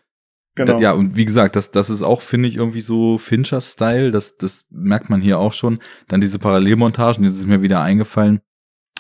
Genau. 0.56 0.74
Da, 0.74 0.78
ja, 0.78 0.92
und 0.92 1.16
wie 1.16 1.24
gesagt, 1.24 1.56
das, 1.56 1.72
das 1.72 1.90
ist 1.90 2.02
auch, 2.02 2.22
finde 2.22 2.48
ich, 2.48 2.56
irgendwie 2.56 2.80
so 2.80 3.18
Fincher-Style. 3.18 4.12
Das, 4.12 4.36
das 4.36 4.64
merkt 4.70 5.10
man 5.10 5.20
hier 5.20 5.38
auch 5.40 5.52
schon. 5.52 5.80
Dann 6.08 6.20
diese 6.20 6.38
Parallelmontagen, 6.38 7.24
jetzt 7.24 7.36
ist 7.36 7.46
mir 7.46 7.60
wieder 7.60 7.80
eingefallen. 7.82 8.40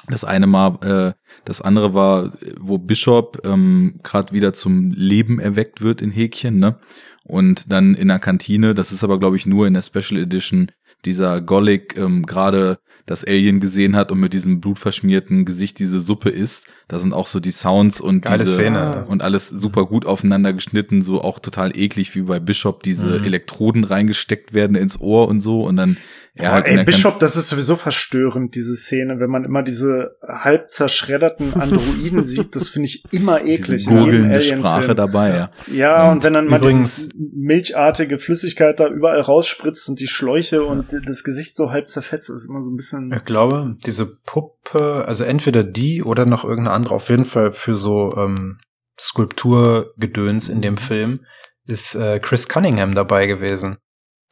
Das 0.08 0.24
eine 0.24 0.46
Mal, 0.46 1.14
äh, 1.16 1.23
das 1.44 1.60
andere 1.60 1.94
war, 1.94 2.32
wo 2.58 2.78
Bishop 2.78 3.42
ähm, 3.44 4.00
gerade 4.02 4.32
wieder 4.32 4.52
zum 4.52 4.90
Leben 4.92 5.38
erweckt 5.38 5.82
wird 5.82 6.02
in 6.02 6.10
Häkchen, 6.10 6.58
ne? 6.58 6.78
Und 7.24 7.72
dann 7.72 7.94
in 7.94 8.08
der 8.08 8.18
Kantine, 8.18 8.74
das 8.74 8.92
ist 8.92 9.02
aber, 9.02 9.18
glaube 9.18 9.36
ich, 9.36 9.46
nur 9.46 9.66
in 9.66 9.74
der 9.74 9.82
Special 9.82 10.20
Edition, 10.20 10.70
dieser 11.04 11.40
Golic 11.40 11.96
ähm, 11.96 12.24
gerade 12.26 12.78
das 13.06 13.24
Alien 13.24 13.60
gesehen 13.60 13.96
hat 13.96 14.10
und 14.10 14.20
mit 14.20 14.32
diesem 14.32 14.60
blutverschmierten 14.60 15.44
Gesicht 15.44 15.78
diese 15.78 16.00
Suppe 16.00 16.30
isst. 16.30 16.68
Da 16.88 16.98
sind 16.98 17.14
auch 17.14 17.26
so 17.26 17.40
die 17.40 17.50
Sounds 17.50 18.00
und 18.00 18.20
Geile 18.20 18.44
diese 18.44 18.52
Szene. 18.54 19.04
und 19.08 19.22
alles 19.22 19.48
super 19.48 19.86
gut 19.86 20.04
aufeinander 20.06 20.52
geschnitten, 20.52 21.00
so 21.02 21.22
auch 21.22 21.38
total 21.38 21.76
eklig 21.76 22.14
wie 22.14 22.22
bei 22.22 22.38
Bishop 22.40 22.82
diese 22.82 23.06
Mhm. 23.18 23.24
Elektroden 23.24 23.84
reingesteckt 23.84 24.52
werden 24.54 24.76
ins 24.76 25.00
Ohr 25.00 25.28
und 25.28 25.40
so 25.40 25.62
und 25.64 25.76
dann 25.76 25.96
er 26.36 26.48
Boah, 26.48 26.54
halt 26.54 26.66
ey, 26.66 26.84
Bishop, 26.84 27.20
das 27.20 27.36
ist 27.36 27.48
sowieso 27.48 27.76
verstörend, 27.76 28.56
diese 28.56 28.74
Szene, 28.74 29.20
wenn 29.20 29.30
man 29.30 29.44
immer 29.44 29.62
diese 29.62 30.16
halb 30.26 30.68
zerschredderten 30.68 31.54
Androiden 31.54 32.24
sieht, 32.24 32.56
das 32.56 32.68
finde 32.68 32.86
ich 32.88 33.04
immer 33.12 33.44
eklig. 33.44 33.84
diese 33.84 33.90
in 33.90 33.96
jedem 33.98 33.98
gurgelnde 33.98 34.34
Alien-Film. 34.34 34.58
Sprache 34.60 34.94
dabei, 34.96 35.28
ja. 35.36 35.50
Ja, 35.72 36.10
und, 36.10 36.24
wenn 36.24 36.32
dann 36.32 36.48
mal 36.48 36.60
dieses 36.60 37.10
milchartige 37.14 38.18
Flüssigkeit 38.18 38.80
da 38.80 38.88
überall 38.88 39.20
rausspritzt 39.20 39.88
und 39.88 40.00
die 40.00 40.08
Schläuche 40.08 40.64
und 40.64 40.86
das 41.06 41.22
Gesicht 41.22 41.54
so 41.56 41.70
halb 41.70 41.88
zerfetzt, 41.88 42.30
ist 42.30 42.48
immer 42.48 42.60
so 42.60 42.70
ein 42.72 42.76
bisschen. 42.76 43.12
Ich 43.16 43.24
glaube, 43.24 43.76
diese 43.86 44.04
Puppe, 44.06 45.04
also 45.06 45.22
entweder 45.22 45.62
die 45.62 46.02
oder 46.02 46.26
noch 46.26 46.42
irgendeine 46.44 46.74
andere, 46.74 46.83
auf 46.90 47.08
jeden 47.08 47.24
Fall 47.24 47.52
für 47.52 47.74
so 47.74 48.12
ähm, 48.16 48.58
Skulpturgedöns 49.00 50.48
in 50.48 50.62
dem 50.62 50.76
Film, 50.76 51.20
ist 51.66 51.94
äh, 51.94 52.20
Chris 52.20 52.48
Cunningham 52.48 52.94
dabei 52.94 53.26
gewesen. 53.26 53.76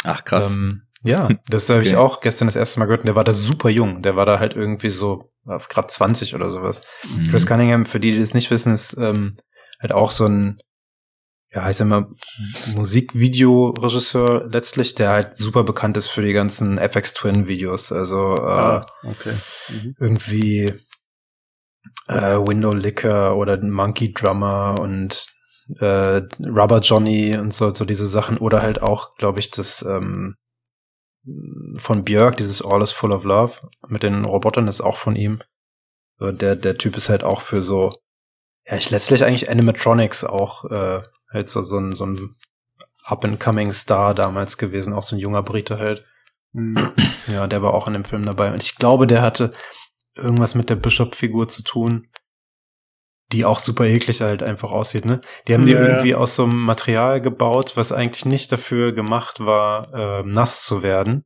Ach 0.05 0.25
krass. 0.25 0.55
Ähm, 0.57 0.83
ja, 1.05 1.29
das 1.49 1.69
habe 1.69 1.83
ich 1.83 1.89
Okay. 1.89 1.97
auch 1.97 2.21
gestern 2.21 2.47
das 2.47 2.57
erste 2.57 2.79
Mal 2.79 2.87
gehört 2.87 3.01
und 3.01 3.07
der 3.07 3.17
war 3.17 3.25
da 3.25 3.35
super 3.35 3.69
jung. 3.71 4.03
Der 4.03 4.15
war 4.17 4.27
da 4.27 4.39
halt 4.39 4.55
irgendwie 4.55 4.89
so 4.91 5.33
gerade 5.45 5.89
20 5.89 6.35
oder 6.37 6.49
sowas. 6.51 6.83
Mhm. 7.13 7.29
Chris 7.31 7.47
Cunningham, 7.47 7.87
für 7.87 7.99
die, 7.99 8.13
die 8.13 8.21
das 8.21 8.35
nicht 8.35 8.51
wissen, 8.53 8.73
ist 8.73 8.97
ähm, 8.99 9.37
halt 9.81 9.91
auch 9.93 10.13
so 10.13 10.27
ein, 10.27 10.59
ja, 11.53 11.69
ich 11.69 11.77
sag 11.77 11.89
mal, 11.89 12.07
Musikvideoregisseur 12.77 14.49
letztlich, 14.53 14.95
der 14.95 15.11
halt 15.11 15.37
super 15.37 15.65
bekannt 15.65 15.97
ist 15.97 16.07
für 16.09 16.23
die 16.23 16.33
ganzen 16.33 16.79
FX 16.79 17.15
Twin 17.15 17.47
Videos. 17.47 17.93
Also 17.93 18.35
äh, 18.37 18.41
Ah, 18.43 18.87
okay. 19.05 19.35
Mhm. 19.69 19.97
irgendwie 19.99 20.75
äh, 22.09 22.37
Window 22.37 22.73
Licker 22.73 23.37
oder 23.37 23.59
Monkey 23.63 24.13
Drummer 24.13 24.77
und 24.81 25.27
äh, 25.79 26.23
Rubber 26.41 26.81
Johnny 26.81 27.37
und 27.37 27.53
so, 27.55 27.73
so 27.73 27.85
diese 27.85 28.07
Sachen. 28.07 28.39
Oder 28.39 28.63
halt 28.63 28.83
auch, 28.83 29.15
glaube 29.17 29.41
ich, 29.41 29.51
das 29.51 29.83
ähm, 29.83 30.37
von 31.77 32.05
Björk, 32.05 32.37
dieses 32.37 32.63
All 32.63 32.83
is 32.83 32.93
Full 32.93 33.13
of 33.13 33.25
Love 33.25 33.55
mit 33.89 34.03
den 34.03 34.25
Robotern 34.25 34.69
ist 34.69 34.81
auch 34.81 34.97
von 34.97 35.17
ihm. 35.17 35.41
So, 36.19 36.33
Der, 36.33 36.57
der 36.57 36.79
Typ 36.79 36.97
ist 36.97 37.09
halt 37.09 37.23
auch 37.23 37.41
für 37.41 37.63
so, 37.63 37.93
ja, 38.67 38.77
ich 38.77 38.91
letztlich 38.91 39.25
eigentlich 39.25 39.51
Animatronics 39.51 40.25
auch 40.25 40.65
äh, 40.71 41.03
halt 41.31 41.49
so, 41.49 41.63
so 41.63 41.79
ein, 41.79 41.93
so 41.93 42.07
ein 42.07 42.35
up-and-coming 43.05 43.73
Star 43.73 44.15
damals 44.15 44.59
gewesen, 44.59 44.93
auch 44.93 45.05
so 45.05 45.17
ein 45.17 45.21
junger 45.21 45.43
Brite 45.43 45.79
halt. 45.79 46.05
Mhm. 46.53 46.93
Ja, 47.29 47.47
der 47.47 47.63
war 47.63 47.75
auch 47.75 47.87
in 47.87 47.95
dem 47.95 48.05
Film 48.05 48.27
dabei. 48.27 48.53
Und 48.53 48.63
ich 48.63 48.77
glaube, 48.77 49.07
der 49.07 49.23
hatte 49.23 49.53
irgendwas 50.17 50.55
mit 50.55 50.71
der 50.71 50.77
Bishop-Figur 50.77 51.49
zu 51.49 51.63
tun, 51.63 52.09
die 53.33 53.45
auch 53.45 53.61
super 53.61 53.87
eklig 53.87 54.21
halt 54.21 54.43
einfach 54.43 54.73
aussieht, 54.73 55.05
ne? 55.05 55.21
Die 55.49 55.55
haben 55.55 55.65
die 55.67 55.73
Ja, 55.73 55.81
ja. 55.81 55.89
irgendwie 55.89 56.15
aus 56.15 56.37
so 56.37 56.45
einem 56.45 56.61
Material 56.61 57.21
gebaut, 57.21 57.73
was 57.77 57.93
eigentlich 57.93 58.27
nicht 58.27 58.53
dafür 58.53 58.93
gemacht 58.93 59.41
war, 59.41 59.87
äh, 59.95 60.23
nass 60.25 60.65
zu 60.65 60.83
werden. 60.83 61.25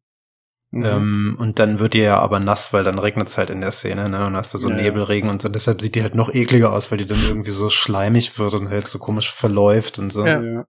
Mhm. 0.71 0.85
Ähm, 0.85 1.37
und 1.41 1.59
dann 1.59 1.79
wird 1.79 1.95
die 1.95 2.01
ja 2.01 2.19
aber 2.19 2.39
nass, 2.41 2.73
weil 2.73 2.85
dann 2.85 2.99
regnet 2.99 3.29
es 3.29 3.39
halt 3.39 3.51
in 3.51 3.61
der 3.61 3.71
Szene, 3.71 4.09
ne? 4.09 4.19
Und 4.19 4.25
dann 4.25 4.37
hast 4.37 4.55
du 4.55 4.59
so 4.59 4.69
Ja, 4.71 4.77
ja. 4.77 4.83
Nebelregen 4.83 5.31
und 5.31 5.43
so. 5.43 5.49
Deshalb 5.49 5.81
sieht 5.81 5.95
die 5.95 6.03
halt 6.03 6.15
noch 6.15 6.33
ekliger 6.33 6.73
aus, 6.73 6.91
weil 6.91 6.99
die 6.99 7.07
dann 7.07 7.23
irgendwie 7.27 7.51
so 7.51 7.71
schleimig 7.71 8.39
wird 8.39 8.55
und 8.55 8.69
halt 8.69 8.87
so 8.87 8.99
komisch 8.99 9.33
verläuft 9.33 9.99
und 9.99 10.11
so. 10.11 10.25
Ja. 10.25 10.43
ja. 10.43 10.65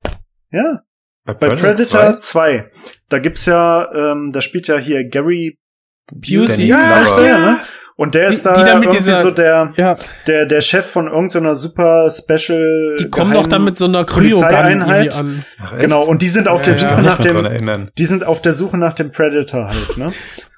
Ja, 0.51 0.81
Bei 1.25 1.33
bei 1.33 1.49
Predator 1.49 2.19
2. 2.19 2.71
Da 3.09 3.19
gibt's 3.19 3.45
ja, 3.45 3.91
ähm, 3.93 4.31
da 4.31 4.41
spielt 4.41 4.67
ja 4.67 4.77
hier 4.77 5.03
Gary 5.09 5.59
Busey. 6.11 6.67
Ja, 6.67 7.03
der, 7.19 7.39
ne? 7.39 7.59
Und 7.95 8.15
der 8.15 8.27
ist 8.29 8.39
Die- 8.39 8.43
da, 8.45 8.53
die 8.53 8.61
da 8.63 8.75
mit 8.75 8.83
irgendwie 8.85 8.97
dieser- 8.97 9.21
so 9.21 9.31
der, 9.31 9.73
Ja, 9.75 9.95
der, 10.25 10.45
der 10.45 10.61
Chef 10.61 10.85
von 10.85 11.07
irgendeiner 11.07 11.55
super 11.55 12.09
Special. 12.09 12.95
die 12.99 13.09
kommen 13.09 13.33
doch 13.33 13.45
dann 13.47 13.63
mit 13.65 13.75
so 13.77 13.85
einer 13.85 14.03
an. 15.15 15.43
Ach, 15.61 15.73
echt? 15.73 15.81
Genau, 15.81 16.03
und 16.03 16.21
die 16.21 16.27
sind 16.29 16.47
auf 16.47 16.61
Ja, 16.65 16.73
der 16.73 16.81
ja. 16.81 16.89
Suche 16.89 17.01
nach 17.03 17.19
dem, 17.19 17.45
erinnern. 17.45 17.91
die 17.97 18.05
sind 18.05 18.23
auf 18.25 18.41
der 18.41 18.53
Suche 18.53 18.77
nach 18.77 18.93
dem 18.93 19.11
Predator 19.11 19.67
halt, 19.67 19.97
ne? 19.97 20.11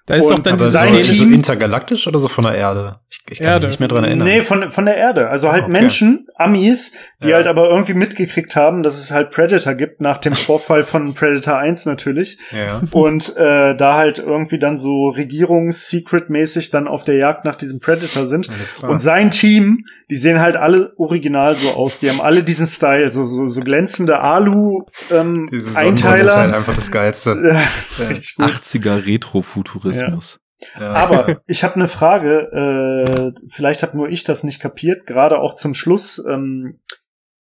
Da 0.08 0.16
ist 0.18 0.26
Und- 0.26 0.38
doch 0.38 0.44
dann 0.44 0.54
Aber 0.54 0.66
diese 0.66 0.78
so, 0.78 0.78
sein 0.86 1.04
so 1.04 1.14
Team- 1.14 1.34
intergalaktisch 1.34 2.08
oder 2.08 2.20
so 2.20 2.28
von 2.28 2.44
der 2.44 2.54
Erde? 2.54 2.98
Ich, 3.10 3.22
ich 3.32 3.40
kann 3.40 3.48
Erde. 3.54 3.66
mich 3.66 3.72
nicht 3.74 3.80
mehr 3.80 3.88
dran 3.90 4.04
erinnern. 4.04 4.28
Nee, 4.28 4.42
von, 4.42 4.70
von 4.72 4.86
der 4.86 4.98
Erde. 4.98 5.30
Also 5.30 5.52
halt 5.52 5.64
Okay. 5.64 5.72
Menschen, 5.72 6.28
Amis, 6.36 6.92
die 7.24 7.30
Ja. 7.30 7.38
halt 7.38 7.48
aber 7.48 7.70
irgendwie 7.70 7.96
mitgekriegt 7.96 8.56
haben, 8.56 8.84
dass 8.84 9.00
es 9.00 9.10
halt 9.10 9.32
Predator 9.32 9.74
gibt, 9.74 10.02
nach 10.02 10.20
dem 10.20 10.34
Vorfall 10.36 10.84
von 10.84 11.16
Predator 11.16 11.58
1 11.58 11.86
natürlich. 11.88 12.38
ja. 12.52 12.84
Und 12.92 13.36
äh, 13.36 13.76
da 13.76 13.96
halt 13.96 14.20
irgendwie 14.20 14.60
dann 14.60 14.78
so 14.78 15.08
Regierungs-Secret-mäßig 15.10 16.70
dann 16.70 16.88
auf 16.88 17.04
der 17.04 17.16
Jagd 17.16 17.46
nach 17.46 17.56
diesem 17.56 17.80
Predator 17.80 18.28
sind. 18.28 18.48
Und 18.84 19.00
sein 19.00 19.32
Team, 19.32 19.86
die 20.12 20.16
sehen 20.16 20.40
halt 20.40 20.56
alle 20.56 20.94
original 20.98 21.56
so 21.56 21.72
aus. 21.72 21.98
Die 22.00 22.10
haben 22.12 22.22
alle 22.22 22.44
diesen 22.44 22.68
Style, 22.68 23.10
so, 23.10 23.26
so, 23.26 23.48
so 23.48 23.62
glänzende 23.62 24.20
Alu-Einteiler. 24.20 25.48
Diese 25.52 25.70
Sonnenbrille 25.72 26.24
ist 26.26 26.36
halt 26.36 26.54
einfach 26.54 26.76
das 26.76 26.92
Geilste. 26.92 27.36
Ja, 27.56 28.08
das 28.10 28.20
ist 28.20 28.36
gut. 28.36 28.46
80er 28.46 29.06
Retrofuturismus. 29.08 29.95
Ja. 30.00 30.94
Aber 30.94 31.42
ich 31.48 31.64
habe 31.64 31.76
eine 31.76 31.88
Frage, 31.88 33.34
äh, 33.36 33.42
vielleicht 33.50 33.84
habe 33.84 33.98
nur 33.98 34.10
ich 34.10 34.24
das 34.24 34.44
nicht 34.44 34.60
kapiert, 34.60 35.06
gerade 35.06 35.40
auch 35.40 35.56
zum 35.56 35.74
Schluss. 35.74 36.24
Ähm, 36.28 36.80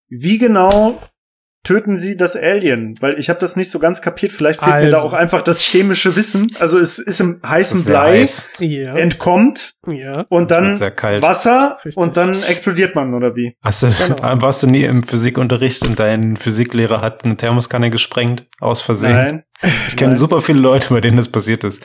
wie 0.08 0.38
genau 0.38 1.00
töten 1.64 1.98
sie 1.98 2.16
das 2.16 2.36
Alien? 2.36 2.96
Weil 3.02 3.18
ich 3.18 3.30
habe 3.30 3.40
das 3.40 3.56
nicht 3.56 3.72
so 3.72 3.80
ganz 3.80 4.02
kapiert. 4.02 4.32
Vielleicht 4.32 4.60
fehlt 4.60 4.84
mir 4.84 4.92
da 4.92 4.98
Also. 4.98 5.08
auch 5.08 5.14
einfach 5.14 5.42
das 5.42 5.62
chemische 5.62 6.16
Wissen. 6.16 6.48
Also 6.60 6.78
es 6.80 7.00
ist 7.00 7.20
im 7.20 7.42
heißen 7.46 7.80
ist 7.80 7.86
Blei, 7.86 8.20
heiß. 8.20 8.50
Ja. 8.60 8.96
entkommt 8.96 9.74
ja. 9.88 10.26
und 10.30 10.52
dann. 10.52 10.80
Wasser 10.80 11.78
Richtig. 11.84 11.98
und 11.98 12.18
dann 12.18 12.34
explodiert 12.34 12.96
man, 12.96 13.14
oder 13.14 13.36
wie? 13.36 13.58
Hast 13.62 13.84
du, 13.84 13.88
Genau. 13.88 14.18
warst 14.42 14.62
du 14.62 14.68
nie 14.68 14.84
im 14.84 15.04
Physikunterricht 15.04 15.88
und 15.88 16.00
dein 16.00 16.38
Physiklehrer 16.38 17.02
hat 17.02 17.26
eine 17.26 17.36
Thermoskanne 17.36 17.90
gesprengt 17.90 18.46
aus 18.60 18.82
Versehen? 18.82 19.14
Nein. 19.14 19.44
Ich 19.88 19.98
kenne 19.98 20.16
super 20.16 20.42
viele 20.42 20.60
Leute, 20.60 20.90
bei 20.90 21.02
denen 21.02 21.18
das 21.18 21.30
passiert 21.30 21.64
ist. 21.64 21.82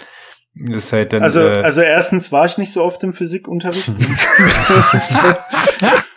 Das 0.55 0.85
ist 0.87 0.93
halt 0.93 1.13
dann, 1.13 1.23
Also, 1.23 1.41
äh, 1.41 1.63
also 1.63 1.81
erstens 1.81 2.33
war 2.33 2.45
ich 2.45 2.59
nicht 2.59 2.73
so 2.73 2.83
oft 2.83 3.03
im 3.05 3.13
Physikunterricht. 3.13 3.93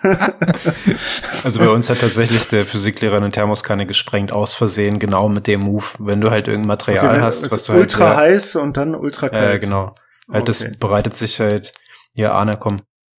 Also 1.44 1.60
bei 1.60 1.70
uns 1.70 1.90
hat 1.90 2.00
tatsächlich 2.00 2.48
der 2.48 2.66
Physiklehrer 2.66 3.18
eine 3.18 3.30
Thermoskanne 3.30 3.86
gesprengt, 3.86 4.34
aus 4.34 4.54
Versehen, 4.54 5.00
genau 5.00 5.30
mit 5.30 5.48
dem 5.48 5.62
Move. 5.62 5.86
Wenn 6.00 6.22
du 6.22 6.32
halt 6.32 6.48
irgendein 6.48 6.68
Material 6.70 7.16
Okay, 7.16 7.22
hast, 7.22 7.52
was 7.52 7.66
du 7.66 7.74
halt 7.74 7.82
ultra 7.82 8.16
heiß 8.18 8.56
und 8.58 8.78
dann 8.78 8.96
ultra 8.96 9.30
kalt. 9.30 9.42
Ja, 9.44 9.58
genau. 9.58 9.96
Halt, 10.32 10.48
das 10.48 10.62
Okay. 10.62 10.76
bereitet 10.80 11.16
sich 11.16 11.40
halt, 11.40 11.74
ja, 12.14 12.32
Arne, 12.34 12.58
komm, 12.58 12.78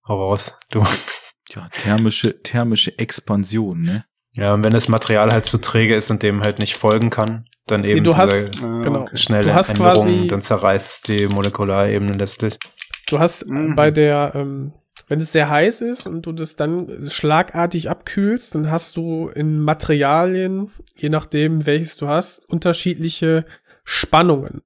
hau 0.08 0.16
raus, 0.28 0.58
du. 0.70 0.82
Ja, 1.54 1.68
thermische, 1.78 2.42
thermische 2.42 2.98
Expansion, 2.98 3.82
ne? 3.82 4.04
Ja, 4.32 4.54
und 4.54 4.64
wenn 4.64 4.72
das 4.72 4.88
Material 4.88 5.30
halt 5.30 5.46
zu 5.46 5.58
träge 5.58 5.94
ist 5.94 6.10
und 6.10 6.22
dem 6.22 6.42
halt 6.42 6.58
nicht 6.58 6.76
folgen 6.76 7.10
kann, 7.10 7.44
dann 7.66 7.84
eben 7.84 7.94
Nee, 7.94 8.00
du 8.02 8.16
hast- 8.16 8.54
diese 8.54 8.66
Ah, 8.66 8.82
genau. 8.82 9.06
schnelle 9.14 9.44
Du 9.48 9.54
hast 9.54 9.70
Änderung, 9.70 9.92
quasi- 9.94 10.26
dann 10.28 10.42
zerreißt 10.42 11.08
die 11.08 11.26
Molekularebene 11.28 12.12
letztlich. 12.12 12.58
Du 13.08 13.18
hast 13.18 13.46
Mhm. 13.46 13.74
bei 13.74 13.90
der, 13.90 14.32
ähm, 14.34 14.72
wenn 15.08 15.20
es 15.20 15.32
sehr 15.32 15.50
heiß 15.50 15.80
ist 15.82 16.06
und 16.08 16.22
du 16.26 16.32
das 16.32 16.56
dann 16.56 16.88
schlagartig 17.10 17.90
abkühlst, 17.90 18.54
dann 18.54 18.70
hast 18.70 18.96
du 18.96 19.28
in 19.28 19.60
Materialien, 19.60 20.70
je 20.96 21.08
nachdem 21.10 21.66
welches 21.66 21.96
du 21.96 22.08
hast, 22.08 22.38
unterschiedliche 22.48 23.44
Spannungen. 23.84 24.62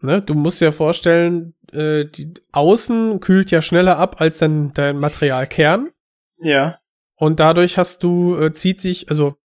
Ne? 0.00 0.20
Du 0.20 0.34
musst 0.34 0.60
dir 0.60 0.72
vorstellen, 0.72 1.54
äh, 1.72 2.04
die 2.04 2.34
Außen 2.52 3.20
kühlt 3.20 3.50
ja 3.52 3.62
schneller 3.62 3.96
ab 3.98 4.20
als 4.20 4.38
dann 4.38 4.72
dein 4.74 4.96
Materialkern. 4.96 5.90
Ja. 6.38 6.78
Und 7.16 7.38
dadurch 7.38 7.78
hast 7.78 8.02
du, 8.02 8.36
äh, 8.36 8.52
zieht 8.52 8.80
sich, 8.80 9.08
also 9.10 9.36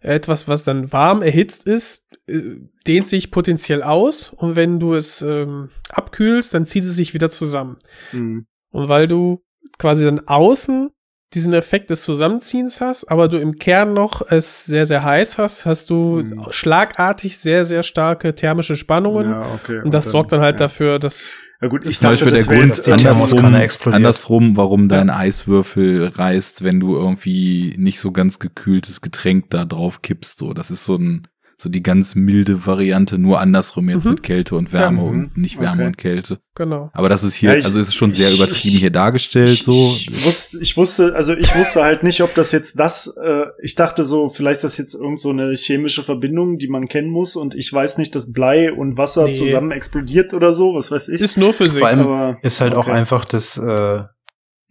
etwas, 0.00 0.48
was 0.48 0.64
dann 0.64 0.92
warm 0.92 1.22
erhitzt 1.22 1.66
ist, 1.66 2.01
äh, 2.26 2.56
dehnt 2.86 3.08
sich 3.08 3.30
potenziell 3.30 3.82
aus. 3.82 4.32
Und 4.34 4.56
wenn 4.56 4.78
du 4.80 4.94
es 4.94 5.22
ähm, 5.22 5.70
abkühlst, 5.90 6.54
dann 6.54 6.66
zieht 6.66 6.84
es 6.84 6.96
sich 6.96 7.14
wieder 7.14 7.30
zusammen. 7.30 7.76
Hm. 8.10 8.46
Und 8.70 8.88
weil 8.88 9.08
du 9.08 9.42
quasi 9.78 10.04
dann 10.04 10.20
außen 10.26 10.90
diesen 11.34 11.52
Effekt 11.52 11.90
des 11.90 12.02
Zusammenziehens 12.02 12.80
hast, 12.80 13.04
aber 13.04 13.28
du 13.28 13.38
im 13.38 13.56
Kern 13.56 13.94
noch 13.94 14.22
es 14.30 14.64
sehr, 14.64 14.86
sehr 14.86 15.02
heiß 15.02 15.38
hast, 15.38 15.64
hast 15.64 15.88
du 15.90 16.22
Mhm. 16.22 16.46
schlagartig 16.50 17.38
sehr, 17.38 17.64
sehr 17.64 17.82
starke 17.82 18.34
thermische 18.34 18.76
Spannungen. 18.76 19.30
Ja, 19.30 19.46
okay. 19.54 19.80
Und 19.82 19.94
das 19.94 20.10
sorgt 20.10 20.32
dann 20.32 20.40
halt 20.40 20.60
ja. 20.60 20.66
dafür, 20.66 20.98
dass 20.98 21.36
Ja 21.62 21.68
gut, 21.68 21.86
ich 21.86 21.98
Zum 21.98 22.08
Beispiel 22.08 22.32
der 22.32 22.42
Grund 22.42 22.88
andersrum, 22.88 23.54
andersrum, 23.92 24.56
warum 24.56 24.88
dein 24.88 25.10
Eiswürfel 25.10 26.08
reißt, 26.08 26.64
wenn 26.64 26.80
du 26.80 26.96
irgendwie 26.96 27.74
nicht 27.78 28.00
so 28.00 28.10
ganz 28.10 28.40
gekühltes 28.40 29.00
Getränk 29.00 29.48
da 29.50 29.64
drauf 29.64 30.02
kippst. 30.02 30.38
So, 30.38 30.54
das 30.54 30.72
ist 30.72 30.82
so 30.82 30.96
ein, 30.96 31.28
so 31.62 31.68
die 31.70 31.82
ganz 31.82 32.14
milde 32.14 32.66
Variante, 32.66 33.18
nur 33.18 33.40
andersrum 33.40 33.88
jetzt 33.88 34.04
Mhm. 34.04 34.10
mit 34.12 34.22
Kälte 34.22 34.56
und 34.56 34.72
Wärme 34.72 34.98
Ja, 35.02 35.08
und 35.08 35.36
nicht 35.36 35.58
Wärme 35.60 35.74
okay. 35.82 35.86
und 35.86 35.96
Kälte. 35.98 36.40
genau. 36.54 36.90
Aber 36.92 37.08
das 37.08 37.22
ist 37.24 37.34
hier, 37.34 37.52
Ja, 37.52 37.56
ich- 37.58 37.64
also 37.64 37.78
es 37.78 37.88
ist 37.88 37.94
schon 37.94 38.12
sehr 38.12 38.28
ich- 38.28 38.36
übertrieben 38.36 38.74
ich- 38.74 38.80
hier 38.80 38.90
dargestellt, 38.90 39.50
Ich, 39.50 39.62
so. 39.62 39.94
ich, 39.96 40.24
wusste, 40.26 40.58
ich 40.60 40.76
wusste, 40.76 41.14
also 41.14 41.34
ich 41.34 41.54
wusste 41.56 41.82
halt 41.82 42.02
nicht, 42.02 42.20
ob 42.22 42.34
das 42.34 42.52
jetzt 42.52 42.78
das, 42.80 43.06
äh, 43.22 43.44
ich 43.62 43.74
dachte 43.74 44.04
so, 44.04 44.28
vielleicht 44.28 44.56
ist 44.58 44.64
das 44.64 44.78
jetzt 44.78 44.94
irgend 44.94 45.20
so 45.20 45.30
eine 45.30 45.54
chemische 45.54 46.02
Verbindung, 46.02 46.58
die 46.58 46.68
man 46.68 46.88
kennen 46.88 47.10
muss 47.10 47.36
und 47.36 47.54
ich 47.54 47.72
weiß 47.72 47.98
nicht, 47.98 48.14
dass 48.14 48.32
Blei 48.32 48.72
und 48.72 48.96
Wasser 48.98 49.24
Nee. 49.26 49.34
zusammen 49.34 49.70
explodiert 49.70 50.34
oder 50.34 50.52
so, 50.54 50.74
was 50.74 50.90
weiß 50.90 51.08
ich. 51.08 51.20
Ist 51.20 51.38
nur 51.38 51.52
Physik. 51.54 51.78
Vor 51.78 51.88
allem 51.88 52.00
aber- 52.00 52.36
ist 52.42 52.60
halt 52.60 52.74
auch 52.76 52.88
okay. 52.88 52.96
einfach 52.96 53.24
das, 53.24 53.56
äh, 53.56 54.02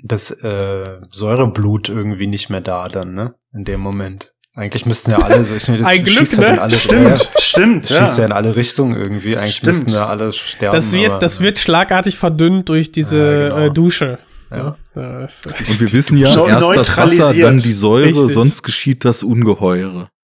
das 0.03 0.31
äh, 0.31 0.99
Säureblut 1.11 1.89
irgendwie 1.89 2.27
nicht 2.27 2.49
mehr 2.49 2.61
da 2.61 2.89
dann, 2.89 3.13
ne? 3.13 3.35
In 3.53 3.63
dem 3.65 3.81
Moment. 3.81 4.33
Eigentlich 4.53 4.85
müssten 4.85 5.11
ja 5.11 5.17
alle, 5.19 5.45
so 5.45 5.55
ich 5.55 5.63
finde, 5.63 5.79
das 5.79 5.87
Ein 5.87 6.03
Glück, 6.03 6.17
schießt 6.17 6.37
halt 6.37 6.47
ne? 6.49 6.53
in 6.55 6.59
alle 6.59 6.75
Stimmt, 6.75 7.29
stimmt, 7.39 7.89
ja. 7.89 7.95
schießt 7.97 8.17
ja 8.17 8.23
ja. 8.23 8.27
in 8.27 8.31
alle 8.33 8.55
Richtungen 8.55 8.97
irgendwie. 8.97 9.37
Eigentlich 9.37 9.55
Stimmt. 9.55 9.67
müssten 9.67 9.91
ja 9.91 10.05
alle 10.07 10.33
sterben. 10.33 10.75
Das 10.75 10.91
wird, 10.91 11.09
aber- 11.11 11.19
das 11.19 11.39
wird 11.39 11.57
schlagartig 11.57 12.17
verdünnt 12.17 12.67
durch 12.67 12.91
diese 12.91 13.17
Ja, 13.17 13.39
genau. 13.49 13.57
äh, 13.59 13.71
Dusche. 13.71 14.19
Ja. 14.51 14.75
Ja, 14.95 15.19
Und 15.21 15.79
wir 15.79 15.93
wissen 15.93 16.17
ja, 16.17 16.35
Neu- 16.35 16.49
erst 16.49 16.89
das 16.89 16.97
Wasser, 16.97 17.33
dann 17.33 17.57
die 17.59 17.71
Säure, 17.71 18.07
Richtig. 18.07 18.33
sonst 18.33 18.63
geschieht 18.63 19.05
das 19.05 19.23
Ungeheure. 19.23 20.09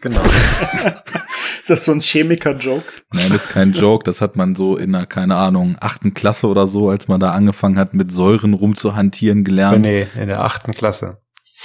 Genau. 0.00 0.20
Ist 1.60 1.70
das 1.70 1.84
so 1.86 1.92
ein 1.92 2.00
Chemiker-Joke? 2.00 2.84
Nein, 3.14 3.30
das 3.32 3.46
ist 3.46 3.48
kein 3.52 3.72
Joke, 3.72 4.04
das 4.04 4.20
hat 4.20 4.36
man 4.36 4.54
so 4.54 4.76
in 4.76 4.94
einer, 4.94 5.06
keine 5.06 5.36
Ahnung, 5.36 5.76
achten 5.80 6.12
Klasse 6.12 6.48
oder 6.48 6.66
so, 6.66 6.90
als 6.90 7.08
man 7.08 7.20
da 7.20 7.30
angefangen 7.30 7.78
hat, 7.78 7.94
mit 7.94 8.12
Säuren 8.12 8.52
rumzuhantieren 8.52 9.44
gelernt. 9.44 9.80
nee, 9.82 10.06
in 10.20 10.26
der 10.26 10.42
achten 10.42 10.72
Klasse. 10.74 11.18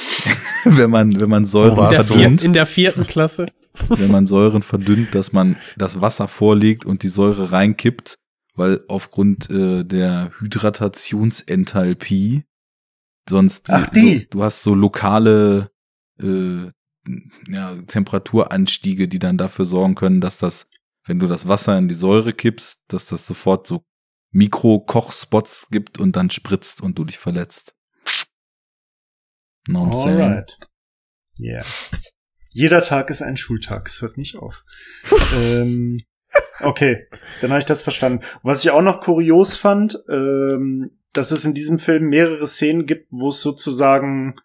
wenn 0.65 0.89
man, 0.89 1.19
wenn 1.19 1.29
man 1.29 1.45
Säuren 1.45 1.75
du? 1.75 1.87
vier, 1.87 2.05
verdünnt, 2.05 2.43
in 2.43 2.53
der 2.53 2.65
vierten 2.65 3.05
Klasse. 3.05 3.51
wenn 3.89 4.11
man 4.11 4.25
Säuren 4.25 4.61
verdünnt, 4.61 5.15
dass 5.15 5.31
man 5.31 5.57
das 5.77 6.01
Wasser 6.01 6.27
vorlegt 6.27 6.85
und 6.85 7.03
die 7.03 7.07
Säure 7.07 7.51
reinkippt, 7.51 8.15
weil 8.55 8.83
aufgrund 8.87 9.49
äh, 9.49 9.83
der 9.83 10.31
Hydratationsenthalpie 10.39 12.43
sonst 13.27 13.69
Ach, 13.69 13.89
die. 13.89 14.19
So, 14.19 14.25
du 14.31 14.43
hast 14.43 14.63
so 14.63 14.75
lokale 14.75 15.71
äh, 16.21 16.69
ja, 17.47 17.75
Temperaturanstiege, 17.87 19.07
die 19.07 19.19
dann 19.19 19.37
dafür 19.37 19.65
sorgen 19.65 19.95
können, 19.95 20.21
dass 20.21 20.37
das, 20.37 20.67
wenn 21.05 21.19
du 21.19 21.27
das 21.27 21.47
Wasser 21.47 21.77
in 21.77 21.87
die 21.87 21.95
Säure 21.95 22.33
kippst, 22.33 22.83
dass 22.87 23.05
das 23.05 23.25
sofort 23.25 23.67
so 23.67 23.83
Mikro-Kochspots 24.31 25.69
gibt 25.71 25.99
und 25.99 26.15
dann 26.15 26.29
spritzt 26.29 26.81
und 26.81 26.99
du 26.99 27.05
dich 27.05 27.17
verletzt. 27.17 27.75
What 29.73 29.87
I'm 29.87 29.93
saying? 29.93 30.21
Alright. 30.21 30.57
Yeah. 31.39 31.63
Jeder 32.51 32.81
Tag 32.81 33.09
ist 33.09 33.21
ein 33.21 33.37
Schultag, 33.37 33.87
es 33.87 34.01
hört 34.01 34.17
nicht 34.17 34.35
auf. 34.35 34.65
ähm, 35.35 35.95
okay, 36.59 37.07
dann 37.41 37.51
habe 37.51 37.59
ich 37.59 37.65
das 37.65 37.83
verstanden. 37.83 38.25
Was 38.41 38.63
ich 38.63 38.71
auch 38.71 38.81
noch 38.81 39.01
kurios 39.01 39.55
fand, 39.55 39.99
ähm, 40.09 40.97
dass 41.13 41.29
es 41.31 41.45
in 41.45 41.53
diesem 41.53 41.77
Film 41.79 42.09
mehrere 42.09 42.47
Szenen 42.47 42.85
gibt, 42.85 43.07
wo 43.11 43.29
es 43.29 43.41
sozusagen 43.41 44.35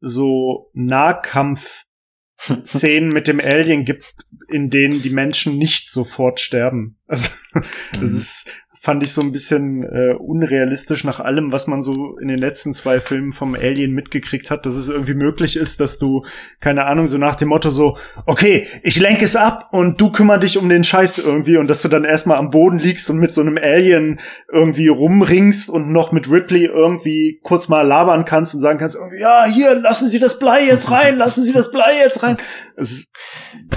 so 0.00 0.70
Nahkampf-Szenen 0.74 3.08
mit 3.08 3.26
dem 3.26 3.40
Alien 3.40 3.86
gibt, 3.86 4.14
in 4.48 4.70
denen 4.70 5.02
die 5.02 5.10
Menschen 5.10 5.58
nicht 5.58 5.90
sofort 5.90 6.38
sterben. 6.40 6.98
Also 7.06 7.30
das 7.92 8.02
ist, 8.02 8.50
fand 8.84 9.02
ich 9.02 9.14
so 9.14 9.22
ein 9.22 9.32
bisschen 9.32 9.82
äh, 9.82 10.12
unrealistisch 10.12 11.04
nach 11.04 11.18
allem, 11.18 11.52
was 11.52 11.66
man 11.66 11.80
so 11.80 12.18
in 12.18 12.28
den 12.28 12.36
letzten 12.38 12.74
zwei 12.74 13.00
Filmen 13.00 13.32
vom 13.32 13.54
Alien 13.54 13.92
mitgekriegt 13.92 14.50
hat, 14.50 14.66
dass 14.66 14.74
es 14.74 14.90
irgendwie 14.90 15.14
möglich 15.14 15.56
ist, 15.56 15.80
dass 15.80 15.98
du, 15.98 16.22
keine 16.60 16.84
Ahnung, 16.84 17.06
so 17.06 17.16
nach 17.16 17.34
dem 17.34 17.48
Motto 17.48 17.70
so, 17.70 17.96
okay, 18.26 18.66
ich 18.82 19.00
lenke 19.00 19.24
es 19.24 19.36
ab 19.36 19.70
und 19.72 19.98
du 20.02 20.12
kümmer 20.12 20.36
dich 20.36 20.58
um 20.58 20.68
den 20.68 20.84
Scheiß 20.84 21.16
irgendwie 21.16 21.56
und 21.56 21.66
dass 21.68 21.80
du 21.80 21.88
dann 21.88 22.04
erstmal 22.04 22.36
am 22.36 22.50
Boden 22.50 22.78
liegst 22.78 23.08
und 23.08 23.16
mit 23.16 23.32
so 23.32 23.40
einem 23.40 23.56
Alien 23.56 24.20
irgendwie 24.52 24.88
rumringst 24.88 25.70
und 25.70 25.90
noch 25.90 26.12
mit 26.12 26.30
Ripley 26.30 26.66
irgendwie 26.66 27.40
kurz 27.42 27.68
mal 27.68 27.86
labern 27.86 28.26
kannst 28.26 28.54
und 28.54 28.60
sagen 28.60 28.78
kannst, 28.78 28.98
ja, 29.18 29.46
hier, 29.46 29.76
lassen 29.76 30.10
Sie 30.10 30.18
das 30.18 30.38
Blei 30.38 30.62
jetzt 30.62 30.90
rein, 30.90 31.16
lassen 31.16 31.42
Sie 31.42 31.54
das 31.54 31.70
Blei 31.70 32.00
jetzt 32.02 32.22
rein. 32.22 32.36
Das 32.76 33.06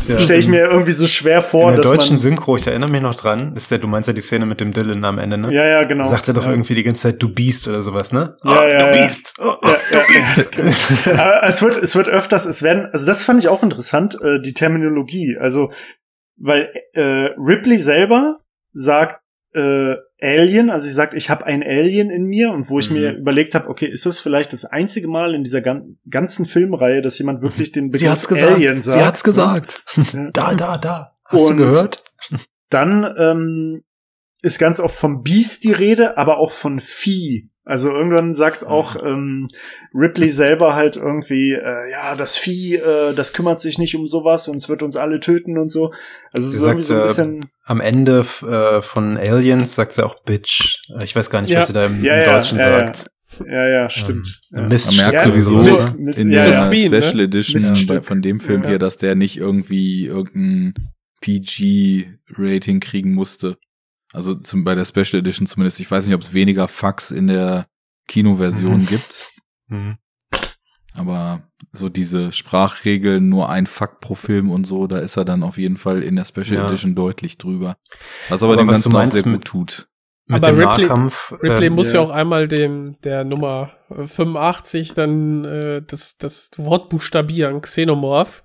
Ja, 0.05 0.19
stelle 0.19 0.39
ich 0.39 0.49
mir 0.49 0.69
irgendwie 0.69 0.91
so 0.91 1.07
schwer 1.07 1.41
vor, 1.41 1.69
in 1.69 1.77
der 1.77 1.85
deutschen 1.85 2.15
man, 2.15 2.17
Synchro, 2.17 2.57
ich 2.57 2.67
erinnere 2.67 2.91
mich 2.91 3.01
noch 3.01 3.15
dran, 3.15 3.55
ist 3.55 3.71
der, 3.71 3.77
du 3.77 3.87
meinst 3.87 4.07
ja 4.07 4.13
die 4.13 4.19
Szene 4.19 4.45
mit 4.45 4.59
dem 4.59 4.73
Dylan 4.73 4.96
am 5.05 5.17
Ende, 5.19 5.37
ne? 5.37 5.53
ja, 5.53 5.65
ja, 5.65 5.83
genau. 5.83 6.07
Sagt 6.09 6.27
er 6.27 6.33
doch 6.33 6.45
ja. 6.45 6.51
irgendwie 6.51 6.75
die 6.75 6.83
ganze 6.83 7.03
Zeit, 7.03 7.21
du 7.21 7.29
Biest 7.33 7.67
oder 7.67 7.81
sowas, 7.81 8.11
ne? 8.11 8.37
Ja, 8.43 8.51
oh, 8.51 8.67
ja, 8.67 8.77
du 8.77 8.85
ja. 8.85 8.91
Biest! 9.03 9.33
Oh, 9.39 9.53
oh, 9.61 9.67
Ja, 9.67 9.77
du 9.89 9.95
ja, 10.13 10.63
Biest! 10.63 11.07
Aber 11.07 11.43
es 11.43 11.61
wird, 11.61 11.77
es 11.77 11.95
wird 11.95 12.07
öfters, 12.09 12.45
es 12.45 12.61
werden, 12.63 12.87
also 12.91 13.05
das 13.05 13.23
fand 13.23 13.39
ich 13.39 13.47
auch 13.49 13.63
interessant, 13.63 14.17
äh, 14.21 14.41
die 14.41 14.53
Terminologie. 14.53 15.37
Also, 15.39 15.71
weil 16.37 16.71
äh, 16.93 17.01
Ripley 17.37 17.77
selber 17.77 18.39
sagt 18.73 19.21
äh, 19.53 19.95
Alien, 20.21 20.69
also 20.69 20.87
sie 20.87 20.93
sagt, 20.93 21.13
ich 21.13 21.29
habe 21.29 21.45
ein 21.45 21.63
Alien 21.63 22.09
in 22.09 22.25
mir 22.25 22.51
und 22.51 22.69
wo 22.69 22.79
ich 22.79 22.89
Mhm. 22.89 22.95
mir 22.97 23.11
überlegt 23.13 23.55
habe, 23.55 23.69
okay, 23.69 23.87
ist 23.87 24.05
das 24.05 24.19
vielleicht 24.19 24.51
das 24.53 24.65
einzige 24.65 25.07
Mal 25.07 25.33
in 25.33 25.43
dieser 25.43 25.61
gan 25.61 25.97
ganzen 26.09 26.45
Filmreihe, 26.45 27.01
dass 27.01 27.17
jemand 27.17 27.41
wirklich 27.41 27.71
den 27.71 27.85
Begriff 27.85 28.01
Sie 28.01 28.09
hat's 28.09 28.27
gesagt! 28.27 28.53
Alien 28.53 28.81
sagt? 28.81 28.97
Sie 28.99 29.05
hat's 29.05 29.23
gesagt! 29.23 29.83
Ja. 30.13 30.29
da, 30.33 30.53
da, 30.55 30.77
da! 30.77 31.13
Hast 31.25 31.49
Und- 31.51 31.57
du 31.57 31.67
gehört? 31.69 32.03
Dann 32.69 33.03
ähm, 33.17 33.83
ist 34.41 34.59
ganz 34.59 34.79
oft 34.79 34.95
vom 34.97 35.23
Beast 35.23 35.63
die 35.63 35.71
Rede, 35.71 36.17
aber 36.17 36.37
auch 36.37 36.51
von 36.51 36.79
Vieh. 36.79 37.49
Also 37.65 37.89
irgendwann 37.91 38.33
sagt 38.33 38.65
auch 38.65 38.95
ähm, 39.03 39.49
Ripley 39.93 40.29
selber 40.29 40.73
halt 40.73 40.95
irgendwie, 40.95 41.51
äh, 41.51 41.91
ja, 41.91 42.15
das 42.15 42.37
Vieh, 42.37 42.75
äh, 42.75 43.13
das 43.13 43.33
kümmert 43.33 43.59
sich 43.59 43.77
nicht 43.77 43.93
um 43.95 44.07
sowas 44.07 44.47
und 44.47 44.55
es 44.55 44.69
wird 44.69 44.83
uns 44.83 44.95
alle 44.95 45.19
töten 45.19 45.57
und 45.57 45.69
so. 45.69 45.91
Also 46.31 46.47
es 46.47 46.55
ist 46.55 46.61
irgendwie 46.61 46.83
so 46.83 46.93
ein 46.93 46.99
äh, 47.01 47.03
bisschen. 47.03 47.49
Am 47.65 47.81
Ende 47.81 48.19
äh, 48.19 48.81
von 48.81 49.17
Aliens 49.17 49.75
sagt 49.75 49.91
sie 49.93 50.05
auch 50.05 50.15
Bitch. 50.23 50.81
Ich 51.03 51.13
weiß 51.13 51.29
gar 51.29 51.41
nicht, 51.41 51.49
Ja. 51.49 51.59
was 51.59 51.67
sie 51.67 51.73
da 51.73 51.87
im, 51.87 52.01
Ja, 52.05 52.15
im 52.15 52.21
ja, 52.21 52.37
Deutschen 52.37 52.57
ja, 52.57 52.69
sagt. 52.69 53.07
Ja, 53.45 53.67
ja, 53.67 53.89
stimmt. 53.89 54.39
Ähm, 54.55 54.61
ja. 54.61 54.67
Mist 54.69 54.87
Man 54.87 54.95
merkt 54.97 55.13
Ja, 55.13 55.23
sowieso 55.25 55.55
Mist, 55.55 55.99
Mist, 55.99 56.19
in 56.19 56.31
ja, 56.31 56.45
der 56.45 56.53
ja. 56.53 56.69
Ne? 56.69 57.01
Special 57.01 57.19
Edition 57.19 58.01
von 58.01 58.21
dem 58.21 58.39
Film 58.39 58.63
Ja. 58.63 58.69
hier, 58.69 58.79
dass 58.79 58.95
der 58.95 59.15
nicht 59.15 59.35
irgendwie 59.35 60.05
irgendein 60.05 60.73
PG-Rating 61.19 62.79
kriegen 62.79 63.13
musste. 63.13 63.57
Also 64.17 64.33
zum, 64.33 64.63
bei 64.63 64.73
der 64.73 64.83
Special 64.83 65.19
Edition 65.19 65.45
zumindest. 65.45 65.79
Ich 65.79 65.91
weiß 65.91 66.05
nicht, 66.07 66.15
ob 66.15 66.21
es 66.21 66.33
weniger 66.33 66.67
Fax 66.67 67.11
in 67.11 67.27
der 67.27 67.67
Kinoversion 68.07 68.81
Mhm. 68.81 68.85
gibt. 68.87 69.27
Mhm. 69.67 69.97
Aber 70.95 71.43
so 71.71 71.87
diese 71.89 72.31
Sprachregeln, 72.31 73.29
nur 73.29 73.49
ein 73.49 73.67
Fuck 73.67 73.99
pro 73.99 74.15
Film 74.15 74.49
und 74.49 74.65
so, 74.65 74.87
da 74.87 74.97
ist 74.97 75.17
er 75.17 75.25
dann 75.25 75.43
auf 75.43 75.59
jeden 75.59 75.77
Fall 75.77 76.01
in 76.01 76.15
der 76.15 76.25
Special 76.25 76.55
Ja. 76.57 76.65
Edition 76.67 76.95
deutlich 76.95 77.37
drüber. 77.37 77.77
Was 78.29 78.41
aber, 78.41 78.53
Aber 78.53 78.63
dem 78.63 78.67
was 78.69 78.77
Ganzen 78.83 78.95
auch 78.95 79.05
sehr 79.11 79.21
gut 79.21 79.45
tut. 79.45 79.87
Mit 80.29 80.43
Aber 80.43 80.57
Ripley, 80.57 80.85
Nahkampf. 80.87 81.31
Ripley 81.41 81.67
ähm, 81.67 81.75
muss 81.75 81.93
ja. 81.93 81.99
ja 82.01 82.05
auch 82.05 82.09
einmal 82.09 82.49
dem 82.49 82.83
der 83.03 83.23
Nummer 83.23 83.71
äh, 83.89 84.05
85 84.07 84.93
dann 84.93 85.45
äh, 85.45 85.81
das, 85.87 86.17
das 86.17 86.51
Wort 86.57 86.89
buchstabieren, 86.89 87.61
Xenomorph. 87.61 88.43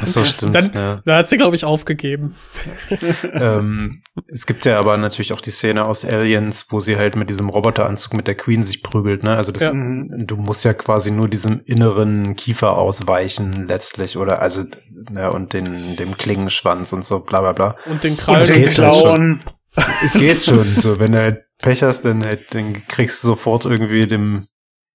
Ach 0.00 0.04
so 0.06 0.22
stimmt. 0.26 0.54
Dann, 0.54 0.70
ja. 0.74 1.00
Da 1.06 1.16
hat 1.16 1.30
sie, 1.30 1.38
glaube 1.38 1.56
ich, 1.56 1.64
aufgegeben. 1.64 2.34
ähm, 3.32 4.02
es 4.26 4.44
gibt 4.44 4.66
ja 4.66 4.78
aber 4.78 4.98
natürlich 4.98 5.32
auch 5.32 5.40
die 5.40 5.50
Szene 5.50 5.86
aus 5.86 6.04
Aliens, 6.04 6.66
wo 6.68 6.80
sie 6.80 6.98
halt 6.98 7.16
mit 7.16 7.30
diesem 7.30 7.48
Roboteranzug 7.48 8.12
mit 8.12 8.26
der 8.26 8.34
Queen 8.34 8.62
sich 8.62 8.82
prügelt, 8.82 9.22
ne? 9.22 9.34
Also 9.34 9.50
das, 9.50 9.62
Ja. 9.62 9.72
du 9.72 10.36
musst 10.36 10.66
ja 10.66 10.74
quasi 10.74 11.10
nur 11.10 11.28
diesem 11.28 11.62
inneren 11.64 12.36
Kiefer 12.36 12.72
ausweichen 12.76 13.66
letztlich 13.66 14.18
oder 14.18 14.42
also 14.42 14.64
ja, 15.14 15.28
und 15.28 15.54
den 15.54 15.96
dem 15.96 16.18
Klingenschwanz 16.18 16.92
und 16.92 17.02
so 17.04 17.20
bla 17.20 17.40
bla 17.40 17.52
bla. 17.52 17.76
Und 17.86 18.04
den 18.04 18.12
Und 18.12 18.20
Krallen. 18.20 18.42
es 18.42 18.52
Den 18.52 18.62
geht 18.62 18.74
schon. 18.74 19.40
Es 20.04 20.12
geht 20.14 20.42
schon 20.42 20.76
so, 20.76 20.98
wenn 20.98 21.12
du 21.12 21.20
halt 21.20 21.38
Pech 21.60 21.82
hast, 21.82 22.04
dann 22.04 22.24
halt, 22.24 22.54
dann 22.54 22.86
kriegst 22.86 23.22
du 23.22 23.28
sofort 23.28 23.64
irgendwie 23.64 24.06
dem 24.06 24.46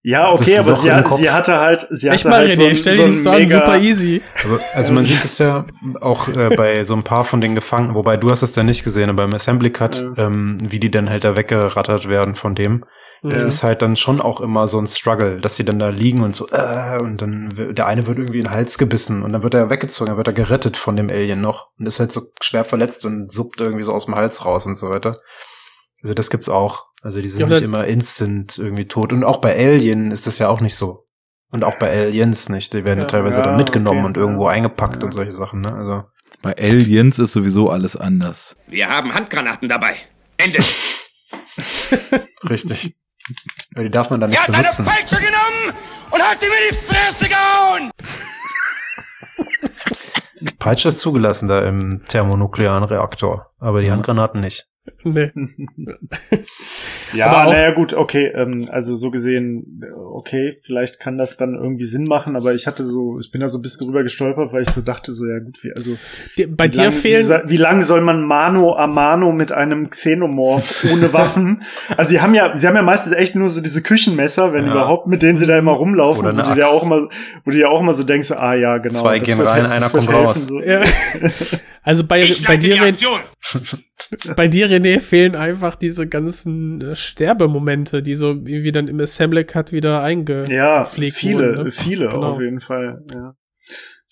Ja, 0.02 0.32
okay, 0.32 0.58
aber 0.58 0.76
sie, 0.76 0.92
hat, 0.92 1.08
sie 1.16 1.30
hatte 1.32 1.60
halt, 1.60 1.88
sie 1.90 2.08
Echt 2.10 2.26
hatte 2.26 2.30
mal, 2.30 2.48
halt 2.48 2.52
René, 2.52 2.56
so 2.56 2.66
ein, 2.68 2.76
stell 2.76 2.96
so 2.96 3.06
dich 3.08 3.24
so 3.24 3.30
an, 3.30 3.50
super 3.50 3.78
easy. 3.78 4.22
Aber, 4.46 4.60
also 4.74 4.94
man 4.94 5.06
sieht 5.06 5.24
es 5.24 5.38
ja 5.38 5.66
auch 6.02 6.28
äh, 6.28 6.50
bei 6.56 6.84
so 6.84 6.94
ein 6.94 7.04
paar 7.04 7.26
von 7.26 7.42
den 7.42 7.56
Gefangenen, 7.56 7.96
wobei 7.96 8.18
du 8.18 8.30
hast 8.30 8.42
es 8.44 8.54
da 8.54 8.64
nicht 8.64 8.84
gesehen, 8.84 9.10
aber 9.10 9.24
im 9.24 9.34
Assembly 9.34 9.72
Cut, 9.72 9.96
Ja. 10.18 10.26
ähm, 10.28 10.58
wie 10.62 10.80
die 10.80 10.92
dann 10.92 11.10
halt 11.10 11.24
da 11.24 11.36
weggerattert 11.38 12.08
werden 12.10 12.36
von 12.36 12.56
dem. 12.56 12.86
Es 13.24 13.42
Ja. 13.42 13.48
ist 13.48 13.64
halt 13.64 13.82
dann 13.82 13.96
schon 13.96 14.20
auch 14.20 14.42
immer 14.42 14.68
so 14.68 14.78
ein 14.80 14.88
Struggle, 14.88 15.40
dass 15.40 15.56
sie 15.56 15.64
dann 15.64 15.80
da 15.80 15.90
liegen 15.90 16.22
und 16.24 16.36
so, 16.36 16.48
äh, 16.50 16.98
und 17.02 17.22
dann 17.22 17.50
der 17.74 17.88
eine 17.88 18.06
wird 18.06 18.18
irgendwie 18.18 18.40
in 18.40 18.46
den 18.46 18.52
Hals 18.54 18.78
gebissen 18.78 19.24
und 19.24 19.32
dann 19.32 19.44
wird 19.44 19.54
er 19.54 19.70
weggezogen, 19.70 20.08
dann 20.10 20.18
wird 20.18 20.28
er 20.28 20.34
gerettet 20.34 20.76
von 20.76 20.96
dem 20.98 21.10
Alien 21.10 21.40
noch 21.42 21.68
und 21.80 21.88
ist 21.88 22.00
halt 22.02 22.12
so 22.12 22.22
schwer 22.42 22.66
verletzt 22.66 23.06
und 23.06 23.32
suppt 23.32 23.62
irgendwie 23.62 23.84
so 23.84 23.94
aus 23.94 24.06
dem 24.06 24.16
Hals 24.16 24.44
raus 24.46 24.66
und 24.66 24.76
so 24.76 24.90
weiter. 24.90 25.16
Also 26.02 26.14
das 26.14 26.30
gibt's 26.30 26.50
auch. 26.50 26.88
Also 27.02 27.22
die 27.22 27.30
sind 27.30 27.40
Ja, 27.42 27.48
nicht 27.48 27.62
immer 27.62 27.86
instant 27.86 28.58
irgendwie 28.58 28.88
tot. 28.88 29.14
Und 29.14 29.24
auch 29.24 29.38
bei 29.38 29.56
Alien 29.58 30.12
ist 30.12 30.28
das 30.28 30.38
ja 30.40 30.50
auch 30.50 30.60
nicht 30.60 30.76
so. 30.76 31.06
Und 31.50 31.64
auch 31.64 31.76
bei 31.80 31.90
Aliens 31.92 32.50
nicht. 32.50 32.74
Die 32.74 32.84
werden 32.84 33.00
ja, 33.00 33.06
Ja. 33.06 33.10
teilweise 33.12 33.38
Ja, 33.40 33.46
dann 33.46 33.58
mitgenommen 33.58 34.00
okay, 34.00 34.08
und 34.08 34.18
irgendwo 34.18 34.48
eingepackt 34.48 34.98
Ja. 34.98 35.04
und 35.04 35.14
solche 35.14 35.32
Sachen, 35.32 35.62
ne? 35.62 35.74
Also. 35.74 36.04
Bei 36.42 36.56
Aliens 36.58 37.20
ist 37.20 37.32
sowieso 37.34 37.70
alles 37.70 37.96
anders. 37.96 38.58
Wir 38.68 38.90
haben 38.90 39.14
Handgranaten 39.14 39.70
dabei. 39.70 39.96
Ende. 40.38 40.60
Richtig. 42.50 42.96
Die 43.78 43.90
darf 43.90 44.10
man 44.10 44.20
dann 44.20 44.30
nicht 44.30 44.40
Er 44.40 44.44
hat 44.44 44.54
eine 44.54 44.64
benutzen. 44.64 44.86
Peitsche 44.86 45.16
genommen 45.16 45.78
und 46.12 46.22
hat 46.22 46.44
ihm 46.44 46.50
in 46.50 46.70
die 46.70 46.76
Fresse 46.76 47.30
gehauen. 47.30 47.92
Peitsche 50.60 50.90
ist 50.90 51.00
zugelassen 51.00 51.48
da 51.48 51.62
im 51.62 52.04
thermonuklearen 52.08 52.84
Reaktor, 52.84 53.52
aber 53.60 53.82
die 53.82 53.92
Handgranaten 53.92 54.42
nicht. 54.42 54.68
Nee. 55.06 55.32
Ja, 57.14 57.46
naja, 57.46 57.72
gut, 57.76 57.94
okay, 57.94 58.32
ähm, 58.36 58.68
also 58.72 58.96
so 58.96 59.12
gesehen, 59.12 59.84
okay, 60.14 60.58
vielleicht 60.64 61.00
kann 61.00 61.20
das 61.20 61.38
dann 61.38 61.54
irgendwie 61.54 61.84
Sinn 61.84 62.06
machen, 62.06 62.36
aber 62.36 62.56
ich 62.56 62.66
hatte 62.66 62.84
so, 62.84 63.20
ich 63.20 63.30
bin 63.30 63.40
da 63.42 63.50
so 63.50 63.60
ein 63.60 63.62
bisschen 63.62 63.86
drüber 63.86 64.02
gestolpert, 64.02 64.52
weil 64.52 64.64
ich 64.64 64.70
so 64.72 64.82
dachte, 64.82 65.14
so, 65.14 65.28
ja 65.28 65.38
gut, 65.38 65.64
wie, 65.64 65.72
also, 65.74 65.96
Die, 66.40 66.48
bei 66.48 66.66
wie 66.66 66.70
dir 66.72 66.78
lang, 66.86 66.92
fehlen. 66.92 67.42
Wie, 67.46 67.52
wie 67.52 67.58
lang 67.58 67.82
soll 67.84 68.02
man 68.02 68.26
Mano 68.26 68.74
a 68.76 68.88
Mano 68.88 69.32
mit 69.32 69.52
einem 69.52 69.92
Xenomorph 69.92 70.86
ohne 70.92 71.14
Waffen? 71.14 71.62
also, 71.96 72.10
sie 72.10 72.20
haben 72.22 72.34
ja, 72.34 72.58
sie 72.58 72.66
haben 72.68 72.76
ja 72.76 72.82
meistens 72.82 73.14
echt 73.14 73.36
nur 73.36 73.50
so 73.50 73.62
diese 73.62 73.84
Küchenmesser, 73.84 74.52
wenn 74.54 74.66
Ja. 74.66 74.72
überhaupt, 74.72 75.06
mit 75.06 75.22
denen 75.22 75.38
sie 75.38 75.46
da 75.46 75.58
immer 75.60 75.74
rumlaufen, 75.74 76.26
Oder 76.26 76.34
wo 76.50 76.54
du 76.54 76.60
ja 76.60 76.66
Axt. 76.66 76.74
auch 76.74 76.84
immer, 76.84 77.10
wo 77.46 77.52
du 77.52 77.58
ja 77.58 77.68
auch 77.68 77.80
immer 77.82 77.94
so 77.94 78.04
denkst, 78.04 78.32
ah 78.32 78.56
ja, 78.56 78.80
genau. 78.80 79.02
Zwei 79.02 79.20
das 79.20 79.28
gehen 79.28 79.38
wird 79.38 79.52
rein, 79.52 79.66
hel- 79.66 79.72
einer 79.72 79.90
kommt 79.90 80.10
raus. 80.12 80.48
So. 80.50 80.60
Ja. 80.62 80.82
Also 81.84 82.06
bei, 82.06 82.22
Ich 82.24 82.48
bei 82.48 82.58
dir, 82.58 82.82
Aktion. 82.82 83.20
Bei 84.36 84.48
dir, 84.48 84.70
René, 84.70 85.00
fehlen 85.00 85.36
einfach 85.36 85.76
diese 85.76 86.08
ganzen 86.08 86.82
äh, 86.82 86.96
Sterbemomente, 86.96 88.02
die 88.02 88.16
so 88.16 88.46
wie 88.46 88.72
dann 88.72 88.88
im 88.88 89.00
Assembly 89.00 89.44
Cut 89.44 89.72
wieder 89.72 90.02
einge. 90.02 90.46
Ja, 90.50 90.86
viele, 90.86 91.50
wurden, 91.50 91.64
ne? 91.66 91.72
viele 91.72 92.10
Genau. 92.10 92.32
auf 92.34 92.42
jeden 92.42 92.60
Fall, 92.60 93.04
ja. 93.14 93.36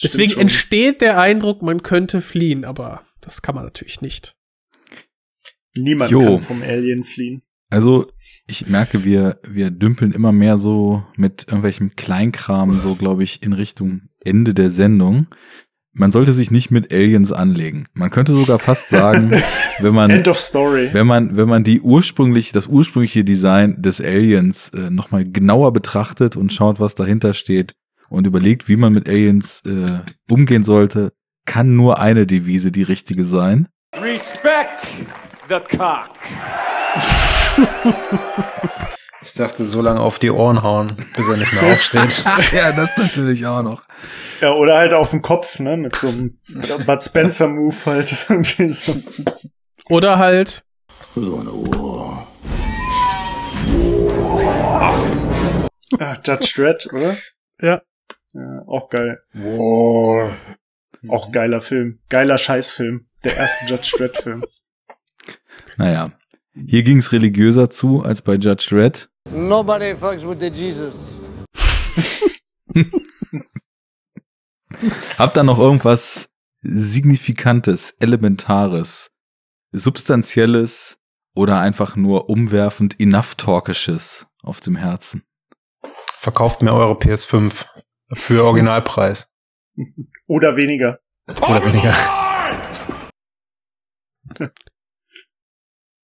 Deswegen 0.04 0.32
schon. 0.32 0.42
entsteht 0.44 1.02
der 1.02 1.20
Eindruck, 1.20 1.62
man 1.62 1.84
könnte 1.84 2.22
fliehen, 2.22 2.66
aber 2.66 3.04
das 3.22 3.42
kann 3.42 3.56
man 3.56 3.66
natürlich 3.66 4.02
nicht. 4.02 4.36
Niemand 5.78 6.12
Jo. 6.12 6.20
kann 6.20 6.40
vom 6.40 6.64
Alien 6.64 7.04
fliehen. 7.04 7.44
Also, 7.70 8.08
ich 8.48 8.68
merke, 8.68 9.06
wir, 9.06 9.40
wir 9.48 9.72
dümpeln 9.72 10.12
immer 10.12 10.32
mehr 10.32 10.58
so 10.58 11.06
mit 11.16 11.46
irgendwelchem 11.48 11.96
Kleinkram, 11.96 12.80
so 12.80 12.96
glaube 12.96 13.24
ich, 13.24 13.44
in 13.44 13.54
Richtung 13.54 14.10
Ende 14.20 14.54
der 14.54 14.70
Sendung. 14.70 15.28
Man 15.94 16.12
sollte 16.12 16.32
sich 16.32 16.52
nicht 16.52 16.72
mit 16.72 16.94
Aliens 16.94 17.34
anlegen. 17.34 17.86
Man 17.94 18.10
könnte 18.10 18.32
sogar 18.32 18.60
fast 18.60 18.90
sagen, 18.90 19.32
wenn 19.80 19.94
man, 19.94 20.10
End 20.10 20.28
of 20.28 20.40
story. 20.40 20.90
wenn 20.94 21.06
man, 21.06 21.36
wenn 21.36 21.50
man 21.50 21.64
die 21.66 21.82
ursprünglich, 21.82 22.54
das 22.54 22.68
ursprüngliche 22.68 23.26
Design 23.26 23.82
des 23.82 24.00
Aliens 24.00 24.70
äh, 24.70 24.90
nochmal 24.90 25.26
genauer 25.26 25.74
betrachtet 25.74 26.38
und 26.38 26.54
schaut, 26.54 26.80
was 26.80 26.96
dahinter 26.96 27.34
steht 27.34 27.74
und 28.10 28.26
überlegt, 28.26 28.70
wie 28.70 28.78
man 28.78 28.94
mit 28.94 29.10
Aliens 29.10 29.64
äh, 29.68 30.02
umgehen 30.32 30.64
sollte, 30.64 31.12
kann 31.46 31.76
nur 31.76 32.00
eine 32.00 32.26
Devise 32.26 32.72
die 32.72 32.84
richtige 32.84 33.26
sein. 33.26 33.68
Respect 33.94 34.92
the 35.50 35.60
cock. 35.78 36.12
Ich 39.24 39.34
dachte, 39.34 39.68
so 39.68 39.82
lange 39.82 40.00
auf 40.00 40.18
die 40.18 40.32
Ohren 40.32 40.64
hauen, 40.64 40.88
bis 41.16 41.30
er 41.30 41.38
nicht 41.38 41.54
mehr 41.54 41.72
aufsteht. 41.72 42.24
ja, 42.54 42.72
das 42.72 42.98
natürlich 42.98 43.46
auch 43.46 43.62
noch. 43.62 43.84
Ja, 44.42 44.54
oder 44.56 44.78
halt 44.78 44.94
auf 44.94 45.12
dem 45.12 45.22
Kopf, 45.22 45.60
ne, 45.60 45.78
mit 45.78 45.96
so 45.96 46.08
einem 46.08 46.40
Bud 46.86 47.04
Spencer 47.04 47.48
Move 47.48 47.76
halt. 47.86 48.16
irgendwie 48.30 48.70
so. 48.70 48.96
Oder 49.90 50.18
halt, 50.18 50.64
Ah, 56.00 56.18
Judge 56.26 56.54
Dredd, 56.56 56.88
oder? 56.94 57.16
ja, 57.62 57.82
Ja, 58.34 58.64
auch 58.66 58.90
geil. 58.90 59.22
Wow. 59.34 60.32
Auch 61.10 61.32
geiler 61.32 61.62
Film. 61.62 62.00
Geiler 62.10 62.38
Scheißfilm. 62.38 63.06
Der 63.24 63.36
erste 63.36 63.66
Judge 63.66 63.94
Dredd 63.98 64.18
Film. 64.18 64.44
Naja, 65.78 66.12
hier 66.54 66.84
ging's 66.84 67.12
religiöser 67.12 67.70
zu 67.70 68.04
als 68.04 68.22
bei 68.22 68.34
Judge 68.36 68.68
Dredd. 68.70 69.10
Nobody 69.34 69.96
fucks 69.96 70.24
with 70.26 70.40
the 70.40 70.48
Jesus. 70.50 70.96
Habt 75.18 75.38
da 75.38 75.44
noch 75.44 75.60
irgendwas 75.60 76.30
Signifikantes, 76.62 77.92
Elementares, 78.00 79.12
Substanzielles 79.72 80.98
oder 81.34 81.60
einfach 81.60 81.96
nur 81.96 82.30
umwerfend 82.30 83.00
Enough-Talkisches 83.00 84.28
auf 84.44 84.60
dem 84.60 84.76
Herzen? 84.76 85.24
Verkauft 86.18 86.62
mir 86.62 86.74
eure 86.74 86.94
PS5 86.94 87.66
für 88.14 88.44
Originalpreis. 88.44 89.28
Oder 90.28 90.56
weniger. 90.56 91.00
Oder 91.28 91.66
weniger. 91.66 91.94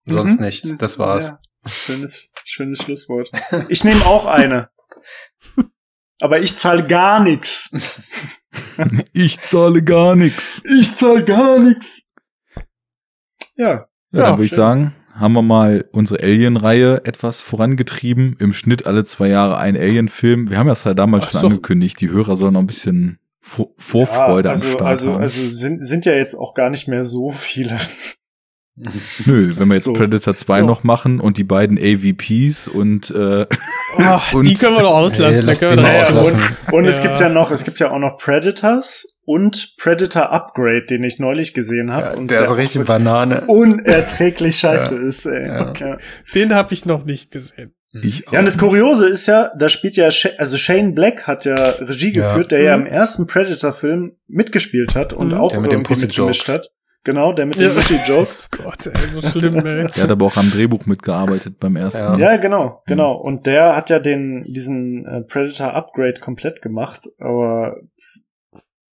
Sonst 0.06 0.36
Mhm. 0.38 0.42
nichts. 0.46 0.76
Das 0.78 0.98
war's. 0.98 1.26
Ja, 1.28 1.40
schönes, 1.68 2.32
schönes 2.48 2.80
Schlusswort. 2.80 3.32
Ich 3.70 3.84
nehme 3.84 4.06
auch 4.06 4.26
eine. 4.26 4.70
Aber 6.20 6.40
ich 6.40 6.58
zahle 6.58 6.86
gar 6.86 7.22
nichts. 7.22 7.70
Ich 9.14 9.40
zahle 9.40 9.84
gar 9.84 10.16
nichts. 10.16 10.64
Ich 10.80 10.96
zahle 10.96 11.24
gar 11.24 11.60
nichts. 11.60 12.02
Ja. 13.56 13.68
Ja, 13.68 13.88
Ja, 14.12 14.22
dann 14.22 14.32
würde 14.34 14.46
ich 14.46 14.52
sagen, 14.52 14.96
haben 15.14 15.34
wir 15.34 15.44
mal 15.44 15.86
unsere 15.92 16.24
Alien-Reihe 16.24 17.02
etwas 17.06 17.44
vorangetrieben. 17.44 18.36
Im 18.40 18.54
Schnitt 18.54 18.88
alle 18.88 19.04
zwei 19.04 19.28
Jahre 19.28 19.58
ein 19.58 19.76
Alien-Film. 19.78 20.50
Wir 20.50 20.58
haben 20.58 20.68
das 20.68 20.86
ja 20.86 20.96
damals 20.96 21.26
Ach 21.28 21.32
schon 21.32 21.42
so. 21.42 21.48
angekündigt. 21.48 22.02
Die 22.02 22.10
Hörer 22.10 22.36
sollen 22.36 22.54
noch 22.54 22.62
ein 22.62 22.68
bisschen 22.68 23.20
Vor 23.40 23.70
Vorfreude 23.78 24.50
ja, 24.50 24.54
also, 24.54 24.66
am 24.68 24.72
Start 24.74 24.90
also, 24.90 25.14
haben. 25.14 25.22
also 25.22 25.50
sind, 25.50 25.86
sind 25.86 26.06
ja 26.06 26.14
jetzt 26.14 26.36
auch 26.36 26.54
gar 26.56 26.70
nicht 26.72 26.88
mehr 26.88 27.06
so 27.06 27.30
viele. 27.30 27.78
Nö, 29.26 29.54
wenn 29.58 29.68
wir 29.70 29.76
jetzt 29.76 29.86
so. 29.86 29.94
Predator 29.94 30.36
2 30.36 30.60
Ja. 30.60 30.66
noch 30.66 30.84
machen 30.84 31.20
und 31.20 31.38
die 31.38 31.44
beiden 31.44 31.78
AVPs 31.80 32.68
und, 32.68 33.10
äh, 33.12 33.46
Ach, 33.98 34.34
Und- 34.34 34.46
die 34.46 34.54
können 34.54 34.76
wir 34.76 34.84
doch 34.84 34.96
auslassen. 34.96 35.50
Ey, 35.50 35.56
können 35.56 35.78
wir 35.84 35.94
auslassen. 35.94 36.18
auslassen. 36.42 36.58
Und 36.72 36.86
es 36.86 36.98
Ja. 36.98 37.04
gibt 37.04 37.20
ja 37.20 37.30
noch, 37.30 37.50
es 37.52 37.64
gibt 37.64 37.80
ja 37.80 37.92
auch 37.92 38.00
noch 38.00 38.18
Predators 38.18 39.06
und 39.26 39.74
Predator 39.80 40.32
Upgrade, 40.32 40.86
den 40.90 41.04
ich 41.04 41.20
neulich 41.20 41.54
gesehen 41.54 41.92
habe. 41.92 42.18
und 42.18 42.30
der 42.30 42.44
ist 42.44 42.56
richtig 42.56 42.84
auch 42.84 42.86
Banane. 42.86 43.42
unerträglich 43.48 44.60
scheiße 44.60 44.96
ist, 44.96 45.26
ey. 45.26 45.48
Ja. 45.48 45.74
Ja. 45.80 45.98
Den 46.36 46.54
habe 46.54 46.74
ich 46.74 46.86
noch 46.86 47.04
nicht 47.06 47.32
gesehen. 47.32 47.74
ich 47.94 48.26
Ja, 48.32 48.40
und 48.40 48.46
das 48.46 48.58
Kuriose 48.60 49.08
ist 49.10 49.26
ja, 49.26 49.50
da 49.58 49.70
spielt 49.70 49.96
ja, 49.96 50.10
also 50.38 50.58
Shane 50.58 50.94
Black 50.94 51.26
hat 51.26 51.46
ja 51.46 51.56
Regie 51.56 52.14
Ja. 52.14 52.28
geführt, 52.30 52.52
der 52.52 52.62
ja 52.62 52.78
Mhm. 52.78 52.86
im 52.86 52.92
ersten 52.92 53.26
Predator-Film 53.28 54.12
mitgespielt 54.28 54.94
hat 54.96 55.14
und 55.14 55.30
Mhm. 55.30 55.34
auch 55.34 55.52
Der 55.52 55.62
mit 55.62 55.72
irgendwie 55.72 56.00
mitgemischt 56.00 56.48
hat. 56.48 56.68
Genau, 57.04 57.32
der 57.32 57.46
mit 57.46 57.56
Ja. 57.56 57.68
den 57.70 57.76
Mushy-Jokes. 57.76 58.50
Gott, 58.64 58.86
ey, 58.88 59.08
so 59.10 59.22
schlimm, 59.22 59.56
ey. 59.56 59.88
Der 59.96 60.04
hat 60.04 60.12
aber 60.12 60.26
auch 60.26 60.36
am 60.36 60.52
Drehbuch 60.52 60.86
mitgearbeitet 60.88 61.58
beim 61.60 61.78
ersten. 61.78 62.20
Ja. 62.20 62.34
Ja, 62.34 62.38
genau, 62.38 62.82
genau. 62.86 63.14
Und 63.16 63.46
der 63.46 63.78
hat 63.78 63.90
ja 63.90 64.00
den, 64.00 64.44
diesen 64.44 65.06
äh, 65.06 65.22
Predator 65.22 65.74
Upgrade 65.74 66.20
komplett 66.20 66.62
gemacht, 66.62 67.08
aber 67.20 67.78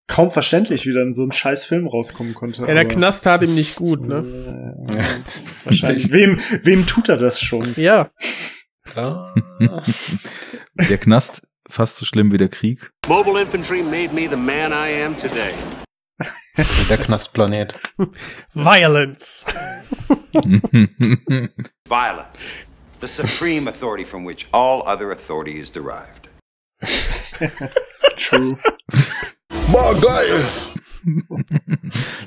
kaum 0.08 0.30
verständlich, 0.30 0.86
wie 0.86 0.94
dann 0.94 1.16
so 1.16 1.24
ein 1.24 1.32
scheiß 1.32 1.66
Film 1.66 1.88
rauskommen 1.88 2.36
konnte. 2.36 2.62
Ja, 2.68 2.74
der 2.76 2.88
Knast 2.88 3.24
tat 3.24 3.42
ihm 3.42 3.56
nicht 3.56 3.78
gut, 3.78 4.06
ne? 4.06 4.76
Äh, 4.92 5.04
Wahrscheinlich. 5.66 6.12
Wem, 6.12 6.40
wem 6.62 6.86
tut 6.86 7.10
er 7.10 7.18
das 7.18 7.42
schon? 7.42 7.66
Ja. 7.78 8.12
Der 8.96 10.98
Knast 11.00 11.48
fast 11.68 11.98
so 11.98 12.06
schlimm 12.06 12.32
wie 12.32 12.38
der 12.38 12.50
Krieg. 12.50 12.92
Mobile 13.08 13.42
infantry 13.42 13.82
made 13.82 14.14
me 14.14 14.30
the 14.30 14.36
man 14.36 14.72
I 14.72 15.04
am 15.04 15.18
today. 15.18 15.50
Der 16.90 16.98
Knastplanet. 16.98 17.74
Violence. 18.54 19.46
Violence. 21.86 22.48
The 23.02 23.08
supreme 23.08 23.68
authority 23.68 24.06
from 24.06 24.24
which 24.24 24.48
all 24.54 24.84
other 24.88 25.12
authority 25.12 25.60
is 25.60 25.72
derived. 25.72 26.30
True. 28.18 28.58
Boah, 29.72 29.96
geil! 30.00 30.46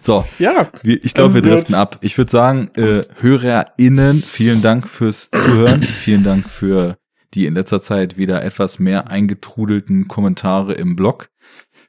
So. 0.02 0.24
Ja. 0.38 0.70
Wir, 0.82 1.02
ich 1.04 1.14
glaube, 1.14 1.34
wir 1.34 1.42
Dann 1.42 1.52
driften 1.52 1.74
ab. 1.74 1.98
Ich 2.00 2.18
würde 2.18 2.30
sagen, 2.30 2.70
äh, 2.74 3.02
HörerInnen, 3.20 4.22
vielen 4.22 4.60
Dank 4.60 4.88
fürs 4.88 5.30
Zuhören. 5.30 5.82
vielen 5.82 6.24
Dank 6.24 6.48
für 6.48 6.98
die 7.34 7.46
in 7.46 7.54
letzter 7.54 7.80
Zeit 7.80 8.16
wieder 8.16 8.42
etwas 8.42 8.78
mehr 8.78 9.08
eingetrudelten 9.08 10.08
Kommentare 10.08 10.74
im 10.74 10.96
Blog. 10.96 11.28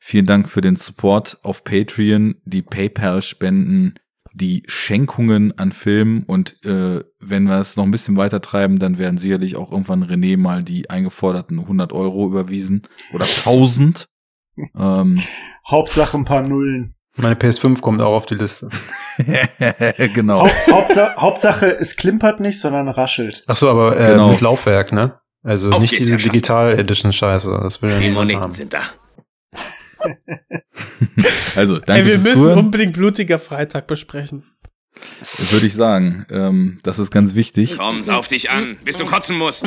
Vielen 0.10 0.26
Dank 0.26 0.50
für 0.50 0.61
den 0.61 0.77
Support 0.77 1.38
auf 1.44 1.66
Patreon, 1.66 2.36
die 2.45 2.61
PayPal-Spenden, 2.61 3.95
die 4.34 4.64
Schenkungen 4.66 5.60
an 5.60 5.74
Filmen 5.74 6.24
und 6.24 6.64
äh, 6.64 7.03
wenn 7.19 7.44
wir 7.50 7.60
es 7.60 7.76
noch 7.76 7.84
ein 7.84 7.92
bisschen 7.92 8.16
weiter 8.16 8.40
treiben, 8.40 8.80
dann 8.80 9.00
werden 9.00 9.18
sicherlich 9.18 9.58
auch 9.58 9.69
irgendwann 9.69 10.06
René 10.06 10.38
mal 10.38 10.64
die 10.64 10.90
eingeforderten 10.90 11.60
100 11.60 11.92
Euro 11.92 12.26
überwiesen 12.26 12.84
oder 13.14 13.26
1000. 13.26 14.06
ähm, 14.80 15.22
Hauptsache 15.68 16.16
ein 16.16 16.24
paar 16.24 16.42
Nullen. 16.42 16.95
Meine 17.18 17.36
PS5 17.36 17.82
kommt 17.82 18.00
auch 18.02 18.16
auf 18.16 18.26
die 18.27 18.36
Liste. 18.36 18.69
genau. 20.14 20.44
Haupt, 20.44 20.68
Hauptsache, 20.72 21.16
Hauptsache, 21.18 21.66
es 21.82 21.98
klimpert 21.98 22.40
nicht, 22.40 22.61
sondern 22.61 22.88
raschelt. 22.88 23.44
Ach 23.45 23.58
so, 23.58 23.69
aber 23.69 24.00
äh, 24.00 24.14
Genau. 24.14 24.30
mit 24.30 24.40
Laufwerk, 24.40 24.94
ne? 24.94 25.16
Also 25.44 25.69
Auf 25.69 25.82
nicht 25.82 26.00
diese. 26.00 26.16
Digital 26.16 26.80
Edition 26.80 27.11
Scheiße. 27.11 27.60
Das 27.61 27.82
will 27.82 27.90
ja 27.90 27.98
Die 28.00 28.06
niemand 28.06 28.27
Moneten 28.27 28.42
haben. 28.42 28.52
sind 28.53 28.72
da. 28.72 28.80
Also, 31.56 31.80
danke 31.80 32.03
Ey, 32.03 32.06
wir 32.06 32.18
müssen 32.19 32.42
Zuhören. 32.42 32.60
unbedingt 32.60 32.94
blutiger 32.94 33.40
Freitag 33.40 33.88
besprechen. 33.88 34.44
würde 35.52 35.66
ich 35.66 35.74
sagen. 35.74 36.26
Ähm, 36.30 36.80
das 36.84 37.00
ist 37.00 37.10
ganz 37.11 37.34
wichtig. 37.36 37.77
Komm, 37.77 38.03
sauf 38.03 38.27
dich 38.27 38.52
an, 38.52 38.77
bis 38.84 38.98
du 38.98 39.06
kotzen 39.06 39.38
musst. 39.38 39.66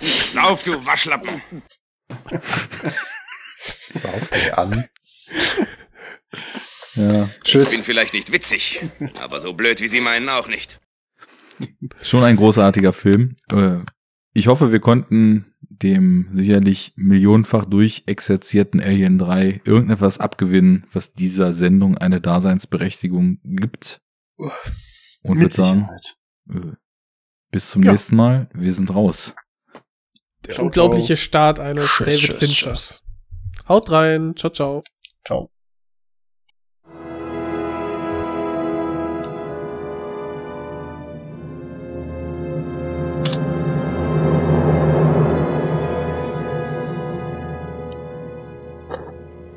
Sauf, 0.00 0.62
du 0.62 0.84
Waschlappen. 0.86 1.42
Sauf 3.54 4.28
dich 4.28 4.54
an. 4.56 4.84
Ja. 6.94 7.24
Ich 7.24 7.50
Tschüss. 7.50 7.70
bin 7.72 7.82
vielleicht 7.82 8.14
nicht 8.14 8.32
witzig, 8.32 8.82
aber 9.20 9.40
so 9.40 9.52
blöd 9.54 9.80
wie 9.80 9.88
sie 9.88 10.00
meinen 10.00 10.28
auch 10.28 10.48
nicht. 10.48 10.78
Schon 12.02 12.22
ein 12.24 12.36
großartiger 12.36 12.92
Film. 12.92 13.36
Äh, 13.52 13.78
ich 14.34 14.46
hoffe, 14.46 14.72
wir 14.72 14.80
konnten 14.80 15.46
dem 15.60 16.28
sicherlich 16.32 16.92
millionenfach 16.96 17.64
durchexerzierten 17.64 18.80
Alien 18.80 19.18
3 19.18 19.62
irgendetwas 19.64 20.18
abgewinnen, 20.18 20.86
was 20.92 21.12
dieser 21.12 21.52
Sendung 21.52 21.98
eine 21.98 22.20
Daseinsberechtigung 22.20 23.38
gibt. 23.44 24.00
Und 25.22 25.40
würde 25.40 25.54
sagen, 25.54 25.80
Sicherheit. 25.80 26.16
äh, 26.50 26.76
bis 27.50 27.70
zum 27.70 27.82
Ja. 27.82 27.92
nächsten 27.92 28.16
Mal. 28.16 28.48
Wir 28.54 28.72
sind 28.72 28.94
raus. 28.94 29.34
Der 30.46 30.54
Ciao, 30.54 30.66
unglaubliche 30.66 31.16
Start 31.16 31.60
eines 31.60 31.86
Tschüss, 31.90 32.06
David 32.06 32.20
tschüss, 32.20 32.36
Finchers. 32.38 33.02
Haut 33.68 33.90
rein. 33.90 34.34
Ciao, 34.36 34.50
ciao. 34.50 34.82
Ciao. 35.24 35.50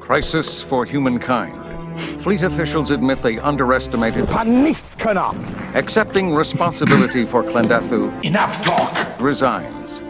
Crisis 0.06 0.62
for 0.62 0.86
humankind. 0.86 1.60
Fleet 2.22 2.44
officials 2.44 2.92
admit 2.92 3.24
they 3.24 3.40
underestimated. 3.40 4.26
Nichtskönner! 4.46 5.34
Accepting 5.74 6.32
responsibility 6.36 7.26
for 7.26 7.44
Klendathu 7.44 8.12
Enough 8.24 8.54
talk! 8.64 9.20
resigns. 9.20 10.04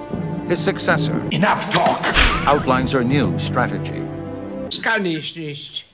His 0.49 0.59
successor 0.59 1.17
Enough 1.31 1.63
talk! 1.71 2.01
outlines 2.45 2.91
her 2.91 3.05
new 3.05 3.39
strategy. 3.39 4.01
Das 4.65 4.79
kann 4.81 5.05
ich 5.05 5.33
nicht. 5.37 5.85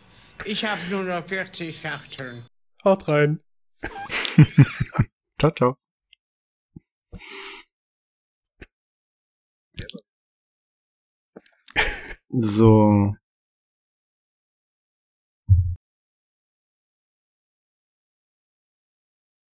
Ich 0.47 0.65
habe 0.65 0.81
nur 0.89 1.03
noch 1.03 1.23
40 1.23 1.79
Schachteln. 1.79 2.43
Haut 2.83 3.07
rein. 3.07 3.39
Ciao, 5.39 5.51
ciao. 5.51 5.77
So. 12.41 13.13